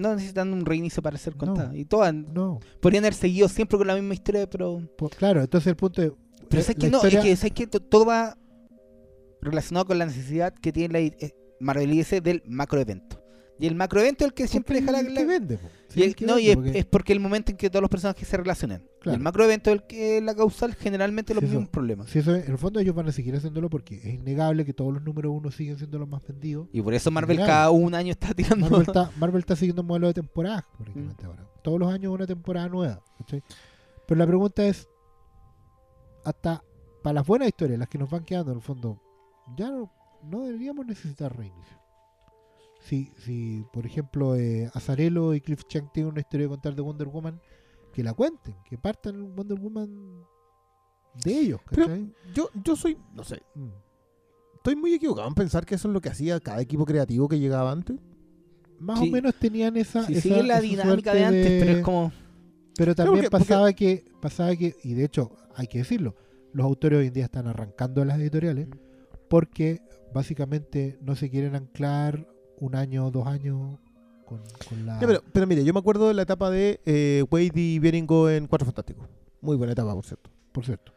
no 0.00 0.14
necesitan 0.14 0.52
un 0.52 0.64
reinicio 0.66 1.02
para 1.02 1.16
ser 1.18 1.34
No. 1.34 1.38
contadas. 1.38 1.74
Y 1.76 1.84
todas 1.84 2.12
No, 2.14 2.58
podrían 2.80 3.04
haber 3.04 3.14
seguido 3.14 3.48
siempre 3.48 3.78
con 3.78 3.86
la 3.86 3.94
misma 3.94 4.14
historia, 4.14 4.48
pero... 4.48 4.80
pues, 4.98 5.14
claro, 5.16 5.40
entonces 5.40 5.68
el 5.68 5.76
punto 5.76 6.02
es... 6.02 6.12
Pero 6.48 6.60
eh, 6.60 6.64
sabes 6.64 6.76
que 6.78 6.90
no, 6.90 6.98
historia- 6.98 7.18
es 7.20 7.24
que, 7.24 7.36
sabes 7.36 7.52
que 7.52 7.66
to- 7.66 7.80
todo 7.80 8.04
va 8.06 8.36
relacionado 9.40 9.86
con 9.86 9.98
la 9.98 10.06
necesidad 10.06 10.52
que 10.52 10.72
tiene 10.72 10.92
la, 10.92 10.98
eh, 11.00 11.34
Marvel 11.60 12.04
del 12.22 12.42
macroevento. 12.46 13.22
Y 13.60 13.66
el 13.66 13.74
macroevento 13.74 14.24
es 14.24 14.28
el 14.28 14.34
que 14.34 14.48
siempre 14.48 14.80
deja 14.80 14.90
la... 14.92 15.02
que 15.02 15.24
vende, 15.26 15.58
po. 15.58 15.68
Sí, 15.88 16.00
y 16.00 16.02
el 16.02 16.08
el- 16.10 16.14
que 16.16 16.26
no, 16.26 16.38
y 16.38 16.48
es, 16.50 16.56
porque- 16.56 16.78
es 16.78 16.84
porque 16.86 17.12
el 17.12 17.20
momento 17.20 17.50
en 17.50 17.56
que 17.58 17.68
todos 17.68 17.80
los 17.82 17.90
personajes 17.90 18.26
se 18.26 18.36
relacionan. 18.36 18.82
Claro. 19.00 19.16
el 19.16 19.22
macroevento 19.22 19.70
es 19.70 19.76
el 19.76 19.86
que 19.86 20.20
la 20.20 20.34
causal 20.34 20.74
generalmente 20.74 21.34
los 21.34 21.42
Sí, 21.42 21.50
mismos 21.50 21.68
problemas. 21.68 22.08
Sí, 22.10 22.18
eso 22.20 22.34
es- 22.34 22.46
en 22.46 22.52
el 22.52 22.58
fondo 22.58 22.80
ellos 22.80 22.94
van 22.94 23.08
a 23.08 23.12
seguir 23.12 23.34
haciéndolo 23.36 23.68
porque 23.70 23.96
es 23.96 24.14
innegable 24.14 24.64
que 24.64 24.72
todos 24.74 24.92
los 24.94 25.02
números 25.02 25.32
uno 25.34 25.50
siguen 25.50 25.76
siendo 25.78 25.98
los 25.98 26.08
más 26.08 26.26
vendidos. 26.26 26.68
Y 26.72 26.80
por 26.82 26.94
eso 26.94 27.10
Marvel 27.10 27.36
cada 27.38 27.70
un 27.70 27.94
año 27.94 28.10
está 28.12 28.32
tirando... 28.34 28.68
Marvel 28.68 28.86
está, 28.88 29.10
Marvel 29.18 29.40
está 29.40 29.56
siguiendo 29.56 29.82
un 29.82 29.88
modelo 29.88 30.06
de 30.08 30.14
temporada, 30.14 30.66
Mm. 30.72 30.82
prácticamente 30.82 31.24
ahora. 31.26 31.46
Todos 31.62 31.78
los 31.78 31.92
años 31.92 32.12
una 32.12 32.26
temporada 32.26 32.68
nueva. 32.68 33.02
¿cachai? 33.18 33.42
Pero 34.06 34.18
la 34.18 34.26
pregunta 34.26 34.64
es, 34.66 34.88
hasta 36.24 36.62
para 37.02 37.14
las 37.14 37.26
buenas 37.26 37.48
historias, 37.48 37.78
las 37.78 37.88
que 37.88 37.98
nos 37.98 38.10
van 38.10 38.24
quedando 38.24 38.52
en 38.52 38.58
el 38.58 38.62
fondo, 38.62 39.00
ya 39.56 39.70
no, 39.70 39.90
no 40.24 40.40
deberíamos 40.44 40.86
necesitar 40.86 41.34
reinicio. 41.36 41.79
Si, 42.90 43.12
si 43.18 43.64
por 43.72 43.86
ejemplo, 43.86 44.34
eh, 44.34 44.68
Azarello 44.74 45.32
y 45.32 45.40
Cliff 45.40 45.62
Chang 45.68 45.92
tienen 45.92 46.10
una 46.12 46.20
historia 46.20 46.46
de 46.46 46.50
contar 46.50 46.74
de 46.74 46.82
Wonder 46.82 47.06
Woman, 47.06 47.40
que 47.92 48.02
la 48.02 48.12
cuenten, 48.14 48.56
que 48.64 48.76
partan 48.76 49.34
Wonder 49.36 49.58
Woman 49.60 50.24
de 51.24 51.32
ellos. 51.38 51.60
Yo, 52.34 52.48
yo 52.64 52.74
soy, 52.76 52.98
no 53.14 53.22
sé, 53.22 53.42
Mm. 53.54 53.68
estoy 54.56 54.74
muy 54.76 54.92
equivocado 54.94 55.28
en 55.28 55.34
pensar 55.34 55.64
que 55.64 55.76
eso 55.76 55.86
es 55.88 55.94
lo 55.94 56.00
que 56.00 56.08
hacía 56.08 56.40
cada 56.40 56.60
equipo 56.60 56.84
creativo 56.84 57.28
que 57.28 57.38
llegaba 57.38 57.70
antes. 57.70 57.96
Más 58.80 58.98
Sí. 58.98 59.08
o 59.08 59.12
menos 59.12 59.34
tenían 59.36 59.76
esa... 59.76 60.04
Si 60.06 60.14
esa- 60.14 60.22
sigue 60.22 60.42
la 60.42 60.54
esa 60.58 60.62
dinámica 60.62 61.14
de 61.14 61.24
antes, 61.24 61.62
pero 61.64 61.78
es 61.78 61.84
como... 61.84 62.12
Pero 62.76 62.94
también 62.94 63.14
porque- 63.16 63.30
porque- 63.30 63.44
pasaba 63.44 63.72
que, 63.72 64.04
pasaba 64.20 64.56
que, 64.56 64.74
y 64.82 64.94
de 64.94 65.04
hecho, 65.04 65.30
hay 65.54 65.66
que 65.66 65.78
decirlo, 65.78 66.16
los 66.52 66.64
autores 66.64 66.98
hoy 66.98 67.06
en 67.08 67.12
día 67.12 67.24
están 67.26 67.46
arrancando 67.46 68.04
las 68.04 68.18
editoriales 68.18 68.68
porque 69.28 69.80
básicamente 70.14 70.98
no 71.02 71.14
se 71.14 71.30
quieren 71.30 71.54
anclar 71.54 72.26
un 72.60 72.74
año 72.76 73.10
dos 73.10 73.26
años 73.26 73.78
con, 74.26 74.40
con 74.68 74.86
la... 74.86 74.98
Pero, 75.00 75.22
pero 75.32 75.46
mire, 75.46 75.64
yo 75.64 75.72
me 75.72 75.80
acuerdo 75.80 76.08
de 76.08 76.14
la 76.14 76.22
etapa 76.22 76.50
de 76.50 76.80
eh, 76.86 77.24
Wade 77.30 77.50
y 77.54 77.78
Bieringo 77.78 78.28
en 78.30 78.46
Cuatro 78.46 78.66
Fantásticos. 78.66 79.08
Muy 79.40 79.56
buena 79.56 79.72
etapa, 79.72 79.94
por 79.94 80.04
cierto. 80.04 80.30
Por 80.52 80.64
cierto. 80.64 80.92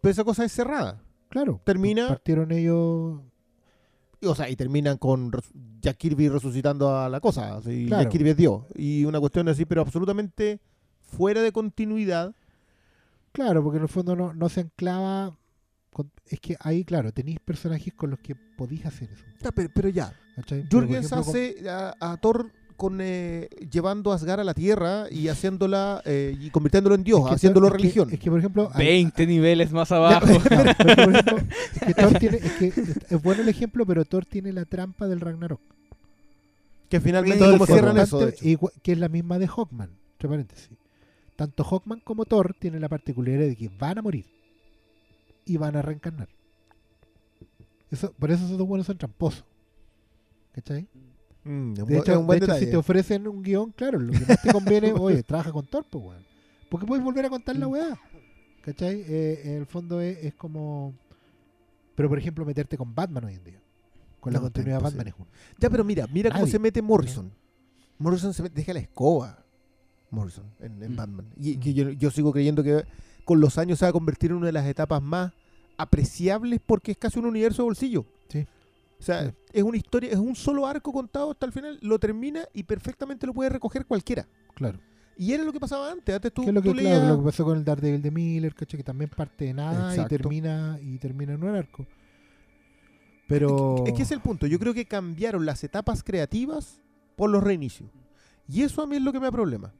Pero 0.00 0.12
esa 0.12 0.24
cosa 0.24 0.44
es 0.44 0.52
cerrada. 0.52 1.02
Claro. 1.28 1.60
Termina- 1.64 2.08
Partieron 2.08 2.52
ellos... 2.52 3.20
Y, 4.20 4.26
O 4.26 4.34
sea, 4.34 4.48
y 4.48 4.56
terminan 4.56 4.98
con 4.98 5.30
Jack 5.80 5.96
Kirby 5.96 6.28
resucitando 6.28 6.96
a 6.96 7.08
la 7.08 7.20
cosa. 7.20 7.56
así, 7.56 7.86
Claro. 7.86 8.02
Jack 8.04 8.12
Kirby 8.12 8.30
es 8.30 8.36
Dios. 8.36 8.62
Y 8.74 9.04
una 9.04 9.20
cuestión 9.20 9.48
así, 9.48 9.64
pero 9.64 9.80
absolutamente 9.82 10.60
fuera 11.00 11.40
de 11.42 11.52
continuidad. 11.52 12.34
Claro, 13.32 13.62
porque 13.62 13.76
en 13.78 13.84
el 13.84 13.88
fondo 13.88 14.14
no, 14.16 14.34
no 14.34 14.48
se 14.48 14.60
anclaba... 14.60 15.36
con- 15.92 16.10
es 16.26 16.40
que 16.40 16.56
ahí, 16.60 16.84
claro, 16.84 17.12
tenéis 17.12 17.38
personajes 17.40 17.92
con 17.94 18.10
los 18.10 18.18
que 18.20 18.34
podéis 18.34 18.86
hacer 18.86 19.10
eso. 19.10 19.24
Ya, 19.42 19.50
pero, 19.52 19.68
pero 19.74 19.88
ya. 19.88 20.12
Jürgens 20.70 21.08
con- 21.10 21.18
hace 21.18 21.56
a, 21.68 21.94
a 22.00 22.16
Thor 22.18 22.50
con, 22.76 22.98
eh, 23.00 23.48
llevando 23.72 24.12
a 24.12 24.14
Asgard 24.14 24.38
a 24.40 24.44
la 24.44 24.54
Tierra 24.54 25.06
y 25.10 25.26
haciéndola 25.26 26.00
y 26.06 26.48
convirtiéndolo 26.50 26.94
en 26.94 27.02
Dios, 27.02 27.20
es 27.22 27.26
que 27.28 27.34
haciéndolo 27.34 27.66
Thor- 27.66 27.72
es 27.72 27.76
que- 27.76 27.82
religión. 27.82 28.08
Es 28.12 28.20
que, 28.20 28.30
por 28.30 28.38
ejemplo... 28.38 28.70
hay- 28.72 28.86
20 28.86 29.26
niveles 29.26 29.72
más 29.72 29.88
Ya, 29.88 29.96
abajo. 29.96 30.38
claro, 30.40 30.72
pero 30.78 30.94
por 31.04 31.14
ejemplo, 31.16 31.38
es 31.74 31.80
que 31.86 31.94
Thor 31.94 32.18
tiene, 32.20 32.36
es 32.36 32.52
que 32.52 32.66
es 32.68 33.22
bueno 33.22 33.42
el 33.42 33.48
ejemplo, 33.48 33.84
pero 33.84 34.04
Thor 34.04 34.24
tiene 34.26 34.52
la 34.52 34.64
trampa 34.64 35.08
del 35.08 35.18
Ragnarok. 35.20 35.60
que 36.88 37.00
finalmente 37.00 37.44
como 37.50 37.66
cierran 37.66 37.98
eso. 37.98 38.20
de 38.20 38.30
hecho. 38.30 38.44
igua- 38.44 38.72
que 38.82 38.92
es 38.92 38.98
la 38.98 39.08
misma 39.08 39.38
de 39.40 39.48
Hawkman, 39.48 39.90
entre 40.12 40.28
paréntesis. 40.28 40.70
Tanto 41.36 41.64
Hawkman 41.64 42.00
como 42.00 42.24
Thor 42.26 42.54
tienen 42.58 42.80
la 42.80 42.88
particularidad 42.88 43.46
de 43.48 43.56
que 43.56 43.68
van 43.78 43.98
a 43.98 44.02
morir 44.02 44.24
y 45.48 45.56
van 45.56 45.76
a 45.76 45.82
reencarnar. 45.82 46.28
Eso, 47.90 48.12
por 48.12 48.30
eso 48.30 48.44
esos 48.44 48.58
dos 48.58 48.66
buenos 48.68 48.86
son 48.86 48.98
tramposos. 48.98 49.44
¿Cachai? 50.52 50.86
Mm, 51.44 51.48
un 51.48 51.74
De 51.74 51.98
hecho, 51.98 52.12
es 52.12 52.18
un 52.18 52.26
buen 52.26 52.38
de 52.40 52.44
hecho, 52.46 52.54
si 52.56 52.66
te 52.66 52.76
ofrecen 52.76 53.26
un 53.26 53.42
guion, 53.42 53.72
claro, 53.72 53.98
lo 53.98 54.12
que 54.12 54.26
más 54.26 54.42
te 54.42 54.52
conviene, 54.52 54.92
oye, 54.98 55.22
trabaja 55.22 55.52
con 55.52 55.66
Thor, 55.66 55.84
pues, 55.88 56.04
weón. 56.04 56.22
Porque 56.68 56.86
puedes 56.86 57.02
volver 57.04 57.24
a 57.24 57.30
contar 57.30 57.56
la 57.56 57.66
Mm. 57.66 57.70
weá. 57.70 57.98
¿Cachai? 58.62 59.02
Eh, 59.08 59.40
en 59.44 59.52
el 59.54 59.66
fondo 59.66 60.00
es, 60.00 60.18
es 60.22 60.34
como. 60.34 60.92
Pero, 61.94 62.08
por 62.10 62.18
ejemplo, 62.18 62.44
meterte 62.44 62.76
con 62.76 62.94
Batman 62.94 63.24
hoy 63.24 63.34
en 63.34 63.44
día. 63.44 63.60
Con 64.20 64.32
la 64.32 64.38
No, 64.40 64.44
continuidad 64.46 64.78
de 64.78 64.84
Batman 64.84 65.08
es 65.08 65.14
uno. 65.16 65.26
Ya, 65.58 65.70
pero 65.70 65.84
mira, 65.84 66.06
mira 66.08 66.30
cómo 66.30 66.46
se 66.46 66.58
mete 66.58 66.82
Morrison. 66.82 67.32
Morrison 67.98 68.34
se 68.34 68.42
mete, 68.42 68.56
deja 68.56 68.72
la 68.74 68.80
escoba. 68.80 69.42
Morrison 70.10 70.44
en, 70.60 70.82
en 70.82 70.92
Mm. 70.92 70.96
Batman. 70.96 71.26
Y 71.40 71.56
Mm. 71.56 71.60
que 71.60 71.74
yo, 71.74 71.90
yo 71.90 72.10
sigo 72.10 72.32
creyendo 72.32 72.62
que 72.62 72.84
con 73.28 73.40
los 73.40 73.58
años 73.58 73.78
se 73.78 73.84
va 73.84 73.90
a 73.90 73.92
convertir 73.92 74.30
en 74.30 74.38
una 74.38 74.46
de 74.46 74.52
las 74.52 74.64
etapas 74.66 75.02
más 75.02 75.32
apreciables 75.76 76.60
porque 76.64 76.92
es 76.92 76.96
casi 76.96 77.18
un 77.18 77.26
universo 77.26 77.60
de 77.62 77.66
bolsillo. 77.66 78.06
Sí. 78.28 78.46
O 78.98 79.02
sea, 79.02 79.26
Sí. 79.26 79.34
es 79.52 79.62
una 79.62 79.76
historia, 79.76 80.10
es 80.10 80.16
un 80.16 80.34
solo 80.34 80.66
arco 80.66 80.90
contado 80.92 81.30
hasta 81.32 81.44
el 81.44 81.52
final, 81.52 81.78
lo 81.82 81.98
termina 81.98 82.46
y 82.54 82.62
perfectamente 82.62 83.26
lo 83.26 83.34
puede 83.34 83.50
recoger 83.50 83.84
cualquiera. 83.84 84.26
Claro. 84.54 84.78
Y 85.18 85.32
era 85.32 85.44
lo 85.44 85.52
que 85.52 85.60
pasaba 85.60 85.90
antes. 85.92 86.14
Antes 86.14 86.32
tú, 86.32 86.40
que 86.42 86.48
es 86.48 86.54
lo 86.54 86.62
que, 86.62 86.70
tú 86.70 86.76
claro, 86.76 87.06
lo 87.08 87.18
que 87.18 87.24
pasó 87.26 87.44
con 87.44 87.58
el 87.58 87.64
Daredevil 87.64 88.00
de 88.00 88.10
Miller, 88.10 88.54
¿cachai? 88.54 88.78
Que 88.78 88.84
también 88.84 89.10
parte 89.10 89.44
de 89.44 89.52
nada 89.52 89.90
Exacto. 89.90 90.14
y 90.14 90.18
termina 90.18 90.78
y 90.80 90.96
termina 90.98 91.34
en 91.34 91.42
un 91.44 91.54
arco. 91.54 91.86
Pero. 93.28 93.84
Es 93.86 93.92
que 93.92 94.02
ese 94.02 94.14
es 94.14 94.18
el 94.18 94.20
punto. 94.20 94.46
Yo 94.46 94.58
creo 94.58 94.72
que 94.72 94.86
cambiaron 94.86 95.44
las 95.44 95.62
etapas 95.64 96.02
creativas 96.02 96.80
por 97.14 97.28
los 97.30 97.42
reinicios. 97.42 97.90
Y 98.48 98.62
eso 98.62 98.80
a 98.82 98.86
mí 98.86 98.96
es 98.96 99.02
lo 99.02 99.12
que 99.12 99.20
me 99.20 99.26
da 99.26 99.32
problema. 99.32 99.74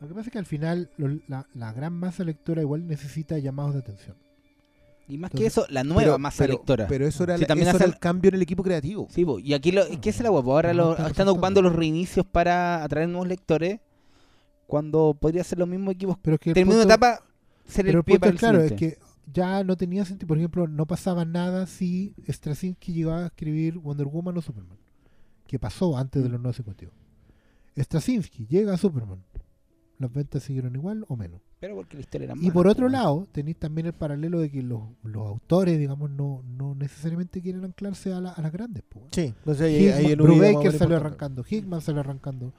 Lo 0.00 0.08
que 0.08 0.14
pasa 0.14 0.28
es 0.28 0.32
que 0.32 0.38
al 0.38 0.46
final 0.46 0.90
lo- 0.96 1.20
la, 1.28 1.46
la 1.54 1.72
gran 1.72 1.92
masa 1.92 2.24
lectora 2.24 2.62
igual 2.62 2.86
necesita 2.86 3.38
llamados 3.38 3.74
de 3.74 3.80
atención. 3.80 4.16
Y 5.08 5.18
más 5.18 5.30
Entonces- 5.32 5.40
que 5.40 5.46
eso, 5.60 5.66
la 5.70 5.82
nueva 5.84 6.00
Pero- 6.02 6.18
masa 6.18 6.38
pero- 6.44 6.52
lectora. 6.54 6.86
Pero 6.86 7.06
eso 7.06 7.24
era, 7.24 7.36
Sí, 7.36 7.42
la- 7.42 7.46
también 7.48 7.68
eso 7.68 7.76
hace 7.76 7.84
era 7.84 7.92
el- 7.94 7.98
cambio 7.98 8.28
en 8.30 8.34
el 8.36 8.42
equipo 8.42 8.62
creativo. 8.62 9.08
Sí, 9.10 9.24
po, 9.24 9.38
y 9.38 9.52
aquí 9.54 9.72
lo, 9.72 9.82
¿qué 10.00 10.10
es 10.10 10.20
la 10.20 10.28
guapo? 10.30 10.52
Ahora 10.52 10.72
lo, 10.72 10.96
están 11.06 11.28
ocupando 11.28 11.60
los 11.62 11.74
reinicios 11.74 12.24
para 12.24 12.82
atraer 12.84 13.08
nuevos 13.08 13.28
lectores 13.28 13.80
cuando 14.66 15.16
podría 15.20 15.42
ser 15.44 15.58
los 15.58 15.68
mismos 15.68 15.94
equipos. 15.94 16.16
Pero 16.22 16.34
es 16.36 16.40
que 16.40 16.50
el 16.50 16.54
Termina 16.54 16.76
una 16.76 16.84
etapa, 16.84 17.20
ser 17.66 17.84
Pero 17.86 17.98
el 17.98 18.04
pie 18.04 18.14
punto 18.18 18.20
para 18.20 18.28
es 18.30 18.34
el 18.34 18.38
claro, 18.38 18.62
es 18.62 18.72
que 18.72 18.98
ya 19.32 19.64
no 19.64 19.76
tenía 19.76 20.04
sentido. 20.04 20.28
Por 20.28 20.38
ejemplo, 20.38 20.66
no 20.68 20.86
pasaba 20.86 21.24
nada 21.24 21.66
si 21.66 22.14
Straczynski 22.28 22.92
llegaba 22.92 23.24
a 23.24 23.26
escribir 23.26 23.78
Wonder 23.78 24.06
Woman 24.06 24.38
o 24.38 24.40
Superman. 24.42 24.78
Que 25.46 25.58
pasó 25.58 25.96
antes 25.98 26.22
de 26.22 26.28
Mm. 26.28 26.32
los 26.32 26.40
952. 26.40 26.94
Straczynski 27.76 28.46
llega 28.46 28.74
a 28.74 28.76
Superman. 28.76 29.22
Las 30.00 30.12
ventas 30.12 30.42
siguieron 30.42 30.74
igual 30.74 31.04
o 31.08 31.14
menos. 31.16 31.40
Pero 31.60 31.76
porque 31.76 31.94
la 31.96 32.00
historia 32.00 32.24
era 32.24 32.34
Y 32.34 32.40
mala, 32.40 32.52
por 32.54 32.66
otro 32.66 32.88
lado, 32.88 33.28
tenéis 33.30 33.58
también 33.58 33.86
el 33.86 33.92
paralelo 33.92 34.40
de 34.40 34.50
que 34.50 34.62
los, 34.62 34.80
los 35.04 35.26
autores, 35.28 35.78
digamos, 35.78 36.10
no, 36.10 36.42
no 36.42 36.74
necesariamente 36.74 37.40
quieren 37.42 37.64
anclarse 37.64 38.12
a, 38.12 38.18
la- 38.20 38.30
a 38.32 38.40
las 38.40 38.50
grandes. 38.50 38.82
Sí. 39.12 39.26
Entonces 39.36 39.62
ahí, 39.66 39.88
ahí 39.88 40.04
Hickman- 40.06 40.10
el 40.10 40.16
Brubaker 40.16 40.72
salió 40.72 40.96
arrancando, 40.96 41.44
Hickman 41.48 41.80
salió 41.82 42.00
arrancando. 42.00 42.52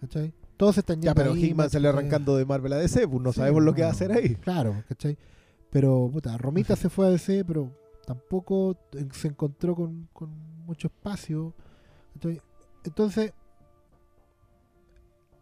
¿cachai? 0.00 0.32
Todos 0.56 0.74
se 0.74 0.80
están 0.80 0.96
yendo 0.96 1.06
Ya, 1.06 1.14
pero 1.14 1.32
ahí, 1.34 1.44
Hickman 1.44 1.70
salió 1.70 1.88
arrancando 1.90 2.36
de 2.36 2.44
Marvel 2.44 2.72
a 2.72 2.76
DC, 2.78 3.06
pues 3.08 3.22
no 3.22 3.32
Sí, 3.32 3.38
sabemos 3.38 3.62
lo 3.62 3.72
que 3.74 3.82
va 3.82 3.88
a 3.88 3.92
hacer 3.92 4.10
ahí. 4.12 4.34
Claro, 4.34 4.82
¿cachai? 4.88 5.16
Pero, 5.70 6.10
puta, 6.12 6.36
Romita 6.36 6.74
se 6.74 6.88
fue 6.90 7.06
a 7.06 7.10
DC, 7.10 7.44
pero 7.44 7.70
tampoco 8.06 8.76
eh, 8.92 9.06
se 9.12 9.28
encontró 9.28 9.76
con, 9.76 10.08
con 10.12 10.30
mucho 10.66 10.88
espacio. 10.88 11.54
¿cachai? 12.14 12.40
Entonces, 12.84 13.32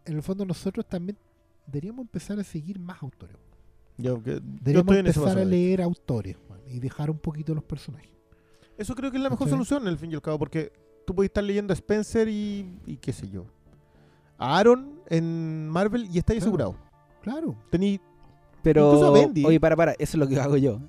en 0.05 0.15
el 0.15 0.21
fondo 0.23 0.45
nosotros 0.45 0.85
también 0.87 1.17
deberíamos 1.67 2.01
empezar 2.05 2.39
a 2.39 2.43
seguir 2.43 2.79
más 2.79 3.01
autores. 3.03 3.35
Yo, 3.97 4.21
que- 4.23 4.31
yo 4.35 4.39
Deberíamos 4.41 4.85
estoy 4.93 4.97
en 4.99 5.07
ese 5.07 5.19
empezar 5.19 5.37
a 5.39 5.45
leer 5.45 5.81
autores 5.81 6.35
man, 6.49 6.59
y 6.67 6.79
dejar 6.79 7.09
un 7.11 7.19
poquito 7.19 7.53
los 7.53 7.63
personajes. 7.63 8.09
Eso 8.77 8.95
creo 8.95 9.11
que 9.11 9.17
es 9.17 9.23
la 9.23 9.29
mejor 9.29 9.45
¿Cachai? 9.47 9.57
solución, 9.57 9.83
en 9.83 9.89
el 9.89 9.97
fin 9.97 10.11
y 10.11 10.15
al 10.15 10.21
cabo, 10.21 10.37
porque 10.39 10.71
tú 11.05 11.13
puedes 11.15 11.29
estar 11.29 11.43
leyendo 11.43 11.71
a 11.73 11.75
Spencer 11.75 12.27
y, 12.29 12.79
y 12.85 12.97
qué 12.97 13.11
sé 13.13 13.29
yo. 13.29 13.45
A 14.37 14.57
Aaron 14.59 14.99
en 15.09 15.67
Marvel 15.69 16.07
y 16.11 16.17
está 16.19 16.33
ahí 16.33 16.39
Claro. 16.39 16.47
asegurado. 16.49 16.75
Claro, 17.21 17.55
Tení, 17.69 17.99
Incluso 18.65 18.99
Pero, 18.99 19.05
a 19.05 19.11
Bendy. 19.11 19.45
oye, 19.45 19.59
para, 19.61 19.77
para, 19.77 19.91
eso 19.93 20.01
es 20.01 20.15
lo 20.15 20.27
que 20.27 20.37
hago 20.39 20.57
yo. 20.57 20.79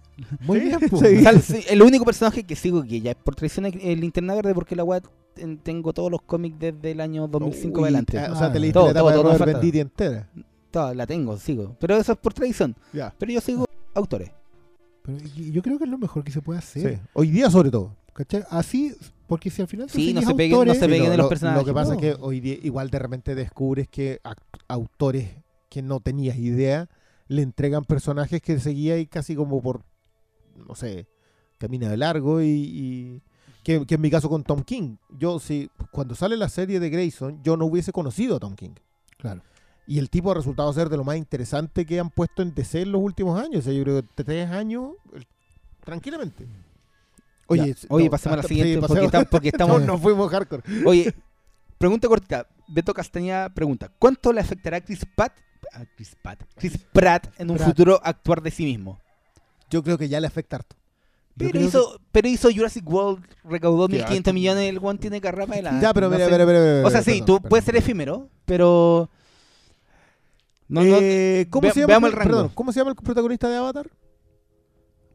muy 0.41 0.59
bien. 0.59 0.79
sí, 1.43 1.61
el 1.69 1.81
único 1.81 2.05
personaje 2.05 2.43
que 2.43 2.57
sigo, 2.57 2.83
que 2.83 3.01
ya 3.01 3.13
es 3.13 3.17
por 3.17 3.37
traición 3.37 3.67
es 3.67 3.75
el 3.81 4.01
Linterna 4.01 4.35
Verde, 4.35 4.53
porque 4.53 4.75
la 4.75 4.83
weá 4.83 5.01
ten- 5.33 5.59
tengo 5.59 5.93
todos 5.93 6.11
los 6.11 6.21
cómics 6.23 6.59
desde 6.59 6.91
el 6.91 7.01
año 7.01 7.29
2005 7.29 7.79
Uy, 7.79 7.85
adelante. 7.85 8.19
ah, 8.19 8.31
o 8.33 8.37
sea, 8.37 8.51
te 8.51 8.59
Ah. 8.59 8.61
leíste 8.61 8.73
Todo, 8.75 8.85
la 8.87 8.91
etapa 8.91 9.13
todo, 9.13 9.31
de 9.33 9.39
Robert 9.39 9.65
entera. 9.77 10.29
La 10.95 11.07
tengo, 11.07 11.37
sigo. 11.39 11.77
Pero 11.81 11.97
eso 11.97 12.13
es 12.13 12.19
por 12.19 12.33
tradición. 12.35 12.75
Ya. 12.93 13.15
Pero 13.19 13.33
yo 13.33 13.41
sigo 13.41 13.65
autores. 13.95 14.31
Pero 15.03 15.19
yo 15.19 15.63
creo 15.63 15.79
que 15.79 15.85
es 15.85 15.91
lo 15.91 15.99
mejor 15.99 16.23
que 16.25 16.33
se 16.33 16.41
puede 16.43 16.59
hacer. 16.59 16.95
Sí. 16.97 17.03
Hoy 17.15 17.31
día 17.31 17.51
sobre 17.51 17.71
todo. 17.71 17.97
¿cachai? 18.13 18.43
Así, 18.51 18.95
porque 19.29 19.49
si 19.49 19.63
al 19.63 19.69
final 19.69 19.89
Sí, 19.89 20.13
no 20.13 20.21
se 20.23 20.35
peguen- 20.35 20.51
no 20.51 20.57
autores, 20.57 20.79
se 20.81 20.89
peguen 20.89 21.05
lo, 21.11 21.17
los 21.17 21.25
lo- 21.25 21.29
personajes. 21.29 21.61
Lo 21.63 21.65
que 21.67 21.73
pasa 21.73 21.95
No. 21.95 22.01
es 22.01 22.01
que 22.01 22.17
hoy 22.21 22.41
día 22.41 22.57
igual 22.63 22.91
de 22.91 22.99
repente 22.99 23.35
descubres 23.37 23.87
que 23.89 24.21
autores 24.67 25.31
que 25.69 25.83
no 25.83 26.01
tenías 26.01 26.37
idea, 26.37 26.89
le 27.29 27.43
entregan 27.43 27.85
personajes 27.85 28.41
que 28.43 28.59
seguía 28.59 28.99
y 28.99 29.07
casi 29.07 29.37
como 29.37 29.63
por, 29.63 29.83
no 30.67 30.75
sé, 30.75 31.07
camina 31.59 31.89
de 31.89 31.97
largo 31.97 32.41
y... 32.43 32.47
y- 32.47 33.23
que, 33.65 33.85
que 33.85 33.97
en 33.97 34.01
mi 34.01 34.11
caso 34.11 34.31
con 34.31 34.45
Tom 34.45 34.63
King. 34.63 34.97
Yo, 35.11 35.39
si 35.39 35.71
cuando 35.91 36.15
sale 36.15 36.39
la 36.39 36.49
serie 36.49 36.81
de 36.81 36.89
Grayson, 36.89 37.43
yo 37.43 37.55
no 37.59 37.67
hubiese 37.67 37.93
conocido 37.93 38.37
a 38.37 38.39
Tom 38.41 38.55
King. 38.55 38.71
Claro. 39.19 39.43
Y 39.89 39.99
el 39.99 40.11
tipo 40.11 40.31
ha 40.31 40.35
resultado 40.35 40.71
ser 40.73 40.89
de 40.91 40.99
lo 40.99 41.03
más 41.05 41.17
interesante 41.17 41.87
que 41.87 41.99
han 41.99 42.11
puesto 42.11 42.43
en 42.43 42.55
DC 42.55 42.83
en 42.83 42.93
los 42.93 43.01
últimos 43.01 43.41
años. 43.43 43.61
O 43.61 43.63
sea, 43.63 43.73
yo 43.73 43.83
creo 43.83 44.03
que 44.03 44.23
tres 44.23 44.49
años, 44.51 44.91
tranquilamente. 45.85 46.47
Ya. 47.51 47.65
s- 47.65 47.87
Oye, 47.89 48.05
no, 48.05 48.11
pasemos 48.11 48.35
a 48.35 48.37
la 48.37 48.43
sí, 48.43 48.49
siguiente 48.57 48.87
porque, 48.87 49.09
tam- 49.09 49.29
porque 49.31 49.49
estamos. 49.53 49.81
No, 49.81 49.87
nos 49.87 50.01
fuimos 50.03 50.31
hardcore. 50.31 50.63
Oye, 50.85 51.15
pregunta 51.79 52.07
cortita. 52.09 52.47
Beto 52.69 52.93
Castañeda 52.93 53.49
pregunta: 53.49 53.91
¿Cuánto 53.99 54.33
le 54.33 54.41
afectará 54.43 54.77
a 54.77 54.81
Chris 54.83 55.01
Pratt, 55.17 55.33
a 55.73 55.85
Chris 55.97 56.15
Pratt, 56.23 56.43
Chris 56.57 56.77
Pratt 56.93 57.29
en 57.39 57.51
un 57.51 57.57
Pratt. 57.57 57.69
futuro 57.71 58.01
actuar 58.05 58.43
de 58.43 58.51
sí 58.51 58.65
mismo? 58.65 59.01
Yo 59.71 59.83
creo 59.83 59.97
que 59.97 60.09
ya 60.09 60.21
le 60.21 60.27
afecta 60.27 60.57
harto. 60.57 60.77
Pero 61.39 61.61
hizo, 61.61 62.01
pero 62.13 62.29
hizo 62.29 62.51
Jurassic 62.53 62.87
World, 62.91 63.25
recaudó 63.45 63.89
Ya, 63.89 64.07
1.500 64.09 64.23
tú- 64.25 64.33
millones, 64.35 64.69
el 64.69 64.79
one 64.83 64.99
tiene 64.99 65.21
carrera 65.21 65.47
para 65.47 65.55
adelante. 65.61 65.83
ya, 65.83 65.95
pero 65.95 66.09
no 66.11 66.17
mira, 66.17 66.27
sé. 66.27 66.33
mira, 66.33 66.45
mira, 66.47 66.59
mira, 66.61 66.87
O 66.87 66.91
sea, 66.91 67.01
sí, 67.01 67.13
perdón, 67.13 67.27
tú 67.27 67.35
perdón. 67.37 67.49
puedes 67.49 67.65
ser 67.65 67.77
efímero, 67.77 68.29
pero... 68.45 69.09
No, 70.69 70.83
no, 70.83 70.97
Eh, 71.01 71.47
¿cómo, 71.51 71.63
ve- 71.63 71.73
se 71.73 71.81
llama 71.81 71.89
veamos 71.89 72.11
el, 72.11 72.17
rango. 72.17 72.31
perdón, 72.31 72.51
¿Cómo 72.55 72.73
se 72.73 72.81
llama 72.81 72.91
el 72.91 72.97
protagonista 72.97 73.49
de 73.49 73.57
Avatar? 73.57 73.91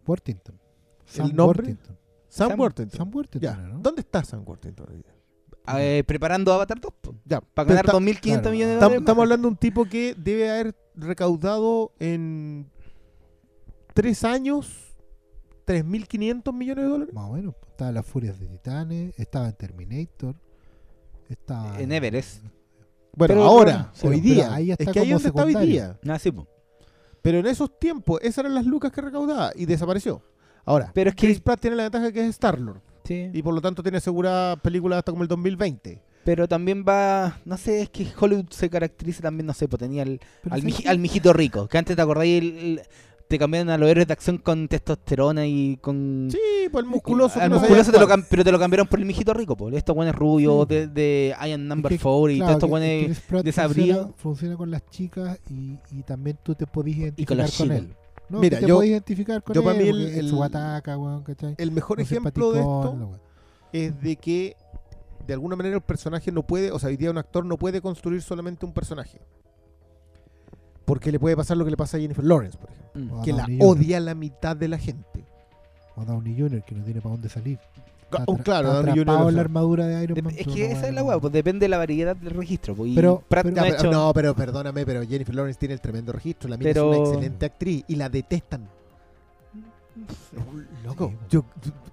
Worthington. 0.05 0.59
Sam 1.05 1.27
nombre? 1.33 1.43
Worthington. 1.67 1.97
Sam, 2.27 2.49
Sam- 2.51 2.59
Worthington. 2.59 2.97
Sam 2.97 3.11
Worthington, 3.13 3.41
Ya. 3.41 3.55
¿no? 3.57 3.79
¿Dónde 3.79 4.01
está 4.01 4.23
Sam 4.23 4.43
Worthington 4.45 4.87
hoy 4.89 4.97
día? 4.97 5.13
eh, 5.79 6.03
preparando 6.05 6.51
Avatar 6.51 6.79
2, 6.81 6.91
po, 6.99 7.15
Ya. 7.23 7.39
para 7.39 7.69
ganar 7.69 7.85
está- 7.85 7.93
2.500 7.93 8.41
claro. 8.41 8.51
millones 8.51 8.67
de 8.67 8.73
Estamos, 8.73 8.79
dólares. 8.89 9.01
estamos 9.01 9.21
hablando 9.23 9.47
de 9.47 9.51
un 9.51 9.57
tipo 9.57 9.85
que 9.85 10.15
debe 10.17 10.49
haber 10.51 10.75
recaudado 10.95 11.93
en 11.99 12.69
tres 13.93 14.23
años 14.25 14.93
3.500 15.65 16.53
millones 16.53 16.83
de 16.83 16.89
dólares. 16.89 17.13
Más 17.13 17.29
o 17.29 17.33
menos. 17.33 17.55
Estaba 17.69 17.89
en 17.89 17.95
las 17.95 18.05
Furias 18.05 18.37
de 18.39 18.47
Titanes, 18.47 19.13
estaba 19.17 19.47
en 19.47 19.53
Terminator, 19.55 20.35
estaba 21.29 21.79
En 21.79 21.91
Everest. 21.93 22.43
Bueno, 23.15 23.33
Pero- 23.35 23.43
ahora, 23.43 23.91
pero- 24.01 24.09
hoy 24.13 24.21
pero 24.21 24.33
día. 24.33 24.53
ahí 24.55 24.71
es 24.71 24.77
que 24.77 24.99
ahí 24.99 25.09
donde 25.11 25.27
está 25.27 25.43
hoy 25.43 25.55
día. 25.67 25.97
Ah, 26.07 26.19
sí, 26.19 26.31
po. 26.31 26.47
Pero 27.21 27.39
en 27.39 27.45
esos 27.47 27.79
tiempos, 27.79 28.19
esas 28.21 28.39
eran 28.39 28.55
las 28.55 28.65
lucas 28.65 28.91
que 28.91 29.01
recaudaba 29.01 29.51
y 29.55 29.65
desapareció. 29.65 30.21
Ahora, 30.65 30.91
Pero 30.93 31.09
es 31.09 31.15
que... 31.15 31.27
Chris 31.27 31.39
Pratt 31.41 31.59
tiene 31.59 31.75
la 31.75 31.83
ventaja 31.83 32.11
que 32.11 32.21
es 32.21 32.29
Star-Lord 32.29 32.81
sí. 33.03 33.29
y 33.33 33.41
por 33.43 33.53
lo 33.53 33.61
tanto 33.61 33.81
tiene 33.83 33.97
asegurada 33.97 34.55
películas 34.57 34.99
hasta 34.99 35.11
como 35.11 35.23
el 35.23 35.27
2020. 35.29 36.01
Pero 36.25 36.47
también 36.47 36.85
va... 36.87 37.37
No 37.45 37.57
sé, 37.57 37.81
es 37.81 37.89
que 37.89 38.07
Hollywood 38.17 38.45
se 38.49 38.69
caracteriza 38.69 39.21
también, 39.21 39.45
no 39.45 39.53
sé, 39.53 39.67
pues 39.67 39.79
tenía 39.79 40.03
el, 40.03 40.19
al, 40.49 40.99
mijito 40.99 41.33
rico. 41.33 41.67
Que 41.67 41.77
antes 41.77 41.95
te 41.97 42.01
acordáis, 42.01 42.41
el- 42.41 42.57
el- 42.57 42.81
te 43.27 43.39
cambiaron 43.39 43.69
a 43.71 43.77
los 43.77 43.89
héroes 43.89 44.05
de 44.07 44.13
acción 44.13 44.37
con 44.37 44.67
testosterona 44.67 45.45
y 45.47 45.77
con... 45.77 46.27
Sí, 46.31 46.37
pues 46.71 46.83
el 46.85 46.89
musculoso. 46.89 47.39
Al 47.39 47.49
no 47.49 47.59
musculoso 47.59 47.91
te 47.91 47.99
lo 47.99 48.07
cam- 48.07 48.25
pero 48.29 48.43
te 48.43 48.51
lo 48.51 48.59
cambiaron 48.59 48.87
por 48.87 48.99
el 48.99 49.05
mijito 49.05 49.33
rico, 49.33 49.55
po. 49.57 49.69
Estos 49.69 49.95
buenos 49.95 50.15
rubios 50.15 50.67
Sí. 50.69 50.75
de, 50.75 50.87
de 50.87 51.35
Iron 51.47 51.67
Number 51.67 51.91
Es 51.93 51.99
que, 51.99 52.03
4 52.03 52.29
y 52.29 52.35
claro, 52.37 52.45
todos 52.51 52.55
estos 52.57 52.69
buenos... 52.69 53.05
Chris 53.05 53.19
Pratt 53.21 53.45
desabrido. 53.45 53.95
funciona, 53.95 54.17
funciona 54.17 54.57
con 54.57 54.71
las 54.71 54.85
chicas 54.89 55.39
y, 55.49 55.77
y 55.91 56.03
también 56.03 56.37
tú 56.43 56.53
te 56.53 56.67
podís 56.67 56.95
con 56.95 57.03
identificar 57.03 57.37
los 57.37 57.57
con, 57.57 57.67
chicos. 57.67 57.77
él. 57.81 57.95
No, 58.29 58.39
Mira, 58.39 58.59
te 58.59 58.67
yo- 58.67 58.75
podís 58.75 58.91
identificar 58.91 59.41
con 59.43 59.53
yo 59.55 59.61
él. 59.61 59.65
para 59.65 59.77
mí 59.79 59.87
el- 59.89 60.29
su 60.29 60.43
ataca, 60.43 60.97
weón, 60.97 61.23
¿cachai? 61.23 61.55
El 61.57 61.71
mejor 61.71 61.99
ejemplo 62.01 62.51
de 62.51 62.59
esto 62.59 63.19
es 63.71 63.99
de 64.01 64.15
que 64.17 64.55
de 65.25 65.33
alguna 65.33 65.55
manera 65.55 65.75
el 65.75 65.81
personaje 65.81 66.31
no 66.31 66.43
puede, 66.45 66.71
o 66.71 66.77
sea, 66.79 66.89
hoy 66.89 66.97
día 66.97 67.09
un 67.09 67.17
actor 67.17 67.45
no 67.45 67.57
puede 67.57 67.81
construir 67.81 68.21
solamente 68.21 68.65
un 68.65 68.73
personaje. 68.73 69.19
Porque 70.85 71.11
le 71.11 71.19
puede 71.19 71.35
pasar 71.37 71.55
lo 71.57 71.63
que 71.65 71.71
le 71.71 71.77
pasa 71.77 71.97
a 71.97 71.99
Jennifer 71.99 72.23
Lawrence, 72.25 72.57
por 72.57 72.69
ejemplo. 72.71 73.15
Mm. 73.15 73.19
A 73.19 73.23
Que 73.23 73.33
la 73.33 73.43
Jr. 73.45 73.57
odia 73.61 73.99
la 73.99 74.15
mitad 74.15 74.55
de 74.55 74.67
la 74.67 74.77
gente. 74.77 75.25
O 75.95 76.03
Downey 76.05 76.37
Jr., 76.39 76.63
que 76.63 76.75
no 76.75 76.83
tiene 76.83 77.01
para 77.01 77.13
dónde 77.13 77.29
salir. 77.29 77.59
Está 78.11 78.25
Oh, 78.27 78.37
claro, 78.37 78.67
está 78.69 78.81
Downey 78.91 79.05
Jr. 79.05 79.29
en 79.29 79.35
la 79.35 79.41
armadura 79.41 79.87
de 79.87 80.03
Iron 80.03 80.17
Dep- 80.17 80.23
Man. 80.23 80.33
es 80.37 80.45
que 80.47 80.67
no 80.69 80.75
esa 80.75 80.87
es 80.87 80.93
la 80.93 81.03
weá, 81.03 81.19
pues 81.19 81.33
depende 81.33 81.63
de 81.65 81.69
la 81.69 81.77
variedad 81.77 82.15
del 82.15 82.31
registro. 82.31 82.75
Pues, 82.75 82.91
Pero- 82.93 83.23
pero- 83.27 83.43
no 83.49 83.55
pero- 83.61 83.65
hecho... 83.75 83.91
no, 83.91 84.11
pero 84.13 84.35
perdóname, 84.35 84.85
pero 84.85 85.01
Jennifer 85.07 85.33
Lawrence 85.33 85.57
tiene 85.59 85.73
el 85.73 85.81
tremendo 85.81 86.11
registro. 86.11 86.49
La 86.49 86.57
mina 86.57 86.69
Pero- 86.71 86.91
es 86.93 86.99
una 86.99 87.07
excelente 87.09 87.45
actriz 87.45 87.83
y 87.87 87.95
la 87.95 88.09
detestan. 88.09 88.67
Loco, 90.83 91.09
Sí, 91.09 91.17
yo, 91.29 91.45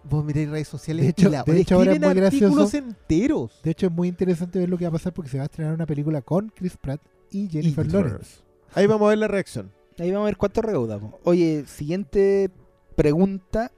vos 0.09 0.25
miráis 0.25 0.49
redes 0.51 0.69
sociales 0.69 1.05
De 1.05 1.11
hecho- 1.11 1.29
y 1.29 1.33
la, 1.33 1.43
de 1.43 1.61
hecho, 1.61 1.75
ahora 1.77 1.91
es 1.93 1.97
escriben 1.97 2.15
muy 2.15 2.21
gracioso. 2.21 2.45
artículos 2.47 2.75
enteros. 2.75 3.61
De 3.62 3.71
hecho, 3.71 3.87
es 3.87 3.93
muy 3.93 4.09
interesante 4.09 4.59
ver 4.59 4.69
lo 4.69 4.79
que 4.79 4.85
va 4.85 4.89
a 4.89 4.93
pasar 4.93 5.12
porque 5.12 5.31
se 5.31 5.37
va 5.37 5.45
a 5.45 5.47
estrenar 5.47 5.75
una 5.75 5.87
película 5.87 6.23
con 6.23 6.49
Chris 6.55 6.77
Pratt 6.79 7.01
y 7.31 7.47
Jennifer 7.49 7.87
Y- 7.87 7.91
Lawrence. 7.91 8.39
Ahí 8.75 8.87
vamos 8.87 9.07
a 9.07 9.11
ver 9.11 9.19
la 9.19 9.29
reacción. 9.29 9.73
Ahí 9.99 10.11
vamos 10.11 10.25
a 10.27 10.31
ver 10.31 10.37
cuánto 10.37 10.63
recaudamos. 10.63 11.15
Oye, 11.25 11.65
siguiente 11.67 12.51
pregunta. 12.97 13.71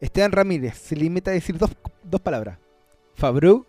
Esteban 0.00 0.32
Ramírez 0.32 0.78
se 0.78 0.96
limita 0.96 1.30
a 1.30 1.34
decir 1.34 1.58
dos, 1.58 1.70
dos 2.02 2.20
palabras. 2.20 2.58
Fabru 3.14 3.66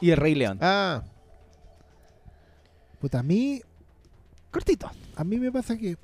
y 0.00 0.10
el 0.10 0.16
Rey 0.16 0.34
León. 0.34 0.58
Ah, 0.62 1.02
Puta, 3.00 3.20
a 3.20 3.22
mí, 3.22 3.60
Cortito. 4.50 4.90
a 5.14 5.22
mí 5.24 5.38
me 5.38 5.52
pasa 5.52 5.76
que, 5.76 5.96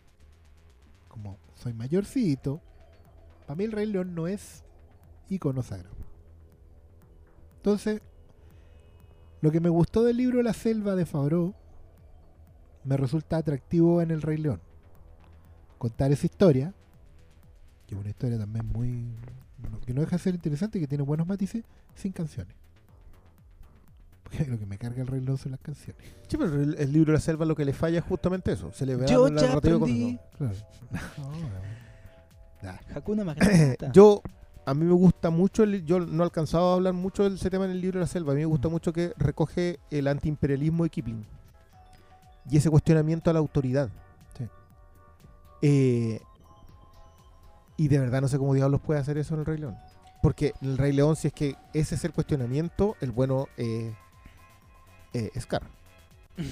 como 1.09 1.39
soy 1.55 1.73
mayorcito, 1.73 2.61
para 3.47 3.57
mí 3.57 3.65
el 3.65 3.73
Rey 3.73 3.87
León 3.87 4.15
no 4.15 4.29
es 4.29 4.63
icono 5.29 5.63
sagrado. 5.63 5.97
Entonces, 7.57 8.01
lo 9.41 9.51
que 9.51 9.61
me 9.61 9.71
gustó 9.71 10.05
del 10.05 10.19
libro 10.19 10.43
La 10.43 10.53
Selva 10.53 10.95
de 10.95 11.05
Favreau 11.07 11.55
me 12.85 12.97
resulta 12.97 13.37
atractivo 13.39 14.01
en 14.03 14.11
el 14.11 14.23
Rey 14.23 14.39
León. 14.39 14.61
Contar 15.79 16.13
esa 16.13 16.27
historia, 16.27 16.73
que 17.87 17.95
es 17.95 18.01
una 18.01 18.11
historia 18.11 18.39
también 18.39 18.67
muy. 18.67 19.05
que 19.87 19.93
no 19.95 20.01
deja 20.03 20.17
de 20.17 20.23
ser 20.23 20.35
interesante, 20.35 20.79
que 20.81 20.87
tiene 20.87 21.03
buenos 21.05 21.27
matices, 21.27 21.65
sin 21.95 22.13
canciones. 22.13 22.55
Porque 24.25 24.45
lo 24.47 24.59
que 24.59 24.67
me 24.67 24.79
carga 24.79 25.03
el 25.03 25.07
Rey 25.09 25.21
León 25.21 25.37
son 25.39 25.53
las 25.53 25.61
canciones. 25.61 26.03
sí, 26.29 26.37
pero 26.37 26.55
el, 26.61 26.75
el 26.79 26.93
libro 26.93 27.13
de 27.13 27.19
la 27.19 27.21
selva 27.21 27.45
lo 27.45 27.55
que 27.55 27.65
le 27.65 27.73
falla 27.73 27.99
es 27.99 28.05
justamente 28.05 28.53
eso. 28.53 28.73
Se 28.73 28.87
le 28.87 28.97
ve 28.97 29.07
Yo 29.07 29.29
la 29.29 29.41
ya 29.41 29.47
narrativa 29.49 29.79
con. 29.79 29.89
Claro. 30.39 30.55
No, 31.19 31.31
no. 31.31 31.75
Ya. 32.63 32.81
Hakuna 32.95 33.25
Matata. 33.27 33.93
Yo, 33.93 34.23
a 34.65 34.73
mí 34.73 34.87
me 34.87 34.95
gusta 34.95 35.29
mucho, 35.29 35.65
el- 35.65 35.85
yo 35.85 36.01
no 36.01 36.23
he 36.23 36.25
alcanzado 36.25 36.71
a 36.71 36.75
hablar 36.75 36.95
mucho 36.95 37.29
de 37.29 37.37
ese 37.37 37.51
tema 37.51 37.67
en 37.67 37.73
el 37.73 37.81
libro 37.83 37.99
de 37.99 38.05
la 38.05 38.09
selva. 38.09 38.33
A 38.33 38.35
mí 38.35 38.41
me 38.41 38.47
gusta 38.47 38.69
Mm. 38.69 38.73
mucho 38.73 38.93
que 38.93 39.13
recoge 39.19 39.79
el 39.91 40.09
antiimperialismo 40.09 40.85
de 40.85 40.91
Kipling 40.91 41.27
y 42.51 42.57
ese 42.57 42.71
cuestionamiento 42.71 43.31
a 43.31 43.33
la 43.33 43.39
autoridad. 43.41 43.89
Sí. 44.39 44.45
Eh, 45.63 46.21
y 47.77 47.89
de 47.89 47.99
verdad 47.99 48.21
no 48.21 48.29
sé 48.29 48.39
cómo 48.39 48.55
diablos 48.55 48.81
puede 48.81 49.01
hacer 49.01 49.19
eso 49.19 49.35
en 49.35 49.41
el 49.41 49.47
Rey 49.47 49.59
León. 49.59 49.77
Porque 50.23 50.55
el 50.63 50.79
Rey 50.79 50.93
León, 50.93 51.17
si 51.17 51.29
es 51.29 51.35
que 51.35 51.57
ese 51.75 51.97
es 51.97 52.05
el 52.05 52.13
cuestionamiento, 52.13 52.97
el 53.01 53.11
bueno 53.11 53.49
eh, 53.57 53.93
eh, 55.13 55.31
es 55.35 55.43
Scar. 55.45 55.63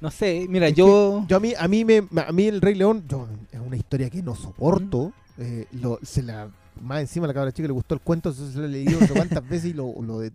No 0.00 0.12
sé, 0.12 0.46
mira, 0.48 0.68
Es 0.68 0.74
yo... 0.76 1.24
Yo 1.26 1.38
a 1.38 1.40
mí, 1.40 1.54
a 1.58 1.66
mí 1.66 1.84
me, 1.84 2.04
a 2.24 2.30
mí 2.30 2.46
el 2.46 2.60
Rey 2.60 2.76
León, 2.76 3.02
yo, 3.08 3.26
es 3.50 3.58
una 3.58 3.76
historia 3.76 4.08
que 4.08 4.22
no 4.22 4.36
soporto. 4.36 5.12
eh, 5.38 5.66
lo- 5.72 5.98
se 6.04 6.22
la, 6.22 6.48
más 6.80 7.00
encima 7.00 7.26
la 7.26 7.34
cabra 7.34 7.50
chica 7.50 7.66
le 7.66 7.72
gustó 7.72 7.94
el 7.96 8.00
cuento, 8.00 8.32
se 8.32 8.56
lo 8.56 8.66
he 8.66 8.68
leído 8.68 8.96
cuántas 9.12 9.42
veces 9.48 9.70
y 9.70 9.72
lo, 9.72 9.92
lo 10.00 10.20
de, 10.20 10.30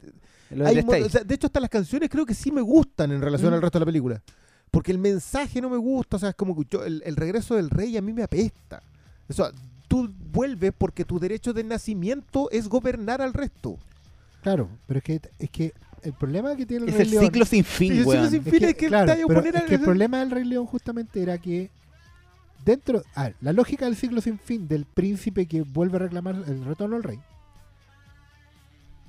lo 0.49 0.67
hay 0.67 0.79
o 0.79 1.07
sea, 1.09 1.23
de 1.23 1.33
hecho, 1.35 1.47
hasta 1.47 1.61
las 1.61 1.69
canciones 1.69 2.09
creo 2.09 2.25
que 2.25 2.33
sí 2.33 2.51
me 2.51 2.59
gustan 2.59 3.13
en 3.13 3.21
relación 3.21 3.51
Mm. 3.51 3.53
al 3.55 3.61
resto 3.61 3.79
de 3.79 3.81
la 3.83 3.85
película. 3.85 4.21
Porque 4.73 4.91
el 4.91 4.97
mensaje 4.97 5.61
no 5.61 5.69
me 5.69 5.77
gusta, 5.77 6.17
o 6.17 6.19
sea, 6.19 6.29
es 6.29 6.35
como 6.35 6.55
que 6.55 6.65
yo, 6.67 6.83
el, 6.83 7.03
el 7.05 7.15
regreso 7.15 7.53
del 7.53 7.69
rey 7.69 7.95
a 7.95 8.01
mí 8.01 8.11
me 8.11 8.23
apesta. 8.23 8.81
O 9.29 9.33
sea, 9.33 9.51
tú 9.87 10.11
vuelves 10.31 10.73
porque 10.75 11.05
tu 11.05 11.19
derecho 11.19 11.53
de 11.53 11.63
nacimiento 11.63 12.49
es 12.49 12.67
gobernar 12.67 13.21
al 13.21 13.33
resto. 13.33 13.77
Claro, 14.41 14.67
pero 14.87 14.97
es 14.97 15.03
que, 15.03 15.21
es 15.37 15.49
que 15.51 15.73
el 16.01 16.13
problema 16.13 16.55
que 16.55 16.65
tiene 16.65 16.85
el 16.85 16.89
es 16.89 16.95
Rey 16.95 17.05
el 17.05 17.11
León. 17.11 17.23
ciclo 17.25 17.45
sin 17.45 17.63
fin, 17.63 17.91
el 17.91 17.99
ciclo 17.99 18.29
sin 18.31 18.39
es 18.39 18.49
fin 18.49 18.59
que, 18.59 18.65
es 18.65 18.75
que 18.75 18.87
claro, 18.87 19.13
pero 19.13 19.27
poner 19.27 19.55
es 19.57 19.63
que 19.65 19.75
el 19.75 19.81
problema 19.81 20.17
del 20.21 20.31
Rey 20.31 20.43
León 20.43 20.65
justamente 20.65 21.21
era 21.21 21.37
que 21.37 21.69
dentro, 22.65 23.03
a 23.13 23.25
ver, 23.25 23.35
la 23.41 23.53
lógica 23.53 23.85
del 23.85 23.95
ciclo 23.95 24.21
sin 24.21 24.39
fin 24.39 24.67
del 24.67 24.85
príncipe 24.85 25.45
que 25.45 25.61
vuelve 25.61 25.97
a 25.97 25.99
reclamar 25.99 26.43
el 26.47 26.65
retorno 26.65 26.95
al 26.95 27.03
rey, 27.03 27.19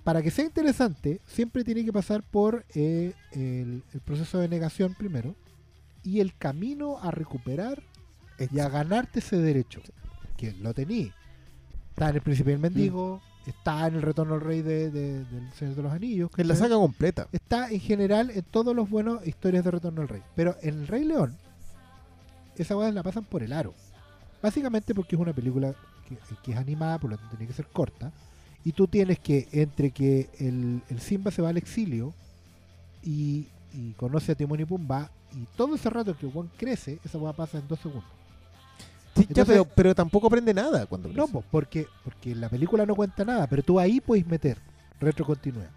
para 0.04 0.20
que 0.20 0.30
sea 0.30 0.44
interesante, 0.44 1.22
siempre 1.26 1.64
tiene 1.64 1.86
que 1.86 1.92
pasar 1.94 2.22
por 2.22 2.66
eh, 2.74 3.14
el, 3.32 3.82
el 3.94 4.00
proceso 4.00 4.38
de 4.38 4.48
negación 4.48 4.92
primero 4.92 5.34
y 6.04 6.20
el 6.20 6.36
camino 6.36 6.98
a 7.00 7.10
recuperar 7.10 7.82
y 8.52 8.58
a 8.60 8.68
ganarte 8.68 9.18
ese 9.20 9.38
derecho, 9.38 9.80
que 10.36 10.52
lo 10.52 10.72
tení. 10.74 11.10
Está 11.90 12.10
en 12.10 12.16
el 12.16 12.22
príncipe 12.22 12.50
y 12.50 12.54
el 12.54 12.60
mendigo, 12.60 13.20
está 13.46 13.86
en 13.86 13.94
el 13.94 14.02
retorno 14.02 14.34
al 14.34 14.40
rey 14.40 14.62
de, 14.62 14.90
de- 14.90 15.24
del 15.24 15.52
Señor 15.54 15.74
de 15.76 15.82
los 15.82 15.92
Anillos. 15.92 16.30
En 16.36 16.48
la 16.48 16.56
saga 16.56 16.76
completa. 16.76 17.28
está 17.32 17.70
en 17.70 17.80
general 17.80 18.30
en 18.30 18.42
todos 18.42 18.74
los 18.74 18.90
buenos 18.90 19.26
historias 19.26 19.64
de 19.64 19.70
Retorno 19.70 20.02
al 20.02 20.08
Rey. 20.08 20.22
Pero 20.34 20.56
en 20.62 20.74
El 20.80 20.86
Rey 20.88 21.04
León, 21.04 21.36
esa 22.56 22.76
weá 22.76 22.90
la 22.92 23.02
pasan 23.02 23.24
por 23.24 23.42
el 23.42 23.52
aro. 23.52 23.74
Básicamente 24.42 24.94
porque 24.94 25.16
es 25.16 25.20
una 25.22 25.32
película 25.32 25.74
que, 26.08 26.16
que 26.42 26.52
es 26.52 26.58
animada, 26.58 26.98
por 26.98 27.10
lo 27.10 27.16
tanto 27.16 27.36
tiene 27.36 27.48
que 27.48 27.54
ser 27.56 27.66
corta. 27.68 28.12
Y 28.64 28.72
tú 28.72 28.88
tienes 28.88 29.18
que, 29.18 29.48
entre 29.52 29.90
que 29.90 30.30
el, 30.38 30.82
el 30.88 31.00
Simba 31.00 31.30
se 31.30 31.42
va 31.42 31.50
al 31.50 31.56
exilio 31.56 32.12
y, 33.02 33.46
y 33.74 33.92
conoce 33.92 34.32
a 34.32 34.34
Timón 34.34 34.60
y 34.60 34.64
Pumba 34.64 35.10
y 35.32 35.44
todo 35.56 35.74
ese 35.74 35.90
rato 35.90 36.16
que 36.16 36.30
Juan 36.30 36.50
crece, 36.56 36.98
esa 37.04 37.18
weá 37.18 37.32
pasa 37.32 37.58
en 37.58 37.66
dos 37.68 37.80
segundos. 37.80 38.04
Sí, 39.16 39.22
ya, 39.22 39.26
Entonces- 39.28 39.46
pero, 39.54 39.64
pero 39.64 39.94
tampoco 39.94 40.26
aprende 40.26 40.52
nada 40.54 40.86
cuando 40.86 41.08
No, 41.08 41.26
crece. 41.26 41.44
porque, 41.50 41.86
porque 42.04 42.34
la 42.34 42.48
película 42.48 42.84
no 42.86 42.94
cuenta 42.94 43.24
nada, 43.24 43.46
pero 43.46 43.62
tú 43.62 43.78
ahí 43.78 44.00
puedes 44.00 44.26
meter 44.26 44.58
retrocontinuidad. 45.00 45.70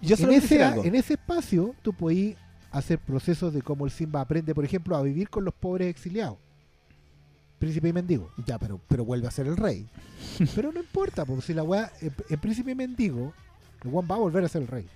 Yo 0.00 0.16
En 0.18 0.32
ese, 0.32 0.62
algo. 0.62 0.84
en 0.84 0.94
ese 0.96 1.14
espacio 1.14 1.74
tú 1.82 1.92
puedes 1.92 2.36
hacer 2.72 2.98
procesos 2.98 3.52
de 3.52 3.62
cómo 3.62 3.84
el 3.84 3.90
Simba 3.92 4.20
aprende, 4.20 4.54
por 4.54 4.64
ejemplo, 4.64 4.96
a 4.96 5.02
vivir 5.02 5.28
con 5.30 5.44
los 5.44 5.54
pobres 5.54 5.88
exiliados. 5.88 6.38
Príncipe 7.58 7.88
y 7.88 7.92
mendigo. 7.92 8.28
Ya, 8.44 8.58
pero, 8.58 8.80
pero 8.88 9.04
vuelve 9.04 9.28
a 9.28 9.30
ser 9.30 9.46
el 9.46 9.56
rey. 9.56 9.86
Pero 10.56 10.72
no 10.72 10.80
importa, 10.80 11.24
porque 11.24 11.42
si 11.42 11.54
la 11.54 11.62
weá, 11.62 11.92
en, 12.00 12.12
en 12.28 12.40
Príncipe 12.40 12.72
y 12.72 12.74
Mendigo, 12.74 13.32
el 13.84 13.90
Juan 13.90 14.06
va 14.10 14.16
a 14.16 14.18
volver 14.18 14.44
a 14.44 14.48
ser 14.48 14.62
el 14.62 14.68
rey. 14.68 14.86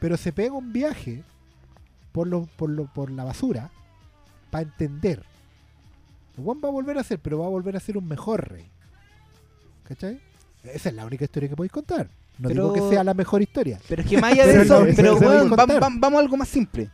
Pero 0.00 0.16
se 0.16 0.32
pega 0.32 0.52
un 0.54 0.72
viaje 0.72 1.22
por, 2.16 2.26
lo, 2.26 2.46
por, 2.56 2.70
lo, 2.70 2.86
por 2.86 3.10
la 3.10 3.24
basura 3.24 3.70
para 4.50 4.62
entender. 4.62 5.22
Juan 6.42 6.58
va 6.64 6.68
a 6.68 6.72
volver 6.72 6.96
a 6.96 7.04
ser, 7.04 7.18
pero 7.18 7.40
va 7.40 7.44
a 7.44 7.50
volver 7.50 7.76
a 7.76 7.80
ser 7.80 7.98
un 7.98 8.08
mejor 8.08 8.48
rey. 8.52 8.64
¿Cachai? 9.86 10.18
Esa 10.64 10.88
es 10.88 10.94
la 10.94 11.04
única 11.04 11.24
historia 11.24 11.50
que 11.50 11.56
podéis 11.56 11.72
contar. 11.72 12.08
No 12.38 12.48
Pero- 12.48 12.72
digo 12.72 12.72
que 12.88 12.94
sea 12.94 13.04
la 13.04 13.12
mejor 13.12 13.42
historia. 13.42 13.78
Pero 13.86 14.00
es 14.00 14.08
que 14.08 14.18
más 14.18 14.32
allá 14.32 14.46
de 14.46 14.62
eso, 14.62 14.80
no, 14.80 14.94
pero 14.96 15.18
vamos 15.20 16.14
a 16.14 16.18
algo 16.18 16.38
más 16.38 16.48
simple. 16.48 16.90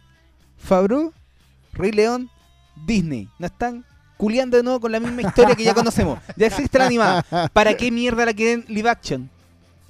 Fabro, 0.59 1.13
Rey 1.73 1.93
León, 1.93 2.29
Disney. 2.85 3.29
No 3.39 3.47
están 3.47 3.85
culiando 4.17 4.57
de 4.57 4.65
nuevo 4.65 4.81
con 4.81 4.91
la 4.91 4.99
misma 4.99 5.23
historia 5.23 5.55
que 5.55 5.63
ya 5.63 5.73
conocemos. 5.73 6.19
Ya 6.37 6.49
existe 6.49 6.81
la 6.81 6.87
animada. 6.87 7.23
¿Para 7.53 7.77
qué 7.77 7.93
mierda 7.93 8.27
la 8.27 8.35
quieren 8.35 8.65
live 8.67 8.91
action? 8.91 9.31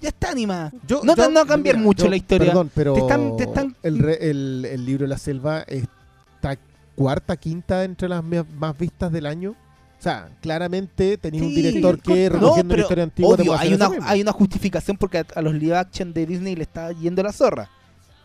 Ya 0.03 0.09
está 0.09 0.31
animada. 0.33 0.73
Yo- 0.87 1.01
no 1.05 1.15
te 1.15 1.23
yo- 1.23 1.29
no 1.29 1.35
va 1.37 1.41
a 1.43 1.47
cambiar 1.47 1.77
mira, 1.77 1.87
mucho 1.87 2.05
yo- 2.05 2.11
la 2.11 2.17
historia. 2.17 2.49
Perdón, 2.49 2.71
pero 2.75 2.95
Te 2.95 3.01
están- 3.01 3.37
te 3.37 3.45
están- 3.45 3.77
El, 3.83 3.99
re- 4.01 4.31
el, 4.31 4.65
el 4.71 4.85
libro 4.85 5.05
de 5.05 5.09
la 5.09 5.19
selva 5.19 5.61
está 5.69 6.59
cuarta, 6.97 7.37
quinta 7.37 7.85
entre 7.85 8.09
las 8.09 8.23
más 8.23 8.77
vistas 8.77 9.13
del 9.13 9.27
año. 9.27 9.51
O 9.53 10.03
sea, 10.03 10.29
claramente 10.41 11.17
tenía 11.17 11.41
un 11.43 11.55
director 11.55 12.01
que 12.01 12.29
no, 12.29 12.39
recogiendo 12.41 12.75
una 12.75 12.83
historia 12.83 13.05
antigua 13.05 13.35
Obvio, 13.37 13.57
hay 13.57 13.73
una, 13.75 13.91
hay 14.03 14.21
una 14.21 14.33
justificación 14.33 14.97
porque 14.97 15.19
a, 15.19 15.27
a 15.37 15.41
los 15.43 15.55
live 15.55 15.77
action 15.77 16.13
de 16.13 16.27
Disney 16.27 16.57
le 16.57 16.65
está 16.65 16.91
yendo 16.91 17.23
la 17.23 17.33
zorra. 17.33 17.71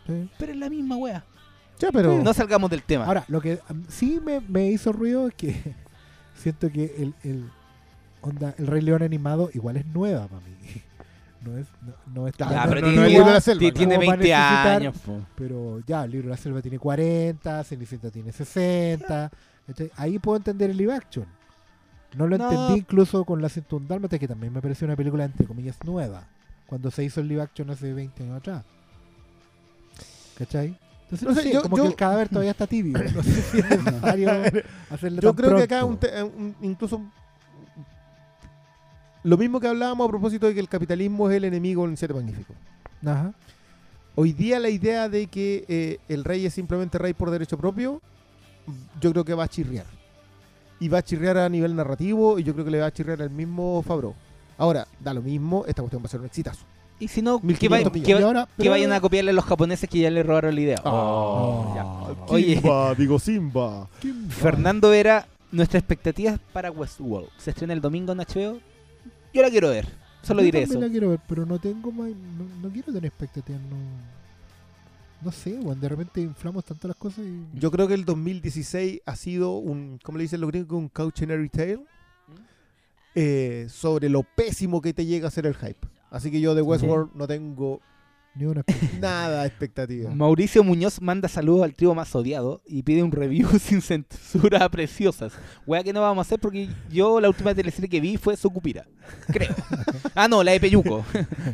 Sí. 0.04 0.28
Pero 0.38 0.52
es 0.52 0.58
la 0.58 0.68
misma 0.68 0.96
wea. 0.96 1.24
Ya, 1.78 1.92
pero 1.92 2.20
No 2.20 2.34
salgamos 2.34 2.68
del 2.70 2.82
tema. 2.82 3.04
Ahora, 3.04 3.24
lo 3.28 3.40
que 3.40 3.60
um, 3.70 3.84
sí 3.88 4.18
me, 4.24 4.40
me 4.40 4.68
hizo 4.72 4.90
ruido 4.90 5.28
es 5.28 5.34
que 5.34 5.54
siento 6.42 6.68
que 6.72 6.92
el, 6.98 7.14
el, 7.22 7.48
onda, 8.22 8.52
el 8.58 8.66
Rey 8.66 8.82
León 8.82 9.04
animado 9.04 9.48
igual 9.54 9.76
es 9.76 9.86
nueva 9.86 10.26
para 10.26 10.40
mí. 10.40 10.82
No 11.44 11.56
es, 11.56 11.66
no, 11.82 11.92
no 12.22 12.26
es 12.28 12.34
tan- 12.34 12.50
Ya, 12.50 12.64
no, 12.64 12.68
pero 12.70 12.80
no, 12.80 12.88
tiene, 12.88 13.06
el 13.06 13.12
libro 13.12 13.26
de 13.26 13.32
la 13.34 13.40
selva, 13.40 13.60
ti- 13.60 13.72
tiene 13.72 13.94
¿cómo 13.96 14.06
va 14.08 14.12
a 14.14 14.16
20 14.16 14.28
necesitar? 14.34 14.66
años. 14.82 14.98
po. 15.06 15.20
Pero 15.36 15.80
ya, 15.86 16.04
el 16.04 16.10
libro 16.10 16.26
de 16.28 16.30
la 16.30 16.36
selva 16.36 16.60
tiene 16.62 16.78
40, 16.78 17.64
Cenicienta 17.64 18.10
tiene 18.10 18.32
60. 18.32 19.30
¿cachai? 19.66 19.90
Ahí 19.96 20.18
puedo 20.18 20.36
entender 20.36 20.70
el 20.70 20.76
live 20.76 20.92
action. 20.94 21.26
No 22.16 22.26
lo 22.26 22.36
entendí 22.36 22.78
incluso 22.80 23.24
con 23.24 23.40
la 23.42 23.48
101 23.48 23.86
Dálmatas, 23.86 24.18
que 24.18 24.26
también 24.26 24.52
me 24.52 24.60
pareció 24.62 24.86
una 24.86 24.96
película 24.96 25.24
entre 25.24 25.46
comillas 25.46 25.76
nueva. 25.84 26.24
Cuando 26.66 26.90
se 26.90 27.04
hizo 27.04 27.20
el 27.20 27.28
live 27.28 27.42
action 27.42 27.70
hace 27.70 27.92
20 27.92 28.22
años 28.24 28.36
atrás. 28.38 28.64
¿Cachai? 30.36 30.76
Entonces, 31.04 31.28
No 31.28 31.34
sé, 31.34 31.52
yo- 31.52 31.62
como 31.62 31.76
yo- 31.76 31.82
que 31.84 31.88
el 31.90 31.96
cadáver 31.96 32.28
todavía 32.28 32.50
está 32.50 32.66
tibio. 32.66 32.92
No 33.14 33.22
sé 33.22 33.42
si 33.42 33.58
es 33.58 33.70
necesario 33.84 34.30
hacerle 34.90 35.20
yo 35.22 35.32
tan 35.34 35.36
creo 35.44 35.56
que 35.56 35.62
acá 35.62 35.84
un 35.84 35.96
te- 35.98 36.22
un- 36.22 36.54
incluso 36.62 37.00
lo 39.28 39.36
mismo 39.36 39.60
que 39.60 39.68
hablábamos 39.68 40.06
a 40.06 40.10
propósito 40.10 40.46
de 40.46 40.54
que 40.54 40.60
el 40.60 40.68
capitalismo 40.68 41.28
es 41.30 41.36
el 41.36 41.44
enemigo 41.44 41.84
en 41.86 41.96
Siete 41.96 42.14
Magníficos. 42.14 42.56
Ajá. 43.04 43.32
Hoy 44.14 44.32
día 44.32 44.58
la 44.58 44.68
idea 44.70 45.08
de 45.08 45.26
que 45.28 45.64
eh, 45.68 45.98
el 46.08 46.24
rey 46.24 46.44
es 46.46 46.54
simplemente 46.54 46.98
rey 46.98 47.14
por 47.14 47.30
derecho 47.30 47.56
propio, 47.56 48.00
yo 49.00 49.12
creo 49.12 49.24
que 49.24 49.34
va 49.34 49.44
a 49.44 49.48
chirriar. 49.48 49.86
Y 50.80 50.88
va 50.88 50.98
a 50.98 51.02
chirriar 51.02 51.36
a 51.38 51.48
nivel 51.48 51.74
narrativo 51.76 52.38
y 52.38 52.44
yo 52.44 52.52
creo 52.52 52.64
que 52.64 52.70
le 52.70 52.80
va 52.80 52.86
a 52.86 52.92
chirriar 52.92 53.20
al 53.22 53.30
mismo 53.30 53.82
Fabro. 53.82 54.14
Ahora, 54.56 54.86
da 55.00 55.14
lo 55.14 55.22
mismo, 55.22 55.64
esta 55.66 55.82
cuestión 55.82 56.02
va 56.02 56.06
a 56.06 56.08
ser 56.08 56.20
un 56.20 56.26
exitazo. 56.26 56.64
Y 57.00 57.06
si 57.06 57.22
no, 57.22 57.38
que, 57.40 57.46
1500 57.46 57.92
vay- 57.92 57.94
millones. 57.94 58.06
que 58.06 58.10
Y 58.10 58.14
va- 58.22 58.26
ahora, 58.26 58.46
que 58.46 58.52
pero- 58.56 58.70
vayan 58.72 58.92
a 58.92 59.00
copiarle 59.00 59.30
a 59.30 59.34
los 59.34 59.44
japoneses 59.44 59.88
que 59.88 60.00
ya 60.00 60.10
le 60.10 60.22
robaron 60.24 60.54
la 60.54 60.60
idea. 60.60 60.80
Oh. 60.84 61.72
ya. 61.76 61.82
Simba, 62.38 62.90
Oye, 62.90 62.96
digo 62.96 63.18
Simba. 63.20 63.88
Fernando 64.30 64.90
Vera, 64.90 65.26
nuestras 65.52 65.80
expectativas 65.82 66.40
para 66.52 66.70
Westworld. 66.72 67.28
Se 67.38 67.50
estrena 67.50 67.72
el 67.72 67.80
domingo 67.80 68.12
en 68.12 68.18
HBO. 68.18 68.58
Yo 69.32 69.42
la 69.42 69.50
quiero 69.50 69.68
ver. 69.70 69.86
Solo 70.22 70.40
Yo 70.40 70.46
diré 70.46 70.60
también 70.62 70.78
eso. 70.78 70.86
la 70.86 70.90
quiero 70.90 71.10
ver, 71.10 71.20
pero 71.28 71.46
no 71.46 71.58
tengo 71.58 71.92
más, 71.92 72.08
no, 72.08 72.44
no 72.62 72.72
quiero 72.72 72.92
tener 72.92 73.06
expectativas, 73.06 73.60
no, 73.62 73.76
no 75.22 75.32
sé, 75.32 75.58
weón, 75.58 75.80
de 75.80 75.88
repente 75.88 76.20
inflamos 76.20 76.64
tanto 76.64 76.88
las 76.88 76.96
cosas 76.96 77.24
y 77.24 77.58
Yo 77.58 77.70
creo 77.70 77.88
que 77.88 77.94
el 77.94 78.04
2016 78.04 79.00
ha 79.06 79.16
sido 79.16 79.56
un, 79.56 79.98
¿cómo 80.02 80.18
le 80.18 80.22
dicen 80.22 80.40
los 80.40 80.50
gringos? 80.50 80.78
Un 80.78 80.88
cautionary 80.88 81.48
tale 81.48 81.80
eh, 83.14 83.66
sobre 83.70 84.08
lo 84.08 84.22
pésimo 84.22 84.80
que 84.80 84.92
te 84.92 85.06
llega 85.06 85.28
a 85.28 85.30
ser 85.30 85.46
el 85.46 85.54
hype. 85.54 85.86
Así 86.10 86.30
que 86.30 86.40
yo 86.40 86.54
de 86.54 86.62
Westworld 86.62 87.10
no 87.14 87.26
tengo 87.26 87.80
ni 88.34 88.44
una 88.44 88.60
expectativa. 88.60 89.00
nada 89.00 89.46
expectativa. 89.46 90.10
Mauricio 90.14 90.62
Muñoz 90.62 91.00
manda 91.00 91.28
saludos 91.28 91.64
al 91.64 91.74
trío 91.74 91.94
más 91.94 92.14
odiado 92.14 92.62
y 92.66 92.82
pide 92.84 93.02
un 93.02 93.10
review 93.12 93.48
sin 93.60 93.80
censura 93.82 94.64
a 94.64 94.68
preciosas. 94.68 95.32
Wea 95.66 95.82
que 95.82 95.92
no 95.92 96.00
vamos 96.00 96.18
a 96.18 96.26
hacer 96.28 96.38
porque 96.38 96.68
yo 96.90 97.20
la 97.20 97.28
última 97.28 97.54
teleserie 97.54 97.88
que 97.88 98.00
vi 98.00 98.16
fue 98.16 98.36
Socupira. 98.36 98.86
Creo. 99.28 99.54
ah, 100.14 100.28
no, 100.28 100.42
la 100.44 100.52
de 100.52 100.60
Peyuco. 100.60 101.04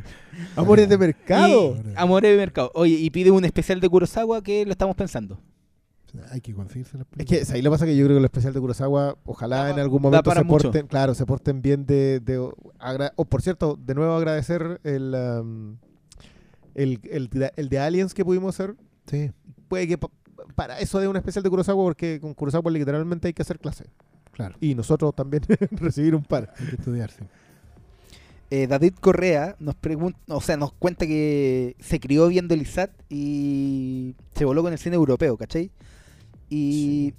Amores 0.56 0.88
de 0.88 0.98
mercado. 0.98 1.76
Y 1.76 1.92
Amores 1.96 2.30
de 2.32 2.36
Mercado. 2.36 2.70
Oye, 2.74 2.94
y 2.94 3.10
pide 3.10 3.30
un 3.30 3.44
especial 3.44 3.80
de 3.80 3.88
Kurosawa 3.88 4.42
que 4.42 4.64
lo 4.66 4.72
estamos 4.72 4.96
pensando. 4.96 5.38
Hay 6.30 6.40
que 6.40 6.54
conseguirse 6.54 6.96
las 6.96 7.06
Es 7.18 7.26
que 7.26 7.42
ahí 7.54 7.60
lo 7.60 7.72
pasa 7.72 7.86
que 7.86 7.96
yo 7.96 8.04
creo 8.04 8.16
que 8.16 8.20
el 8.20 8.24
especial 8.24 8.52
de 8.54 8.60
Kurosawa, 8.60 9.16
ojalá 9.24 9.64
Da 9.64 9.70
en 9.70 9.80
algún 9.80 10.00
momento 10.00 10.30
se 10.32 10.44
mucho. 10.44 10.64
porten, 10.70 10.86
claro, 10.86 11.12
se 11.14 11.26
porten 11.26 11.60
bien 11.60 11.86
de, 11.86 12.20
de 12.20 12.48
agra- 12.78 13.12
oh, 13.16 13.24
por 13.24 13.42
cierto, 13.42 13.76
de 13.80 13.94
nuevo 13.96 14.14
agradecer 14.14 14.80
el, 14.84 15.12
um, 15.40 15.76
el, 16.74 17.00
el, 17.10 17.28
de- 17.28 17.52
el 17.56 17.68
de 17.68 17.78
Aliens 17.78 18.14
que 18.14 18.24
pudimos 18.24 18.54
hacer. 18.54 18.74
Sí, 19.06 19.30
Puede 19.68 19.86
que 19.88 19.98
pa- 19.98 20.10
para 20.54 20.78
eso 20.80 20.98
de 21.00 21.08
un 21.08 21.16
especial 21.16 21.42
de 21.42 21.50
Kurosawa, 21.50 21.82
porque 21.84 22.20
con 22.20 22.34
Kurosawa 22.34 22.70
literalmente 22.70 23.28
hay 23.28 23.34
que 23.34 23.42
hacer 23.42 23.58
clase. 23.58 23.86
claro, 24.32 24.56
Y 24.60 24.74
nosotros 24.74 25.14
también 25.14 25.42
recibir 25.72 26.14
un 26.14 26.22
par. 26.24 26.52
hay 26.58 26.66
que 26.66 26.76
estudiarse. 26.76 27.24
Eh, 28.50 28.66
David 28.66 28.94
Correa 29.00 29.56
nos 29.58 29.74
pregunta, 29.74 30.18
o 30.28 30.40
sea, 30.40 30.56
nos 30.56 30.72
cuenta 30.72 31.06
que 31.06 31.74
se 31.80 31.98
crió 31.98 32.28
viendo 32.28 32.54
el 32.54 32.62
ISAT 32.62 32.90
y 33.08 34.14
se 34.34 34.44
voló 34.44 34.62
con 34.62 34.72
el 34.72 34.78
cine 34.78 34.96
europeo, 34.96 35.36
¿cachai? 35.36 35.70
Y 36.50 37.14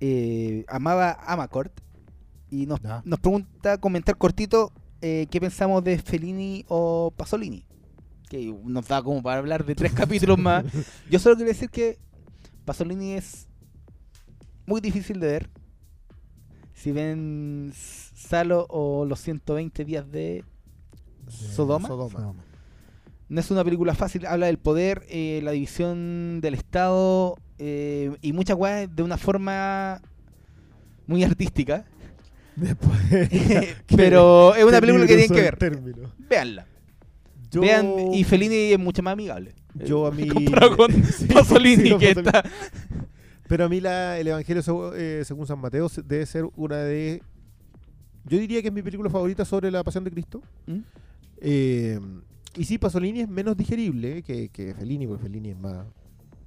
eh, 0.00 0.64
amaba 0.68 1.12
Amakort 1.26 1.72
y 2.50 2.66
nos, 2.66 2.80
Ya. 2.82 3.02
nos 3.04 3.20
pregunta, 3.20 3.78
comentar 3.78 4.18
cortito, 4.18 4.72
eh, 5.00 5.26
qué 5.30 5.40
pensamos 5.40 5.82
de 5.84 5.96
Fellini 5.98 6.64
o 6.68 7.12
Pasolini. 7.16 7.64
Que 8.32 8.50
nos 8.64 8.88
da 8.88 9.02
como 9.02 9.22
para 9.22 9.40
hablar 9.40 9.62
de 9.62 9.74
tres 9.74 9.92
capítulos 10.02 10.38
más. 10.38 10.64
Yo 11.10 11.18
solo 11.18 11.36
quiero 11.36 11.50
decir 11.50 11.68
que 11.68 11.98
Pasolini 12.64 13.12
es 13.12 13.46
muy 14.64 14.80
difícil 14.80 15.20
de 15.20 15.26
ver. 15.26 15.50
Si 16.72 16.92
ven 16.92 17.74
Salo 17.74 18.66
o 18.70 19.04
los 19.04 19.20
120 19.20 19.84
días 19.84 20.10
de 20.10 20.46
Sodoma. 21.28 21.86
Sodoma. 21.86 22.32
No 23.28 23.38
es 23.38 23.50
una 23.50 23.64
película 23.64 23.94
fácil, 23.94 24.24
habla 24.24 24.46
del 24.46 24.58
poder, 24.58 25.04
eh, 25.10 25.40
la 25.42 25.50
división 25.50 26.40
del 26.40 26.54
Estado 26.54 27.36
eh, 27.58 28.16
y 28.22 28.32
muchas 28.32 28.56
weas 28.56 28.96
de 28.96 29.02
una 29.02 29.18
forma 29.18 30.00
muy 31.06 31.22
artística. 31.22 31.84
Después, 32.56 32.98
Pero 33.94 34.54
es 34.54 34.64
una 34.64 34.80
película 34.80 35.06
que 35.06 35.16
tienen 35.18 35.36
que 35.36 35.42
ver. 35.42 35.58
término. 35.58 36.14
Veanla. 36.30 36.71
Yo, 37.52 37.60
Vean, 37.60 38.12
y 38.12 38.24
Fellini 38.24 38.72
es 38.72 38.78
mucho 38.78 39.02
más 39.02 39.12
amigable. 39.12 39.54
yo 39.74 40.06
a 40.06 40.10
mí 40.10 40.26
Comparado 40.28 40.76
con 40.76 40.90
Sí, 41.04 41.26
Pasolini, 41.26 41.90
sí, 41.90 41.98
que 41.98 42.10
está. 42.10 42.42
Pero 43.46 43.66
a 43.66 43.68
mí 43.68 43.80
la, 43.80 44.18
el 44.18 44.28
Evangelio 44.28 44.94
eh, 44.96 45.22
según 45.24 45.46
San 45.46 45.58
Mateo 45.60 45.88
debe 46.04 46.24
ser 46.24 46.46
una 46.56 46.78
de... 46.78 47.22
Yo 48.24 48.38
diría 48.38 48.62
que 48.62 48.68
es 48.68 48.74
mi 48.74 48.82
película 48.82 49.10
favorita 49.10 49.44
sobre 49.44 49.70
la 49.70 49.84
Pasión 49.84 50.04
de 50.04 50.10
Cristo. 50.10 50.42
¿Mm? 50.66 50.78
Eh, 51.38 52.00
y 52.56 52.64
sí, 52.64 52.78
Pasolini 52.78 53.20
es 53.20 53.28
menos 53.28 53.56
digerible 53.56 54.22
que, 54.22 54.48
que 54.48 54.72
Fellini, 54.74 55.06
porque 55.06 55.24
Fellini 55.24 55.50
es 55.50 55.58
más... 55.58 55.84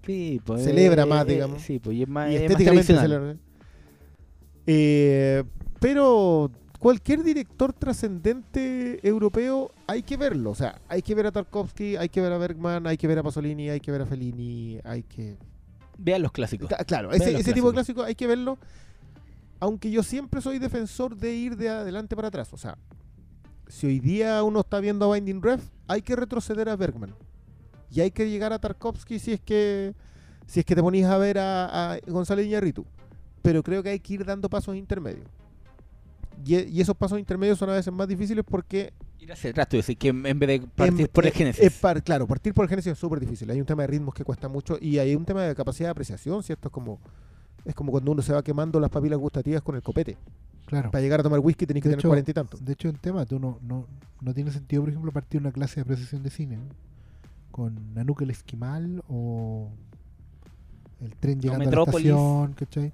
Sí, 0.05 0.41
pues, 0.43 0.63
Celebra 0.63 1.03
eh, 1.03 1.05
más, 1.05 1.27
digamos. 1.27 1.61
Sí, 1.61 1.79
pues 1.79 1.97
y 1.97 2.03
es 2.03 2.07
más, 2.07 2.31
y 2.31 2.35
es 2.35 2.41
más 2.41 2.51
estéticamente 2.51 2.95
celebra. 2.95 3.35
Pero 5.79 6.51
cualquier 6.85 7.23
director 7.23 7.73
trascendente 7.73 8.99
europeo 9.01 9.71
hay 9.87 10.03
que 10.03 10.17
verlo. 10.17 10.51
O 10.51 10.55
sea, 10.55 10.79
hay 10.87 11.01
que 11.01 11.15
ver 11.15 11.25
a 11.25 11.31
Tarkovsky, 11.31 11.95
hay 11.95 12.09
que 12.09 12.21
ver 12.21 12.31
a 12.31 12.37
Bergman, 12.37 12.85
hay 12.85 12.95
que 12.95 13.07
ver 13.07 13.17
a 13.17 13.23
Pasolini, 13.23 13.71
hay 13.71 13.79
que 13.79 13.91
ver 13.91 14.03
a 14.03 14.05
Fellini, 14.05 14.77
hay 14.83 15.01
que... 15.01 15.35
Vean 15.97 16.21
los 16.21 16.31
clásicos. 16.31 16.69
Claro, 16.85 17.09
Vean 17.09 17.23
ese, 17.23 17.53
tipo 17.53 17.69
de 17.69 17.73
clásicos. 17.73 18.05
hay 18.05 18.13
que 18.13 18.27
verlo. 18.27 18.59
Aunque 19.59 19.89
yo 19.89 20.03
siempre 20.03 20.43
soy 20.43 20.59
defensor 20.59 21.17
de 21.17 21.33
ir 21.33 21.57
de 21.57 21.69
adelante 21.69 22.15
para 22.15 22.27
atrás. 22.27 22.53
O 22.53 22.57
sea, 22.57 22.77
si 23.67 23.87
hoy 23.87 23.99
día 23.99 24.43
uno 24.43 24.59
está 24.59 24.79
viendo 24.79 25.11
a 25.11 25.15
Binding 25.15 25.41
Ref, 25.41 25.63
hay 25.87 26.03
que 26.03 26.15
retroceder 26.15 26.69
a 26.69 26.75
Bergman. 26.75 27.15
Y 27.89 28.01
hay 28.01 28.11
que 28.11 28.29
llegar 28.29 28.53
a 28.53 28.59
Tarkovsky 28.59 29.17
si 29.17 29.33
es 29.33 29.41
que 29.41 29.95
si 30.45 30.59
es 30.59 30.65
que 30.67 30.75
te 30.75 30.83
ponís 30.83 31.05
a 31.05 31.17
ver 31.17 31.39
a, 31.39 31.93
a 31.93 31.99
González 32.05 32.45
Iñárritu. 32.45 32.85
Pero 33.41 33.63
creo 33.63 33.81
que 33.81 33.89
hay 33.89 33.99
que 33.99 34.13
ir 34.13 34.23
dando 34.23 34.51
pasos 34.51 34.75
intermedios. 34.75 35.25
Y, 36.43 36.55
y 36.77 36.81
esos 36.81 36.95
pasos 36.95 37.19
intermedios 37.19 37.57
son 37.57 37.69
a 37.69 37.73
veces 37.73 37.93
más 37.93 38.07
difíciles 38.07 38.43
porque 38.47 38.93
Ir 39.19 39.31
hacia 39.31 39.49
atrás, 39.51 39.69
tú 39.69 39.77
decís 39.77 39.97
que 39.97 40.09
en 40.09 40.21
vez 40.21 40.39
de 40.39 40.67
partir 40.67 41.09
por 41.09 41.25
el 41.25 41.31
eh, 41.31 41.35
Génesis. 41.35 41.63
es 41.63 41.73
par- 41.73 42.03
claro, 42.03 42.27
partir 42.27 42.53
por 42.53 42.65
el 42.65 42.69
Génesis 42.69 42.91
es 42.91 42.99
súper 42.99 43.19
difícil. 43.19 43.49
Hay 43.49 43.59
un 43.59 43.65
tema 43.65 43.83
de 43.83 43.87
ritmos 43.87 44.13
que 44.13 44.23
cuesta 44.23 44.47
mucho 44.47 44.77
y 44.79 44.97
hay 44.99 45.15
un 45.15 45.25
tema 45.25 45.43
de 45.43 45.55
capacidad 45.55 45.87
de 45.87 45.91
apreciación, 45.91 46.43
¿cierto? 46.43 46.67
Es 46.67 46.71
como, 46.71 46.99
es 47.63 47.73
como 47.73 47.91
cuando 47.91 48.11
uno 48.11 48.21
se 48.21 48.33
va 48.33 48.43
quemando 48.43 48.79
las 48.79 48.89
papilas 48.89 49.17
gustativas 49.19 49.61
con 49.61 49.75
el 49.75 49.81
copete. 49.81 50.17
Claro. 50.67 50.91
Para 50.91 51.01
llegar 51.01 51.19
a 51.19 51.23
tomar 51.23 51.39
whisky 51.39 51.65
tenés 51.65 51.83
que 51.83 51.89
De 51.89 51.95
tener 51.95 52.07
cuarenta 52.07 52.31
y 52.31 52.33
tantos. 52.33 52.63
De 52.65 52.73
hecho, 52.73 52.89
en 52.89 52.97
tema, 52.97 53.25
tú 53.25 53.39
no, 53.39 53.59
no, 53.61 53.85
no 54.21 54.33
tiene 54.33 54.51
sentido, 54.51 54.81
por 54.81 54.89
ejemplo, 54.89 55.11
partir 55.11 55.39
una 55.41 55.51
clase 55.51 55.75
de 55.75 55.81
apreciación 55.81 56.23
de 56.23 56.29
cine 56.31 56.59
con 57.51 57.93
Nanook 57.93 58.21
el 58.23 58.31
Esquimal 58.31 59.03
o 59.07 59.69
el 61.01 61.15
tren 61.15 61.39
llegando 61.39 61.61
a 61.61 61.65
la 61.65 61.69
Metrópolis. 61.69 62.07
estación, 62.07 62.53
¿cachai? 62.53 62.93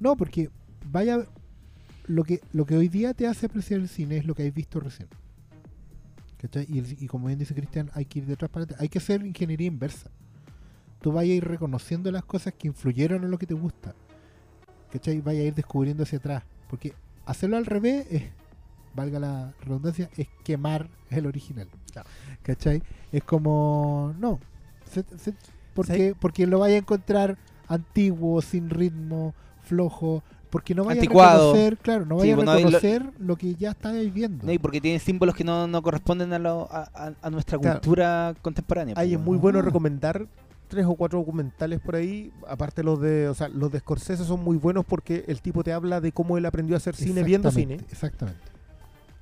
No, 0.00 0.16
porque 0.16 0.50
vaya, 0.90 1.26
lo 2.06 2.24
que, 2.24 2.40
lo 2.52 2.66
que 2.66 2.76
hoy 2.76 2.88
día 2.88 3.14
te 3.14 3.26
hace 3.26 3.46
apreciar 3.46 3.80
el 3.80 3.88
cine 3.88 4.16
es 4.16 4.26
lo 4.26 4.34
que 4.34 4.46
has 4.46 4.54
visto 4.54 4.80
recién. 4.80 5.08
¿Cachai? 6.38 6.66
Y, 6.68 6.78
el- 6.78 6.96
y 7.02 7.06
como 7.06 7.26
bien 7.28 7.38
dice 7.38 7.54
Cristian, 7.54 7.90
hay 7.94 8.04
que 8.04 8.18
ir 8.20 8.26
detrás 8.26 8.50
para 8.50 8.64
adelante. 8.64 8.82
Hay 8.82 8.88
que 8.88 8.98
hacer 8.98 9.24
ingeniería 9.24 9.68
inversa. 9.68 10.10
Tú 11.00 11.12
vayas 11.12 11.32
a 11.32 11.36
ir 11.36 11.44
reconociendo 11.44 12.10
las 12.10 12.24
cosas 12.24 12.54
que 12.54 12.68
influyeron 12.68 13.24
en 13.24 13.30
lo 13.30 13.38
que 13.38 13.46
te 13.46 13.54
gusta. 13.54 13.94
¿Cachai? 14.92 15.20
Vaya 15.20 15.40
a 15.40 15.44
ir 15.44 15.54
descubriendo 15.54 16.02
hacia 16.02 16.18
atrás. 16.18 16.42
Porque 16.68 16.94
hacerlo 17.26 17.56
al 17.56 17.66
revés 17.66 18.06
es, 18.10 18.24
valga 18.94 19.18
la 19.20 19.54
redundancia, 19.60 20.10
es 20.16 20.28
quemar 20.44 20.88
el 21.10 21.26
original. 21.26 21.68
¿Cachai? 22.42 22.82
Es 23.12 23.22
como, 23.24 24.14
no. 24.18 24.38
se- 24.90 25.04
se- 25.18 25.34
porque, 25.74 26.14
porque 26.18 26.46
lo 26.46 26.58
vaya 26.58 26.74
a 26.74 26.78
encontrar 26.78 27.38
antiguo, 27.68 28.42
sin 28.42 28.68
ritmo, 28.68 29.34
flojo. 29.62 30.22
Porque 30.52 30.74
no 30.74 30.84
vaya 30.84 31.00
Anticuado. 31.00 31.50
a 31.50 31.52
reconocer, 31.54 31.78
claro, 31.78 32.04
no 32.04 32.16
vaya 32.18 32.34
a 32.34 32.36
lo- 32.36 32.42
reconocer 32.42 33.02
lo, 33.18 33.36
que 33.36 33.54
ya 33.54 33.70
estáis 33.70 34.12
viendo. 34.12 34.44
No, 34.46 34.52
y 34.52 34.58
porque 34.58 34.82
tienen 34.82 35.00
símbolos 35.00 35.34
que 35.34 35.44
no, 35.44 35.66
no 35.66 35.80
corresponden 35.80 36.30
a, 36.34 36.38
lo- 36.38 36.68
a, 36.70 37.30
nuestra 37.30 37.58
Claro. 37.58 37.80
cultura 37.80 38.34
contemporánea. 38.42 38.94
Ahí 38.98 39.12
es 39.12 39.16
pues, 39.16 39.24
muy 39.24 39.32
weón. 39.36 39.40
bueno 39.40 39.58
Ah. 39.60 39.62
recomendar 39.62 40.26
tres 40.68 40.84
o 40.84 40.94
cuatro 40.94 41.18
documentales 41.20 41.80
por 41.80 41.96
ahí. 41.96 42.30
Aparte 42.46 42.82
los 42.82 43.00
de, 43.00 43.28
o 43.28 43.34
sea, 43.34 43.48
los 43.48 43.72
de 43.72 43.78
Scorsese 43.80 44.24
son 44.26 44.44
muy 44.44 44.58
buenos 44.58 44.84
porque 44.84 45.24
el 45.26 45.40
tipo 45.40 45.64
te 45.64 45.72
habla 45.72 46.02
de 46.02 46.12
cómo 46.12 46.36
él 46.36 46.44
aprendió 46.44 46.76
a 46.76 46.78
hacer 46.78 46.96
cine 46.96 47.22
viendo 47.22 47.50
cine. 47.50 47.74
Exactamente, 47.76 47.94
Exactamente. 47.94 48.40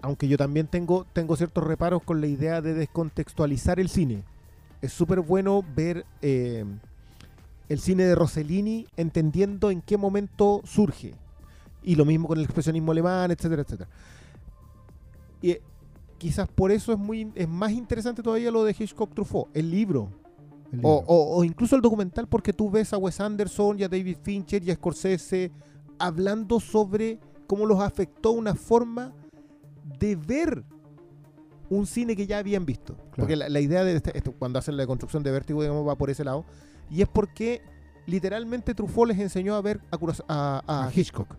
aunque 0.03 0.27
yo 0.27 0.37
también 0.37 0.67
tengo, 0.67 1.07
tengo 1.13 1.37
ciertos 1.37 1.63
reparos 1.63 2.03
con 2.03 2.21
la 2.21 2.27
idea 2.27 2.61
de 2.61 2.75
descontextualizar 2.75 3.79
el 3.79 3.89
cine. 3.89 4.25
Es 4.83 4.93
súper 4.93 5.21
bueno 5.21 5.63
ver 5.77 6.05
eh, 6.23 6.65
el 7.71 7.79
cine 7.81 8.03
de 8.05 8.15
Rossellini 8.15 8.87
entendiendo 8.97 9.71
en 9.71 9.81
qué 9.81 9.97
momento 9.97 10.61
surge. 10.65 11.15
Y 11.83 11.95
lo 11.95 12.05
mismo 12.05 12.29
con 12.29 12.37
el 12.37 12.45
expresionismo 12.45 12.93
alemán, 12.93 13.31
etcétera, 13.31 13.63
etcétera. 13.63 13.89
Y 15.41 15.53
eh, 15.53 15.63
quizás 16.19 16.49
por 16.49 16.71
eso 16.71 16.93
es, 16.93 16.99
muy, 16.99 17.33
es 17.35 17.49
más 17.49 17.73
interesante 17.73 18.23
todavía 18.23 18.51
lo 18.51 18.65
de 18.65 18.77
Hitchcock 18.79 19.15
Truffaut, 19.15 19.49
el 19.57 19.71
libro. 19.71 20.11
el 20.73 20.81
O, 20.83 20.99
libro. 20.99 21.05
o- 21.07 21.37
o 21.39 21.45
incluso 21.45 21.77
el 21.77 21.83
documental, 21.83 22.27
porque 22.29 22.53
tú 22.53 22.71
ves 22.71 22.93
a 22.93 22.99
Wes 22.99 23.19
Anderson 23.21 23.79
y 23.79 23.85
a 23.85 23.89
David 23.89 24.19
Fincher 24.23 24.63
y 24.63 24.71
a 24.71 24.75
Scorsese 24.75 25.51
hablando 25.99 26.61
sobre 26.61 27.19
cómo 27.47 27.65
los 27.67 27.81
afectó 27.81 28.33
una 28.33 28.55
forma 28.55 29.13
de 29.99 30.17
ver 30.17 30.63
un 31.71 31.87
cine 31.87 32.15
que 32.17 32.27
ya 32.27 32.39
habían 32.39 32.67
visto. 32.67 32.97
Porque 33.17 33.37
la, 33.37 33.49
la 33.49 33.61
idea 33.61 33.85
de 33.85 33.95
este- 33.97 34.17
esto, 34.19 34.33
cuando 34.33 34.59
hacen 34.59 34.77
la 34.77 34.87
construcción 34.87 35.23
de 35.23 35.31
Vértigo, 35.31 35.63
digamos, 35.63 35.87
va 35.87 35.97
por 35.97 36.11
ese 36.11 36.25
lado. 36.25 36.45
Y 36.91 37.03
es 37.03 37.09
porque 37.09 37.63
literalmente 38.07 38.75
Truffaut 38.75 39.09
les 39.09 39.19
enseñó 39.19 39.55
a 39.55 39.61
ver 39.61 39.81
a, 39.91 39.97
a- 40.29 40.63
a 40.67 40.87
A 40.87 40.93
Hitchcock. 40.95 41.37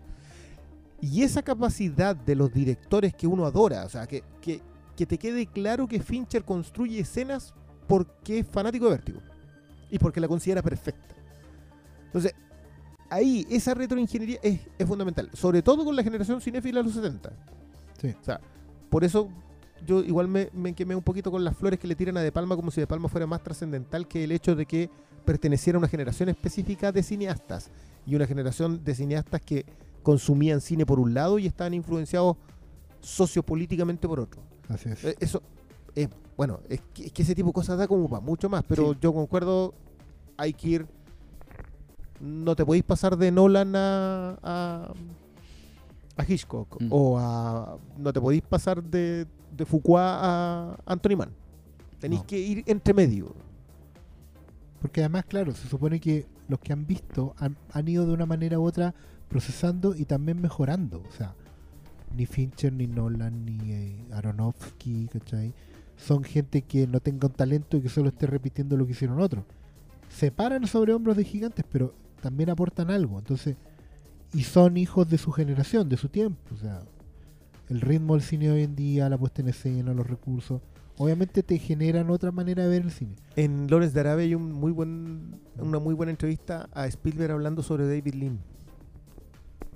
Y 1.02 1.24
esa 1.24 1.42
capacidad 1.42 2.16
de 2.16 2.36
los 2.36 2.54
directores 2.54 3.14
que 3.14 3.28
uno 3.28 3.46
adora, 3.46 3.86
o 3.86 3.90
sea, 3.90 4.06
que, 4.08 4.24
que, 4.40 4.62
que 4.96 5.06
te 5.06 5.18
quede 5.18 5.48
claro 5.48 5.88
que 5.88 6.00
Fincher 6.00 6.44
construye 6.46 7.00
escenas 7.00 7.54
porque 7.88 8.40
es 8.40 8.48
fanático 8.48 8.86
de 8.86 8.92
Vértigo 8.92 9.20
y 9.90 9.98
porque 10.00 10.20
la 10.22 10.28
considera 10.28 10.62
perfecta. 10.62 11.16
Entonces, 12.06 12.34
ahí 13.10 13.46
esa 13.50 13.74
retroingeniería 13.74 14.40
es, 14.44 14.60
es 14.78 14.88
fundamental, 14.88 15.30
sobre 15.34 15.62
todo 15.62 15.84
con 15.84 15.96
la 15.96 16.04
generación 16.04 16.40
cinéfila 16.40 16.80
de 16.80 16.84
los 16.86 16.94
70. 16.94 17.32
Sí. 18.00 18.16
O 18.22 18.24
sea, 18.24 18.40
por 18.90 19.04
eso 19.04 19.30
yo 19.86 20.02
igual 20.04 20.28
me, 20.28 20.50
me 20.54 20.74
quemé 20.74 20.96
un 20.96 21.02
poquito 21.04 21.32
con 21.32 21.44
las 21.44 21.58
flores 21.58 21.80
que 21.80 21.88
le 21.88 21.96
tiran 21.96 22.16
a 22.18 22.22
De 22.22 22.32
Palma 22.32 22.56
como 22.56 22.70
si 22.70 22.80
De 22.80 22.86
Palma 22.88 23.10
fuera 23.10 23.26
más 23.26 23.42
trascendental 23.42 24.08
que 24.08 24.24
el 24.24 24.32
hecho 24.32 24.56
de 24.56 24.66
que 24.68 24.90
perteneciera 25.26 25.78
a 25.78 25.80
una 25.80 25.88
generación 25.88 26.30
específica 26.30 26.92
de 26.92 27.04
cineastas 27.04 27.70
y 28.06 28.16
una 28.16 28.26
generación 28.28 28.84
de 28.84 28.96
cineastas 28.96 29.42
que 29.42 29.66
consumían 30.04 30.62
cine 30.62 30.86
por 30.86 31.00
un 31.00 31.14
lado 31.14 31.38
y 31.40 31.46
estaban 31.48 31.74
influenciados 31.74 32.38
sociopolíticamente 33.02 34.08
por 34.08 34.20
otro. 34.20 34.42
Así 34.70 34.90
es. 34.90 35.04
Eh, 35.04 35.16
Eso, 35.20 35.42
es 35.96 36.10
bueno, 36.38 36.60
es 36.70 36.82
que, 36.94 37.06
es 37.08 37.12
que 37.12 37.22
ese 37.22 37.36
tipo 37.36 37.50
de 37.50 37.54
cosas 37.54 37.78
da 37.78 37.88
como 37.88 38.10
para 38.10 38.22
mucho 38.22 38.50
más, 38.50 38.64
pero 38.68 38.94
Sí. 38.94 39.00
yo 39.02 39.14
concuerdo, 39.14 39.74
hay 40.38 40.54
que 40.54 40.68
ir, 40.70 40.88
no 42.20 42.56
te 42.56 42.66
podéis 42.66 42.84
pasar 42.84 43.18
de 43.18 43.32
Nolan 43.32 43.76
a, 43.76 44.38
a, 44.42 44.94
a 46.18 46.24
Hitchcock, 46.28 46.82
Mm. 46.82 46.88
o 46.92 47.20
a, 47.20 47.78
no 47.98 48.14
te 48.14 48.22
podéis 48.22 48.42
pasar 48.44 48.82
de, 48.84 49.28
de 49.56 49.66
Foucault 49.66 50.00
a 50.00 50.78
Anthony 50.86 51.16
Mann. 51.18 51.30
Tenéis 52.00 52.22
No. 52.22 52.28
que 52.28 52.40
ir 52.40 52.64
entre 52.66 52.94
medio. 52.94 53.34
Porque 54.82 55.02
además, 55.02 55.26
claro, 55.26 55.54
se 55.54 55.68
supone 55.68 56.00
que 56.00 56.26
los 56.48 56.60
que 56.60 56.74
han 56.74 56.88
visto 56.88 57.36
han, 57.38 57.56
han 57.72 57.88
ido 57.88 58.06
de 58.06 58.14
una 58.14 58.26
manera 58.26 58.60
u 58.60 58.64
otra 58.64 58.94
procesando 59.30 59.96
y 59.96 60.06
también 60.06 60.42
mejorando. 60.42 61.04
O 61.08 61.12
sea, 61.12 61.36
ni 62.16 62.26
Fincher, 62.26 62.74
ni 62.74 62.88
Nolan, 62.88 63.46
ni 63.46 63.72
eh, 63.72 64.06
Aronofsky, 64.12 65.08
¿cachai? 65.08 65.54
Son 65.96 66.24
gente 66.24 66.64
que 66.64 66.88
no 66.88 67.00
tenga 67.00 67.28
un 67.28 67.34
talento 67.34 67.78
y 67.78 67.82
que 67.82 67.90
solo 67.90 68.10
esté 68.10 68.26
repitiendo 68.28 68.76
lo 68.76 68.86
que 68.86 68.92
hicieron 68.92 69.22
otros. 69.22 69.46
Se 70.10 70.32
paran 70.32 70.68
sobre 70.68 70.94
hombros 70.94 71.16
de 71.16 71.24
gigantes, 71.24 71.64
pero 71.72 71.94
también 72.22 72.50
aportan 72.50 72.90
algo. 72.90 73.20
Entonces, 73.20 73.56
y 74.34 74.44
son 74.44 74.78
hijos 74.78 75.10
de 75.10 75.18
su 75.18 75.32
generación, 75.32 75.90
de 75.90 75.98
su 75.98 76.10
tiempo. 76.10 76.42
O 76.54 76.58
sea, 76.58 76.82
el 77.70 77.82
ritmo 77.82 78.16
del 78.16 78.24
cine 78.24 78.52
hoy 78.52 78.64
en 78.64 78.76
día, 78.76 79.10
la 79.10 79.18
puesta 79.18 79.42
en 79.42 79.50
escena, 79.50 79.94
los 79.94 80.08
recursos, 80.08 80.62
obviamente 80.98 81.44
te 81.44 81.58
generan 81.58 82.10
otra 82.10 82.32
manera 82.32 82.64
de 82.64 82.70
ver 82.70 82.82
el 82.84 82.92
cine. 82.92 83.16
En 83.36 83.68
Lawrence 83.70 83.94
de 83.94 84.00
Arabia 84.02 84.26
hay 84.26 84.36
un 84.36 84.52
muy 84.52 84.72
buen, 84.72 85.40
una 85.58 85.80
muy 85.80 85.94
buena 85.94 86.12
entrevista 86.12 86.70
a 86.74 86.88
Spielberg 86.88 87.32
hablando 87.32 87.64
sobre 87.64 87.86
David 87.88 88.14
Lean. 88.16 88.40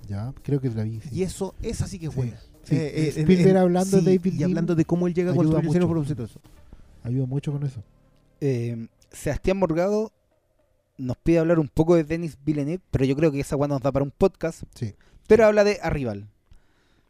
Ya, 0.08 0.32
creo 0.42 0.60
que 0.60 0.70
la 0.70 0.84
vi. 0.84 1.00
sí. 1.00 1.08
Y 1.12 1.22
eso, 1.22 1.54
esa 1.62 1.86
sí 1.86 1.98
que 1.98 2.06
es 2.06 2.12
Sí, 2.12 2.16
buena. 2.16 2.38
sí. 2.62 2.76
Eh, 2.76 2.92
eh, 2.94 3.08
Spielberg 3.08 3.48
en- 3.50 3.56
hablando 3.56 3.96
de 4.00 4.16
David 4.16 4.32
y 4.34 4.38
Lean 4.38 4.50
hablando 4.50 4.74
de 4.74 4.84
cómo 4.84 5.06
él 5.06 5.14
llega 5.14 5.32
a 5.32 5.34
construir 5.34 5.64
cine 5.72 5.84
mucho. 5.86 6.14
por. 6.16 6.28
Ayuda 7.02 7.26
mucho 7.26 7.52
con 7.52 7.62
eso. 7.64 7.82
Eh, 8.40 8.86
Sebastián 9.10 9.56
Morgado 9.56 10.12
nos 10.98 11.16
pide 11.18 11.38
hablar 11.40 11.58
un 11.58 11.68
poco 11.68 11.94
de 11.96 12.04
Denis 12.04 12.38
Villeneuve, 12.44 12.80
pero 12.90 13.04
yo 13.04 13.16
creo 13.16 13.30
que 13.32 13.40
esa 13.40 13.56
weá 13.56 13.68
nos 13.68 13.80
da 13.80 13.90
para 13.92 14.04
un 14.04 14.10
podcast. 14.10 14.62
Sí. 14.74 14.94
Pero 15.26 15.44
habla 15.46 15.64
de 15.64 15.78
Arrival. 15.82 16.28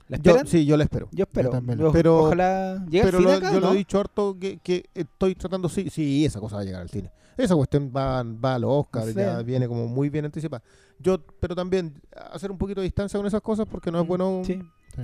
¿La 0.09 0.19
Yo, 0.19 0.37
sí, 0.47 0.65
yo 0.65 0.77
la 0.77 0.85
espero. 0.85 1.09
Yo 1.13 1.25
espero. 1.25 1.49
Yo 1.49 1.53
también. 1.57 1.79
Yo- 1.79 1.91
Pero- 1.93 2.25
ojalá 2.25 2.85
llegue 2.89 3.01
al 3.01 3.07
Pero 3.07 3.19
cine 3.19 3.31
lo- 3.33 3.37
acá, 3.39 3.53
yo 3.53 3.61
¿no? 3.61 3.67
lo 3.69 3.73
he 3.73 3.77
dicho 3.77 3.99
harto 4.01 4.37
que, 4.39 4.59
que 4.59 4.85
estoy 4.95 5.35
tratando, 5.35 5.69
sí, 5.69 5.89
sí, 5.91 6.25
esa 6.25 6.39
cosa 6.41 6.57
va 6.57 6.63
a 6.63 6.65
llegar 6.65 6.83
al 6.83 6.89
cine. 6.89 7.11
Esa 7.37 7.55
cuestión 7.55 7.93
va, 7.95 8.23
va 8.23 8.55
a 8.55 8.59
los 8.59 8.71
Oscars, 8.73 9.15
ya 9.15 9.43
viene 9.43 9.67
como 9.69 9.87
muy 9.89 10.09
bien 10.09 10.25
anticipada. 10.25 10.63
Yo, 10.99 11.19
pero 11.41 11.55
también 11.55 12.01
hacer 12.33 12.51
un 12.51 12.57
poquito 12.57 12.81
de 12.81 12.87
distancia 12.87 13.19
con 13.19 13.27
esas 13.27 13.43
cosas 13.43 13.67
porque 13.71 13.91
no 13.91 14.01
es 14.01 14.07
bueno. 14.07 14.41
Mm, 14.41 14.45
Sí. 14.45 14.59
Sí. 14.95 15.03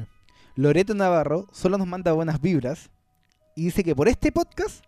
Loreto 0.55 0.95
Navarro 0.95 1.47
solo 1.53 1.77
nos 1.79 1.87
manda 1.87 2.13
buenas 2.13 2.41
vibras 2.41 2.91
y 3.57 3.65
dice 3.65 3.83
que 3.85 3.95
por 3.97 4.09
este 4.09 4.33
podcast 4.33 4.85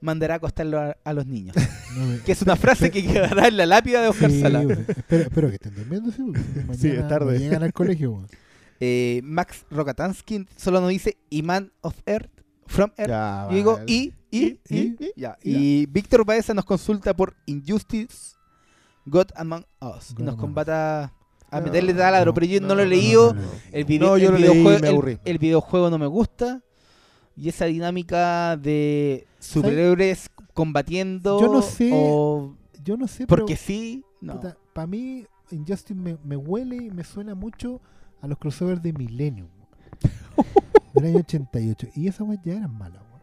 mandará 0.00 0.34
a 0.34 0.36
acostarlo 0.38 0.78
a, 0.80 0.96
a 1.04 1.12
los 1.12 1.26
niños. 1.26 1.54
No 1.96 2.22
que 2.24 2.32
es 2.32 2.42
una 2.42 2.54
frase 2.56 2.90
que 2.90 3.04
quedará 3.04 3.48
en 3.48 3.56
la 3.56 3.64
lápida 3.66 4.02
de 4.02 4.08
Oscar 4.08 4.30
Sí, 4.30 4.40
Sala. 4.42 4.62
espero, 4.62 5.22
espero 5.22 5.48
que 5.48 5.54
estén 5.54 5.74
durmiendo, 5.74 6.10
sí, 6.12 6.22
porque 6.22 6.40
mañana 6.60 6.74
Sí, 6.78 6.88
es 6.90 7.08
tarde. 7.08 7.32
no 7.32 7.38
llegan 7.38 7.62
al 7.62 7.72
colegio. 7.72 8.12
pues. 8.28 8.30
Eh, 8.80 9.20
Max 9.24 9.64
Rokatansky 9.70 10.46
solo 10.56 10.80
nos 10.80 10.90
dice 10.90 11.16
Iman 11.30 11.72
of 11.80 11.96
Earth, 12.06 12.30
From 12.66 12.90
Earth. 12.96 13.08
Ya, 13.10 13.46
Yo 13.50 13.56
digo 13.56 13.72
vale. 13.74 13.84
y, 13.92 14.12
y, 14.30 14.60
y, 14.68 14.78
y, 14.78 14.96
ya. 15.16 15.36
Y 15.42 15.86
Víctor 15.86 16.24
Baeza 16.24 16.54
nos 16.54 16.64
consulta 16.64 17.14
por 17.14 17.34
Injustice, 17.46 18.36
God 19.06 19.26
Among 19.36 19.64
Us. 19.80 20.14
God 20.14 20.18
nos 20.24 20.34
Among 20.34 20.36
combata 20.36 21.12
a 21.50 21.60
meterle 21.60 21.94
taladro, 21.94 22.26
no, 22.26 22.34
pero 22.34 22.46
yo 22.46 22.60
no, 22.60 22.74
lo 22.74 22.82
he 22.82 22.86
leído. 22.86 23.34
no. 23.34 23.40
El, 23.72 23.84
video, 23.84 24.16
el 24.16 24.22
leí 24.34 24.42
videojuego, 24.42 24.80
me 24.80 24.88
el- 24.88 24.94
aburrí. 24.94 25.18
el 25.24 25.38
videojuego 25.38 25.90
no 25.90 25.98
me 25.98 26.06
gusta. 26.06 26.62
Y 27.36 27.48
esa 27.48 27.64
dinámica 27.66 28.56
de 28.56 29.26
superhéroes 29.38 30.28
combatiendo. 30.54 31.40
Yo 31.40 31.52
no 31.52 31.62
sé, 31.62 31.90
O 31.92 32.54
Yo 32.84 32.96
no 32.96 33.06
sé, 33.08 33.26
porque 33.26 33.56
sí. 33.56 34.04
No. 34.20 34.40
para 34.72 34.86
mí 34.86 35.24
Injustice 35.52 35.94
me, 35.94 36.18
me 36.24 36.36
huele 36.36 36.76
y 36.76 36.90
me 36.90 37.04
suena 37.04 37.34
mucho 37.34 37.80
a 38.20 38.26
los 38.26 38.38
crossovers 38.38 38.82
de 38.82 38.92
Millennium. 38.92 39.48
del 40.94 41.06
año 41.06 41.18
88. 41.18 41.88
Y 41.94 42.08
esas 42.08 42.26
weas 42.26 42.40
ya 42.44 42.54
eran 42.54 42.76
malas, 42.76 43.02
weón. 43.10 43.22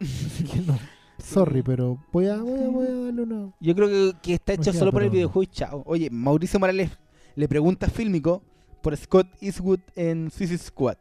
Así 0.00 0.44
que 0.44 0.60
no. 0.60 0.78
Sorry, 1.18 1.62
pero 1.62 1.98
voy 2.12 2.26
a, 2.26 2.36
voy 2.36 2.60
a, 2.60 2.68
voy 2.68 2.86
a 2.86 2.94
darle 2.94 3.22
una. 3.22 3.52
Yo 3.60 3.74
creo 3.74 3.88
que, 3.88 4.12
que 4.22 4.34
está 4.34 4.52
hecho 4.52 4.72
solo 4.72 4.92
por 4.92 5.02
el 5.02 5.10
videojuego 5.10 5.42
y 5.42 5.46
chao. 5.46 5.82
Oye, 5.86 6.10
Mauricio 6.10 6.60
Morales 6.60 6.90
le 7.34 7.48
pregunta 7.48 7.86
a 7.86 7.88
Fílmico 7.88 8.42
por 8.82 8.96
Scott 8.96 9.26
Eastwood 9.40 9.80
en 9.94 10.30
Suicide 10.30 10.58
Squad. 10.58 10.96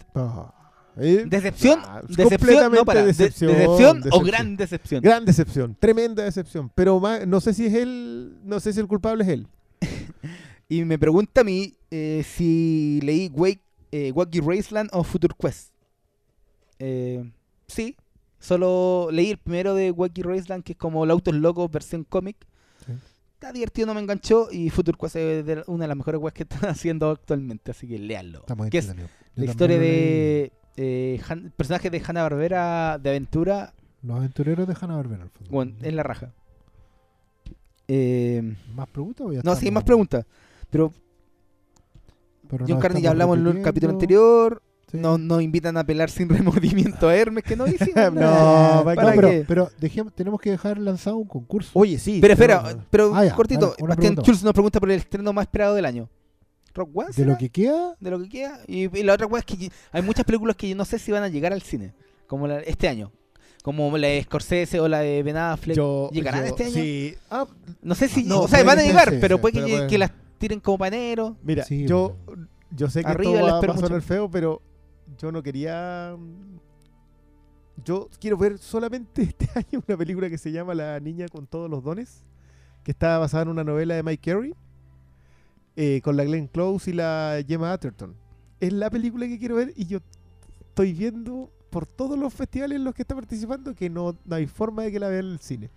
Eh, 0.98 1.26
¿Decepción? 1.28 1.82
ah, 1.84 2.02
¿Decepción? 2.08 2.72
No, 2.72 2.86
para. 2.86 3.02
de- 3.02 3.08
decepción, 3.08 3.52
¿Decepción 3.52 4.02
o 4.12 4.22
gran 4.22 4.56
decepción? 4.56 5.02
Gran 5.04 5.26
decepción, 5.26 5.76
tremenda 5.78 6.24
decepción. 6.24 6.72
Pero 6.74 7.02
no 7.28 7.42
sé 7.42 7.54
si 7.54 7.66
es 7.66 7.74
él, 7.74 8.38
no 8.44 8.60
sé 8.62 8.72
si 8.72 8.80
el 8.80 8.88
culpable 8.88 9.24
es 9.24 9.30
él. 9.30 9.48
Y 10.68 10.84
me 10.84 10.98
pregunta 10.98 11.42
a 11.42 11.44
mí 11.44 11.76
eh, 11.98 12.24
si 12.24 13.00
leí 13.04 13.30
Wake, 13.34 13.62
eh, 13.92 14.12
Wacky 14.12 14.40
Raceland 14.42 14.90
o 14.94 15.04
Future 15.04 15.34
Quest. 15.40 15.74
Eh, 16.80 17.32
sí, 17.68 17.96
solo 18.40 19.08
leí 19.12 19.32
el 19.32 19.38
primero 19.38 19.74
de 19.76 19.92
Wacky 19.92 20.22
Raceland, 20.24 20.64
que 20.64 20.74
es 20.74 20.78
como 20.78 21.04
el 21.06 21.12
Autos 21.12 21.34
Locos 21.36 21.72
versión 21.72 22.04
cómic. 22.04 22.36
Sí. 22.86 22.92
Está 23.36 23.52
divertido, 23.54 23.88
no 23.88 23.94
me 23.94 24.02
enganchó. 24.02 24.50
Y 24.52 24.70
Future 24.70 24.98
Quest 25.00 25.16
es 25.16 25.46
de- 25.46 25.64
una 25.68 25.84
de 25.86 25.88
las 25.88 25.98
mejores 25.98 26.20
weas 26.20 26.34
que 26.34 26.44
están 26.44 26.60
haciendo 26.70 27.10
actualmente, 27.12 27.72
así 27.72 27.88
que 27.88 27.98
léanlo. 27.98 28.40
Estamos 28.40 28.70
Que 28.70 28.78
es 28.80 28.94
la 29.36 29.46
historia 29.46 29.78
de 29.80 30.52
eh, 30.78 31.22
Han- 31.30 31.54
personajes 31.56 31.90
de 31.92 32.02
Hanna 32.06 32.24
Barbera 32.24 32.98
de 33.02 33.10
aventura, 33.10 33.74
Los 34.04 34.18
aventureros 34.18 34.68
de 34.68 34.76
Hanna 34.80 34.96
Barbera, 34.98 35.24
al 35.24 35.30
fondo. 35.30 35.50
bueno, 35.52 35.74
en 35.82 35.96
la 35.96 36.04
raja. 36.04 36.34
Eh, 37.88 38.42
¿Más 38.74 38.88
preguntas 38.90 39.28
o 39.28 39.32
ya 39.32 39.42
no, 39.44 39.56
sí, 39.56 39.70
más 39.72 39.84
preguntas. 39.84 40.26
Pero 40.70 40.92
Pero 42.50 42.66
John 42.68 42.80
Carney 42.80 43.02
ya 43.02 43.10
hablamos 43.12 43.38
en 43.38 43.48
el 43.48 43.62
capítulo 43.62 43.94
anterior. 43.94 44.62
Sí. 44.92 44.98
No, 45.00 45.18
nos 45.18 45.42
invitan 45.42 45.76
a 45.78 45.84
pelar 45.84 46.10
sin 46.12 46.30
remordimiento 46.30 47.08
a 47.10 47.16
Hermes, 47.16 47.44
que 47.44 47.56
no 47.56 47.66
hicimos 47.68 47.96
No, 47.96 48.12
nada. 48.12 48.84
¿para 48.84 48.96
¿Para 48.96 49.10
No, 49.10 49.16
pero, 49.16 49.30
qué? 49.30 49.46
pero 49.48 49.70
dejemos, 49.80 50.14
tenemos 50.14 50.40
que 50.40 50.52
dejar 50.52 50.78
lanzado 50.78 51.18
un 51.18 51.28
concurso. 51.28 51.72
Oye, 51.74 51.98
sí. 51.98 52.20
Pero 52.22 52.34
espera, 52.34 52.64
pero- 52.64 52.84
pero 52.90 53.16
Ah, 53.16 53.26
ya, 53.26 53.34
cortito. 53.36 53.76
una 53.80 53.96
Bastián 53.96 54.16
Schulz 54.22 54.44
nos 54.44 54.54
pregunta 54.54 54.80
por 54.80 54.90
el 54.92 54.98
estreno 54.98 55.34
más 55.34 55.44
esperado 55.44 55.74
del 55.76 55.86
año. 55.86 56.08
¿Rock 56.76 56.90
One? 56.94 57.08
de 57.16 57.26
lo 57.26 57.38
que 57.38 57.50
queda, 57.50 57.96
de 58.00 58.12
lo 58.12 58.20
que 58.22 58.30
queda. 58.30 58.60
Y, 58.68 58.96
y 59.00 59.04
la 59.04 59.14
otra 59.14 59.28
cosa 59.28 59.40
es 59.40 59.46
que 59.46 59.72
hay 59.92 60.02
muchas 60.02 60.26
películas 60.26 60.56
que 60.58 60.68
yo 60.70 60.76
no 60.76 60.84
sé 60.86 61.00
si 61.00 61.12
van 61.12 61.24
a 61.24 61.30
llegar 61.30 61.54
al 61.54 61.62
cine, 61.62 61.94
como 62.28 62.48
la- 62.48 62.60
este 62.60 62.88
año. 62.88 63.12
Como 63.64 63.98
la 63.98 64.08
de 64.10 64.22
Scorsese 64.24 64.80
o 64.80 64.88
la 64.88 65.00
de 65.00 65.24
Ben 65.24 65.38
Affleck. 65.38 65.76
yo, 65.76 66.10
¿Llegarán 66.12 66.42
yo- 66.42 66.48
este 66.50 66.66
año? 66.66 66.74
Sí. 66.74 67.16
Ah, 67.32 67.48
No 67.82 67.96
sé 67.96 68.08
si, 68.08 68.24
No, 68.26 68.42
o 68.42 68.48
sea, 68.48 68.64
van 68.64 68.78
a 68.78 68.84
llegar, 68.84 69.10
sí, 69.10 69.18
pero 69.20 69.38
sí, 69.38 69.42
puede 69.42 69.54
que, 69.54 69.60
pero 69.62 69.76
puede- 69.78 69.88
que 69.88 69.98
las 69.98 70.12
tiren 70.38 70.60
como 70.60 70.78
panero. 70.78 71.38
mira, 71.44 71.64
Sí, 71.64 71.88
yo, 71.88 72.16
yo 72.72 72.90
sé 72.90 73.04
que 73.04 73.10
Arriba 73.10 73.34
esto 73.34 73.46
va, 73.46 73.62
va 73.62 73.74
a 73.74 73.78
sonar 73.78 74.02
feo, 74.02 74.30
pero 74.30 74.62
yo 75.18 75.32
no 75.32 75.42
quería. 75.44 76.16
Yo 77.84 78.10
quiero 78.20 78.38
ver 78.38 78.58
solamente 78.58 79.22
este 79.24 79.48
año 79.56 79.84
una 79.88 79.98
película 79.98 80.30
que 80.30 80.38
se 80.38 80.52
llama 80.52 80.74
La 80.74 81.00
niña 81.00 81.28
con 81.28 81.48
todos 81.48 81.70
los 81.70 81.84
dones, 81.84 82.24
que 82.84 82.92
está 82.92 83.18
basada 83.18 83.44
en 83.44 83.50
una 83.50 83.64
novela 83.64 83.96
de 83.96 84.04
Mike 84.04 84.32
Carey, 84.32 84.54
eh, 85.76 86.02
con 86.04 86.18
la 86.18 86.24
Glenn 86.24 86.48
Close 86.48 86.92
y 86.92 86.94
la 86.94 87.44
Gemma 87.48 87.74
Atherton. 87.74 88.16
Es 88.60 88.72
la 88.72 88.90
película 88.90 89.28
que 89.28 89.38
quiero 89.38 89.56
ver 89.56 89.74
y 89.76 89.86
yo 89.86 90.00
estoy 90.62 90.94
viendo 90.94 91.52
por 91.70 91.86
todos 91.86 92.18
los 92.18 92.34
festivales 92.34 92.78
en 92.78 92.86
los 92.86 92.96
que 92.96 93.02
está 93.02 93.16
participando 93.16 93.76
que 93.76 93.90
no, 93.90 94.18
no 94.24 94.36
hay 94.36 94.48
forma 94.48 94.84
de 94.84 94.92
que 94.94 95.00
la 95.00 95.10
vean 95.10 95.26
en 95.26 95.32
el 95.34 95.40
cine. 95.40 95.70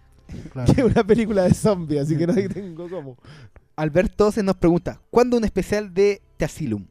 claro. 0.52 0.72
Que 0.74 0.80
es 0.82 0.86
una 0.86 1.05
película 1.05 1.43
de 1.43 1.55
zombies, 1.55 2.02
así 2.02 2.16
que 2.16 2.26
no 2.26 2.35
tengo 2.55 2.89
cómo. 2.89 3.16
Alberto 3.78 4.32
se 4.32 4.42
nos 4.42 4.56
pregunta, 4.56 5.00
¿cuándo 5.09 5.36
un 5.36 5.44
especial 5.44 5.94
de 5.94 6.20
The 6.36 6.46
Asylum? 6.46 6.84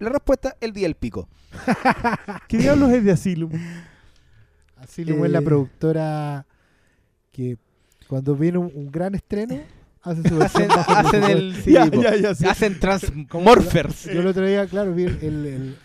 La 0.00 0.08
respuesta, 0.08 0.56
el 0.60 0.72
día 0.72 0.86
del 0.88 0.96
pico. 0.96 1.28
¿Qué 2.48 2.58
diablos 2.58 2.90
es 2.90 3.04
de 3.04 3.12
Asylum? 3.12 3.52
Así 4.76 5.04
le 5.04 5.12
es 5.24 5.30
la 5.30 5.38
Eh. 5.38 5.42
productora 5.42 6.44
que 7.30 7.58
cuando 8.08 8.34
viene 8.34 8.58
un, 8.58 8.72
un 8.74 8.90
gran 8.90 9.14
estreno 9.14 9.60
hace 10.02 10.28
su 10.28 10.36
versión 10.36 10.62
Hacen, 10.64 10.68
bajo 10.68 10.92
hacen 10.92 11.24
el... 11.24 11.54
sí, 11.62 11.72
ya, 11.72 11.86
ya, 11.90 12.16
ya, 12.16 12.34
sí. 12.34 12.46
Hacen 12.46 12.78
Transmorphers. 12.80 14.04
Yo 14.04 14.20
el 14.20 14.26
otro 14.26 14.46
día, 14.46 14.66
claro, 14.66 14.94
vi 14.94 15.04
el, 15.04 15.18
el, 15.22 15.46
el- 15.46 15.76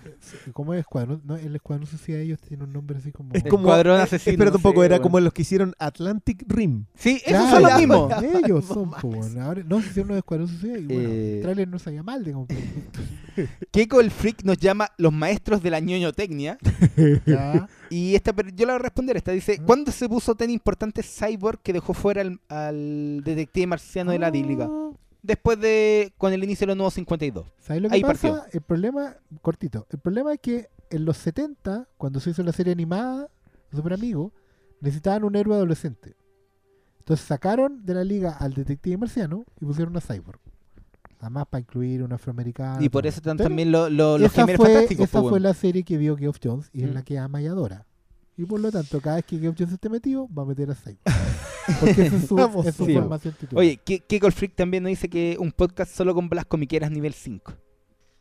¿cómo 0.53 0.73
es 0.73 0.81
escuadrón? 0.81 1.21
No, 1.25 1.35
el 1.35 1.55
escuadrón 1.55 1.87
suicida 1.87 2.17
ellos 2.19 2.39
tiene 2.39 2.63
un 2.65 2.73
nombre 2.73 2.97
así 2.97 3.11
como 3.11 3.33
Es 3.33 3.43
como. 3.43 3.63
Escuadrón 3.67 3.99
eh, 3.99 4.03
Asesino, 4.03 4.31
espérate 4.33 4.57
un 4.57 4.63
poco, 4.63 4.83
era 4.83 4.99
como 4.99 5.19
los 5.19 5.31
que 5.33 5.43
hicieron 5.43 5.73
Atlantic 5.79 6.43
Rim. 6.47 6.85
Sí, 6.95 7.21
esos 7.25 7.29
Claro, 7.47 7.49
son 7.51 7.63
los 7.63 7.77
mismos. 7.77 8.13
Ellos 8.43 8.65
son, 8.67 8.91
po, 8.91 9.07
bueno. 9.09 9.41
Ahora, 9.43 9.63
no 9.65 9.81
se 9.81 9.87
hicieron 9.89 10.09
los 10.09 10.17
escuadrón 10.17 10.47
suicida 10.47 10.77
y 10.79 10.85
bueno, 10.85 11.09
Eh. 11.09 11.35
el 11.37 11.41
trailer 11.43 11.67
no 11.67 11.79
salía 11.79 12.03
mal, 12.03 12.23
digamos. 12.23 12.47
Keiko 13.71 14.01
el 14.01 14.09
Freak 14.11 14.43
nos 14.43 14.57
llama 14.57 14.89
los 14.97 15.13
maestros 15.13 15.61
de 15.61 15.69
la 15.69 15.79
ñoñotecnia. 15.79 16.57
Y 17.89 18.15
esta, 18.15 18.33
yo 18.53 18.65
la 18.65 18.73
voy 18.73 18.79
a 18.79 18.83
responder. 18.83 19.17
Esta 19.17 19.31
dice. 19.31 19.59
¿Cuándo 19.65 19.91
se 19.91 20.07
puso 20.09 20.35
tan 20.35 20.49
importante 20.49 21.03
Cyborg 21.03 21.59
que 21.61 21.73
dejó 21.73 21.93
fuera 21.93 22.21
al, 22.21 22.39
al 22.49 23.21
detective 23.23 23.67
marciano 23.67 24.11
de 24.11 24.19
la 24.19 24.31
Díliga? 24.31 24.67
Ah, 24.69 24.91
Después 25.23 25.59
de. 25.59 26.13
con 26.17 26.31
el 26.33 26.43
inicio 26.43 26.65
de 26.65 26.67
los 26.69 26.77
nuevos 26.77 26.93
52. 26.93 27.45
¿Sabes 27.59 27.81
lo 27.81 27.89
que 27.89 27.95
Ahí 27.95 28.01
pasa? 28.01 28.31
partió. 28.31 28.43
El 28.53 28.61
problema, 28.61 29.15
cortito, 29.41 29.85
el 29.89 29.99
problema 29.99 30.33
es 30.33 30.39
que 30.39 30.67
en 30.89 31.03
los 31.05 31.17
70, 31.17 31.87
cuando 31.97 32.19
se 32.19 32.29
hizo 32.29 32.43
la 32.43 32.53
serie 32.53 32.71
animada, 32.71 33.29
Super 33.73 33.93
Amigo, 33.93 34.31
necesitaban 34.79 35.23
un 35.25 35.35
héroe 35.35 35.55
adolescente. 35.55 36.15
Entonces 36.99 37.25
sacaron 37.25 37.85
de 37.85 37.93
la 37.93 38.03
liga 38.03 38.31
al 38.37 38.53
detective 38.53 38.97
marciano 38.97 39.45
y 39.59 39.65
pusieron 39.65 39.95
a 39.97 40.01
Cyborg. 40.01 40.39
Además 41.19 41.47
para 41.49 41.61
incluir 41.61 42.03
un 42.03 42.13
afroamericano. 42.13 42.81
y 42.83 42.89
por 42.89 43.07
eso 43.07 43.17
están 43.17 43.37
también 43.37 43.71
lo- 43.71 43.89
lo- 43.89 44.17
los 44.19 44.31
esa 44.31 44.41
gemelos 44.41 44.57
fue, 44.57 44.67
fantásticos. 44.73 45.05
esa 45.09 45.21
fue 45.21 45.39
la 45.39 45.53
serie 45.53 45.83
que 45.83 45.97
vio 45.97 46.15
Geoff 46.15 46.37
Jones 46.43 46.69
y 46.73 46.83
es 46.83 46.89
Mm. 46.91 46.93
la 46.93 47.03
que 47.03 47.17
ama 47.17 47.41
y 47.41 47.47
adora. 47.47 47.85
Y 48.37 48.45
por 48.45 48.59
lo 48.59 48.71
tanto, 48.71 49.01
cada 49.01 49.15
vez 49.15 49.25
que 49.25 49.39
Geoff 49.39 49.55
Jones 49.57 49.73
esté 49.73 49.89
metido, 49.89 50.27
va 50.31 50.43
a 50.43 50.45
meter 50.45 50.69
a 50.69 50.75
Cyborg. 50.75 50.99
Porque 51.79 52.01
esa 52.05 52.15
es 52.17 52.27
su, 52.27 52.35
Vamos, 52.35 52.65
es 52.67 52.75
su 52.75 52.85
sí. 52.85 52.93
formación 52.93 53.33
titular. 53.33 53.59
Oye, 53.61 53.79
el 53.87 54.31
Freak 54.31 54.53
también 54.55 54.83
nos 54.83 54.91
dice 54.91 55.09
que 55.09 55.37
un 55.39 55.51
podcast 55.51 55.91
solo 55.95 56.13
con 56.13 56.29
las 56.31 56.45
comiqueras 56.45 56.91
nivel 56.91 57.13
5. 57.13 57.53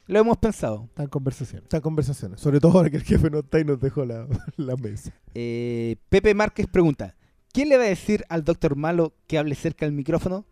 Lo 0.07 0.18
hemos 0.20 0.39
pensado. 0.39 0.84
Está 0.84 1.02
en 1.02 1.08
conversación. 1.10 1.62
Estas 1.65 1.81
conversaciones. 1.83 2.41
Sobre 2.41 2.60
todo 2.60 2.73
ahora 2.78 2.89
que 2.89 2.97
el 2.97 3.02
jefe 3.02 3.28
no 3.28 3.41
está 3.41 3.60
y 3.60 3.65
nos 3.65 3.78
dejó 3.81 4.05
la, 4.07 4.26
la 4.57 4.76
mesa. 4.76 5.12
Eh, 5.34 5.97
Pepe 6.08 6.33
Márquez 6.33 6.66
pregunta: 6.66 7.15
¿Quién 7.52 7.68
le 7.68 7.76
va 7.76 7.83
a 7.84 7.89
decir 7.89 8.25
al 8.31 8.42
doctor 8.44 8.75
Malo 8.76 9.12
que 9.26 9.36
hable 9.36 9.55
cerca 9.55 9.84
del 9.84 9.94
micrófono? 9.94 10.47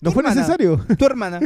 No 0.00 0.12
fue 0.12 0.22
hermana. 0.22 0.40
necesario. 0.40 0.84
tu 0.98 1.04
hermana. 1.04 1.40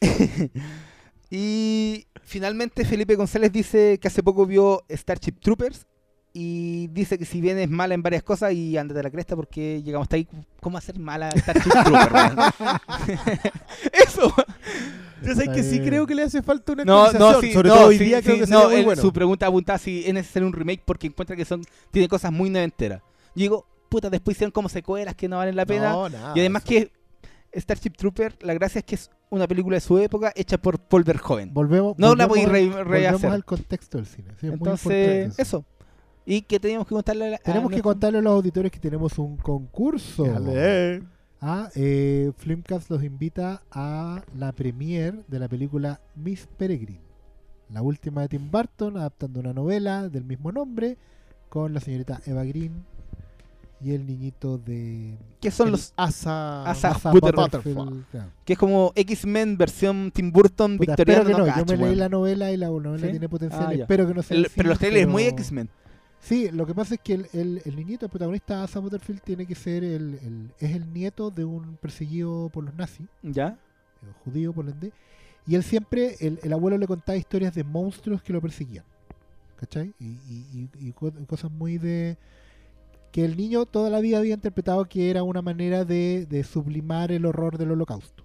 y 1.30 2.06
finalmente 2.22 2.84
Felipe 2.84 3.16
González 3.16 3.52
dice 3.52 3.98
que 4.00 4.08
hace 4.08 4.22
poco 4.22 4.46
vio 4.46 4.82
Starship 4.90 5.34
Troopers 5.40 5.86
y 6.32 6.88
dice 6.88 7.16
que 7.16 7.24
si 7.24 7.40
bien 7.40 7.58
es 7.58 7.70
mala 7.70 7.94
en 7.94 8.02
varias 8.02 8.22
cosas 8.24 8.52
y 8.52 8.76
ándate 8.76 9.00
a 9.00 9.04
la 9.04 9.10
cresta 9.10 9.36
porque 9.36 9.82
llegamos 9.82 10.06
hasta 10.06 10.16
ahí, 10.16 10.26
¿cómo 10.60 10.76
hacer 10.78 10.98
mala 10.98 11.30
Starship 11.30 11.70
Troopers? 11.84 12.34
Eso. 14.08 14.34
Yo 15.22 15.34
sé 15.34 15.48
que 15.48 15.62
sí 15.62 15.80
creo 15.80 16.06
que 16.06 16.14
le 16.14 16.22
hace 16.24 16.42
falta 16.42 16.72
una 16.72 16.84
No, 16.84 17.10
no, 17.12 17.40
sí, 17.40 17.52
Sobre 17.52 17.68
no, 17.68 17.76
todo 17.76 17.86
hoy 17.86 17.98
sí, 17.98 18.04
día 18.04 18.20
creo 18.20 18.36
que 18.36 18.46
sería 18.46 18.60
no, 18.62 18.68
muy 18.68 18.76
él- 18.80 18.84
bueno. 18.84 19.00
Su 19.00 19.12
pregunta 19.12 19.46
apunta 19.46 19.78
si 19.78 20.04
es 20.06 20.12
necesario 20.12 20.46
un 20.46 20.52
remake 20.52 20.82
porque 20.84 21.06
encuentra 21.06 21.34
que 21.36 21.44
son 21.44 21.62
tiene 21.90 22.08
cosas 22.08 22.30
muy 22.32 22.50
noventeras. 22.50 23.00
Yo 23.34 23.42
digo, 23.42 23.66
puta, 23.88 24.10
después 24.10 24.36
hicieron 24.36 24.50
como 24.52 24.68
secuelas 24.68 25.14
que 25.14 25.28
no 25.28 25.38
valen 25.38 25.56
la 25.56 25.64
pena. 25.64 25.92
No, 25.92 26.08
nada. 26.08 26.32
Y 26.36 26.40
además 26.40 26.62
que 26.64 26.90
Starship 27.56 27.90
Trooper, 27.96 28.36
la 28.42 28.54
gracia 28.54 28.80
es 28.80 28.84
que 28.84 28.94
es 28.94 29.10
una 29.30 29.46
película 29.48 29.76
de 29.76 29.80
su 29.80 29.98
época 29.98 30.32
hecha 30.36 30.58
por 30.58 30.78
Paul 30.78 31.04
Verhoeven. 31.04 31.52
Volvemos, 31.52 31.98
No 31.98 32.14
la 32.14 32.28
podéis 32.28 32.46
al- 32.46 32.52
re- 32.52 32.68
volvemos 32.68 33.24
al 33.24 33.44
contexto 33.44 33.98
del 33.98 34.06
cine. 34.06 34.28
sí, 34.40 34.46
es 34.46 34.52
muy 34.52 34.54
Entonces, 34.54 35.38
eso. 35.38 35.64
Y 36.26 36.42
que 36.42 36.58
teníamos 36.58 36.86
que 36.88 36.94
contarle 36.94 37.26
a 37.26 37.30
la- 37.30 37.36
a 37.36 37.38
Tenemos 37.40 37.68
que 37.68 37.74
nuestro- 37.76 37.90
contarle 37.92 38.18
a 38.18 38.22
los 38.22 38.32
auditores 38.32 38.72
que 38.72 38.78
tenemos 38.78 39.18
un 39.18 39.36
concurso. 39.36 40.24
Dale. 40.24 41.02
Ah, 41.40 41.68
eh, 41.74 42.32
Filmcast 42.38 42.88
los 42.90 43.02
invita 43.04 43.62
a 43.70 44.22
la 44.38 44.52
premiere 44.52 45.20
de 45.28 45.38
la 45.38 45.48
película 45.48 46.00
Miss 46.14 46.48
Peregrine, 46.56 47.02
la 47.68 47.82
última 47.82 48.22
de 48.22 48.28
Tim 48.28 48.50
Burton, 48.50 48.96
adaptando 48.96 49.40
una 49.40 49.52
novela 49.52 50.08
del 50.08 50.24
mismo 50.24 50.50
nombre, 50.52 50.96
con 51.50 51.74
la 51.74 51.80
señorita 51.80 52.20
Eva 52.24 52.44
Green 52.44 52.84
y 53.80 53.92
el 53.92 54.06
niñito 54.06 54.56
de 54.58 55.16
que 55.40 55.50
son 55.50 55.70
los 55.72 55.92
Asa. 55.96 56.64
Asa 56.68 56.90
Asa 56.92 57.10
Butterfield. 57.12 58.04
Que 58.44 58.54
es 58.54 58.58
como 58.58 58.92
X-Men 58.94 59.56
versión 59.58 60.10
Tim 60.12 60.30
Burton 60.32 60.78
Puta, 60.78 60.92
victoriano. 60.92 61.24
que 61.24 61.32
no, 61.32 61.38
no 61.38 61.46
yo 61.56 61.64
me 61.66 61.76
leí 61.76 61.82
weón. 61.86 61.98
la 61.98 62.08
novela 62.08 62.50
y 62.52 62.56
la 62.56 62.68
novela 62.68 62.98
¿Sí? 63.06 63.10
tiene 63.10 63.28
potencial. 63.28 63.66
Ah, 63.68 63.74
espero 63.74 64.06
que 64.06 64.14
no 64.14 64.22
sea 64.22 64.36
El- 64.36 64.46
así, 64.46 64.54
pero 64.56 64.68
los 64.70 64.78
trailers 64.78 65.02
es 65.06 65.08
muy 65.12 65.24
pero- 65.24 65.36
X-Men. 65.36 65.68
Sí, 66.20 66.50
lo 66.50 66.64
que 66.64 66.74
pasa 66.74 66.94
es 66.94 67.00
que 67.02 67.12
el, 67.14 67.26
el- 67.34 67.60
el 67.66 67.76
niñito, 67.76 68.06
el 68.06 68.10
protagonista 68.10 68.62
Asa 68.64 68.78
Butterfield, 68.80 69.20
tiene 69.20 69.44
que 69.44 69.54
ser 69.54 69.84
el, 69.84 70.14
el- 70.22 70.50
es 70.58 70.74
el 70.74 70.90
nieto 70.94 71.30
de 71.30 71.44
un 71.44 71.76
perseguido 71.76 72.48
por 72.50 72.64
los 72.64 72.74
nazis, 72.74 73.06
¿Ya? 73.22 73.48
eh, 74.02 74.06
judío 74.24 74.54
por 74.54 74.66
ende, 74.66 74.90
y 75.46 75.54
él 75.56 75.62
siempre, 75.62 76.16
el, 76.20 76.40
el 76.42 76.52
abuelo 76.54 76.78
le 76.78 76.86
contaba 76.86 77.18
historias 77.18 77.54
de 77.54 77.62
monstruos 77.64 78.22
que 78.22 78.32
lo 78.32 78.40
perseguían, 78.40 78.84
¿cachai? 79.56 79.92
Y, 80.00 80.04
y- 80.06 80.46
y- 80.80 80.88
y 80.88 80.92
co- 80.92 81.12
cosas 81.26 81.50
muy 81.50 81.76
de... 81.76 82.16
que 83.14 83.24
el 83.24 83.36
niño 83.36 83.64
toda 83.64 83.90
la 83.90 84.00
vida 84.00 84.18
había 84.18 84.34
interpretado 84.34 84.86
que 84.86 85.08
era 85.08 85.22
una 85.22 85.40
manera 85.40 85.84
de, 85.84 86.26
de 86.28 86.42
sublimar 86.42 87.12
el 87.12 87.26
horror 87.26 87.58
del 87.58 87.70
holocausto. 87.70 88.24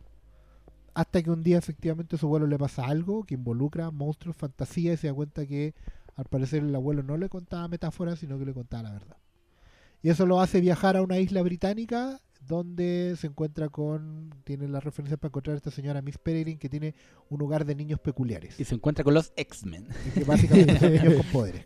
Hasta 0.95 1.21
que 1.21 1.29
un 1.29 1.43
día 1.43 1.59
efectivamente 1.59 2.15
a 2.15 2.19
su 2.19 2.25
abuelo 2.25 2.47
le 2.47 2.57
pasa 2.57 2.87
algo 2.87 3.23
que 3.23 3.35
involucra 3.35 3.91
monstruos, 3.91 4.35
fantasía, 4.35 4.93
y 4.93 4.97
se 4.97 5.05
da 5.05 5.13
cuenta 5.13 5.45
que 5.45 5.75
al 6.15 6.25
parecer 6.25 6.63
el 6.63 6.73
abuelo 6.73 7.03
no 7.03 7.17
le 7.17 7.29
contaba 7.29 7.67
metáforas, 7.67 8.17
sino 8.17 8.39
que 8.39 8.45
le 8.45 8.53
contaba 8.55 8.81
la 8.81 8.93
verdad. 8.93 9.17
Y 10.01 10.09
eso 10.09 10.25
lo 10.25 10.41
hace 10.41 10.59
viajar 10.59 10.97
a 10.97 11.03
una 11.03 11.19
isla 11.19 11.43
británica 11.43 12.19
donde 12.39 13.15
se 13.17 13.27
encuentra 13.27 13.69
con, 13.69 14.29
tiene 14.43 14.67
las 14.67 14.83
referencias 14.83 15.19
para 15.19 15.29
encontrar 15.29 15.53
a 15.55 15.57
esta 15.57 15.71
señora 15.71 16.01
Miss 16.01 16.17
Peregrine 16.17 16.57
que 16.57 16.69
tiene 16.69 16.95
un 17.29 17.41
hogar 17.41 17.65
de 17.65 17.75
niños 17.75 17.99
peculiares. 17.99 18.59
Y 18.59 18.63
se 18.63 18.75
encuentra 18.75 19.03
con 19.03 19.13
los 19.13 19.31
X-Men. 19.35 19.87
Y 20.07 20.19
que 20.19 20.23
básicamente 20.23 20.79
son 20.79 20.93
niños 20.93 21.13
con 21.15 21.25
poderes. 21.31 21.65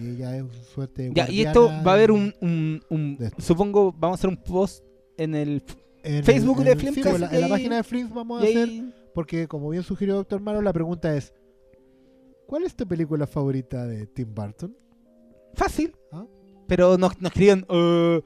Y 0.00 0.08
ella 0.10 0.36
es 0.36 0.44
suerte 0.74 1.10
Ya, 1.14 1.30
y 1.30 1.42
esto 1.42 1.68
va 1.68 1.92
a 1.92 1.94
haber 1.94 2.10
un, 2.10 2.34
un- 2.40 2.82
un-. 2.90 3.18
Supongo, 3.38 3.92
vamos 3.92 4.18
a 4.18 4.20
hacer 4.20 4.30
un 4.30 4.36
post 4.42 4.84
en 5.16 5.34
el. 5.34 5.62
en 6.02 6.24
Facebook 6.24 6.58
el- 6.58 6.64
de 6.64 6.70
en- 6.72 6.78
Flimcast 6.78 7.04
sí, 7.06 7.10
pues, 7.10 7.20
la- 7.20 7.34
en 7.34 7.40
la 7.40 7.48
página 7.48 7.76
de 7.76 7.84
Flims 7.84 8.12
vamos 8.12 8.42
a 8.42 8.44
hacer, 8.44 8.68
porque 9.14 9.48
como 9.48 9.70
bien 9.70 9.82
sugirió 9.82 10.14
Doctor 10.16 10.40
Maro, 10.40 10.60
la 10.62 10.72
pregunta 10.72 11.16
es, 11.16 11.32
¿cuál 12.46 12.64
es 12.64 12.74
tu 12.74 12.86
película 12.86 13.26
favorita 13.26 13.86
de 13.86 14.06
Tim 14.08 14.34
Burton? 14.34 14.76
Fácil. 15.54 15.94
¿Ah? 16.12 16.26
Pero 16.66 16.98
nos, 16.98 17.18
nos 17.20 17.30
escriben 17.32 17.64
uh, 17.70 18.20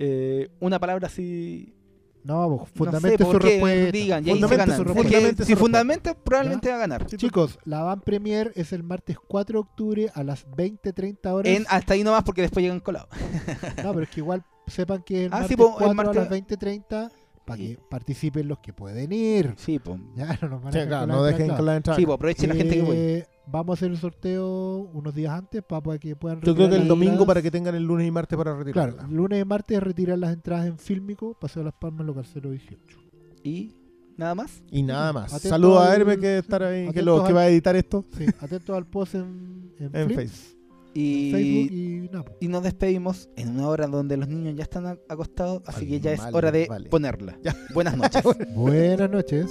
eh, 0.00 0.48
una 0.60 0.78
palabra 0.80 1.06
así. 1.06 1.74
No, 2.22 2.48
pues, 2.48 2.60
no 2.60 2.66
sé, 2.66 2.72
fundamente 2.76 3.24
su 3.24 3.38
respuesta. 3.38 3.92
Digan, 3.92 4.28
y 4.28 4.30
Fundamente 4.32 4.64
su 4.66 4.70
Es 4.72 4.78
respuesta. 4.88 5.02
Fundamente 5.10 5.44
si 5.46 5.56
fundamenta, 5.56 6.14
probablemente 6.14 6.68
va 6.68 6.74
a 6.74 6.78
ganar. 6.78 7.06
Chicos, 7.06 7.58
la 7.64 7.82
van 7.82 8.00
premier 8.02 8.52
es 8.56 8.72
el 8.74 8.82
martes 8.82 9.16
4 9.26 9.54
de 9.54 9.60
octubre 9.60 10.10
a 10.12 10.22
las 10.22 10.46
20.30 10.50 11.26
horas. 11.32 11.50
En, 11.54 11.64
hasta 11.70 11.94
ahí 11.94 12.02
nomás 12.04 12.22
porque 12.24 12.42
después 12.42 12.62
llegan 12.62 12.80
colados. 12.80 13.08
No, 13.82 13.92
pero 13.92 14.02
es 14.02 14.10
que 14.10 14.20
igual 14.20 14.44
sepan 14.66 15.02
que 15.02 15.24
el 15.24 15.32
Ah, 15.32 15.36
martes 15.38 15.48
sí, 15.48 15.56
po, 15.56 15.68
el 15.68 15.72
4 15.76 15.94
martes- 15.94 16.16
a 16.18 16.20
las 16.20 16.30
20.30 16.30 17.10
para 17.50 17.62
que 17.62 17.78
participen 17.88 18.48
los 18.48 18.58
que 18.58 18.72
pueden 18.72 19.12
ir. 19.12 19.54
Sí, 19.56 19.78
pues. 19.78 20.00
Ya 20.16 20.38
no 20.42 20.48
nos 20.48 20.62
van 20.62 20.74
a 20.76 20.80
Sí, 20.80 20.86
claro, 20.86 21.06
no 21.06 21.22
dejen 21.24 21.48
con 21.48 21.66
la 21.66 21.76
entrada. 21.76 21.98
Sí, 21.98 22.06
pues 22.06 22.14
aprovechen 22.14 22.48
la 22.48 22.54
gente 22.54 22.76
que 22.76 22.82
voy. 22.82 22.96
Eh, 22.96 23.26
Vamos 23.52 23.70
a 23.70 23.74
hacer 23.80 23.90
el 23.90 23.96
sorteo 23.96 24.88
unos 24.92 25.12
días 25.12 25.32
antes 25.32 25.62
para 25.64 25.98
que 25.98 26.14
puedan 26.14 26.38
Yo 26.38 26.54
creo 26.54 26.66
retirar 26.66 26.70
que 26.70 26.82
el 26.82 26.88
domingo 26.88 27.10
entradas. 27.12 27.26
para 27.26 27.42
que 27.42 27.50
tengan 27.50 27.74
el 27.74 27.82
lunes 27.82 28.06
y 28.06 28.10
martes 28.12 28.36
para 28.36 28.56
retirarla. 28.56 28.94
Claro, 28.98 29.12
lunes 29.12 29.42
y 29.42 29.44
martes 29.44 29.82
retirar 29.82 30.18
las 30.18 30.32
entradas 30.32 30.66
en 30.66 30.78
Fílmico, 30.78 31.34
Paseo 31.34 31.62
de 31.62 31.64
las 31.64 31.74
Palmas, 31.74 32.06
local 32.06 32.24
018. 32.32 32.98
Y 33.42 33.74
nada 34.16 34.36
más. 34.36 34.62
Y 34.70 34.82
nada 34.84 35.12
más. 35.12 35.32
Saludos 35.32 35.82
a 35.82 35.96
Hermes 35.96 36.18
que 36.18 36.38
estar 36.38 36.62
ahí, 36.62 36.92
que, 36.92 37.02
lo, 37.02 37.24
que 37.24 37.32
va 37.32 37.40
a 37.40 37.48
editar 37.48 37.74
esto 37.74 38.04
Sí, 38.16 38.26
atentos 38.38 38.76
al 38.76 38.86
post 38.86 39.16
en, 39.16 39.72
en, 39.80 39.96
en 39.96 40.10
Facebook. 40.10 40.59
Y, 40.94 41.30
Facebook 41.30 41.72
y 41.72 41.90
y 42.40 42.48
nos 42.48 42.62
despedimos 42.62 43.28
en 43.36 43.50
una 43.50 43.68
hora 43.68 43.86
donde 43.86 44.16
los 44.16 44.28
niños 44.28 44.54
ya 44.56 44.64
están 44.64 44.86
acostados, 45.08 45.62
así 45.66 45.84
Vale, 45.84 45.88
que 45.88 46.00
ya 46.00 46.12
es 46.12 46.18
vale, 46.20 46.36
hora 46.36 46.50
de 46.52 46.66
vale. 46.68 46.88
ponerla. 46.88 47.38
Buenas 47.74 47.96
noches. 47.96 48.22
Buenas 48.54 49.10
noches. 49.10 49.50